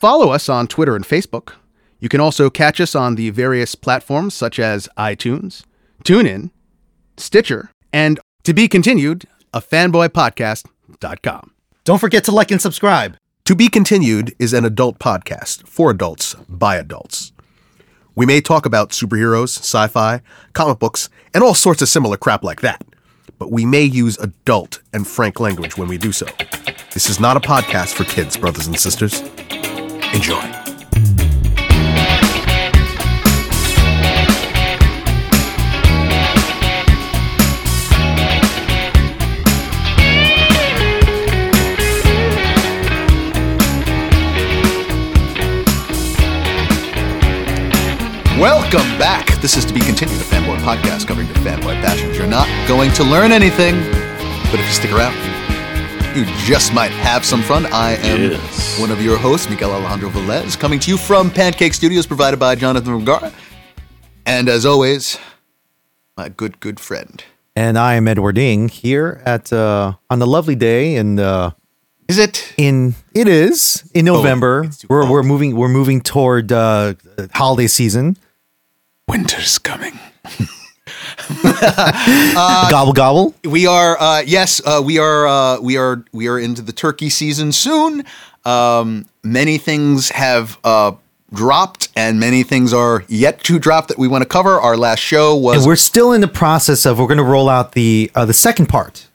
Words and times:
Follow 0.00 0.30
us 0.30 0.48
on 0.48 0.66
Twitter 0.66 0.96
and 0.96 1.04
Facebook. 1.04 1.52
You 1.98 2.08
can 2.08 2.20
also 2.20 2.48
catch 2.48 2.80
us 2.80 2.94
on 2.94 3.16
the 3.16 3.28
various 3.28 3.74
platforms 3.74 4.32
such 4.32 4.58
as 4.58 4.88
iTunes, 4.96 5.64
TuneIn, 6.04 6.50
Stitcher, 7.18 7.70
and 7.92 8.18
to 8.44 8.54
be 8.54 8.66
continued, 8.66 9.26
a 9.52 9.60
fanboypodcast.com. 9.60 11.50
Don't 11.84 11.98
forget 11.98 12.24
to 12.24 12.32
like 12.32 12.50
and 12.50 12.62
subscribe. 12.62 13.18
To 13.44 13.54
Be 13.54 13.68
Continued 13.68 14.34
is 14.38 14.54
an 14.54 14.64
adult 14.64 14.98
podcast 14.98 15.68
for 15.68 15.90
adults 15.90 16.34
by 16.48 16.76
adults. 16.76 17.32
We 18.14 18.24
may 18.24 18.40
talk 18.40 18.64
about 18.64 18.90
superheroes, 18.92 19.58
sci 19.58 19.86
fi, 19.88 20.22
comic 20.54 20.78
books, 20.78 21.10
and 21.34 21.44
all 21.44 21.54
sorts 21.54 21.82
of 21.82 21.90
similar 21.90 22.16
crap 22.16 22.42
like 22.42 22.62
that, 22.62 22.82
but 23.38 23.52
we 23.52 23.66
may 23.66 23.82
use 23.82 24.16
adult 24.16 24.80
and 24.94 25.06
frank 25.06 25.40
language 25.40 25.76
when 25.76 25.88
we 25.88 25.98
do 25.98 26.12
so. 26.12 26.26
This 26.94 27.10
is 27.10 27.20
not 27.20 27.36
a 27.36 27.40
podcast 27.40 27.92
for 27.92 28.04
kids, 28.04 28.38
brothers 28.38 28.66
and 28.66 28.78
sisters. 28.80 29.22
Enjoy. 30.12 30.34
Welcome 48.36 48.80
back. 48.98 49.40
This 49.40 49.56
is 49.56 49.64
to 49.66 49.72
be 49.72 49.78
continued, 49.80 50.18
the 50.18 50.24
Fanboy 50.24 50.58
Podcast 50.58 51.06
covering 51.06 51.28
the 51.28 51.34
fanboy 51.34 51.80
passions. 51.82 52.18
You're 52.18 52.26
not 52.26 52.48
going 52.66 52.92
to 52.94 53.04
learn 53.04 53.30
anything, 53.30 53.76
but 54.50 54.58
if 54.58 54.66
you 54.66 54.72
stick 54.72 54.90
around, 54.90 55.14
you 56.14 56.24
just 56.44 56.72
might 56.74 56.90
have 56.90 57.24
some 57.24 57.42
fun. 57.42 57.66
I 57.66 57.92
am 57.96 58.32
Yes. 58.32 58.78
one 58.80 58.90
of 58.90 59.00
your 59.02 59.16
hosts, 59.16 59.48
Miguel 59.48 59.70
Alejandro 59.72 60.10
Velez, 60.10 60.58
coming 60.58 60.78
to 60.80 60.90
you 60.90 60.96
from 60.96 61.30
Pancake 61.30 61.74
Studios, 61.74 62.06
provided 62.06 62.38
by 62.40 62.54
Jonathan 62.54 62.98
Vergara. 62.98 63.32
And 64.26 64.48
as 64.48 64.66
always, 64.66 65.18
my 66.16 66.28
good, 66.28 66.60
good 66.60 66.78
friend. 66.80 67.22
And 67.56 67.78
I 67.78 67.94
am 67.94 68.06
Edward 68.08 68.38
Ing 68.38 68.68
here 68.68 69.22
at 69.24 69.52
uh, 69.52 69.94
on 70.08 70.18
the 70.18 70.26
lovely 70.26 70.54
day 70.54 70.94
in 70.96 71.18
uh, 71.18 71.50
Is 72.08 72.18
it? 72.18 72.54
in 72.56 72.94
it 73.14 73.28
is 73.28 73.82
in 73.94 74.04
November. 74.04 74.64
it's 74.64 74.78
too 74.78 74.86
we're 74.90 75.00
cold. 75.02 75.10
we're 75.12 75.22
moving 75.22 75.56
we're 75.56 75.68
moving 75.68 76.00
toward 76.00 76.52
uh, 76.52 76.94
holiday 77.34 77.66
season. 77.66 78.16
Winter's 79.08 79.58
coming. 79.58 79.98
gobble 82.70 82.92
gobble. 82.92 83.34
We 83.44 83.66
are, 83.66 84.00
uh, 84.00 84.22
yes, 84.26 84.60
uh, 84.64 84.82
we 84.84 84.98
are, 84.98 85.26
uh, 85.26 85.60
we 85.60 85.76
are, 85.76 86.04
we 86.12 86.28
are 86.28 86.38
into 86.38 86.62
the 86.62 86.72
turkey 86.72 87.10
season 87.10 87.52
soon. 87.52 88.04
Um, 88.44 89.06
many 89.22 89.58
things 89.58 90.10
have 90.10 90.58
uh, 90.64 90.92
dropped, 91.32 91.88
and 91.96 92.18
many 92.18 92.42
things 92.42 92.72
are 92.72 93.04
yet 93.08 93.42
to 93.44 93.58
drop 93.58 93.88
that 93.88 93.98
we 93.98 94.08
want 94.08 94.22
to 94.22 94.28
cover. 94.28 94.60
Our 94.60 94.76
last 94.76 95.00
show 95.00 95.36
was 95.36 95.58
And 95.58 95.66
we're 95.66 95.76
still 95.76 96.12
in 96.12 96.20
the 96.20 96.28
process 96.28 96.86
of 96.86 96.98
we're 96.98 97.06
going 97.06 97.18
to 97.18 97.24
roll 97.24 97.48
out 97.48 97.72
the 97.72 98.10
uh, 98.14 98.24
the 98.24 98.34
second 98.34 98.68
part 98.68 99.06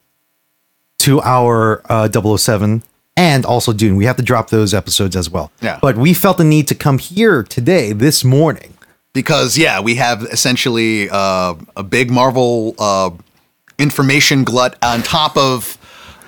to 0.99 1.21
our 1.21 1.81
uh, 1.89 2.09
007 2.38 2.83
and 3.17 3.45
also 3.45 3.73
Dune. 3.73 3.95
We 3.95 4.05
have 4.05 4.17
to 4.17 4.23
drop 4.23 4.49
those 4.49 4.73
episodes 4.73 5.16
as 5.16 5.29
well. 5.29 5.51
Yeah. 5.61 5.79
But 5.81 5.97
we 5.97 6.13
felt 6.13 6.38
the 6.38 6.43
need 6.43 6.67
to 6.69 6.75
come 6.75 6.97
here 6.97 7.43
today, 7.43 7.93
this 7.93 8.23
morning. 8.23 8.75
Because 9.16 9.58
yeah, 9.58 9.80
we 9.81 9.95
have 9.95 10.21
essentially 10.21 11.09
uh, 11.09 11.55
a 11.75 11.81
big 11.83 12.11
Marvel 12.11 12.75
uh, 12.77 13.09
information 13.80 14.44
glut 14.44 14.75
on 14.83 15.02
top 15.02 15.35
of. 15.35 15.80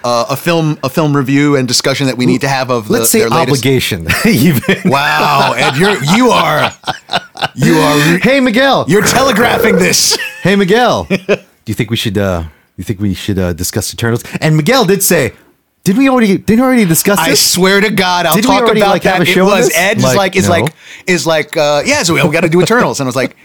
Uh, 0.03 0.25
a 0.29 0.35
film, 0.37 0.77
a 0.83 0.89
film 0.89 1.13
review 1.17 1.57
and 1.57 1.67
discussion 1.67 2.05
that 2.07 2.15
we 2.15 2.25
need 2.25 2.39
to 2.39 2.47
have 2.47 2.69
of 2.69 2.87
the, 2.87 2.93
Let's 2.93 3.09
say 3.09 3.19
their 3.19 3.29
latest. 3.29 3.49
obligation. 3.49 4.07
even. 4.25 4.89
Wow, 4.89 5.53
Ed, 5.57 5.75
you're 5.75 6.01
you 6.15 6.29
are 6.29 6.71
you 7.55 7.73
are 7.79 8.17
Hey 8.21 8.39
Miguel. 8.39 8.85
you're 8.87 9.01
telegraphing 9.01 9.75
this. 9.77 10.15
Hey 10.43 10.55
Miguel, 10.55 11.05
do 11.09 11.35
you 11.65 11.73
think 11.73 11.89
we 11.89 11.97
should? 11.97 12.17
uh 12.17 12.43
You 12.77 12.85
think 12.85 13.01
we 13.01 13.15
should 13.15 13.37
uh, 13.39 13.51
discuss 13.53 13.91
Eternals? 13.93 14.23
And 14.39 14.55
Miguel 14.55 14.85
did 14.85 15.03
say, 15.03 15.33
"Did 15.87 15.97
we 15.97 16.09
already? 16.09 16.37
Did 16.37 16.59
we 16.59 16.65
already 16.65 16.83
discuss 16.85 17.17
it? 17.17 17.31
I 17.31 17.33
swear 17.35 17.79
to 17.79 17.89
God, 17.89 18.25
I'll 18.25 18.35
Did 18.35 18.43
we 18.43 18.51
talk 18.51 18.63
already, 18.63 18.81
about 18.81 18.89
like, 18.91 19.03
have 19.03 19.19
that. 19.19 19.27
a 19.27 19.31
It 19.31 19.33
show 19.33 19.45
on 19.45 19.57
was 19.57 19.67
this? 19.69 19.77
Ed 19.77 19.97
is 19.99 20.03
Like, 20.03 20.17
like 20.17 20.35
is 20.35 20.47
no. 20.49 20.51
like 20.53 20.73
is 21.07 21.25
like 21.25 21.55
uh, 21.57 21.81
yeah, 21.85 22.03
so 22.03 22.13
we, 22.13 22.21
we 22.23 22.29
got 22.31 22.41
to 22.41 22.49
do 22.49 22.61
Eternals, 22.61 22.99
and 22.99 23.07
I 23.07 23.09
was 23.09 23.15
like, 23.15 23.37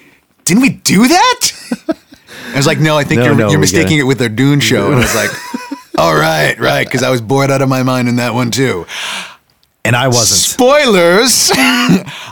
didn't 0.44 0.62
we 0.62 0.70
do 0.70 1.06
that? 1.06 1.40
I 2.52 2.56
was 2.56 2.66
like, 2.66 2.80
no, 2.80 2.98
I 2.98 3.04
think 3.04 3.20
No, 3.20 3.26
you're 3.26 3.34
no, 3.36 3.48
you're 3.48 3.58
we 3.58 3.62
mistaking 3.62 3.90
gotta- 3.98 4.00
it 4.00 4.04
with 4.08 4.18
their 4.18 4.28
Dune 4.28 4.58
show, 4.70 4.86
and 4.86 4.96
I 4.96 4.98
was 4.98 5.14
like, 5.14 5.30
all 5.98 6.14
right, 6.16 6.58
right, 6.58 6.84
because 6.86 7.04
I 7.04 7.10
was 7.10 7.20
bored 7.20 7.50
out 7.50 7.62
of 7.62 7.68
my 7.68 7.82
mind 7.84 8.08
in 8.08 8.16
that 8.16 8.34
one 8.34 8.50
too. 8.50 8.86
and 9.84 9.94
I 9.94 10.08
wasn't. 10.08 10.40
Spoilers. 10.40 11.50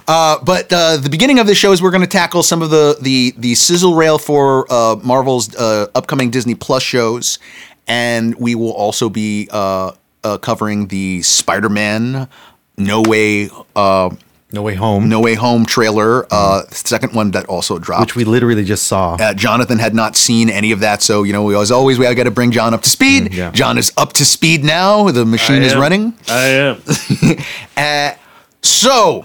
uh, 0.08 0.38
but 0.44 0.72
uh, 0.72 0.96
the 0.96 1.08
beginning 1.10 1.38
of 1.38 1.46
the 1.46 1.54
show 1.54 1.72
is 1.72 1.80
we're 1.82 1.90
going 1.92 2.00
to 2.02 2.06
tackle 2.08 2.42
some 2.42 2.62
of 2.62 2.70
the 2.70 2.96
the 3.00 3.32
the 3.38 3.54
sizzle 3.54 3.94
reel 3.94 4.18
for 4.18 4.66
uh, 4.72 4.96
Marvel's 5.04 5.54
uh, 5.56 5.86
upcoming 5.94 6.30
Disney 6.30 6.54
Plus 6.54 6.82
shows, 6.82 7.38
and 7.86 8.34
we 8.36 8.54
will 8.54 8.72
also 8.72 9.08
be 9.08 9.48
uh, 9.52 9.92
uh, 10.24 10.38
covering 10.38 10.88
the 10.88 11.22
Spider-Man 11.22 12.28
No 12.76 13.02
Way 13.02 13.48
uh, 13.76 14.10
No 14.52 14.62
Way 14.62 14.74
Home, 14.74 15.08
No 15.08 15.20
Way 15.20 15.34
Home 15.34 15.64
trailer, 15.66 16.26
uh, 16.30 16.62
second 16.70 17.14
one 17.14 17.30
that 17.32 17.46
also 17.46 17.78
dropped. 17.78 18.00
which 18.02 18.16
we 18.16 18.24
literally 18.24 18.64
just 18.64 18.84
saw. 18.84 19.14
uh, 19.14 19.32
Jonathan 19.34 19.78
had 19.78 19.94
not 19.94 20.16
seen 20.16 20.50
any 20.50 20.72
of 20.72 20.80
that, 20.80 21.02
so 21.02 21.22
you 21.22 21.32
know, 21.32 21.44
we 21.44 21.56
as 21.56 21.70
always 21.70 21.98
we 21.98 22.12
got 22.14 22.24
to 22.24 22.30
bring 22.30 22.50
John 22.50 22.74
up 22.74 22.82
to 22.82 22.90
speed. 22.90 23.24
Mm, 23.24 23.36
yeah. 23.36 23.50
John 23.52 23.78
is 23.78 23.92
up 23.96 24.12
to 24.14 24.24
speed 24.24 24.64
now. 24.64 25.10
The 25.10 25.24
machine 25.24 25.62
I 25.62 25.66
is 25.66 25.72
am. 25.74 25.80
running. 25.80 26.14
I 26.28 26.46
am. 26.46 26.82
Uh, 27.76 28.12
so 28.62 29.24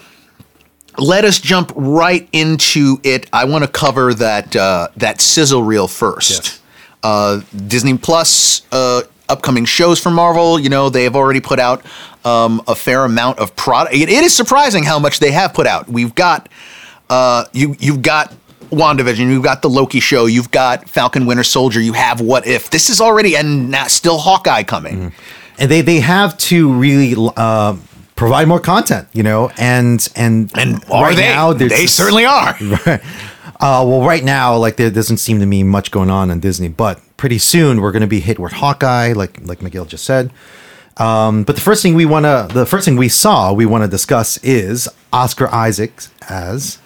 let 0.97 1.25
us 1.25 1.39
jump 1.41 1.73
right 1.75 2.29
into 2.31 2.97
it. 3.03 3.29
I 3.34 3.44
want 3.45 3.66
to 3.66 3.69
cover 3.69 4.13
that 4.13 4.55
uh, 4.55 4.88
that 4.97 5.19
sizzle 5.19 5.61
reel 5.63 5.88
first. 5.89 6.61
Uh, 7.03 7.41
Disney 7.67 7.97
Plus 7.97 8.61
uh, 8.72 9.01
upcoming 9.29 9.65
shows 9.65 9.99
from 9.99 10.13
Marvel. 10.13 10.59
You 10.59 10.69
know 10.69 10.89
they 10.89 11.03
have 11.03 11.15
already 11.15 11.41
put 11.41 11.59
out 11.59 11.83
um, 12.23 12.61
a 12.67 12.75
fair 12.75 13.05
amount 13.05 13.39
of 13.39 13.55
product. 13.55 13.95
It, 13.95 14.09
it 14.09 14.23
is 14.23 14.35
surprising 14.35 14.83
how 14.83 14.99
much 14.99 15.19
they 15.19 15.31
have 15.31 15.53
put 15.53 15.67
out. 15.67 15.87
We've 15.87 16.13
got 16.15 16.49
uh, 17.09 17.45
you 17.53 17.75
you've 17.79 18.01
got. 18.01 18.33
WandaVision, 18.71 19.29
you've 19.29 19.43
got 19.43 19.61
the 19.61 19.69
Loki 19.69 19.99
show, 19.99 20.25
you've 20.25 20.49
got 20.49 20.89
Falcon 20.89 21.27
Winter 21.27 21.43
Soldier, 21.43 21.79
you 21.79 21.93
have 21.93 22.19
What 22.19 22.47
If. 22.47 22.71
This 22.71 22.89
is 22.89 22.99
already, 22.99 23.37
and 23.37 23.69
now 23.69 23.85
still 23.85 24.17
Hawkeye 24.17 24.63
coming. 24.63 25.13
and 25.59 25.69
they 25.71 25.81
they 25.81 25.99
have 25.99 26.35
to 26.49 26.73
really 26.73 27.13
uh, 27.37 27.77
provide 28.15 28.47
more 28.47 28.59
content, 28.59 29.07
you 29.13 29.21
know, 29.21 29.51
and 29.57 30.05
and 30.15 30.51
And 30.57 30.83
are 30.91 31.03
right 31.03 31.15
they? 31.15 31.21
now 31.29 31.53
they 31.53 31.67
just- 31.69 31.95
certainly 31.95 32.25
are. 32.25 32.57
Uh, 33.57 33.85
well, 33.87 34.01
right 34.01 34.23
now, 34.23 34.57
like 34.57 34.75
there 34.75 34.89
doesn't 34.91 35.17
seem 35.17 35.39
to 35.39 35.45
be 35.45 35.63
much 35.63 35.89
going 35.89 36.09
on 36.09 36.29
in 36.29 36.41
Disney, 36.41 36.67
but 36.67 36.99
pretty 37.17 37.37
soon 37.37 37.81
we're 37.81 37.91
going 37.91 38.01
to 38.01 38.07
be 38.07 38.19
hit 38.19 38.39
with 38.39 38.53
Hawkeye, 38.53 39.13
like 39.13 39.39
like 39.45 39.61
Miguel 39.61 39.85
just 39.85 40.05
said. 40.05 40.31
Um, 40.97 41.43
but 41.43 41.55
the 41.55 41.61
first 41.61 41.83
thing 41.83 41.93
we 41.93 42.05
want 42.05 42.25
to, 42.25 42.47
the 42.53 42.65
first 42.65 42.85
thing 42.85 42.95
we 42.95 43.09
saw, 43.09 43.51
we 43.51 43.65
want 43.65 43.83
to 43.83 43.87
discuss 43.89 44.37
is 44.37 44.87
Oscar 45.11 45.53
Isaacs 45.53 46.09
as 46.29 46.77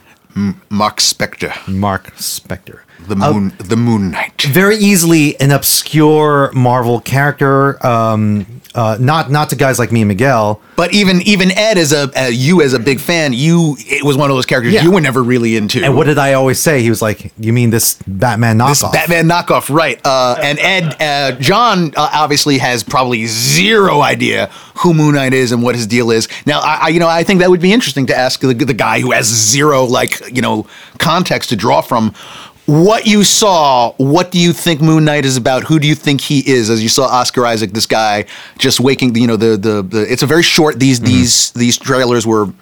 Mark 0.69 0.97
Spector, 0.97 1.68
Mark 1.68 2.07
Spector. 2.16 2.79
The 3.09 3.16
Moon, 3.16 3.53
the 3.59 3.75
Moon 3.75 4.12
Knight. 4.12 4.42
Very 4.44 4.78
easily 4.78 5.40
an 5.42 5.52
obscure 5.52 6.52
Marvel 6.53 7.00
character, 7.02 7.86
um, 7.86 8.46
uh, 8.75 8.97
not 9.00 9.30
not 9.31 9.50
to 9.50 9.56
guys 9.56 9.80
like 9.80 9.92
me 9.92 10.02
and 10.02 10.08
Miguel. 10.08 10.62
But 10.75 10.94
even 10.94 11.22
even 11.24 11.52
Ed, 11.52 11.78
as 11.78 11.92
a 11.92 12.09
uh, 12.18 12.28
you 12.28 12.62
as 12.62 12.74
a 12.74 12.80
big 12.80 13.00
fan, 13.00 13.34
you 13.34 13.75
it 13.80 14.03
was 14.06 14.16
one 14.16 14.30
of 14.30 14.38
those 14.38 14.46
characters 14.46 14.74
Yeah. 14.74 14.84
you 14.84 14.92
were 14.92 15.02
never 15.02 15.22
really 15.24 15.58
into. 15.58 15.84
And 15.84 15.96
what 15.96 16.06
did 16.08 16.18
I 16.18 16.34
always 16.34 16.59
say? 16.59 16.81
He 16.81 16.90
was 16.90 17.02
like, 17.02 17.34
"You 17.38 17.52
mean 17.52 17.72
this 17.72 17.96
Batman 18.08 18.58
this 18.59 18.81
knockoff?" 18.84 18.94
Batman 18.94 19.28
knockoff, 19.28 19.74
right? 19.75 20.00
Uh, 20.06 20.38
and 20.42 20.59
Ed, 20.59 20.96
uh, 21.02 21.31
John 21.40 21.94
uh, 21.98 22.09
obviously 22.14 22.59
has 22.59 22.84
probably 22.84 23.25
zero 23.25 24.02
idea 24.02 24.46
who 24.75 24.94
Moon 24.94 25.16
Knight 25.16 25.34
is 25.34 25.52
and 25.52 25.62
what 25.62 25.75
his 25.75 25.86
deal 25.88 26.12
is. 26.12 26.30
Now, 26.46 26.59
I, 26.62 26.80
I 26.84 26.88
you 26.90 27.00
know 27.00 27.09
I 27.09 27.24
think 27.24 27.42
that 27.42 27.50
would 27.50 27.59
be 27.62 27.74
interesting 27.74 28.06
to 28.08 28.16
ask 28.18 28.40
the, 28.40 28.53
the 28.53 28.74
guy 28.74 29.01
who 29.01 29.12
has 29.12 29.25
zero 29.25 29.83
like 29.83 30.22
you 30.33 30.42
know 30.42 30.68
context 31.00 31.50
to 31.50 31.56
draw 31.56 31.81
from. 31.81 32.13
What 32.69 33.07
you 33.07 33.24
saw, 33.24 33.94
what 33.94 34.30
do 34.31 34.39
you 34.39 34.54
think 34.54 34.80
Moon 34.80 35.04
Knight 35.04 35.25
is 35.25 35.38
about? 35.38 35.63
Who 35.63 35.80
do 35.80 35.88
you 35.88 35.95
think 35.95 36.21
he 36.21 36.48
is? 36.48 36.69
As 36.69 36.83
you 36.83 36.89
saw 36.89 37.06
Oscar 37.06 37.44
Isaac, 37.44 37.71
this 37.71 37.88
guy 37.88 38.25
just 38.60 38.80
waking, 38.80 39.16
you 39.16 39.25
know, 39.25 39.38
the 39.38 39.57
the, 39.57 39.81
the 39.81 40.06
it's 40.07 40.21
a 40.21 40.27
very 40.27 40.44
short. 40.44 40.80
These 40.80 41.00
mm-hmm. 41.00 41.07
these 41.07 41.51
these 41.54 41.80
trailers 41.80 42.27
were 42.27 42.54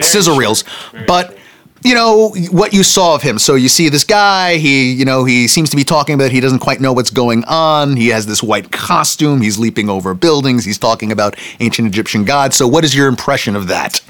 sizzle 0.00 0.36
reels, 0.36 0.62
but 1.08 1.36
you 1.82 1.92
know 1.92 2.32
what 2.52 2.72
you 2.72 2.84
saw 2.84 3.16
of 3.16 3.22
him. 3.22 3.36
So 3.40 3.56
you 3.56 3.68
see 3.68 3.88
this 3.88 4.04
guy. 4.04 4.58
He, 4.58 4.92
you 4.92 5.04
know, 5.04 5.24
he 5.24 5.48
seems 5.48 5.70
to 5.70 5.76
be 5.76 5.82
talking 5.82 6.14
about 6.14 6.30
he 6.30 6.38
doesn't 6.38 6.60
quite 6.60 6.80
know 6.80 6.92
what's 6.92 7.10
going 7.10 7.42
on. 7.46 7.96
He 7.96 8.10
has 8.10 8.26
this 8.26 8.44
white 8.44 8.70
costume. 8.70 9.40
He's 9.40 9.58
leaping 9.58 9.90
over 9.90 10.14
buildings. 10.14 10.64
He's 10.64 10.78
talking 10.78 11.10
about 11.10 11.36
ancient 11.58 11.88
Egyptian 11.88 12.24
gods. 12.24 12.54
So 12.54 12.68
what 12.68 12.84
is 12.84 12.94
your 12.94 13.08
impression 13.08 13.56
of 13.56 13.66
that? 13.66 14.02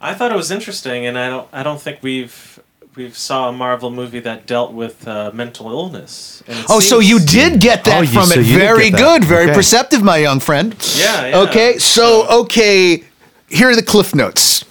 I 0.00 0.14
thought 0.14 0.32
it 0.32 0.36
was 0.36 0.50
interesting, 0.50 1.06
and 1.06 1.16
I 1.16 1.28
don't. 1.28 1.48
I 1.52 1.62
don't 1.62 1.80
think 1.80 2.00
we've 2.02 2.58
we've 2.96 3.16
saw 3.16 3.48
a 3.48 3.52
Marvel 3.52 3.90
movie 3.90 4.20
that 4.20 4.46
dealt 4.46 4.72
with 4.72 5.06
uh, 5.08 5.30
mental 5.34 5.70
illness. 5.70 6.42
And 6.46 6.58
it 6.58 6.66
Oh, 6.68 6.80
so 6.80 6.98
you 7.00 7.18
did 7.20 7.60
get 7.60 7.84
that 7.84 7.98
Oh, 7.98 8.00
you- 8.02 8.08
from 8.08 8.26
so 8.26 8.40
it. 8.40 8.46
you 8.46 8.52
did 8.54 8.60
Very 8.60 8.90
get 8.90 8.98
that. 8.98 9.20
good. 9.20 9.24
Very 9.24 9.44
Okay. 9.44 9.54
perceptive, 9.54 10.02
my 10.02 10.18
young 10.18 10.40
friend. 10.40 10.74
Yeah, 10.96 11.26
yeah. 11.26 11.38
Okay. 11.40 11.78
So 11.78 12.26
okay. 12.42 13.04
here 13.48 13.68
are 13.70 13.76
the 13.76 13.82
cliff 13.82 14.14
notes, 14.14 14.64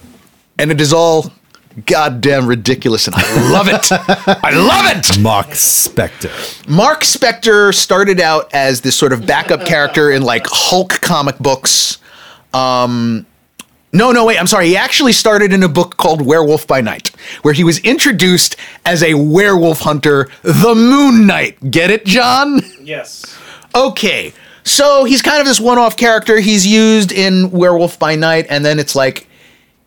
and 0.58 0.70
it 0.70 0.80
is 0.80 0.92
all 0.92 1.32
goddamn 1.86 2.46
ridiculous, 2.46 3.06
and 3.08 3.16
I 3.16 3.50
love 3.50 3.68
it. 3.68 3.90
I 3.90 4.50
love 4.52 4.86
it. 4.96 5.18
Mark 5.20 5.48
Spector. 5.48 6.30
Mark 6.68 7.02
Spector 7.02 7.74
started 7.74 8.20
out 8.20 8.48
as 8.54 8.80
this 8.82 8.94
sort 8.96 9.12
of 9.12 9.26
backup 9.26 9.66
character 9.66 10.10
in 10.10 10.22
like 10.22 10.46
Hulk 10.46 11.00
comic 11.00 11.36
books. 11.38 11.98
Um, 12.52 13.26
no, 13.94 14.12
no, 14.12 14.26
wait, 14.26 14.38
I'm 14.38 14.46
sorry. 14.46 14.66
He 14.66 14.76
actually 14.76 15.12
started 15.12 15.52
in 15.52 15.62
a 15.62 15.68
book 15.68 15.96
called 15.96 16.20
Werewolf 16.20 16.66
by 16.66 16.80
Night, 16.80 17.08
where 17.42 17.54
he 17.54 17.64
was 17.64 17.78
introduced 17.78 18.56
as 18.84 19.02
a 19.02 19.14
werewolf 19.14 19.80
hunter, 19.80 20.28
the 20.42 20.74
Moon 20.74 21.26
Knight. 21.26 21.70
Get 21.70 21.90
it, 21.90 22.04
John? 22.04 22.60
Yes. 22.82 23.38
Okay. 23.74 24.34
So 24.64 25.04
he's 25.04 25.22
kind 25.22 25.40
of 25.40 25.46
this 25.46 25.60
one-off 25.60 25.96
character. 25.96 26.40
He's 26.40 26.66
used 26.66 27.12
in 27.12 27.50
Werewolf 27.50 27.98
by 27.98 28.16
Night, 28.16 28.46
and 28.50 28.64
then 28.64 28.78
it's 28.78 28.96
like 28.96 29.28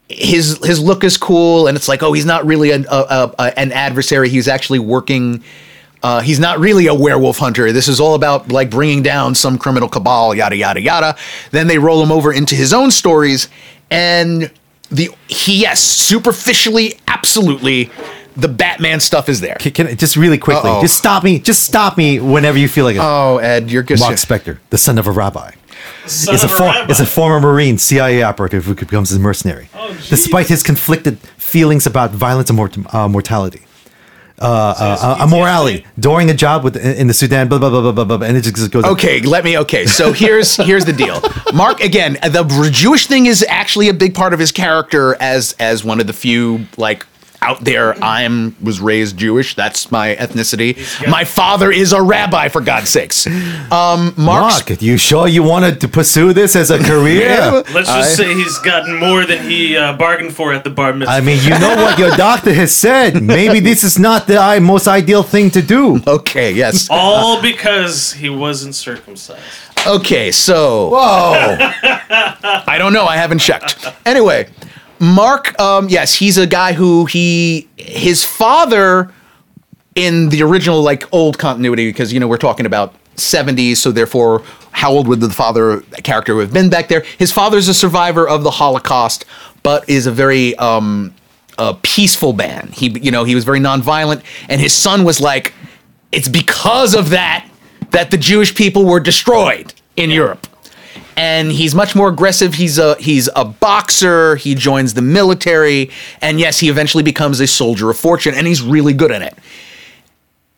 his 0.08 0.58
his 0.64 0.80
look 0.80 1.04
is 1.04 1.18
cool, 1.18 1.68
and 1.68 1.76
it's 1.76 1.88
like, 1.88 2.02
oh, 2.02 2.14
he's 2.14 2.26
not 2.26 2.46
really 2.46 2.72
an, 2.72 2.86
a, 2.90 3.34
a, 3.38 3.60
an 3.60 3.72
adversary. 3.72 4.30
He's 4.30 4.48
actually 4.48 4.80
working. 4.80 5.44
Uh, 6.04 6.22
he's 6.22 6.40
not 6.40 6.60
really 6.60 6.86
a 6.88 6.94
werewolf 6.94 7.40
hunter. 7.40 7.72
This 7.72 7.88
is 7.88 8.00
all 8.00 8.14
about 8.14 8.52
like 8.52 8.70
bringing 8.70 9.02
down 9.02 9.34
some 9.34 9.58
criminal 9.58 9.90
cabal, 9.90 10.36
yada 10.36 10.56
yada 10.56 10.80
yada. 10.80 11.18
Then 11.52 11.68
they 11.68 11.80
roll 11.80 12.02
him 12.02 12.12
over 12.12 12.32
into 12.32 12.54
his 12.56 12.72
own 12.72 12.92
stories, 12.92 13.50
and 13.92 14.52
the 14.92 15.10
he 15.28 15.62
yes, 15.62 15.82
superficially, 15.84 17.00
absolutely, 17.08 17.90
the 18.36 18.48
Batman 18.48 19.00
stuff 19.00 19.30
is 19.30 19.42
there. 19.42 19.56
Can, 19.60 19.72
can 19.74 19.88
I, 19.88 19.96
just 19.96 20.16
really 20.16 20.38
quickly, 20.38 20.70
Uh-oh. 20.70 20.82
just 20.82 20.98
stop 20.98 21.24
me. 21.24 21.40
Just 21.40 21.64
stop 21.64 21.98
me 21.98 22.20
whenever 22.20 22.58
you 22.58 22.68
feel 22.68 22.86
like 22.86 22.96
it. 22.96 23.02
Oh, 23.02 23.38
Ed, 23.38 23.70
you're 23.72 23.84
good. 23.84 24.00
Mark 24.00 24.16
Spector, 24.16 24.60
the 24.70 24.78
son 24.78 24.98
of 24.98 25.08
a 25.08 25.12
rabbi, 25.12 25.52
Son 26.06 26.36
is 26.36 26.44
a, 26.44 26.46
of 26.46 26.52
for, 26.52 26.64
rabbi. 26.64 26.92
is 26.92 27.00
a 27.00 27.06
former 27.06 27.40
Marine, 27.40 27.78
CIA 27.78 28.22
operative 28.24 28.66
who 28.66 28.76
becomes 28.76 29.12
a 29.12 29.20
mercenary, 29.20 29.70
Oh, 29.74 29.90
despite 30.10 30.48
his 30.48 30.64
conflicted 30.64 31.20
feelings 31.38 31.86
about 31.86 32.12
violence 32.12 32.50
and 32.50 32.58
mort- 32.58 32.78
uh, 32.94 33.08
mortality. 33.08 33.62
Uh, 34.40 34.46
uh, 34.78 35.18
uh, 35.20 35.28
morality 35.28 35.84
during 35.98 36.30
a 36.30 36.34
job 36.34 36.64
with 36.64 36.76
in 36.78 37.08
the 37.08 37.14
Sudan, 37.14 37.48
blah 37.48 37.58
blah 37.58 37.72
blah 37.72 37.82
blah 37.82 37.92
blah, 37.92 38.18
blah 38.18 38.28
and 38.28 38.38
it 38.38 38.42
just 38.42 38.70
goes. 38.72 38.86
Okay, 38.86 39.20
let 39.22 39.44
me. 39.44 39.58
Okay, 39.58 39.88
so 39.88 40.14
here's 40.14 40.56
here's 40.58 40.86
the 40.86 40.94
deal. 40.94 41.20
Mark 41.56 41.80
again. 41.80 42.20
The 42.22 42.70
Jewish 42.72 43.08
thing 43.08 43.26
is 43.26 43.44
actually 43.50 43.90
a 43.90 43.96
big 43.96 44.14
part 44.14 44.34
of 44.34 44.40
his 44.40 44.52
character 44.52 45.16
as 45.20 45.56
as 45.60 45.84
one 45.84 46.00
of 46.00 46.06
the 46.06 46.14
few 46.14 46.68
like 46.78 47.04
out 47.42 47.64
there. 47.64 47.96
I'm 48.04 48.56
was 48.64 48.80
raised 48.80 49.18
Jewish. 49.18 49.56
That's 49.56 49.92
my 49.92 50.16
ethnicity. 50.16 50.78
My 51.10 51.24
father 51.24 51.72
is 51.72 51.94
a 51.94 52.02
rabbi. 52.02 52.48
For 52.50 52.62
God's 52.62 52.90
sakes, 52.90 53.28
um, 53.28 54.14
Mark's 54.18 54.70
Mark, 54.70 54.82
you 54.82 54.98
sure 54.98 55.28
you 55.28 55.44
wanted 55.44 55.82
to 55.82 55.88
pursue 55.88 56.34
this 56.34 56.56
as 56.56 56.72
a 56.72 56.78
career? 56.80 57.64
Let's 57.74 57.88
just 57.90 58.16
say 58.16 58.34
he's 58.34 58.58
gotten 58.60 58.96
more 58.98 59.26
than 59.26 59.50
he 59.50 59.78
uh, 59.78 59.94
bargained 59.98 60.34
for 60.36 60.54
at 60.54 60.64
the 60.64 60.70
bar 60.70 60.94
mitzvah. 60.94 61.14
I 61.14 61.22
mean, 61.22 61.42
you 61.44 61.52
know 61.52 61.76
what 61.76 61.98
your 62.00 62.16
doctor 62.18 62.54
has 62.54 62.76
said. 62.76 63.22
Maybe 63.22 63.60
this 63.60 63.84
is 63.84 64.00
not 64.00 64.28
the 64.28 64.38
i- 64.38 64.60
most 64.60 64.88
ideal 64.88 65.24
thing 65.24 65.52
to 65.52 65.62
do. 65.62 66.02
okay. 66.08 66.52
Yes. 66.52 66.88
all 66.90 67.42
because 67.42 68.14
he 68.14 68.30
wasn't 68.30 68.76
circumcised. 68.76 69.44
Okay. 69.86 70.32
So 70.32 70.90
Whoa! 70.90 70.98
I 72.68 72.76
don't 72.78 72.94
know. 72.94 73.06
I 73.06 73.16
haven't 73.18 73.40
checked. 73.40 73.86
Anyway, 74.06 74.50
Mark, 75.00 75.60
um, 75.60 75.90
yes, 75.90 76.16
he's 76.16 76.38
a 76.38 76.48
guy 76.48 76.74
who 76.74 77.06
he 77.06 77.68
his 77.78 78.24
father 78.24 79.12
in 79.96 80.30
the 80.30 80.44
original 80.44 80.82
like 80.82 81.12
old 81.14 81.38
continuity 81.38 81.90
because 81.90 82.14
you 82.14 82.20
know 82.20 82.28
we're 82.28 82.38
talking 82.38 82.66
about 82.66 82.94
70s, 83.16 83.78
so 83.78 83.92
therefore 83.92 84.44
how 84.72 84.92
old 84.92 85.08
would 85.08 85.20
the 85.20 85.30
father 85.30 85.82
character 86.04 86.40
have 86.40 86.54
been 86.54 86.70
back 86.70 86.88
there? 86.88 87.04
His 87.18 87.32
father's 87.32 87.68
a 87.68 87.74
survivor 87.74 88.28
of 88.28 88.44
the 88.44 88.52
Holocaust, 88.52 89.26
but 89.64 89.88
is 89.90 90.06
a 90.06 90.12
very 90.12 90.56
um, 90.58 91.14
a 91.58 91.74
peaceful 91.74 92.34
man. 92.34 92.70
He 92.74 92.90
you 93.00 93.12
know 93.12 93.24
he 93.24 93.36
was 93.36 93.44
very 93.44 93.60
nonviolent, 93.60 94.24
and 94.50 94.60
his 94.62 94.74
son 94.74 95.04
was 95.04 95.20
like, 95.20 95.54
it's 96.12 96.28
because 96.28 96.96
of 96.96 97.10
that 97.10 97.48
that 97.92 98.12
the 98.12 98.18
Jewish 98.18 98.54
people 98.54 98.86
were 98.86 99.00
destroyed 99.00 99.74
in 99.96 100.10
Europe 100.12 100.48
and 101.18 101.52
he's 101.52 101.74
much 101.74 101.96
more 101.96 102.08
aggressive. 102.08 102.54
He's 102.54 102.78
a 102.78 102.96
he's 102.96 103.28
a 103.36 103.44
boxer. 103.44 104.36
He 104.38 104.56
joins 104.56 104.94
the 104.94 105.02
military, 105.02 105.90
and 106.22 106.40
yes, 106.40 106.60
he 106.60 106.70
eventually 106.70 107.04
becomes 107.04 107.40
a 107.40 107.48
soldier 107.48 107.90
of 107.90 107.98
fortune, 107.98 108.36
and 108.36 108.46
he's 108.46 108.62
really 108.62 108.94
good 108.94 109.12
at 109.12 109.24
it. 109.24 109.36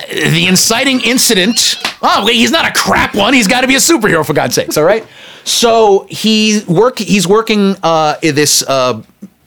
The 0.07 0.45
inciting 0.47 1.01
incident. 1.01 1.75
Oh, 2.01 2.25
wait, 2.25 2.35
he's 2.35 2.51
not 2.51 2.65
a 2.65 2.71
crap 2.71 3.15
one. 3.15 3.33
He's 3.33 3.47
got 3.47 3.61
to 3.61 3.67
be 3.67 3.75
a 3.75 3.79
superhero 3.79 4.25
for 4.25 4.33
God's 4.33 4.55
sakes. 4.55 4.77
All 4.77 4.83
right. 4.83 5.05
So 5.45 6.05
he 6.09 6.61
work. 6.67 6.99
He's 6.99 7.27
working 7.27 7.75
uh, 7.81 8.17
this 8.21 8.61
uh, 8.63 9.01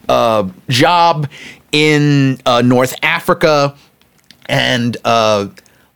uh, 0.09 0.49
job 0.69 1.29
in 1.73 2.41
uh, 2.47 2.62
North 2.62 2.94
Africa, 3.03 3.76
and 4.47 4.97
uh, 5.05 5.49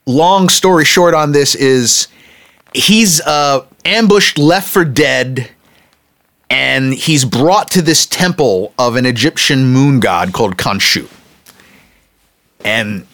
long 0.04 0.50
story 0.50 0.84
short 0.84 1.14
on 1.14 1.32
this 1.32 1.54
is 1.54 2.08
he's 2.74 3.20
uh, 3.22 3.66
ambushed, 3.86 4.38
left 4.38 4.68
for 4.68 4.84
dead, 4.84 5.50
and 6.50 6.92
he's 6.92 7.24
brought 7.24 7.70
to 7.70 7.82
this 7.82 8.06
temple 8.06 8.74
of 8.78 8.96
an 8.96 9.06
Egyptian 9.06 9.66
moon 9.66 10.00
god 10.00 10.32
called 10.32 10.56
Khonshu. 10.56 11.08
And 12.64 13.06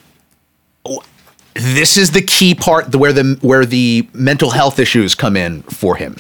this 1.55 1.97
is 1.97 2.13
the 2.13 2.23
key 2.23 2.55
part 2.55 2.95
where 2.95 3.13
the 3.13 3.39
where 3.43 3.67
the 3.67 4.09
mental 4.13 4.51
health 4.51 4.79
issues 4.79 5.15
come 5.15 5.37
in 5.37 5.63
for 5.63 5.97
him. 5.97 6.17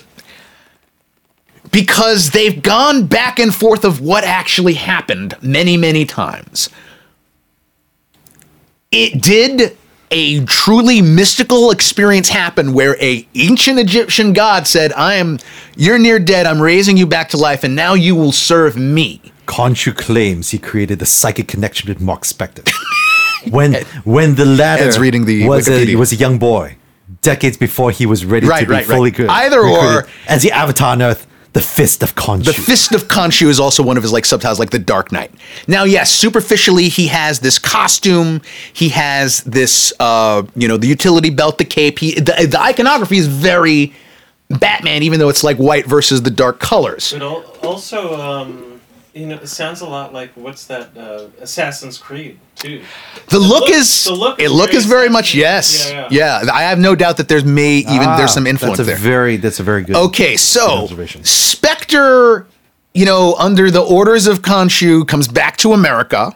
Because 1.70 2.30
they've 2.30 2.62
gone 2.62 3.06
back 3.06 3.38
and 3.38 3.54
forth 3.54 3.84
of 3.84 4.00
what 4.00 4.24
actually 4.24 4.74
happened 4.74 5.34
many, 5.40 5.78
many 5.78 6.04
times 6.04 6.68
it 8.90 9.22
did 9.22 9.76
a 10.12 10.44
truly 10.44 11.02
mystical 11.02 11.70
experience 11.70 12.28
happen 12.28 12.72
where 12.72 12.96
a 13.02 13.26
ancient 13.34 13.78
Egyptian 13.78 14.32
god 14.32 14.66
said, 14.68 14.92
"I 14.92 15.14
am 15.14 15.38
you're 15.76 15.98
near 15.98 16.18
dead. 16.18 16.46
I'm 16.46 16.60
raising 16.60 16.96
you 16.96 17.06
back 17.06 17.30
to 17.30 17.36
life, 17.36 17.64
and 17.64 17.74
now 17.74 17.94
you 17.94 18.14
will 18.14 18.32
serve 18.32 18.76
me." 18.76 19.20
Khonshu 19.46 19.96
claims 19.96 20.50
he 20.50 20.58
created 20.58 21.02
a 21.02 21.06
psychic 21.06 21.48
connection 21.48 21.88
with 21.88 22.00
Mark 22.00 22.22
Spector. 22.22 22.70
when 23.50 23.74
when 24.04 24.34
the 24.36 24.44
latter 24.46 24.84
Ed's 24.84 24.98
reading 24.98 25.24
the 25.24 25.48
was 25.48 25.66
a, 25.66 25.72
Wikipedia. 25.72 25.96
was 25.96 26.12
a 26.12 26.16
young 26.16 26.38
boy, 26.38 26.76
decades 27.22 27.56
before 27.56 27.90
he 27.90 28.06
was 28.06 28.24
ready 28.24 28.46
Right, 28.46 28.60
to 28.60 28.66
be 28.66 28.72
right, 28.72 28.86
right. 28.86 28.96
fully 28.96 29.10
good. 29.10 29.28
Either 29.28 29.60
or- 29.60 30.06
as 30.28 30.42
the 30.42 30.52
Avatar 30.52 30.92
on 30.92 31.02
Earth, 31.02 31.26
the 31.52 31.60
Fist 31.60 32.02
of 32.02 32.14
Khonshu. 32.14 32.44
The 32.46 32.52
Fist 32.54 32.92
of 32.92 33.08
Khonshu 33.08 33.48
is 33.48 33.60
also 33.60 33.82
one 33.82 33.96
of 33.96 34.02
his 34.02 34.12
like 34.12 34.24
subtitles, 34.24 34.58
like 34.58 34.70
the 34.70 34.78
Dark 34.78 35.12
Knight. 35.12 35.30
Now, 35.68 35.84
yes, 35.84 36.10
superficially, 36.10 36.88
he 36.88 37.08
has 37.08 37.40
this 37.40 37.58
costume. 37.58 38.40
He 38.72 38.88
has 38.90 39.42
this, 39.44 39.92
uh, 40.00 40.44
you 40.56 40.66
know, 40.66 40.78
the 40.78 40.86
utility 40.88 41.30
belt, 41.30 41.58
the 41.58 41.64
cape. 41.64 41.98
He 41.98 42.14
the, 42.14 42.46
the 42.50 42.60
iconography 42.60 43.18
is 43.18 43.26
very 43.26 43.92
Batman, 44.48 45.02
even 45.02 45.18
though 45.18 45.28
it's 45.28 45.44
like 45.44 45.58
white 45.58 45.86
versus 45.86 46.22
the 46.22 46.30
dark 46.30 46.58
colors. 46.58 47.12
But 47.12 47.22
al- 47.22 47.44
also, 47.62 48.18
um, 48.20 48.71
you 49.14 49.26
know, 49.26 49.34
it 49.36 49.46
sounds 49.48 49.80
a 49.82 49.86
lot 49.86 50.12
like 50.12 50.32
what's 50.34 50.66
that? 50.66 50.96
Uh, 50.96 51.28
Assassin's 51.40 51.98
Creed 51.98 52.38
too. 52.56 52.82
The, 53.28 53.38
look, 53.38 53.64
look- 53.64 53.70
is 53.70 54.04
the 54.04 54.14
look 54.14 54.38
it 54.38 54.44
is 54.44 54.52
look 54.52 54.72
is 54.72 54.86
very 54.86 55.08
much 55.08 55.34
yes, 55.34 55.90
Yeah, 55.90 56.08
yeah, 56.10 56.50
I 56.52 56.62
have 56.62 56.78
no 56.78 56.94
doubt 56.94 57.18
that 57.18 57.28
there's 57.28 57.44
may 57.44 57.76
even 57.78 58.08
Ah, 58.08 58.16
there's 58.16 58.32
some 58.32 58.46
influence 58.46 58.78
that's 58.78 58.88
a 58.88 58.92
there. 58.92 58.98
Very, 59.00 59.36
that's 59.36 59.60
a 59.60 59.62
very 59.62 59.82
good. 59.82 59.96
Okay, 59.96 60.36
so 60.36 60.82
observation. 60.84 61.22
Spector, 61.22 62.46
you 62.94 63.04
know, 63.04 63.34
under 63.34 63.70
the 63.70 63.82
orders 63.82 64.26
of 64.26 64.40
Khonshu, 64.40 65.06
comes 65.06 65.28
back 65.28 65.56
to 65.58 65.72
America 65.72 66.34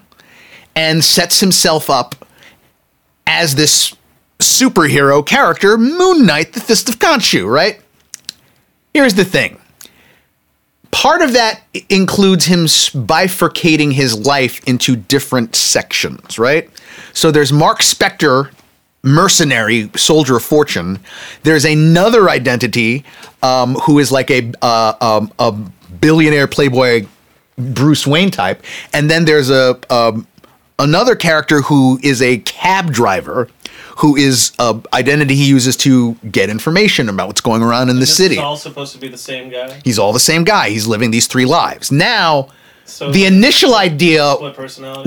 and 0.75 1.02
sets 1.02 1.40
himself 1.40 1.88
up 1.88 2.26
as 3.26 3.54
this 3.54 3.97
superhero 4.38 5.25
character, 5.25 5.78
Moon 5.78 6.26
Knight, 6.26 6.52
the 6.52 6.61
Fist 6.61 6.90
of 6.90 6.99
Khonshu, 6.99 7.50
right? 7.50 7.80
Here's 8.92 9.14
the 9.14 9.25
thing. 9.25 9.59
Part 10.97 11.21
of 11.21 11.35
that 11.35 11.61
includes 11.91 12.47
him 12.47 12.65
bifurcating 12.65 13.93
his 13.93 14.19
life 14.26 14.67
into 14.67 14.97
different 14.97 15.55
sections, 15.55 16.38
right? 16.38 16.71
So 17.12 17.31
there's 17.31 17.53
Mark 17.53 17.81
Spector, 17.81 18.50
mercenary 19.03 19.91
soldier 19.95 20.37
of 20.37 20.43
fortune. 20.43 20.99
There's 21.43 21.67
another 21.67 22.31
identity 22.31 23.05
um, 23.43 23.75
who 23.75 23.99
is 23.99 24.11
like 24.11 24.31
a 24.31 24.50
uh, 24.62 24.95
um, 25.03 25.31
a 25.38 25.53
billionaire 26.00 26.47
playboy 26.47 27.07
Bruce 27.59 28.07
Wayne 28.07 28.31
type, 28.31 28.65
and 28.95 29.11
then 29.11 29.26
there's 29.26 29.50
a 29.50 29.79
um, 29.93 30.26
another 30.79 31.15
character 31.15 31.61
who 31.61 32.00
is 32.03 32.23
a 32.23 32.38
cab 32.38 32.91
driver, 32.91 33.49
who 33.97 34.15
is 34.17 34.53
a 34.59 34.79
identity 34.93 35.35
he 35.35 35.49
uses 35.49 35.76
to 35.79 36.15
get 36.31 36.50
information 36.50 37.09
about 37.09 37.26
what's 37.29 37.41
going 37.41 37.62
around 37.62 37.88
in 37.88 37.97
the 37.97 38.00
This 38.00 38.17
city. 38.17 38.35
is 38.37 38.41
all 38.41 38.57
supposed 38.57 38.93
to 38.93 38.99
be 38.99 39.09
the 39.09 39.19
same 39.19 39.50
guy. 39.50 39.81
He's 39.85 39.99
all 39.99 40.12
the 40.12 40.21
same 40.21 40.45
guy. 40.45 40.71
He's 40.71 40.87
living 40.87 41.11
these 41.11 41.26
three 41.26 41.47
lives. 41.47 41.91
Now, 41.91 42.49
So 42.85 43.11
the 43.11 43.25
initial 43.25 43.75
idea 43.75 44.23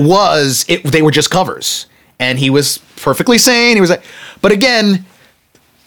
was 0.00 0.64
it 0.68 0.82
they 0.84 1.02
were 1.02 1.12
just 1.12 1.30
covers 1.30 1.86
and 2.18 2.38
he 2.38 2.50
was 2.50 2.78
perfectly 2.96 3.38
sane 3.38 3.76
he 3.76 3.80
was 3.80 3.88
like 3.90 4.02
but 4.42 4.52
again 4.52 5.06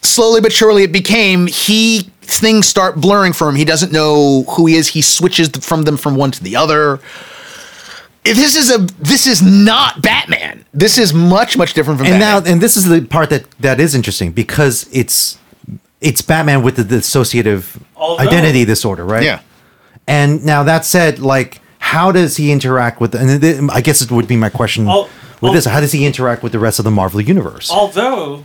slowly 0.02 0.42
but 0.42 0.52
surely 0.52 0.82
it 0.84 0.92
became 0.92 1.46
he 1.48 2.10
things 2.22 2.68
start 2.68 2.96
blurring 2.96 3.34
for 3.34 3.50
him. 3.50 3.56
He 3.56 3.66
doesn't 3.66 3.92
know 3.92 4.44
who 4.44 4.66
he 4.66 4.76
is. 4.76 4.88
He 4.88 5.02
switches 5.02 5.50
from 5.50 5.84
them 5.84 5.98
from 5.98 6.16
one 6.16 6.32
to 6.32 6.42
the 6.44 6.56
other. 6.56 7.00
If 8.26 8.38
This 8.38 8.56
is 8.56 8.72
a 8.72 8.78
this 9.00 9.28
is 9.28 9.42
not 9.42 10.02
Batman. 10.02 10.64
This 10.74 10.98
is 10.98 11.14
much 11.14 11.58
much 11.58 11.74
different 11.74 12.00
from 12.00 12.08
and 12.08 12.20
Batman. 12.20 12.44
now 12.44 12.52
and 12.52 12.62
this 12.62 12.78
is 12.78 12.86
the 12.86 13.02
part 13.02 13.30
that 13.30 13.50
that 13.60 13.80
is 13.80 13.94
interesting 13.96 14.32
because 14.32 14.88
it's 14.92 15.38
it's 16.02 16.22
Batman 16.22 16.64
with 16.64 16.76
the 16.78 16.84
dissociative 16.84 17.82
Although- 17.96 18.24
identity 18.24 18.66
disorder, 18.66 19.06
right? 19.06 19.24
yeah. 19.24 19.40
And 20.08 20.44
now 20.46 20.64
that 20.64 20.84
said, 20.86 21.20
like, 21.20 21.62
how 21.80 22.12
does 22.12 22.36
he 22.36 22.52
interact 22.52 23.00
with? 23.00 23.16
And 23.16 23.72
I 23.72 23.80
guess 23.82 24.02
it 24.02 24.12
would 24.12 24.28
be 24.28 24.36
my 24.36 24.50
question 24.50 24.88
Al- 24.88 25.04
with 25.42 25.50
al- 25.50 25.54
this: 25.54 25.66
How 25.66 25.80
does 25.80 25.92
he 25.94 26.06
interact 26.06 26.44
with 26.44 26.52
the 26.52 26.60
rest 26.60 26.78
of 26.80 26.84
the 26.86 26.92
Marvel 26.92 27.22
universe? 27.22 27.72
Although 27.72 28.44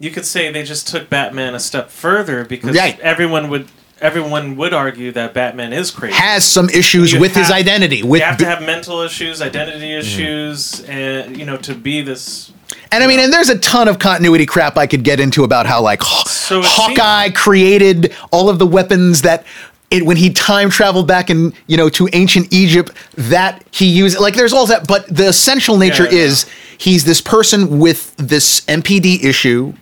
you 0.00 0.10
could 0.10 0.26
say 0.26 0.50
they 0.52 0.64
just 0.64 0.88
took 0.88 1.08
Batman 1.10 1.54
a 1.54 1.60
step 1.60 1.90
further 1.90 2.44
because 2.44 2.76
Right. 2.76 2.98
everyone 3.00 3.48
would 3.48 3.68
everyone 4.00 4.56
would 4.56 4.72
argue 4.72 5.12
that 5.12 5.34
Batman 5.34 5.72
is 5.72 5.90
crazy. 5.90 6.14
Has 6.14 6.44
some 6.44 6.68
issues 6.70 7.12
You 7.12 7.20
with 7.20 7.34
his 7.34 7.50
identity. 7.50 8.02
With 8.02 8.20
you 8.20 8.26
have 8.26 8.38
to 8.38 8.44
have 8.46 8.62
mental 8.62 9.00
issues, 9.02 9.40
identity 9.42 9.90
Mm-hmm. 9.90 9.98
issues, 10.00 10.80
and 10.84 11.36
you 11.36 11.44
know 11.44 11.56
to 11.58 11.74
be 11.74 12.02
this. 12.02 12.52
And 12.92 13.02
I 13.04 13.06
mean, 13.06 13.20
and 13.20 13.32
there's 13.32 13.48
a 13.50 13.58
ton 13.58 13.86
of 13.88 13.98
continuity 13.98 14.46
crap 14.46 14.76
I 14.76 14.86
could 14.86 15.04
get 15.04 15.20
into 15.20 15.44
about 15.44 15.66
how 15.66 15.82
like 15.82 16.02
So 16.02 16.60
it 16.60 16.64
Hawkeye 16.66 17.30
created 17.30 18.14
all 18.30 18.48
of 18.48 18.58
the 18.58 18.66
weapons 18.66 19.22
that 19.22 19.44
it 19.90 20.04
when 20.04 20.16
he 20.18 20.30
time 20.30 20.68
traveled 20.70 21.06
back 21.08 21.30
in 21.30 21.52
you 21.66 21.76
know 21.76 21.88
to 21.90 22.08
ancient 22.12 22.52
Egypt 22.52 22.92
that 23.16 23.64
he 23.72 23.86
used. 23.86 24.18
Like 24.20 24.34
there's 24.34 24.52
all 24.52 24.66
that, 24.66 24.86
but 24.86 25.06
the 25.08 25.28
essential 25.28 25.76
nature 25.78 26.04
Yeah, 26.04 26.10
yeah. 26.12 26.18
is 26.24 26.46
he's 26.78 27.04
this 27.04 27.20
person 27.20 27.78
with 27.78 28.14
this 28.16 28.60
MPD 28.62 29.24
issue. 29.24 29.72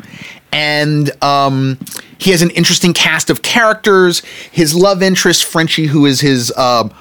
And 0.53 1.11
um, 1.23 1.79
he 2.19 2.31
has 2.31 2.43
an 2.43 2.51
interesting 2.51 2.93
cast 2.93 3.31
of 3.31 3.43
characters. 3.43 4.21
His 4.53 4.75
love 4.75 5.03
interest, 5.03 5.45
Frenchie, 5.45 5.87
who 5.87 6.07
is 6.07 6.21
his 6.21 6.53
um 6.57 6.93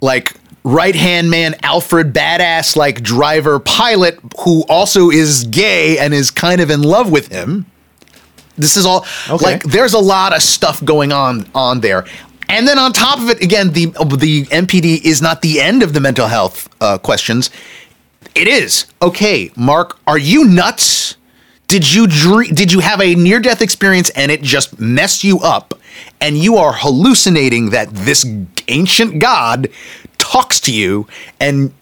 like 0.00 0.34
right 0.64 0.96
hand 0.96 1.30
man 1.30 1.54
Alfred 1.62 2.12
badass 2.12 2.74
like 2.76 3.00
driver 3.02 3.58
pilot 3.60 4.18
who 4.40 4.64
also 4.68 5.10
is 5.10 5.44
gay 5.44 5.96
and 5.98 6.12
is 6.12 6.30
kind 6.30 6.60
of 6.60 6.70
in 6.70 6.82
love 6.82 7.10
with 7.10 7.28
him. 7.28 7.66
This 8.58 8.76
is 8.76 8.84
all 8.86 9.06
Okay. 9.28 9.44
like 9.44 9.62
there's 9.64 9.92
a 9.94 9.98
lot 9.98 10.34
of 10.34 10.42
stuff 10.42 10.82
going 10.84 11.12
on 11.12 11.48
on 11.54 11.80
there. 11.80 12.04
And 12.48 12.66
then 12.66 12.78
on 12.78 12.92
top 12.92 13.18
of 13.20 13.28
it 13.28 13.42
again 13.42 13.72
the 13.72 13.86
the 14.16 14.44
MPD 14.46 15.04
is 15.04 15.20
not 15.22 15.42
the 15.42 15.60
end 15.60 15.82
of 15.82 15.92
the 15.92 16.00
mental 16.00 16.26
health 16.26 16.68
uh, 16.80 16.98
questions. 16.98 17.50
It 18.34 18.48
is. 18.48 18.86
Okay, 19.00 19.50
Mark, 19.56 19.98
are 20.06 20.18
you 20.18 20.44
nuts? 20.44 21.16
Did 21.68 21.92
you 21.92 22.06
dream, 22.06 22.54
did 22.54 22.72
you 22.72 22.80
have 22.80 23.00
a 23.00 23.14
near 23.14 23.40
death 23.40 23.60
experience 23.60 24.10
and 24.10 24.30
it 24.30 24.42
just 24.42 24.78
messed 24.78 25.24
you 25.24 25.40
up 25.40 25.74
and 26.20 26.38
you 26.38 26.56
are 26.56 26.72
hallucinating 26.72 27.70
that 27.70 27.88
this 27.90 28.24
ancient 28.68 29.18
god 29.18 29.68
talks 30.18 30.60
to 30.60 30.72
you 30.72 31.06
and 31.40 31.72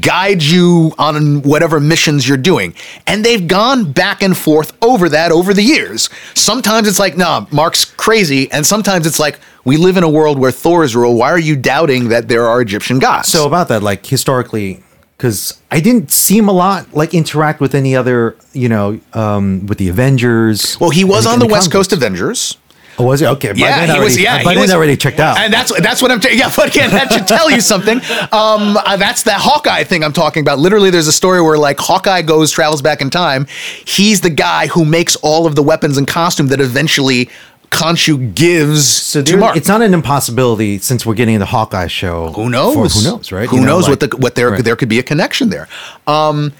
guides 0.00 0.52
you 0.52 0.92
on 0.98 1.42
whatever 1.42 1.80
missions 1.80 2.28
you're 2.28 2.36
doing. 2.36 2.74
And 3.06 3.24
they've 3.24 3.46
gone 3.46 3.90
back 3.90 4.22
and 4.22 4.36
forth 4.36 4.76
over 4.82 5.08
that 5.08 5.32
over 5.32 5.52
the 5.52 5.62
years. 5.62 6.08
Sometimes 6.34 6.86
it's 6.86 6.98
like, 6.98 7.16
nah, 7.16 7.46
Mark's 7.50 7.84
crazy. 7.84 8.50
And 8.52 8.64
sometimes 8.64 9.06
it's 9.06 9.18
like, 9.18 9.40
we 9.64 9.76
live 9.76 9.96
in 9.96 10.04
a 10.04 10.08
world 10.08 10.38
where 10.38 10.52
Thor's 10.52 10.94
rule. 10.94 11.16
Why 11.16 11.30
are 11.30 11.38
you 11.38 11.56
doubting 11.56 12.08
that 12.08 12.28
there 12.28 12.46
are 12.46 12.60
Egyptian 12.60 12.98
gods? 12.98 13.28
So 13.28 13.46
about 13.46 13.68
that, 13.68 13.82
like 13.82 14.06
historically, 14.06 14.82
because 15.20 15.60
I 15.70 15.80
didn't 15.80 16.10
see 16.10 16.38
him 16.38 16.48
a 16.48 16.52
lot 16.52 16.94
like 16.94 17.12
interact 17.12 17.60
with 17.60 17.74
any 17.74 17.94
other, 17.94 18.36
you 18.54 18.70
know, 18.70 18.98
um, 19.12 19.66
with 19.66 19.76
the 19.76 19.90
Avengers. 19.90 20.80
well, 20.80 20.88
he 20.88 21.04
was 21.04 21.26
and- 21.26 21.34
on 21.34 21.42
and 21.42 21.42
the 21.42 21.52
West 21.52 21.70
Coast. 21.70 21.92
Avengers. 21.92 22.56
Oh, 22.98 23.04
was 23.04 23.20
he? 23.20 23.26
Okay, 23.26 23.52
Yeah, 23.54 23.84
he 23.86 23.90
already, 23.92 24.04
was. 24.04 24.20
Yeah, 24.20 24.42
by 24.42 24.52
he 24.54 24.60
was 24.60 24.72
already 24.72 24.94
checked 24.96 25.20
out. 25.20 25.38
and 25.38 25.50
that's 25.52 25.72
that's 25.80 26.02
what 26.02 26.10
I'm. 26.10 26.20
ta- 26.20 26.28
yeah, 26.32 26.50
but 26.54 26.68
again, 26.68 26.90
that 26.90 27.10
should 27.12 27.26
tell 27.26 27.50
you 27.50 27.60
something. 27.62 27.98
Um, 28.32 28.76
uh, 28.76 28.96
that's 28.98 29.22
the 29.22 29.32
Hawkeye 29.34 29.84
thing 29.84 30.02
I'm 30.04 30.12
talking 30.12 30.42
about. 30.42 30.58
Literally, 30.58 30.90
there's 30.90 31.06
a 31.06 31.12
story 31.12 31.40
where 31.40 31.56
like 31.56 31.78
Hawkeye 31.78 32.20
goes 32.22 32.50
travels 32.50 32.82
back 32.82 33.00
in 33.00 33.08
time. 33.08 33.46
He's 33.86 34.20
the 34.22 34.28
guy 34.30 34.66
who 34.66 34.84
makes 34.84 35.16
all 35.16 35.46
of 35.46 35.54
the 35.54 35.62
weapons 35.62 35.96
and 35.96 36.06
costume 36.06 36.48
that 36.48 36.60
eventually 36.60 37.30
Khonshu 37.70 38.34
gives 38.34 38.84
so 38.86 39.22
to 39.22 39.36
Mark. 39.36 39.56
it's 39.56 39.68
not 39.68 39.80
an 39.80 39.94
impossibility 39.94 40.78
since 40.78 41.06
we're 41.06 41.14
getting 41.14 41.38
the 41.38 41.46
Hawkeye 41.46 41.86
show. 41.86 42.32
Who 42.32 42.48
knows? 42.50 42.74
For- 42.94 42.98
who 43.00 43.04
knows, 43.16 43.30
right? 43.32 43.48
Who 43.48 43.56
You 43.56 43.62
know, 43.62 43.68
knows 43.76 43.82
like- 43.88 44.00
what 44.02 44.10
the 44.10 44.16
what 44.16 44.34
there 44.34 44.50
Right. 44.50 44.64
there 44.64 44.76
could 44.76 44.88
be 44.88 44.98
a 44.98 45.02
connection 45.04 45.50
there. 45.50 45.68
Um, 46.06 46.52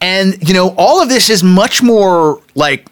and 0.00 0.36
you 0.46 0.52
know, 0.54 0.74
all 0.76 1.00
of 1.00 1.08
this 1.08 1.30
is 1.30 1.42
much 1.44 1.82
more 1.82 2.40
like 2.54 2.86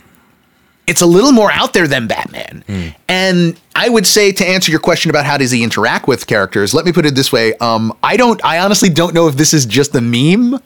it's 0.87 1.01
a 1.01 1.07
little 1.07 1.33
more 1.33 1.51
out 1.51 1.73
there 1.73 1.89
than 1.89 2.07
Batman. 2.07 2.63
Hmm. 2.67 2.87
And 3.09 3.57
I 3.75 3.89
would 3.89 4.07
say 4.07 4.33
to 4.33 4.47
answer 4.47 4.71
your 4.71 4.81
question 4.81 5.11
about 5.11 5.25
how 5.25 5.37
does 5.39 5.51
he 5.51 5.63
interact 5.65 6.07
with 6.07 6.27
characters, 6.27 6.75
let 6.75 6.85
me 6.85 6.93
put 6.93 7.07
it 7.07 7.15
this 7.15 7.33
way: 7.33 7.55
um, 7.57 7.93
I 8.03 8.17
don't, 8.17 8.41
I 8.45 8.59
honestly 8.61 8.89
don't 8.91 9.15
know 9.15 9.27
if 9.27 9.37
this 9.37 9.53
is 9.55 9.67
just 9.67 9.95
a 9.95 10.01
meme. 10.01 10.61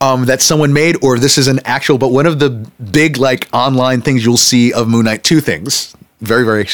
Um, 0.00 0.26
that 0.26 0.40
someone 0.40 0.72
made, 0.72 1.02
or 1.02 1.18
this 1.18 1.38
is 1.38 1.48
an 1.48 1.58
actual, 1.64 1.98
but 1.98 2.12
one 2.12 2.24
of 2.24 2.38
the 2.38 2.50
big 2.92 3.16
like 3.16 3.48
online 3.52 4.00
things 4.00 4.24
you'll 4.24 4.36
see 4.36 4.72
of 4.72 4.86
Moon 4.86 5.06
Knight. 5.06 5.24
Two 5.24 5.40
things, 5.40 5.96
very 6.20 6.44
very 6.44 6.64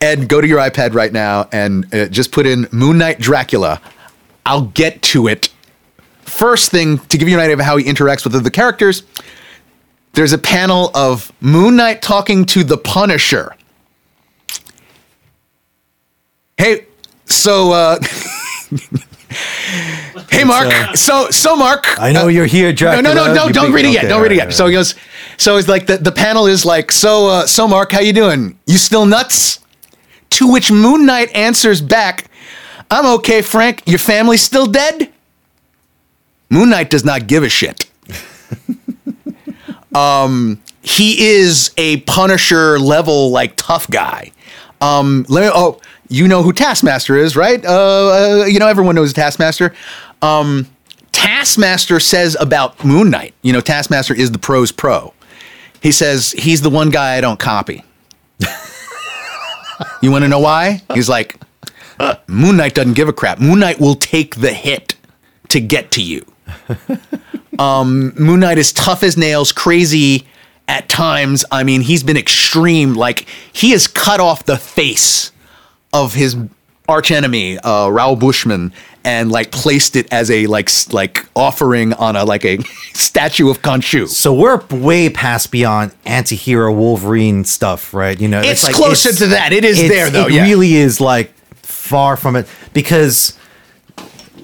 Ed, 0.00 0.28
go 0.28 0.40
to 0.40 0.46
your 0.46 0.60
iPad 0.60 0.94
right 0.94 1.12
now 1.12 1.48
and 1.50 1.92
uh, 1.92 2.06
just 2.06 2.30
put 2.30 2.46
in 2.46 2.68
Moon 2.70 2.98
Knight 2.98 3.18
Dracula. 3.18 3.80
I'll 4.46 4.66
get 4.66 5.02
to 5.02 5.26
it. 5.26 5.52
First 6.20 6.70
thing, 6.70 6.98
to 6.98 7.18
give 7.18 7.28
you 7.28 7.34
an 7.34 7.40
idea 7.40 7.54
of 7.54 7.60
how 7.60 7.76
he 7.76 7.84
interacts 7.84 8.24
with 8.24 8.42
the 8.44 8.50
characters, 8.50 9.02
there's 10.12 10.32
a 10.32 10.38
panel 10.38 10.90
of 10.94 11.32
Moon 11.40 11.76
Knight 11.76 12.00
talking 12.00 12.44
to 12.46 12.62
the 12.62 12.76
Punisher. 12.76 13.56
Hey, 16.56 16.86
so, 17.24 17.72
uh, 17.72 17.98
hey, 20.30 20.44
Mark. 20.44 20.96
so, 20.96 21.30
so, 21.30 21.56
Mark. 21.56 22.00
I 22.00 22.12
know 22.12 22.24
uh, 22.24 22.28
you're 22.28 22.46
here, 22.46 22.72
Jack. 22.72 23.02
no, 23.02 23.12
no, 23.12 23.26
no, 23.26 23.34
no! 23.34 23.52
Don't 23.52 23.72
read 23.72 23.84
it 23.84 23.92
yet. 23.92 24.04
okay, 24.04 24.08
Don't 24.08 24.22
read 24.22 24.32
it 24.32 24.36
yet. 24.36 24.46
right, 24.46 24.54
So 24.54 24.66
he 24.66 24.72
goes. 24.72 24.94
So 25.36 25.56
it's 25.56 25.68
like 25.68 25.86
the, 25.86 25.98
the 25.98 26.12
panel 26.12 26.46
is 26.46 26.64
like, 26.64 26.90
so 26.90 27.28
uh, 27.28 27.46
so 27.46 27.68
Mark, 27.68 27.92
how 27.92 28.00
you 28.00 28.12
doing? 28.12 28.58
You 28.66 28.78
still 28.78 29.06
nuts? 29.06 29.60
To 30.30 30.50
which 30.50 30.70
Moon 30.70 31.06
Knight 31.06 31.34
answers 31.34 31.80
back, 31.80 32.30
"I'm 32.90 33.06
okay, 33.18 33.42
Frank. 33.42 33.82
Your 33.86 33.98
family's 33.98 34.42
still 34.42 34.66
dead." 34.66 35.10
Moon 36.50 36.70
Knight 36.70 36.90
does 36.90 37.04
not 37.04 37.26
give 37.26 37.42
a 37.42 37.48
shit. 37.48 37.90
um, 39.94 40.60
he 40.82 41.26
is 41.26 41.72
a 41.76 41.98
Punisher 42.00 42.78
level 42.78 43.30
like 43.30 43.54
tough 43.56 43.88
guy. 43.90 44.32
Um, 44.80 45.26
let 45.28 45.42
me, 45.42 45.50
oh, 45.52 45.80
you 46.08 46.28
know 46.28 46.42
who 46.42 46.52
Taskmaster 46.52 47.16
is, 47.16 47.36
right? 47.36 47.64
Uh, 47.64 48.42
uh, 48.42 48.44
you 48.46 48.58
know 48.58 48.68
everyone 48.68 48.94
knows 48.94 49.12
Taskmaster. 49.12 49.74
Um, 50.22 50.66
Taskmaster 51.12 52.00
says 52.00 52.36
about 52.40 52.84
Moon 52.84 53.10
Knight, 53.10 53.34
you 53.42 53.52
know, 53.52 53.60
Taskmaster 53.60 54.14
is 54.14 54.30
the 54.30 54.38
pro's 54.38 54.72
pro. 54.72 55.12
He 55.82 55.92
says 55.92 56.32
he's 56.32 56.62
the 56.62 56.70
one 56.70 56.90
guy 56.90 57.16
I 57.16 57.20
don't 57.20 57.38
copy. 57.38 57.84
you 60.02 60.10
want 60.10 60.22
to 60.22 60.28
know 60.28 60.40
why? 60.40 60.82
He's 60.94 61.08
like, 61.08 61.40
Moon 62.26 62.56
Knight 62.56 62.74
doesn't 62.74 62.94
give 62.94 63.08
a 63.08 63.12
crap. 63.12 63.40
Moon 63.40 63.60
Knight 63.60 63.80
will 63.80 63.94
take 63.94 64.36
the 64.36 64.52
hit 64.52 64.94
to 65.48 65.60
get 65.60 65.90
to 65.92 66.02
you. 66.02 66.24
um, 67.58 68.14
Moon 68.18 68.40
Knight 68.40 68.58
is 68.58 68.72
tough 68.72 69.02
as 69.02 69.16
nails, 69.16 69.52
crazy 69.52 70.26
at 70.66 70.88
times. 70.88 71.44
I 71.50 71.64
mean, 71.64 71.80
he's 71.80 72.02
been 72.02 72.16
extreme. 72.16 72.94
Like 72.94 73.26
he 73.52 73.70
has 73.70 73.86
cut 73.86 74.20
off 74.20 74.44
the 74.44 74.56
face 74.56 75.32
of 75.92 76.14
his 76.14 76.36
archenemy, 76.88 77.58
uh, 77.58 77.88
Raoul 77.88 78.16
Bushman, 78.16 78.72
and 79.04 79.30
like 79.30 79.50
placed 79.52 79.94
it 79.96 80.10
as 80.12 80.30
a 80.30 80.46
like 80.46 80.70
like 80.92 81.26
offering 81.36 81.92
on 81.94 82.16
a 82.16 82.24
like 82.24 82.44
a 82.44 82.58
statue 82.94 83.50
of 83.50 83.62
Khonshu. 83.62 84.08
So 84.08 84.32
we're 84.34 84.62
way 84.70 85.08
past 85.10 85.50
beyond 85.50 85.92
anti-hero 86.06 86.72
Wolverine 86.72 87.44
stuff, 87.44 87.92
right? 87.94 88.18
You 88.20 88.28
know, 88.28 88.40
It's 88.42 88.68
closer 88.74 89.12
to 89.12 89.26
that. 89.28 89.52
It 89.52 89.64
is 89.64 89.78
it's- 89.78 89.90
there, 89.90 90.10
though, 90.10 90.26
It 90.28 90.34
yeah. 90.34 90.42
really 90.44 90.74
is 90.76 91.00
like 91.00 91.32
far 91.62 92.16
from 92.16 92.36
it 92.36 92.46
because 92.72 93.34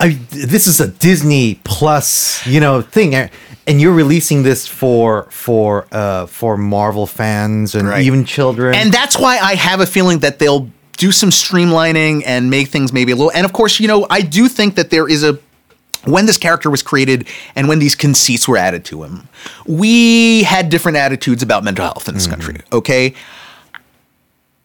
I 0.01 0.19
this 0.31 0.67
is 0.67 0.81
a 0.81 0.89
Disney 0.89 1.61
Plus, 1.65 2.45
you 2.47 2.59
know, 2.61 2.83
thing, 2.83 3.15
and 3.15 3.81
you're 3.81 3.93
releasing 3.93 4.43
this 4.43 4.67
for 4.67 5.29
for 5.31 5.87
uh 5.93 6.27
for 6.27 6.57
Marvel 6.57 7.07
fans 7.07 7.75
and 7.75 7.89
Right. 7.89 8.05
even 8.05 8.25
children. 8.25 8.75
And 8.75 8.93
that's 8.93 9.19
why 9.19 9.39
I 9.39 9.55
have 9.55 9.81
a 9.81 9.87
feeling 9.87 10.19
that 10.21 10.39
they'll 10.39 10.69
do 10.97 11.13
some 11.13 11.31
streamlining 11.31 12.23
and 12.27 12.51
make 12.51 12.69
things 12.69 12.93
maybe 12.93 13.13
a 13.13 13.17
little. 13.17 13.33
And 13.33 13.45
of 13.45 13.53
course, 13.53 13.81
you 13.81 13.89
know, 13.89 14.07
I 14.11 14.21
do 14.21 14.49
think 14.49 14.77
that 14.77 14.91
there 14.91 15.09
is 15.09 15.23
a. 15.23 15.39
When 16.05 16.27
this 16.27 16.37
character 16.37 16.69
was 16.69 16.83
created 16.83 17.27
and 17.57 17.67
when 17.67 17.79
these 17.79 17.95
conceits 17.95 18.47
were 18.47 18.59
added 18.59 18.85
to 18.87 19.05
him, 19.05 19.27
we 19.67 20.43
had 20.43 20.69
different 20.69 20.99
attitudes 20.99 21.43
about 21.43 21.65
mental 21.65 21.87
health 21.87 22.09
in 22.09 22.15
this 22.15 22.27
country. 22.27 22.61
Okay. 22.71 23.15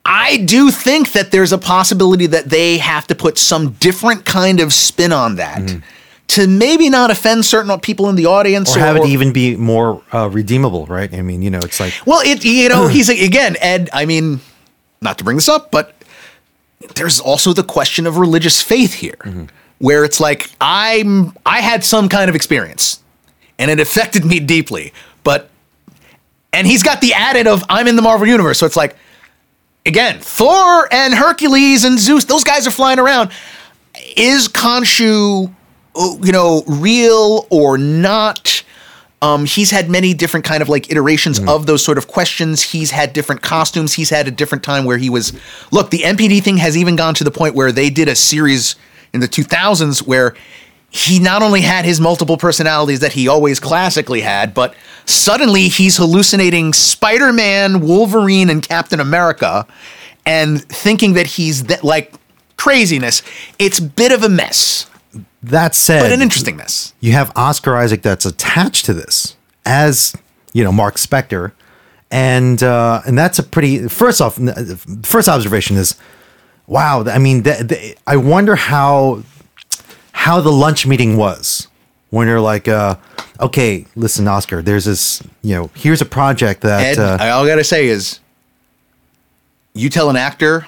I 0.03 0.38
do 0.38 0.69
think 0.69 1.13
that 1.13 1.31
there's 1.31 1.53
a 1.53 1.57
possibility 1.57 2.25
that 2.25 2.50
they 2.50 2.77
have 2.79 3.07
to 3.07 3.15
put 3.15 3.38
some 3.38 3.71
different 3.74 4.25
kind 4.25 4.59
of 4.59 4.74
spin 4.74 5.13
on 5.13 5.36
that 5.36 5.81
to 6.29 6.48
maybe 6.48 6.89
not 6.89 7.09
offend 7.12 7.45
certain 7.45 7.79
people 7.79 8.09
in 8.09 8.15
the 8.15 8.25
audience 8.25 8.75
or 8.75 8.79
have 8.79 8.95
it 8.98 9.05
even 9.05 9.33
be 9.33 9.55
more 9.55 10.01
uh, 10.13 10.29
redeemable, 10.29 10.86
right? 10.86 11.13
I 11.13 11.21
mean, 11.21 11.41
you 11.41 11.50
know, 11.50 11.59
it's 11.59 11.79
like 11.79 11.93
well, 12.05 12.21
it 12.24 12.45
you 12.45 12.69
know 12.69 12.88
he's 12.89 13.09
again 13.09 13.55
Ed. 13.59 13.89
I 13.93 14.05
mean, 14.05 14.39
not 15.01 15.17
to 15.17 15.24
bring 15.24 15.38
this 15.38 15.50
up, 15.50 15.71
but 15.71 15.95
there's 16.95 17.19
also 17.19 17.53
the 17.53 17.63
question 17.63 18.07
of 18.07 18.17
religious 18.17 18.62
faith 18.62 18.93
here, 18.93 19.17
where 19.79 20.03
it's 20.05 20.19
like 20.19 20.50
I'm 20.62 21.33
I 21.45 21.62
had 21.62 21.83
some 21.83 22.09
kind 22.09 22.29
of 22.29 22.36
experience, 22.36 23.01
and 23.57 23.69
it 23.69 23.79
affected 23.79 24.25
me 24.25 24.39
deeply, 24.39 24.93
but 25.24 25.50
and 26.53 26.65
he's 26.65 26.83
got 26.83 27.01
the 27.01 27.13
added 27.13 27.48
of 27.48 27.63
I'm 27.69 27.88
in 27.88 27.95
the 27.95 28.01
Marvel 28.01 28.27
universe, 28.27 28.59
so 28.59 28.65
it's 28.65 28.77
like 28.77 28.95
again 29.86 30.19
Thor 30.19 30.88
and 30.91 31.13
Hercules 31.13 31.83
and 31.83 32.00
Zeus, 32.00 32.25
those 32.25 32.43
guys 32.43 32.65
are 32.67 32.71
flying 32.71 33.00
around. 33.00 33.31
Is 34.15 34.48
Khonshu, 34.48 35.53
uh, 35.95 36.15
you 36.21 36.31
know, 36.31 36.63
real 36.67 37.45
or 37.50 37.77
not? 37.77 38.63
Um, 39.21 39.45
he's 39.45 39.71
had 39.71 39.89
many 39.89 40.13
different 40.13 40.45
kind 40.45 40.61
of 40.61 40.69
like 40.69 40.89
iterations 40.89 41.39
of 41.39 41.65
those 41.65 41.83
sort 41.83 41.97
of 41.97 42.07
questions. 42.07 42.61
He's 42.63 42.91
had 42.91 43.11
different 43.11 43.41
costumes. 43.41 43.93
He's 43.93 44.09
had 44.09 44.27
a 44.27 44.31
different 44.31 44.63
time 44.63 44.85
where 44.85 44.97
he 44.97 45.09
was. 45.09 45.33
Look, 45.71 45.89
the 45.89 45.99
MPD 45.99 46.41
thing 46.41 46.57
has 46.57 46.77
even 46.77 46.95
gone 46.95 47.13
to 47.15 47.23
the 47.23 47.31
point 47.31 47.53
where 47.53 47.71
they 47.71 47.89
did 47.89 48.07
a 48.07 48.15
series 48.15 48.75
in 49.13 49.19
the 49.19 49.27
2000s 49.27 50.07
where 50.07 50.35
he 50.91 51.19
not 51.19 51.43
only 51.43 51.61
had 51.61 51.85
his 51.85 51.99
multiple 51.99 52.38
personalities 52.38 53.01
that 53.01 53.13
he 53.13 53.27
always 53.27 53.59
classically 53.59 54.21
had, 54.21 54.53
but 54.53 54.73
suddenly 55.05 55.67
he's 55.67 55.97
hallucinating 55.97 56.73
Spider 56.73 57.31
Man, 57.31 57.81
Wolverine, 57.81 58.49
and 58.49 58.67
Captain 58.67 58.99
America 58.99 59.67
and 60.25 60.63
thinking 60.63 61.13
that 61.13 61.27
he's 61.27 61.65
that 61.65 61.83
like 61.83 62.13
craziness. 62.57 63.21
It's 63.57 63.79
a 63.79 63.83
bit 63.83 64.11
of 64.11 64.23
a 64.23 64.29
mess, 64.29 64.89
That 65.41 65.74
said, 65.75 66.01
but 66.01 66.12
an 66.12 66.22
interesting 66.22 66.58
mess. 66.58 66.93
you 67.00 67.13
have 67.13 67.31
Oscar 67.36 67.77
Isaac 67.77 68.01
that's 68.01 68.25
attached 68.25 68.86
to 68.86 68.93
this 68.93 69.36
as 69.65 70.13
you 70.53 70.63
know 70.63 70.72
Mark 70.72 70.96
Spector, 70.96 71.53
and 72.12 72.62
uh, 72.62 73.01
and 73.08 73.17
that's 73.17 73.39
a 73.39 73.43
pretty 73.43 73.88
first 73.88 74.19
off. 74.22 74.38
First 75.03 75.29
observation 75.29 75.77
is, 75.77 75.96
wow. 76.67 77.05
I 77.05 77.19
mean, 77.19 77.43
th- 77.43 77.67
th- 77.69 77.98
I 78.05 78.17
wonder 78.17 78.55
how 78.58 79.24
how 80.12 80.41
the 80.41 80.51
lunch 80.51 80.86
meeting 80.86 81.15
was 81.15 81.67
when 82.10 82.27
you're 82.27 82.41
like, 82.41 82.67
uh, 82.67 82.96
okay, 83.39 83.86
listen, 83.96 84.27
Oscar, 84.27 84.62
there's 84.62 84.84
this, 84.84 85.22
you 85.43 85.55
know, 85.55 85.69
here's 85.75 86.01
a 86.01 86.05
project 86.05 86.62
that. 86.62 86.98
Ed, 86.98 87.00
uh, 87.00 87.17
I- 87.19 87.29
all 87.29 87.46
I 87.46 87.48
gotta 87.48 87.63
say 87.63 87.88
is, 87.88 88.19
you 89.74 89.89
tell 89.89 90.10
an 90.10 90.15
actor, 90.17 90.67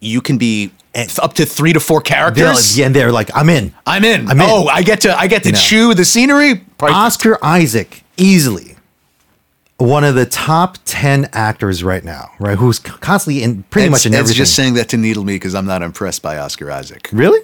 you 0.00 0.20
can 0.20 0.36
be 0.36 0.70
up 1.22 1.34
to 1.34 1.46
three 1.46 1.72
to 1.72 1.80
four 1.80 2.00
they're- 2.00 2.16
characters. 2.16 2.78
yeah, 2.78 2.86
and 2.86 2.94
they're 2.94 3.12
like, 3.12 3.30
I'm 3.34 3.48
in. 3.48 3.72
I'm 3.86 4.04
in. 4.04 4.28
I'm 4.28 4.40
in. 4.40 4.46
Oh, 4.48 4.66
I 4.66 4.82
get 4.82 5.00
to 5.02 5.18
I 5.18 5.26
get 5.26 5.42
to 5.44 5.48
You 5.50 5.52
know. 5.54 5.58
chew 5.60 5.94
the 5.94 6.04
scenery. 6.04 6.56
Probably- 6.78 6.94
Oscar 6.94 7.38
Isaac, 7.44 8.02
easily 8.16 8.76
one 9.78 10.04
of 10.04 10.14
the 10.14 10.26
top 10.26 10.78
10 10.84 11.28
actors 11.32 11.82
right 11.82 12.04
now, 12.04 12.30
right? 12.38 12.56
Who's 12.56 12.78
constantly 12.78 13.42
in 13.42 13.64
pretty 13.64 13.86
Ed's- 13.86 13.90
much 13.92 14.06
in 14.06 14.12
Ed's 14.14 14.20
everything. 14.20 14.36
just 14.36 14.54
saying 14.54 14.74
that 14.74 14.88
to 14.90 14.96
needle 14.96 15.24
me 15.24 15.34
because 15.34 15.54
I'm 15.56 15.66
not 15.66 15.82
impressed 15.82 16.22
by 16.22 16.38
Oscar 16.38 16.70
Isaac. 16.70 17.08
really? 17.12 17.40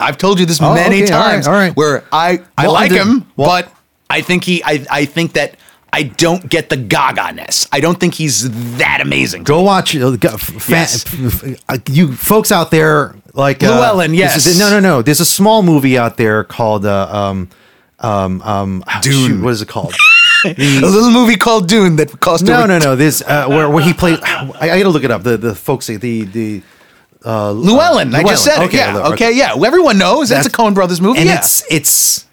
I've 0.00 0.18
told 0.18 0.40
you 0.40 0.46
this 0.46 0.60
Oh, 0.60 0.74
many 0.74 1.02
okay, 1.04 1.06
times. 1.06 1.46
all 1.46 1.52
right. 1.52 1.76
Where 1.76 2.02
I 2.10 2.40
I 2.58 2.64
Well, 2.64 2.72
like 2.72 2.90
I 2.90 2.94
him, 2.96 3.26
well- 3.36 3.48
but 3.48 3.72
I 4.10 4.20
think 4.22 4.42
he 4.42 4.64
I 4.64 4.84
I 4.90 5.04
think 5.04 5.34
that 5.34 5.54
I 5.94 6.04
don't 6.04 6.48
get 6.48 6.70
the 6.70 6.76
gaga-ness. 6.78 7.68
I 7.70 7.80
don't 7.80 8.00
think 8.00 8.14
he's 8.14 8.48
that 8.78 9.00
amazing. 9.02 9.42
Go 9.44 9.60
watch 9.60 9.94
uh, 9.94 10.12
f- 10.24 10.68
Yes. 10.68 11.04
f- 11.06 11.44
uh, 11.68 11.76
you 11.90 12.14
folks 12.14 12.50
out 12.50 12.70
there 12.70 13.14
like 13.34 13.62
uh, 13.62 13.68
Llewellyn, 13.68 14.12
this 14.12 14.46
is- 14.46 14.58
yes. 14.58 14.58
no, 14.58 14.70
no, 14.70 14.80
no. 14.80 15.02
There's 15.02 15.20
a 15.20 15.26
small 15.26 15.62
movie 15.62 15.98
out 15.98 16.16
there 16.16 16.44
called 16.44 16.86
uh, 16.86 17.08
um 17.12 17.50
um 18.00 18.40
um 18.42 18.84
ah, 18.86 19.00
Dune. 19.02 19.28
shoot, 19.28 19.42
what 19.44 19.50
is 19.52 19.60
it 19.62 19.68
called? 19.68 19.94
a 20.44 20.54
little 20.56 21.10
movie 21.10 21.36
called 21.36 21.68
Dune 21.68 21.96
that 21.96 22.18
cost 22.20 22.42
no, 22.44 22.64
no, 22.66 22.78
no. 22.78 22.96
This 22.96 23.22
uh, 23.22 23.46
where 23.48 23.68
where 23.68 23.84
he 23.84 23.92
played. 23.92 24.18
I, 24.22 24.50
I 24.60 24.66
got 24.68 24.82
to 24.84 24.88
look 24.88 25.04
it 25.04 25.10
up. 25.10 25.22
The 25.24 25.36
the 25.36 25.54
folks 25.54 25.86
the 25.88 25.96
the 26.24 26.62
Llewellyn. 27.24 28.14
I 28.14 28.22
just 28.22 28.24
Llewellyn. 28.24 28.36
said 28.38 28.62
it. 28.62 28.66
Okay, 28.68 28.76
yeah. 28.78 28.96
okay. 28.98 29.12
Okay. 29.12 29.32
Yeah. 29.36 29.54
Everyone 29.66 29.98
knows 29.98 30.30
that's, 30.30 30.46
a 30.46 30.50
That's- 30.50 30.68
Coen 30.70 30.74
Brothers 30.74 31.00
movie. 31.00 31.20
and 31.20 31.28
yeah. 31.28 31.38
it's 31.38 31.62
it's 31.70 32.26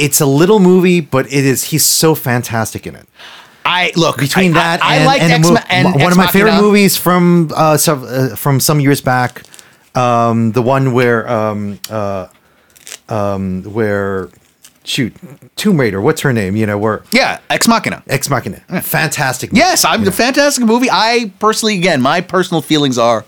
it's 0.00 0.20
a 0.20 0.26
little 0.26 0.58
movie, 0.58 1.00
but 1.00 1.26
it 1.26 1.44
is 1.44 1.64
he's 1.64 1.84
so 1.84 2.14
fantastic 2.14 2.86
in 2.86 2.94
it. 2.96 3.06
I 3.64 3.92
look 3.94 4.18
between 4.18 4.52
I- 4.56 4.60
that 4.60 4.82
I, 4.82 4.94
and, 4.96 5.04
I 5.04 5.06
like 5.06 5.22
and, 5.22 5.32
a 5.32 5.34
Ex 5.36 5.48
mo- 5.50 5.56
and 5.68 5.84
one 5.94 6.00
Ex 6.02 6.12
of 6.12 6.16
my 6.16 6.26
favorite 6.28 6.60
movies 6.60 6.96
from 6.96 7.50
uh, 7.54 7.76
some, 7.76 8.04
uh, 8.04 8.34
from 8.36 8.58
some 8.60 8.80
years 8.80 9.00
back, 9.00 9.42
um, 9.94 10.52
the 10.52 10.62
one 10.62 10.92
where 10.92 11.28
um, 11.28 11.78
uh, 11.90 12.26
um, 13.08 13.62
where 13.64 14.28
shoot 14.84 15.14
Tomb 15.56 15.78
Raider, 15.78 16.00
what's 16.00 16.22
her 16.22 16.32
name? 16.32 16.56
You 16.56 16.66
know, 16.66 16.78
where 16.78 17.02
Yeah, 17.12 17.38
Ex 17.50 17.68
Machina. 17.68 18.02
Ex 18.08 18.28
Machina, 18.30 18.60
fantastic. 18.82 19.52
movie. 19.52 19.60
Yes, 19.60 19.84
I'm 19.84 20.06
a 20.06 20.10
fantastic 20.10 20.64
movie. 20.64 20.88
I 20.90 21.32
personally, 21.38 21.76
again, 21.76 22.00
my 22.00 22.20
personal 22.20 22.62
feelings 22.62 22.98
are, 22.98 23.24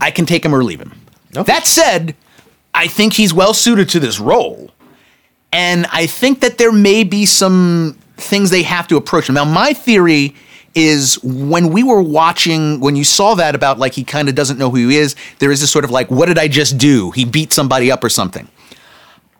I 0.00 0.10
can 0.10 0.26
take 0.26 0.44
him 0.44 0.54
or 0.54 0.62
leave 0.62 0.80
him. 0.80 0.92
Okay. 1.36 1.42
That 1.52 1.66
said, 1.66 2.14
I 2.74 2.86
think 2.86 3.14
he's 3.14 3.34
well 3.34 3.52
suited 3.54 3.88
to 3.90 4.00
this 4.00 4.20
role, 4.20 4.70
and 5.52 5.86
I 5.92 6.06
think 6.06 6.40
that 6.40 6.58
there 6.58 6.72
may 6.72 7.04
be 7.04 7.26
some 7.26 7.98
things 8.16 8.50
they 8.50 8.62
have 8.62 8.88
to 8.88 8.96
approach 8.96 9.28
him. 9.28 9.34
Now, 9.34 9.44
my 9.44 9.74
theory 9.74 10.34
is 10.74 11.22
when 11.22 11.70
we 11.70 11.82
were 11.82 12.00
watching, 12.00 12.80
when 12.80 12.96
you 12.96 13.04
saw 13.04 13.34
that 13.34 13.54
about 13.54 13.78
like 13.78 13.92
he 13.92 14.04
kind 14.04 14.28
of 14.28 14.34
doesn't 14.34 14.58
know 14.58 14.70
who 14.70 14.88
he 14.88 14.96
is, 14.96 15.14
there 15.38 15.50
is 15.50 15.60
this 15.60 15.70
sort 15.70 15.84
of 15.84 15.90
like, 15.90 16.10
what 16.10 16.26
did 16.26 16.38
I 16.38 16.48
just 16.48 16.78
do? 16.78 17.10
He 17.10 17.26
beat 17.26 17.52
somebody 17.52 17.90
up 17.90 18.02
or 18.02 18.08
something. 18.08 18.48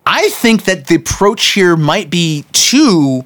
I 0.05 0.29
think 0.31 0.65
that 0.65 0.89
the 0.89 0.97
approach 0.97 1.47
here 1.53 1.77
might 1.77 2.11
be 2.11 2.45
to 2.53 3.25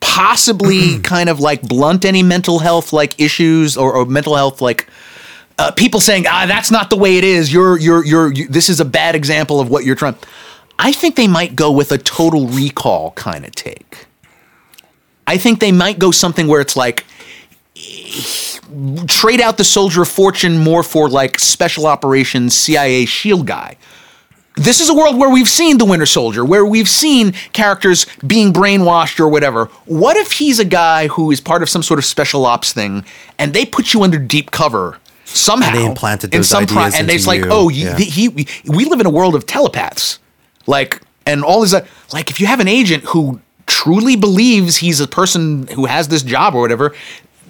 possibly 0.00 0.98
kind 1.02 1.28
of 1.28 1.40
like 1.40 1.62
blunt 1.62 2.04
any 2.04 2.22
mental 2.22 2.60
health 2.60 2.92
like 2.92 3.20
issues 3.20 3.76
or, 3.76 3.92
or 3.92 4.06
mental 4.06 4.36
health 4.36 4.60
like 4.60 4.86
uh, 5.58 5.70
people 5.70 5.98
saying 5.98 6.26
ah 6.28 6.44
that's 6.46 6.70
not 6.70 6.90
the 6.90 6.96
way 6.96 7.16
it 7.16 7.24
is 7.24 7.52
you're 7.52 7.78
you're 7.78 8.04
you're 8.04 8.32
you, 8.32 8.46
this 8.48 8.68
is 8.68 8.80
a 8.80 8.84
bad 8.84 9.14
example 9.14 9.60
of 9.60 9.70
what 9.70 9.84
you're 9.84 9.94
trying 9.94 10.14
i 10.78 10.92
think 10.92 11.16
they 11.16 11.28
might 11.28 11.54
go 11.56 11.70
with 11.70 11.92
a 11.92 11.98
total 11.98 12.46
recall 12.48 13.10
kind 13.12 13.44
of 13.44 13.52
take 13.52 14.06
i 15.26 15.36
think 15.38 15.60
they 15.60 15.72
might 15.72 15.98
go 15.98 16.10
something 16.10 16.46
where 16.46 16.60
it's 16.60 16.76
like 16.76 17.04
trade 19.06 19.40
out 19.40 19.56
the 19.58 19.64
soldier 19.64 20.02
of 20.02 20.08
fortune 20.08 20.58
more 20.58 20.82
for 20.82 21.08
like 21.08 21.38
special 21.38 21.86
operations 21.86 22.54
cia 22.56 23.04
shield 23.04 23.46
guy 23.46 23.76
this 24.56 24.80
is 24.80 24.88
a 24.88 24.94
world 24.94 25.18
where 25.18 25.30
we've 25.30 25.48
seen 25.48 25.78
the 25.78 25.84
Winter 25.84 26.06
Soldier, 26.06 26.44
where 26.44 26.64
we've 26.64 26.88
seen 26.88 27.32
characters 27.52 28.06
being 28.24 28.52
brainwashed 28.52 29.18
or 29.18 29.26
whatever. 29.28 29.64
What 29.86 30.16
if 30.16 30.30
he's 30.30 30.60
a 30.60 30.64
guy 30.64 31.08
who 31.08 31.32
is 31.32 31.40
part 31.40 31.64
of 31.64 31.68
some 31.68 31.82
sort 31.82 31.98
of 31.98 32.04
special 32.04 32.46
ops 32.46 32.72
thing, 32.72 33.04
and 33.36 33.52
they 33.52 33.66
put 33.66 33.92
you 33.92 34.04
under 34.04 34.16
deep 34.16 34.52
cover 34.52 34.98
somehow? 35.24 35.70
And 35.70 35.76
they 35.78 35.84
implanted 35.84 36.32
in 36.32 36.38
those 36.42 36.48
some 36.50 36.66
pro- 36.68 36.82
ideas 36.82 37.00
and 37.00 37.10
it's 37.10 37.26
like, 37.26 37.42
oh, 37.46 37.66
he, 37.66 37.82
Yeah. 37.82 37.96
he, 37.98 38.28
he- 38.30 38.46
we 38.70 38.84
live 38.84 39.00
in 39.00 39.06
a 39.06 39.10
world 39.10 39.34
of 39.34 39.44
telepaths, 39.44 40.20
like, 40.66 41.00
and 41.26 41.42
all 41.44 41.60
these, 41.62 41.74
like, 42.12 42.30
if 42.30 42.40
you 42.40 42.46
have 42.46 42.60
an 42.60 42.68
agent 42.68 43.04
who 43.04 43.40
truly 43.66 44.16
believes 44.16 44.76
he's 44.76 45.00
a 45.00 45.08
person 45.08 45.66
who 45.68 45.86
has 45.86 46.08
this 46.08 46.22
job 46.22 46.54
or 46.54 46.60
whatever, 46.60 46.94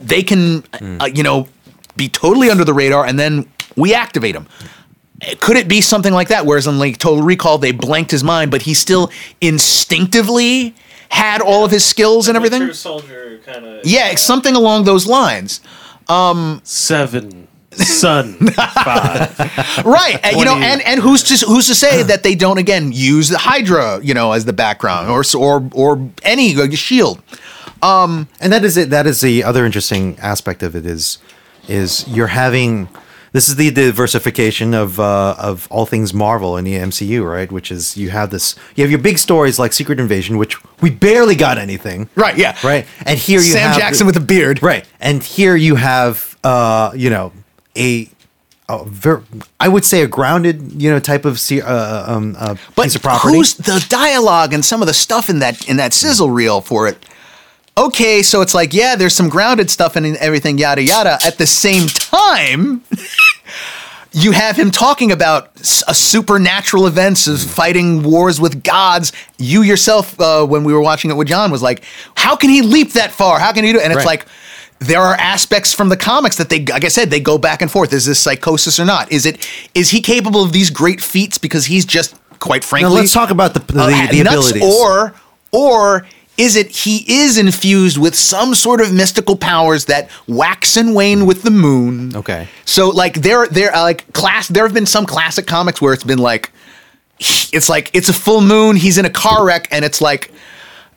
they 0.01 0.23
can, 0.23 0.63
Hmm. 0.79 1.01
uh, 1.01 1.07
you 1.07 1.23
know, 1.23 1.49
be 1.97 2.09
totally 2.09 2.51
under 2.51 2.65
the 2.65 2.75
radar, 2.75 3.05
and 3.07 3.19
then 3.19 3.47
we 3.77 3.95
activate 3.95 4.35
him 4.35 4.47
could 5.41 5.57
it 5.57 5.69
be 5.69 5.81
something 5.81 6.13
like 6.13 6.29
that? 6.29 6.45
Whereas 6.45 6.67
in 6.67 6.79
like 6.79 6.99
Total 6.99 7.23
Recall, 7.23 7.57
they 7.57 7.73
blanked 7.73 8.11
his 8.11 8.23
mind, 8.23 8.51
but 8.51 8.63
he 8.63 8.75
still 8.75 9.11
instinctively 9.41 10.75
had 11.09 11.41
all 11.41 11.65
of 11.65 11.71
his 11.71 11.85
skills 11.85 12.29
and 12.29 12.37
everything. 12.37 12.61
True 12.63 12.73
soldier 12.73 13.41
kind 13.45 13.65
of. 13.65 13.87
Yeah, 13.87 14.15
something 14.17 14.55
along 14.55 14.85
those 14.85 15.07
lines. 15.07 15.61
Um, 16.09 16.61
Seven. 16.65 17.49
Sun. 17.77 18.35
Five. 18.85 19.39
Right. 19.85 20.19
And, 20.23 20.37
you 20.37 20.45
know, 20.45 20.57
and, 20.57 20.83
and 20.83 21.01
who's 21.01 21.23
to 21.25 21.47
who's 21.47 21.67
to 21.69 21.75
say 21.75 22.03
that 22.03 22.23
they 22.23 22.35
don't 22.35 22.59
again 22.59 22.93
use 22.93 23.29
the 23.29 23.39
Hydra, 23.39 24.01
you 24.03 24.15
know, 24.15 24.33
as 24.33 24.45
the 24.45 24.53
background 24.53 25.11
or 25.11 25.23
or 25.37 25.69
or 25.75 26.11
any 26.23 26.57
uh, 26.57 26.71
shield. 26.71 27.23
and 27.83 28.27
that 28.41 28.65
is 28.65 28.77
it. 28.77 28.91
That 28.91 29.07
is 29.07 29.21
the 29.21 29.45
other 29.45 29.65
interesting 29.67 30.19
aspect 30.19 30.63
of 30.63 30.75
it 30.77 30.87
is 30.87 31.19
is 31.69 32.07
you're 32.09 32.29
having 32.29 32.89
this 33.33 33.49
is 33.49 33.57
the 33.57 33.71
diversification 33.73 34.75
of 34.75 35.01
uh, 35.01 35.35
of 35.39 35.67
all 35.71 35.87
things 35.87 36.15
Marvel 36.15 36.57
in 36.57 36.65
the 36.65 36.75
MCU, 36.75 37.29
right? 37.29 37.51
Which 37.51 37.73
is 37.73 37.97
you 37.97 38.11
have 38.11 38.31
this 38.31 38.55
you 38.77 38.85
have 38.85 38.91
your 38.93 39.01
big 39.01 39.19
stories 39.19 39.59
like 39.59 39.73
Secret 39.73 39.99
Invasion, 39.99 40.39
which 40.39 40.57
we 40.81 40.91
barely 40.91 41.35
got 41.35 41.59
anything, 41.59 42.09
Right, 42.15 42.39
yeah. 42.39 42.57
right, 42.63 42.87
and 43.05 43.19
here 43.19 43.41
you 43.41 43.53
Sam 43.53 43.71
have 43.71 43.79
Jackson 43.79 44.07
with 44.07 44.17
a 44.17 44.21
beard. 44.21 44.63
right, 44.63 44.87
and 45.01 45.23
here 45.23 45.57
you 45.57 45.75
have 45.75 46.39
uh, 46.45 46.93
you 46.95 47.11
know 47.11 47.33
a. 47.77 48.09
a 48.69 48.85
ver- 48.85 49.23
I 49.61 49.69
would 49.69 49.85
say 49.85 50.03
a 50.03 50.07
grounded, 50.07 50.81
you 50.81 50.91
know, 50.91 50.99
type 51.01 51.25
of 51.25 51.41
uh, 51.53 52.05
um, 52.09 52.35
uh, 52.39 52.57
But 52.75 52.85
piece 52.85 52.95
of 52.97 53.03
property. 53.03 53.35
who's 53.37 53.55
the 53.55 53.85
dialogue 53.89 54.53
and 54.55 54.65
some 54.65 54.81
of 54.83 54.87
the 54.89 54.95
stuff 54.95 55.29
in 55.29 55.41
that 55.41 55.69
in 55.69 55.77
that 55.77 55.93
sizzle 55.93 56.31
reel 56.31 56.61
for 56.61 56.89
it? 56.89 56.97
Okay, 57.77 58.23
so 58.23 58.41
it's 58.41 58.55
like, 58.55 58.73
yeah, 58.73 58.95
there's 58.95 59.15
some 59.15 59.29
grounded 59.29 59.69
stuff 59.69 59.97
and 59.97 60.17
everything, 60.19 60.59
yada 60.59 60.81
yada. 60.83 61.19
At 61.27 61.39
the 61.39 61.47
same 61.47 61.89
time, 61.89 62.83
you 64.13 64.31
have 64.31 64.57
him 64.57 64.71
talking 64.71 65.11
about 65.11 65.51
a 65.89 65.95
supernatural 65.95 66.87
events 66.87 67.27
of 67.27 67.43
fighting 67.43 68.05
wars 68.05 68.41
with 68.41 68.63
gods. 68.63 69.13
You 69.39 69.63
yourself, 69.63 70.19
uh, 70.21 70.47
when 70.47 70.63
we 70.63 70.73
were 70.73 70.81
watching 70.81 71.11
it 71.11 71.15
with 71.17 71.27
John, 71.27 71.51
was 71.51 71.63
like, 71.63 71.83
how 72.17 72.37
can 72.37 72.49
he 72.49 72.63
leap 72.63 72.93
that 72.93 73.11
far? 73.11 73.41
How 73.41 73.53
can 73.53 73.65
he 73.65 73.73
do? 73.73 73.79
it? 73.81 73.83
And 73.85 73.93
it's 73.93 73.99
Right. 73.99 74.21
like. 74.21 74.27
There 74.81 75.01
are 75.01 75.15
aspects 75.15 75.73
from 75.73 75.89
the 75.89 75.97
comics 75.97 76.37
that 76.37 76.49
they, 76.51 76.65
like 76.65 76.85
I 76.85 76.89
said, 76.89 77.11
they 77.11 77.21
go 77.21 77.39
back 77.39 77.63
and 77.63 77.71
forth. 77.71 77.93
Is 77.93 78.07
this 78.07 78.21
psychosis 78.21 78.79
or 78.79 78.85
not? 78.85 79.11
Is 79.11 79.25
it? 79.27 79.49
Is 79.75 79.91
he 79.91 80.01
capable 80.01 80.43
of 80.43 80.53
these 80.53 80.71
great 80.71 81.01
feats 81.01 81.39
because 81.39 81.67
he's 81.67 81.85
just 81.85 82.15
quite 82.39 82.65
frankly? 82.65 82.91
Now 82.91 82.97
let's 82.97 83.13
talk 83.13 83.31
about 83.31 83.55
the 83.55 83.61
the, 83.61 83.81
uh, 83.81 84.11
the 84.11 84.23
nuts, 84.23 84.51
abilities. 84.51 84.63
or 84.63 85.15
or 85.53 86.07
is 86.37 86.57
it 86.57 86.71
he 86.71 87.05
is 87.23 87.39
infused 87.39 87.97
with 87.97 88.15
some 88.15 88.55
sort 88.55 88.81
of 88.81 88.93
mystical 88.93 89.37
powers 89.37 89.85
that 89.87 90.11
wax 90.27 90.77
and 90.77 90.95
wane 90.95 91.27
with 91.27 91.43
the 91.43 91.51
moon? 91.51 92.15
Okay. 92.17 92.49
So 92.65 92.91
like 92.91 93.15
there 93.15 93.47
there 93.47 93.75
uh, 93.75 93.83
like 93.83 94.13
class 94.13 94.49
there 94.49 94.65
have 94.65 94.75
been 94.75 94.87
some 94.87 95.07
classic 95.07 95.47
comics 95.47 95.81
where 95.81 95.95
it's 95.95 96.05
been 96.05 96.19
like 96.19 96.51
it's 97.19 97.69
like 97.69 97.91
it's 97.95 98.09
a 98.09 98.13
full 98.13 98.41
moon, 98.41 98.77
he's 98.77 98.99
in 98.99 99.05
a 99.05 99.11
car 99.11 99.47
wreck 99.47 99.69
and 99.71 99.85
it's 99.85 100.01
like 100.01 100.33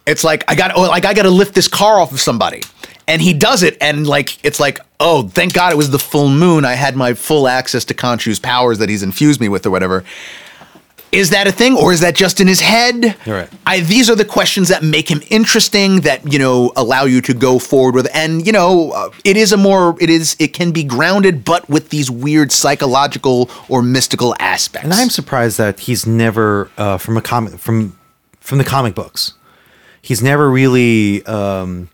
it's 0.08 0.24
like 0.24 0.44
I 0.48 0.56
got 0.56 0.76
oh, 0.76 0.82
like 0.82 1.06
I 1.06 1.14
got 1.14 1.24
to 1.24 1.30
lift 1.30 1.54
this 1.54 1.68
car 1.68 2.00
off 2.00 2.12
of 2.12 2.20
somebody. 2.20 2.62
And 3.08 3.22
he 3.22 3.34
does 3.34 3.64
it 3.64 3.78
and 3.80 4.06
like 4.06 4.44
it's 4.46 4.60
like 4.60 4.80
oh 5.00 5.30
thank 5.30 5.54
god 5.54 5.72
it 5.72 5.78
was 5.78 5.92
the 5.92 6.00
full 6.00 6.30
moon 6.30 6.66
I 6.66 6.74
had 6.74 6.96
my 6.96 7.14
full 7.14 7.48
access 7.48 7.86
to 7.86 7.94
Khonshu's 7.94 8.40
powers 8.40 8.80
that 8.80 8.90
he's 8.90 9.04
infused 9.04 9.40
me 9.40 9.48
with 9.48 9.66
or 9.66 9.72
whatever. 9.72 10.04
Is 11.12 11.30
that 11.30 11.48
a 11.48 11.54
thing, 11.54 11.78
or 11.78 11.94
is 11.94 12.02
that 12.02 12.16
just 12.16 12.42
in 12.42 12.48
his 12.48 12.60
head? 12.60 13.16
Right. 13.26 13.50
I, 13.66 13.80
these 13.80 14.10
are 14.10 14.16
the 14.16 14.26
questions 14.26 14.68
that 14.68 14.84
make 14.84 15.10
him 15.10 15.22
interesting, 15.30 16.02
that 16.02 16.32
you 16.32 16.38
know 16.38 16.74
allow 16.76 17.06
you 17.06 17.22
to 17.22 17.34
go 17.34 17.60
forward 17.60 17.96
with, 17.96 18.10
and 18.14 18.46
you 18.46 18.52
know 18.52 18.92
uh, 18.92 19.10
it 19.24 19.38
is 19.38 19.54
a 19.54 19.58
more 19.58 19.96
it 20.02 20.10
is 20.10 20.36
it 20.38 20.50
can 20.50 20.72
be 20.72 20.84
grounded, 20.84 21.46
but 21.46 21.68
with 21.70 21.90
these 21.90 22.12
weird 22.12 22.52
psychological 22.52 23.50
or 23.70 23.82
mystical 23.82 24.36
aspects. 24.40 24.84
And 24.84 24.94
I'm 24.94 25.10
surprised 25.10 25.58
that 25.60 25.80
he's 25.80 26.06
never 26.06 26.70
uh, 26.78 26.98
from 26.98 27.16
a 27.16 27.22
comic 27.22 27.58
from 27.58 27.98
from 28.42 28.58
the 28.58 28.66
comic 28.66 28.94
books. 28.94 29.34
He's 30.02 30.22
never 30.22 30.50
really 30.50 31.26
um, 31.26 31.90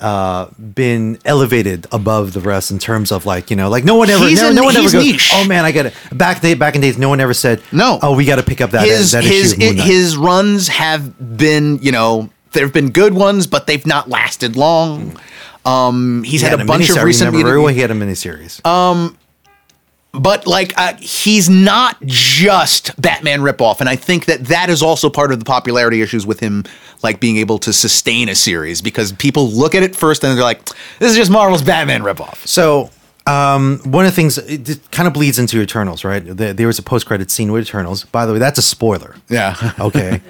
uh, 0.00 0.46
been 0.58 1.18
elevated 1.24 1.86
above 1.90 2.32
the 2.34 2.40
rest 2.40 2.70
in 2.70 2.78
terms 2.78 3.10
of 3.10 3.24
like 3.24 3.50
you 3.50 3.56
know 3.56 3.68
like 3.70 3.82
no 3.84 3.96
one 3.96 4.10
ever 4.10 4.26
He's 4.26 4.42
no, 4.42 4.50
in- 4.50 4.54
no 4.54 4.64
one 4.64 4.74
ever 4.76 4.82
he's 4.82 4.92
goes 4.92 5.04
niche. 5.04 5.30
oh 5.32 5.46
man 5.48 5.64
I 5.64 5.72
got 5.72 5.86
it 5.86 5.94
back 6.12 6.42
day 6.42 6.52
back 6.54 6.74
in 6.74 6.82
days 6.82 6.98
no 6.98 7.08
one 7.08 7.18
ever 7.20 7.32
said 7.32 7.62
No. 7.72 7.98
oh 8.02 8.14
we 8.14 8.24
got 8.26 8.36
to 8.36 8.42
pick 8.42 8.60
up 8.60 8.72
that 8.72 8.86
his 8.86 9.12
that 9.12 9.24
his 9.24 9.52
issue 9.52 9.54
of 9.54 9.58
Moon 9.68 9.76
Knight. 9.76 9.86
his 9.86 10.16
runs 10.16 10.68
have 10.68 11.36
been 11.38 11.78
you 11.80 11.92
know 11.92 12.28
there 12.52 12.64
have 12.64 12.72
been 12.74 12.90
good 12.90 13.12
ones, 13.12 13.46
but 13.46 13.66
they've 13.66 13.84
not 13.86 14.08
lasted 14.08 14.56
long. 14.56 15.18
Um, 15.66 16.22
he's 16.24 16.40
He 16.40 16.46
had, 16.46 16.58
a 16.58 16.64
bunch 16.64 16.88
of 16.88 16.96
miniseries, 16.96 17.02
recent, 17.04 17.26
remember 17.28 17.48
very 17.48 17.58
well 17.60 17.74
he 17.74 17.80
had 17.80 17.90
a 17.90 17.94
miniseries 17.94 18.64
but 20.18 20.46
like 20.46 20.72
uh, 20.76 20.94
he's 20.98 21.48
not 21.48 21.96
just 22.04 23.00
Batman 23.00 23.40
ripoff, 23.40 23.80
and 23.80 23.88
I 23.88 23.96
think 23.96 24.26
that 24.26 24.46
that 24.46 24.70
is 24.70 24.82
also 24.82 25.10
part 25.10 25.32
of 25.32 25.38
the 25.38 25.44
popularity 25.44 26.02
issues 26.02 26.26
with 26.26 26.40
him, 26.40 26.64
like 27.02 27.20
being 27.20 27.36
able 27.36 27.58
to 27.60 27.72
sustain 27.72 28.28
a 28.28 28.34
series 28.34 28.80
because 28.82 29.12
people 29.12 29.48
look 29.50 29.74
at 29.74 29.82
it 29.82 29.94
first 29.96 30.24
and 30.24 30.36
they're 30.36 30.44
like, 30.44 30.64
"This 30.98 31.10
is 31.10 31.16
just 31.16 31.30
Marvel's 31.30 31.62
Batman 31.62 32.02
ripoff." 32.02 32.46
So, 32.46 32.90
um, 33.26 33.80
one 33.84 34.04
of 34.06 34.12
the 34.12 34.16
things 34.16 34.38
it, 34.38 34.80
kind 34.90 35.06
of 35.06 35.12
bleeds 35.14 35.38
into 35.38 35.60
Eternals, 35.60 36.04
right? 36.04 36.22
There, 36.24 36.52
there 36.52 36.66
was 36.66 36.78
a 36.78 36.82
post-credit 36.82 37.30
scene 37.30 37.52
with 37.52 37.62
Eternals. 37.66 38.04
By 38.04 38.26
the 38.26 38.32
way, 38.32 38.38
that's 38.38 38.58
a 38.58 38.62
spoiler. 38.62 39.16
Yeah, 39.28 39.72
Okay. 39.80 40.20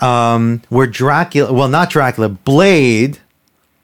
um, 0.00 0.62
where 0.68 0.86
Dracula, 0.86 1.52
well, 1.52 1.68
not 1.68 1.90
Dracula, 1.90 2.28
Blade 2.28 3.18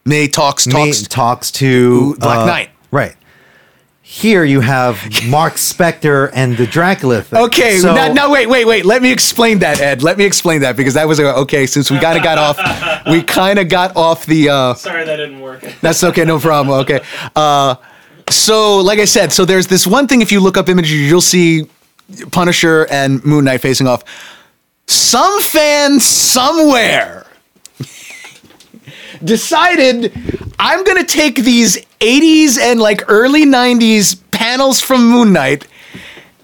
May 0.05 0.27
talks 0.27 0.65
talks. 0.65 1.03
talks 1.07 1.51
to 1.51 2.15
Black 2.15 2.39
uh, 2.39 2.45
Knight. 2.45 2.69
Right. 2.91 3.15
Here 4.11 4.43
you 4.43 4.59
have 4.61 5.07
Mark 5.27 5.53
Spector 5.53 6.31
and 6.33 6.57
the 6.57 6.65
Dracula 6.65 7.21
thing. 7.21 7.43
Okay, 7.43 7.77
so, 7.77 7.93
now, 7.93 8.11
now 8.11 8.31
wait, 8.31 8.49
wait, 8.49 8.65
wait. 8.65 8.83
Let 8.83 9.03
me 9.03 9.11
explain 9.11 9.59
that, 9.59 9.79
Ed. 9.79 10.01
Let 10.01 10.17
me 10.17 10.25
explain 10.25 10.61
that 10.61 10.75
because 10.75 10.95
that 10.95 11.07
was 11.07 11.19
a, 11.19 11.27
okay. 11.35 11.67
Since 11.67 11.91
we 11.91 11.99
kind 11.99 12.17
of 12.17 12.23
got 12.23 12.39
off, 12.39 13.05
we 13.05 13.21
kind 13.21 13.59
of 13.59 13.69
got 13.69 13.95
off 13.95 14.25
the. 14.25 14.49
Uh, 14.49 14.73
Sorry 14.73 15.05
that 15.05 15.17
didn't 15.17 15.39
work. 15.39 15.61
That's 15.81 16.03
okay, 16.03 16.25
no 16.25 16.39
problem. 16.39 16.79
Okay. 16.79 17.01
Uh, 17.35 17.75
so, 18.31 18.79
like 18.79 18.97
I 18.97 19.05
said, 19.05 19.31
so 19.31 19.45
there's 19.45 19.67
this 19.67 19.85
one 19.85 20.07
thing. 20.07 20.23
If 20.23 20.31
you 20.31 20.39
look 20.39 20.57
up 20.57 20.69
images, 20.69 20.91
you'll 20.91 21.21
see 21.21 21.69
Punisher 22.31 22.87
and 22.89 23.23
Moon 23.23 23.45
Knight 23.45 23.61
facing 23.61 23.85
off. 23.85 24.03
Some 24.87 25.39
fan 25.39 25.99
somewhere 25.99 27.27
decided 29.23 30.11
I'm 30.57 30.83
gonna 30.83 31.05
take 31.05 31.35
these 31.35 31.85
80s 31.99 32.57
and 32.59 32.79
like 32.79 33.03
early 33.07 33.45
90s 33.45 34.19
panels 34.31 34.79
from 34.79 35.09
Moon 35.09 35.33
Knight 35.33 35.67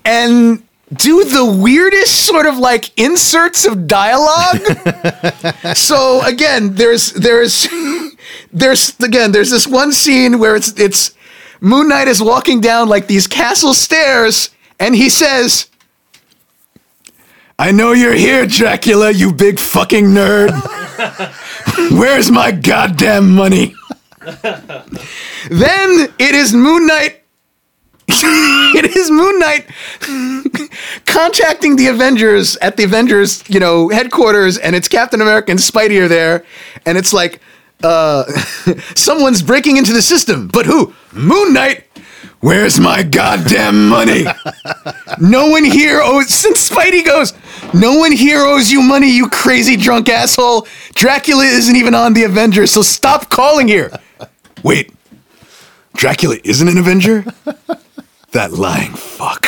and 0.03 0.61
do 0.93 1.23
the 1.23 1.45
weirdest 1.45 2.25
sort 2.25 2.45
of 2.45 2.57
like 2.57 2.97
inserts 2.99 3.65
of 3.65 3.87
dialogue. 3.87 4.61
so 5.75 6.21
again, 6.23 6.75
there's 6.75 7.11
there's 7.13 7.67
there's 8.53 8.99
again 8.99 9.31
there's 9.31 9.49
this 9.49 9.67
one 9.67 9.91
scene 9.91 10.39
where 10.39 10.55
it's 10.55 10.79
it's 10.79 11.15
Moon 11.61 11.89
Knight 11.89 12.07
is 12.07 12.21
walking 12.21 12.61
down 12.61 12.87
like 12.87 13.07
these 13.07 13.27
castle 13.27 13.73
stairs 13.73 14.49
and 14.79 14.95
he 14.95 15.09
says 15.09 15.67
I 17.57 17.71
know 17.71 17.93
you're 17.93 18.13
here, 18.13 18.45
Dracula, 18.45 19.11
you 19.11 19.31
big 19.31 19.61
fucking 19.61 20.07
nerd. 20.07 20.51
Where's 21.97 22.29
my 22.29 22.51
goddamn 22.51 23.33
money? 23.33 23.73
then 25.49 26.13
it 26.17 26.35
is 26.35 26.53
Moon 26.53 26.87
Knight. 26.87 27.21
it 28.07 28.95
is 28.95 29.09
Moon 29.11 29.39
Knight 29.39 29.67
contacting 31.05 31.75
the 31.75 31.87
Avengers 31.87 32.55
at 32.57 32.77
the 32.77 32.83
Avengers, 32.83 33.43
you 33.49 33.59
know, 33.59 33.89
headquarters, 33.89 34.57
and 34.57 34.75
it's 34.75 34.87
Captain 34.87 35.21
America 35.21 35.51
and 35.51 35.59
Spidey 35.59 36.01
are 36.01 36.07
there, 36.07 36.43
and 36.85 36.97
it's 36.97 37.13
like, 37.13 37.39
uh, 37.83 38.23
someone's 38.95 39.41
breaking 39.41 39.77
into 39.77 39.93
the 39.93 40.01
system, 40.01 40.47
but 40.47 40.65
who? 40.65 40.93
Moon 41.13 41.53
Knight. 41.53 41.83
Where's 42.39 42.79
my 42.79 43.01
goddamn 43.01 43.89
money? 43.89 44.25
No 45.19 45.47
one 45.47 45.63
here 45.63 45.99
owes. 46.03 46.29
Since 46.33 46.69
Spidey 46.69 47.03
goes, 47.03 47.33
no 47.73 47.97
one 47.97 48.11
here 48.11 48.45
owes 48.45 48.71
you 48.71 48.81
money, 48.81 49.09
you 49.09 49.29
crazy 49.29 49.75
drunk 49.75 50.09
asshole. 50.09 50.67
Dracula 50.93 51.43
isn't 51.43 51.75
even 51.75 51.95
on 51.95 52.13
the 52.13 52.23
Avengers, 52.23 52.71
so 52.71 52.83
stop 52.83 53.29
calling 53.29 53.67
here. 53.67 53.91
Wait, 54.65 54.91
Dracula 55.93 56.37
isn't 56.43 56.67
an 56.67 56.79
Avenger? 56.79 57.21
that 58.31 58.51
lying 58.51 58.93
fuck. 58.93 59.45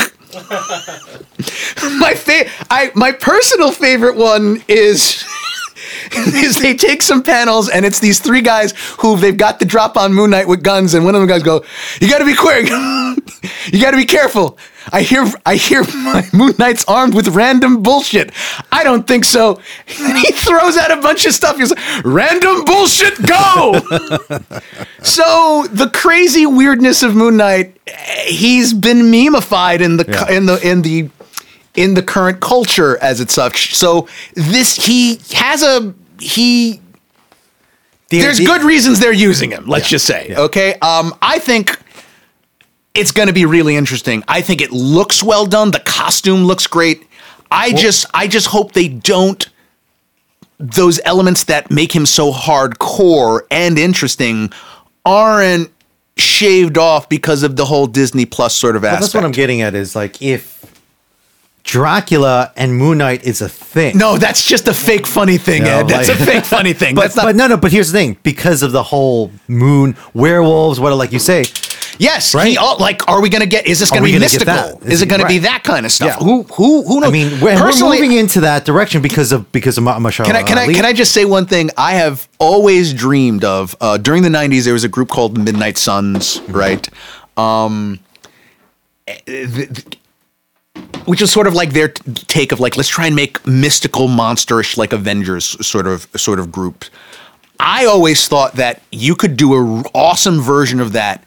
my 2.00 2.14
fa- 2.14 2.48
I 2.70 2.92
my 2.94 3.12
personal 3.14 3.72
favorite 3.72 4.16
one 4.16 4.62
is 4.68 5.26
is 6.12 6.60
they 6.60 6.76
take 6.76 7.02
some 7.02 7.24
panels 7.24 7.68
and 7.68 7.84
it's 7.84 8.00
these 8.00 8.20
three 8.20 8.42
guys 8.42 8.76
who 9.00 9.18
they've 9.18 9.36
got 9.36 9.58
the 9.58 9.66
drop 9.66 9.98
on 9.98 10.14
Moon 10.14 10.30
Knight 10.30 10.48
with 10.48 10.62
guns 10.62 10.94
and 10.94 11.04
one 11.04 11.16
of 11.16 11.22
them 11.22 11.28
guys 11.28 11.42
go, 11.42 11.66
"You 12.00 12.12
got 12.12 12.20
to 12.20 12.26
be 12.26 12.36
quick, 12.36 12.70
you 13.74 13.82
got 13.82 13.92
to 13.92 13.98
be 13.98 14.06
careful." 14.06 14.60
I 14.92 15.02
hear 15.02 15.26
I 15.46 15.56
hear 15.56 15.84
my 15.84 16.26
Moon 16.34 16.54
Knight's 16.58 16.86
armed 16.86 17.14
with 17.14 17.30
random 17.30 17.82
bullshit. 17.84 18.32
I 18.72 18.84
don't 18.84 19.06
think 19.08 19.26
so. 19.26 19.60
he 19.86 20.32
throws 20.32 20.78
out 20.78 20.92
a 20.92 21.02
bunch 21.02 21.26
of 21.26 21.34
stuff. 21.34 21.58
He's 21.58 21.72
like, 21.72 22.06
"Random 22.06 22.64
bullshit, 22.66 23.22
go!" 23.26 23.80
so 25.04 25.66
the 25.72 25.90
crazy 25.94 26.46
weirdness 26.46 27.04
of 27.04 27.16
Moon 27.16 27.38
Knight, 27.38 27.78
he's 28.26 28.74
been 28.74 29.04
memeified 29.12 29.82
in 29.82 29.98
the 29.98 30.06
Yeah. 30.08 30.32
in 30.32 30.46
the 30.46 30.68
in 30.68 30.82
the 30.82 31.10
in 31.76 31.94
the 31.94 32.02
current 32.02 32.40
culture 32.40 32.98
as 33.02 33.20
it's 33.22 33.34
such. 33.34 33.76
So 33.76 34.08
this 34.36 34.76
he 34.86 35.20
has 35.34 35.64
a 35.64 35.94
he 36.20 36.82
The- 38.10 38.20
there's 38.22 38.38
the- 38.38 38.46
good 38.46 38.64
reasons 38.64 39.00
they're 39.00 39.12
using 39.14 39.52
him. 39.52 39.66
Let's 39.68 39.86
Yeah, 39.86 39.90
just 39.90 40.06
say, 40.06 40.28
yeah. 40.30 40.40
okay. 40.42 40.74
Um, 40.82 41.14
I 41.22 41.40
think 41.40 41.78
it's 42.98 43.12
going 43.12 43.28
to 43.28 43.34
be 43.34 43.46
really 43.46 43.76
interesting. 43.76 44.24
I 44.28 44.42
think 44.42 44.62
it 44.62 44.72
looks 44.72 45.22
well 45.24 45.46
done. 45.46 45.72
The 45.72 45.80
costume 45.80 46.44
looks 46.46 46.68
great. 46.68 47.08
I 47.52 47.72
just, 47.74 48.06
I 48.14 48.28
just 48.28 48.48
hope 48.48 48.74
they 48.74 48.88
don't 48.88 49.48
those 50.60 51.00
elements 51.06 51.44
that 51.46 51.70
make 51.70 51.96
him 51.96 52.06
so 52.08 52.32
hardcore 52.32 53.42
and 53.52 53.78
interesting 53.78 54.52
aren't 55.06 55.70
shaved 56.18 56.80
off 56.80 57.08
because 57.10 57.44
of 57.44 57.56
the 57.56 57.66
whole 57.66 57.86
Disney 57.86 58.26
Plus 58.26 58.56
sort 58.56 58.76
of 58.76 58.84
aspect. 58.84 59.02
that's 59.02 59.14
what 59.14 59.24
I'm 59.24 59.32
getting 59.32 59.62
at 59.62 59.76
is 59.76 59.96
like 59.96 60.20
if 60.20 60.58
Dracula 61.64 62.52
and 62.56 62.76
Moon 62.76 62.98
Knight 62.98 63.24
is 63.24 63.42
a 63.42 63.50
thing. 63.50 63.98
No, 63.98 64.18
that's 64.18 64.44
just 64.44 64.68
a 64.68 64.74
fake 64.74 65.06
funny 65.06 65.38
thing, 65.38 65.64
No, 65.64 65.82
Ed. 65.82 65.88
That's 65.90 66.10
like- 66.10 66.20
a 66.20 66.26
fake 66.26 66.46
funny 66.46 66.74
thing. 66.74 66.96
But, 66.96 67.02
that's 67.02 67.16
not. 67.18 67.26
but 67.26 67.36
no, 67.36 67.48
no. 67.48 67.58
But 67.58 67.72
here's 67.72 67.92
the 67.92 67.98
thing: 68.00 68.18
because 68.24 68.64
of 68.64 68.72
the 68.72 68.84
whole 68.84 69.32
moon 69.48 69.96
werewolves, 70.14 70.80
what 70.80 70.96
like 70.96 71.12
you 71.12 71.20
say, 71.20 71.44
Yes, 72.00 72.36
Right? 72.36 72.48
He, 72.48 72.58
all, 72.58 72.78
like, 72.78 73.08
are 73.08 73.22
we 73.22 73.30
going 73.30 73.42
to 73.42 73.48
get? 73.48 73.66
Is 73.68 73.80
this 73.80 73.90
going 73.90 74.04
to 74.04 74.12
be 74.12 74.20
mystical? 74.20 74.80
Is, 74.84 74.94
Is 74.94 75.02
it 75.02 75.10
going 75.10 75.22
to 75.22 75.28
be 75.28 75.40
that 75.40 75.64
kind 75.64 75.86
of 75.86 75.92
stuff? 75.92 76.18
Yeah. 76.20 76.26
Who, 76.26 76.44
who, 76.44 76.84
who 76.84 77.00
knows? 77.00 77.10
I 77.10 77.12
mean, 77.12 77.40
we're, 77.42 77.56
we're 77.56 77.80
moving 77.80 78.12
into 78.14 78.42
that 78.42 78.66
direction 78.66 79.02
because 79.02 79.32
of 79.32 79.52
because 79.52 79.78
of 79.78 79.84
Mahershala 79.84 80.26
can 80.26 80.36
I 80.36 80.44
can 80.44 80.58
I 80.58 80.74
can 80.74 80.86
I 80.86 80.94
just 80.94 81.14
say 81.14 81.26
one 81.26 81.46
thing? 81.46 81.70
I 81.78 81.94
have 81.94 82.28
always 82.40 82.94
dreamed 82.94 83.44
of 83.44 83.76
uh, 83.82 83.98
during 83.98 84.24
the 84.24 84.30
'90s. 84.30 84.64
There 84.66 84.74
was 84.74 84.84
a 84.84 84.90
group 84.90 85.10
called 85.10 85.38
Midnight 85.38 85.78
Suns, 85.78 86.42
right? 86.50 86.88
Um, 87.38 88.00
eh, 89.08 89.18
th- 89.26 89.86
which 91.06 91.22
is 91.22 91.32
sort 91.32 91.48
of 91.48 91.54
like 91.54 91.72
their 91.72 91.88
t- 91.90 92.14
take 92.28 92.52
of 92.52 92.60
like 92.60 92.76
let's 92.78 92.90
try 92.90 93.08
and 93.08 93.16
make 93.16 93.46
mystical, 93.48 94.08
monsterish, 94.08 94.78
like 94.78 94.94
Avengers 94.94 95.66
sort 95.66 95.88
of 95.88 96.08
sort 96.16 96.40
of 96.40 96.52
group. 96.52 96.86
I 97.60 97.86
always 97.86 98.28
thought 98.28 98.54
that 98.54 98.84
you 98.92 99.16
could 99.16 99.36
do 99.38 99.54
a 99.56 99.78
r- 99.80 99.84
awesome 99.94 100.42
version 100.42 100.80
of 100.80 100.92
that. 100.94 101.24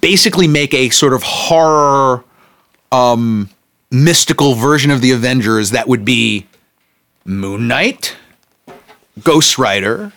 Basically, 0.00 0.48
make 0.48 0.72
a 0.72 0.90
sort 0.90 1.12
of 1.12 1.22
horror, 1.22 2.24
um, 2.92 3.50
mystical 3.90 4.54
version 4.54 4.90
of 4.90 5.00
the 5.00 5.12
Avengers 5.12 5.70
that 5.70 5.86
would 5.86 6.04
be 6.04 6.46
Moon 7.24 7.68
Knight, 7.68 8.16
Ghost 9.22 9.58
Rider, 9.58 10.12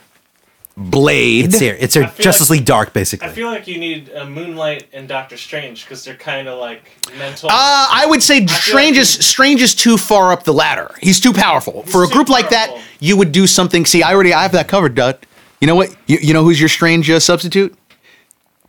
Blade. 0.76 1.46
It's 1.46 1.58
here. 1.58 1.76
It's 1.78 1.96
a 1.96 2.10
Justice 2.18 2.48
like- 2.48 2.60
League 2.60 2.64
Dark, 2.66 2.92
basically. 2.94 3.28
I 3.28 3.32
feel 3.32 3.48
like 3.48 3.68
you 3.68 3.76
need 3.78 4.08
a 4.10 4.24
Moon 4.24 4.54
Knight 4.54 4.86
and 4.94 5.06
Doctor 5.06 5.36
Strange 5.36 5.84
because 5.84 6.04
they're 6.04 6.14
kind 6.14 6.48
of 6.48 6.58
like 6.58 6.90
mental. 7.18 7.50
Uh, 7.50 7.52
I 7.90 8.06
would 8.08 8.22
say 8.22 8.46
Strange 8.46 8.96
like 8.96 9.02
is 9.02 9.10
Strange 9.10 9.60
is 9.60 9.74
too 9.74 9.98
far 9.98 10.32
up 10.32 10.44
the 10.44 10.54
ladder. 10.54 10.94
He's 11.00 11.20
too 11.20 11.34
powerful 11.34 11.82
for 11.82 12.04
a 12.04 12.06
too 12.06 12.14
group 12.14 12.28
like 12.30 12.48
that. 12.50 12.74
You 12.98 13.16
would 13.18 13.30
do 13.32 13.46
something. 13.46 13.84
See, 13.84 14.02
I 14.02 14.14
already 14.14 14.32
I 14.32 14.42
have 14.42 14.52
that 14.52 14.68
covered, 14.68 14.94
Dut. 14.94 15.26
You 15.60 15.66
know 15.66 15.74
what? 15.74 15.94
You, 16.06 16.18
you 16.22 16.32
know 16.32 16.44
who's 16.44 16.58
your 16.58 16.70
Strange 16.70 17.10
uh, 17.10 17.20
substitute? 17.20 17.76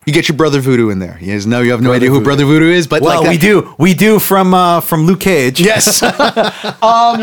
You 0.07 0.13
get 0.13 0.27
your 0.27 0.35
brother 0.35 0.59
Voodoo 0.59 0.89
in 0.89 0.97
there. 0.97 1.15
You 1.21 1.31
guys 1.33 1.45
know 1.45 1.61
you 1.61 1.69
have 1.71 1.81
no 1.81 1.93
idea 1.93 2.09
who 2.09 2.15
Voodoo. 2.15 2.23
Brother 2.25 2.45
Voodoo 2.45 2.71
is, 2.71 2.87
but 2.87 3.03
Well, 3.03 3.21
like 3.21 3.29
we 3.29 3.37
do. 3.37 3.75
We 3.77 3.93
do 3.93 4.17
from 4.17 4.51
uh, 4.51 4.81
from 4.81 5.05
Luke 5.05 5.19
Cage. 5.19 5.59
Yes. 5.61 6.01
um, 6.81 7.21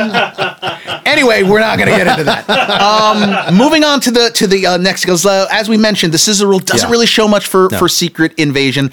anyway, 1.05 1.43
we're 1.43 1.59
not 1.59 1.77
going 1.79 1.91
to 1.91 1.97
get 1.97 2.07
into 2.07 2.23
that. 2.23 2.49
Um, 2.49 3.57
moving 3.57 3.83
on 3.83 3.99
to 4.03 4.13
the 4.13 4.31
to 4.35 4.47
the 4.47 4.65
uh, 4.67 4.77
next, 4.77 5.03
because 5.03 5.27
uh, 5.27 5.49
as 5.51 5.69
we 5.69 5.77
mentioned, 5.77 6.15
the 6.15 6.19
sizzle 6.19 6.49
reel 6.49 6.61
doesn't 6.61 6.87
Yeah. 6.89 6.93
really 6.93 7.07
show 7.07 7.27
much 7.27 7.49
for 7.49 7.69
No. 7.73 7.79
for 7.79 7.89
Secret 7.89 8.33
Invasion. 8.39 8.93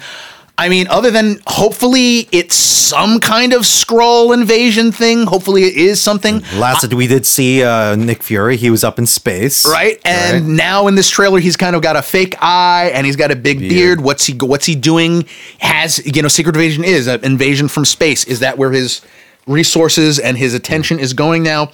I 0.58 0.70
mean, 0.70 0.86
other 0.88 1.10
than 1.10 1.40
hopefully 1.46 2.28
it's 2.32 2.54
some 2.56 3.20
kind 3.20 3.52
of 3.52 3.62
Skrull 3.62 4.32
invasion 4.32 4.90
thing. 4.90 5.26
Hopefully 5.26 5.64
it 5.64 5.76
is 5.76 6.00
something. 6.00 6.42
Last 6.56 6.94
we 6.94 7.06
did 7.06 7.26
see 7.26 7.62
uh, 7.62 7.94
Nick 7.96 8.22
Fury. 8.22 8.56
He 8.56 8.70
was 8.70 8.82
up 8.82 8.98
in 8.98 9.04
space. 9.06 9.66
Right, 9.66 10.00
and 10.04 10.46
Right. 10.46 10.56
now 10.56 10.86
in 10.86 10.94
this 10.94 11.10
trailer, 11.10 11.40
he's 11.40 11.56
kind 11.56 11.76
of 11.76 11.82
got 11.82 11.96
a 11.96 12.02
fake 12.02 12.36
eye 12.40 12.90
and 12.94 13.04
he's 13.04 13.16
got 13.16 13.30
a 13.30 13.36
big 13.36 13.58
beard. 13.58 14.00
What's 14.00 14.24
he? 14.24 14.32
What's 14.34 14.64
he 14.64 14.74
doing? 14.74 15.26
Has 15.58 16.04
you 16.06 16.22
know? 16.22 16.28
Secret 16.28 16.56
Invasion 16.56 16.84
is 16.84 17.06
an 17.06 17.22
invasion 17.24 17.68
from 17.68 17.84
space. 17.84 18.24
Is 18.24 18.40
that 18.40 18.56
where 18.56 18.72
his 18.72 19.02
resources 19.46 20.18
and 20.18 20.36
his 20.38 20.54
attention 20.54 20.98
is 20.98 21.12
going 21.12 21.42
now? 21.42 21.70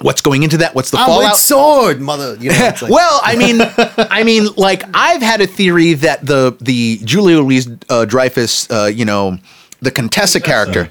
What's 0.00 0.20
going 0.22 0.42
into 0.42 0.56
that? 0.58 0.74
What's 0.74 0.90
the 0.90 0.98
I'm 0.98 1.06
fallout? 1.06 1.36
sword, 1.36 2.00
mother. 2.00 2.36
You 2.40 2.50
know, 2.50 2.56
it's 2.58 2.82
like- 2.82 2.90
well, 2.90 3.20
I 3.22 3.36
mean, 3.36 3.60
I 4.10 4.22
mean, 4.24 4.46
like 4.56 4.82
I've 4.94 5.20
had 5.22 5.40
a 5.40 5.46
theory 5.46 5.94
that 5.94 6.24
the 6.24 6.56
the 6.60 6.98
Julia 7.04 7.38
Louise 7.40 7.68
uh, 7.90 8.04
Dreyfus, 8.06 8.70
uh, 8.70 8.86
you 8.86 9.04
know, 9.04 9.38
the 9.80 9.90
Contessa 9.90 10.40
character. 10.40 10.90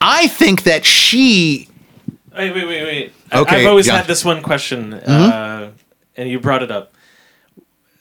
I 0.00 0.26
think 0.26 0.64
that 0.64 0.84
she 0.84 1.68
Wait, 2.36 2.52
wait, 2.52 2.66
wait, 2.66 2.82
wait. 2.84 3.12
I- 3.32 3.38
Okay, 3.40 3.62
I've 3.62 3.68
always 3.68 3.86
yeah. 3.86 3.96
had 3.98 4.06
this 4.06 4.24
one 4.24 4.42
question, 4.42 4.94
uh, 4.94 5.70
and 6.16 6.28
you 6.28 6.38
brought 6.40 6.62
it 6.62 6.70
up. 6.70 6.92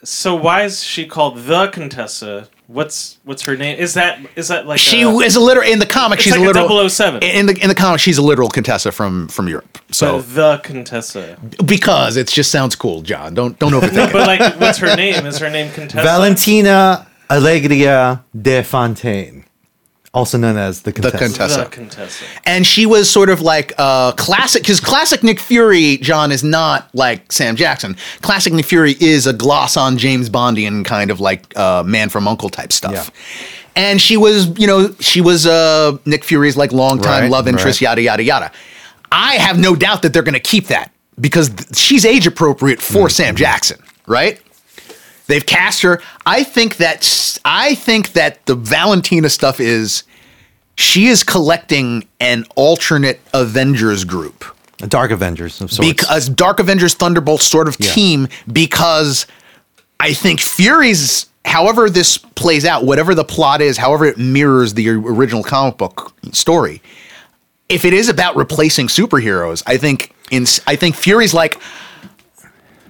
So 0.04 0.36
why 0.36 0.64
is 0.64 0.84
she 0.84 1.06
called 1.08 1.38
the 1.46 1.68
Contessa? 1.70 2.50
What's 2.68 3.20
what's 3.24 3.42
her 3.44 3.58
name? 3.58 3.78
Is 3.78 3.94
that 3.96 4.20
is 4.36 4.48
that 4.48 4.66
like 4.66 4.80
she 4.80 5.02
a, 5.02 5.10
is 5.10 5.36
a 5.36 5.40
literal 5.40 5.70
in 5.70 5.80
the 5.80 5.86
comic. 5.86 6.20
She's 6.20 6.32
like 6.32 6.42
a 6.42 6.46
a 6.46 6.48
literal 6.48 6.90
007. 6.90 7.22
in 7.22 7.46
the 7.46 7.58
in 7.62 7.68
the 7.68 7.76
comic. 7.76 8.00
She's 8.00 8.18
a 8.18 8.22
literal 8.22 8.50
Contessa 8.50 8.92
from 8.92 9.28
from 9.28 9.48
Europe. 9.50 9.80
So 9.92 10.22
the 10.22 10.60
Contessa? 10.64 11.38
because 11.66 12.16
it 12.16 12.28
just 12.28 12.52
sounds 12.52 12.76
cool, 12.76 13.02
John. 13.02 13.34
Don't 13.34 13.60
don't 13.60 13.74
overthink 13.74 14.08
it. 14.08 14.14
But 14.14 14.28
like, 14.28 14.60
what's 14.60 14.78
her 14.80 14.96
name? 14.96 15.26
Is 15.26 15.40
her 15.40 15.50
name 15.50 15.72
Contessa? 15.74 16.04
Valentina 16.04 17.08
Allegra 17.30 18.24
de 18.40 18.64
Fontaine, 18.64 19.44
also 20.14 20.38
known 20.38 20.58
as 20.58 20.82
the 20.84 20.92
Contessa. 20.94 21.18
Contessa. 21.18 21.60
The 21.64 21.66
Contessa. 21.70 22.26
and 22.46 22.66
she 22.68 22.86
was 22.86 23.10
sort 23.10 23.30
of 23.30 23.42
like 23.42 23.74
uh 23.78 24.12
classic 24.14 24.62
because 24.62 24.80
classic 24.80 25.24
Nick 25.24 25.40
Fury 25.40 25.98
John 25.98 26.32
is 26.32 26.44
not 26.44 26.90
like 26.94 27.32
Sam 27.32 27.56
Jackson. 27.56 27.96
Classic 28.22 28.54
Nick 28.54 28.66
Fury 28.66 28.96
is 29.00 29.26
a 29.28 29.34
gloss 29.34 29.76
on 29.78 29.98
James 29.98 30.30
Bondian 30.30 30.86
kind 30.86 31.10
of 31.12 31.20
like 31.20 31.56
uh, 31.58 31.84
Man 31.84 32.10
from 32.10 32.28
Uncle 32.28 32.50
type 32.50 32.72
stuff. 32.72 32.94
Yeah. 32.94 33.10
And 33.76 34.00
she 34.00 34.18
was, 34.18 34.48
you 34.60 34.68
know, 34.68 34.94
she 35.00 35.20
was 35.20 35.48
uh, 35.48 35.98
Nick 36.06 36.24
Fury's 36.24 36.56
like 36.56 36.72
longtime 36.72 37.24
Right, 37.24 37.32
love 37.32 37.48
interest, 37.48 37.82
right. 37.82 37.90
yada 37.90 38.02
yada 38.04 38.24
yada. 38.24 38.52
I 39.12 39.36
have 39.36 39.58
no 39.58 39.76
doubt 39.76 40.04
that 40.04 40.14
they're 40.14 40.22
going 40.22 40.34
to 40.36 40.40
keep 40.40 40.68
that 40.68 40.92
because 41.20 41.50
th- 41.50 41.76
she's 41.76 42.06
age 42.06 42.28
appropriate 42.28 42.80
for 42.82 43.08
Mm-hmm. 43.08 43.08
Sam 43.10 43.36
Jackson, 43.36 43.80
right? 44.06 44.40
They've 45.28 45.46
cast 45.46 45.82
her. 45.84 46.02
I 46.26 46.44
think 46.44 46.78
that 46.78 47.40
I 47.46 47.76
think 47.76 48.14
that 48.14 48.46
the 48.46 48.56
Valentina 48.56 49.30
stuff 49.30 49.60
is 49.60 50.04
she 50.76 51.08
is 51.08 51.24
collecting 51.24 52.08
an 52.20 52.46
alternate 52.56 53.20
Avengers 53.34 54.04
group 54.04 54.44
A 54.82 54.88
Dark 54.88 55.12
Avengers 55.12 55.62
of 55.62 55.72
sorts. 55.72 55.90
because 55.90 56.30
Dark 56.30 56.60
Avengers 56.60 56.94
Thunderbolt 56.96 57.42
sort 57.42 57.68
of 57.68 57.78
team 57.78 58.28
because 58.52 59.26
I 60.00 60.14
think 60.14 60.42
Fury's 60.42 61.28
however 61.46 61.90
this 61.90 62.18
plays 62.18 62.66
out, 62.66 62.86
whatever 62.86 63.14
the 63.14 63.24
plot 63.24 63.62
is, 63.62 63.78
however 63.78 64.06
it 64.06 64.18
mirrors 64.18 64.74
the 64.74 64.90
original 64.90 65.44
comic 65.44 65.78
book 65.78 66.14
story. 66.32 66.82
If 67.70 67.86
it 67.86 67.94
is 67.94 68.10
about 68.10 68.36
replacing 68.36 68.88
superheroes, 68.88 69.64
I 69.66 69.78
think 69.78 70.14
in 70.32 70.46
I 70.68 70.76
think 70.76 70.96
Fury's 70.96 71.34
like 71.34 71.56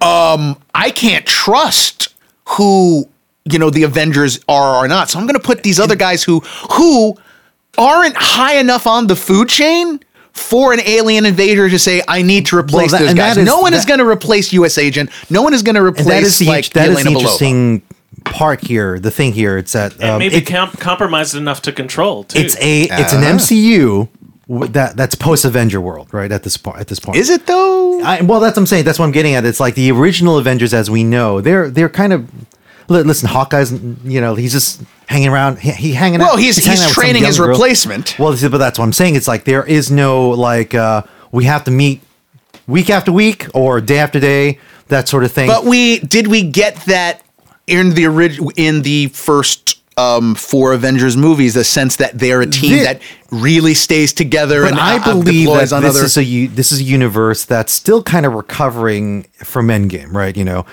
um 0.02 0.58
I 0.74 0.90
can't 0.92 1.26
trust 1.26 2.13
who 2.46 3.08
you 3.46 3.60
know 3.60 3.70
the 3.70 3.84
Avengers 3.84 4.40
are 4.48 4.84
or 4.84 4.88
not. 4.88 5.10
So 5.10 5.20
I'm 5.20 5.26
going 5.26 5.40
to 5.40 5.46
put 5.46 5.64
these 5.64 5.80
other 5.80 5.96
guys 5.96 6.24
who 6.24 6.40
who 6.74 7.16
aren't 7.78 8.16
high 8.16 8.56
enough 8.56 8.86
on 8.88 9.08
the 9.08 9.16
food 9.16 9.50
chain 9.50 10.00
for 10.32 10.74
an 10.74 10.80
alien 10.86 11.26
invader 11.26 11.70
to 11.70 11.78
say 11.78 12.02
I 12.08 12.22
need 12.22 12.46
to 12.48 12.58
replace 12.58 12.92
that- 12.92 13.00
those 13.00 13.14
guys. 13.14 13.36
that 13.36 13.42
is- 13.42 13.46
no 13.46 13.60
one 13.60 13.74
is 13.74 13.86
going 13.86 14.00
to 14.00 14.06
replace 14.08 14.52
U.S. 14.54 14.78
Agent. 14.78 15.10
No 15.30 15.42
one 15.42 15.54
is 15.54 15.62
going 15.64 15.76
to 15.76 15.82
and 15.82 15.90
replace 15.90 16.08
that 16.08 16.24
is 16.24 16.40
the 16.40 16.46
like 16.48 16.70
that 16.72 16.90
is 16.90 16.98
Yelena 17.00 17.04
the 17.04 17.10
Belova. 17.12 17.16
interesting 17.22 17.82
part 18.26 18.62
here. 18.66 19.00
The 19.00 19.12
thing 19.12 19.34
here, 19.34 19.58
it's 19.58 19.74
that 19.74 19.94
And 19.94 20.04
um, 20.12 20.20
maybe 20.20 20.36
it- 20.38 20.48
com- 20.48 20.72
compromised 20.72 21.36
enough 21.36 21.62
to 21.64 21.72
control 21.72 22.24
too. 22.24 22.40
it's 22.40 22.56
a 22.60 22.84
it's 22.84 23.14
Uh-huh. 23.14 23.18
an 23.18 23.24
MCU 23.38 23.88
w- 23.88 24.08
that 24.48 24.98
that's 24.98 25.16
post 25.16 25.46
Avenger 25.46 25.80
world, 25.80 26.14
right? 26.14 26.32
At 26.32 26.44
this 26.44 26.58
point, 26.58 26.80
at 26.80 26.88
this 26.88 27.00
point, 27.00 27.18
Is 27.18 27.30
it 27.30 27.46
though? 27.46 28.02
I, 28.02 28.22
well, 28.22 28.40
that's 28.40 28.56
what 28.56 28.64
I'm 28.64 28.68
saying. 28.68 28.84
That's 28.86 29.00
what 29.00 29.06
I'm 29.06 29.12
getting 29.12 29.36
at. 29.36 29.46
It's 29.46 29.60
like 29.60 29.76
the 29.76 29.92
original 29.92 30.38
Avengers 30.38 30.74
as 30.74 30.90
we 30.90 31.04
know. 31.04 31.40
They're 31.42 31.70
they're 31.70 31.90
kind 31.90 32.12
of 32.14 32.30
listen. 32.90 33.30
Hawkeye's 33.30 33.72
you 34.04 34.20
know 34.20 34.36
he's 34.36 34.52
just 34.52 34.82
hanging 35.08 35.30
around. 35.30 35.60
He, 35.60 35.72
he 35.72 35.94
hanging 35.94 36.22
out. 36.22 36.26
Well, 36.26 36.38
he's- 36.38 36.58
he's 36.58 36.82
out 36.82 36.92
training 36.92 37.24
his 37.24 37.38
girl. 37.38 37.50
replacement. 37.50 38.18
Well, 38.20 38.36
but 38.50 38.58
that's 38.58 38.78
what 38.78 38.86
I'm 38.86 38.94
saying. 38.94 39.16
It's 39.16 39.28
like 39.28 39.46
there 39.46 39.66
is 39.66 39.90
no 39.90 40.30
like 40.32 40.74
uh, 40.76 41.04
we 41.32 41.46
have 41.46 41.64
to 41.66 41.72
meet 41.72 42.02
week 42.68 42.90
after 42.90 43.12
week 43.12 43.48
or 43.54 43.80
day 43.82 44.00
after 44.00 44.20
day, 44.20 44.60
that 44.90 45.08
sort 45.08 45.24
of 45.24 45.32
thing. 45.32 45.48
But 45.48 45.66
we 45.66 46.00
did 46.00 46.28
we 46.28 46.44
get 46.44 46.76
that 46.86 47.22
in 47.68 47.92
the 47.92 48.06
original 48.06 48.52
in 48.58 48.82
the 48.82 49.08
first 49.08 49.80
um, 49.98 50.36
four 50.36 50.74
Avengers 50.74 51.16
movies, 51.18 51.54
the 51.54 51.64
sense 51.64 51.98
that 51.98 52.18
they're 52.18 52.42
a 52.42 52.48
team 52.48 52.84
that 52.84 53.02
really 53.32 53.74
stays 53.74 54.14
together 54.14 54.66
and 54.66 54.76
I 54.80 54.98
uh, 54.98 55.14
believe 55.14 55.48
that 55.50 55.74
on 55.74 55.84
this 55.84 55.96
other. 55.98 56.06
is 56.06 56.18
a 56.18 56.48
this 56.48 56.72
is 56.72 56.80
a 56.80 56.84
universe 56.84 57.46
that's 57.46 57.72
still 57.72 58.02
kind 58.04 58.26
of 58.26 58.34
recovering 58.34 59.24
from 59.44 59.68
Endgame, 59.68 60.14
right? 60.14 60.36
You 60.36 60.46
know, 60.46 60.66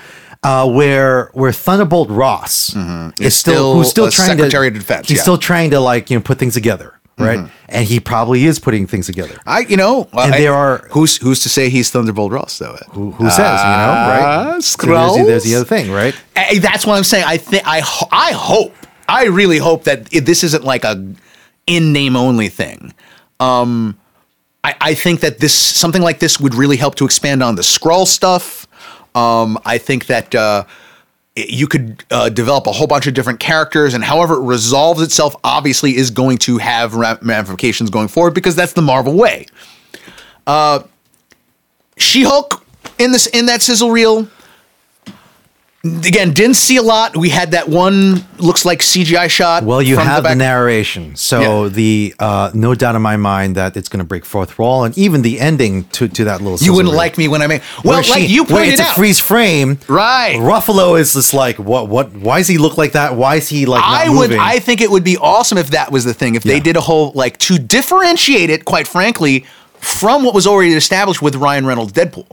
uh, 0.43 0.69
where 0.71 1.29
where 1.33 1.51
Thunderbolt 1.51 2.09
Ross 2.09 2.69
is 2.69 2.75
Mm-hmm. 2.75 3.23
Is 3.23 3.35
still, 3.35 3.53
still 3.53 3.73
who's 3.75 3.89
still 3.89 4.09
trying 4.11 4.29
Secretary 4.37 4.69
to 4.71 4.75
of 4.77 4.81
Defense, 4.81 5.07
He's 5.07 5.17
yeah. 5.17 5.19
Mm-hmm. 5.19 5.23
still 5.23 5.37
trying 5.37 5.69
to 5.71 5.79
like 5.79 6.09
you 6.09 6.17
know 6.17 6.21
put 6.23 6.39
things 6.39 6.53
together, 6.55 6.99
right? 7.17 7.49
And 7.69 7.87
he 7.87 7.99
probably 7.99 8.45
is 8.45 8.59
putting 8.59 8.85
things 8.87 9.05
together. 9.05 9.37
I, 9.45 9.59
you 9.59 9.77
know, 9.77 10.09
And 10.13 10.33
I- 10.33 10.39
there 10.39 10.53
are- 10.53 10.87
who's 10.91 11.17
who's 11.17 11.39
to 11.43 11.49
say 11.49 11.69
he's 11.69 11.89
Thunderbolt 11.91 12.31
Ross 12.33 12.57
though? 12.57 12.75
Who, 12.91 13.11
who 13.11 13.29
says, 13.29 13.37
you 13.37 13.43
know, 13.43 13.93
right? 14.11 14.21
Ah, 14.23 14.57
So 14.59 14.85
there's, 14.87 15.15
the- 15.17 15.23
there's 15.25 15.43
the 15.43 15.55
other 15.55 15.65
thing, 15.65 15.91
right? 15.91 16.13
Eh, 16.35 16.59
That's 16.59 16.85
what 16.85 16.97
I'm 16.97 17.03
saying. 17.05 17.23
I 17.27 17.37
think 17.37 17.63
I 17.65 17.77
I 18.11 18.31
hope 18.33 18.73
I 19.11 19.25
really 19.25 19.57
hope 19.57 19.83
that 19.83 19.99
it, 20.13 20.25
this 20.25 20.43
isn't 20.43 20.63
like 20.63 20.83
a 20.85 20.95
in 21.67 21.93
name 21.93 22.15
only 22.15 22.49
thing. 22.49 22.93
Um, 23.39 23.97
I, 24.63 24.75
I 24.91 24.93
think 24.93 25.19
that 25.19 25.39
this 25.39 25.53
something 25.53 26.01
like 26.01 26.19
this 26.19 26.39
would 26.39 26.55
really 26.55 26.77
help 26.77 26.95
to 26.95 27.05
expand 27.05 27.43
on 27.43 27.55
the 27.55 27.63
Skrull 27.63 28.05
stuff. 28.07 28.67
Um, 29.13 29.57
I 29.65 29.77
think 29.77 30.05
that 30.05 30.33
uh, 30.33 30.63
you 31.35 31.67
could 31.67 32.05
uh, 32.09 32.29
develop 32.29 32.67
a 32.67 32.71
whole 32.71 32.87
bunch 32.87 33.07
of 33.07 33.13
different 33.13 33.39
characters, 33.39 33.93
and 33.93 34.03
however 34.03 34.35
it 34.35 34.45
resolves 34.45 35.01
itself, 35.01 35.35
obviously, 35.43 35.95
is 35.95 36.11
going 36.11 36.37
to 36.39 36.57
have 36.59 36.95
ramifications 36.95 37.89
going 37.89 38.07
forward 38.07 38.33
because 38.33 38.55
that's 38.55 38.73
the 38.73 38.81
Marvel 38.81 39.15
way. 39.17 39.45
Uh, 40.47 40.79
She 41.97 42.23
Hulk 42.23 42.65
in 42.97 43.11
this 43.11 43.27
in 43.27 43.45
that 43.47 43.61
sizzle 43.61 43.91
reel 43.91 44.27
again 45.83 46.31
didn't 46.31 46.53
see 46.57 46.77
a 46.77 46.81
lot 46.81 47.17
we 47.17 47.29
had 47.29 47.51
that 47.51 47.67
one 47.67 48.23
looks 48.37 48.65
like 48.65 48.81
cgi 48.81 49.27
shot 49.29 49.63
Well, 49.63 49.81
you 49.81 49.97
have 49.97 50.21
the, 50.23 50.29
back. 50.29 50.37
narration, 50.37 51.15
so 51.15 51.63
Yeah. 51.63 51.69
the 51.69 52.15
uh, 52.19 52.51
no 52.53 52.75
doubt 52.75 52.95
in 52.95 53.01
my 53.01 53.17
mind 53.17 53.55
that 53.55 53.75
it's 53.75 53.89
going 53.89 53.97
to 53.99 54.05
break 54.05 54.23
fourth 54.23 54.59
wall, 54.59 54.83
and 54.83 54.95
even 54.95 55.23
the 55.23 55.39
ending 55.39 55.85
to, 55.85 56.07
to 56.07 56.23
that 56.25 56.39
little. 56.41 56.59
you 56.63 56.71
wouldn't 56.73 56.91
reel. 56.91 56.97
like 56.97 57.17
me 57.17 57.27
when 57.27 57.41
i 57.41 57.47
make 57.47 57.63
well 57.83 57.95
Where 57.99 58.09
like 58.11 58.21
she- 58.27 58.27
you 58.27 58.45
pointed 58.45 58.73
it's 58.73 58.81
out 58.81 58.91
a 58.93 58.95
freeze 58.95 59.19
frame, 59.19 59.79
Right. 59.87 60.35
Ruffalo 60.37 60.99
is 60.99 61.13
just 61.13 61.33
like, 61.33 61.57
what? 61.57 61.87
What? 61.89 62.13
Why 62.13 62.37
does 62.39 62.47
he 62.47 62.57
look 62.59 62.77
like 62.77 62.91
that? 62.91 63.15
Why 63.15 63.35
is 63.37 63.49
he 63.49 63.65
like? 63.65 63.81
Not 63.81 64.05
I 64.05 64.09
would. 64.09 64.29
moving? 64.29 64.39
I 64.39 64.59
think 64.59 64.81
it 64.81 64.91
would 64.91 65.03
be 65.03 65.17
awesome 65.17 65.57
if 65.57 65.71
that 65.71 65.91
was 65.91 66.05
the 66.05 66.13
thing. 66.13 66.35
If 66.35 66.43
they 66.43 66.59
did 66.59 66.77
a 66.77 66.81
whole 66.81 67.11
like 67.15 67.37
to 67.39 67.57
differentiate 67.57 68.49
it, 68.51 68.65
quite 68.65 68.87
frankly, 68.87 69.45
from 69.79 70.23
what 70.23 70.33
was 70.35 70.45
already 70.45 70.73
established 70.73 71.21
with 71.23 71.35
Ryan 71.35 71.65
Reynolds' 71.65 71.91
Deadpool. 71.93 72.27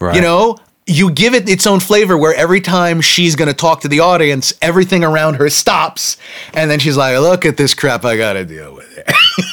Right. 0.00 0.16
You 0.16 0.20
know, 0.22 0.58
you 0.86 1.12
give 1.12 1.32
it 1.32 1.48
its 1.48 1.66
own 1.66 1.78
flavor 1.78 2.18
where 2.18 2.34
every 2.34 2.60
time 2.60 3.00
she's 3.00 3.36
going 3.36 3.48
to 3.48 3.54
talk 3.54 3.82
to 3.82 3.88
the 3.88 4.00
audience, 4.00 4.52
everything 4.60 5.04
around 5.04 5.34
her 5.34 5.48
stops. 5.48 6.16
And 6.54 6.68
then 6.68 6.80
she's 6.80 6.96
like, 6.96 7.16
look 7.18 7.46
at 7.46 7.56
this 7.56 7.72
crap 7.72 8.04
I 8.04 8.16
got 8.16 8.32
to 8.32 8.44
deal 8.44 8.74
with. 8.74 8.88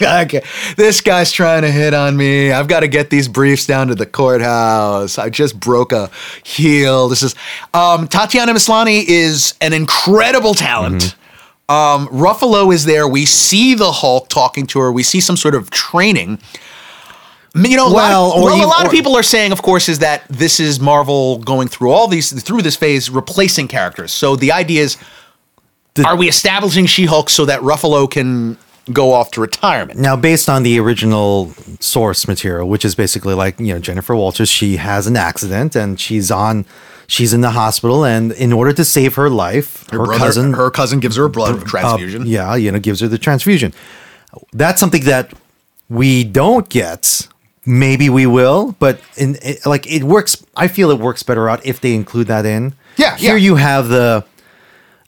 okay. 0.02 0.42
This 0.76 1.02
guy's 1.02 1.32
trying 1.32 1.62
to 1.63 1.72
hit 1.72 1.94
on 1.94 2.18
me. 2.18 2.52
I've 2.52 2.68
got 2.68 2.80
to 2.82 2.88
get 2.88 3.10
these 3.10 3.28
briefs 3.28 3.68
down 3.68 3.88
to 3.89 3.96
the 3.96 4.06
courthouse. 4.06 5.18
I 5.18 5.30
just 5.30 5.60
broke 5.60 5.92
a 5.92 6.10
heel. 6.44 7.10
This 7.10 7.22
is 7.22 7.36
um, 7.74 8.08
Tatiana 8.08 8.54
Maslany 8.54 9.04
is 9.08 9.54
an 9.62 9.74
incredible 9.74 10.54
talent. 10.56 11.15
Um, 11.68 12.08
Ruffalo 12.08 12.74
is 12.74 12.86
there. 12.86 13.08
We 13.08 13.26
see 13.26 13.76
the 13.76 13.92
Hulk 13.92 14.30
talking 14.30 14.65
to 14.68 14.80
her. 14.80 14.92
We 14.92 15.04
see 15.04 15.22
some 15.22 15.38
sort 15.38 15.54
of 15.54 15.70
training. 15.70 16.39
You 17.55 17.75
know, 17.77 17.88
a 17.88 17.93
Well, 17.93 18.27
lot, 18.29 18.35
of, 18.38 18.41
or 18.41 18.45
well, 18.45 18.57
you- 18.57 18.65
a 18.65 18.67
lot 18.67 18.85
of 18.85 18.91
people 18.91 19.15
are 19.17 19.23
saying, 19.23 19.51
of 19.51 19.62
course, 19.62 19.89
is 19.89 19.99
that 19.99 20.23
this 20.29 20.59
is 20.59 20.79
Marvel 20.79 21.39
going 21.39 21.67
through 21.67 21.91
all 21.91 22.07
these 22.07 22.31
through 22.43 22.62
this 22.62 22.75
phase, 22.75 23.09
replacing 23.09 23.67
characters. 23.67 24.12
So 24.12 24.35
the 24.35 24.51
idea 24.51 24.83
is, 24.83 24.97
are 26.05 26.15
we 26.15 26.29
establishing 26.29 26.85
She-Hulk 26.85 27.29
so 27.29 27.45
that 27.45 27.59
Ruffalo 27.62 28.09
can 28.09 28.57
go 28.93 29.13
off 29.13 29.31
to 29.31 29.41
retirement? 29.41 29.99
Now, 29.99 30.15
based 30.15 30.47
on 30.47 30.63
the 30.63 30.79
original 30.79 31.53
source 31.79 32.27
material, 32.27 32.69
which 32.69 32.85
is 32.85 32.93
basically 32.95 33.33
like 33.33 33.59
you 33.59 33.73
know 33.73 33.79
Jennifer 33.79 34.15
Walters, 34.15 34.49
she 34.49 34.77
has 34.77 35.07
an 35.07 35.17
accident 35.17 35.75
and 35.75 35.99
she's 35.99 36.29
on, 36.29 36.65
she's 37.07 37.33
in 37.33 37.41
the 37.41 37.51
hospital, 37.51 38.05
and 38.05 38.31
in 38.33 38.53
order 38.53 38.73
to 38.73 38.85
save 38.85 39.15
her 39.15 39.29
life, 39.29 39.89
her, 39.89 39.97
brother, 39.97 40.17
cousin, 40.19 40.53
her 40.53 40.69
cousin 40.69 40.99
gives 40.99 41.15
her 41.15 41.25
a 41.25 41.29
blood 41.29 41.62
uh, 41.63 41.65
transfusion. 41.65 42.27
yeah, 42.27 42.53
you 42.55 42.71
know, 42.71 42.79
gives 42.79 42.99
her 42.99 43.07
the 43.07 43.17
transfusion. 43.17 43.73
That's 44.53 44.79
something 44.79 45.03
that 45.05 45.33
we 45.89 46.23
don't 46.23 46.69
get. 46.69 47.27
Maybe 47.65 48.10
we 48.10 48.26
will, 48.26 48.76
but 48.80 49.00
in 49.17 49.38
it, 49.41 49.65
like 49.65 49.86
it 49.91 50.04
works. 50.04 50.43
I 50.56 50.67
feel 50.67 50.91
it 50.91 51.00
works 51.00 51.24
better 51.24 51.50
out 51.50 51.65
if 51.65 51.82
they 51.82 51.93
include 51.93 52.28
that 52.28 52.45
in. 52.45 52.74
Yeah, 52.98 53.15
Here 53.17 53.32
yeah. 53.38 53.45
you 53.45 53.56
have 53.56 53.88
the, 53.89 54.26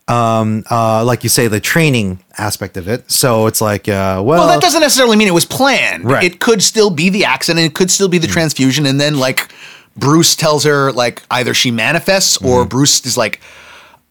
um, 0.07 0.63
uh, 0.69 1.03
like 1.05 1.23
you 1.23 1.29
say, 1.29 1.47
the 1.47 1.59
training 1.59 2.23
aspect 2.37 2.77
of 2.77 2.87
it. 2.87 3.09
So 3.09 3.47
it's 3.47 3.61
like, 3.61 3.87
uh, 3.87 4.21
well, 4.23 4.39
Well, 4.39 4.47
that 4.47 4.61
doesn't 4.61 4.81
necessarily 4.81 5.15
mean 5.17 5.27
it 5.27 5.33
was 5.33 5.45
planned. 5.45 6.05
Right. 6.05 6.23
It 6.23 6.39
could 6.39 6.61
still 6.61 6.89
be 6.89 7.09
the 7.09 7.25
accident. 7.25 7.65
It 7.65 7.73
could 7.73 7.89
still 7.89 8.09
be 8.09 8.17
the 8.17 8.27
transfusion, 8.27 8.85
and 8.85 8.99
then 8.99 9.17
like 9.17 9.51
Bruce 9.95 10.35
tells 10.35 10.63
her 10.65 10.91
like 10.91 11.23
either 11.31 11.53
she 11.53 11.71
manifests 11.71 12.37
or 12.41 12.65
Bruce 12.65 13.05
is 13.05 13.17
like. 13.17 13.39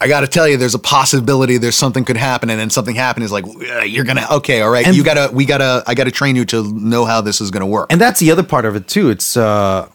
I 0.03 0.09
got 0.09 0.21
to 0.21 0.27
tell 0.27 0.49
you, 0.49 0.57
there's 0.57 0.75
a 0.75 0.79
possibility 0.79 1.59
there's 1.59 1.77
something 1.77 2.05
could 2.05 2.17
happen, 2.17 2.49
and 2.51 2.59
then 2.59 2.71
something 2.71 2.95
happened 2.95 3.25
is 3.25 3.33
like 3.33 3.45
"Uh, 3.47 3.81
you're 3.83 4.05
gonna 4.05 4.27
okay, 4.31 4.63
all 4.63 4.71
right, 4.71 4.87
And- 4.87 4.97
you 4.97 5.05
gotta, 5.05 5.31
we 5.33 5.45
gotta, 5.45 5.83
I 5.87 5.95
gotta 5.95 6.11
train 6.11 6.37
you 6.37 6.45
to 6.47 6.63
know 6.73 7.05
how 7.05 7.21
this 7.21 7.41
is 7.41 7.51
gonna 7.51 7.67
work. 7.67 7.93
and 7.93 8.01
that's 8.01 8.19
the 8.21 8.31
other 8.31 8.43
part 8.43 8.65
of 8.65 8.75
it 8.77 8.89
too. 8.89 9.11
It's 9.11 9.37
uh, 9.37 9.89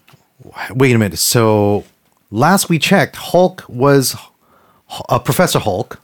wait 0.71 0.95
a 0.95 0.99
minute. 0.99 1.17
So 1.17 1.83
last 2.29 2.69
we 2.69 2.77
checked, 2.79 3.15
Hulk 3.15 3.63
was 3.67 4.15
uh, 5.09 5.17
Professor 5.19 5.57
Hulk, 5.59 5.99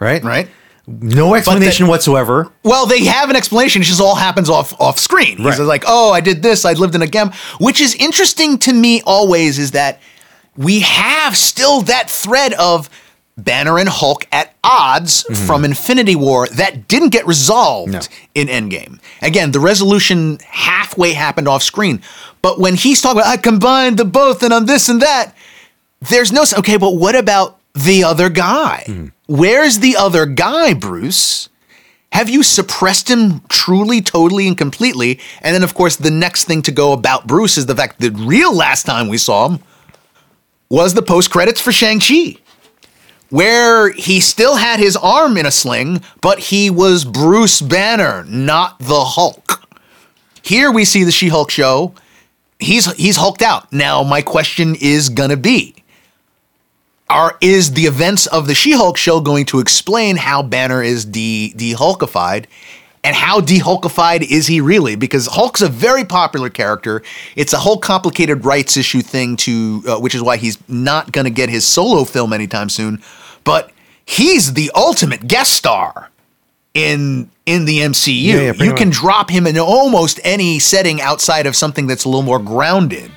right? 0.00 0.22
right? 0.24 0.48
No 0.88 1.34
explanation 1.34 1.86
whatsoever. 1.88 2.50
Well, 2.62 2.86
they 2.86 3.04
have 3.06 3.28
an 3.30 3.34
explanation. 3.36 3.82
It 3.82 3.86
just 3.86 4.00
all 4.00 4.14
happens 4.14 4.48
off 4.48 4.78
off 4.80 4.98
screen. 4.98 5.36
He's 5.36 5.46
Right. 5.46 5.60
like, 5.60 5.84
"Oh, 5.86 6.12
I 6.12 6.20
did 6.20 6.42
this. 6.42 6.64
I 6.64 6.72
lived 6.74 6.94
in 6.94 7.02
a 7.02 7.06
gem," 7.08 7.32
which 7.58 7.80
is 7.80 7.94
interesting 7.96 8.58
to 8.58 8.72
me. 8.72 9.02
Always 9.02 9.58
is 9.58 9.70
that 9.72 10.00
we 10.56 10.80
have 10.80 11.36
still 11.36 11.80
that 11.82 12.08
thread 12.10 12.52
of 12.54 12.88
Banner 13.38 13.78
and 13.78 13.88
Hulk 13.88 14.26
at 14.32 14.54
odds 14.64 15.24
hmm. 15.28 15.34
from 15.34 15.64
Infinity 15.64 16.16
War 16.16 16.48
that 16.48 16.88
didn't 16.88 17.10
get 17.10 17.26
resolved 17.26 17.92
No. 17.92 18.00
in 18.34 18.48
Endgame. 18.48 18.98
Again, 19.20 19.52
the 19.52 19.60
resolution 19.60 20.38
halfway 20.48 21.12
happened 21.12 21.46
off 21.46 21.62
screen, 21.62 22.00
but 22.40 22.58
when 22.58 22.74
he's 22.74 23.02
talking 23.02 23.20
about, 23.20 23.30
"I 23.30 23.36
combined 23.36 23.98
the 23.98 24.04
both 24.04 24.42
and 24.42 24.52
on 24.52 24.66
this 24.66 24.88
and 24.88 25.02
that," 25.02 25.34
there's 26.00 26.32
no 26.32 26.44
okay. 26.56 26.76
But 26.78 26.96
what 26.96 27.14
about 27.14 27.58
the 27.74 28.04
other 28.04 28.28
guy? 28.30 28.84
Hmm. 28.86 29.06
Where's 29.26 29.80
the 29.80 29.96
other 29.96 30.24
guy, 30.24 30.72
Bruce? 30.72 31.48
Have 32.12 32.30
you 32.30 32.42
suppressed 32.42 33.10
him 33.10 33.42
truly, 33.48 34.00
totally, 34.00 34.46
and 34.46 34.56
completely? 34.56 35.18
And 35.42 35.54
then, 35.54 35.62
of 35.62 35.74
course, 35.74 35.96
the 35.96 36.10
next 36.10 36.44
thing 36.44 36.62
to 36.62 36.72
go 36.72 36.92
about 36.92 37.26
Bruce 37.26 37.58
is 37.58 37.66
the 37.66 37.74
fact 37.74 38.00
that 38.00 38.14
the 38.14 38.24
real 38.24 38.54
last 38.54 38.86
time 38.86 39.08
we 39.08 39.18
saw 39.18 39.48
him 39.48 39.58
was 40.70 40.94
the 40.94 41.02
post 41.02 41.30
credits 41.30 41.60
for 41.60 41.72
Shang-Chi, 41.72 42.36
where 43.30 43.90
he 43.90 44.20
still 44.20 44.56
had 44.56 44.78
his 44.78 44.96
arm 44.96 45.36
in 45.36 45.46
a 45.46 45.50
sling, 45.50 46.02
but 46.20 46.38
he 46.38 46.70
was 46.70 47.04
Bruce 47.04 47.60
Banner, 47.60 48.24
not 48.24 48.78
the 48.78 49.04
Hulk. 49.04 49.62
Here 50.42 50.70
we 50.70 50.84
see 50.84 51.04
the 51.04 51.12
She 51.12 51.28
Hulk 51.28 51.50
show. 51.50 51.94
He's 52.58 52.90
he's 52.94 53.16
hulked 53.16 53.42
out. 53.42 53.70
Now, 53.72 54.02
my 54.02 54.22
question 54.22 54.76
is 54.80 55.08
gonna 55.10 55.36
be 55.36 55.76
are 57.08 57.36
is 57.40 57.72
the 57.72 57.82
events 57.82 58.26
of 58.26 58.46
the 58.46 58.54
She-Hulk 58.54 58.96
show 58.96 59.20
going 59.20 59.46
to 59.46 59.60
explain 59.60 60.16
how 60.16 60.42
Banner 60.42 60.82
is 60.82 61.04
de 61.04 61.52
de-Hulkified 61.52 62.46
and 63.06 63.14
how 63.14 63.40
de-Hulkified 63.40 64.28
is 64.28 64.48
he 64.48 64.60
really? 64.60 64.96
Because 64.96 65.28
Hulk's 65.28 65.62
a 65.62 65.68
very 65.68 66.04
popular 66.04 66.50
character. 66.50 67.04
It's 67.36 67.52
a 67.52 67.58
whole 67.58 67.78
complicated 67.78 68.44
rights 68.44 68.76
issue 68.76 69.00
thing 69.00 69.36
to, 69.36 69.84
uh, 69.86 69.98
which 70.00 70.12
is 70.16 70.22
why 70.22 70.38
he's 70.38 70.58
not 70.68 71.12
going 71.12 71.24
to 71.24 71.30
get 71.30 71.48
his 71.48 71.64
solo 71.64 72.02
film 72.02 72.32
anytime 72.32 72.68
soon. 72.68 73.00
But 73.44 73.70
he's 74.04 74.54
the 74.54 74.72
ultimate 74.74 75.28
guest 75.28 75.52
star 75.52 76.10
in 76.74 77.30
in 77.46 77.64
the 77.64 77.78
MCU. 77.78 78.24
Yeah, 78.24 78.40
yeah, 78.40 78.64
you 78.64 78.74
can 78.74 78.88
much. 78.88 78.96
drop 78.96 79.30
him 79.30 79.46
in 79.46 79.56
almost 79.56 80.18
any 80.24 80.58
setting 80.58 81.00
outside 81.00 81.46
of 81.46 81.54
something 81.54 81.86
that's 81.86 82.04
a 82.04 82.08
little 82.08 82.24
more 82.24 82.40
grounded. 82.40 83.12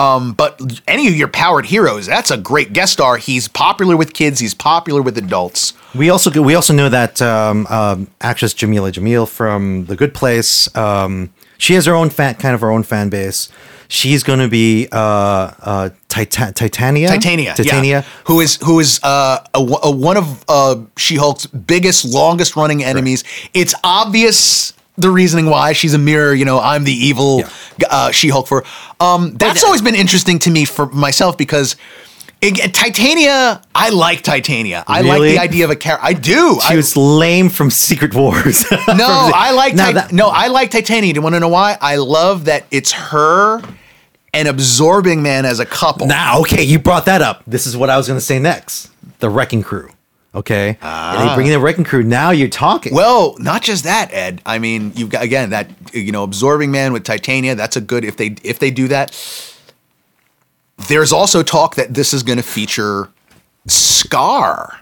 Um, 0.00 0.32
but 0.32 0.60
any 0.88 1.08
of 1.08 1.14
your 1.16 1.28
powered 1.28 1.66
heroes, 1.66 2.06
that's 2.06 2.30
a 2.30 2.36
great 2.38 2.72
guest 2.72 2.92
star. 2.94 3.16
He's 3.18 3.48
popular 3.48 3.96
with 3.96 4.12
kids. 4.14 4.40
He's 4.40 4.54
popular 4.54 5.02
with 5.02 5.18
adults. 5.18 5.74
We 5.94 6.08
also 6.10 6.30
we 6.42 6.54
also 6.54 6.72
know 6.72 6.88
that 6.88 7.20
um, 7.20 7.66
um, 7.68 8.06
actress 8.20 8.54
Jameela 8.54 8.90
Jamil 8.92 9.28
from 9.28 9.84
The 9.86 9.96
Good 9.96 10.14
Place. 10.14 10.74
Um, 10.76 11.30
she 11.58 11.74
has 11.74 11.84
her 11.86 11.94
own 11.94 12.10
fan, 12.10 12.34
kind 12.36 12.54
of 12.54 12.60
her 12.62 12.70
own 12.70 12.82
fan 12.84 13.08
base. 13.10 13.48
She's 13.88 14.22
going 14.22 14.38
to 14.38 14.46
be 14.48 14.86
uh, 14.92 14.96
uh, 14.96 15.90
Titan- 16.08 16.54
Titania. 16.54 17.08
Titania, 17.08 17.54
Titania. 17.54 17.90
yeah, 17.90 18.04
who 18.24 18.40
is 18.40 18.56
who 18.64 18.78
is 18.78 19.00
uh, 19.02 19.44
a, 19.52 19.58
a- 19.58 19.90
one 19.90 20.16
of 20.16 20.44
uh, 20.48 20.76
She-Hulk's 20.96 21.46
biggest, 21.46 22.04
longest 22.04 22.54
running 22.54 22.84
enemies. 22.84 23.24
It's 23.52 23.74
obvious 23.82 24.72
the 25.00 25.10
reasoning 25.10 25.46
why 25.46 25.72
she's 25.72 25.94
a 25.94 25.98
mirror. 25.98 26.34
You 26.34 26.44
know, 26.44 26.58
I'm 26.60 26.84
the 26.84 26.92
evil 26.92 27.42
uh, 27.88 28.10
She-Hulk. 28.10 28.46
For 28.46 28.64
um, 29.00 29.32
that's 29.34 29.64
always 29.64 29.82
been 29.82 29.94
interesting 29.94 30.38
to 30.40 30.50
me 30.50 30.64
for 30.64 30.86
myself 30.86 31.36
because. 31.38 31.76
it- 32.42 32.72
Titania, 32.74 33.60
I 33.74 33.90
like 33.90 34.22
Titania. 34.22 34.82
I 34.86 35.02
like 35.02 35.20
the 35.20 35.38
idea 35.38 35.64
of 35.66 35.70
a 35.70 35.76
character. 35.76 36.06
I 36.06 36.14
do. 36.14 36.58
She 36.66 36.72
I, 36.72 36.76
was 36.76 36.96
lame 36.96 37.48
from 37.50 37.70
Secret 37.70 38.14
Wars. 38.14 38.64
No, 38.70 38.76
From 38.78 38.96
the- 38.96 39.32
I 39.36 39.52
like 39.54 39.74
Now 39.74 39.86
Tit- 39.86 39.94
that- 39.96 40.12
no, 40.12 40.28
I 40.28 40.46
like 40.48 40.70
Titania. 40.70 41.12
Do 41.12 41.18
you 41.18 41.22
want 41.22 41.34
to 41.34 41.40
know 41.40 41.48
why? 41.48 41.76
I 41.80 41.96
love 41.96 42.46
that 42.46 42.64
it's 42.70 42.92
her 42.92 43.60
and 44.32 44.48
Absorbing 44.48 45.22
Man 45.22 45.44
as 45.44 45.60
a 45.60 45.66
couple. 45.66 46.06
Now, 46.06 46.40
okay, 46.40 46.62
you 46.62 46.78
brought 46.78 47.04
that 47.06 47.20
up. 47.20 47.42
This 47.46 47.66
is 47.66 47.76
what 47.76 47.90
I 47.90 47.96
was 47.98 48.06
going 48.06 48.18
to 48.18 48.24
say 48.24 48.38
next. 48.38 48.90
The 49.18 49.28
Wrecking 49.28 49.62
Crew. 49.62 49.90
Okay, 50.32 50.78
and 50.80 51.28
they 51.28 51.34
bring 51.34 51.48
in 51.48 51.52
the 51.52 51.58
Wrecking 51.58 51.82
Crew. 51.82 52.04
Now 52.04 52.30
you're 52.30 52.48
talking. 52.48 52.92
Ah. 52.92 52.96
Well, 52.96 53.36
not 53.38 53.62
just 53.62 53.82
that, 53.82 54.12
Ed. 54.12 54.40
I 54.46 54.60
mean, 54.60 54.92
you've 54.94 55.10
got 55.10 55.24
again 55.24 55.50
that 55.50 55.68
you 55.92 56.12
know 56.12 56.22
Absorbing 56.22 56.70
Man 56.70 56.92
with 56.92 57.02
Titania. 57.02 57.56
That's 57.56 57.76
a 57.76 57.80
good 57.80 58.04
if 58.04 58.16
they 58.16 58.36
if 58.44 58.60
they 58.60 58.70
do 58.70 58.86
that. 58.88 59.10
There's 60.88 61.12
also 61.12 61.42
talk 61.42 61.74
that 61.74 61.94
this 61.94 62.14
is 62.14 62.22
going 62.22 62.38
to 62.38 62.44
feature 62.44 63.10
Scar. 63.66 64.80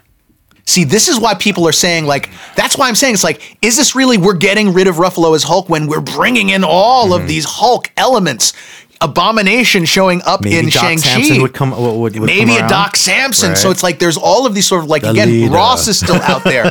See, 0.66 0.84
this 0.84 1.08
is 1.08 1.18
why 1.18 1.32
people 1.32 1.66
are 1.66 1.72
saying 1.72 2.04
like 2.04 2.28
that's 2.54 2.76
why 2.76 2.88
I'm 2.88 2.94
saying 2.94 3.14
it's 3.14 3.24
like 3.24 3.56
is 3.62 3.74
this 3.74 3.94
really 3.96 4.18
we're 4.18 4.34
getting 4.34 4.74
rid 4.74 4.86
of 4.86 4.96
Ruffalo 4.96 5.34
as 5.34 5.44
Hulk 5.44 5.70
when 5.70 5.86
we're 5.86 6.02
bringing 6.02 6.50
in 6.50 6.62
all 6.62 7.14
of 7.14 7.26
these 7.26 7.46
Hulk 7.46 7.90
elements? 7.96 8.52
Abomination 9.00 9.84
showing 9.84 10.22
up 10.26 10.42
Maybe 10.42 10.58
in 10.58 10.64
Doc 10.66 10.82
Shang 10.82 10.98
Samson 10.98 11.36
Chi. 11.36 11.42
would 11.42 11.54
come- 11.54 11.70
would- 11.70 12.18
would 12.18 12.26
Maybe 12.26 12.56
come 12.56 12.64
a. 12.66 12.68
Doc 12.68 12.96
Samson. 12.96 13.54
So 13.56 13.70
it's 13.70 13.82
like 13.82 13.98
there's 13.98 14.16
all 14.16 14.46
of 14.46 14.54
these 14.54 14.66
sort 14.66 14.82
of 14.82 14.90
like 14.90 15.02
The 15.02 15.10
again 15.10 15.28
leader. 15.30 15.52
Ross 15.54 15.86
is 15.88 15.98
still 15.98 16.20
out 16.22 16.42
there. 16.44 16.66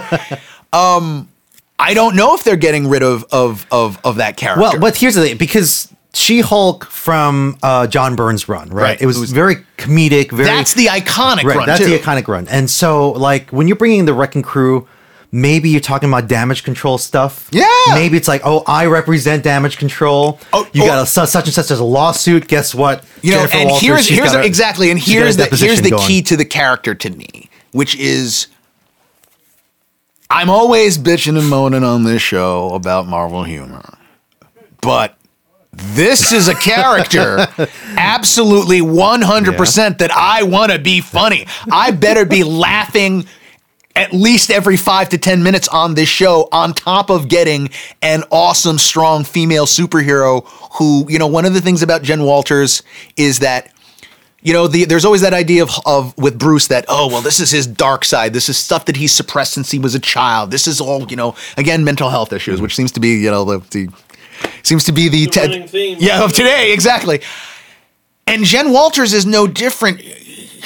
um, 0.73 1.29
I 1.79 1.93
don't 1.93 2.15
know 2.15 2.33
if 2.35 2.43
they're 2.43 2.55
getting 2.57 2.87
rid 2.89 3.03
of 3.03 3.23
of 3.31 3.65
of 3.71 3.99
of 4.03 4.17
that 4.17 4.35
character. 4.37 4.61
Well, 4.61 4.79
but 4.79 4.95
here's 4.95 5.15
the 5.15 5.21
thing 5.21 5.37
because 5.37 5.87
She 6.13 6.41
Hulk 6.41 6.85
from 6.85 7.57
uh, 7.63 7.87
John 7.87 8.15
Byrne's 8.15 8.49
run, 8.49 8.69
right? 8.69 8.81
Right. 8.83 9.01
It 9.01 9.05
was, 9.05 9.17
It 9.17 9.21
was- 9.21 9.31
very 9.31 9.57
comedic. 9.77 10.31
Very 10.31 10.45
that's 10.49 10.73
the 10.73 10.87
iconic 10.87 11.43
right. 11.43 11.57
run 11.57 11.65
that's 11.67 11.79
too. 11.81 11.89
the 11.91 11.99
iconic 11.99 12.27
run. 12.27 12.47
And 12.47 12.69
so, 12.69 13.11
like 13.11 13.51
when 13.51 13.67
you're 13.67 13.77
bringing 13.77 14.05
the 14.05 14.13
Wrecking 14.13 14.41
Crew, 14.41 14.87
maybe 15.31 15.69
you're 15.69 15.81
talking 15.81 16.09
about 16.09 16.27
damage 16.27 16.63
control 16.63 16.97
stuff. 16.97 17.49
Yeah. 17.51 17.67
Maybe 17.89 18.17
it's 18.17 18.27
like, 18.27 18.41
oh, 18.45 18.63
I 18.67 18.85
represent 18.85 19.43
damage 19.43 19.77
control. 19.77 20.39
Oh, 20.53 20.67
you 20.73 20.83
oh. 20.83 20.87
got 20.87 21.03
a 21.03 21.05
such, 21.05 21.29
such 21.29 21.45
and 21.45 21.53
such 21.53 21.71
as 21.71 21.79
a 21.79 21.83
lawsuit. 21.83 22.47
Guess 22.47 22.73
what? 22.73 23.03
you 23.21 23.31
know, 23.31 23.37
Jennifer 23.37 23.57
and 23.57 23.69
Walters, 23.69 23.87
here's 23.87 24.07
here's 24.07 24.33
a- 24.33 24.43
exactly, 24.43 24.91
and 24.91 25.01
she's 25.01 25.13
got 25.13 25.19
a 25.19 25.23
here's 25.23 25.37
the 25.37 25.55
here's 25.55 25.81
the 25.81 25.91
going. 25.91 26.07
key 26.07 26.21
to 26.23 26.37
the 26.37 26.45
character 26.45 26.95
to 26.95 27.09
me, 27.09 27.49
which 27.71 27.95
is 27.95 28.47
I'm 30.29 30.49
always 30.49 30.97
bitching 30.97 31.37
and 31.37 31.49
moaning 31.49 31.83
on 31.83 32.03
this 32.03 32.21
show 32.21 32.69
about 32.69 33.07
Marvel 33.07 33.43
humor, 33.43 33.97
but 34.81 35.17
this 35.71 36.31
is 36.31 36.47
a 36.47 36.55
character 36.55 37.47
absolutely 37.97 38.81
100% 38.81 39.97
that 39.99 40.11
I 40.11 40.43
want 40.43 40.71
to 40.71 40.79
be 40.79 41.01
funny. 41.01 41.45
I 41.71 41.91
better 41.91 42.25
be 42.25 42.43
laughing 42.43 43.27
at 43.97 44.13
least 44.13 44.51
every 44.51 44.77
five 44.77 45.09
to 45.09 45.17
10 45.17 45.41
minutes 45.43 45.67
on 45.67 45.95
this 45.95 46.07
show, 46.07 46.47
on 46.51 46.73
top 46.73 47.09
of 47.09 47.27
getting 47.27 47.69
an 48.01 48.23
awesome, 48.31 48.77
strong 48.77 49.23
female 49.23 49.65
superhero 49.65 50.45
who, 50.77 51.05
you 51.09 51.17
know, 51.19 51.27
one 51.27 51.45
of 51.45 51.53
the 51.53 51.61
things 51.61 51.81
about 51.81 52.03
Jen 52.03 52.23
Walters 52.23 52.83
is 53.17 53.39
that 53.39 53.73
you 54.43 54.53
know, 54.53 54.67
the, 54.67 54.85
there's 54.85 55.03
always 55.03 55.21
that 55.21 55.33
idea 55.33 55.63
of, 55.63 55.71
of 55.85 56.15
with 56.17 56.37
Bruce 56.37 56.67
that 56.67 56.85
oh 56.87 57.07
well, 57.07 57.21
this 57.21 57.39
is 57.39 57.49
his 57.49 57.65
dark 57.65 58.05
side. 58.05 58.33
This 58.33 58.47
is 58.47 58.55
stuff 58.57 58.85
that 58.85 58.95
he 58.95 59.07
suppressed 59.07 59.53
since 59.53 59.71
he 59.71 59.79
was 59.79 59.95
a 59.95 59.99
child. 59.99 60.51
This 60.51 60.67
is 60.67 60.79
all 60.79 61.05
you 61.09 61.15
know. 61.17 61.35
Again, 61.57 61.83
mental 61.83 62.09
health 62.11 62.31
issues, 62.31 62.61
which 62.61 62.75
seems 62.75 62.91
to 62.93 62.99
be 62.99 63.09
you 63.15 63.31
know 63.31 63.43
the, 63.43 63.59
the 63.71 63.89
seems 64.61 64.83
to 64.85 64.91
be 64.93 65.09
the, 65.09 65.25
The 65.25 65.31
te- 65.31 65.67
theme. 65.67 65.97
yeah 65.99 66.23
of 66.23 66.31
today 66.33 66.71
exactly. 66.71 67.21
And 68.27 68.43
Jen 68.45 68.71
Walters 68.71 69.11
is 69.13 69.25
no 69.25 69.47
different. 69.47 70.01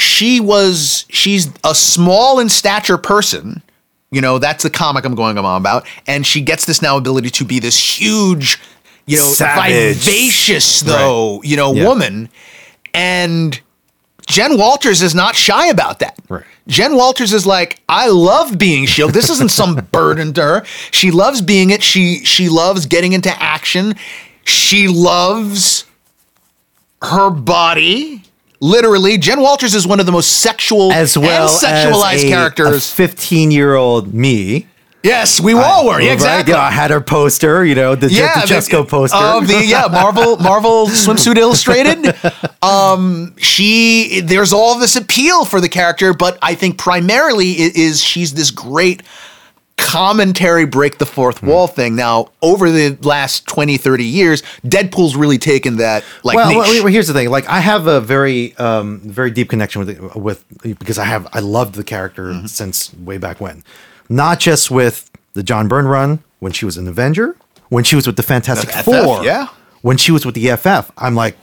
She 0.02 0.40
was 0.40 1.06
she's 1.10 1.50
a 1.64 1.76
small 1.76 2.40
in 2.40 2.50
stature 2.50 2.98
person. 2.98 3.62
You 4.10 4.20
know, 4.20 4.40
that's 4.40 4.64
the 4.64 4.70
comic 4.70 5.06
I'm 5.06 5.16
going 5.16 5.38
on 5.38 5.62
about. 5.62 5.88
And 6.08 6.26
she 6.28 6.42
gets 6.42 6.66
this 6.66 6.82
now 6.82 6.98
ability 6.98 7.30
to 7.30 7.46
be 7.46 7.60
this 7.60 7.78
huge, 7.78 8.60
you 9.06 9.18
know, 9.18 9.24
Savage. 9.28 9.96
vivacious 9.96 10.82
though, 10.82 11.42
you 11.44 11.56
know, 11.56 11.74
Yeah. 11.74 11.88
woman. 11.88 12.30
And 12.94 13.60
Jen 14.28 14.58
Walters 14.58 15.02
is 15.02 15.16
not 15.16 15.36
shy 15.36 15.68
about 15.68 16.00
that. 16.00 16.16
Right. 16.28 16.44
Jen 16.68 16.96
Walters 16.96 17.32
is 17.34 17.46
like, 17.46 17.80
I 17.88 18.08
love 18.10 18.58
being 18.58 18.86
Shield. 18.86 19.14
This 19.14 19.30
isn't 19.30 19.52
some 19.52 19.76
burden 19.92 20.34
to 20.34 20.42
her. 20.42 20.64
She 20.92 21.12
loves 21.12 21.42
being 21.42 21.70
it. 21.70 21.82
She 21.82 22.24
she 22.26 22.50
loves 22.50 22.86
getting 22.86 23.14
into 23.14 23.32
action. 23.42 23.96
She 24.46 24.88
loves 24.88 25.86
her 27.02 27.30
body. 27.30 28.24
Literally, 28.62 29.18
Jen 29.18 29.42
Walters 29.42 29.74
is 29.74 29.88
one 29.88 30.00
of 30.00 30.06
the 30.06 30.12
most 30.12 30.40
sexual 30.42 30.92
As 30.92 31.18
well 31.18 31.50
and 31.50 31.94
sexualized 31.94 32.14
as 32.14 32.24
a, 32.24 32.30
characters. 32.30 32.94
fifteen-year-old 32.94 34.14
me. 34.14 34.68
yes, 35.04 35.42
we 35.42 35.54
all 35.54 35.88
were. 35.88 35.98
Right? 35.98 36.12
exactly. 36.12 36.54
Yeah, 36.54 36.62
I 36.62 36.70
had 36.70 36.92
her 36.92 37.02
poster. 37.02 37.66
You 37.66 37.74
know, 37.74 37.96
the, 37.96 38.12
yeah, 38.12 38.42
the 38.42 38.54
Jusko 38.54 38.88
poster. 38.88 39.18
of 39.18 39.48
the 39.48 39.66
yeah 39.66 39.88
Marvel 39.92 40.38
Marvel 40.50 40.86
swimsuit 40.86 41.38
illustrated. 41.38 42.16
Um, 42.64 43.34
she 43.38 44.22
there's 44.22 44.54
all 44.54 44.78
this 44.78 44.96
appeal 44.96 45.44
for 45.44 45.60
the 45.60 45.70
character, 45.70 46.14
but 46.14 46.38
I 46.44 46.54
think 46.54 46.78
primarily 46.78 47.54
it 47.54 47.76
is 47.76 48.04
she's 48.04 48.36
this 48.36 48.52
great 48.52 49.02
commentary 49.90 50.66
break 50.66 50.98
the 50.98 51.06
fourth 51.06 51.40
Hmm. 51.40 51.48
wall 51.48 51.68
thing. 51.68 51.96
Now, 51.96 52.30
over 52.42 52.70
the 52.70 52.98
last 53.02 53.46
20, 53.48 53.78
30 53.78 54.04
years, 54.06 54.42
Deadpool's 54.66 55.16
really 55.16 55.38
taken 55.38 55.78
that 55.78 56.04
like 56.24 56.36
well, 56.36 56.50
niche. 56.50 56.84
well, 56.84 56.92
here's 56.94 57.08
the 57.08 57.14
thing. 57.14 57.30
Like, 57.30 57.48
I 57.50 57.60
have 57.60 57.88
a 57.88 58.00
very, 58.02 58.56
um, 58.58 59.00
very 59.04 59.32
deep 59.32 59.50
connection 59.50 59.86
with 59.86 60.16
with 60.16 60.44
because 60.80 60.98
I 60.98 61.06
have 61.06 61.28
I 61.34 61.40
loved 61.40 61.76
the 61.76 61.84
character 61.84 62.26
Mm-hmm. 62.32 62.46
since 62.48 62.94
way 62.96 63.18
back 63.18 63.40
when. 63.42 63.64
Not 64.10 64.40
just 64.40 64.70
with 64.72 65.10
the 65.34 65.44
John 65.44 65.68
Byrne 65.68 65.88
run 65.88 66.20
when 66.40 66.52
she 66.52 66.66
was 66.66 66.78
an 66.78 66.88
Avenger, 66.88 67.36
when 67.70 67.84
she 67.84 67.96
was 67.96 68.06
with 68.08 68.18
the 68.18 68.24
Fantastic 68.24 68.70
The 68.70 68.80
FF, 68.80 68.86
Four, 68.86 69.24
yeah. 69.24 69.48
when 69.82 69.98
she 69.98 70.12
was 70.12 70.26
with 70.26 70.36
the 70.36 70.50
FF. 70.58 70.92
I'm 70.98 71.16
like, 71.16 71.38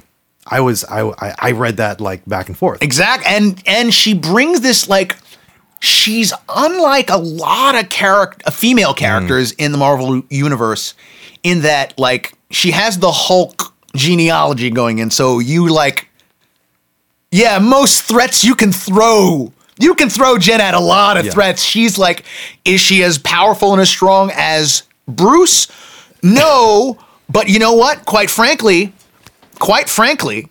I 0.46 0.60
was 0.60 0.84
I 0.84 1.00
I, 1.18 1.34
I 1.38 1.50
read 1.52 1.76
that 1.78 2.00
like 2.00 2.24
back 2.26 2.48
and 2.48 2.56
forth. 2.56 2.82
Exact 2.82 3.24
and 3.26 3.62
and 3.66 3.92
she 3.94 4.14
brings 4.14 4.60
this 4.60 4.88
like 4.88 5.16
she's 5.80 6.32
unlike 6.48 7.10
a 7.10 7.16
lot 7.16 7.74
of 7.74 7.88
character 7.88 8.42
uh, 8.46 8.50
female 8.50 8.92
mm. 8.92 8.96
characters 8.96 9.52
in 9.52 9.72
the 9.72 9.78
Marvel 9.78 10.22
universe 10.30 10.94
in 11.42 11.62
that 11.62 11.98
like 11.98 12.34
she 12.50 12.70
has 12.70 12.98
the 12.98 13.12
Hulk 13.12 13.74
genealogy 13.94 14.70
going 14.70 14.98
in 14.98 15.10
so 15.10 15.38
you 15.38 15.68
like 15.68 16.08
yeah 17.30 17.58
most 17.58 18.04
threats 18.04 18.44
you 18.44 18.54
can 18.54 18.72
throw. 18.72 19.52
You 19.80 19.94
can 19.94 20.10
throw 20.10 20.38
Jen 20.38 20.60
at 20.60 20.74
a 20.74 20.80
lot 20.80 21.16
of 21.16 21.26
Yeah. 21.26 21.30
threats. 21.30 21.62
She's 21.62 21.98
like 21.98 22.24
is 22.64 22.80
she 22.80 23.04
as 23.04 23.18
powerful 23.18 23.72
and 23.72 23.80
as 23.80 23.88
strong 23.88 24.32
as 24.34 24.82
Bruce? 25.06 25.68
No 26.22 26.98
but 27.30 27.48
you 27.48 27.58
know 27.58 27.74
what? 27.74 28.04
Quite 28.04 28.30
frankly 28.30 28.92
quite 29.58 29.88
frankly, 29.88 30.48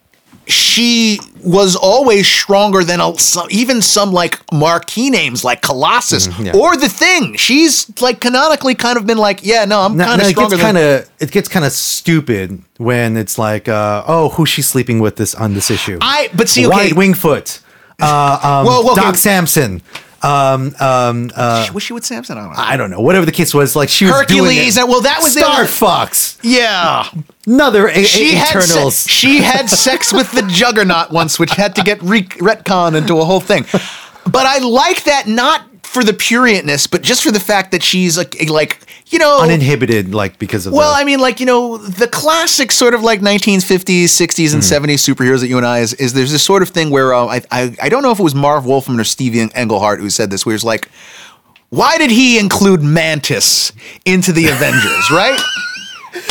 she 0.47 1.19
was 1.43 1.75
always 1.75 2.25
stronger 2.27 2.83
than 2.83 2.99
a, 2.99 3.17
some, 3.19 3.47
even 3.49 3.81
some 3.81 4.11
like 4.11 4.39
marquee 4.51 5.09
names 5.09 5.43
like 5.43 5.61
Colossus 5.61 6.27
Mm-hmm, 6.27 6.45
yeah. 6.47 6.55
or 6.55 6.75
the 6.77 6.89
Thing. 6.89 7.35
She's 7.35 7.91
like 8.01 8.19
canonically 8.21 8.73
kind 8.75 8.97
of 8.97 9.05
been 9.05 9.17
like, 9.17 9.45
yeah, 9.45 9.65
no, 9.65 9.81
I'm 9.81 9.97
kind 9.97 10.21
of 10.21 10.27
it 10.27 10.31
stronger 10.31 10.55
gets 10.55 10.61
kind 10.63 10.77
of 10.77 11.09
it 11.19 11.31
gets 11.31 11.47
kind 11.49 11.65
of 11.65 11.71
stupid 11.71 12.61
when 12.77 13.17
it's 13.17 13.37
like, 13.37 13.67
uh, 13.67 14.03
oh, 14.07 14.29
who's 14.29 14.49
she 14.49 14.61
sleeping 14.61 14.99
with 14.99 15.17
this 15.17 15.35
on 15.35 15.53
this 15.53 15.69
issue? 15.69 15.97
I 16.01 16.29
but 16.35 16.49
see, 16.49 16.65
okay, 16.65 16.75
Wyatt 16.75 16.93
Wingfoot, 16.93 17.61
uh, 18.01 18.39
um, 18.41 18.65
Well, 18.65 18.83
well, 18.85 18.95
Doc 18.95 19.09
okay. 19.09 19.17
Samson. 19.17 19.81
Um, 20.23 20.75
um, 20.79 21.31
uh, 21.35 21.67
was 21.73 21.83
she 21.83 21.93
with 21.93 22.05
Samson? 22.05 22.37
I 22.37 22.41
don't 22.41 22.53
know. 22.53 22.59
I 22.59 22.77
don't 22.77 22.91
know. 22.91 23.01
Whatever 23.01 23.25
the 23.25 23.31
case 23.31 23.53
was, 23.53 23.75
like 23.75 23.89
she 23.89 24.05
was 24.05 24.13
doing 24.25 24.45
Hercules, 24.45 24.77
it. 24.77 24.87
well, 24.87 25.01
that 25.01 25.19
was 25.21 25.33
the 25.35 25.41
Star 25.41 25.61
other- 25.61 25.67
Fox. 25.67 26.37
yeah, 26.41 27.07
Another 27.45 27.87
a- 27.87 28.03
she 28.03 28.33
a- 28.33 28.37
had 28.37 28.49
Eternals. 28.63 28.95
se- 28.97 29.09
she 29.11 29.37
had 29.41 29.69
sex 29.69 30.11
with 30.11 30.31
the 30.31 30.41
Juggernaut 30.43 31.11
once, 31.11 31.37
which 31.39 31.51
had 31.51 31.75
to 31.75 31.81
get 31.83 32.01
re- 32.01 32.23
retcon 32.23 32.95
into 32.95 33.19
a 33.19 33.25
whole 33.25 33.39
thing. 33.39 33.65
But 34.25 34.45
I 34.45 34.57
like 34.57 35.03
that 35.05 35.27
not 35.27 35.76
for 35.87 36.03
the 36.03 36.11
prurientness, 36.11 36.89
but 36.89 37.01
just 37.01 37.23
for 37.23 37.31
the 37.31 37.39
fact 37.39 37.71
that 37.71 37.81
she's 37.81 38.17
like, 38.17 38.35
like 38.49 38.79
you 39.07 39.19
know, 39.19 39.41
uninhibited, 39.41 40.13
like 40.13 40.37
because 40.37 40.65
of 40.65 40.73
Well, 40.73 40.93
the, 40.93 40.99
I 40.99 41.05
mean, 41.05 41.19
like 41.19 41.39
you 41.39 41.45
know, 41.45 41.77
the 41.77 42.07
classic 42.07 42.71
sort 42.73 42.93
of 42.93 43.01
like 43.01 43.21
1950s, 43.21 44.03
60s, 44.03 44.53
and 44.53 44.61
70s 44.61 44.99
superheroes 44.99 45.39
that 45.39 45.47
you 45.47 45.57
and 45.57 45.65
I 45.65 45.79
is, 45.79 45.93
is 45.93 46.13
there's 46.13 46.31
this 46.31 46.43
sort 46.43 46.61
of 46.61 46.69
thing 46.69 46.89
where 46.89 47.13
uh, 47.13 47.25
I, 47.25 47.41
I 47.51 47.75
I 47.83 47.89
don't 47.89 48.03
know 48.03 48.11
if 48.11 48.19
it 48.19 48.23
was 48.23 48.35
Marv 48.35 48.65
Wolfman 48.65 48.99
or 48.99 49.05
Steve 49.05 49.35
Englehart 49.55 50.01
who 50.01 50.09
said 50.09 50.29
this, 50.29 50.45
where 50.45 50.53
it's 50.53 50.63
like, 50.65 50.89
why 51.69 51.97
did 51.97 52.11
he 52.11 52.37
include 52.37 52.81
Mantis 52.81 53.71
into 54.05 54.33
the 54.33 54.47
Avengers, 54.47 55.09
right? 55.11 55.39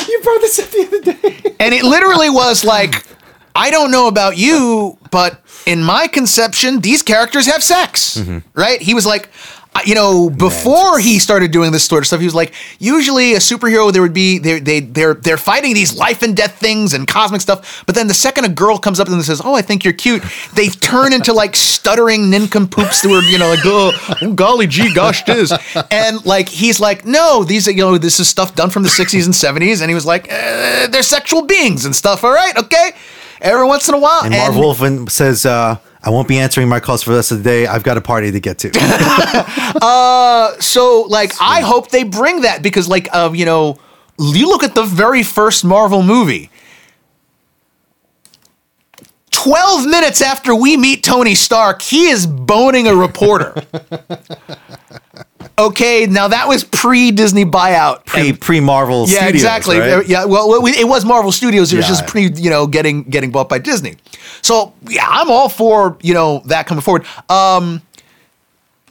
you 0.07 0.21
brought 0.23 0.41
this 0.41 0.59
up 0.59 0.69
the 0.71 0.87
other 0.87 1.13
day. 1.13 1.55
And 1.59 1.73
it 1.75 1.83
literally 1.83 2.29
was 2.29 2.65
like, 2.65 3.07
I 3.55 3.71
don't 3.71 3.91
know 3.91 4.07
about 4.09 4.37
you, 4.37 4.99
but 5.11 5.41
in 5.67 5.83
my 5.83 6.07
conception, 6.07 6.81
these 6.81 7.03
characters 7.03 7.47
have 7.47 7.62
sex, 7.62 8.23
right? 8.55 8.81
He 8.81 8.95
was 8.95 9.05
like, 9.05 9.29
uh, 9.75 9.81
you 9.85 9.95
know, 9.95 10.31
before 10.31 10.99
he 10.99 11.19
started 11.19 11.51
doing 11.51 11.71
this 11.71 11.85
sort 11.85 12.03
of 12.03 12.07
stuff, 12.07 12.21
he 12.21 12.25
was 12.25 12.35
like, 12.35 12.55
usually 12.79 13.35
a 13.35 13.39
superhero, 13.39 13.93
there 13.93 14.01
would 14.01 14.14
be 14.14 14.39
they 14.39 14.59
they 14.59 14.81
they're 14.81 15.12
they're 15.12 15.37
fighting 15.37 15.75
these 15.75 15.95
life 15.99 16.23
and 16.23 16.35
death 16.35 16.59
things 16.59 16.95
and 16.95 17.07
cosmic 17.07 17.43
stuff, 17.43 17.85
but 17.85 17.95
then 17.95 18.07
the 18.07 18.14
second 18.14 18.47
a 18.47 18.49
girl 18.49 18.79
comes 18.79 18.99
up 19.01 19.07
to 19.07 19.11
them 19.11 19.19
and 19.19 19.27
says, 19.27 19.43
"Oh, 19.45 19.55
I 19.55 19.61
think 19.61 19.85
you're 19.85 19.93
cute," 19.93 20.23
they 20.55 20.69
turn 20.69 21.12
into 21.12 21.35
like 21.35 21.55
stuttering 21.55 22.31
nincompoops 22.31 23.03
that 23.03 23.11
were, 23.11 23.21
you 23.25 23.39
know, 23.39 23.51
like, 23.51 23.67
"Oh, 23.67 24.17
oh 24.23 24.33
golly 24.33 24.67
gee, 24.67 24.95
gosh, 24.95 25.25
diz," 25.25 25.53
and 25.91 26.25
like 26.25 26.49
he's 26.49 26.81
like, 26.81 27.05
"No, 27.05 27.45
these 27.45 27.69
are 27.69 27.73
you 27.73 27.83
know, 27.83 27.99
this 27.99 28.19
is 28.19 28.29
stuff 28.31 28.55
done 28.55 28.71
from 28.71 28.83
the 28.83 28.89
'60s 28.89 29.27
and 29.27 29.35
'70s," 29.35 29.83
and 29.83 29.91
he 29.91 29.95
was 29.95 30.07
like, 30.07 30.33
uh, 30.33 30.87
"They're 30.87 31.03
sexual 31.03 31.43
beings 31.43 31.85
and 31.85 31.95
stuff." 31.95 32.25
All 32.25 32.33
right, 32.33 32.57
okay. 32.57 32.93
Every 33.41 33.66
once 33.66 33.89
in 33.89 33.95
a 33.95 33.99
while, 33.99 34.22
And 34.24 34.32
Marv 34.32 34.57
Wolfman 34.57 35.09
says, 35.09 35.45
uh, 35.47 35.76
"I 36.03 36.11
won't 36.11 36.28
be 36.28 36.39
answering 36.39 36.68
my 36.68 36.80
calls 36.80 37.03
for 37.03 37.11
the 37.11 37.16
rest 37.16 37.32
of 37.32 37.39
the 37.39 37.45
day. 37.45 37.66
I've 37.66 37.82
got 37.82 37.97
a 37.97 38.01
party 38.01 38.30
to 38.30 38.41
get 38.41 38.59
to." 38.61 38.72
so 40.61 41.03
like 41.09 41.32
I 41.41 41.61
hope 41.61 41.91
they 41.91 42.05
bring 42.05 42.43
that 42.43 42.62
because 42.62 42.89
like 42.89 43.09
uh, 43.12 43.30
you 43.34 43.45
know 43.45 43.78
you 44.18 44.49
look 44.49 44.62
at 44.62 44.74
the 44.74 44.84
very 44.84 45.22
first 45.22 45.64
Marvel 45.64 46.03
movie 46.03 46.51
12 49.30 49.87
minutes 49.87 50.22
after 50.22 50.55
we 50.55 50.76
meet 50.76 51.05
Tony 51.05 51.34
Stark 51.34 51.82
he 51.82 52.07
is 52.09 52.26
boning 52.26 52.87
a 52.89 52.95
reporter 52.97 53.55
okay 55.59 56.07
now 56.07 56.28
that 56.28 56.49
was 56.49 56.64
pre 56.64 57.11
Disney 57.11 57.44
buyout 57.44 58.05
pre 58.07 58.32
pre 58.32 58.61
Marvel. 58.61 59.01
yeah, 59.09 59.22
Studios, 59.22 59.34
exactly. 59.34 59.78
right? 59.78 60.07
Yeah, 60.07 60.24
well, 60.24 60.64
it 60.66 60.84
was 60.86 61.05
Marvel 61.05 61.32
Studios. 61.32 61.72
It 61.72 61.76
was 61.76 61.84
Yeah. 61.84 61.88
just 61.88 62.07
pre, 62.07 62.30
you 62.34 62.51
know, 62.51 62.66
getting 62.66 63.03
getting 63.05 63.30
bought 63.30 63.49
by 63.49 63.59
Disney. 63.59 63.97
So 64.42 64.72
yeah, 64.88 65.07
I'm 65.09 65.30
all 65.30 65.49
for 65.49 65.97
you 66.03 66.14
know 66.14 66.42
that 66.47 66.66
coming 66.66 66.82
forward. 66.82 67.05
Um, 67.28 67.82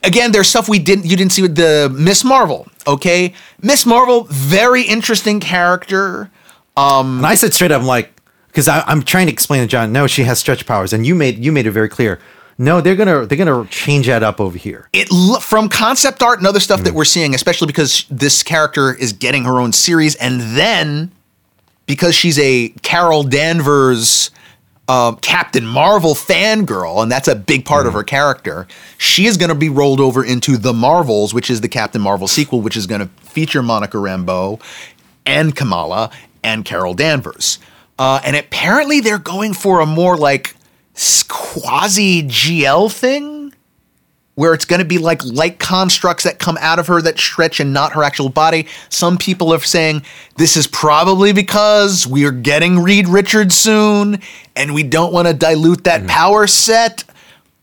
again, 0.03 0.31
there's 0.31 0.47
stuff 0.47 0.67
we 0.69 0.79
didn't 0.79 1.05
you 1.05 1.15
didn't 1.17 1.31
see 1.31 1.41
with 1.41 1.55
the 1.55 1.93
Miss 1.97 2.23
Marvel. 2.23 2.67
Okay, 2.87 3.33
Miss 3.61 3.85
Marvel, 3.85 4.27
very 4.29 4.83
interesting 4.83 5.39
character. 5.39 6.29
And 6.77 7.25
I 7.25 7.35
said 7.35 7.53
straight 7.53 7.71
up, 7.71 7.81
I'm 7.81 7.87
like, 7.87 8.11
because 8.47 8.67
I'm 8.67 9.01
trying 9.03 9.27
to 9.27 9.33
explain 9.33 9.61
to 9.61 9.67
John, 9.67 9.91
no, 9.93 10.07
she 10.07 10.23
has 10.23 10.39
stretch 10.39 10.65
powers, 10.65 10.93
and 10.93 11.05
you 11.05 11.15
made 11.15 11.43
you 11.43 11.51
made 11.51 11.65
it 11.67 11.71
very 11.71 11.89
clear. 11.89 12.19
No, 12.57 12.79
they're 12.79 12.95
gonna 12.95 13.25
they're 13.25 13.37
gonna 13.37 13.65
change 13.67 14.07
that 14.07 14.23
up 14.23 14.39
over 14.39 14.57
here. 14.57 14.87
it 14.93 15.09
from 15.41 15.67
concept 15.67 16.23
art 16.23 16.39
and 16.39 16.47
other 16.47 16.61
stuff 16.61 16.83
that 16.83 16.93
we're 16.93 17.03
seeing, 17.05 17.35
especially 17.35 17.67
because 17.67 18.05
this 18.09 18.43
character 18.43 18.93
is 18.93 19.11
getting 19.11 19.43
her 19.43 19.59
own 19.59 19.73
series, 19.73 20.15
and 20.15 20.39
then 20.57 21.11
because 21.85 22.15
she's 22.15 22.39
a 22.39 22.69
Carol 22.81 23.23
Danvers 23.23 24.31
um, 24.87 25.17
Captain 25.17 25.65
Marvel 25.65 26.13
fangirl, 26.13 27.01
and 27.01 27.11
that's 27.11 27.27
a 27.27 27.35
big 27.35 27.65
part 27.65 27.87
of 27.87 27.93
her 27.93 28.03
character. 28.03 28.67
She 28.99 29.25
is 29.25 29.35
going 29.35 29.49
to 29.49 29.55
be 29.55 29.67
rolled 29.69 29.99
over 29.99 30.23
into 30.23 30.57
the 30.57 30.73
Marvels, 30.73 31.33
which 31.33 31.49
is 31.49 31.61
the 31.61 31.67
Captain 31.67 32.01
Marvel 32.01 32.27
sequel, 32.27 32.61
which 32.61 32.77
is 32.77 32.85
going 32.85 33.01
to 33.01 33.07
feature 33.23 33.63
Monica 33.63 33.97
Rambeau 33.97 34.61
and 35.25 35.55
Kamala 35.55 36.11
and 36.43 36.63
Carol 36.63 36.93
Danvers. 36.93 37.57
uh, 37.97 38.21
and 38.23 38.35
apparently 38.35 38.99
they're 38.99 39.17
going 39.17 39.53
for 39.53 39.79
a 39.79 39.85
more 39.85 40.17
like 40.17 40.55
quasi 41.27 42.23
GL 42.23 42.91
thing, 42.91 43.53
where 44.35 44.53
it's 44.53 44.65
going 44.65 44.79
to 44.79 44.85
be 44.85 44.97
like 44.97 45.23
light 45.25 45.59
constructs 45.59 46.23
that 46.23 46.39
come 46.39 46.57
out 46.59 46.79
of 46.79 46.87
her 46.87 47.01
that 47.01 47.17
stretch 47.17 47.59
and 47.59 47.73
not 47.73 47.93
her 47.93 48.03
actual 48.03 48.29
body. 48.29 48.67
Some 48.89 49.17
people 49.17 49.53
are 49.53 49.59
saying 49.59 50.03
this 50.37 50.57
is 50.57 50.67
probably 50.67 51.33
because 51.33 52.05
we 52.05 52.25
are 52.25 52.31
getting 52.31 52.79
Reed 52.79 53.07
Richards 53.07 53.55
soon, 53.55 54.19
and 54.55 54.73
we 54.73 54.83
don't 54.83 55.13
want 55.13 55.27
to 55.27 55.33
dilute 55.33 55.83
that 55.85 56.07
power 56.07 56.47
set. 56.47 57.03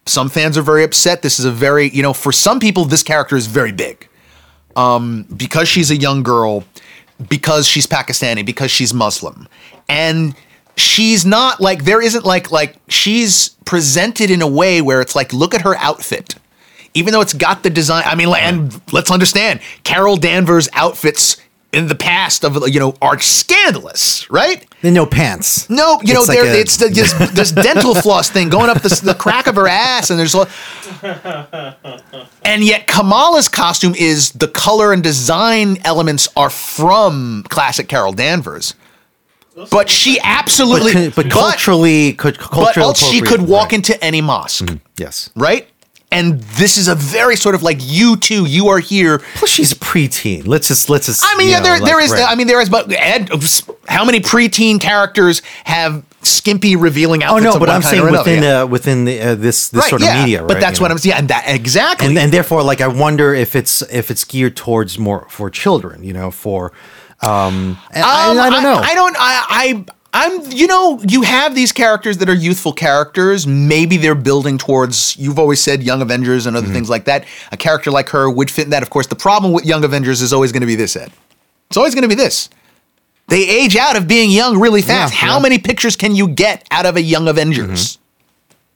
Some 0.06 0.28
fans 0.28 0.58
are 0.58 0.62
very 0.62 0.82
upset. 0.82 1.22
This 1.22 1.38
is 1.38 1.44
a 1.44 1.50
very, 1.50 1.88
you 1.90 2.02
know, 2.02 2.12
for 2.12 2.32
some 2.32 2.58
people, 2.58 2.84
this 2.84 3.02
character 3.02 3.36
is 3.36 3.46
very 3.46 3.72
big. 3.72 4.08
Um, 4.74 5.26
because 5.36 5.68
she's 5.68 5.90
a 5.90 5.96
young 5.96 6.22
girl, 6.22 6.64
because 7.28 7.68
she's 7.68 7.86
Pakistani, 7.86 8.44
because 8.44 8.70
she's 8.70 8.92
Muslim. 8.94 9.46
And 9.88 10.34
she's 10.76 11.24
not 11.26 11.60
like 11.60 11.84
there 11.84 12.00
isn't 12.02 12.24
like 12.24 12.50
like 12.50 12.76
she's 12.88 13.50
presented 13.64 14.30
in 14.30 14.42
a 14.42 14.46
way 14.48 14.80
where 14.82 15.00
it's 15.00 15.14
like 15.14 15.32
look 15.32 15.54
at 15.54 15.62
her 15.62 15.76
outfit. 15.76 16.34
Even 16.94 17.12
though 17.14 17.22
it's 17.22 17.32
got 17.32 17.62
the 17.62 17.70
design, 17.70 18.02
I 18.04 18.14
mean, 18.14 18.28
and 18.36 18.78
let's 18.92 19.10
understand, 19.10 19.60
Carol 19.82 20.18
Danvers' 20.18 20.68
outfits 20.74 21.38
in 21.72 21.86
the 21.88 21.94
past 21.94 22.44
of 22.44 22.68
you 22.68 22.78
know 22.78 22.94
are 23.00 23.18
scandalous, 23.18 24.30
right? 24.30 24.66
Then 24.82 24.92
no 24.92 25.06
pants. 25.06 25.70
No, 25.70 25.98
you 26.02 26.12
know, 26.12 26.20
It's 26.20 26.28
like 26.28 26.38
there 26.38 26.54
a- 26.54 26.58
it's 26.60 26.76
the, 26.76 26.88
this, 26.88 27.12
this 27.32 27.50
dental 27.52 27.94
floss 27.94 28.28
thing 28.28 28.50
going 28.50 28.68
up 28.68 28.82
the, 28.82 29.00
the 29.02 29.14
crack 29.14 29.46
of 29.46 29.54
her 29.56 29.66
ass, 29.68 30.10
and 30.10 30.18
there's, 30.18 30.34
a- 30.34 30.46
and 32.44 32.62
yet 32.62 32.86
Kamala's 32.86 33.48
costume 33.48 33.94
is 33.94 34.32
the 34.32 34.48
color 34.48 34.92
and 34.92 35.02
design 35.02 35.78
elements 35.84 36.28
are 36.36 36.50
from 36.50 37.44
classic 37.48 37.88
Carol 37.88 38.12
Danvers, 38.12 38.74
but 39.70 39.88
she 39.90 40.18
absolutely, 40.22 41.08
But, 41.10 41.16
but 41.24 41.30
culturally, 41.30 42.14
could 42.14 42.38
but 42.38 42.96
she 42.96 43.20
could 43.20 43.42
walk 43.42 43.72
into 43.72 44.02
any 44.04 44.20
mosque, 44.20 44.68
Yes. 44.96 45.30
right? 45.36 45.68
And 46.10 46.40
this 46.42 46.76
is 46.76 46.88
a 46.88 46.94
very 46.94 47.36
sort 47.36 47.54
of 47.54 47.62
like 47.62 47.78
you 47.80 48.16
too, 48.18 48.44
you 48.44 48.68
are 48.68 48.78
here. 48.80 49.20
Plus, 49.36 49.50
she's 49.50 49.72
a 49.72 49.76
preteen. 49.76 50.46
Let's 50.46 50.68
just 50.68 50.90
let's 50.90 51.06
just. 51.06 51.24
I 51.24 51.34
mean, 51.38 51.48
yeah, 51.48 51.58
know, 51.58 51.64
there, 51.64 51.80
like, 51.80 51.84
there 51.90 52.00
is. 52.00 52.12
right. 52.12 52.26
I 52.28 52.34
mean, 52.34 52.48
there 52.48 52.60
is. 52.60 52.68
But 52.68 52.92
Ed, 52.92 53.30
how 53.88 54.04
many 54.04 54.20
preteen 54.20 54.78
characters 54.78 55.40
have 55.64 56.04
skimpy 56.20 56.76
revealing 56.76 57.22
outfits. 57.24 57.46
oh 57.46 57.50
no, 57.50 57.54
of 57.54 57.60
but 57.60 57.70
I'm 57.70 57.80
saying 57.80 58.10
within 58.10 58.42
Yeah. 58.42 58.60
uh, 58.60 58.66
within 58.66 59.06
the, 59.06 59.20
uh, 59.22 59.34
this 59.36 59.70
this 59.70 59.84
right, 59.84 59.88
sort 59.88 60.02
yeah. 60.02 60.18
of 60.18 60.20
media, 60.26 60.44
But 60.44 60.60
that's 60.60 60.80
what 60.80 60.88
know? 60.88 60.96
I'm. 60.96 61.00
Yeah, 61.02 61.16
and 61.16 61.28
that 61.28 61.44
exactly. 61.48 62.08
and 62.08 62.18
and 62.18 62.30
therefore, 62.30 62.62
like, 62.62 62.82
I 62.82 62.88
wonder 62.88 63.32
if 63.32 63.56
it's 63.56 63.80
if 63.90 64.10
it's 64.10 64.24
geared 64.26 64.54
towards 64.54 64.98
more 64.98 65.26
for 65.30 65.48
children, 65.48 66.04
you 66.04 66.12
know, 66.12 66.30
for 66.30 66.72
um, 67.22 67.78
and 67.92 68.04
I, 68.04 68.30
Um, 68.30 68.38
I 68.40 68.50
don't 68.50 68.62
know. 68.62 68.74
I, 68.76 68.94
don't. 68.94 69.16
I, 69.18 69.46
I. 69.48 69.84
I'm. 70.14 70.50
You 70.50 70.66
know, 70.66 71.00
you 71.08 71.22
have 71.22 71.54
these 71.54 71.72
characters 71.72 72.18
that 72.18 72.28
are 72.28 72.34
youthful 72.34 72.72
characters. 72.72 73.46
Maybe 73.46 73.96
they're 73.96 74.14
building 74.14 74.58
towards. 74.58 75.16
You've 75.16 75.38
always 75.38 75.60
said 75.62 75.82
Young 75.82 76.02
Avengers 76.02 76.46
and 76.46 76.56
other 76.56 76.66
Mm-hmm. 76.66 76.74
things 76.74 76.90
like 76.90 77.04
that. 77.06 77.24
A 77.50 77.56
character 77.56 77.90
like 77.90 78.08
her 78.10 78.28
would 78.30 78.50
fit 78.50 78.64
in 78.64 78.70
that. 78.70 78.82
Of 78.82 78.90
course, 78.90 79.06
the 79.06 79.16
problem 79.16 79.52
with 79.52 79.64
Young 79.64 79.84
Avengers 79.84 80.20
is 80.20 80.32
always 80.32 80.52
going 80.52 80.60
to 80.62 80.66
be 80.66 80.74
this. 80.76 80.96
Ed. 80.96 81.10
It's 81.68 81.76
always 81.76 81.94
going 81.94 82.02
to 82.02 82.08
be 82.08 82.14
this. 82.14 82.50
They 83.28 83.48
age 83.48 83.76
out 83.76 83.96
of 83.96 84.06
being 84.06 84.30
young 84.30 84.58
really 84.60 84.82
fast. 84.82 85.14
Yeah, 85.14 85.20
How 85.20 85.26
yeah. 85.26 85.32
Mm-hmm. 85.34 85.42
many 85.44 85.58
pictures 85.58 85.96
can 85.96 86.14
you 86.14 86.28
get 86.28 86.66
out 86.70 86.84
of 86.84 86.96
a 86.96 87.00
Young 87.00 87.28
Avengers? 87.28 87.98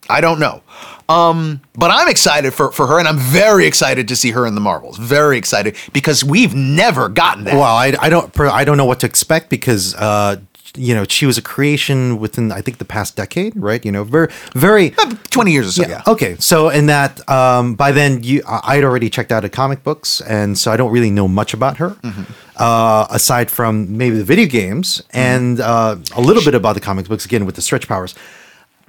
I 0.08 0.20
don't 0.22 0.38
know. 0.38 0.62
Um, 1.08 1.60
but 1.74 1.90
I'm 1.90 2.08
excited 2.08 2.52
for, 2.52 2.72
for 2.72 2.86
her, 2.88 2.98
and 2.98 3.06
I'm 3.06 3.18
very 3.18 3.66
excited 3.66 4.08
to 4.08 4.16
see 4.16 4.32
her 4.32 4.46
in 4.46 4.54
the 4.54 4.60
Marvels. 4.60 4.98
Very 4.98 5.38
excited 5.38 5.76
because 5.92 6.24
we've 6.24 6.54
never 6.54 7.08
gotten 7.08 7.44
that. 7.44 7.54
Well, 7.54 7.62
I, 7.62 7.94
I 8.00 8.08
don't 8.08 8.36
I 8.40 8.64
don't 8.64 8.76
know 8.76 8.84
what 8.86 9.00
to 9.00 9.06
expect 9.06 9.48
because 9.48 9.94
uh, 9.94 10.36
you 10.74 10.94
know 10.94 11.04
she 11.04 11.24
was 11.24 11.38
a 11.38 11.42
creation 11.42 12.18
within 12.18 12.50
I 12.50 12.60
think 12.60 12.78
the 12.78 12.84
past 12.84 13.14
decade, 13.16 13.52
right? 13.56 13.84
You 13.84 13.92
know, 13.92 14.02
very 14.04 14.28
very. 14.54 14.90
20 15.30 15.52
years 15.52 15.68
or 15.68 15.82
so, 15.84 15.88
yeah. 15.88 16.02
Okay, 16.06 16.34
so 16.38 16.70
in 16.70 16.86
that, 16.86 17.28
um, 17.28 17.74
by 17.74 17.92
then 17.92 18.22
you, 18.22 18.42
I'd 18.48 18.82
already 18.84 19.10
checked 19.10 19.30
out 19.32 19.44
of 19.44 19.52
comic 19.52 19.84
books, 19.84 20.22
and 20.22 20.56
so 20.56 20.72
I 20.72 20.78
don't 20.78 20.90
really 20.90 21.10
know 21.10 21.28
much 21.28 21.52
about 21.52 21.76
her, 21.76 21.90
Mm-hmm. 21.90 22.22
uh, 22.56 23.06
aside 23.10 23.50
from 23.50 23.96
maybe 23.98 24.16
the 24.16 24.24
video 24.24 24.46
games 24.46 25.02
and 25.10 25.60
uh, 25.60 25.96
a 26.16 26.20
little 26.22 26.42
bit 26.42 26.54
about 26.54 26.72
the 26.74 26.80
comic 26.80 27.06
books 27.06 27.26
again 27.26 27.44
with 27.44 27.54
the 27.54 27.60
stretch 27.62 27.86
powers. 27.86 28.14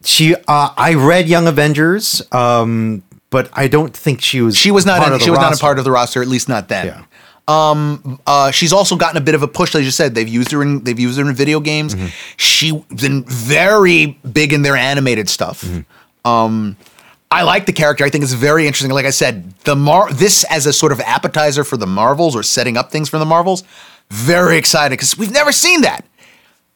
She, 0.07 0.35
uh, 0.35 0.73
I 0.77 0.93
read 0.93 1.27
Young 1.27 1.47
Avengers, 1.47 2.21
um, 2.31 3.03
but 3.29 3.49
I 3.51 3.67
don't 3.67 3.93
think 3.93 4.21
she 4.21 4.39
was. 4.39 4.55
She 4.55 4.71
was 4.71 4.85
not. 4.85 4.99
part 4.99 5.09
In, 5.09 5.13
of 5.15 5.19
the 5.19 5.25
she 5.25 5.29
was 5.29 5.39
not 5.39 5.53
a 5.53 5.57
part 5.57 5.79
of 5.79 5.83
the 5.83 5.91
roster, 5.91 6.21
at 6.21 6.29
least 6.29 6.47
not 6.47 6.69
then. 6.69 6.85
Yeah. 6.85 7.03
Um. 7.49 8.17
Uh. 8.25 8.51
She's 8.51 8.71
also 8.71 8.95
gotten 8.95 9.17
a 9.17 9.21
bit 9.21 9.35
of 9.35 9.43
a 9.43 9.49
push. 9.49 9.73
Like 9.73 9.83
you 9.83 9.91
said, 9.91 10.15
they've 10.15 10.27
used 10.27 10.51
her 10.51 10.61
in. 10.61 10.85
They've 10.85 10.97
used 10.97 11.19
her 11.19 11.27
in 11.27 11.35
video 11.35 11.59
games. 11.59 11.93
Mm-hmm. 11.93 12.07
She's 12.37 12.73
been 12.85 13.25
very 13.25 14.17
big 14.31 14.53
in 14.53 14.61
their 14.61 14.77
animated 14.77 15.27
stuff. 15.27 15.61
Mm-hmm. 15.61 16.27
Um. 16.27 16.77
I 17.29 17.43
like 17.43 17.65
the 17.65 17.73
character. 17.73 18.05
I 18.05 18.09
think 18.09 18.23
it's 18.23 18.31
very 18.31 18.65
interesting. 18.65 18.91
Like 18.93 19.05
I 19.05 19.09
said, 19.09 19.51
the 19.65 19.75
Mar 19.75 20.09
this 20.13 20.45
as 20.49 20.65
a 20.65 20.71
sort 20.71 20.93
of 20.93 21.01
appetizer 21.01 21.65
for 21.65 21.75
the 21.75 21.85
Marvels 21.85 22.33
or 22.33 22.43
setting 22.43 22.77
up 22.77 22.89
things 22.91 23.09
for 23.09 23.17
the 23.17 23.25
Marvels. 23.25 23.65
Very 24.09 24.55
excited 24.55 24.93
because 24.93 25.17
we've 25.17 25.33
never 25.33 25.51
seen 25.51 25.81
that. 25.81 26.05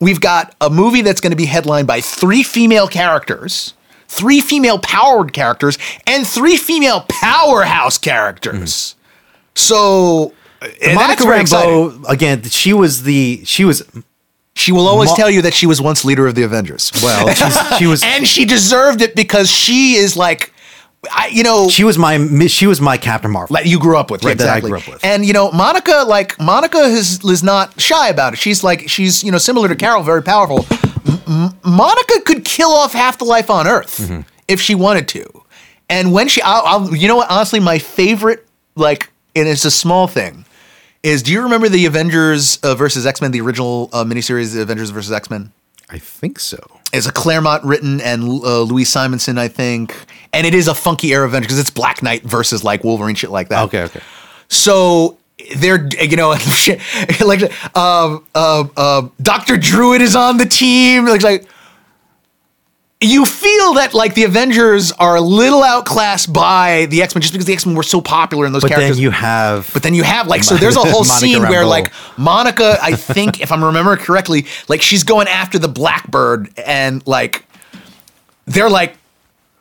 We've 0.01 0.19
got 0.19 0.53
a 0.59 0.69
movie 0.69 1.01
that's 1.03 1.21
going 1.21 1.31
to 1.31 1.37
be 1.37 1.45
headlined 1.45 1.87
by 1.87 2.01
three 2.01 2.43
female 2.43 2.87
characters, 2.87 3.75
three 4.07 4.41
female 4.41 4.79
powered 4.79 5.31
characters, 5.31 5.77
and 6.07 6.27
three 6.27 6.57
female 6.57 7.05
powerhouse 7.07 7.97
characters. 7.97 8.93
Hmm. 8.93 8.97
So, 9.55 10.33
and 10.83 10.95
Monica. 10.95 11.23
Rambeau 11.23 12.03
again. 12.09 12.43
She 12.43 12.73
was 12.73 13.03
the 13.03 13.41
she 13.45 13.63
was 13.63 13.83
She 14.55 14.71
will 14.71 14.87
always 14.87 15.09
Mo- 15.11 15.15
tell 15.15 15.29
you 15.29 15.41
that 15.43 15.53
she 15.53 15.65
was 15.65 15.81
once 15.81 16.03
leader 16.03 16.27
of 16.27 16.35
the 16.35 16.43
Avengers. 16.43 16.91
well 17.01 17.33
she's, 17.33 17.77
she 17.77 17.87
was 17.87 18.03
and 18.05 18.27
she 18.27 18.43
deserved 18.45 19.01
it 19.01 19.15
because 19.15 19.49
she 19.49 19.95
is 19.95 20.17
like, 20.17 20.50
I, 21.09 21.27
you 21.33 21.41
know, 21.43 21.67
she 21.69 21.83
was 21.83 21.97
my 21.97 22.17
she 22.47 22.67
was 22.67 22.79
my 22.79 22.95
Captain 22.97 23.31
Marvel. 23.31 23.55
that 23.55 23.65
you 23.65 23.79
grew 23.79 23.97
up 23.97 24.11
with, 24.11 24.23
Right, 24.23 24.37
that 24.37 24.47
I 24.47 24.57
exactly. 24.57 24.69
grew 24.69 24.79
up 24.79 24.87
with. 24.87 25.03
And 25.03 25.25
you 25.25 25.33
know, 25.33 25.51
Monica, 25.51 26.03
like 26.07 26.39
Monica, 26.39 26.77
is 26.77 27.23
is 27.25 27.41
not 27.41 27.79
shy 27.81 28.09
about 28.09 28.33
it. 28.33 28.39
She's 28.39 28.63
like 28.63 28.87
she's 28.87 29.23
you 29.23 29.31
know 29.31 29.39
similar 29.39 29.67
to 29.67 29.75
Carol, 29.75 30.03
very 30.03 30.21
powerful. 30.21 30.65
M- 31.07 31.19
M- 31.27 31.57
Monica 31.63 32.21
could 32.25 32.45
kill 32.45 32.69
off 32.71 32.93
half 32.93 33.17
the 33.17 33.25
life 33.25 33.49
on 33.49 33.67
Earth 33.67 33.97
Mm-hmm. 33.97 34.21
if 34.47 34.61
she 34.61 34.75
wanted 34.75 35.07
to. 35.09 35.25
And 35.89 36.13
when 36.13 36.27
she, 36.29 36.41
I'll, 36.43 36.63
I'll, 36.65 36.95
you 36.95 37.07
know 37.09 37.17
what? 37.17 37.29
Honestly, 37.29 37.59
my 37.59 37.77
favorite, 37.79 38.47
like, 38.75 39.09
and 39.35 39.45
it's 39.47 39.65
a 39.65 39.71
small 39.71 40.07
thing, 40.07 40.45
is 41.03 41.21
do 41.23 41.33
you 41.33 41.41
remember 41.41 41.67
the 41.67 41.85
Avengers 41.85 42.57
uh, 42.63 42.75
versus 42.75 43.05
X 43.05 43.19
Men, 43.21 43.31
the 43.31 43.41
original 43.41 43.89
uh, 43.91 44.03
miniseries, 44.05 44.53
the 44.53 44.61
Avengers 44.61 44.91
versus 44.91 45.11
X 45.11 45.29
Men? 45.29 45.51
I 45.89 45.97
think 45.97 46.39
so. 46.39 46.59
It's 46.93 47.07
a 47.07 47.11
Claremont 47.11 47.63
written 47.63 48.01
and 48.01 48.23
uh, 48.23 48.61
Louis 48.61 48.85
Simonson, 48.85 49.37
I 49.37 49.47
think, 49.47 49.95
and 50.33 50.45
it 50.45 50.53
is 50.53 50.67
a 50.67 50.75
funky 50.75 51.13
era 51.13 51.25
Avengers 51.25 51.47
because 51.47 51.59
it's 51.59 51.69
Black 51.69 52.03
Knight 52.03 52.23
versus 52.23 52.63
like 52.63 52.83
Wolverine, 52.83 53.15
shit 53.15 53.31
like 53.31 53.49
that. 53.49 53.63
Okay, 53.65 53.83
okay. 53.83 54.01
So 54.49 55.17
they're 55.55 55.87
you 55.99 56.17
know 56.17 56.29
like 57.25 57.41
um 57.75 58.25
uh, 58.35 58.65
uh, 58.75 59.07
Doctor 59.21 59.57
Druid 59.57 60.01
is 60.01 60.15
on 60.15 60.37
the 60.37 60.45
team. 60.45 61.05
Like, 61.05 61.21
like 61.21 61.47
you 63.03 63.25
feel 63.25 63.73
that 63.73 63.93
like 63.95 64.13
the 64.13 64.23
Avengers 64.25 64.91
are 64.93 65.15
a 65.15 65.21
little 65.21 65.63
outclassed 65.63 66.31
by 66.31 66.85
the 66.91 67.01
X 67.01 67.15
Men 67.15 67.21
just 67.21 67.33
because 67.33 67.45
the 67.47 67.53
X 67.53 67.65
Men 67.65 67.75
were 67.75 67.81
so 67.83 67.99
popular 67.99 68.45
in 68.45 68.53
those 68.53 68.61
But 68.61 68.69
characters. 68.69 68.91
But 68.91 68.95
then 68.97 69.03
you 69.03 69.09
have 69.11 69.69
But 69.73 69.83
then 69.83 69.93
you 69.95 70.03
have 70.03 70.27
like 70.27 70.43
so 70.43 70.55
there's 70.55 70.75
a 70.77 70.79
whole 70.91 71.03
scene 71.03 71.41
where 71.41 71.65
like 71.65 71.91
Monica, 72.17 72.77
I 72.81 72.93
think 72.95 73.41
if 73.41 73.51
I'm 73.51 73.63
remembering 73.63 73.97
correctly, 73.99 74.45
like 74.69 74.81
she's 74.81 75.03
going 75.03 75.27
after 75.27 75.57
the 75.57 75.67
Blackbird 75.67 76.51
and 76.59 77.05
like 77.07 77.45
they're 78.45 78.69
like 78.69 78.95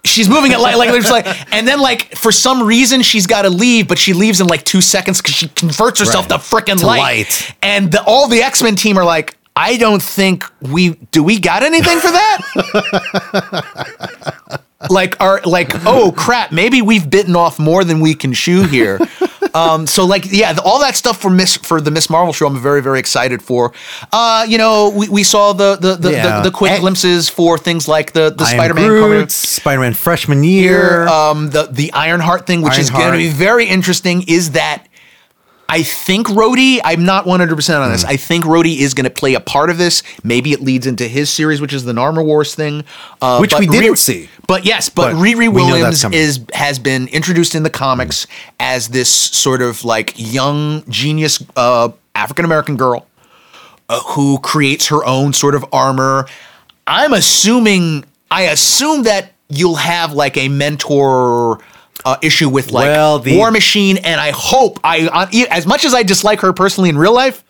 she's 0.04 0.28
moving 0.28 0.52
it 0.52 0.58
like 0.60 0.76
like 0.76 0.90
there's 0.90 1.10
like 1.10 1.26
and 1.54 1.66
then 1.68 1.78
like 1.80 2.14
for 2.16 2.32
some 2.32 2.62
reason 2.66 3.02
she's 3.02 3.26
got 3.26 3.42
to 3.42 3.50
leave, 3.50 3.88
but 3.88 3.98
she 3.98 4.12
leaves 4.12 4.40
in 4.40 4.46
like 4.48 4.64
two 4.64 4.80
seconds 4.82 5.20
because 5.22 5.34
she 5.34 5.48
converts 5.48 5.98
herself 6.00 6.30
Right. 6.30 6.40
to 6.40 6.46
freaking 6.74 6.82
light. 6.82 6.98
light. 6.98 7.54
And 7.62 7.90
the, 7.92 8.02
all 8.04 8.28
the 8.28 8.42
X 8.42 8.62
Men 8.62 8.76
team 8.76 8.98
are 8.98 9.04
like. 9.04 9.36
I 9.62 9.76
don't 9.76 10.02
think 10.02 10.44
we 10.60 10.90
do. 11.12 11.22
We 11.22 11.38
got 11.38 11.62
anything 11.62 11.98
for 12.00 12.10
that? 12.10 12.38
like 14.88 15.20
are 15.20 15.42
like 15.44 15.70
oh 15.86 16.10
crap 16.16 16.52
maybe 16.52 16.80
we've 16.80 17.10
bitten 17.10 17.36
off 17.36 17.58
more 17.58 17.84
than 17.84 18.00
we 18.00 18.14
can 18.14 18.32
chew 18.32 18.62
here 18.66 18.98
um 19.52 19.86
so 19.86 20.06
like 20.06 20.24
yeah 20.32 20.54
the- 20.54 20.62
all 20.62 20.78
that 20.80 20.96
stuff 20.96 21.20
for 21.20 21.28
miss 21.28 21.56
for 21.58 21.82
the 21.82 21.90
miss 21.90 22.08
marvel 22.08 22.32
show 22.32 22.46
i'm 22.46 22.58
very 22.58 22.80
very 22.80 22.98
excited 22.98 23.42
for 23.42 23.74
uh 24.10 24.46
you 24.48 24.56
know 24.56 24.88
we, 24.96 25.06
we 25.10 25.22
saw 25.22 25.52
the 25.52 25.76
the 25.76 25.96
the, 25.96 26.12
Yeah. 26.12 26.36
the, 26.40 26.48
the 26.48 26.50
quick 26.50 26.80
glimpses 26.80 27.28
for 27.28 27.58
things 27.58 27.88
like 27.88 28.12
the 28.14 28.30
the 28.30 28.46
spider-man 28.46 28.86
Groot, 28.88 29.00
Carmen- 29.02 29.28
Spider-Man 29.28 29.92
freshman 29.92 30.42
year. 30.44 31.06
um, 31.08 31.50
the 31.50 31.64
the 31.70 31.92
Ironheart 31.92 32.46
thing, 32.46 32.62
which 32.62 32.78
is 32.78 32.88
going 32.88 33.12
to 33.12 33.18
be 33.18 33.28
very 33.28 33.66
interesting, 33.66 34.24
is 34.28 34.52
that 34.52 34.86
I 35.70 35.84
think 35.84 36.26
Rhodey. 36.26 36.80
I'm 36.84 37.04
not 37.04 37.26
100 37.26 37.54
percent 37.54 37.80
on 37.82 37.92
this. 37.92 38.02
Hmm. 38.02 38.10
I 38.10 38.16
think 38.16 38.44
Rhodey 38.44 38.78
is 38.78 38.92
going 38.92 39.04
to 39.04 39.10
play 39.10 39.34
a 39.34 39.40
part 39.40 39.70
of 39.70 39.78
this. 39.78 40.02
Maybe 40.24 40.52
it 40.52 40.60
leads 40.60 40.84
into 40.84 41.06
his 41.06 41.30
series, 41.30 41.60
which 41.60 41.72
is 41.72 41.84
the 41.84 41.96
Armor 41.96 42.24
Wars 42.24 42.56
thing, 42.56 42.84
uh, 43.22 43.38
Which 43.38 43.54
we 43.56 43.68
didn't 43.68 43.96
see. 43.96 44.28
But 44.48 44.66
yes, 44.66 44.88
but, 44.88 45.12
But 45.12 45.22
Riri 45.22 45.52
Williams 45.52 46.04
is 46.06 46.40
has 46.52 46.80
been 46.80 47.06
introduced 47.08 47.54
in 47.54 47.62
the 47.62 47.70
comics 47.70 48.26
as 48.58 48.88
this 48.88 49.08
sort 49.08 49.62
of 49.62 49.84
like 49.84 50.12
young 50.16 50.82
genius 50.90 51.42
uh, 51.56 51.90
African 52.16 52.44
American 52.44 52.76
girl 52.76 53.06
uh, 53.88 54.00
who 54.00 54.40
creates 54.40 54.88
her 54.88 55.04
own 55.04 55.32
sort 55.32 55.54
of 55.54 55.64
armor. 55.72 56.26
I'm 56.88 57.12
assuming, 57.12 58.04
I 58.28 58.42
assume 58.42 59.04
that 59.04 59.34
you'll 59.48 59.76
have 59.76 60.12
like 60.14 60.36
a 60.36 60.48
mentor 60.48 61.60
uh, 62.04 62.16
issue 62.22 62.48
with 62.48 62.70
like 62.72 62.86
Well, 62.86 63.18
the- 63.18 63.36
War 63.36 63.50
Machine, 63.50 63.98
and 63.98 64.20
I 64.20 64.30
hope 64.34 64.80
I, 64.84 65.06
uh, 65.08 65.26
as 65.50 65.66
much 65.66 65.84
as 65.84 65.94
I 65.94 66.02
dislike 66.02 66.40
her 66.40 66.52
personally 66.52 66.90
in 66.90 66.98
real 66.98 67.14
life, 67.14 67.44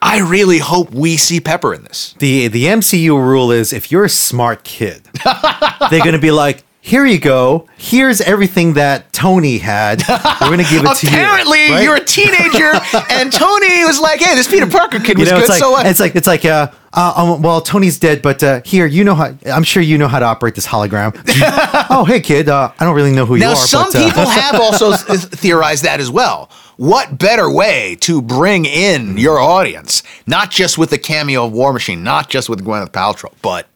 I 0.00 0.18
really 0.20 0.58
hope 0.58 0.90
we 0.92 1.16
see 1.16 1.38
Pepper 1.40 1.72
in 1.74 1.84
this. 1.84 2.14
the 2.18 2.48
the 2.48 2.64
MCU 2.64 3.16
rule 3.16 3.52
is 3.52 3.72
if 3.72 3.92
you're 3.92 4.04
a 4.04 4.08
smart 4.08 4.64
kid, 4.64 5.02
they're 5.90 6.02
gonna 6.04 6.18
be 6.18 6.32
like, 6.32 6.64
here 6.80 7.06
you 7.06 7.20
go. 7.20 7.68
Here's 7.76 8.20
everything 8.20 8.72
that 8.74 9.12
Tony 9.12 9.58
had. 9.58 10.02
We're 10.40 10.50
gonna 10.50 10.64
give 10.64 10.82
it 10.84 10.96
to 10.96 11.06
you. 11.06 11.12
Apparently, 11.12 11.70
Right? 11.70 11.84
you're 11.84 11.94
a 11.94 12.04
teenager, 12.04 12.72
and 13.10 13.32
Tony 13.32 13.84
was 13.84 14.00
like, 14.00 14.18
"Hey, 14.20 14.34
this 14.34 14.48
Peter 14.48 14.66
Parker 14.66 14.98
kid 14.98 15.18
You 15.18 15.22
was 15.22 15.30
know, 15.30 15.38
good. 15.40 15.48
like 15.50 15.60
so 15.60 15.70
what?" 15.70 15.86
it's 15.86 16.00
like 16.00 16.16
it's 16.16 16.26
like 16.26 16.44
uh, 16.44 16.72
uh 16.92 17.12
um, 17.16 17.42
well 17.42 17.60
Tony's 17.60 17.98
dead, 17.98 18.22
but 18.22 18.42
uh, 18.42 18.60
here 18.64 18.86
you 18.86 19.04
know 19.04 19.14
how 19.14 19.34
I'm 19.46 19.64
sure 19.64 19.82
you 19.82 19.98
know 19.98 20.08
how 20.08 20.18
to 20.18 20.26
operate 20.26 20.54
this 20.54 20.66
hologram. 20.66 21.14
oh 21.90 22.04
hey 22.04 22.20
kid, 22.20 22.48
uh, 22.48 22.72
I 22.78 22.84
don't 22.84 22.94
really 22.94 23.12
know 23.12 23.26
who 23.26 23.36
you 23.36 23.44
are. 23.44 23.50
Now, 23.50 23.54
some 23.54 23.90
but, 23.92 23.96
uh, 23.96 24.04
people 24.06 24.26
have 24.28 24.60
also 24.60 24.92
theorized 24.92 25.84
that 25.84 26.00
as 26.00 26.10
well. 26.10 26.50
What 26.76 27.18
better 27.18 27.50
way 27.50 27.96
to 28.00 28.20
bring 28.20 28.64
in 28.64 29.16
your 29.16 29.38
audience, 29.38 30.02
not 30.26 30.50
just 30.50 30.78
with 30.78 30.90
the 30.90 30.98
cameo 30.98 31.46
of 31.46 31.52
War 31.52 31.72
Machine, 31.72 32.02
not 32.02 32.28
just 32.28 32.48
with 32.48 32.64
Gwyneth 32.64 32.90
Paltrow, 32.90 33.32
but 33.42 33.68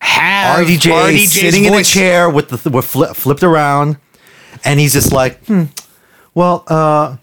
have 0.00 0.66
RDJ 0.66 0.92
RDJ's 0.92 1.32
sitting 1.32 1.64
in 1.64 1.74
a 1.74 1.84
chair 1.84 2.30
with 2.30 2.48
the 2.48 2.70
with 2.70 2.86
fli 2.86 3.14
flipped 3.14 3.42
around, 3.42 3.98
and 4.64 4.80
he's 4.80 4.92
just 4.92 5.12
like, 5.12 5.44
hmm, 5.46 5.64
well, 6.34 6.64
uh, 6.68 7.16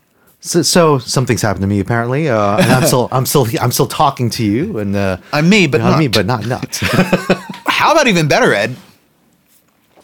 so, 0.43 0.61
so 0.61 0.97
something's 0.99 1.41
happened 1.41 1.61
to 1.61 1.67
me 1.67 1.79
apparently, 1.79 2.27
uh, 2.27 2.57
and 2.57 2.69
I'm 2.69 2.85
still 2.85 3.07
I'm 3.13 3.25
still 3.25 3.47
I'm 3.61 3.71
still 3.71 3.87
talking 3.87 4.29
to 4.31 4.43
you, 4.43 4.77
and 4.77 4.93
uh, 4.93 5.17
I'm 5.31 5.47
me, 5.47 5.67
but 5.67 5.77
you 5.77 5.85
know, 5.85 5.91
not. 5.91 5.99
me, 5.99 6.07
but 6.09 6.25
not 6.25 6.45
nuts. 6.45 6.79
How 7.65 7.93
about 7.93 8.07
even 8.07 8.27
better, 8.27 8.53
Ed? 8.53 8.75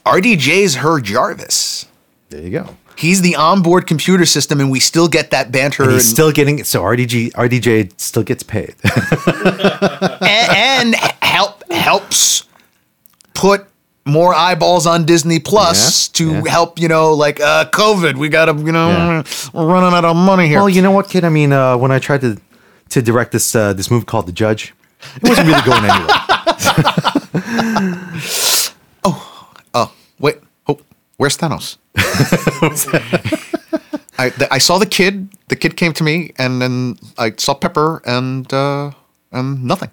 RDJ's 0.05 0.75
her 0.75 1.01
Jarvis. 1.01 1.87
there 2.29 2.41
you 2.41 2.51
go. 2.51 2.77
He's 2.95 3.21
the 3.21 3.35
onboard 3.35 3.85
computer 3.85 4.25
system, 4.25 4.61
and 4.61 4.71
we 4.71 4.79
still 4.79 5.09
get 5.09 5.31
that 5.31 5.51
banter. 5.51 5.83
And 5.83 5.91
he's 5.91 6.05
and- 6.05 6.09
still 6.09 6.31
getting 6.31 6.63
so 6.63 6.83
RDG 6.83 7.33
RDJ 7.33 7.99
still 7.99 8.23
gets 8.23 8.43
paid. 8.43 8.75
and, 10.21 10.93
and 10.93 10.95
help 11.21 11.69
helps 11.69 12.45
put 13.33 13.67
more 14.05 14.33
eyeballs 14.33 14.87
on 14.87 15.05
Disney 15.05 15.39
Plus 15.39 16.07
Yeah, 16.07 16.13
to 16.13 16.31
yeah. 16.33 16.41
help 16.51 16.79
you 16.79 16.87
know 16.87 17.13
like 17.13 17.39
uh 17.39 17.65
COVID. 17.71 18.17
We 18.17 18.29
gotta 18.29 18.53
you 18.53 18.71
know 18.71 18.89
Yeah. 18.89 19.23
we're 19.53 19.67
running 19.67 19.93
out 19.95 20.05
of 20.05 20.15
money 20.15 20.47
here. 20.47 20.59
well, 20.59 20.69
you 20.69 20.81
know 20.81 20.91
what, 20.91 21.09
kid? 21.09 21.23
I 21.23 21.29
mean, 21.29 21.53
uh, 21.53 21.77
when 21.77 21.91
I 21.91 21.99
tried 21.99 22.21
to 22.21 22.37
to 22.89 23.01
direct 23.01 23.31
this 23.31 23.55
uh, 23.55 23.73
this 23.73 23.91
movie 23.91 24.05
called 24.05 24.25
The 24.25 24.31
Judge, 24.31 24.73
it 25.15 25.23
wasn't 25.23 25.47
really 25.47 25.61
going 25.61 25.85
anywhere. 25.85 26.07
oh 29.03 29.51
oh, 29.73 29.93
wait, 30.19 30.37
oh, 30.67 30.79
where's 31.17 31.37
Thanos? 31.37 31.77
I 34.17 34.29
th- 34.31 34.49
I 34.51 34.57
saw 34.57 34.77
the 34.79 34.85
kid. 34.85 35.29
The 35.47 35.55
kid 35.55 35.77
came 35.77 35.93
to 35.93 36.03
me, 36.03 36.33
and 36.37 36.61
then 36.61 36.97
I 37.17 37.31
saw 37.37 37.53
Pepper, 37.53 38.01
and 38.05 38.51
uh, 38.53 38.91
and 39.31 39.63
nothing. 39.63 39.89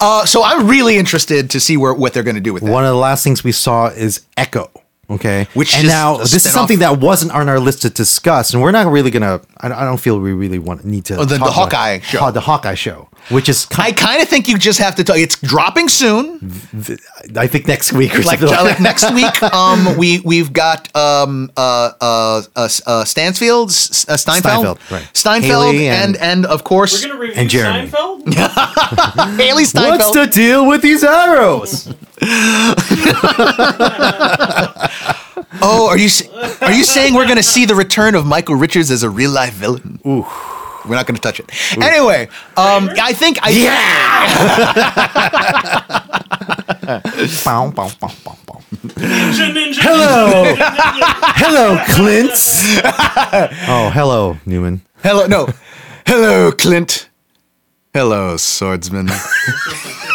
Uh, 0.00 0.24
so 0.24 0.42
I'm 0.42 0.66
really 0.66 0.96
interested 0.96 1.50
to 1.50 1.60
see 1.60 1.76
where 1.76 1.94
what 1.94 2.14
they're 2.14 2.22
going 2.22 2.34
to 2.36 2.40
do 2.40 2.52
with 2.52 2.62
that. 2.62 2.70
One 2.70 2.84
of 2.84 2.90
the 2.90 2.96
last 2.96 3.24
things 3.24 3.44
we 3.44 3.52
saw 3.52 3.88
is 3.88 4.26
Echo. 4.36 4.70
Okay, 5.10 5.48
Which 5.54 5.74
and 5.74 5.84
is 5.86 5.90
now 5.90 6.18
this 6.18 6.34
is 6.34 6.42
spin-off. 6.42 6.54
something 6.54 6.78
that 6.80 6.98
wasn't 7.00 7.32
on 7.32 7.48
our 7.48 7.58
list 7.58 7.80
to 7.82 7.88
discuss, 7.90 8.52
and 8.52 8.62
we're 8.62 8.72
not 8.72 8.92
really 8.92 9.10
gonna. 9.10 9.40
I, 9.58 9.68
I 9.68 9.84
don't 9.84 9.96
feel 9.98 10.18
we 10.20 10.32
really 10.34 10.58
want 10.58 10.84
need 10.84 11.06
to. 11.06 11.16
Oh, 11.16 11.24
the- 11.24 11.38
talk 11.38 11.46
the 11.46 11.52
about- 11.52 11.54
Hawkeye 11.54 11.98
show. 12.00 12.18
Haw- 12.18 12.30
the 12.30 12.40
Hawkeye 12.42 12.74
show, 12.74 13.08
which 13.30 13.48
is 13.48 13.66
I 13.70 13.74
kind 13.92 13.96
kind 13.96 14.22
of 14.22 14.28
think 14.28 14.48
you 14.48 14.58
just 14.58 14.78
have 14.80 14.96
to 14.96 15.04
tell. 15.04 15.16
It's 15.16 15.40
dropping 15.40 15.88
soon. 15.88 16.52
I 17.36 17.46
think 17.46 17.66
next 17.66 17.94
week 17.94 18.14
or 18.14 18.18
like, 18.22 18.38
something 18.40 18.48
like, 18.50 18.64
like 18.64 18.76
that. 18.76 18.82
next 18.82 19.10
week 19.14 19.42
um 19.42 19.96
we 19.96 20.20
we've 20.20 20.52
got 20.52 20.94
um 20.94 21.50
uh 21.56 21.92
uh 22.02 22.42
uh, 22.54 22.68
uh 22.86 23.04
Stansfield 23.06 23.70
S- 23.70 24.04
uh, 24.10 24.16
Steinfeld 24.18 24.78
Steinfeld, 24.78 24.90
right. 24.90 25.10
Steinfeld 25.14 25.74
Hailee 25.74 25.88
and, 25.88 26.16
and- 26.16 26.44
and 26.44 26.46
of 26.46 26.64
course 26.64 27.02
We're 27.02 27.08
gonna 27.08 27.20
review 27.20 27.34
And 27.40 27.48
Jeremy. 27.48 27.88
Seinfeld. 27.88 28.24
Hailee 29.38 29.64
Steinfeld 29.66 29.98
What's 29.98 30.12
the 30.12 30.26
deal 30.26 30.66
with 30.68 30.82
these 30.82 31.02
arrows? 31.02 31.92
oh 35.62 35.86
are 35.88 35.98
you 35.98 36.08
are 36.62 36.72
you 36.72 36.84
saying 36.84 37.14
we're 37.14 37.26
gonna 37.28 37.42
see 37.42 37.64
the 37.64 37.74
return 37.74 38.14
of 38.14 38.26
Michael 38.26 38.56
Richards 38.56 38.90
as 38.90 39.02
a 39.02 39.10
real 39.10 39.30
life 39.30 39.54
villain? 39.54 39.98
Ooh. 40.06 40.26
we're 40.86 40.96
not 40.96 41.06
gonna 41.06 41.18
touch 41.18 41.40
it. 41.40 41.50
Anyway 41.82 42.28
um 42.56 42.90
I 43.00 43.12
think 43.12 43.38
I 43.42 43.52
Bow, 47.44 47.70
bow, 47.70 47.90
bow, 48.00 48.10
bow, 48.24 48.36
bow. 48.46 48.60
Ninja, 48.96 49.52
ninja, 49.52 49.80
Hello, 49.82 50.44
hello, 51.36 51.78
Clint. 51.88 52.32
oh, 53.68 53.90
hello, 53.92 54.38
Newman. 54.46 54.80
hello 55.02 55.26
no. 55.26 55.48
Hello 56.06 56.50
Clint. 56.52 57.08
Hello 57.94 58.36
swordsman 58.36 59.08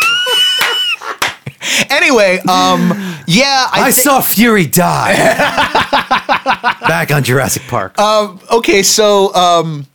anyway 1.90 2.38
um 2.48 2.92
yeah 3.28 3.68
I, 3.72 3.84
I 3.86 3.90
saw 3.92 4.22
Fury 4.22 4.66
die. 4.68 5.14
Back 6.88 7.12
on 7.12 7.24
Jurassic 7.24 7.64
Park. 7.68 7.96
okay, 8.00 8.84
so 8.84 9.34
um, 9.34 9.88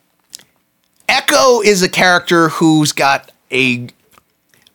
Echo 1.09 1.61
is 1.61 1.83
a 1.83 1.89
character 1.89 2.49
who's 2.49 2.93
got 2.93 3.31
a. 3.53 3.89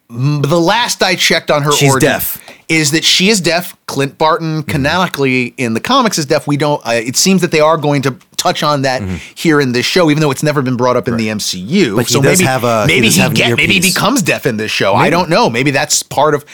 The 0.09 0.59
last 0.59 1.01
I 1.01 1.15
checked 1.15 1.49
on 1.49 1.63
her 1.63 1.71
She's 1.71 1.89
origin 1.91 2.09
deaf. 2.09 2.39
is 2.69 2.91
that 2.91 3.03
she 3.03 3.29
is 3.29 3.41
deaf. 3.41 3.75
Clint 3.87 4.17
Barton, 4.17 4.59
Mm-hmm. 4.61 4.69
canonically 4.71 5.53
in 5.57 5.73
the 5.73 5.79
comics, 5.79 6.17
is 6.19 6.25
deaf. 6.27 6.45
We 6.47 6.55
don't. 6.57 6.85
Uh, 6.85 6.91
it 6.91 7.15
seems 7.15 7.41
that 7.41 7.51
they 7.51 7.59
are 7.59 7.77
going 7.77 8.03
to 8.03 8.15
touch 8.37 8.61
on 8.61 8.83
that 8.83 9.01
here 9.35 9.59
in 9.59 9.71
this 9.71 9.85
show, 9.85 10.11
even 10.11 10.21
though 10.21 10.31
it's 10.31 10.43
never 10.43 10.61
been 10.61 10.77
brought 10.77 10.97
up 10.97 11.07
in 11.07 11.17
the 11.17 11.27
MCU. 11.29 11.67
Mm-hmm. 11.67 11.95
But 11.95 12.07
he 12.07 12.13
so 12.13 12.21
does 12.21 12.39
maybe 12.39 12.47
have 12.47 12.63
a- 12.63 12.81
he 12.81 12.87
maybe 12.87 13.07
does 13.07 13.15
he, 13.15 13.21
have 13.21 13.31
an 13.31 13.35
get 13.37 13.49
maybe 13.57 13.73
he 13.73 13.79
earpiece. 13.79 13.93
becomes 13.95 14.21
deaf 14.21 14.45
in 14.45 14.57
this 14.57 14.71
show. 14.71 14.93
I 14.93 15.09
don't 15.09 15.29
know. 15.29 15.49
Maybe 15.49 15.71
that's 15.71 16.03
part 16.03 16.35
of 16.35 16.45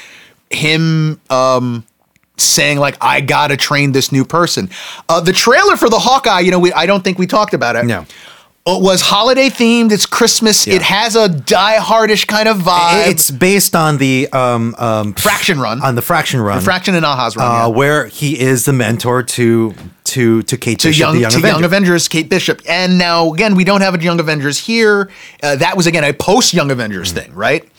him. 0.49 1.19
Um, 1.29 1.85
saying 2.37 2.77
like 2.77 2.95
I 3.01 3.19
gotta 3.19 3.57
train 3.57 3.91
this 3.91 4.13
new 4.13 4.23
person. 4.23 4.69
Uh, 5.09 5.19
the 5.19 5.33
trailer 5.33 5.75
for 5.75 5.89
the 5.89 5.99
Hawkeye, 5.99 6.39
you 6.39 6.51
know, 6.51 6.59
we, 6.59 6.71
I 6.71 6.85
don't 6.85 7.03
think 7.03 7.19
we 7.19 7.27
talked 7.27 7.53
about 7.53 7.75
it. 7.75 7.83
No. 7.85 8.05
It 8.65 8.81
was 8.81 9.01
holiday 9.01 9.49
themed. 9.49 9.91
It's 9.91 10.05
Christmas. 10.05 10.65
Yeah. 10.65 10.75
It 10.75 10.81
has 10.83 11.17
a 11.17 11.27
Die 11.27 11.77
Hardish 11.79 12.23
kind 12.25 12.47
of 12.47 12.59
vibe. 12.59 13.07
it's 13.09 13.29
based 13.29 13.75
on 13.75 13.97
the 13.97 14.29
um, 14.31 14.73
um, 14.77 15.13
Fraction 15.15 15.59
Run. 15.59 15.81
on 15.81 15.95
the 15.95 16.01
Fraction 16.01 16.39
Run, 16.39 16.59
The 16.59 16.63
Fraction 16.63 16.95
and 16.95 17.03
Aja's 17.05 17.35
run. 17.35 17.45
uh, 17.45 17.51
yeah. 17.51 17.67
where 17.67 18.05
he 18.07 18.39
is 18.39 18.63
the 18.63 18.71
mentor 18.73 19.21
to 19.23 19.73
to 20.05 20.41
to 20.43 20.55
Kate 20.57 20.79
to 20.79 20.87
Bishop, 20.89 20.99
young, 20.99 21.15
the 21.15 21.19
young 21.21 21.31
to 21.31 21.37
Avenger. 21.39 21.55
Young 21.55 21.63
Avengers, 21.65 22.07
Kate 22.07 22.29
Bishop, 22.29 22.61
and 22.69 22.97
now 22.97 23.33
again 23.33 23.55
we 23.55 23.65
don't 23.65 23.81
have 23.81 23.95
a 23.95 24.01
Young 24.01 24.19
Avengers 24.21 24.57
here. 24.59 25.09
Uh, 25.43 25.57
that 25.57 25.75
was 25.75 25.87
again 25.87 26.05
a 26.05 26.13
post 26.13 26.53
Young 26.53 26.71
Avengers 26.71 27.09
Mm-hmm. 27.11 27.19
thing, 27.19 27.33
right? 27.35 27.69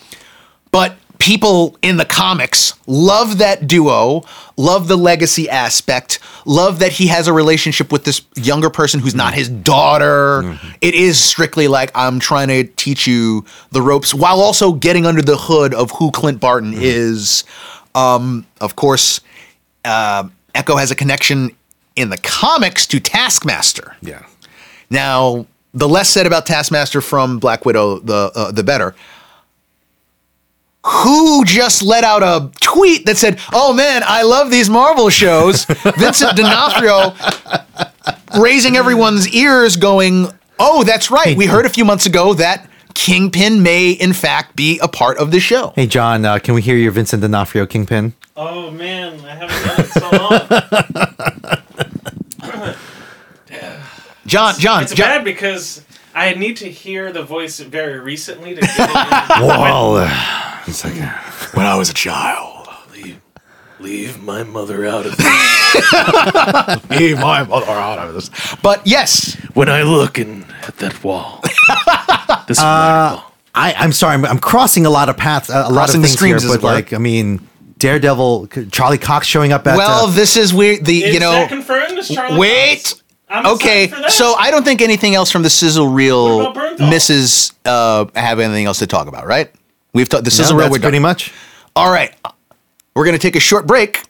But 0.71 0.97
people 1.21 1.77
in 1.81 1.97
the 1.97 2.05
comics 2.05 2.73
love 2.87 3.37
that 3.37 3.67
duo, 3.67 4.23
love 4.57 4.87
the 4.87 4.97
legacy 4.97 5.47
aspect, 5.49 6.19
love 6.45 6.79
that 6.79 6.91
he 6.91 7.07
has 7.07 7.27
a 7.27 7.33
relationship 7.33 7.91
with 7.91 8.03
this 8.03 8.21
younger 8.35 8.69
person 8.69 8.99
who's 8.99 9.11
Mm-hmm. 9.13 9.17
not 9.19 9.33
his 9.35 9.47
daughter. 9.47 10.57
It 10.81 10.95
is 10.95 11.19
strictly 11.23 11.67
like 11.67 11.91
I'm 11.95 12.19
trying 12.19 12.47
to 12.49 12.63
teach 12.63 13.05
you 13.07 13.45
the 13.71 13.81
ropes 13.81 14.13
while 14.13 14.41
also 14.41 14.73
getting 14.73 15.05
under 15.05 15.21
the 15.21 15.37
hood 15.37 15.73
of 15.73 15.91
who 15.91 16.09
Clint 16.11 16.39
Barton 16.41 16.71
Mm-hmm. 16.73 16.81
is. 16.83 17.43
Um, 17.93 18.45
of 18.59 18.75
course, 18.75 19.21
uh, 19.85 20.27
Echo 20.55 20.75
has 20.75 20.89
a 20.91 20.95
connection 20.95 21.51
in 21.95 22.09
the 22.09 22.17
comics 22.17 22.85
to 22.87 22.99
Taskmaster. 22.99 23.95
yeah. 24.01 24.25
Now, 24.89 25.45
the 25.73 25.87
less 25.87 26.09
said 26.09 26.25
about 26.25 26.45
Taskmaster 26.45 26.99
from 27.01 27.39
Black 27.39 27.63
Widow, 27.65 27.99
the 27.99 28.31
uh, 28.35 28.51
the 28.51 28.63
better. 28.63 28.93
Who 30.85 31.45
just 31.45 31.83
let 31.83 32.03
out 32.03 32.23
a 32.23 32.49
tweet 32.59 33.05
that 33.05 33.17
said, 33.17 33.39
"Oh 33.53 33.71
man, 33.71 34.01
I 34.05 34.23
love 34.23 34.49
these 34.49 34.67
Marvel 34.69 35.09
shows." 35.09 35.65
Vincent 35.97 36.35
D'Onofrio 36.35 37.13
raising 38.39 38.75
everyone's 38.77 39.27
ears, 39.29 39.75
going, 39.75 40.27
"Oh, 40.59 40.83
that's 40.83 41.11
right. 41.11 41.37
We 41.37 41.45
heard 41.45 41.65
a 41.67 41.69
few 41.69 41.85
months 41.85 42.07
ago 42.07 42.33
that 42.33 42.67
Kingpin 42.95 43.61
may, 43.61 43.91
in 43.91 44.11
fact, 44.13 44.55
be 44.55 44.79
a 44.79 44.87
part 44.87 45.19
of 45.19 45.29
the 45.29 45.39
show." 45.39 45.71
Hey 45.75 45.85
John, 45.85 46.25
uh, 46.25 46.39
can 46.39 46.55
we 46.55 46.63
hear 46.63 46.75
your 46.77 46.91
Vincent 46.91 47.21
D'Onofrio 47.21 47.67
Kingpin? 47.67 48.13
Oh 48.35 48.71
man, 48.71 49.19
I 49.23 49.35
haven't 49.35 49.63
done 49.67 49.79
it 49.81 49.91
so 49.91 50.09
long. 52.49 52.75
John, 54.25 54.55
John, 54.59 54.83
It's 54.83 54.93
John 54.93 55.07
bad 55.07 55.25
because 55.25 55.83
I 56.13 56.33
need 56.33 56.57
to 56.57 56.69
hear 56.69 57.11
the 57.11 57.23
voice 57.23 57.59
very 57.59 57.99
recently 57.99 58.55
to 58.55 58.61
get 58.61 58.71
it. 58.77 59.41
In. 59.41 59.47
Well, 59.47 59.97
uh, 59.97 60.59
it's 60.67 60.83
like, 60.83 61.01
uh, 61.01 61.09
when 61.53 61.65
I 61.65 61.75
was 61.75 61.89
a 61.89 61.93
child. 61.93 62.67
leave, 62.93 63.19
leave 63.79 64.21
my 64.21 64.43
mother 64.43 64.85
out 64.85 65.05
of 65.05 65.15
this. 65.17 65.27
Leave 66.89 67.17
my 67.19 67.43
mother 67.43 67.71
out 67.71 67.97
of 67.99 68.13
this. 68.13 68.29
But 68.61 68.85
yes, 68.85 69.35
When 69.53 69.69
I 69.69 69.83
look 69.83 70.19
in 70.19 70.43
at 70.67 70.75
that 70.79 71.01
wall, 71.01 71.39
this 72.47 72.59
vertical, 72.59 73.23
I, 73.55 73.73
I'm 73.77 73.93
sorry, 73.93 74.15
I'm, 74.15 74.25
I'm 74.25 74.39
crossing 74.39 74.85
a 74.85 74.89
lot 74.89 75.07
of 75.07 75.15
paths, 75.15 75.49
a, 75.49 75.53
a 75.53 75.55
lot 75.55 75.67
of 75.69 75.73
Crossing 75.73 76.01
the 76.01 76.07
things 76.07 76.17
streams, 76.17 76.43
here, 76.43 76.51
as 76.51 76.57
but 76.57 76.63
were. 76.63 76.73
like, 76.73 76.91
I 76.93 76.97
mean, 76.97 77.47
Daredevil, 77.77 78.47
Charlie 78.71 78.97
Cox 78.97 79.27
showing 79.27 79.51
up 79.53 79.65
at. 79.65 79.77
well, 79.77 80.07
uh, 80.07 80.11
this 80.11 80.35
is 80.37 80.53
weird. 80.53 80.85
The 80.85 81.03
Is 81.05 81.13
you 81.13 81.19
know, 81.21 81.31
that 81.31 81.49
confirmed? 81.49 81.97
Is 81.97 82.09
Charlie 82.09 82.37
wait. 82.37 82.83
Cox? 82.83 83.00
I'm 83.31 83.45
Okay, 83.55 83.85
excited 83.85 83.95
for 83.95 84.01
that. 84.09 84.11
so 84.11 84.35
I 84.37 84.51
don't 84.51 84.63
think 84.63 84.81
anything 84.81 85.15
else 85.15 85.31
from 85.31 85.41
the 85.43 85.49
sizzle 85.49 85.87
reel 85.87 86.37
What 86.53 86.79
misses 86.79 87.53
uh, 87.65 88.05
have 88.15 88.39
anything 88.39 88.65
else 88.65 88.79
to 88.79 88.87
talk 88.87 89.07
about, 89.07 89.25
right? 89.25 89.51
We've 89.93 90.07
talked 90.09 90.25
the 90.25 90.29
no, 90.29 90.35
sizzle 90.35 90.57
reel. 90.57 90.65
that's 90.67 90.71
We're 90.79 90.81
pretty 90.83 90.97
done. 90.97 91.01
much. 91.03 91.33
All 91.75 91.91
right, 91.91 92.13
we're 92.95 93.05
gonna 93.05 93.17
take 93.17 93.35
a 93.35 93.39
short 93.39 93.65
break, 93.67 94.03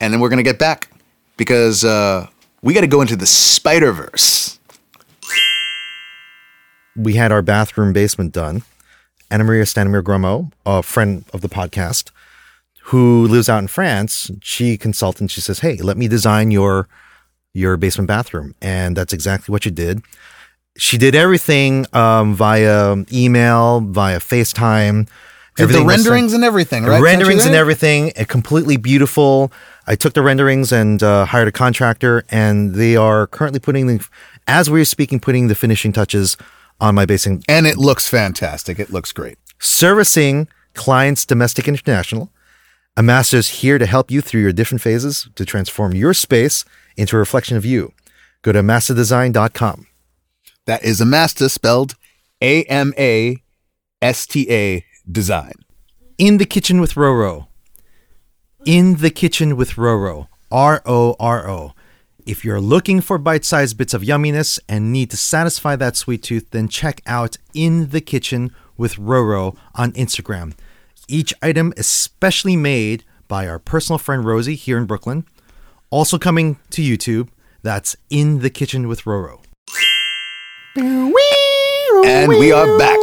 and 0.00 0.12
then 0.12 0.20
we're 0.20 0.28
gonna 0.28 0.42
get 0.42 0.58
back 0.58 0.88
because 1.36 1.84
uh, 1.84 2.26
we 2.62 2.74
got 2.74 2.82
to 2.82 2.86
go 2.86 3.00
into 3.00 3.16
the 3.16 3.26
Spider 3.26 3.92
Verse. 3.92 4.58
we 6.94 7.14
had 7.14 7.32
our 7.32 7.42
bathroom 7.42 7.92
basement 7.92 8.32
done. 8.32 8.62
Anna 9.30 9.44
Maria 9.44 9.64
Stanimir 9.64 10.02
Gromo, 10.02 10.52
a 10.66 10.82
friend 10.82 11.24
of 11.32 11.40
the 11.40 11.48
podcast, 11.48 12.10
who 12.84 13.26
lives 13.26 13.48
out 13.48 13.58
in 13.60 13.66
France, 13.68 14.30
she 14.42 14.76
consulted 14.76 15.22
and 15.22 15.30
she 15.30 15.40
says, 15.40 15.60
Hey, 15.60 15.76
let 15.76 15.96
me 15.96 16.06
design 16.06 16.50
your 16.50 16.86
your 17.54 17.76
basement 17.76 18.08
bathroom. 18.08 18.54
And 18.62 18.96
that's 18.96 19.12
exactly 19.12 19.52
what 19.52 19.64
you 19.64 19.70
did. 19.70 20.02
She 20.78 20.96
did 20.96 21.14
everything 21.14 21.86
um, 21.92 22.34
via 22.34 22.96
email, 23.12 23.80
via 23.80 24.18
FaceTime. 24.18 25.08
The 25.56 25.64
Everything 25.64 25.86
sent- 25.86 25.98
renderings 25.98 26.32
and 26.32 26.44
everything, 26.44 26.84
the 26.84 26.90
right? 26.92 27.02
renderings 27.02 27.44
and 27.44 27.54
everything, 27.54 28.10
completely 28.26 28.78
beautiful. 28.78 29.52
I 29.86 29.96
took 29.96 30.14
the 30.14 30.22
renderings 30.22 30.72
and 30.72 31.02
uh, 31.02 31.26
hired 31.26 31.46
a 31.48 31.52
contractor, 31.52 32.24
and 32.30 32.74
they 32.74 32.96
are 32.96 33.26
currently 33.26 33.60
putting 33.60 33.86
the, 33.86 34.02
as 34.46 34.70
we're 34.70 34.86
speaking, 34.86 35.20
putting 35.20 35.48
the 35.48 35.54
finishing 35.54 35.92
touches 35.92 36.38
on 36.80 36.94
my 36.94 37.04
basement 37.04 37.44
And 37.48 37.66
it 37.66 37.76
looks 37.76 38.08
fantastic. 38.08 38.78
It 38.78 38.90
looks 38.90 39.12
great. 39.12 39.36
servicing 39.58 40.48
clients 40.72 41.26
domestic 41.26 41.68
and 41.68 41.76
international. 41.76 42.30
Amasta 42.96 43.34
is 43.34 43.48
here 43.60 43.76
to 43.76 43.84
help 43.84 44.10
you 44.10 44.22
through 44.22 44.40
your 44.40 44.52
different 44.52 44.80
phases 44.80 45.28
to 45.34 45.44
transform 45.44 45.92
your 45.94 46.14
space 46.14 46.64
into 46.96 47.16
a 47.16 47.18
reflection 47.18 47.56
of 47.56 47.64
you. 47.64 47.92
Go 48.42 48.52
to 48.52 48.60
amastadesign.com. 48.60 49.86
That 50.66 50.84
is 50.84 51.00
Amasta 51.00 51.50
spelled 51.50 51.94
A 52.40 52.64
M 52.64 52.92
A 52.98 53.42
S 54.00 54.26
T 54.26 54.50
A 54.50 54.84
design. 55.10 55.52
In 56.18 56.38
the 56.38 56.46
kitchen 56.46 56.80
with 56.80 56.94
Roro. 56.94 57.48
In 58.64 58.96
the 58.96 59.10
kitchen 59.10 59.56
with 59.56 59.72
Roro. 59.72 60.28
R 60.50 60.82
O 60.86 61.16
R 61.18 61.48
O. 61.48 61.72
If 62.24 62.44
you're 62.44 62.60
looking 62.60 63.00
for 63.00 63.18
bite 63.18 63.44
sized 63.44 63.76
bits 63.76 63.94
of 63.94 64.02
yumminess 64.02 64.60
and 64.68 64.92
need 64.92 65.10
to 65.10 65.16
satisfy 65.16 65.74
that 65.76 65.96
sweet 65.96 66.22
tooth, 66.22 66.50
then 66.50 66.68
check 66.68 67.02
out 67.04 67.36
In 67.52 67.88
the 67.88 68.00
Kitchen 68.00 68.54
with 68.76 68.94
Roro 68.94 69.56
on 69.74 69.90
Instagram. 69.92 70.54
Each 71.08 71.34
item 71.42 71.72
is 71.76 71.88
specially 71.88 72.56
made 72.56 73.02
by 73.26 73.48
our 73.48 73.58
personal 73.58 73.98
friend 73.98 74.24
Rosie 74.24 74.54
here 74.54 74.78
in 74.78 74.86
Brooklyn. 74.86 75.26
Also 75.92 76.16
coming 76.18 76.56
to 76.70 76.80
YouTube, 76.80 77.28
that's 77.62 77.96
In 78.08 78.38
the 78.40 78.48
Kitchen 78.48 78.88
with 78.88 79.02
Roro. 79.02 79.40
And 80.74 82.28
we 82.30 82.50
are 82.50 82.78
back. 82.78 82.98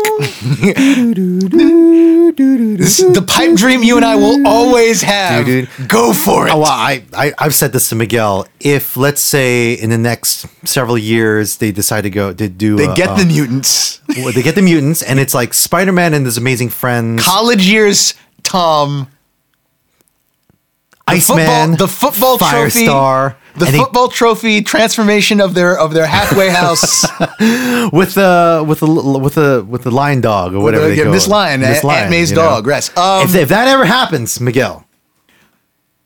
This- 2.80 2.98
the 2.98 3.24
pipe 3.28 3.56
dream 3.56 3.84
you 3.84 3.96
and 3.98 4.04
I 4.06 4.16
will 4.16 4.46
always 4.48 5.04
have. 5.04 5.46
Go 5.88 6.14
for 6.14 6.48
it. 6.48 6.52
Oh, 6.52 6.58
well, 6.62 6.66
I, 6.72 7.04
I 7.14 7.32
I've 7.38 7.54
said 7.54 7.74
this 7.74 7.90
to 7.90 7.96
Miguel. 7.96 8.48
If 8.60 8.98
let's 8.98 9.22
say 9.22 9.74
in 9.74 9.92
the 9.92 9.98
next 10.00 10.48
several 10.68 10.98
years 10.98 11.58
they 11.58 11.72
decide 11.72 12.02
to 12.02 12.10
go 12.10 12.34
to 12.34 12.50
do, 12.50 12.76
they 12.76 12.88
uh, 12.88 12.96
get 12.96 13.16
the 13.18 13.26
mutants. 13.26 14.02
well, 14.18 14.32
they 14.34 14.42
get 14.42 14.56
the 14.56 14.64
mutants, 14.64 15.04
and 15.04 15.20
it's 15.20 15.36
like 15.36 15.54
Spider 15.54 15.92
Man 15.92 16.16
and 16.16 16.26
his 16.26 16.38
amazing 16.38 16.70
friends, 16.70 17.24
College 17.24 17.68
years, 17.68 18.16
Tom. 18.42 19.08
The 21.10 21.16
Iceman, 21.16 21.46
football, 21.48 21.76
the 21.78 21.88
football 21.88 22.38
trophy, 22.38 22.86
Firestar, 22.88 23.36
the 23.56 23.66
and 23.66 23.76
he- 23.76 23.82
football 23.82 24.08
trophy 24.10 24.62
transformation 24.62 25.42
of 25.42 25.54
their 25.54 25.78
of 25.78 25.94
their 25.94 26.06
halfway 26.06 26.50
house. 26.62 27.04
with 27.92 28.14
the 28.16 28.64
with 28.68 28.80
the 28.82 29.20
with 29.20 29.34
the 29.36 29.66
with 29.68 29.84
the 29.84 29.92
lion 29.92 30.22
dog 30.22 30.54
or 30.54 30.60
whatever 30.62 30.88
the- 30.90 30.96
they 30.96 31.04
call 31.04 31.12
Miss 31.12 31.28
it. 31.28 31.30
Lion, 31.32 31.64
Aunt- 31.64 32.10
May's 32.10 32.30
you 32.32 32.36
know? 32.38 32.44
dog, 32.44 32.68
yes. 32.68 32.96
Um, 32.98 33.24
if, 33.24 33.36
if 33.36 33.50
that 33.50 33.68
ever 33.68 33.86
happens, 33.86 34.40
Miguel, 34.40 34.86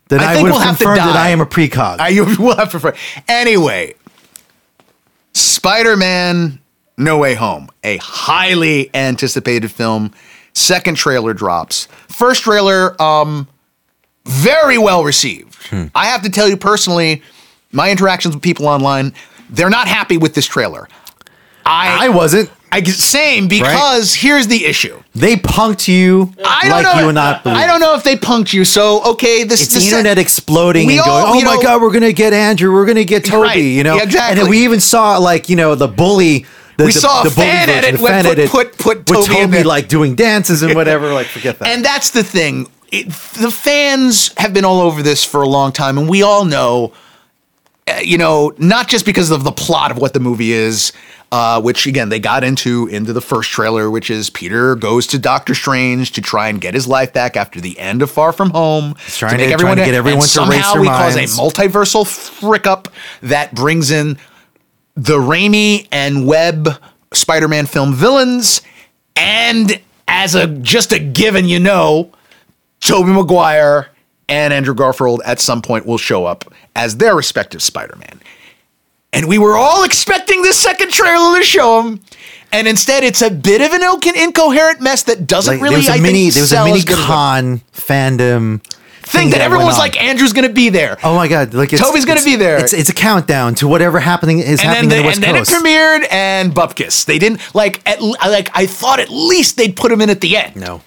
then 0.09 0.19
I 0.21 0.31
I, 0.31 0.33
think 0.35 0.43
would 0.43 0.51
we'll 0.51 0.59
have 0.61 0.77
to 0.77 0.83
confirmed 0.85 0.99
that. 1.09 1.15
I 1.15 1.29
am 1.29 1.41
a 1.41 1.45
precog. 1.45 1.97
I, 1.99 2.11
will 2.39 2.55
have 2.55 2.69
prefer. 2.69 2.93
Anyway, 3.27 3.95
Spider 5.33 5.95
Man 5.97 6.59
No 6.97 7.17
Way 7.17 7.35
Home, 7.35 7.69
a 7.83 7.97
highly 7.97 8.89
anticipated 8.95 9.71
film. 9.71 10.11
Second 10.53 10.95
trailer 10.95 11.33
drops. 11.33 11.87
First 12.09 12.43
trailer, 12.43 12.99
um, 13.01 13.47
very 14.25 14.77
well 14.77 15.03
received. 15.03 15.55
Hmm. 15.67 15.85
I 15.95 16.05
have 16.07 16.21
to 16.23 16.29
tell 16.29 16.47
you 16.47 16.57
personally, 16.57 17.21
my 17.71 17.91
interactions 17.91 18.35
with 18.35 18.43
people 18.43 18.67
online, 18.67 19.13
they're 19.49 19.69
not 19.69 19.87
happy 19.87 20.17
with 20.17 20.33
this 20.33 20.45
trailer. 20.45 20.87
I 21.65 22.07
I, 22.07 22.09
wasn't. 22.09 22.49
I 22.73 22.81
same 22.83 23.47
because 23.47 24.13
here's 24.13 24.47
the 24.47 24.65
issue. 24.65 25.01
They 25.15 25.35
punked 25.35 25.87
you 25.87 26.33
I 26.43 26.61
don't 26.63 26.71
like 26.71 26.83
know. 26.95 26.99
you 27.01 27.05
would 27.05 27.15
not 27.15 27.43
believe. 27.43 27.57
I 27.59 27.67
don't 27.67 27.79
know 27.79 27.93
if 27.95 28.03
they 28.03 28.15
punked 28.17 28.51
you. 28.51 28.65
So 28.65 29.01
okay, 29.13 29.43
this 29.43 29.61
It's 29.61 29.73
the 29.73 29.79
se- 29.79 29.87
internet 29.89 30.17
exploding 30.17 30.89
and 30.89 30.99
all- 30.99 31.05
going, 31.05 31.23
oh 31.43 31.45
my 31.45 31.55
know- 31.55 31.61
god, 31.61 31.81
we're 31.81 31.91
gonna 31.93 32.11
get 32.11 32.33
Andrew, 32.33 32.73
we're 32.73 32.85
gonna 32.85 33.03
get 33.05 33.23
Tobey, 33.25 33.41
Right. 33.47 33.55
you 33.57 33.83
know, 33.83 33.95
Yeah, 33.95 34.03
exactly. 34.03 34.31
And 34.31 34.39
then 34.45 34.49
we 34.49 34.63
even 34.65 34.79
saw 34.81 35.17
like 35.19 35.47
you 35.49 35.55
know 35.55 35.75
the 35.75 35.87
bully. 35.87 36.45
The, 36.77 36.85
We 36.85 36.91
the, 36.91 36.99
saw 36.99 37.21
the 37.23 37.29
bully 37.29 37.45
fan 37.47 37.67
version, 37.67 37.83
edit 37.85 37.99
the 38.01 38.07
fan 38.07 38.23
put- 38.25 38.31
edit 38.31 38.49
put- 38.49 38.77
put 38.79 38.97
with 39.09 39.27
Tobey 39.27 39.41
Tobey 39.45 39.63
like 39.63 39.87
doing 39.87 40.15
dances 40.15 40.63
and 40.63 40.73
whatever. 40.75 41.13
Like 41.13 41.27
forget 41.27 41.59
that. 41.59 41.67
And 41.67 41.85
that's 41.85 42.09
the 42.09 42.23
thing. 42.23 42.67
It, 42.93 43.07
the 43.41 43.49
fans 43.51 44.31
have 44.37 44.53
been 44.53 44.65
all 44.65 44.79
over 44.79 45.01
this 45.01 45.23
for 45.23 45.41
a 45.41 45.47
long 45.49 45.71
time, 45.71 45.97
and 45.97 46.07
we 46.07 46.21
all 46.21 46.45
know, 46.45 46.93
uh, 47.87 47.99
you 48.03 48.19
know, 48.19 48.53
not 48.59 48.87
just 48.87 49.03
because 49.03 49.31
of 49.31 49.43
the 49.43 49.51
plot 49.51 49.89
of 49.89 49.97
what 49.97 50.13
the 50.13 50.19
movie 50.19 50.51
is, 50.51 50.93
uh, 51.31 51.59
which 51.59 51.87
again 51.87 52.09
they 52.09 52.19
got 52.19 52.43
into 52.43 52.85
into 52.87 53.11
the 53.11 53.19
first 53.19 53.49
trailer, 53.49 53.89
which 53.89 54.11
is 54.11 54.29
Peter 54.29 54.75
goes 54.75 55.07
to 55.07 55.17
Doctor 55.17 55.55
Strange 55.55 56.11
to 56.11 56.21
try 56.21 56.49
and 56.49 56.61
get 56.61 56.75
his 56.75 56.85
life 56.87 57.11
back 57.11 57.35
after 57.35 57.59
the 57.59 57.79
end 57.79 58.03
of 58.03 58.11
Far 58.11 58.31
From 58.31 58.51
Home, 58.51 58.93
trying 59.07 59.39
to- 59.39 59.45
trying 59.75 59.77
to 59.77 59.85
get 59.85 59.95
everyone 59.97 60.19
and 60.19 60.21
to 60.21 60.27
somehow 60.61 60.73
their 60.73 60.81
we 60.83 60.87
cause 60.89 61.15
a 61.15 61.19
multiversal 61.41 62.05
frick 62.07 62.67
up 62.67 62.89
that 63.23 63.55
brings 63.55 63.89
in 63.89 64.19
the 64.95 65.17
Raimi 65.17 65.87
and 65.91 66.27
Webb 66.27 66.69
Spider-Man 67.11 67.65
film 67.65 67.95
villains, 67.95 68.61
and 69.15 69.81
as 70.07 70.35
a 70.35 70.45
just 70.45 70.91
a 70.91 70.99
given, 70.99 71.47
you 71.47 71.59
know, 71.59 72.11
Tobey 72.85 73.11
Maguire 73.11 73.89
and 74.29 74.53
Andrew 74.53 74.73
Garfield 74.73 75.21
at 75.25 75.39
some 75.39 75.61
point 75.61 75.85
will 75.85 75.97
show 75.97 76.25
up 76.25 76.45
as 76.75 76.97
their 76.97 77.15
respective 77.15 77.61
Spider-Man. 77.61 78.19
And 79.11 79.27
we 79.27 79.37
were 79.37 79.55
all 79.57 79.83
expecting 79.83 80.41
this 80.41 80.59
second 80.59 80.91
trailer 80.91 81.37
to 81.37 81.43
show 81.43 81.81
them. 81.83 82.01
And 82.51 82.67
instead, 82.67 83.03
it's 83.03 83.21
a 83.21 83.29
bit 83.29 83.61
of 83.61 83.71
an 83.71 83.81
inco- 83.81 84.15
incoherent 84.15 84.81
mess 84.81 85.03
that 85.03 85.27
doesn't 85.27 85.55
like, 85.55 85.61
really. 85.61 85.75
there 85.75 85.79
was 85.79 85.89
a 85.89 85.93
I 85.93 85.99
mini, 85.99 86.23
think, 86.31 86.33
there 86.33 86.43
was 86.43 86.51
a 86.53 86.63
mini 86.65 86.77
as 86.79 86.85
good 86.85 86.97
as 86.97 87.03
a- 87.03 87.07
con 87.07 87.61
fandom 87.73 88.63
thing 89.03 89.29
that 89.31 89.41
everyone 89.41 89.65
was 89.67 89.75
on. 89.75 89.79
like, 89.81 90.01
Andrew's 90.01 90.33
going 90.33 90.47
to 90.47 90.53
be 90.53 90.69
there. 90.69 90.97
Oh 91.03 91.15
my 91.15 91.27
god! 91.27 91.53
Like 91.53 91.73
it's, 91.73 91.81
Tobey's 91.81 92.05
gonna 92.05 92.23
be 92.23 92.35
there. 92.37 92.57
It's, 92.59 92.73
it's 92.73 92.89
a 92.89 92.93
countdown 92.93 93.53
to 93.55 93.67
whatever 93.67 93.99
happening 93.99 94.39
is 94.39 94.61
and 94.61 94.69
then, 94.69 94.89
happening 94.89 94.89
the, 94.89 94.95
in 94.95 95.01
the 95.01 95.05
West 95.07 95.15
and 95.17 95.23
then 95.23 95.35
it 95.35 95.39
Coast. 95.39 95.51
premiered, 95.51 96.07
and 96.11 96.53
Bupkis. 96.53 97.05
They 97.05 97.19
didn't 97.19 97.41
like. 97.55 97.81
At, 97.87 98.01
like 98.01 98.49
I 98.55 98.65
thought, 98.65 98.99
at 98.99 99.09
least 99.09 99.57
they'd 99.57 99.75
put 99.75 99.91
him 99.91 99.99
in 100.01 100.09
at 100.09 100.21
the 100.21 100.37
end. 100.37 100.55
no, 100.55 100.81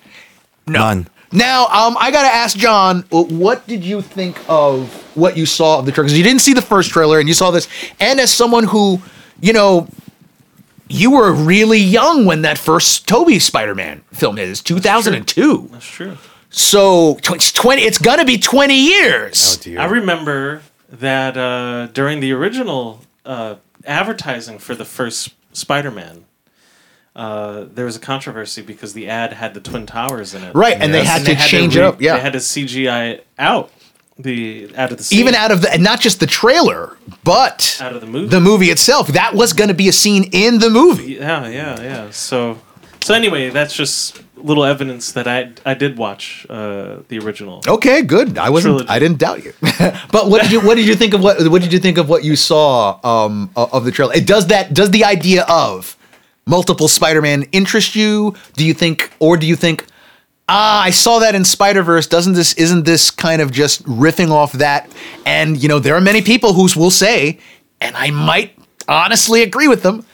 No. 0.67 0.79
none. 0.81 1.09
Now, 1.33 1.67
um, 1.67 1.97
I 1.99 2.11
gotta 2.11 2.29
ask 2.29 2.57
John, 2.57 3.05
uh, 3.13 3.23
what 3.25 3.67
did 3.67 3.85
you 3.85 4.01
think 4.01 4.39
of 4.49 4.93
what 5.17 5.37
you 5.37 5.45
saw 5.47 5.79
of 5.81 5.87
the 5.87 5.93
trailer? 5.93 6.07
Because 6.07 6.17
you 6.19 6.25
didn't 6.25 6.41
see 6.43 6.53
the 6.55 6.63
first 6.63 6.91
trailer, 6.91 7.19
and 7.19 7.29
you 7.29 7.35
saw 7.35 7.51
this. 7.51 7.69
And 8.01 8.21
as 8.21 8.33
someone 8.33 8.65
who, 8.65 9.01
you 9.41 9.53
know, 9.53 9.89
you 10.89 11.11
were 11.11 11.33
really 11.33 11.81
young 11.81 12.25
when 12.27 12.43
that 12.43 12.59
first 12.59 13.09
Tobey 13.09 13.41
Spider-Man 13.41 14.03
film 14.13 14.39
is, 14.39 14.63
two 14.63 14.79
thousand 14.79 15.15
and 15.15 15.27
two. 15.27 15.69
That's 15.73 15.85
true. 15.87 16.17
So 16.51 17.17
tw- 17.23 17.33
it's 17.35 17.51
twenty. 17.53 17.83
It's 17.83 17.99
gonna 17.99 18.25
be 18.25 18.39
twenty 18.39 18.79
years. 18.79 19.57
dear. 19.57 19.81
I 19.81 19.87
remember 19.87 20.63
that 20.89 21.37
uh, 21.37 21.89
during 21.89 22.21
the 22.21 22.31
original 22.33 23.01
uh, 23.25 23.57
advertising 23.85 24.59
for 24.61 24.77
the 24.77 24.85
first 24.85 25.35
Spider-Man, 25.53 26.25
uh, 27.17 27.65
there 27.73 27.87
was 27.87 27.97
a 27.97 28.01
controversy 28.01 28.61
because 28.61 28.93
the 28.93 29.09
ad 29.09 29.33
had 29.33 29.55
the 29.55 29.61
Twin 29.61 29.87
Towers 29.87 30.35
in 30.35 30.45
it. 30.45 30.55
Right, 30.55 30.77
and 30.79 30.93
they 30.93 31.03
had 31.03 31.25
to 31.25 31.35
change 31.35 31.75
it 31.75 31.83
up, 31.83 32.01
yeah. 32.01 32.15
they 32.17 32.21
had 32.21 32.35
to 32.35 32.39
CGI 32.39 33.23
out 33.39 33.73
the 34.19 34.71
out 34.77 34.93
of 34.93 34.99
the 34.99 35.05
scene. 35.05 35.21
Even 35.21 35.35
out 35.35 35.51
of 35.51 35.63
the, 35.63 35.73
and 35.73 35.83
not 35.83 36.01
just 36.01 36.21
the 36.21 36.27
trailer, 36.27 36.97
but 37.25 37.79
Out 37.81 37.95
of 37.95 38.03
the 38.03 38.07
movie. 38.07 38.29
the 38.29 38.41
movie 38.41 38.67
itself. 38.67 39.09
That 39.09 39.35
was 39.35 39.55
going 39.55 39.69
to 39.69 39.75
be 39.75 39.89
a 39.89 39.93
scene 39.93 40.29
in 40.33 40.59
the 40.59 40.71
movie. 40.71 41.15
Yeah, 41.15 41.49
yeah, 41.49 41.81
yeah. 41.81 42.11
So, 42.11 42.59
so 43.01 43.15
anyway, 43.15 43.49
that's 43.49 43.75
just 43.75 44.23
little 44.37 44.65
evidence 44.65 45.13
that 45.13 45.27
I 45.27 45.53
I 45.65 45.73
did 45.73 45.97
watch 45.97 46.47
uh, 46.51 46.99
the 47.09 47.19
original. 47.19 47.63
Okay, 47.67 48.03
good. 48.03 48.37
I 48.37 48.51
wasn't. 48.51 48.73
Trilogy. 48.73 48.89
I 48.91 48.99
didn't 48.99 49.19
doubt 49.19 49.43
you. 49.43 49.55
but 50.13 50.29
what 50.29 50.43
did 50.43 50.53
you 50.53 50.61
what 50.61 50.77
did 50.77 50.87
you 50.87 50.95
think 50.95 51.15
of 51.15 51.23
what 51.23 51.49
what 51.49 51.63
did 51.63 51.73
you 51.73 51.79
think 51.79 51.97
of 51.97 52.09
what 52.11 52.25
you 52.25 52.37
saw 52.37 53.01
um 53.05 53.51
of 53.57 53.85
the 53.85 53.91
trailer? 53.91 54.15
It 54.15 54.27
does 54.27 54.49
that 54.49 54.75
does 54.75 54.91
the 54.91 55.05
idea 55.05 55.45
of 55.49 55.97
multiple 56.51 56.89
Spider-Man 56.89 57.43
interest 57.53 57.95
you? 57.95 58.35
Do 58.55 58.65
you 58.65 58.75
think, 58.75 59.11
or 59.19 59.37
do 59.37 59.47
you 59.47 59.57
think, 59.57 59.85
ah, 60.49 60.83
I 60.83 60.91
saw 60.91 61.19
that 61.19 61.35
in 61.35 61.45
Spider 61.45 61.83
Verse. 61.83 62.07
Doesn't 62.07 62.35
this? 62.35 62.55
Isn't 62.55 62.85
this 62.85 63.11
kind 63.11 63.43
of 63.43 63.51
just 63.51 63.83
riffing 63.85 64.31
off 64.31 64.53
that? 64.53 64.91
And 65.27 65.61
you 65.61 65.69
know, 65.69 65.79
there 65.79 65.95
are 65.95 66.01
many 66.01 66.23
people 66.23 66.53
who 66.53 66.69
will 66.79 66.91
say, 66.91 67.39
and 67.81 67.97
I 67.97 68.11
might 68.11 68.57
honestly 68.89 69.43
agree 69.43 69.69
with 69.69 69.83
them. 69.83 70.05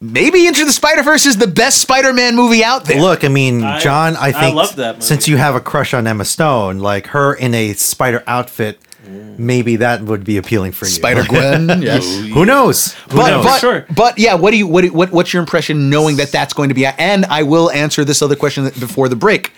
Maybe 0.00 0.48
Into 0.48 0.64
the 0.64 0.72
Spider 0.72 1.04
Verse 1.04 1.26
is 1.26 1.36
the 1.38 1.46
best 1.46 1.80
Spider-Man 1.80 2.34
movie 2.34 2.64
out 2.64 2.86
there. 2.86 3.00
Look, 3.00 3.22
I 3.24 3.28
mean, 3.28 3.62
I- 3.62 3.78
John, 3.78 4.16
I 4.16 4.28
I 4.28 4.32
think 4.32 4.56
love 4.56 4.74
that 4.76 5.00
since 5.02 5.28
you 5.28 5.36
have 5.36 5.54
a 5.54 5.60
crush 5.60 5.94
on 5.94 6.06
Emma 6.08 6.24
Stone, 6.24 6.80
like 6.80 7.06
her 7.08 7.32
in 7.34 7.54
a 7.54 7.72
spider 7.74 8.24
outfit, 8.26 8.80
maybe 9.04 9.76
that 9.76 10.02
would 10.02 10.24
be 10.24 10.36
appealing 10.36 10.72
for 10.72 10.84
you. 10.86 10.90
Spider 10.92 11.24
Gwen, 11.24 11.68
yes. 11.82 12.04
Who 12.32 12.44
knows? 12.46 12.92
Who 13.10 13.16
but 13.16 13.30
knows? 13.30 13.44
but, 13.44 13.58
Sure. 13.60 13.86
but 13.94 14.18
yeah, 14.18 14.34
what 14.34 14.50
do 14.52 14.56
you 14.58 14.66
what, 14.66 14.82
do- 14.82 14.92
what 14.92 15.10
what's 15.12 15.32
your 15.32 15.40
impression 15.40 15.90
knowing 15.90 16.16
that 16.16 16.30
that's 16.32 16.52
going 16.52 16.68
to 16.68 16.74
be? 16.74 16.86
And 16.86 17.24
I 17.26 17.42
will 17.42 17.70
answer 17.70 18.04
this 18.04 18.22
other 18.22 18.36
question 18.36 18.64
before 18.78 19.08
the 19.08 19.16
break. 19.16 19.52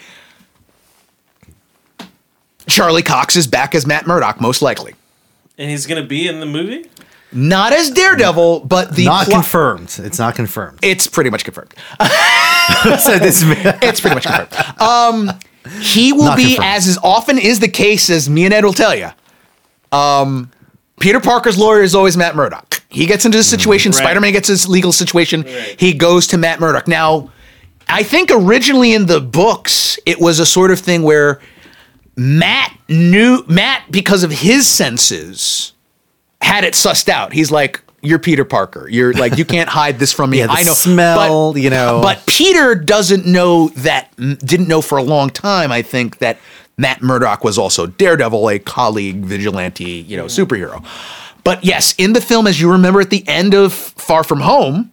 Charlie 2.66 3.02
Cox 3.02 3.36
is 3.36 3.46
back 3.46 3.74
as 3.74 3.86
Matt 3.86 4.06
Murdock, 4.06 4.40
most 4.40 4.62
likely. 4.62 4.94
And 5.58 5.70
he's 5.70 5.86
gonna 5.86 6.02
be 6.06 6.26
in 6.26 6.40
the 6.40 6.46
movie. 6.46 6.86
Not 7.30 7.72
as 7.72 7.90
Daredevil, 7.90 8.60
but 8.60 8.94
the 8.94 9.04
not 9.06 9.26
plot- 9.26 9.34
confirmed. 9.42 9.96
It's 9.98 10.18
not 10.18 10.34
confirmed. 10.36 10.78
It's 10.82 11.06
pretty 11.06 11.30
much 11.30 11.44
confirmed. 11.44 11.74
so 13.00 13.18
this 13.18 13.42
It's 13.82 14.00
pretty 14.00 14.14
much 14.14 14.24
confirmed. 14.24 14.80
Um, 14.80 15.30
he 15.80 16.12
will 16.12 16.24
Not 16.24 16.36
be, 16.36 16.54
confirmed. 16.54 16.64
as 16.74 16.86
is 16.86 16.98
often 17.02 17.38
is 17.38 17.58
the 17.60 17.68
case, 17.68 18.08
as 18.10 18.28
me 18.30 18.44
and 18.44 18.54
Ed 18.54 18.64
will 18.64 18.72
tell 18.72 18.94
you. 18.94 19.10
Um, 19.94 20.50
Peter 21.00 21.20
Parker's 21.20 21.58
lawyer 21.58 21.82
is 21.82 21.94
always 21.94 22.16
Matt 22.16 22.36
Murdock. 22.36 22.82
He 22.88 23.06
gets 23.06 23.24
into 23.24 23.36
the 23.38 23.44
situation. 23.44 23.90
Right. 23.92 23.98
Spider 23.98 24.20
Man 24.20 24.32
gets 24.32 24.48
his 24.48 24.68
legal 24.68 24.92
situation. 24.92 25.42
Right. 25.42 25.76
He 25.78 25.92
goes 25.92 26.26
to 26.28 26.38
Matt 26.38 26.60
Murdock. 26.60 26.86
Now, 26.88 27.30
I 27.88 28.02
think 28.02 28.30
originally 28.32 28.94
in 28.94 29.06
the 29.06 29.20
books, 29.20 29.98
it 30.06 30.20
was 30.20 30.38
a 30.38 30.46
sort 30.46 30.70
of 30.70 30.78
thing 30.78 31.02
where 31.02 31.40
Matt 32.16 32.76
knew 32.88 33.44
Matt 33.48 33.90
because 33.90 34.22
of 34.22 34.30
his 34.30 34.66
senses 34.66 35.72
had 36.40 36.64
it 36.64 36.74
sussed 36.74 37.08
out. 37.08 37.32
He's 37.32 37.50
like, 37.50 37.82
"You're 38.02 38.18
Peter 38.20 38.44
Parker. 38.44 38.88
You're 38.88 39.12
like, 39.14 39.36
you 39.36 39.44
can't 39.44 39.68
hide 39.68 39.98
this 39.98 40.12
from 40.12 40.30
me. 40.30 40.38
Yeah, 40.40 40.46
I 40.48 40.62
know 40.62 40.74
smell, 40.74 41.52
But- 41.52 41.60
you 41.62 41.70
know. 41.70 42.00
But 42.02 42.24
Peter 42.26 42.74
doesn't 42.74 43.26
know 43.26 43.68
that. 43.78 44.14
Didn't 44.16 44.68
know 44.68 44.80
for 44.80 44.98
a 44.98 45.02
long 45.02 45.30
time. 45.30 45.72
I 45.72 45.82
think 45.82 46.18
that 46.18 46.38
Matt 46.76 47.02
Murdock 47.02 47.44
was 47.44 47.56
also 47.58 47.86
Daredevil, 47.86 48.48
a 48.50 48.58
colleague 48.58 49.24
vigilante, 49.24 49.84
you 49.84 50.16
know, 50.16 50.26
superhero. 50.26 50.84
But 51.44 51.64
yes, 51.64 51.94
in 51.98 52.14
the 52.14 52.20
film, 52.20 52.46
as 52.46 52.60
you 52.60 52.70
remember, 52.72 53.00
at 53.00 53.10
the 53.10 53.26
end 53.28 53.54
of 53.54 53.72
Far 53.72 54.24
From 54.24 54.40
Home, 54.40 54.90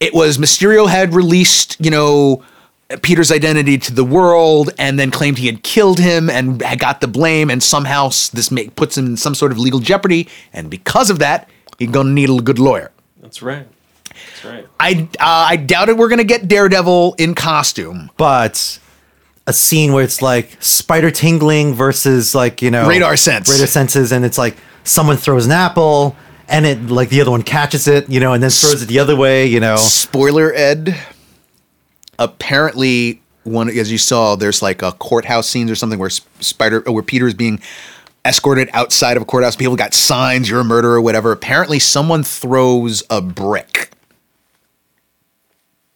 it 0.00 0.14
was 0.14 0.38
Mysterio 0.38 0.88
had 0.88 1.14
released, 1.14 1.76
you 1.84 1.90
know, 1.90 2.42
Peter's 3.02 3.32
identity 3.32 3.78
to 3.78 3.92
the 3.92 4.04
world 4.04 4.70
and 4.78 4.98
then 4.98 5.10
claimed 5.10 5.38
he 5.38 5.46
had 5.46 5.62
killed 5.62 5.98
him 5.98 6.28
and 6.30 6.62
had 6.62 6.78
got 6.78 7.00
the 7.00 7.08
blame 7.08 7.50
and 7.50 7.62
somehow 7.62 8.08
this 8.08 8.50
ma- 8.50 8.60
puts 8.76 8.96
him 8.96 9.06
in 9.06 9.16
some 9.16 9.34
sort 9.34 9.50
of 9.52 9.58
legal 9.58 9.80
jeopardy 9.80 10.28
and 10.52 10.70
because 10.70 11.08
of 11.10 11.18
that 11.18 11.48
he's 11.78 11.90
going 11.90 12.06
to 12.08 12.12
need 12.12 12.28
a 12.30 12.36
good 12.42 12.58
lawyer. 12.58 12.90
That's 13.20 13.42
right. 13.42 13.66
That's 14.04 14.44
right. 14.44 14.66
I 14.78 15.08
uh, 15.18 15.46
I 15.50 15.56
doubted 15.56 15.96
we're 15.98 16.08
going 16.08 16.18
to 16.18 16.24
get 16.24 16.46
Daredevil 16.46 17.14
in 17.18 17.34
costume. 17.34 18.10
but 18.18 18.78
a 19.46 19.52
scene 19.52 19.92
where 19.92 20.04
it's 20.04 20.22
like 20.22 20.56
spider 20.60 21.10
tingling 21.10 21.74
versus 21.74 22.34
like 22.34 22.62
you 22.62 22.70
know 22.70 22.88
Radar 22.88 23.16
sense. 23.16 23.50
radar 23.50 23.66
senses, 23.66 24.12
and 24.12 24.24
it's 24.24 24.38
like 24.38 24.56
someone 24.84 25.16
throws 25.16 25.46
an 25.46 25.52
apple 25.52 26.16
and 26.48 26.66
it 26.66 26.80
like 26.86 27.08
the 27.08 27.20
other 27.20 27.30
one 27.30 27.42
catches 27.42 27.88
it, 27.88 28.08
you 28.08 28.20
know, 28.20 28.32
and 28.32 28.42
then 28.42 28.50
throws 28.50 28.82
it 28.82 28.86
the 28.86 28.98
other 28.98 29.16
way, 29.16 29.46
you 29.46 29.60
know. 29.60 29.76
Spoiler 29.76 30.52
Ed 30.54 30.94
apparently 32.18 33.20
one 33.42 33.68
as 33.68 33.90
you 33.90 33.98
saw 33.98 34.36
there's 34.36 34.62
like 34.62 34.82
a 34.82 34.92
courthouse 34.92 35.48
scenes 35.48 35.70
or 35.70 35.74
something 35.74 35.98
where 35.98 36.10
Spider 36.10 36.80
where 36.86 37.02
Peter 37.02 37.26
is 37.26 37.34
being 37.34 37.60
escorted 38.24 38.70
outside 38.72 39.16
of 39.16 39.22
a 39.22 39.26
courthouse 39.26 39.56
people 39.56 39.76
got 39.76 39.92
signs 39.92 40.48
you're 40.48 40.60
a 40.60 40.64
murderer 40.64 41.00
whatever 41.00 41.32
apparently 41.32 41.78
someone 41.78 42.22
throws 42.22 43.02
a 43.10 43.20
brick 43.20 43.90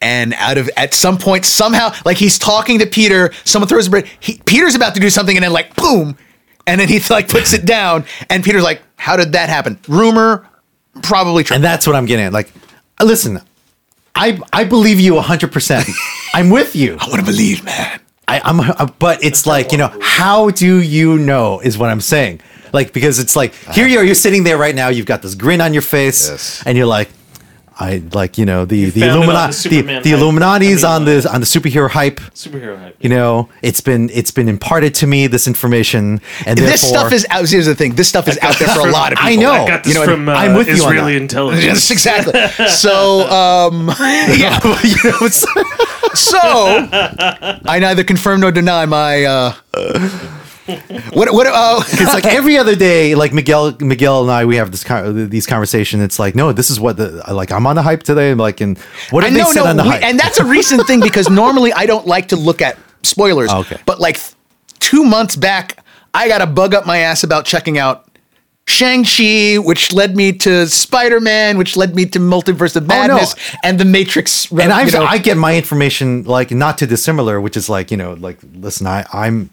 and 0.01 0.33
out 0.35 0.59
of 0.59 0.71
at 0.77 0.95
some 0.95 1.19
point 1.19 1.45
somehow 1.45 1.93
like 2.05 2.17
he's 2.17 2.39
talking 2.39 2.79
to 2.79 2.87
Peter 2.87 3.33
someone 3.45 3.69
throws 3.69 3.89
a 3.89 3.91
bread. 3.91 4.07
he, 4.21 4.41
Peter's 4.47 4.75
about 4.75 4.95
to 4.95 5.01
do 5.01 5.11
something 5.11 5.37
and 5.37 5.43
then 5.45 5.53
like 5.53 5.75
boom 5.77 6.17
and 6.67 6.81
then 6.81 6.89
he 6.89 7.01
like 7.11 7.29
puts 7.29 7.53
it 7.53 7.65
down 7.67 8.05
and 8.31 8.45
Peter's 8.45 8.63
like 8.63 8.81
how 8.97 9.17
did 9.17 9.33
that 9.33 9.49
happen 9.49 9.79
rumor 9.89 10.47
probably 11.03 11.45
true 11.45 11.55
And 11.57 11.65
that's 11.65 11.87
what 11.87 11.95
I'm 11.97 12.07
getting 12.07 12.27
at. 12.27 12.33
Like, 12.33 12.53
uh, 13.01 13.05
listen, 13.05 13.41
I 14.15 14.41
I 14.53 14.65
believe 14.65 14.99
you 15.01 15.15
100. 15.15 15.53
percent 15.53 15.89
I'm 16.35 16.51
with 16.51 16.75
you. 16.77 16.97
I 17.01 17.07
want 17.09 17.21
to 17.21 17.25
believe 17.27 17.65
man 17.65 18.01
I, 18.27 18.41
I'm, 18.45 18.61
uh, 18.61 18.87
but 18.99 19.25
it's 19.25 19.47
like 19.47 19.73
you 19.73 19.79
know, 19.79 19.91
how 20.03 20.51
do 20.51 20.83
you 20.83 21.17
know? 21.19 21.61
Is 21.61 21.79
what 21.79 21.89
I'm 21.89 22.01
saying. 22.03 22.41
Like 22.75 22.93
because 22.93 23.19
it's 23.19 23.35
like 23.35 23.55
here 23.73 23.87
you 23.87 23.99
are, 23.99 24.05
you're 24.05 24.15
sitting 24.15 24.45
there 24.45 24.59
right 24.59 24.75
now. 24.75 24.89
You've 24.89 25.07
got 25.07 25.23
this 25.23 25.35
grin 25.35 25.61
on 25.63 25.73
your 25.73 25.81
face, 25.83 26.29
Yes. 26.29 26.63
and 26.67 26.77
you're 26.77 26.87
like, 26.87 27.09
I 27.81 28.03
like 28.13 28.39
you 28.39 28.45
know 28.45 28.65
the 28.65 28.87
the 28.91 29.01
found 29.03 29.13
the 29.13 29.17
Illuminati, 29.19 29.47
the, 29.47 29.53
Superman 29.53 30.03
the. 30.03 30.11
Illuminati's 30.13 30.83
I 30.83 30.97
on 30.97 31.05
mean, 31.05 31.21
the 31.21 31.33
on 31.33 31.41
the 31.41 31.47
superhero 31.47 31.89
hype. 31.89 32.17
Superhero 32.35 32.77
hype. 32.77 32.97
You 32.99 33.09
know, 33.09 33.49
it's 33.63 33.81
been 33.81 34.11
it's 34.11 34.33
been 34.33 34.49
imparted 34.49 34.95
to 34.97 35.07
me 35.07 35.29
this 35.29 35.47
information, 35.47 36.21
and 36.45 36.59
this 36.59 36.87
stuff 36.87 37.13
is 37.13 37.25
out. 37.31 37.49
Here's 37.49 37.67
the 37.67 37.77
thing: 37.77 37.95
this 37.95 38.09
stuff 38.09 38.27
is 38.27 38.37
out 38.43 38.59
there 38.59 38.69
for 38.69 38.89
a 38.89 38.91
lot 38.91 39.13
of 39.13 39.19
people. 39.19 39.33
I 39.33 39.37
know. 39.37 39.53
I 39.53 39.67
got 39.69 39.85
this 39.85 39.95
You 39.95 40.01
know 40.01 40.03
I 40.03 40.07
from 40.07 40.29
uh, 40.29 40.33
I'm 40.33 40.57
with 40.57 40.67
you 40.67 40.73
on 40.75 40.79
Israeli 40.81 41.15
that. 41.15 41.23
intelligence. 41.23 41.65
Yes, 41.65 41.91
exactly. 41.91 42.35
So, 42.69 43.21
um, 43.31 43.89
yeah. 43.99 44.59
you 44.83 45.11
know, 45.11 45.27
it's- 45.27 45.47
So, 46.15 46.39
I 46.41 47.79
neither 47.81 48.03
confirm 48.03 48.41
nor 48.41 48.51
deny 48.51 48.87
my. 48.87 49.25
Uh, 49.25 49.55
what? 51.13 51.33
What? 51.33 51.47
Uh, 51.47 51.81
it's 51.89 52.15
like 52.15 52.27
every 52.27 52.57
other 52.59 52.75
day, 52.77 53.15
like 53.15 53.33
Miguel, 53.33 53.77
Miguel 53.81 54.23
and 54.23 54.31
I, 54.31 54.45
we 54.45 54.57
have 54.57 54.71
this 54.71 54.85
con- 54.85 55.29
these 55.29 55.47
conversations. 55.47 56.03
It's 56.03 56.19
like, 56.19 56.35
no, 56.35 56.53
this 56.53 56.71
is 56.71 56.79
what 56.79 56.97
the 56.97 57.23
like. 57.33 57.51
I'm 57.53 57.67
on 57.67 57.77
the 57.77 57.83
hype 57.83 58.03
today. 58.03 58.35
Like, 58.35 58.61
and 58.61 58.79
what 59.11 59.25
I 59.25 59.29
have 59.29 59.35
they 59.35 59.43
know, 59.43 59.53
said 59.53 59.65
no, 59.65 59.71
on 59.71 59.77
the 59.77 59.83
we- 59.85 59.89
hype? 59.91 60.03
and 60.03 60.19
that's 60.19 60.39
a 60.39 60.45
recent 60.45 60.87
thing 60.87 61.01
because 61.01 61.29
normally 61.31 61.73
I 61.73 61.87
don't 61.87 62.07
like 62.07 62.29
to 62.29 62.37
look 62.37 62.61
at 62.63 62.79
spoilers. 63.03 63.51
Okay. 63.51 63.79
But 63.87 64.01
like 64.01 64.19
two 64.81 65.05
months 65.05 65.37
back, 65.37 65.83
I 66.15 66.29
got 66.29 66.41
a 66.43 66.47
bug 66.47 66.75
up 66.75 66.87
my 66.87 66.99
ass 66.99 67.25
about 67.25 67.45
checking 67.45 67.79
out. 67.79 68.05
Shang-Chi, 68.69 69.57
which 69.57 69.95
led 69.95 70.15
me 70.15 70.31
to 70.31 70.67
Spider-Man, 70.67 71.57
which 71.57 71.75
led 71.75 71.95
me 71.97 72.05
to 72.05 72.19
Multiverse 72.19 72.77
of 72.77 72.85
Oh, 72.85 72.87
no. 73.07 73.15
Madness, 73.15 73.35
and 73.65 73.81
The 73.81 73.87
Matrix. 73.87 74.53
and 74.53 74.71
I, 74.71 74.83
I 75.07 75.17
get 75.17 75.39
my 75.39 75.57
information 75.57 76.25
like 76.25 76.51
not 76.51 76.77
too 76.77 76.85
dissimilar, 76.85 77.41
which 77.41 77.57
is 77.57 77.71
like 77.71 77.91
you 77.91 77.97
know, 77.97 78.13
like 78.13 78.39
listen, 78.55 78.87
I, 78.87 79.07
I'm, 79.11 79.49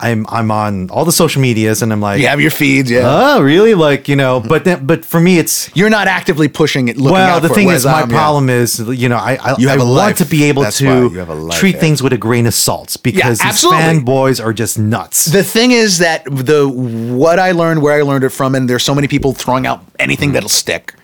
I'm, 0.00 0.26
I'm 0.28 0.50
on 0.50 0.90
all 0.90 1.04
the 1.04 1.12
social 1.12 1.42
medias, 1.42 1.82
and 1.82 1.92
I'm 1.92 2.00
like, 2.00 2.20
you 2.20 2.26
have 2.26 2.40
your 2.40 2.50
feeds, 2.50 2.90
yeah. 2.90 3.02
oh, 3.04 3.42
really? 3.42 3.74
Like 3.74 4.08
you 4.08 4.16
know, 4.16 4.40
but 4.40 4.64
then, 4.64 4.86
but 4.86 5.04
for 5.04 5.20
me, 5.20 5.38
it's 5.38 5.74
You're 5.76 5.90
not 5.90 6.08
actively 6.08 6.48
pushing 6.48 6.88
it. 6.88 6.96
Looking 6.96 7.12
well, 7.12 7.40
the 7.40 7.48
thing 7.48 7.68
is, 7.68 7.84
my 7.84 8.02
I'm, 8.02 8.10
yeah. 8.10 8.16
problem 8.16 8.48
is, 8.48 8.78
you 8.78 9.08
know, 9.08 9.16
I 9.16 9.36
I, 9.36 9.56
You 9.58 9.68
have 9.68 9.80
I 9.80 9.82
a 9.82 9.86
want 9.86 9.96
life. 9.96 10.16
to 10.18 10.24
be 10.24 10.44
able 10.44 10.62
That's 10.62 10.78
to 10.78 10.84
you 10.84 11.18
have 11.18 11.28
a 11.28 11.34
life, 11.34 11.58
treat 11.58 11.76
Ed. 11.76 11.80
things 11.80 12.02
with 12.02 12.12
a 12.12 12.18
grain 12.18 12.46
of 12.46 12.54
salt 12.54 12.96
because 13.02 13.38
these 13.38 13.48
absolutely. 13.48 13.82
fanboys 13.82 14.42
are 14.44 14.52
just 14.52 14.78
nuts. 14.78 15.26
The 15.26 15.44
thing 15.44 15.72
is 15.72 15.98
that 15.98 16.24
the 16.24 16.68
what 16.68 17.38
I 17.38 17.52
learned, 17.52 17.82
where 17.82 17.98
I 17.98 18.02
learned 18.02 18.24
it 18.24 18.30
from, 18.30 18.54
and 18.54 18.68
there's 18.68 18.84
so 18.84 18.94
many 18.94 19.08
people 19.08 19.34
throwing 19.34 19.66
out 19.66 19.84
anything 19.98 20.30
mm. 20.30 20.34
that'll 20.34 20.48
stick. 20.48 20.94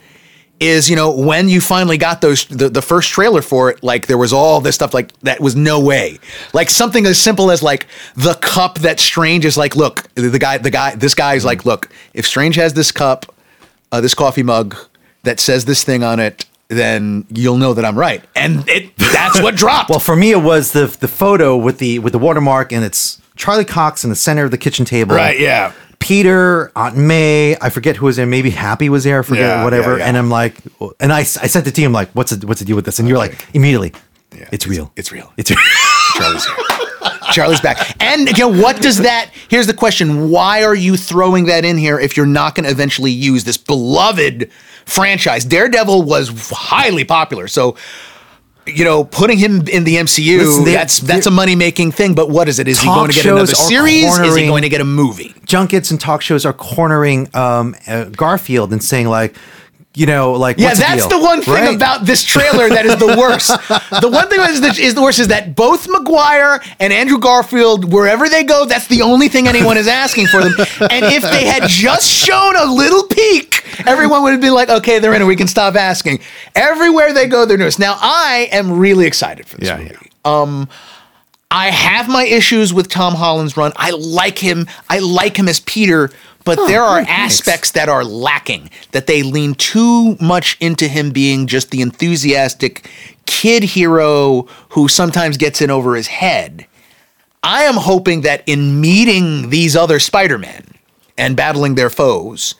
Is 0.58 0.88
you 0.88 0.96
know 0.96 1.14
when 1.14 1.50
you 1.50 1.60
finally 1.60 1.98
got 1.98 2.22
those 2.22 2.46
the, 2.46 2.70
the 2.70 2.80
first 2.80 3.10
trailer 3.10 3.42
for 3.42 3.68
it, 3.70 3.82
like 3.82 4.06
there 4.06 4.16
was 4.16 4.32
all 4.32 4.62
this 4.62 4.74
stuff 4.74 4.94
like 4.94 5.12
that 5.20 5.38
was 5.38 5.54
no 5.54 5.78
way, 5.78 6.18
like 6.54 6.70
something 6.70 7.04
as 7.04 7.20
simple 7.20 7.50
as 7.50 7.62
like 7.62 7.86
the 8.14 8.34
cup 8.34 8.78
that 8.78 8.98
Strange 8.98 9.44
is 9.44 9.58
like, 9.58 9.76
look, 9.76 10.08
the, 10.14 10.30
the 10.30 10.38
guy, 10.38 10.56
the 10.56 10.70
guy, 10.70 10.94
this 10.94 11.14
guy 11.14 11.34
is 11.34 11.44
like, 11.44 11.66
look, 11.66 11.90
if 12.14 12.26
Strange 12.26 12.56
has 12.56 12.72
this 12.72 12.90
cup, 12.90 13.34
uh, 13.92 14.00
this 14.00 14.14
coffee 14.14 14.42
mug 14.42 14.74
that 15.24 15.40
says 15.40 15.66
this 15.66 15.84
thing 15.84 16.02
on 16.02 16.20
it, 16.20 16.46
then 16.68 17.26
you'll 17.28 17.58
know 17.58 17.74
that 17.74 17.84
I'm 17.84 17.98
right, 17.98 18.24
and 18.34 18.66
it 18.66 18.96
that's 18.96 19.42
what 19.42 19.56
dropped. 19.62 19.90
Well, 19.90 19.98
for 19.98 20.16
me, 20.16 20.30
it 20.30 20.42
was 20.42 20.72
the 20.72 20.86
the 20.86 21.08
photo 21.08 21.54
with 21.54 21.78
the 21.78 21.98
with 21.98 22.14
the 22.14 22.18
watermark, 22.18 22.72
and 22.72 22.82
it's 22.82 23.20
Charlie 23.36 23.64
Cox 23.64 24.04
in 24.04 24.10
the 24.10 24.16
center 24.16 24.44
of 24.44 24.50
the 24.50 24.58
kitchen 24.58 24.84
table. 24.84 25.14
Right, 25.14 25.38
yeah. 25.38 25.72
Peter, 25.98 26.70
Aunt 26.76 26.96
May, 26.96 27.56
I 27.60 27.70
forget 27.70 27.96
who 27.96 28.06
was 28.06 28.16
there. 28.16 28.26
Maybe 28.26 28.50
Happy 28.50 28.88
was 28.88 29.04
there. 29.04 29.20
I 29.20 29.22
forget 29.22 29.44
Yeah, 29.44 29.64
whatever. 29.64 29.92
yeah, 29.92 29.98
yeah. 29.98 30.06
And 30.08 30.16
I'm 30.18 30.30
like, 30.30 30.56
and 31.00 31.12
I, 31.12 31.20
I 31.20 31.22
sent 31.24 31.66
it 31.66 31.74
to 31.74 31.80
you. 31.80 31.86
I'm 31.86 31.92
like, 31.92 32.10
what's 32.10 32.32
the, 32.34 32.46
what's 32.46 32.60
the 32.60 32.66
deal 32.66 32.76
with 32.76 32.84
this? 32.84 32.98
And 32.98 33.08
you're 33.08 33.18
like, 33.18 33.46
immediately, 33.54 33.92
it's 34.52 34.66
real. 34.66 34.92
it's 34.96 35.10
real. 35.10 35.32
It's 35.36 35.50
real. 35.50 35.58
Charlie's 36.16 36.44
here. 36.46 36.56
Charlie's 37.32 37.60
back. 37.60 37.96
And 38.02 38.28
you 38.36 38.48
know 38.50 38.62
what 38.62 38.80
does 38.80 38.98
that 38.98 39.30
here's 39.48 39.66
the 39.66 39.74
question. 39.74 40.30
Why 40.30 40.62
are 40.62 40.74
you 40.74 40.96
throwing 40.96 41.46
that 41.46 41.64
in 41.64 41.76
here 41.76 41.98
if 41.98 42.16
you're 42.16 42.24
not 42.26 42.54
going 42.54 42.64
to 42.64 42.70
eventually 42.70 43.10
use 43.10 43.44
this 43.44 43.56
beloved 43.56 44.50
franchise? 44.84 45.44
Daredevil 45.44 46.02
was 46.02 46.28
highly 46.50 47.04
popular. 47.04 47.48
So 47.48 47.76
you 48.66 48.84
know, 48.84 49.04
putting 49.04 49.38
him 49.38 49.66
in 49.68 49.84
the 49.84 49.96
MCU, 49.96 50.38
Listen, 50.38 50.64
they- 50.64 50.72
that's 50.72 50.98
that's 51.00 51.26
a 51.26 51.30
money 51.30 51.54
making 51.54 51.92
thing. 51.92 52.14
But 52.14 52.28
what 52.30 52.48
is 52.48 52.58
it? 52.58 52.68
Is 52.68 52.80
he 52.80 52.86
going 52.86 53.08
to 53.10 53.14
get 53.14 53.26
another 53.26 53.46
series? 53.54 54.04
Is 54.18 54.34
he 54.36 54.46
going 54.46 54.62
to 54.62 54.68
get 54.68 54.80
a 54.80 54.84
movie? 54.84 55.34
junkets 55.44 55.92
and 55.92 56.00
talk 56.00 56.22
shows 56.22 56.44
are 56.44 56.52
cornering 56.52 57.28
um, 57.34 57.76
uh, 57.86 58.04
Garfield 58.06 58.72
and 58.72 58.82
saying 58.82 59.06
like, 59.08 59.36
you 59.96 60.04
know, 60.06 60.32
like 60.32 60.58
Yeah, 60.58 60.74
that's 60.74 61.06
deal? 61.08 61.18
the 61.18 61.24
one 61.24 61.40
thing 61.40 61.54
Right? 61.54 61.74
about 61.74 62.04
this 62.04 62.22
trailer 62.22 62.68
that 62.68 62.84
is 62.84 62.96
the 62.96 63.16
worst. 63.18 63.48
the 64.02 64.08
one 64.08 64.28
thing 64.28 64.38
that 64.38 64.50
is 64.50 64.60
the, 64.60 64.68
is 64.80 64.94
the 64.94 65.00
worst 65.02 65.18
is 65.18 65.28
that 65.28 65.56
both 65.56 65.88
Maguire 65.88 66.60
and 66.78 66.92
Andrew 66.92 67.18
Garfield, 67.18 67.90
wherever 67.90 68.28
they 68.28 68.44
go, 68.44 68.66
that's 68.66 68.86
the 68.88 69.00
only 69.00 69.28
thing 69.28 69.48
anyone 69.48 69.78
is 69.78 69.88
asking 69.88 70.26
for 70.26 70.42
them. 70.42 70.52
And 70.90 71.04
if 71.06 71.22
they 71.22 71.46
had 71.46 71.62
just 71.66 72.06
shown 72.08 72.56
a 72.56 72.66
little 72.66 73.04
peek, 73.04 73.64
everyone 73.86 74.22
would 74.22 74.32
have 74.32 74.40
been 74.42 74.52
like, 74.54 74.68
okay, 74.68 74.98
they're 74.98 75.14
in 75.14 75.22
and 75.22 75.28
we 75.28 75.34
can 75.36 75.48
stop 75.48 75.74
asking. 75.76 76.20
Everywhere 76.54 77.14
they 77.14 77.26
go, 77.26 77.46
they're 77.46 77.56
news. 77.56 77.78
Now, 77.78 77.96
I 77.98 78.48
am 78.52 78.78
really 78.78 79.06
excited 79.06 79.46
for 79.46 79.56
this 79.56 79.68
Yeah, 79.70 79.78
movie. 79.78 80.10
Um, 80.26 80.68
I 81.50 81.70
have 81.70 82.08
my 82.08 82.24
issues 82.24 82.74
with 82.74 82.88
Tom 82.88 83.14
Holland's 83.14 83.56
run. 83.56 83.72
I 83.76 83.90
like 83.90 84.38
him. 84.38 84.66
I 84.88 84.98
like 84.98 85.36
him 85.36 85.48
as 85.48 85.60
Peter, 85.60 86.10
but 86.44 86.58
oh, 86.58 86.66
there 86.66 86.82
are 86.82 87.00
aspects 87.00 87.70
that 87.72 87.88
are 87.88 88.04
lacking. 88.04 88.70
That 88.92 89.06
they 89.06 89.22
lean 89.22 89.54
too 89.54 90.16
much 90.16 90.56
into 90.60 90.88
him 90.88 91.10
being 91.10 91.46
just 91.46 91.70
the 91.70 91.82
enthusiastic 91.82 92.90
kid 93.26 93.62
hero 93.62 94.48
who 94.70 94.88
sometimes 94.88 95.36
gets 95.36 95.60
in 95.60 95.70
over 95.70 95.94
his 95.94 96.08
head. 96.08 96.66
I 97.42 97.62
am 97.62 97.76
hoping 97.76 98.22
that 98.22 98.42
in 98.46 98.80
meeting 98.80 99.50
these 99.50 99.76
other 99.76 100.00
Spider-Men 100.00 100.66
and 101.16 101.36
battling 101.36 101.76
their 101.76 101.90
foes, 101.90 102.56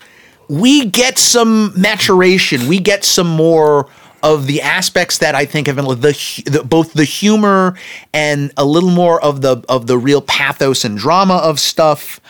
we 0.49 0.85
get 0.87 1.19
some 1.19 1.73
maturation. 1.77 2.69
We 2.69 2.79
get 2.79 3.03
some 3.03 3.27
more 3.27 3.89
of 4.23 4.47
the 4.47 4.63
aspects 4.63 5.19
that 5.19 5.35
I 5.35 5.45
think 5.47 5.67
have 5.67 5.77
been 5.77 5.85
the, 5.87 6.43
the 6.47 6.63
both 6.65 6.93
the 6.95 7.05
humor 7.05 7.77
and 8.13 8.53
a 8.57 8.65
little 8.65 8.91
more 8.91 9.23
of 9.23 9.41
the 9.43 9.63
of 9.69 9.87
the 9.87 9.99
real 9.99 10.21
pathos 10.23 10.85
and 10.85 10.97
drama 10.99 11.37
of 11.37 11.61
stuff. 11.61 12.21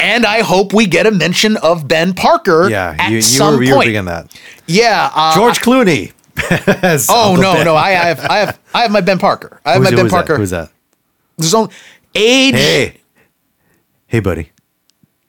And 0.00 0.26
I 0.26 0.40
hope 0.42 0.72
we 0.72 0.86
get 0.86 1.06
a 1.06 1.12
mention 1.12 1.56
of 1.58 1.86
Ben 1.86 2.12
Parker 2.12 2.68
Yeah, 2.68 2.96
at 2.98 3.10
you, 3.10 3.16
you 3.16 3.22
some 3.22 3.54
were, 3.56 3.62
you 3.62 3.76
were 3.76 3.82
point. 3.84 4.04
that. 4.06 4.36
Yeah. 4.66 5.10
uh, 5.14 5.34
George 5.36 5.60
Clooney. 5.60 6.12
Oh 7.08 7.36
no, 7.38 7.54
Ben. 7.54 7.64
no! 7.66 7.76
I 7.76 7.90
have, 7.90 8.20
I 8.20 8.38
have, 8.38 8.58
I 8.74 8.82
have 8.82 8.90
my 8.90 9.00
Ben 9.02 9.18
Parker. 9.18 9.60
I 9.64 9.72
have 9.72 9.82
Who's, 9.82 9.90
my 9.90 9.96
Ben 9.96 10.04
who's 10.06 10.12
Parker. 10.12 10.32
That? 10.32 10.38
Who's 10.40 10.50
that? 10.50 10.70
There's 11.36 11.54
only 11.54 11.72
age. 12.14 12.54
Hey, 12.54 12.96
hey, 14.06 14.20
buddy. 14.20 14.50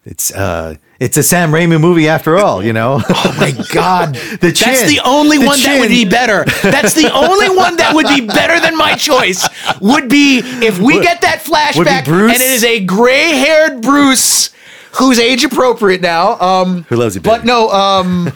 It's 0.05 0.33
uh, 0.33 0.75
it's 1.05 1.17
a 1.17 1.23
Sam 1.23 1.51
Raimi 1.51 1.79
movie 1.79 2.07
after 2.07 2.37
all, 2.37 2.63
you 2.63 2.73
know. 2.73 3.01
Oh 3.09 3.35
my 3.39 3.51
God. 3.73 4.15
The 4.31 4.37
That's 4.47 4.59
chin. 4.59 4.87
the 4.87 5.01
only 5.05 5.37
The 5.37 5.45
one 5.45 5.59
that 5.61 5.79
would 5.79 5.89
be 5.89 6.05
better. 6.05 6.45
That's 6.63 6.93
the 6.93 7.11
only 7.13 7.49
one 7.49 7.75
that 7.77 7.93
would 7.95 8.07
be 8.07 8.21
better 8.39 8.59
than 8.59 8.77
my 8.77 8.93
choice. 8.95 9.47
Would 9.81 10.07
be 10.09 10.39
if 10.43 10.77
we 10.79 10.95
Would- 10.95 11.03
get 11.03 11.21
that 11.21 11.39
flashback 11.43 12.07
and 12.07 12.31
it 12.31 12.41
is 12.41 12.63
a 12.63 12.79
gray-haired 12.85 13.81
Bruce 13.81 14.51
who's 14.99 15.19
age 15.19 15.43
appropriate 15.43 16.01
now. 16.01 16.39
Um 16.39 16.83
Who 16.89 16.95
loves 16.95 17.15
you, 17.15 17.21
But 17.21 17.43
no, 17.45 17.69
um 17.71 18.31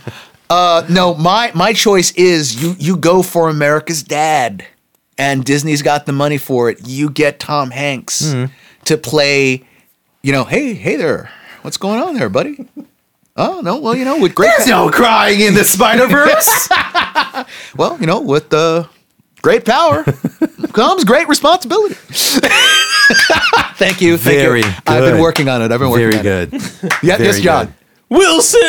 uh 0.49 0.83
no, 0.89 1.13
my 1.15 1.51
my 1.53 1.73
choice 1.73 2.11
is 2.13 2.61
you 2.61 2.75
you 2.79 2.97
go 2.97 3.21
for 3.23 3.49
America's 3.49 4.03
dad. 4.03 4.65
And 5.19 5.43
Disney's 5.43 5.81
got 5.81 6.05
the 6.05 6.11
money 6.13 6.37
for 6.37 6.69
it. 6.69 6.87
You 6.87 7.09
get 7.09 7.39
Tom 7.39 7.71
Hanks 7.71 8.31
Hmm. 8.33 8.45
to 8.85 8.97
play, 8.97 9.65
you 10.21 10.31
know, 10.31 10.43
hey, 10.43 10.75
hey 10.75 10.95
there. 10.95 11.31
What's 11.67 11.75
going 11.75 12.01
on 12.01 12.15
there, 12.15 12.29
buddy? 12.29 12.65
Oh 13.35 13.59
no, 13.59 13.75
well, 13.75 13.93
you 13.93 14.05
know, 14.05 14.21
with 14.21 14.33
great 14.33 14.53
There's 14.55 14.69
no 14.69 14.89
crying 14.89 15.41
in 15.41 15.53
the 15.53 15.65
Spider 15.65 16.07
Verse. 16.07 16.69
Well, 17.75 17.99
you 17.99 18.07
know, 18.07 18.21
with 18.21 18.53
uh, 18.53 18.85
great 19.41 19.65
power 19.65 20.05
comes 20.71 21.03
great 21.03 21.27
responsibility. 21.27 21.95
thank 23.75 23.99
you. 23.99 24.15
Thank 24.17 24.37
Very 24.37 24.61
you. 24.61 24.71
I've 24.87 25.03
been 25.03 25.19
working 25.19 25.49
on 25.49 25.61
it. 25.61 25.73
I've 25.73 25.81
been 25.81 25.89
working 25.89 26.11
Very 26.11 26.17
on 26.19 26.23
good. 26.23 26.53
it. 26.53 26.93
Yeah, 27.03 27.17
yes, 27.19 27.41
John. 27.41 27.65
good. 27.65 27.73
Wilson! 28.17 28.61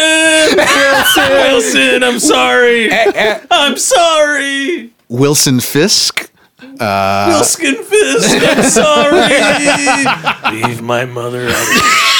Wilson! 0.57 1.28
Wilson, 1.30 2.03
I'm 2.03 2.18
sorry. 2.18 2.90
Eh, 2.90 3.12
eh. 3.14 3.46
I'm 3.49 3.76
sorry. 3.76 4.92
Wilson 5.09 5.61
Fisk. 5.61 6.32
Uh, 6.80 7.26
Wilson 7.28 7.76
Fisk, 7.76 8.42
I'm 8.42 8.64
sorry. 8.64 10.61
Leave 10.61 10.82
my 10.82 11.05
mother 11.05 11.46
out 11.49 11.51
of 11.51 12.17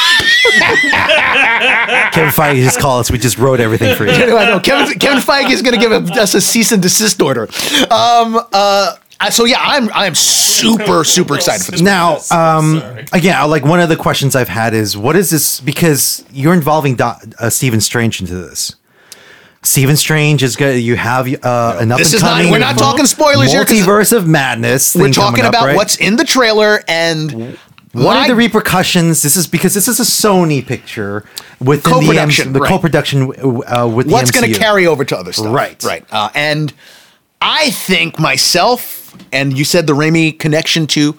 Kevin 2.13 2.31
Feige 2.33 2.63
just 2.63 2.79
called 2.81 3.01
us. 3.01 3.11
We 3.11 3.19
just 3.19 3.39
wrote 3.39 3.61
everything 3.61 3.95
for 3.97 4.05
you. 4.07 4.13
I 4.37 4.47
know 4.47 4.61
Kevin, 4.61 4.99
Kevin 4.99 5.23
Feige 5.23 5.51
is 5.51 5.63
going 5.63 5.75
to 5.75 5.81
give 5.81 5.93
us 5.93 6.35
a 6.35 6.41
cease 6.41 6.73
and 6.73 6.83
desist 6.83 7.21
order. 7.23 7.43
Um, 7.91 8.41
uh, 8.53 8.97
so 9.31 9.45
yeah, 9.45 9.59
I'm 9.61 9.91
I'm 9.93 10.15
super 10.15 11.03
super 11.05 11.35
excited 11.37 11.65
for 11.65 11.73
this. 11.73 11.81
Now, 11.81 12.13
Yes, 12.15 12.31
um, 12.31 12.83
again, 13.13 13.51
like 13.51 13.65
one 13.65 13.81
of 13.81 13.89
the 13.89 13.97
questions 13.97 14.37
I've 14.37 14.49
had 14.49 14.75
is, 14.75 14.97
what 14.97 15.17
is 15.17 15.31
this? 15.31 15.61
Because 15.61 16.25
you're 16.31 16.55
involving 16.55 16.95
Do- 16.97 17.13
uh, 17.39 17.51
Stephen 17.51 17.81
Strange 17.81 18.21
into 18.21 18.35
this. 18.37 18.77
Stephen 19.65 19.97
Strange 19.97 20.45
is 20.45 20.55
good. 20.55 20.81
You 20.81 20.95
have 20.95 21.27
uh, 21.45 21.79
an 21.81 21.91
up 21.91 21.99
This 21.99 22.13
and 22.13 22.17
is 22.19 22.23
not- 22.23 22.45
we're 22.51 22.59
not 22.61 22.79
talking 22.79 23.07
spoilers 23.07 23.51
here 23.51 23.65
'cause 23.65 23.81
Multiverse 23.81 24.17
of 24.17 24.27
madness. 24.29 24.95
We're 24.95 25.11
talking 25.13 25.45
up, 25.45 25.49
about 25.51 25.67
right? 25.67 25.77
what's 25.77 25.97
in 25.97 26.15
the 26.15 26.25
trailer 26.25 26.81
and 26.87 27.59
What 27.93 28.17
are 28.17 28.29
the 28.29 28.35
repercussions? 28.35 29.23
This 29.23 29.37
is 29.37 29.47
because 29.47 29.73
this 29.75 29.89
is 29.89 29.99
a 29.99 30.03
Sony 30.03 30.65
picture 30.65 31.25
within 31.61 31.93
Co-production, 31.93 32.45
the, 32.45 32.49
M- 32.49 32.53
the 32.53 32.61
right. 32.61 32.69
co-production 32.69 33.23
uh, 33.67 33.87
with 33.87 34.11
what's 34.11 34.31
going 34.31 34.53
to 34.53 34.59
carry 34.59 34.87
over 34.87 35.05
to 35.05 35.17
other 35.17 35.33
stuff. 35.33 35.55
Right. 35.55 35.83
Right. 35.83 36.05
Uh, 36.11 36.29
and 36.35 36.73
I 37.41 37.71
think 37.71 38.19
myself, 38.19 39.17
and 39.33 39.57
you 39.57 39.65
said 39.65 39.87
the 39.87 39.95
Raimi 39.95 40.39
connection 40.39 40.87
too, 40.87 41.17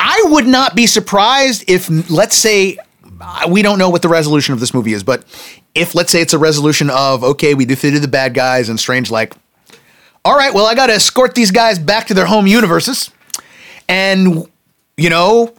I 0.00 0.22
would 0.26 0.46
not 0.46 0.74
be 0.74 0.86
surprised 0.86 1.64
if, 1.68 1.88
let's 2.10 2.36
say, 2.36 2.78
uh, 3.20 3.46
we 3.48 3.62
don't 3.62 3.78
know 3.78 3.90
what 3.90 4.02
the 4.02 4.08
resolution 4.08 4.54
of 4.54 4.60
this 4.60 4.72
movie 4.72 4.92
is, 4.94 5.04
but 5.04 5.24
if, 5.74 5.94
let's 5.94 6.10
say, 6.10 6.20
it's 6.20 6.32
a 6.32 6.38
resolution 6.38 6.90
of, 6.90 7.22
okay, 7.22 7.54
we 7.54 7.64
defeated 7.64 8.02
the 8.02 8.08
bad 8.08 8.34
guys, 8.34 8.68
and 8.68 8.80
Strange, 8.80 9.10
like, 9.10 9.34
all 10.24 10.34
right, 10.34 10.52
well, 10.52 10.66
I 10.66 10.74
got 10.74 10.86
to 10.86 10.94
escort 10.94 11.34
these 11.34 11.50
guys 11.50 11.78
back 11.78 12.06
to 12.08 12.14
their 12.14 12.26
home 12.26 12.46
universes. 12.46 13.10
And, 13.88 14.48
you 14.96 15.10
know, 15.10 15.54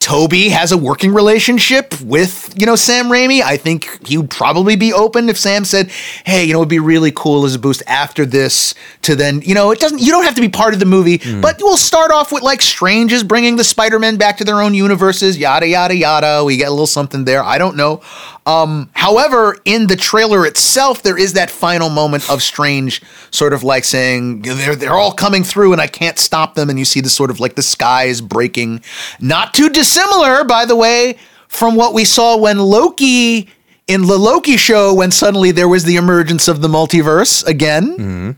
Tobey 0.00 0.48
has 0.50 0.70
a 0.72 0.78
working 0.78 1.12
relationship 1.12 2.00
with, 2.00 2.54
you 2.56 2.64
know, 2.64 2.76
Sam 2.76 3.06
Raimi. 3.06 3.42
I 3.42 3.56
think 3.56 4.06
he 4.06 4.16
would 4.16 4.30
probably 4.30 4.76
be 4.76 4.92
open 4.92 5.28
if 5.28 5.36
Sam 5.36 5.64
said, 5.64 5.90
"Hey, 6.24 6.44
you 6.44 6.52
know, 6.52 6.60
it'd 6.60 6.68
be 6.68 6.78
really 6.78 7.10
cool 7.10 7.44
as 7.44 7.56
a 7.56 7.58
boost 7.58 7.82
after 7.86 8.24
this 8.24 8.74
to 9.02 9.16
then, 9.16 9.42
you 9.44 9.54
know, 9.54 9.70
it 9.72 9.80
doesn't 9.80 10.00
you 10.00 10.12
don't 10.12 10.24
have 10.24 10.36
to 10.36 10.40
be 10.40 10.48
part 10.48 10.72
of 10.72 10.80
the 10.80 10.86
movie, 10.86 11.20
but 11.40 11.58
we'll 11.60 11.76
start 11.76 12.10
off 12.12 12.30
with 12.32 12.42
like 12.42 12.62
Strange 12.62 13.12
is 13.12 13.24
bringing 13.24 13.56
the 13.56 13.64
Spider-Men 13.64 14.16
back 14.16 14.38
to 14.38 14.44
their 14.44 14.62
own 14.62 14.72
universes, 14.72 15.36
yada 15.36 15.66
yada 15.66 15.96
yada. 15.96 16.44
We 16.44 16.56
get 16.56 16.68
a 16.68 16.70
little 16.70 16.86
something 16.86 17.24
there. 17.24 17.42
I 17.42 17.58
don't 17.58 17.76
know. 17.76 18.00
Um, 18.46 18.88
however, 18.94 19.58
in 19.66 19.88
the 19.88 19.96
trailer 19.96 20.46
itself, 20.46 21.02
there 21.02 21.18
is 21.18 21.34
that 21.34 21.50
final 21.50 21.90
moment 21.90 22.30
of 22.30 22.42
Strange 22.42 23.02
sort 23.30 23.52
of 23.52 23.62
like 23.62 23.84
saying 23.84 24.40
they're 24.42 24.74
they're 24.76 24.94
all 24.94 25.12
coming 25.12 25.44
through 25.44 25.72
and 25.72 25.82
I 25.82 25.86
can't 25.86 26.18
stop 26.18 26.54
them, 26.54 26.70
and 26.70 26.78
you 26.78 26.86
see 26.86 27.00
this 27.00 27.12
sort 27.12 27.30
of 27.30 27.40
like 27.40 27.56
the 27.56 27.62
sky 27.62 28.04
is 28.04 28.22
breaking. 28.22 28.80
Not 29.20 29.52
too 29.52 29.68
dissimilar, 29.88 30.44
by 30.44 30.64
the 30.64 30.76
way, 30.76 31.16
from 31.48 31.76
what 31.76 31.94
we 31.94 32.04
saw 32.04 32.36
when 32.36 32.58
Loki 32.58 33.48
in 33.86 34.02
the 34.02 34.18
Loki 34.18 34.56
show 34.56 34.92
when 34.94 35.10
suddenly 35.10 35.50
there 35.50 35.68
was 35.68 35.84
the 35.84 35.96
emergence 35.96 36.46
of 36.48 36.60
the 36.60 36.68
multiverse 36.68 37.46
again. 37.46 38.36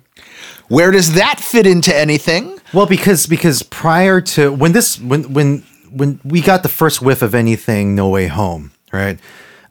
Where 0.69 0.93
does 0.93 1.15
that 1.15 1.41
fit 1.41 1.67
into 1.67 1.95
anything? 1.95 2.61
Well, 2.73 2.87
because 2.87 3.27
because 3.27 3.63
prior 3.65 4.21
to 4.21 4.53
when 4.53 4.73
this 4.73 5.01
when 5.01 5.33
when 5.33 5.65
when 5.91 6.21
we 6.25 6.41
got 6.41 6.63
the 6.63 6.69
first 6.69 7.03
whiff 7.03 7.23
of 7.23 7.35
anything 7.35 7.97
No 7.97 8.09
Way 8.09 8.29
Home, 8.29 8.71
right? 8.93 9.19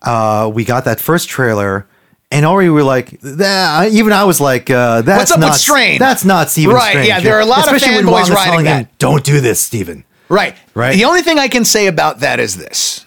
Uh, 0.02 0.52
we 0.54 0.66
got 0.66 0.84
that 0.84 1.00
first 1.00 1.30
trailer, 1.30 1.88
and 2.32 2.46
already 2.46 2.68
we 2.70 2.76
were 2.76 2.84
like, 2.84 3.20
that, 3.22 3.92
even 3.94 4.12
I 4.12 4.26
was 4.26 4.42
like, 4.42 4.70
uh, 4.70 5.02
that's 5.02 5.20
What's 5.20 5.32
up 5.32 5.38
with 5.38 5.48
not 5.48 5.56
Strange? 5.56 6.00
That's 6.00 6.26
not 6.26 6.50
Stephen 6.50 6.76
Right, 6.76 6.90
Strange. 6.92 7.08
yeah, 7.08 7.20
there 7.22 7.36
are 7.38 7.42
a 7.42 7.46
lot 7.46 7.68
of 7.68 7.74
Especially 7.74 8.04
when 8.04 8.06
fanboys 8.14 8.30
riding 8.30 8.52
telling 8.52 8.66
him. 8.66 8.88
Don't 8.98 9.24
do 9.24 9.40
this, 9.40 9.62
Stephen. 9.62 10.04
Right. 10.30 10.56
Right. 10.76 10.96
The 10.96 11.06
only 11.06 11.22
thing 11.22 11.40
I 11.40 11.48
can 11.48 11.66
say 11.66 11.88
about 11.88 12.20
that 12.20 12.40
is 12.40 12.56
this. 12.56 13.06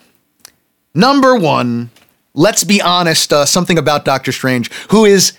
Number 0.95 1.37
one, 1.37 1.91
let's 2.35 2.65
be 2.65 2.83
honest, 2.83 3.33
uh, 3.33 3.47
something 3.47 3.79
about 3.79 4.05
Doctor 4.05 4.33
Strange, 4.33 4.73
who 4.91 5.05
is 5.05 5.33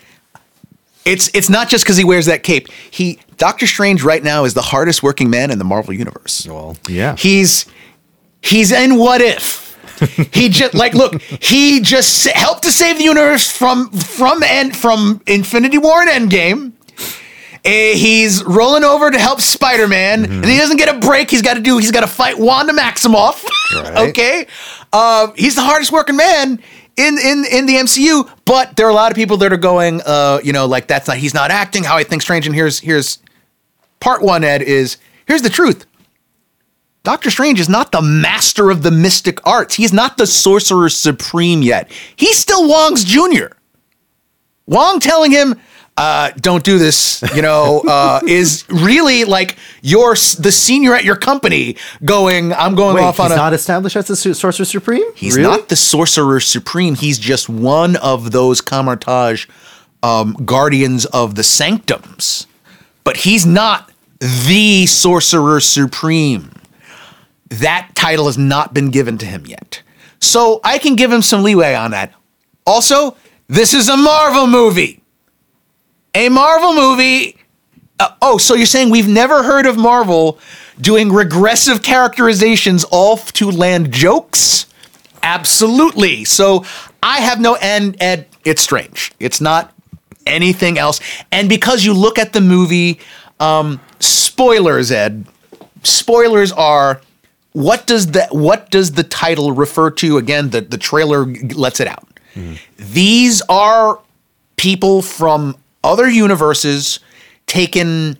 it's 1.05 1.29
it's 1.33 1.49
not 1.49 1.69
just 1.69 1.83
because 1.83 1.97
he 1.97 2.03
wears 2.03 2.25
that 2.27 2.43
cape. 2.43 2.67
He 2.89 3.19
Doctor 3.37 3.67
Strange 3.67 4.03
right 4.03 4.23
now 4.23 4.45
is 4.45 4.53
the 4.53 4.61
hardest 4.61 5.03
working 5.03 5.29
man 5.29 5.51
in 5.51 5.59
the 5.59 5.65
Marvel 5.65 5.93
universe. 5.93 6.47
Well, 6.47 6.77
yeah. 6.87 7.15
He's 7.17 7.65
he's 8.41 8.71
in 8.71 8.97
what 8.97 9.21
if. 9.21 9.63
he 10.33 10.49
just 10.49 10.73
like 10.73 10.93
look. 10.93 11.21
He 11.21 11.81
just 11.81 12.27
helped 12.27 12.63
to 12.63 12.71
save 12.71 12.97
the 12.97 13.03
universe 13.03 13.49
from 13.51 13.89
from 13.91 14.41
and 14.43 14.75
from 14.75 15.21
Infinity 15.27 15.77
War 15.77 16.01
and 16.01 16.31
Endgame. 16.31 16.71
Eh, 17.65 17.93
he's 17.95 18.43
rolling 18.43 18.83
over 18.83 19.09
to 19.09 19.17
help 19.17 19.39
Spider 19.39 19.87
Man, 19.87 20.25
and 20.25 20.45
he 20.45 20.57
doesn't 20.57 20.75
get 20.77 20.93
a 20.93 20.99
break. 20.99 21.31
He's 21.31 21.41
got 21.41 21.53
to 21.53 21.61
do. 21.61 21.77
He's 21.77 21.91
got 21.91 22.01
to 22.01 22.07
fight 22.07 22.37
Wanda 22.37 22.73
Maximoff. 22.73 23.45
Right. 23.73 23.97
okay, 24.09 24.47
uh, 24.91 25.31
he's 25.37 25.55
the 25.55 25.61
hardest 25.61 25.91
working 25.91 26.17
man 26.17 26.59
in 26.97 27.17
in 27.17 27.45
in 27.49 27.65
the 27.65 27.75
MCU. 27.75 28.29
But 28.43 28.75
there 28.75 28.85
are 28.85 28.89
a 28.89 28.93
lot 28.93 29.11
of 29.11 29.15
people 29.15 29.37
that 29.37 29.53
are 29.53 29.57
going, 29.57 30.01
uh, 30.05 30.41
you 30.43 30.51
know, 30.51 30.65
like 30.65 30.87
that's 30.87 31.07
not. 31.07 31.15
He's 31.15 31.33
not 31.33 31.51
acting 31.51 31.85
how 31.85 31.95
I 31.95 32.03
think 32.03 32.21
Strange. 32.21 32.45
And 32.45 32.53
here's 32.53 32.79
here's 32.79 33.19
part 34.01 34.21
one. 34.21 34.43
Ed 34.43 34.61
is 34.61 34.97
here's 35.25 35.41
the 35.41 35.49
truth. 35.49 35.85
Doctor 37.03 37.29
Strange 37.29 37.59
is 37.59 37.69
not 37.69 37.91
the 37.91 38.01
master 38.01 38.71
of 38.71 38.81
the 38.81 38.91
mystic 38.91 39.45
arts. 39.45 39.75
He's 39.75 39.91
not 39.93 40.17
the 40.17 40.27
sorcerer 40.27 40.89
supreme 40.89 41.61
yet. 41.61 41.91
He's 42.15 42.37
still 42.37 42.67
Wong's 42.67 43.03
junior. 43.03 43.55
Wong 44.67 45.01
telling 45.01 45.31
him, 45.31 45.59
uh, 45.97 46.31
"Don't 46.37 46.63
do 46.63 46.77
this," 46.79 47.23
you 47.35 47.41
know, 47.41 47.81
uh, 47.87 48.19
is 48.27 48.65
really 48.69 49.25
like 49.25 49.57
your 49.81 50.11
the 50.15 50.51
senior 50.51 50.93
at 50.95 51.03
your 51.03 51.15
company 51.15 51.75
going, 52.03 52.53
"I'm 52.53 52.75
going 52.75 52.95
Wait, 52.95 53.03
off 53.03 53.17
he's 53.17 53.25
on 53.25 53.31
a." 53.31 53.35
not 53.35 53.53
established 53.53 53.95
as 53.95 54.07
the 54.07 54.15
Su- 54.15 54.33
Sorcerer 54.33 54.65
Supreme. 54.65 55.13
He's 55.15 55.35
Really? 55.37 55.49
not 55.49 55.69
the 55.69 55.75
sorcerer 55.75 56.39
supreme. 56.39 56.95
He's 56.95 57.19
just 57.19 57.47
one 57.49 57.95
of 57.97 58.31
those 58.31 58.61
Kamar-Taj 58.61 59.47
um, 60.01 60.33
guardians 60.45 61.05
of 61.05 61.35
the 61.35 61.43
sanctums. 61.43 62.47
But 63.03 63.17
he's 63.17 63.45
not 63.45 63.91
the 64.19 64.85
sorcerer 64.85 65.59
supreme. 65.59 66.51
That 67.49 67.89
title 67.93 68.25
has 68.27 68.37
not 68.37 68.73
been 68.73 68.89
given 68.89 69.17
to 69.19 69.25
him 69.25 69.45
yet. 69.45 69.81
So 70.19 70.61
I 70.63 70.77
can 70.77 70.95
give 70.95 71.11
him 71.11 71.21
some 71.21 71.43
leeway 71.43 71.75
on 71.75 71.91
that. 71.91 72.13
Also, 72.65 73.17
this 73.49 73.73
is 73.73 73.89
a 73.89 73.97
Marvel 73.97 74.47
movie. 74.47 75.02
A 76.15 76.29
Marvel 76.29 76.73
movie. 76.73 77.37
Uh, 77.99 78.09
oh, 78.21 78.37
so 78.37 78.53
you're 78.53 78.65
saying 78.65 78.89
we've 78.89 79.07
never 79.07 79.43
heard 79.43 79.65
of 79.65 79.77
Marvel 79.77 80.39
doing 80.79 81.11
regressive 81.11 81.81
characterizations 81.83 82.83
all 82.85 83.17
to 83.17 83.49
land 83.49 83.91
jokes? 83.91 84.65
Absolutely. 85.21 86.25
So 86.25 86.65
I 87.01 87.19
have 87.21 87.39
no 87.39 87.55
and 87.55 87.99
and 88.01 88.25
it's 88.43 88.61
strange. 88.61 89.11
It's 89.19 89.39
not 89.39 89.73
anything 90.27 90.77
else. 90.77 90.99
And 91.31 91.47
because 91.49 91.85
you 91.85 91.93
look 91.93 92.19
at 92.19 92.33
the 92.33 92.41
movie, 92.41 92.99
um, 93.39 93.79
spoilers, 93.99 94.91
Ed. 94.91 95.25
Spoilers 95.83 96.51
are 96.51 97.01
what 97.53 97.87
does 97.87 98.11
the 98.11 98.27
what 98.31 98.69
does 98.69 98.93
the 98.93 99.03
title 99.03 99.51
refer 99.51 99.91
to? 99.91 100.17
Again, 100.17 100.49
the 100.49 100.61
the 100.61 100.77
trailer 100.77 101.25
lets 101.25 101.79
it 101.79 101.87
out. 101.87 102.07
These 102.77 103.41
are 103.43 103.99
people 104.55 105.01
from 105.01 105.55
other 105.83 106.09
universes 106.09 106.99
taken 107.45 108.17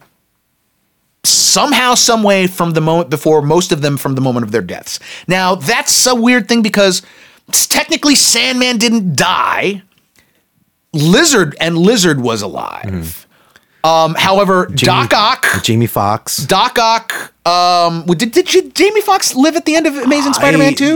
somehow, 1.23 1.95
some 1.95 2.23
way 2.23 2.47
from 2.47 2.71
the 2.71 2.81
moment 2.81 3.09
before, 3.09 3.41
most 3.41 3.71
of 3.71 3.81
them 3.81 3.97
from 3.97 4.15
the 4.15 4.21
moment 4.21 4.45
of 4.45 4.51
their 4.51 4.61
deaths. 4.61 4.99
Now, 5.27 5.55
that's 5.55 6.05
a 6.05 6.15
weird 6.15 6.47
thing 6.47 6.61
because 6.61 7.01
technically 7.51 8.15
Sandman 8.15 8.77
didn't 8.77 9.15
die. 9.15 9.83
Lizard 10.91 11.55
and 11.59 11.77
Lizard 11.77 12.21
was 12.21 12.41
alive. 12.41 12.85
Mm-hmm. 12.85 13.22
Um, 13.85 14.15
however, 14.15 14.67
Doc 14.67 15.13
Ock, 15.13 15.45
Jamie 15.61 15.87
Foxx. 15.87 16.37
Doc 16.37 16.79
Ock, 16.79 17.33
um, 17.45 18.05
did, 18.05 18.31
did 18.31 18.45
J- 18.45 18.69
Jamie 18.69 19.01
Foxx 19.01 19.35
live 19.35 19.57
at 19.57 19.65
the 19.65 19.75
end 19.75 19.85
of 19.87 19.97
Amazing 19.97 20.31
Spider-Man 20.33 20.73
2? 20.75 20.95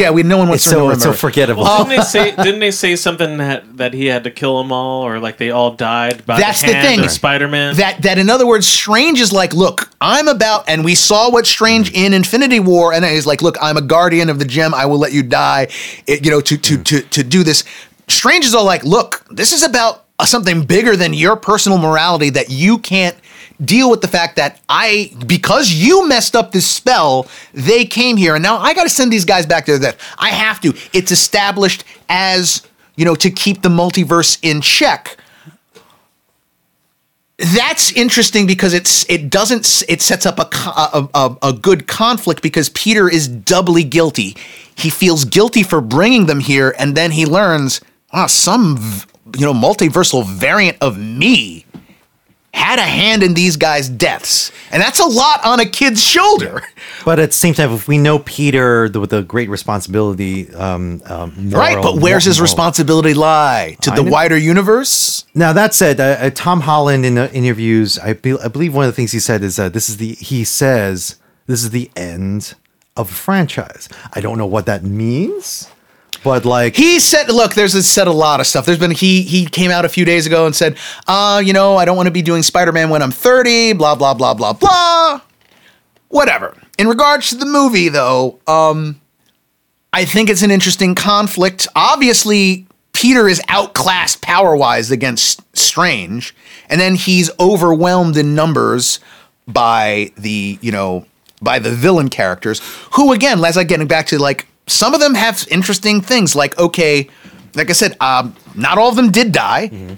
yeah, 0.00 0.10
we 0.10 0.22
no 0.22 0.38
one 0.38 0.48
wants 0.48 0.62
It's 0.64 0.64
to 0.64 0.70
so 0.70 0.76
remember. 0.88 0.94
it's 0.94 1.02
so 1.04 1.12
forgettable. 1.12 1.64
Didn't 1.64 1.88
they 1.88 2.00
say? 2.02 2.34
Didn't 2.36 2.60
they 2.60 2.70
say 2.70 2.96
something 2.96 3.36
that 3.38 3.76
that 3.76 3.92
he 3.92 4.06
had 4.06 4.24
to 4.24 4.30
kill 4.30 4.58
them 4.62 4.72
all, 4.72 5.02
or 5.06 5.18
like 5.18 5.36
they 5.36 5.50
all 5.50 5.72
died 5.72 6.24
by 6.24 6.38
That's 6.40 6.62
the 6.62 6.68
the 6.68 6.72
thing. 6.80 7.00
of 7.04 7.10
Spider-Man? 7.10 7.76
that 7.76 8.02
that 8.02 8.18
in 8.18 8.30
other 8.30 8.46
words 8.46 8.66
strange 8.66 9.20
is 9.20 9.32
like 9.32 9.52
look 9.52 9.90
i'm 10.00 10.28
about 10.28 10.68
and 10.68 10.84
we 10.84 10.94
saw 10.94 11.30
what 11.30 11.46
strange 11.46 11.90
in 11.92 12.14
infinity 12.14 12.60
war 12.60 12.92
and 12.92 13.04
he's 13.04 13.26
like 13.26 13.42
look 13.42 13.56
i'm 13.60 13.76
a 13.76 13.82
guardian 13.82 14.30
of 14.30 14.38
the 14.38 14.44
gem 14.44 14.72
i 14.74 14.86
will 14.86 14.98
let 14.98 15.12
you 15.12 15.22
die 15.22 15.68
it, 16.06 16.24
you 16.24 16.30
know 16.30 16.40
to 16.40 16.56
to 16.56 16.82
to 16.82 17.00
to 17.02 17.22
do 17.22 17.42
this 17.42 17.64
strange 18.08 18.44
is 18.44 18.54
all 18.54 18.64
like 18.64 18.84
look 18.84 19.24
this 19.30 19.52
is 19.52 19.62
about 19.62 20.04
something 20.24 20.64
bigger 20.64 20.96
than 20.96 21.12
your 21.12 21.36
personal 21.36 21.78
morality 21.78 22.30
that 22.30 22.48
you 22.48 22.78
can't 22.78 23.16
deal 23.64 23.90
with 23.90 24.00
the 24.00 24.08
fact 24.08 24.36
that 24.36 24.60
i 24.68 25.14
because 25.26 25.72
you 25.72 26.06
messed 26.08 26.36
up 26.36 26.52
this 26.52 26.66
spell 26.66 27.26
they 27.52 27.84
came 27.84 28.16
here. 28.16 28.34
And 28.34 28.42
now 28.42 28.58
i 28.58 28.74
got 28.74 28.84
to 28.84 28.90
send 28.90 29.12
these 29.12 29.24
guys 29.24 29.46
back 29.46 29.66
to 29.66 29.78
their 29.78 29.92
death 29.92 30.14
i 30.18 30.30
have 30.30 30.60
to. 30.60 30.74
It's 30.92 31.10
established 31.10 31.84
as 32.08 32.66
you 32.96 33.04
know 33.04 33.14
to 33.16 33.30
keep 33.30 33.62
the 33.62 33.68
multiverse 33.68 34.38
in 34.42 34.60
check. 34.60 35.18
That's 37.38 37.92
interesting 37.92 38.46
because 38.46 38.72
it's 38.72 39.08
it 39.10 39.28
doesn't 39.28 39.84
it 39.88 40.00
sets 40.00 40.24
up 40.24 40.38
a, 40.38 40.48
a, 40.66 41.08
a 41.14 41.36
a 41.48 41.52
good 41.52 41.86
conflict 41.86 42.42
because 42.42 42.70
Peter 42.70 43.10
is 43.10 43.28
doubly 43.28 43.84
guilty. 43.84 44.36
He 44.74 44.88
feels 44.88 45.26
guilty 45.26 45.62
for 45.62 45.82
bringing 45.82 46.26
them 46.26 46.40
here, 46.40 46.74
and 46.78 46.94
then 46.94 47.10
he 47.10 47.26
learns, 47.26 47.82
ah, 48.12 48.26
some 48.26 48.78
you 49.36 49.44
know 49.44 49.54
multiversal 49.54 50.24
variant 50.24 50.78
of 50.80 50.98
me 50.98 51.64
had 52.56 52.78
a 52.78 52.82
hand 52.82 53.22
in 53.22 53.34
these 53.34 53.56
guys' 53.56 53.88
deaths, 53.88 54.50
and 54.70 54.82
that's 54.82 54.98
a 54.98 55.04
lot 55.04 55.44
on 55.44 55.60
a 55.60 55.66
kid's 55.66 56.02
shoulder. 56.02 56.62
But 57.04 57.20
at 57.20 57.28
the 57.28 57.36
same 57.36 57.54
time, 57.54 57.70
if 57.70 57.86
we 57.86 57.98
know 57.98 58.18
Peter 58.18 58.88
the, 58.88 58.98
with 58.98 59.12
a 59.12 59.22
great 59.22 59.48
responsibility, 59.48 60.52
um, 60.54 61.00
um, 61.04 61.50
right, 61.50 61.80
but 61.80 62.00
where's 62.00 62.24
his 62.24 62.40
responsibility 62.40 63.14
lie? 63.14 63.76
To 63.82 63.90
the 63.90 64.02
know. 64.02 64.10
wider 64.10 64.36
universe? 64.36 65.24
Now 65.32 65.52
that 65.52 65.72
said, 65.72 66.00
uh, 66.00 66.16
uh, 66.18 66.30
Tom 66.30 66.62
Holland 66.62 67.06
in 67.06 67.14
the 67.14 67.32
interviews, 67.32 67.96
I, 68.00 68.14
be- 68.14 68.40
I 68.40 68.48
believe 68.48 68.74
one 68.74 68.86
of 68.86 68.90
the 68.90 68.96
things 68.96 69.12
he 69.12 69.20
said 69.20 69.44
is 69.44 69.54
that 69.54 69.72
this 69.72 69.88
is 69.88 69.98
the 69.98 70.14
he 70.14 70.42
says 70.42 71.14
this 71.46 71.62
is 71.62 71.70
the 71.70 71.92
end 71.94 72.54
of 72.96 73.08
a 73.10 73.14
franchise. 73.14 73.88
I 74.12 74.20
don't 74.20 74.36
know 74.36 74.46
what 74.46 74.66
that 74.66 74.82
means, 74.82 75.70
but 76.22 76.44
like 76.44 76.76
He 76.76 77.00
said, 77.00 77.28
"Look, 77.28 77.54
there's 77.54 77.86
said 77.86 78.06
a 78.06 78.12
lot 78.12 78.40
of 78.40 78.46
stuff. 78.46 78.66
There's 78.66 78.78
been 78.78 78.90
he 78.90 79.22
he 79.22 79.46
came 79.46 79.70
out 79.70 79.84
a 79.84 79.88
few 79.88 80.04
days 80.04 80.26
ago 80.26 80.46
and 80.46 80.54
said, 80.54 80.76
uh, 81.06 81.42
you 81.44 81.52
know, 81.52 81.76
I 81.76 81.84
don't 81.84 81.96
want 81.96 82.06
to 82.06 82.12
be 82.12 82.22
doing 82.22 82.42
Spider-Man 82.42 82.90
when 82.90 83.02
I'm 83.02 83.10
30, 83.10 83.74
blah 83.74 83.94
blah 83.94 84.14
blah 84.14 84.34
blah 84.34 84.52
blah. 84.52 85.20
Whatever. 86.08 86.56
In 86.78 86.88
regards 86.88 87.30
to 87.30 87.36
the 87.36 87.46
movie 87.46 87.88
though, 87.88 88.38
um 88.46 89.00
I 89.92 90.04
think 90.04 90.28
it's 90.28 90.42
an 90.42 90.50
interesting 90.50 90.94
conflict. 90.94 91.66
Obviously, 91.74 92.66
Peter 92.92 93.28
is 93.28 93.40
outclassed 93.48 94.20
power-wise 94.20 94.90
against 94.90 95.40
Strange, 95.56 96.34
and 96.68 96.80
then 96.80 96.96
he's 96.96 97.30
overwhelmed 97.40 98.16
in 98.16 98.34
numbers 98.34 99.00
by 99.48 100.10
the, 100.16 100.58
you 100.60 100.70
know, 100.72 101.06
by 101.40 101.58
the 101.58 101.70
villain 101.70 102.08
characters, 102.08 102.60
who 102.92 103.12
again, 103.12 103.42
as 103.44 103.56
I 103.56 103.64
getting 103.64 103.86
back 103.86 104.06
to 104.08 104.18
like 104.18 104.46
some 104.66 104.94
of 104.94 105.00
them 105.00 105.14
have 105.14 105.46
interesting 105.50 106.00
things. 106.00 106.34
Like, 106.34 106.58
okay, 106.58 107.08
like 107.54 107.70
I 107.70 107.72
said, 107.72 107.96
um, 108.00 108.34
not 108.54 108.78
all 108.78 108.88
of 108.88 108.96
them 108.96 109.10
did 109.10 109.32
die. 109.32 109.96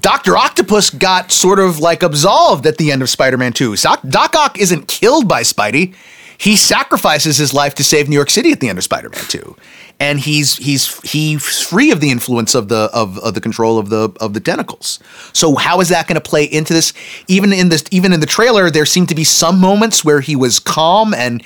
Doctor 0.00 0.36
Octopus 0.36 0.90
got 0.90 1.32
sort 1.32 1.58
of 1.58 1.78
like 1.78 2.02
absolved 2.02 2.66
at 2.66 2.76
the 2.78 2.92
end 2.92 3.02
of 3.02 3.10
Spider-Man 3.10 3.52
2. 3.52 3.76
Doc, 3.76 4.00
Doc 4.08 4.36
Ock 4.36 4.58
isn't 4.58 4.88
killed 4.88 5.28
by 5.28 5.42
Spidey. 5.42 5.94
He 6.38 6.54
sacrifices 6.54 7.38
his 7.38 7.54
life 7.54 7.74
to 7.76 7.84
save 7.84 8.08
New 8.08 8.14
York 8.14 8.28
City 8.28 8.52
at 8.52 8.60
the 8.60 8.68
end 8.68 8.76
of 8.78 8.84
Spider-Man 8.84 9.24
2. 9.28 9.56
And 9.98 10.20
he's 10.20 10.58
he's 10.58 11.00
he's 11.10 11.62
free 11.62 11.90
of 11.90 12.02
the 12.02 12.10
influence 12.10 12.54
of 12.54 12.68
the 12.68 12.90
of, 12.92 13.18
of 13.20 13.32
the 13.32 13.40
control 13.40 13.78
of 13.78 13.88
the 13.88 14.12
of 14.20 14.34
the 14.34 14.40
tentacles. 14.40 15.00
So 15.32 15.56
how 15.56 15.80
is 15.80 15.88
that 15.88 16.06
going 16.06 16.16
to 16.16 16.20
play 16.20 16.44
into 16.44 16.74
this? 16.74 16.92
Even 17.28 17.50
in 17.50 17.70
this 17.70 17.82
even 17.90 18.12
in 18.12 18.20
the 18.20 18.26
trailer, 18.26 18.70
there 18.70 18.84
seemed 18.84 19.08
to 19.08 19.14
be 19.14 19.24
some 19.24 19.58
moments 19.58 20.04
where 20.04 20.20
he 20.20 20.36
was 20.36 20.58
calm 20.58 21.14
and 21.14 21.42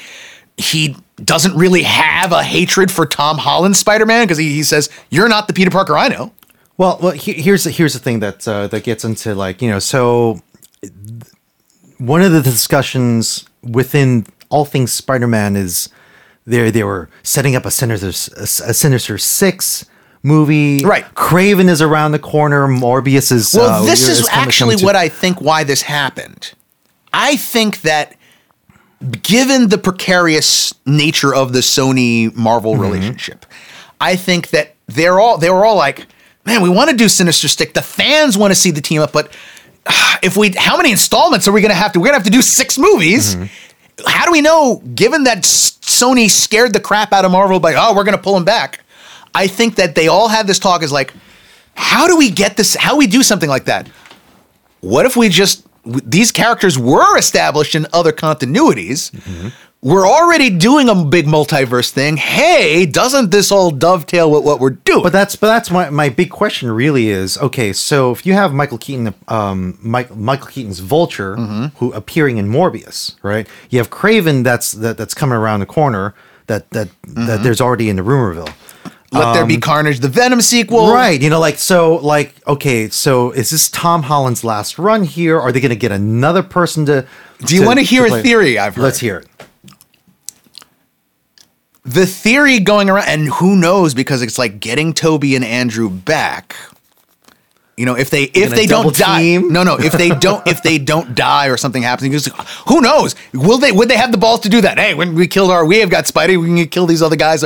he 0.56 0.96
doesn't 1.24 1.54
really 1.56 1.82
have 1.82 2.32
a 2.32 2.42
hatred 2.42 2.90
for 2.90 3.06
Tom 3.06 3.38
Holland's 3.38 3.78
Spider-Man 3.78 4.24
because 4.24 4.38
he, 4.38 4.52
he 4.52 4.62
says, 4.62 4.88
You're 5.10 5.28
not 5.28 5.48
the 5.48 5.54
Peter 5.54 5.70
Parker 5.70 5.96
I 5.96 6.08
know. 6.08 6.32
Well, 6.76 6.98
well, 7.02 7.12
he, 7.12 7.34
here's 7.34 7.64
here's 7.64 7.92
the 7.92 7.98
thing 7.98 8.20
that 8.20 8.46
uh, 8.48 8.66
that 8.68 8.84
gets 8.84 9.04
into 9.04 9.34
like 9.34 9.60
you 9.60 9.68
know 9.68 9.78
so 9.78 10.40
th- 10.80 10.92
one 11.98 12.22
of 12.22 12.32
the 12.32 12.40
discussions 12.40 13.44
within 13.62 14.26
all 14.48 14.64
things 14.64 14.90
Spider-Man 14.92 15.56
is 15.56 15.90
they 16.46 16.70
they 16.70 16.82
were 16.82 17.10
setting 17.22 17.54
up 17.54 17.66
a 17.66 17.70
Sinister 17.70 18.08
a, 18.38 18.44
a 18.70 18.74
Sinister 18.74 19.18
Six 19.18 19.84
movie. 20.22 20.82
Right. 20.84 21.04
Kraven 21.14 21.68
is 21.68 21.82
around 21.82 22.12
the 22.12 22.18
corner. 22.18 22.66
Morbius 22.66 23.30
is. 23.30 23.54
Well, 23.54 23.82
uh, 23.82 23.86
this 23.86 24.08
is 24.08 24.26
coming- 24.28 24.48
actually 24.48 24.76
what 24.76 24.96
I 24.96 25.08
think 25.08 25.40
why 25.40 25.64
this 25.64 25.82
happened. 25.82 26.52
I 27.12 27.36
think 27.36 27.82
that 27.82 28.16
given 29.22 29.68
the 29.68 29.78
precarious 29.78 30.74
nature 30.86 31.34
of 31.34 31.52
the 31.52 31.60
Sony 31.60 32.34
Marvel 32.34 32.72
Mm-hmm. 32.74 32.82
relationship, 32.82 33.46
I 34.00 34.16
think 34.16 34.48
that 34.50 34.74
they're 34.86 35.18
all 35.20 35.38
they 35.38 35.50
were 35.50 35.64
all 35.64 35.76
like, 35.76 36.06
man, 36.44 36.62
we 36.62 36.68
want 36.68 36.90
to 36.90 36.96
do 36.96 37.08
Sinister 37.08 37.48
Stick. 37.48 37.74
The 37.74 37.82
fans 37.82 38.36
want 38.36 38.50
to 38.50 38.54
see 38.54 38.70
the 38.70 38.80
team 38.80 39.00
up, 39.00 39.12
but 39.12 39.32
ah, 39.86 40.18
if 40.22 40.36
we 40.36 40.50
how 40.50 40.76
many 40.76 40.90
installments 40.90 41.48
are 41.48 41.52
we 41.52 41.60
going 41.60 41.70
to 41.70 41.74
have 41.74 41.92
to 41.92 42.00
we're 42.00 42.06
going 42.06 42.14
to 42.14 42.18
have 42.18 42.24
to 42.24 42.30
do 42.30 42.42
6 42.42 42.78
movies. 42.78 43.36
Mm-hmm. 43.36 43.44
How 44.06 44.24
do 44.24 44.32
we 44.32 44.40
know 44.40 44.82
given 44.94 45.24
that 45.24 45.38
Sony 45.42 46.30
scared 46.30 46.72
the 46.72 46.80
crap 46.80 47.12
out 47.12 47.24
of 47.24 47.30
Marvel 47.30 47.60
by 47.60 47.74
oh, 47.74 47.94
we're 47.94 48.04
going 48.04 48.16
to 48.16 48.22
pull 48.22 48.34
them 48.34 48.44
back. 48.44 48.80
I 49.34 49.46
think 49.46 49.76
that 49.76 49.94
they 49.94 50.08
all 50.08 50.28
had 50.28 50.46
this 50.46 50.58
talk 50.58 50.82
is 50.82 50.92
like 50.92 51.12
how 51.74 52.06
do 52.06 52.16
we 52.16 52.30
get 52.30 52.56
this 52.56 52.74
how 52.74 52.92
do 52.92 52.96
we 52.98 53.06
do 53.06 53.22
something 53.22 53.48
like 53.48 53.64
that? 53.64 53.88
what 54.80 55.04
if 55.04 55.16
we 55.16 55.28
just 55.28 55.66
these 55.84 56.30
characters 56.32 56.78
were 56.78 57.16
established 57.18 57.74
in 57.74 57.86
other 57.92 58.12
continuities 58.12 59.10
we're 59.82 60.06
already 60.06 60.50
doing 60.50 60.90
a 60.90 60.94
big 60.94 61.24
multiverse 61.26 61.88
thing 61.90 62.18
hey 62.18 62.84
doesn't 62.84 63.30
this 63.30 63.50
all 63.50 63.70
dovetail 63.70 64.30
with 64.30 64.44
what 64.44 64.60
we're 64.60 64.70
doing 64.70 65.02
But 65.02 65.12
that's 65.12 65.36
but 65.36 65.46
that's 65.46 65.70
my, 65.70 65.88
my 65.88 66.10
big 66.10 66.30
question 66.30 66.70
really 66.70 67.08
is 67.08 67.38
okay. 67.38 67.72
So 67.72 68.10
if 68.10 68.26
you 68.26 68.34
have 68.34 68.52
Michael 68.52 68.76
Keaton, 68.76 69.14
um, 69.28 69.78
Mike, 69.80 70.14
Michael 70.14 70.48
Keaton's 70.48 70.80
Vulture, 70.80 71.36
who 71.76 71.92
appearing 71.94 72.36
in 72.36 72.48
Morbius, 72.48 73.16
right? 73.22 73.48
You 73.70 73.78
have 73.78 73.88
Kraven 73.88 74.44
that's 74.44 74.72
that, 74.72 74.98
that's 74.98 75.14
coming 75.14 75.38
around 75.38 75.60
the 75.60 75.66
corner 75.66 76.14
that 76.48 76.68
that 76.70 76.88
that 77.04 77.42
there's 77.42 77.60
already 77.62 77.88
in 77.88 77.96
the 77.96 78.02
rumorville. 78.02 78.52
Let 79.12 79.34
there 79.34 79.44
be 79.44 79.58
Carnage, 79.58 79.98
the 80.00 80.08
Venom 80.08 80.40
sequel. 80.40 80.80
Um, 80.86 80.94
Right, 80.94 81.20
you 81.20 81.30
know, 81.30 81.40
like 81.40 81.58
so, 81.58 81.96
like 81.96 82.34
okay, 82.46 82.88
so 82.90 83.32
is 83.32 83.50
this 83.50 83.68
Tom 83.68 84.04
Holland's 84.04 84.44
last 84.44 84.78
run 84.78 85.02
here? 85.02 85.38
Are 85.40 85.50
they 85.50 85.60
going 85.60 85.70
to 85.70 85.76
get 85.76 85.90
another 85.90 86.42
person 86.44 86.86
to? 86.86 87.06
Do 87.44 87.56
you 87.56 87.66
want 87.66 87.78
to 87.80 87.84
hear 87.84 88.06
a 88.06 88.22
theory 88.22 88.58
I've 88.58 88.76
heard? 88.76 88.82
Let's 88.82 89.00
hear 89.00 89.16
it. 89.18 89.26
the 91.84 92.06
theory 92.06 92.60
going 92.60 92.88
around, 92.90 93.08
and 93.08 93.28
who 93.28 93.56
knows 93.56 93.94
because 93.94 94.22
it's 94.22 94.38
like 94.38 94.60
getting 94.60 94.92
Tobey 94.92 95.34
and 95.34 95.44
Andrew 95.44 95.90
back. 95.90 96.54
You 97.76 97.86
know, 97.86 97.96
if 97.96 98.10
they 98.10 98.24
if 98.24 98.50
gonna 98.50 98.56
they 98.56 98.66
don't 98.66 98.94
die, 98.94 99.38
no, 99.38 99.62
no, 99.62 99.76
if 99.78 99.92
they 99.94 100.10
don't 100.10 100.46
if 100.46 100.62
they 100.62 100.76
don't 100.78 101.14
die 101.14 101.46
or 101.46 101.56
something 101.56 101.82
happens, 101.82 102.10
just, 102.24 102.36
who 102.68 102.82
knows? 102.82 103.14
Will 103.32 103.56
they 103.58 103.72
would 103.72 103.88
they 103.88 103.96
have 103.96 104.12
the 104.12 104.18
balls 104.18 104.40
to 104.40 104.50
do 104.50 104.60
that? 104.60 104.78
Hey, 104.78 104.92
when 104.92 105.14
we 105.14 105.26
killed 105.26 105.50
our, 105.50 105.64
we 105.64 105.78
have 105.78 105.88
got 105.88 106.04
Spidey, 106.04 106.38
we 106.38 106.46
can 106.46 106.68
kill 106.68 106.86
these 106.86 107.00
other 107.02 107.16
guys. 107.16 107.42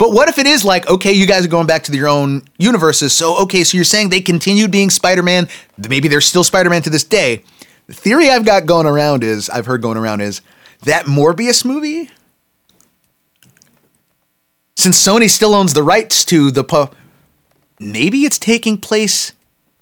But 0.00 0.12
what 0.12 0.30
if 0.30 0.38
it 0.38 0.46
is 0.46 0.64
like, 0.64 0.88
okay, 0.88 1.12
you 1.12 1.26
guys 1.26 1.44
are 1.44 1.48
going 1.48 1.66
back 1.66 1.82
to 1.82 1.92
your 1.94 2.08
own 2.08 2.40
universes, 2.56 3.12
so 3.12 3.36
okay, 3.42 3.62
so 3.64 3.76
you're 3.76 3.84
saying 3.84 4.08
they 4.08 4.22
continued 4.22 4.70
being 4.70 4.88
Spider-Man, 4.88 5.46
maybe 5.76 6.08
they're 6.08 6.22
still 6.22 6.42
Spider-Man 6.42 6.80
to 6.84 6.90
this 6.90 7.04
day. 7.04 7.44
The 7.86 7.92
theory 7.92 8.30
I've 8.30 8.46
got 8.46 8.64
going 8.64 8.86
around 8.86 9.22
is, 9.22 9.50
I've 9.50 9.66
heard 9.66 9.82
going 9.82 9.98
around 9.98 10.22
is 10.22 10.40
that 10.84 11.04
Morbius 11.04 11.66
movie 11.66 12.08
since 14.74 15.06
Sony 15.06 15.28
still 15.28 15.54
owns 15.54 15.74
the 15.74 15.82
rights 15.82 16.24
to 16.24 16.50
the 16.50 16.64
pu- 16.64 16.88
maybe 17.78 18.20
it's 18.20 18.38
taking 18.38 18.78
place 18.78 19.34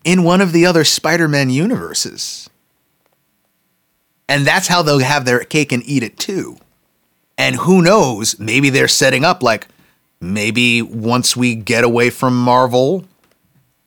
in 0.02 0.24
one 0.24 0.40
of 0.40 0.50
the 0.50 0.66
other 0.66 0.82
Spider-Man 0.82 1.48
universes. 1.48 2.50
And 4.28 4.44
that's 4.44 4.66
how 4.66 4.82
they'll 4.82 4.98
have 4.98 5.26
their 5.26 5.44
cake 5.44 5.70
and 5.70 5.84
eat 5.84 6.02
it 6.02 6.18
too. 6.18 6.58
And 7.38 7.54
who 7.54 7.82
knows, 7.82 8.36
maybe 8.40 8.68
they're 8.68 8.88
setting 8.88 9.24
up 9.24 9.44
like 9.44 9.68
maybe 10.20 10.82
once 10.82 11.36
we 11.36 11.54
get 11.54 11.84
away 11.84 12.10
from 12.10 12.36
Marvel 12.36 13.04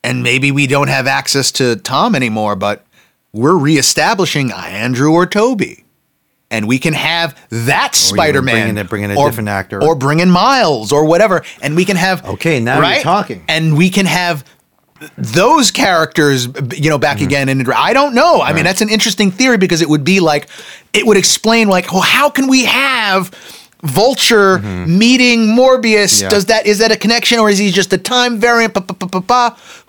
and 0.04 0.24
maybe 0.24 0.52
we 0.52 0.68
don't 0.68 0.88
have 0.88 1.08
access 1.08 1.52
to 1.54 1.76
Tom 1.78 2.16
anymore, 2.16 2.56
but 2.56 2.86
we're 3.34 3.58
reestablishing 3.58 4.52
Andrew 4.52 5.12
or 5.12 5.26
Tobey. 5.26 5.86
And 6.50 6.68
we 6.68 6.80
can 6.80 6.94
have 6.94 7.40
that 7.50 7.96
Spider 7.96 8.42
Man, 8.42 8.56
bring 8.56 8.70
in 8.70 8.78
a- 8.78 8.84
bring 8.84 9.04
in 9.04 9.12
a 9.12 9.16
different 9.16 9.48
actor. 9.48 9.82
or 9.82 9.96
bring 9.96 10.20
in 10.20 10.30
Miles, 10.30 10.92
or 10.92 11.06
whatever, 11.06 11.44
and 11.62 11.78
we 11.78 11.86
can 11.86 11.96
have 11.96 12.26
Okay, 12.26 12.60
now 12.60 12.82
you're 12.82 13.02
talking. 13.02 13.46
and 13.48 13.78
we 13.78 13.90
can 13.90 14.06
have 14.06 14.44
those 15.18 15.72
characters, 15.72 16.48
you 16.76 16.90
know, 16.90 16.98
back 16.98 17.18
mm-hmm. 17.18 17.28
again. 17.28 17.50
And 17.50 17.72
I 17.72 17.94
don't 17.94 18.14
know. 18.14 18.42
I 18.42 18.54
mean, 18.54 18.66
that's 18.66 18.82
an 18.82 18.90
interesting 18.90 19.32
theory 19.32 19.58
because 19.58 19.82
it 19.82 19.90
would 19.90 20.04
be 20.04 20.20
like, 20.20 20.50
it 20.94 21.06
would 21.08 21.18
explain 21.18 21.70
like, 21.70 21.92
well, 21.92 22.02
how 22.02 22.30
can 22.30 22.48
we 22.48 22.66
have 22.66 23.32
Vulture 23.84 24.60
meeting 24.60 25.48
Morbius? 25.48 26.22
Yeah. 26.22 26.30
Does 26.30 26.46
that 26.46 26.68
is 26.68 26.80
that 26.80 26.92
a 26.92 26.98
connection 26.98 27.40
or 27.40 27.50
is 27.50 27.58
he 27.58 27.72
just 27.72 27.92
a 27.94 27.98
time 27.98 28.38
variant? 28.38 28.78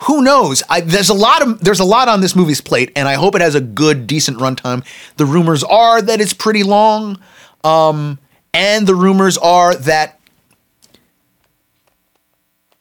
Who 0.03 0.23
knows? 0.23 0.63
I, 0.69 0.81
there's 0.81 1.09
a 1.09 1.13
lot 1.13 1.41
of 1.41 1.59
there's 1.59 1.79
a 1.79 1.85
lot 1.85 2.07
on 2.07 2.21
this 2.21 2.35
movie's 2.35 2.61
plate, 2.61 2.91
and 2.95 3.07
I 3.07 3.13
hope 3.13 3.35
it 3.35 3.41
has 3.41 3.55
a 3.55 3.61
good, 3.61 4.07
decent 4.07 4.39
runtime. 4.39 4.83
The 5.17 5.25
rumors 5.25 5.63
are 5.63 6.01
that 6.01 6.19
it's 6.21 6.33
pretty 6.33 6.63
long, 6.63 7.19
um, 7.63 8.17
and 8.53 8.87
the 8.87 8.95
rumors 8.95 9.37
are 9.37 9.75
that 9.75 10.19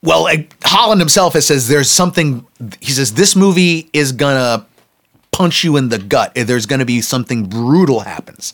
well, 0.02 0.26
uh, 0.26 0.36
Holland 0.64 1.00
himself 1.00 1.34
has 1.34 1.46
says 1.46 1.68
there's 1.68 1.90
something. 1.90 2.46
He 2.80 2.92
says 2.92 3.14
this 3.14 3.36
movie 3.36 3.88
is 3.92 4.12
gonna 4.12 4.66
punch 5.30 5.62
you 5.62 5.76
in 5.76 5.90
the 5.90 5.98
gut. 5.98 6.32
There's 6.34 6.66
gonna 6.66 6.84
be 6.84 7.00
something 7.00 7.46
brutal 7.48 8.00
happens. 8.00 8.52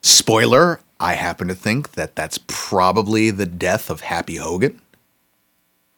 Spoiler: 0.00 0.80
I 1.02 1.14
happen 1.14 1.48
to 1.48 1.54
think 1.54 1.92
that 1.92 2.14
that's 2.14 2.38
probably 2.46 3.30
the 3.30 3.46
death 3.46 3.90
of 3.90 4.02
Happy 4.02 4.36
Hogan. 4.36 4.80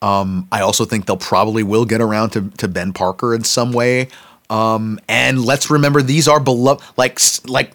Um, 0.01 0.48
I 0.51 0.60
also 0.60 0.85
think 0.85 1.06
they'll 1.06 1.16
probably 1.16 1.62
will 1.62 1.85
get 1.85 2.01
around 2.01 2.31
to, 2.31 2.51
to 2.59 2.68
Ben 2.68 2.93
Parker 2.93 3.35
in 3.35 3.44
some 3.44 3.72
way. 3.72 4.09
Um, 4.51 4.98
and 5.09 5.44
let's 5.44 5.70
remember 5.70 6.02
these 6.02 6.26
are 6.26 6.40
beloved, 6.40 6.82
like 6.97 7.18
like 7.47 7.72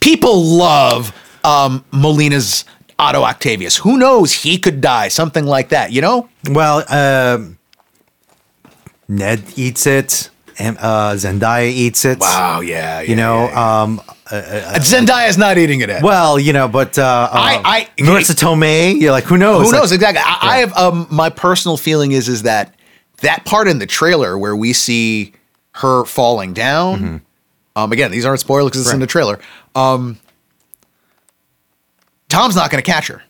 people 0.00 0.42
love 0.42 1.14
um, 1.44 1.84
Molina's 1.92 2.64
Otto 2.98 3.22
Octavius. 3.22 3.76
Who 3.76 3.98
knows? 3.98 4.32
He 4.32 4.58
could 4.58 4.80
die, 4.80 5.08
something 5.08 5.44
like 5.44 5.70
that. 5.70 5.92
You 5.92 6.00
know? 6.00 6.28
Well, 6.50 6.84
um, 6.92 7.58
Ned 9.08 9.42
eats 9.56 9.86
it, 9.86 10.30
and 10.58 10.76
uh, 10.78 11.14
Zendaya 11.16 11.68
eats 11.68 12.04
it. 12.04 12.18
Wow, 12.18 12.60
yeah, 12.60 13.00
you 13.00 13.16
know. 13.16 13.48
Um, 13.48 14.00
Zendaya's 14.32 15.36
not 15.36 15.58
eating 15.58 15.80
it. 15.80 15.90
Ed. 15.90 16.02
well, 16.02 16.38
you 16.38 16.52
know, 16.52 16.68
but 16.68 16.98
uh, 16.98 17.28
I- 17.32 17.56
uh, 17.56 17.62
I- 17.64 17.88
Marisa 17.98 18.34
Tomei, 18.34 18.98
you're 19.00 19.12
like, 19.12 19.24
who 19.24 19.36
knows? 19.36 19.66
Who 19.66 19.72
Like, 19.72 19.80
knows 19.82 19.92
exactly? 19.92 20.22
I, 20.24 20.38
I 20.42 20.56
have 20.58 20.76
um, 20.76 21.06
my 21.10 21.28
personal 21.30 21.76
feeling 21.76 22.12
is 22.12 22.28
is 22.28 22.42
that 22.42 22.74
that 23.20 23.44
part 23.44 23.68
in 23.68 23.78
the 23.78 23.86
trailer 23.86 24.36
where 24.38 24.56
we 24.56 24.72
see 24.72 25.32
her 25.72 26.04
falling 26.04 26.52
down. 26.54 27.22
Um, 27.76 27.92
again, 27.92 28.10
these 28.10 28.24
aren't 28.26 28.40
spoilers 28.40 28.70
because 28.70 28.82
it's 28.86 28.92
in 28.92 29.00
the 29.00 29.06
trailer. 29.06 29.38
Um, 29.74 30.18
Tom's 32.28 32.56
not 32.56 32.70
going 32.70 32.82
to 32.82 32.90
catch 32.90 33.08
her, 33.08 33.22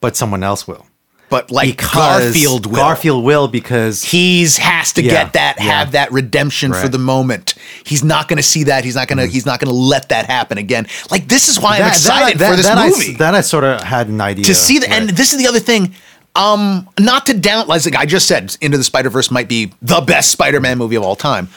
but 0.00 0.16
someone 0.16 0.42
else 0.42 0.66
will. 0.66 0.86
But 1.30 1.50
like 1.50 1.68
Because 1.76 2.22
Garfield 2.34 2.66
will. 2.66 2.76
Garfield 2.76 3.24
will 3.24 3.48
because 3.48 4.02
He's 4.02 4.56
has 4.58 4.92
to 4.94 5.02
Yeah, 5.02 5.10
get 5.24 5.32
that, 5.34 5.56
yeah. 5.58 5.64
have 5.64 5.92
that 5.92 6.12
redemption 6.12 6.72
for 6.72 6.88
the 6.88 6.98
moment. 6.98 7.54
He's 7.84 8.04
not 8.04 8.28
going 8.28 8.36
to 8.36 8.42
see 8.42 8.64
that. 8.64 8.84
He's 8.84 8.94
not 8.94 9.08
going 9.08 9.18
to. 9.18 9.26
He's 9.26 9.46
not 9.46 9.58
going 9.60 9.68
to 9.70 9.74
let 9.76 10.10
that 10.10 10.26
happen 10.26 10.58
again. 10.58 10.86
Like 11.10 11.28
this 11.28 11.48
is 11.48 11.58
why 11.60 11.78
I'm 11.78 11.88
excited 11.88 12.38
for 12.38 12.56
this 12.56 12.66
that 12.66 12.78
I, 12.78 12.88
movie. 12.90 13.14
that 13.16 13.34
I 13.34 13.40
sort 13.40 13.64
of 13.64 13.80
had 13.80 14.08
an 14.08 14.20
idea 14.20 14.44
to 14.44 14.54
see 14.54 14.78
that 14.80 14.90
and 14.90 15.10
this 15.10 15.32
is 15.32 15.38
the 15.38 15.46
other 15.48 15.60
thing 15.60 15.94
um 16.36 16.88
not 16.98 17.26
to 17.26 17.34
down 17.38 17.66
like 17.68 17.94
i 17.94 18.04
just 18.04 18.26
said 18.26 18.56
into 18.60 18.76
the 18.76 18.82
spider-verse 18.82 19.30
might 19.30 19.48
be 19.48 19.72
the 19.82 20.00
best 20.00 20.32
spider-man 20.32 20.76
movie 20.78 20.96
of 20.96 21.02
all 21.04 21.14
time 21.14 21.48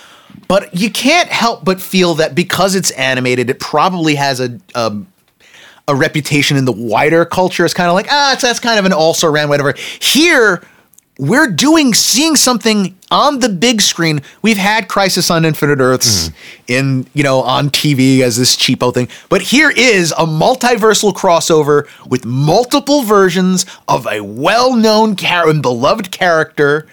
but 0.48 0.72
you 0.76 0.92
can't 0.92 1.30
help 1.30 1.66
but 1.66 1.82
feel 1.82 2.14
that 2.14 2.36
because 2.36 2.76
it's 2.76 2.92
animated 2.92 3.50
it 3.50 3.60
probably 3.60 4.14
has 4.14 4.40
a 4.40 4.60
a, 4.76 4.96
a 5.88 5.96
reputation 5.96 6.58
in 6.58 6.66
the 6.66 6.72
wider 6.72 7.26
culture 7.26 7.64
it's 7.66 7.74
kind 7.74 7.90
of 7.90 7.94
like 7.94 8.08
ah 8.12 8.38
that's 8.42 8.60
kind 8.60 8.80
of 8.80 8.86
an 8.86 8.94
also 8.94 9.30
ran 9.30 9.50
whatever 9.50 9.74
here 10.00 10.62
we're 11.20 11.50
doing 11.50 11.94
seeing 11.94 12.36
something 12.36 12.96
on 13.10 13.40
the 13.40 13.50
big 13.50 13.82
screen. 13.82 14.22
We've 14.42 14.58
had 14.58 14.88
Crisis 14.88 15.32
on 15.32 15.46
Infinite 15.46 15.80
Earths 15.80 16.32
in 16.68 17.08
you 17.14 17.24
know 17.24 17.42
on 17.42 17.70
TV 17.70 18.22
as 18.22 18.38
this 18.38 18.56
cheapo 18.56 18.94
thing, 18.94 19.08
but 19.30 19.42
here 19.42 19.72
is 19.72 20.12
a 20.12 20.26
multiversal 20.26 21.14
crossover 21.14 21.88
with 22.08 22.26
multiple 22.26 23.02
versions 23.04 23.66
of 23.88 24.08
a 24.08 24.22
well-known 24.22 25.16
char- 25.16 25.50
and 25.50 25.62
beloved 25.62 26.12
character 26.12 26.88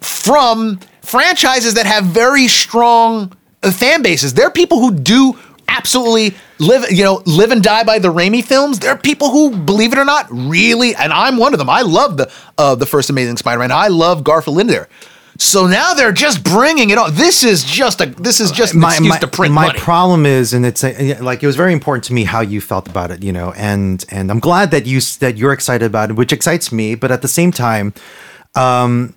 from 0.00 0.80
franchises 1.02 1.74
that 1.74 1.86
have 1.86 2.04
very 2.04 2.48
strong 2.48 3.32
fan 3.62 4.02
bases. 4.02 4.34
There 4.34 4.46
are 4.46 4.52
people 4.52 4.80
who 4.80 4.94
do 4.94 5.38
absolutely 5.70 6.36
live, 6.58 6.90
you 6.90 7.04
know, 7.04 7.22
live 7.26 7.50
and 7.50 7.62
die 7.62 7.84
by 7.84 7.98
the 7.98 8.08
Raimi 8.12 8.44
films. 8.44 8.78
There 8.78 8.90
are 8.90 8.98
people 8.98 9.30
who, 9.30 9.56
believe 9.56 9.92
it 9.92 9.98
or 9.98 10.04
not, 10.04 10.26
really, 10.30 10.94
and 10.94 11.12
I'm 11.12 11.36
one 11.36 11.54
of 11.54 11.58
them. 11.58 11.70
I 11.70 11.82
love 11.82 12.16
the 12.16 12.30
uh, 12.58 12.74
the 12.74 12.86
first 12.86 13.10
Amazing 13.10 13.36
Spider-Man. 13.38 13.72
I 13.72 13.88
love 13.88 14.24
Garfield 14.24 14.60
in 14.60 14.66
there. 14.66 14.88
So 15.38 15.66
now 15.66 15.94
they're 15.94 16.12
just 16.12 16.44
bringing 16.44 16.90
it 16.90 16.98
on. 16.98 17.14
This 17.14 17.42
is 17.44 17.64
just 17.64 18.02
a 18.02 18.06
this 18.06 18.40
is 18.40 18.50
just 18.50 18.74
an 18.74 18.84
excuse 18.84 19.18
to 19.20 19.26
print 19.26 19.54
my 19.54 19.68
money. 19.68 19.78
problem 19.78 20.26
is, 20.26 20.52
and 20.52 20.66
it's 20.66 20.84
uh, 20.84 21.18
like 21.22 21.42
it 21.42 21.46
was 21.46 21.56
very 21.56 21.72
important 21.72 22.04
to 22.04 22.12
me 22.12 22.24
how 22.24 22.40
you 22.40 22.60
felt 22.60 22.86
about 22.88 23.10
it, 23.10 23.22
you 23.22 23.32
know, 23.32 23.52
and 23.56 24.04
and 24.10 24.30
I'm 24.30 24.40
glad 24.40 24.70
that 24.72 24.84
you 24.84 25.00
that 25.20 25.38
you're 25.38 25.54
excited 25.54 25.86
about 25.86 26.10
it, 26.10 26.16
which 26.16 26.32
excites 26.32 26.70
me. 26.72 26.94
But 26.94 27.10
at 27.10 27.22
the 27.22 27.28
same 27.28 27.52
time, 27.52 27.94
um, 28.54 29.14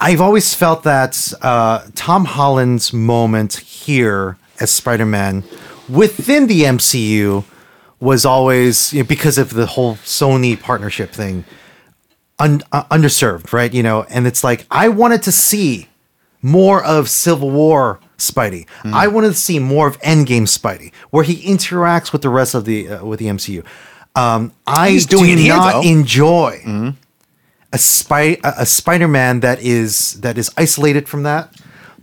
I've 0.00 0.20
always 0.20 0.54
felt 0.54 0.82
that 0.82 1.32
uh, 1.40 1.86
Tom 1.94 2.24
Holland's 2.24 2.92
moment 2.92 3.58
here 3.58 4.36
as 4.58 4.72
Spider-Man 4.72 5.44
within 5.88 6.46
the 6.46 6.62
MCU 6.62 7.44
was 8.00 8.24
always 8.24 8.92
you 8.92 9.02
know, 9.02 9.06
because 9.06 9.38
of 9.38 9.50
the 9.50 9.66
whole 9.66 9.94
Sony 9.96 10.60
partnership 10.60 11.10
thing 11.10 11.44
un, 12.38 12.62
uh, 12.72 12.84
underserved, 12.84 13.52
right? 13.52 13.72
You 13.72 13.82
know, 13.82 14.04
and 14.04 14.26
it's 14.26 14.44
like 14.44 14.66
I 14.70 14.88
wanted 14.88 15.22
to 15.22 15.32
see 15.32 15.88
more 16.42 16.84
of 16.84 17.08
Civil 17.08 17.50
War 17.50 18.00
Spidey. 18.18 18.68
Hmm. 18.82 18.94
I 18.94 19.08
wanted 19.08 19.28
to 19.28 19.34
see 19.34 19.58
more 19.58 19.86
of 19.88 20.00
Endgame 20.00 20.46
Spidey, 20.46 20.92
where 21.10 21.24
he 21.24 21.42
interacts 21.42 22.12
with 22.12 22.22
the 22.22 22.28
rest 22.28 22.54
of 22.54 22.64
the 22.64 22.88
uh, 22.88 23.04
with 23.04 23.18
the 23.18 23.26
MCU. 23.26 23.64
Um, 24.14 24.52
I 24.66 24.90
He's 24.90 25.06
doing 25.06 25.36
do 25.36 25.42
here, 25.42 25.56
not 25.56 25.84
enjoy 25.84 26.60
a 27.72 27.78
spy 27.78 28.38
a, 28.44 28.54
a 28.60 28.66
Spider-Man 28.66 29.40
that 29.40 29.60
is 29.60 30.20
that 30.20 30.38
is 30.38 30.50
isolated 30.56 31.08
from 31.08 31.24
that, 31.24 31.52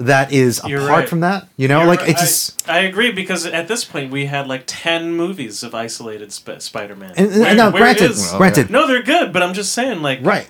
that 0.06 0.32
is 0.32 0.62
You're 0.66 0.82
apart 0.82 1.00
right. 1.00 1.10
from 1.10 1.22
that. 1.22 1.48
You 1.58 1.68
know, 1.68 1.80
You're 1.80 1.88
like 1.88 2.02
right. 2.02 2.10
it 2.10 2.18
just. 2.18 2.68
I, 2.70 2.78
I 2.78 2.80
agree 2.82 3.12
because 3.12 3.46
at 3.46 3.68
this 3.68 3.84
point 3.84 4.12
we 4.12 4.26
had 4.26 4.48
like 4.48 4.64
ten 4.68 5.14
movies 5.14 5.64
of 5.64 5.74
isolated 5.76 6.32
Sp- 6.34 6.60
Spider-Man. 6.60 7.14
And, 7.18 7.32
and 7.32 7.58
now, 7.58 7.72
granted, 7.72 8.12
granted, 8.38 8.70
No, 8.70 8.88
they're 8.88 9.04
good, 9.04 9.32
but 9.34 9.42
I'm 9.44 9.54
just 9.54 9.74
saying, 9.74 10.02
like, 10.02 10.20
right? 10.24 10.50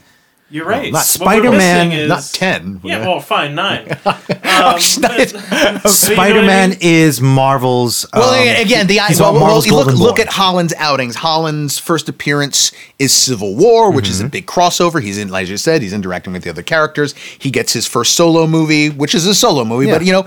You're 0.52 0.66
right. 0.66 0.92
not 0.92 1.04
Spider-Man, 1.06 1.92
is- 1.92 2.10
not 2.10 2.30
10. 2.34 2.82
Yeah, 2.84 3.00
well, 3.08 3.20
fine, 3.20 3.56
nine. 3.56 3.98
Um, 4.52 4.74
Nice. 4.76 4.98
but- 5.00 5.12
but 5.18 5.32
you 5.34 5.34
know 5.34 5.82
I 5.86 5.90
Spider-Man 5.90 6.70
mean? 6.72 6.78
is 6.82 7.22
Marvel's. 7.22 8.06
Well, 8.14 8.30
um, 8.34 8.62
again, 8.64 8.86
the 8.86 9.00
he's 9.00 9.20
well, 9.20 9.32
well, 9.32 9.40
Marvel's 9.42 9.66
you 9.66 9.74
look, 9.76 9.88
look 9.94 10.20
at 10.20 10.28
Holland's 10.28 10.74
outings. 10.78 11.16
Holland's 11.16 11.80
first 11.80 12.10
appearance 12.10 12.72
is 13.00 13.14
Civil 13.14 13.56
War, 13.56 13.92
which 13.92 14.06
Mm-hmm. 14.06 14.12
is 14.12 14.22
a 14.22 14.28
big 14.30 14.46
crossover. 14.46 15.02
He's 15.02 15.18
in, 15.18 15.30
like 15.30 15.48
you 15.48 15.58
said, 15.58 15.82
he's 15.82 15.94
interacting 15.94 16.34
with 16.34 16.44
the 16.44 16.50
other 16.50 16.62
characters. 16.64 17.14
He 17.16 17.50
gets 17.50 17.72
his 17.74 17.88
first 17.88 18.14
solo 18.14 18.46
movie, 18.46 18.90
which 18.90 19.16
is 19.16 19.26
a 19.26 19.34
solo 19.34 19.64
movie, 19.64 19.88
Yeah. 19.88 19.98
but 19.98 20.06
you 20.06 20.12
know, 20.12 20.26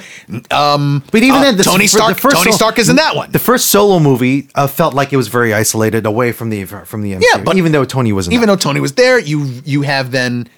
um, 0.51 1.05
But 1.13 1.23
even 1.23 1.41
uh, 1.41 1.43
then, 1.45 1.57
the, 1.59 1.65
Tony 1.65 1.87
Stark, 1.87 2.15
the 2.17 2.21
first 2.23 2.37
Tony 2.37 2.51
sol- 2.51 2.59
Stark 2.59 2.79
is 2.79 2.89
in 2.89 2.97
that 2.97 3.15
one. 3.15 3.31
The 3.31 3.39
first 3.39 3.67
solo 3.67 3.99
movie 4.01 4.49
uh, 4.55 4.67
felt 4.67 4.95
like 4.95 5.13
it 5.13 5.17
was 5.17 5.29
very 5.29 5.53
isolated 5.55 6.07
away 6.07 6.33
from 6.33 6.51
the 6.51 6.65
from 6.65 7.03
the 7.03 7.13
MCU. 7.13 7.23
Yeah, 7.35 7.43
but 7.45 7.57
even 7.57 7.73
though 7.73 7.85
Tony 7.85 8.13
was, 8.13 8.27
in 8.27 8.33
even 8.33 8.49
that. 8.49 8.57
though 8.59 8.69
Tony 8.71 8.81
was 8.81 8.95
there, 8.95 9.19
you 9.19 9.61
you 9.65 9.83
have 9.83 10.11
then 10.15 10.49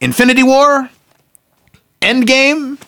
Infinity 0.00 0.42
War, 0.42 0.90
Endgame, 2.00 2.80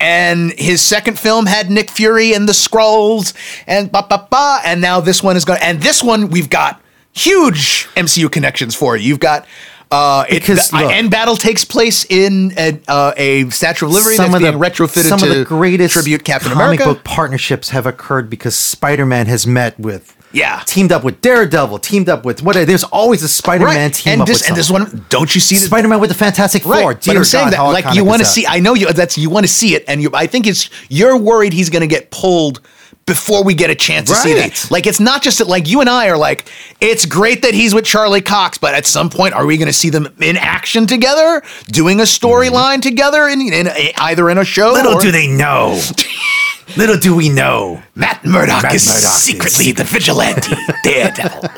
and 0.00 0.52
his 0.52 0.82
second 0.82 1.18
film 1.18 1.46
had 1.46 1.70
Nick 1.70 1.90
Fury 1.90 2.34
and 2.34 2.48
the 2.48 2.52
Skrulls 2.52 3.34
and 3.66 3.90
ba 3.90 4.04
ba 4.08 4.26
ba, 4.30 4.60
and 4.64 4.80
now 4.80 5.00
this 5.00 5.22
one 5.22 5.36
is 5.36 5.44
going. 5.44 5.60
And 5.62 5.80
this 5.80 6.02
one 6.02 6.28
we've 6.28 6.50
got 6.50 6.82
huge 7.12 7.88
MCU 7.94 8.30
connections 8.30 8.74
for. 8.74 8.96
You've 8.96 9.20
got. 9.20 9.46
Uh, 9.92 10.24
it, 10.28 10.40
Because, 10.40 10.70
the 10.70 10.78
look- 10.78 10.90
end 10.92 11.10
battle 11.10 11.36
takes 11.36 11.64
place 11.66 12.04
in 12.08 12.54
a, 12.56 12.80
uh, 12.88 13.12
a 13.16 13.48
Statue 13.50 13.84
of 13.86 13.92
Liberty 13.92 14.16
some 14.16 14.32
that's 14.32 14.36
of 14.36 14.40
the 14.42 14.58
being 14.58 14.62
retrofitted 14.72 15.08
some 15.08 15.18
to 15.20 15.30
of 15.30 15.36
the 15.36 15.44
greatest 15.44 15.92
tribute 15.92 16.24
Captain 16.24 16.50
comic 16.52 16.80
America. 16.80 16.84
book 16.94 17.04
partnerships 17.04 17.68
have 17.68 17.84
occurred 17.86 18.30
because 18.30 18.56
Spider-Man 18.56 19.26
has 19.26 19.46
met 19.46 19.78
with 19.78 20.16
Yeah. 20.32 20.62
teamed 20.64 20.92
up 20.92 21.04
with 21.04 21.20
Daredevil, 21.20 21.78
teamed 21.80 22.08
up 22.08 22.24
with 22.24 22.42
what? 22.42 22.54
There's 22.54 22.84
always 22.84 23.22
a 23.22 23.28
Spider-Man 23.28 23.90
team 23.90 24.14
and 24.14 24.22
up 24.22 24.26
this 24.28 24.40
with 24.40 24.48
and 24.48 24.56
this 24.56 24.70
one, 24.70 25.04
don't 25.10 25.34
you 25.34 25.42
see 25.42 25.56
the 25.56 25.66
Spider-Man 25.66 26.00
with 26.00 26.08
the 26.08 26.16
Fantastic 26.16 26.62
Four. 26.62 26.72
Right, 26.72 26.98
but 27.06 27.14
I'm 27.16 27.24
saying 27.24 27.50
God, 27.50 27.52
that 27.52 27.60
like 27.60 27.94
you 27.94 28.02
want 28.04 28.20
to 28.20 28.26
see. 28.26 28.46
I 28.46 28.60
know 28.60 28.72
you. 28.72 28.90
That's 28.94 29.18
you 29.18 29.28
want 29.28 29.44
to 29.44 29.52
see 29.52 29.74
it, 29.74 29.84
and 29.86 30.00
you. 30.00 30.10
I 30.14 30.26
think 30.26 30.46
it's 30.46 30.70
you're 30.88 31.18
worried 31.18 31.52
he's 31.52 31.68
going 31.68 31.82
to 31.82 31.86
get 31.86 32.10
pulled 32.10 32.62
before 33.06 33.42
we 33.44 33.54
get 33.54 33.68
a 33.70 33.74
chance 33.74 34.08
to 34.08 34.14
see 34.14 34.34
Right. 34.34 34.52
that. 34.54 34.70
Like 34.70 34.86
it's 34.86 35.00
not 35.00 35.22
just 35.22 35.38
that. 35.38 35.48
Like 35.48 35.68
you 35.68 35.80
and 35.80 35.90
I 35.90 36.08
are 36.08 36.16
like, 36.16 36.44
it's 36.80 37.04
great 37.06 37.42
that 37.42 37.54
he's 37.54 37.74
with 37.74 37.84
Charlie 37.84 38.20
Cox, 38.22 38.58
but 38.58 38.74
at 38.74 38.86
some 38.86 39.10
point, 39.10 39.34
are 39.34 39.44
we 39.46 39.56
going 39.56 39.66
to 39.66 39.72
see 39.72 39.90
them 39.90 40.08
in 40.20 40.36
action 40.36 40.86
together, 40.86 41.42
doing 41.66 42.00
a 42.00 42.04
storyline 42.04 42.80
together, 42.80 43.26
in, 43.28 43.40
in 43.52 43.66
a, 43.66 43.92
either 43.98 44.30
in 44.30 44.38
a 44.38 44.44
show? 44.44 44.68
Mm-hmm. 44.74 44.76
Little 44.76 44.98
or- 44.98 45.00
do 45.02 45.10
they 45.12 45.26
know. 45.26 45.80
Little 46.76 46.96
do 46.96 47.14
we 47.14 47.28
know. 47.28 47.82
Matt 47.96 48.24
Murdock 48.24 48.62
Matt 48.62 48.74
is 48.74 48.86
Murdock 48.86 49.02
is 49.04 49.22
secretly 49.22 49.72
the 49.72 49.84
vigilante 49.84 50.54
daredevil. 50.84 51.50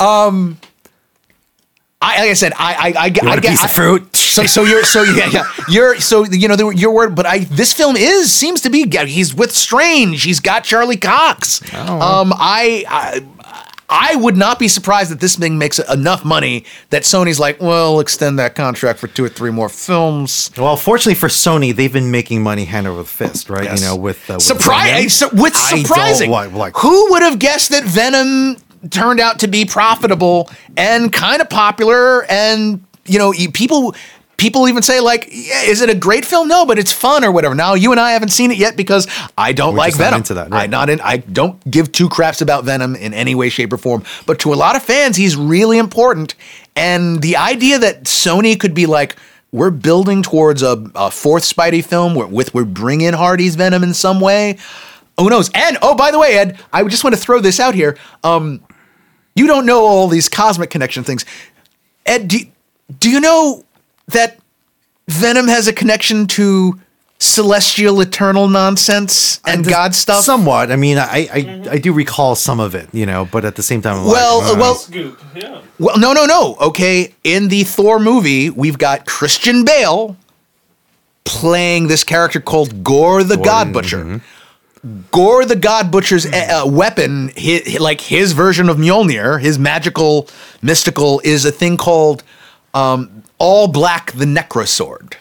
um, 0.04 0.58
I 2.02 2.20
like 2.20 2.30
I 2.30 2.34
said, 2.34 2.52
I 2.58 2.74
I 2.74 3.04
I, 3.04 3.12
I 3.22 3.26
want 3.26 3.38
a 3.38 3.42
get 3.42 3.50
piece 3.50 3.64
of 3.64 3.70
I- 3.70 3.72
fruit? 3.72 4.16
So 4.16 4.44
so 4.46 4.64
you're 4.64 4.82
so 4.84 5.02
yeah 5.02 5.28
yeah 5.30 5.44
you're 5.68 6.00
so 6.00 6.24
you 6.24 6.48
know 6.48 6.70
your 6.70 6.92
word, 6.92 7.14
but 7.14 7.26
I 7.26 7.40
this 7.40 7.72
film 7.72 7.96
is 7.96 8.32
seems 8.32 8.60
to 8.62 8.70
be 8.70 8.86
he's 9.06 9.34
with 9.34 9.52
Strange. 9.52 10.22
He's 10.24 10.40
got 10.40 10.64
Charlie 10.64 10.96
Cox. 10.96 11.60
Um, 11.74 12.32
I. 12.34 12.84
I 12.88 13.26
I 13.94 14.16
would 14.16 14.38
not 14.38 14.58
be 14.58 14.68
surprised 14.68 15.10
that 15.10 15.20
this 15.20 15.36
thing 15.36 15.58
makes 15.58 15.78
enough 15.78 16.24
money 16.24 16.64
that 16.88 17.02
Sony's 17.02 17.38
like, 17.38 17.60
well, 17.60 18.00
extend 18.00 18.38
that 18.38 18.54
contract 18.54 18.98
for 18.98 19.06
two 19.06 19.22
or 19.22 19.28
three 19.28 19.50
more 19.50 19.68
films. 19.68 20.50
Well, 20.56 20.76
fortunately 20.78 21.14
for 21.16 21.28
Sony, 21.28 21.76
they've 21.76 21.92
been 21.92 22.10
making 22.10 22.42
money 22.42 22.64
hand 22.64 22.86
over 22.86 23.04
fist, 23.04 23.50
right? 23.50 23.70
You 23.78 23.84
know, 23.84 23.96
with 23.96 24.30
uh, 24.30 24.34
with 24.36 24.44
Venom. 24.44 25.28
with 25.34 25.54
I 25.56 25.82
surprising. 25.82 26.30
like- 26.30 26.74
Who 26.78 27.10
would 27.10 27.20
have 27.22 27.38
guessed 27.38 27.68
that 27.68 27.84
Venom 27.84 28.56
turned 28.90 29.20
out 29.20 29.40
to 29.40 29.48
be 29.48 29.64
profitable 29.64 30.50
and 30.76 31.12
kind 31.12 31.40
of 31.40 31.48
popular? 31.48 32.24
And 32.24 32.84
you 33.04 33.18
know, 33.18 33.32
people 33.52 33.94
people 34.36 34.66
even 34.68 34.82
say 34.82 34.98
like, 34.98 35.28
yeah, 35.30 35.62
is 35.62 35.80
it 35.80 35.88
a 35.88 35.94
great 35.94 36.24
film? 36.24 36.48
No, 36.48 36.66
but 36.66 36.76
it's 36.76 36.90
fun 36.90 37.22
or 37.24 37.30
whatever. 37.30 37.54
Now 37.54 37.74
you 37.74 37.92
and 37.92 38.00
I 38.00 38.10
haven't 38.10 38.30
seen 38.30 38.50
it 38.50 38.58
yet 38.58 38.76
because 38.76 39.06
I 39.38 39.52
don't 39.52 39.74
We're 39.74 39.78
like 39.78 39.94
Venom. 39.94 40.18
into 40.18 40.34
that, 40.34 40.52
I 40.52 40.66
not 40.66 40.90
in. 40.90 41.00
I 41.00 41.18
don't 41.18 41.58
give 41.70 41.92
two 41.92 42.08
craps 42.08 42.40
about 42.40 42.64
Venom 42.64 42.96
in 42.96 43.14
any 43.14 43.36
way, 43.36 43.48
shape, 43.48 43.72
or 43.72 43.78
form. 43.78 44.02
But 44.26 44.40
to 44.40 44.52
a 44.52 44.56
lot 44.56 44.74
of 44.74 44.82
fans, 44.82 45.16
he's 45.16 45.36
really 45.36 45.78
important. 45.78 46.34
And 46.74 47.22
the 47.22 47.36
idea 47.36 47.78
that 47.78 48.04
Sony 48.04 48.58
could 48.58 48.74
be 48.74 48.86
like. 48.86 49.16
We're 49.54 49.70
building 49.70 50.22
towards 50.22 50.62
a, 50.62 50.90
a 50.94 51.10
fourth 51.10 51.42
Spidey 51.42 51.84
film 51.84 52.14
where, 52.14 52.26
with 52.26 52.54
we 52.54 52.64
bring 52.64 53.02
in 53.02 53.12
Hardy's 53.12 53.54
Venom 53.54 53.82
in 53.82 53.92
some 53.92 54.18
way. 54.18 54.56
Who 55.18 55.28
knows? 55.28 55.50
And 55.54 55.76
oh, 55.82 55.94
by 55.94 56.10
the 56.10 56.18
way, 56.18 56.38
Ed, 56.38 56.58
I 56.72 56.82
just 56.84 57.04
want 57.04 57.14
to 57.14 57.20
throw 57.20 57.38
this 57.38 57.60
out 57.60 57.74
here. 57.74 57.98
Um, 58.24 58.62
you 59.34 59.46
don't 59.46 59.66
know 59.66 59.84
all 59.84 60.08
these 60.08 60.28
cosmic 60.28 60.70
connection 60.70 61.04
things. 61.04 61.24
Ed, 62.06 62.28
do, 62.28 62.38
do 62.98 63.10
you 63.10 63.20
know 63.20 63.64
that 64.08 64.38
Venom 65.08 65.48
has 65.48 65.68
a 65.68 65.72
connection 65.72 66.26
to 66.28 66.78
celestial 67.18 68.00
eternal 68.00 68.48
nonsense 68.48 69.40
and 69.46 69.66
God 69.66 69.94
stuff? 69.94 70.24
Somewhat. 70.24 70.72
I 70.72 70.76
mean, 70.76 70.98
I, 70.98 71.04
I 71.04 71.26
mm-hmm. 71.42 71.70
I 71.70 71.78
do 71.78 71.92
recall 71.92 72.34
some 72.34 72.60
of 72.60 72.74
it, 72.74 72.88
you 72.92 73.06
know, 73.06 73.28
but 73.30 73.44
at 73.44 73.56
the 73.56 73.62
same 73.62 73.80
time, 73.80 73.98
I'm 73.98 74.06
Well, 74.06 74.40
like, 74.40 74.56
well, 74.56 74.74
hmm. 74.74 74.80
Scoop. 74.80 75.20
Yeah. 75.34 75.62
well, 75.78 75.98
no, 75.98 76.12
no, 76.12 76.26
no. 76.26 76.56
Okay, 76.60 77.14
in 77.24 77.48
the 77.48 77.64
Thor 77.64 77.98
movie, 77.98 78.50
we've 78.50 78.78
got 78.78 79.06
Christian 79.06 79.64
Bale 79.64 80.16
playing 81.24 81.86
this 81.86 82.04
character 82.04 82.40
called 82.40 82.82
Gorr 82.82 83.22
the 83.22 83.36
God 83.36 83.72
Butcher. 83.72 84.04
Mm-hmm. 84.04 84.16
Gorr 85.12 85.44
the 85.44 85.54
God 85.54 85.92
Butcher's 85.92 86.26
uh, 86.26 86.64
uh, 86.64 86.68
weapon, 86.68 87.30
hi 87.38 87.60
like 87.78 88.00
his 88.00 88.32
version 88.32 88.68
of 88.68 88.78
Mjolnir, 88.78 89.40
his 89.40 89.56
magical, 89.56 90.28
mystical, 90.60 91.20
is 91.22 91.44
a 91.44 91.52
thing 91.52 91.76
called 91.76 92.24
um, 92.74 93.22
All 93.38 93.68
Black 93.68 94.10
the 94.10 94.24
Necrosword, 94.24 95.14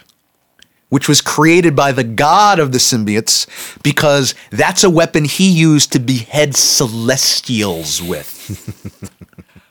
which 0.89 1.07
was 1.07 1.21
created 1.21 1.75
by 1.75 1.91
the 1.91 2.03
god 2.03 2.57
of 2.57 2.71
the 2.71 2.79
symbiotes 2.79 3.45
because 3.83 4.33
that's 4.49 4.83
a 4.83 4.89
weapon 4.89 5.25
he 5.25 5.51
used 5.51 5.91
to 5.93 5.99
behead 5.99 6.55
celestials 6.55 8.01
with. 8.01 9.11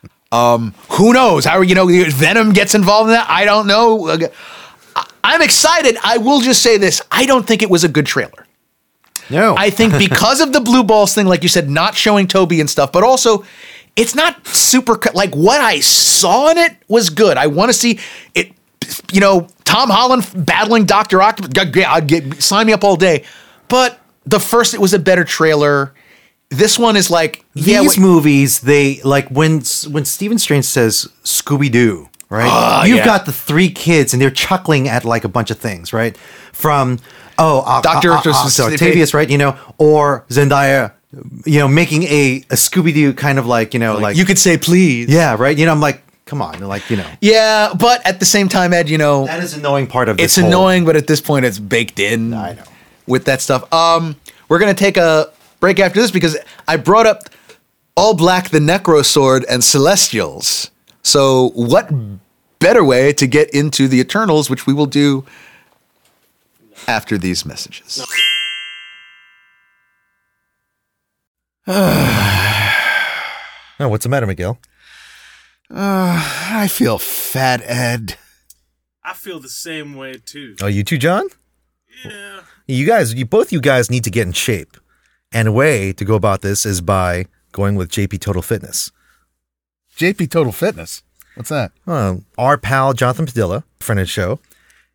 um, 0.31 0.73
who 0.91 1.11
knows? 1.11 1.43
How 1.43 1.59
you 1.59 1.75
know 1.75 1.87
Venom 1.87 2.53
gets 2.53 2.75
involved 2.75 3.09
in 3.09 3.15
that? 3.15 3.29
I 3.29 3.43
don't 3.43 3.67
know. 3.67 4.17
I'm 5.21 5.41
excited. 5.41 5.97
I 6.01 6.17
will 6.17 6.39
just 6.39 6.61
say 6.61 6.77
this: 6.77 7.01
I 7.11 7.25
don't 7.25 7.45
think 7.45 7.61
it 7.61 7.69
was 7.69 7.83
a 7.83 7.89
good 7.89 8.05
trailer. 8.05 8.47
No. 9.31 9.55
I 9.57 9.69
think 9.69 9.97
because 9.97 10.41
of 10.41 10.53
the 10.53 10.59
blue 10.61 10.83
balls 10.83 11.13
thing, 11.15 11.25
like 11.27 11.43
you 11.43 11.49
said, 11.49 11.69
not 11.69 11.95
showing 11.95 12.27
Tobey 12.27 12.59
and 12.59 12.69
stuff, 12.69 12.91
but 12.91 13.03
also 13.03 13.43
it's 13.95 14.15
not 14.15 14.45
super 14.47 14.99
like 15.13 15.33
what 15.35 15.59
I 15.61 15.79
saw 15.79 16.49
in 16.51 16.57
it 16.57 16.75
was 16.87 17.09
good. 17.09 17.37
I 17.37 17.47
want 17.47 17.69
to 17.69 17.73
see 17.73 17.99
it. 18.35 18.51
You 19.11 19.21
know, 19.21 19.47
Tom 19.63 19.89
Holland 19.89 20.29
battling 20.35 20.85
Doctor 20.85 21.21
Octopus. 21.21 21.51
I'd 21.85 22.07
get- 22.07 22.41
Sign 22.41 22.67
me 22.67 22.73
up 22.73 22.83
all 22.83 22.95
day. 22.97 23.23
But 23.69 23.99
the 24.25 24.39
first, 24.39 24.73
it 24.73 24.81
was 24.81 24.93
a 24.93 24.99
better 24.99 25.23
trailer. 25.23 25.93
This 26.49 26.77
one 26.77 26.97
is 26.97 27.09
like 27.09 27.45
yeah, 27.53 27.79
these 27.81 27.91
wait- 27.91 27.99
movies, 27.99 28.59
they 28.59 29.01
like 29.03 29.29
when 29.29 29.61
when 29.89 30.03
Stephen 30.05 30.37
Strange 30.37 30.65
says 30.65 31.07
Scooby 31.23 31.71
Doo, 31.71 32.09
right? 32.29 32.49
Ah, 32.49 32.83
You've 32.83 32.97
yeah. 32.97 33.05
got 33.05 33.25
the 33.25 33.31
three 33.31 33.69
kids 33.69 34.11
and 34.13 34.21
they're 34.21 34.29
chuckling 34.29 34.89
at 34.89 35.05
like 35.05 35.23
a 35.23 35.29
bunch 35.29 35.49
of 35.51 35.57
things, 35.59 35.93
right? 35.93 36.17
From 36.51 36.99
oh, 37.41 37.63
uh, 37.65 37.81
Dr. 37.81 38.11
uh, 38.11 38.15
uh, 38.15 38.17
Octopus- 38.19 38.53
so 38.53 38.65
Octavius, 38.71 39.13
right? 39.13 39.29
You 39.29 39.37
know, 39.37 39.57
or 39.77 40.25
Zendaya, 40.29 40.91
you 41.45 41.59
know, 41.59 41.67
making 41.67 42.03
a, 42.03 42.43
a 42.49 42.55
Scooby 42.55 42.93
Doo 42.93 43.13
kind 43.13 43.37
of 43.39 43.45
like 43.45 43.73
you 43.73 43.79
know, 43.79 43.97
like, 43.97 44.15
you 44.15 44.25
could 44.25 44.39
say 44.39 44.57
please. 44.57 45.09
yeah, 45.09 45.35
right? 45.37 45.57
You 45.57 45.65
know, 45.65 45.71
I'm 45.71 45.81
like, 45.81 46.01
come 46.25 46.41
on, 46.41 46.59
like 46.61 46.89
you 46.89 46.97
know, 46.97 47.09
Yeah, 47.19 47.73
but 47.77 48.05
at 48.07 48.19
the 48.19 48.25
same 48.25 48.47
time, 48.47 48.73
Ed, 48.73 48.89
you 48.89 48.97
know, 48.97 49.25
that 49.25 49.43
is 49.43 49.53
annoying 49.55 49.87
part 49.87 50.07
of 50.09 50.17
this. 50.17 50.25
it's 50.25 50.35
whole- 50.37 50.47
annoying, 50.47 50.85
but 50.85 50.95
at 50.95 51.07
this 51.07 51.19
point, 51.21 51.43
it's 51.45 51.59
baked 51.59 51.99
in. 51.99 52.33
I 52.33 52.53
know. 52.53 52.63
With 53.07 53.25
that 53.25 53.41
stuff. 53.41 53.71
Um, 53.73 54.15
we're 54.47 54.59
gonna 54.59 54.73
take 54.73 54.95
a 54.97 55.31
break 55.59 55.79
after 55.79 55.99
this 55.99 56.11
because 56.11 56.37
I 56.67 56.77
brought 56.77 57.07
up 57.07 57.23
All 57.97 58.13
Black, 58.13 58.49
the 58.49 58.59
Necro 58.59 59.03
Sword, 59.03 59.43
and 59.49 59.63
Celestials. 59.63 60.71
So, 61.03 61.49
what 61.55 61.89
better 62.59 62.83
way 62.83 63.11
to 63.13 63.25
get 63.27 63.49
into 63.49 63.87
the 63.87 63.99
Eternals, 63.99 64.49
which 64.49 64.65
we 64.67 64.73
will 64.73 64.85
do 64.85 65.25
after 66.87 67.17
these 67.17 67.45
messages? 67.45 68.03
Oh, 73.79 73.89
what's 73.89 74.03
the 74.03 74.09
matter, 74.09 74.27
Miguel? 74.27 74.59
I 75.71 76.67
feel 76.69 76.99
fat, 76.99 77.61
Ed. 77.65 78.15
I 79.03 79.13
feel 79.13 79.39
the 79.39 79.49
same 79.49 79.95
way 79.95 80.21
too. 80.23 80.55
Oh, 80.61 80.67
you 80.67 80.83
too, 80.83 80.99
John? 80.99 81.27
Yeah. 82.05 82.41
You 82.67 82.85
guys, 82.85 83.13
you 83.15 83.25
both 83.25 83.51
you 83.51 83.59
guys 83.59 83.89
need 83.89 84.03
to 84.03 84.11
get 84.11 84.27
in 84.27 84.33
shape. 84.33 84.77
And 85.31 85.47
a 85.47 85.51
way 85.51 85.93
to 85.93 86.05
go 86.05 86.15
about 86.15 86.41
this 86.41 86.65
is 86.65 86.79
by 86.81 87.25
going 87.53 87.75
with 87.75 87.89
JP 87.89 88.19
Total 88.19 88.41
Fitness. 88.41 88.91
JP 89.97 90.29
Total 90.29 90.51
Fitness. 90.51 91.01
What's 91.35 91.49
that? 91.49 91.71
Uh, 91.87 92.17
our 92.37 92.57
pal 92.57 92.93
Jonathan 92.93 93.25
Padilla, 93.25 93.63
friend 93.79 93.99
of 93.99 94.05
the 94.05 94.09
show, 94.11 94.39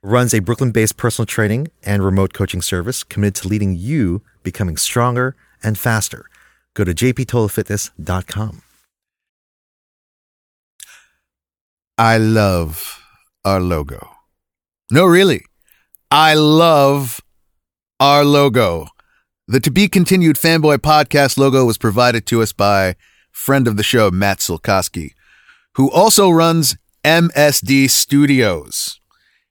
runs 0.06 0.32
a 0.32 0.38
Brooklyn-based 0.38 0.96
personal 0.96 1.26
training 1.26 1.68
and 1.82 2.04
remote 2.04 2.32
coaching 2.32 2.62
service 2.62 3.02
committed 3.02 3.34
to 3.42 3.48
leading 3.48 3.74
you 3.74 4.22
becoming 4.44 4.76
stronger 4.76 5.34
and 5.62 5.76
faster. 5.76 6.30
Go 6.74 6.84
to 6.84 6.94
jptotalfitness.com. 6.94 8.62
I 11.98 12.18
love 12.18 13.02
our 13.44 13.60
logo. 13.60 14.10
No, 14.92 15.06
really. 15.06 15.42
I 16.10 16.34
love 16.34 17.20
our 17.98 18.24
logo. 18.24 18.88
The 19.48 19.60
to 19.60 19.70
be 19.70 19.88
continued 19.88 20.36
fanboy 20.36 20.78
podcast 20.78 21.36
logo 21.36 21.64
was 21.64 21.78
provided 21.78 22.26
to 22.26 22.42
us 22.42 22.52
by 22.52 22.94
friend 23.32 23.66
of 23.66 23.76
the 23.76 23.82
show, 23.82 24.10
Matt 24.10 24.38
Silkoski, 24.38 25.14
who 25.74 25.90
also 25.90 26.30
runs 26.30 26.76
MSD 27.02 27.90
Studios. 27.90 29.00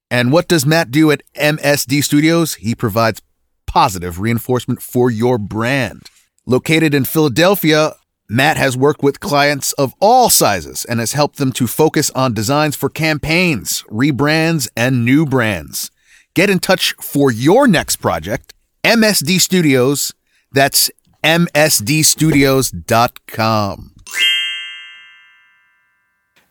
And 0.09 0.31
what 0.31 0.47
does 0.47 0.65
Matt 0.65 0.89
do 0.91 1.11
at 1.11 1.21
MSD 1.35 2.01
Studios? 2.03 2.55
He 2.55 2.73
provides 2.75 3.21
positive 3.65 4.19
reinforcement 4.19 4.81
for 4.81 5.11
your 5.11 5.37
brand. 5.37 6.03
Located 6.45 6.93
in 6.93 7.05
Philadelphia, 7.05 7.95
Matt 8.29 8.57
has 8.57 8.77
worked 8.77 9.01
with 9.03 9.19
clients 9.19 9.73
of 9.73 9.93
all 9.99 10.29
sizes 10.29 10.85
and 10.85 10.99
has 10.99 11.13
helped 11.13 11.37
them 11.37 11.51
to 11.53 11.65
focus 11.67 12.11
on 12.11 12.33
designs 12.33 12.75
for 12.75 12.89
campaigns, 12.89 13.83
rebrands, 13.89 14.67
and 14.75 15.05
new 15.05 15.25
brands. 15.25 15.89
Get 16.33 16.49
in 16.49 16.59
touch 16.59 16.93
for 17.01 17.31
your 17.31 17.67
next 17.67 17.97
project. 17.97 18.53
MSD 18.83 19.41
Studios. 19.41 20.13
That's 20.51 20.89
MSDstudios.com. 21.23 23.94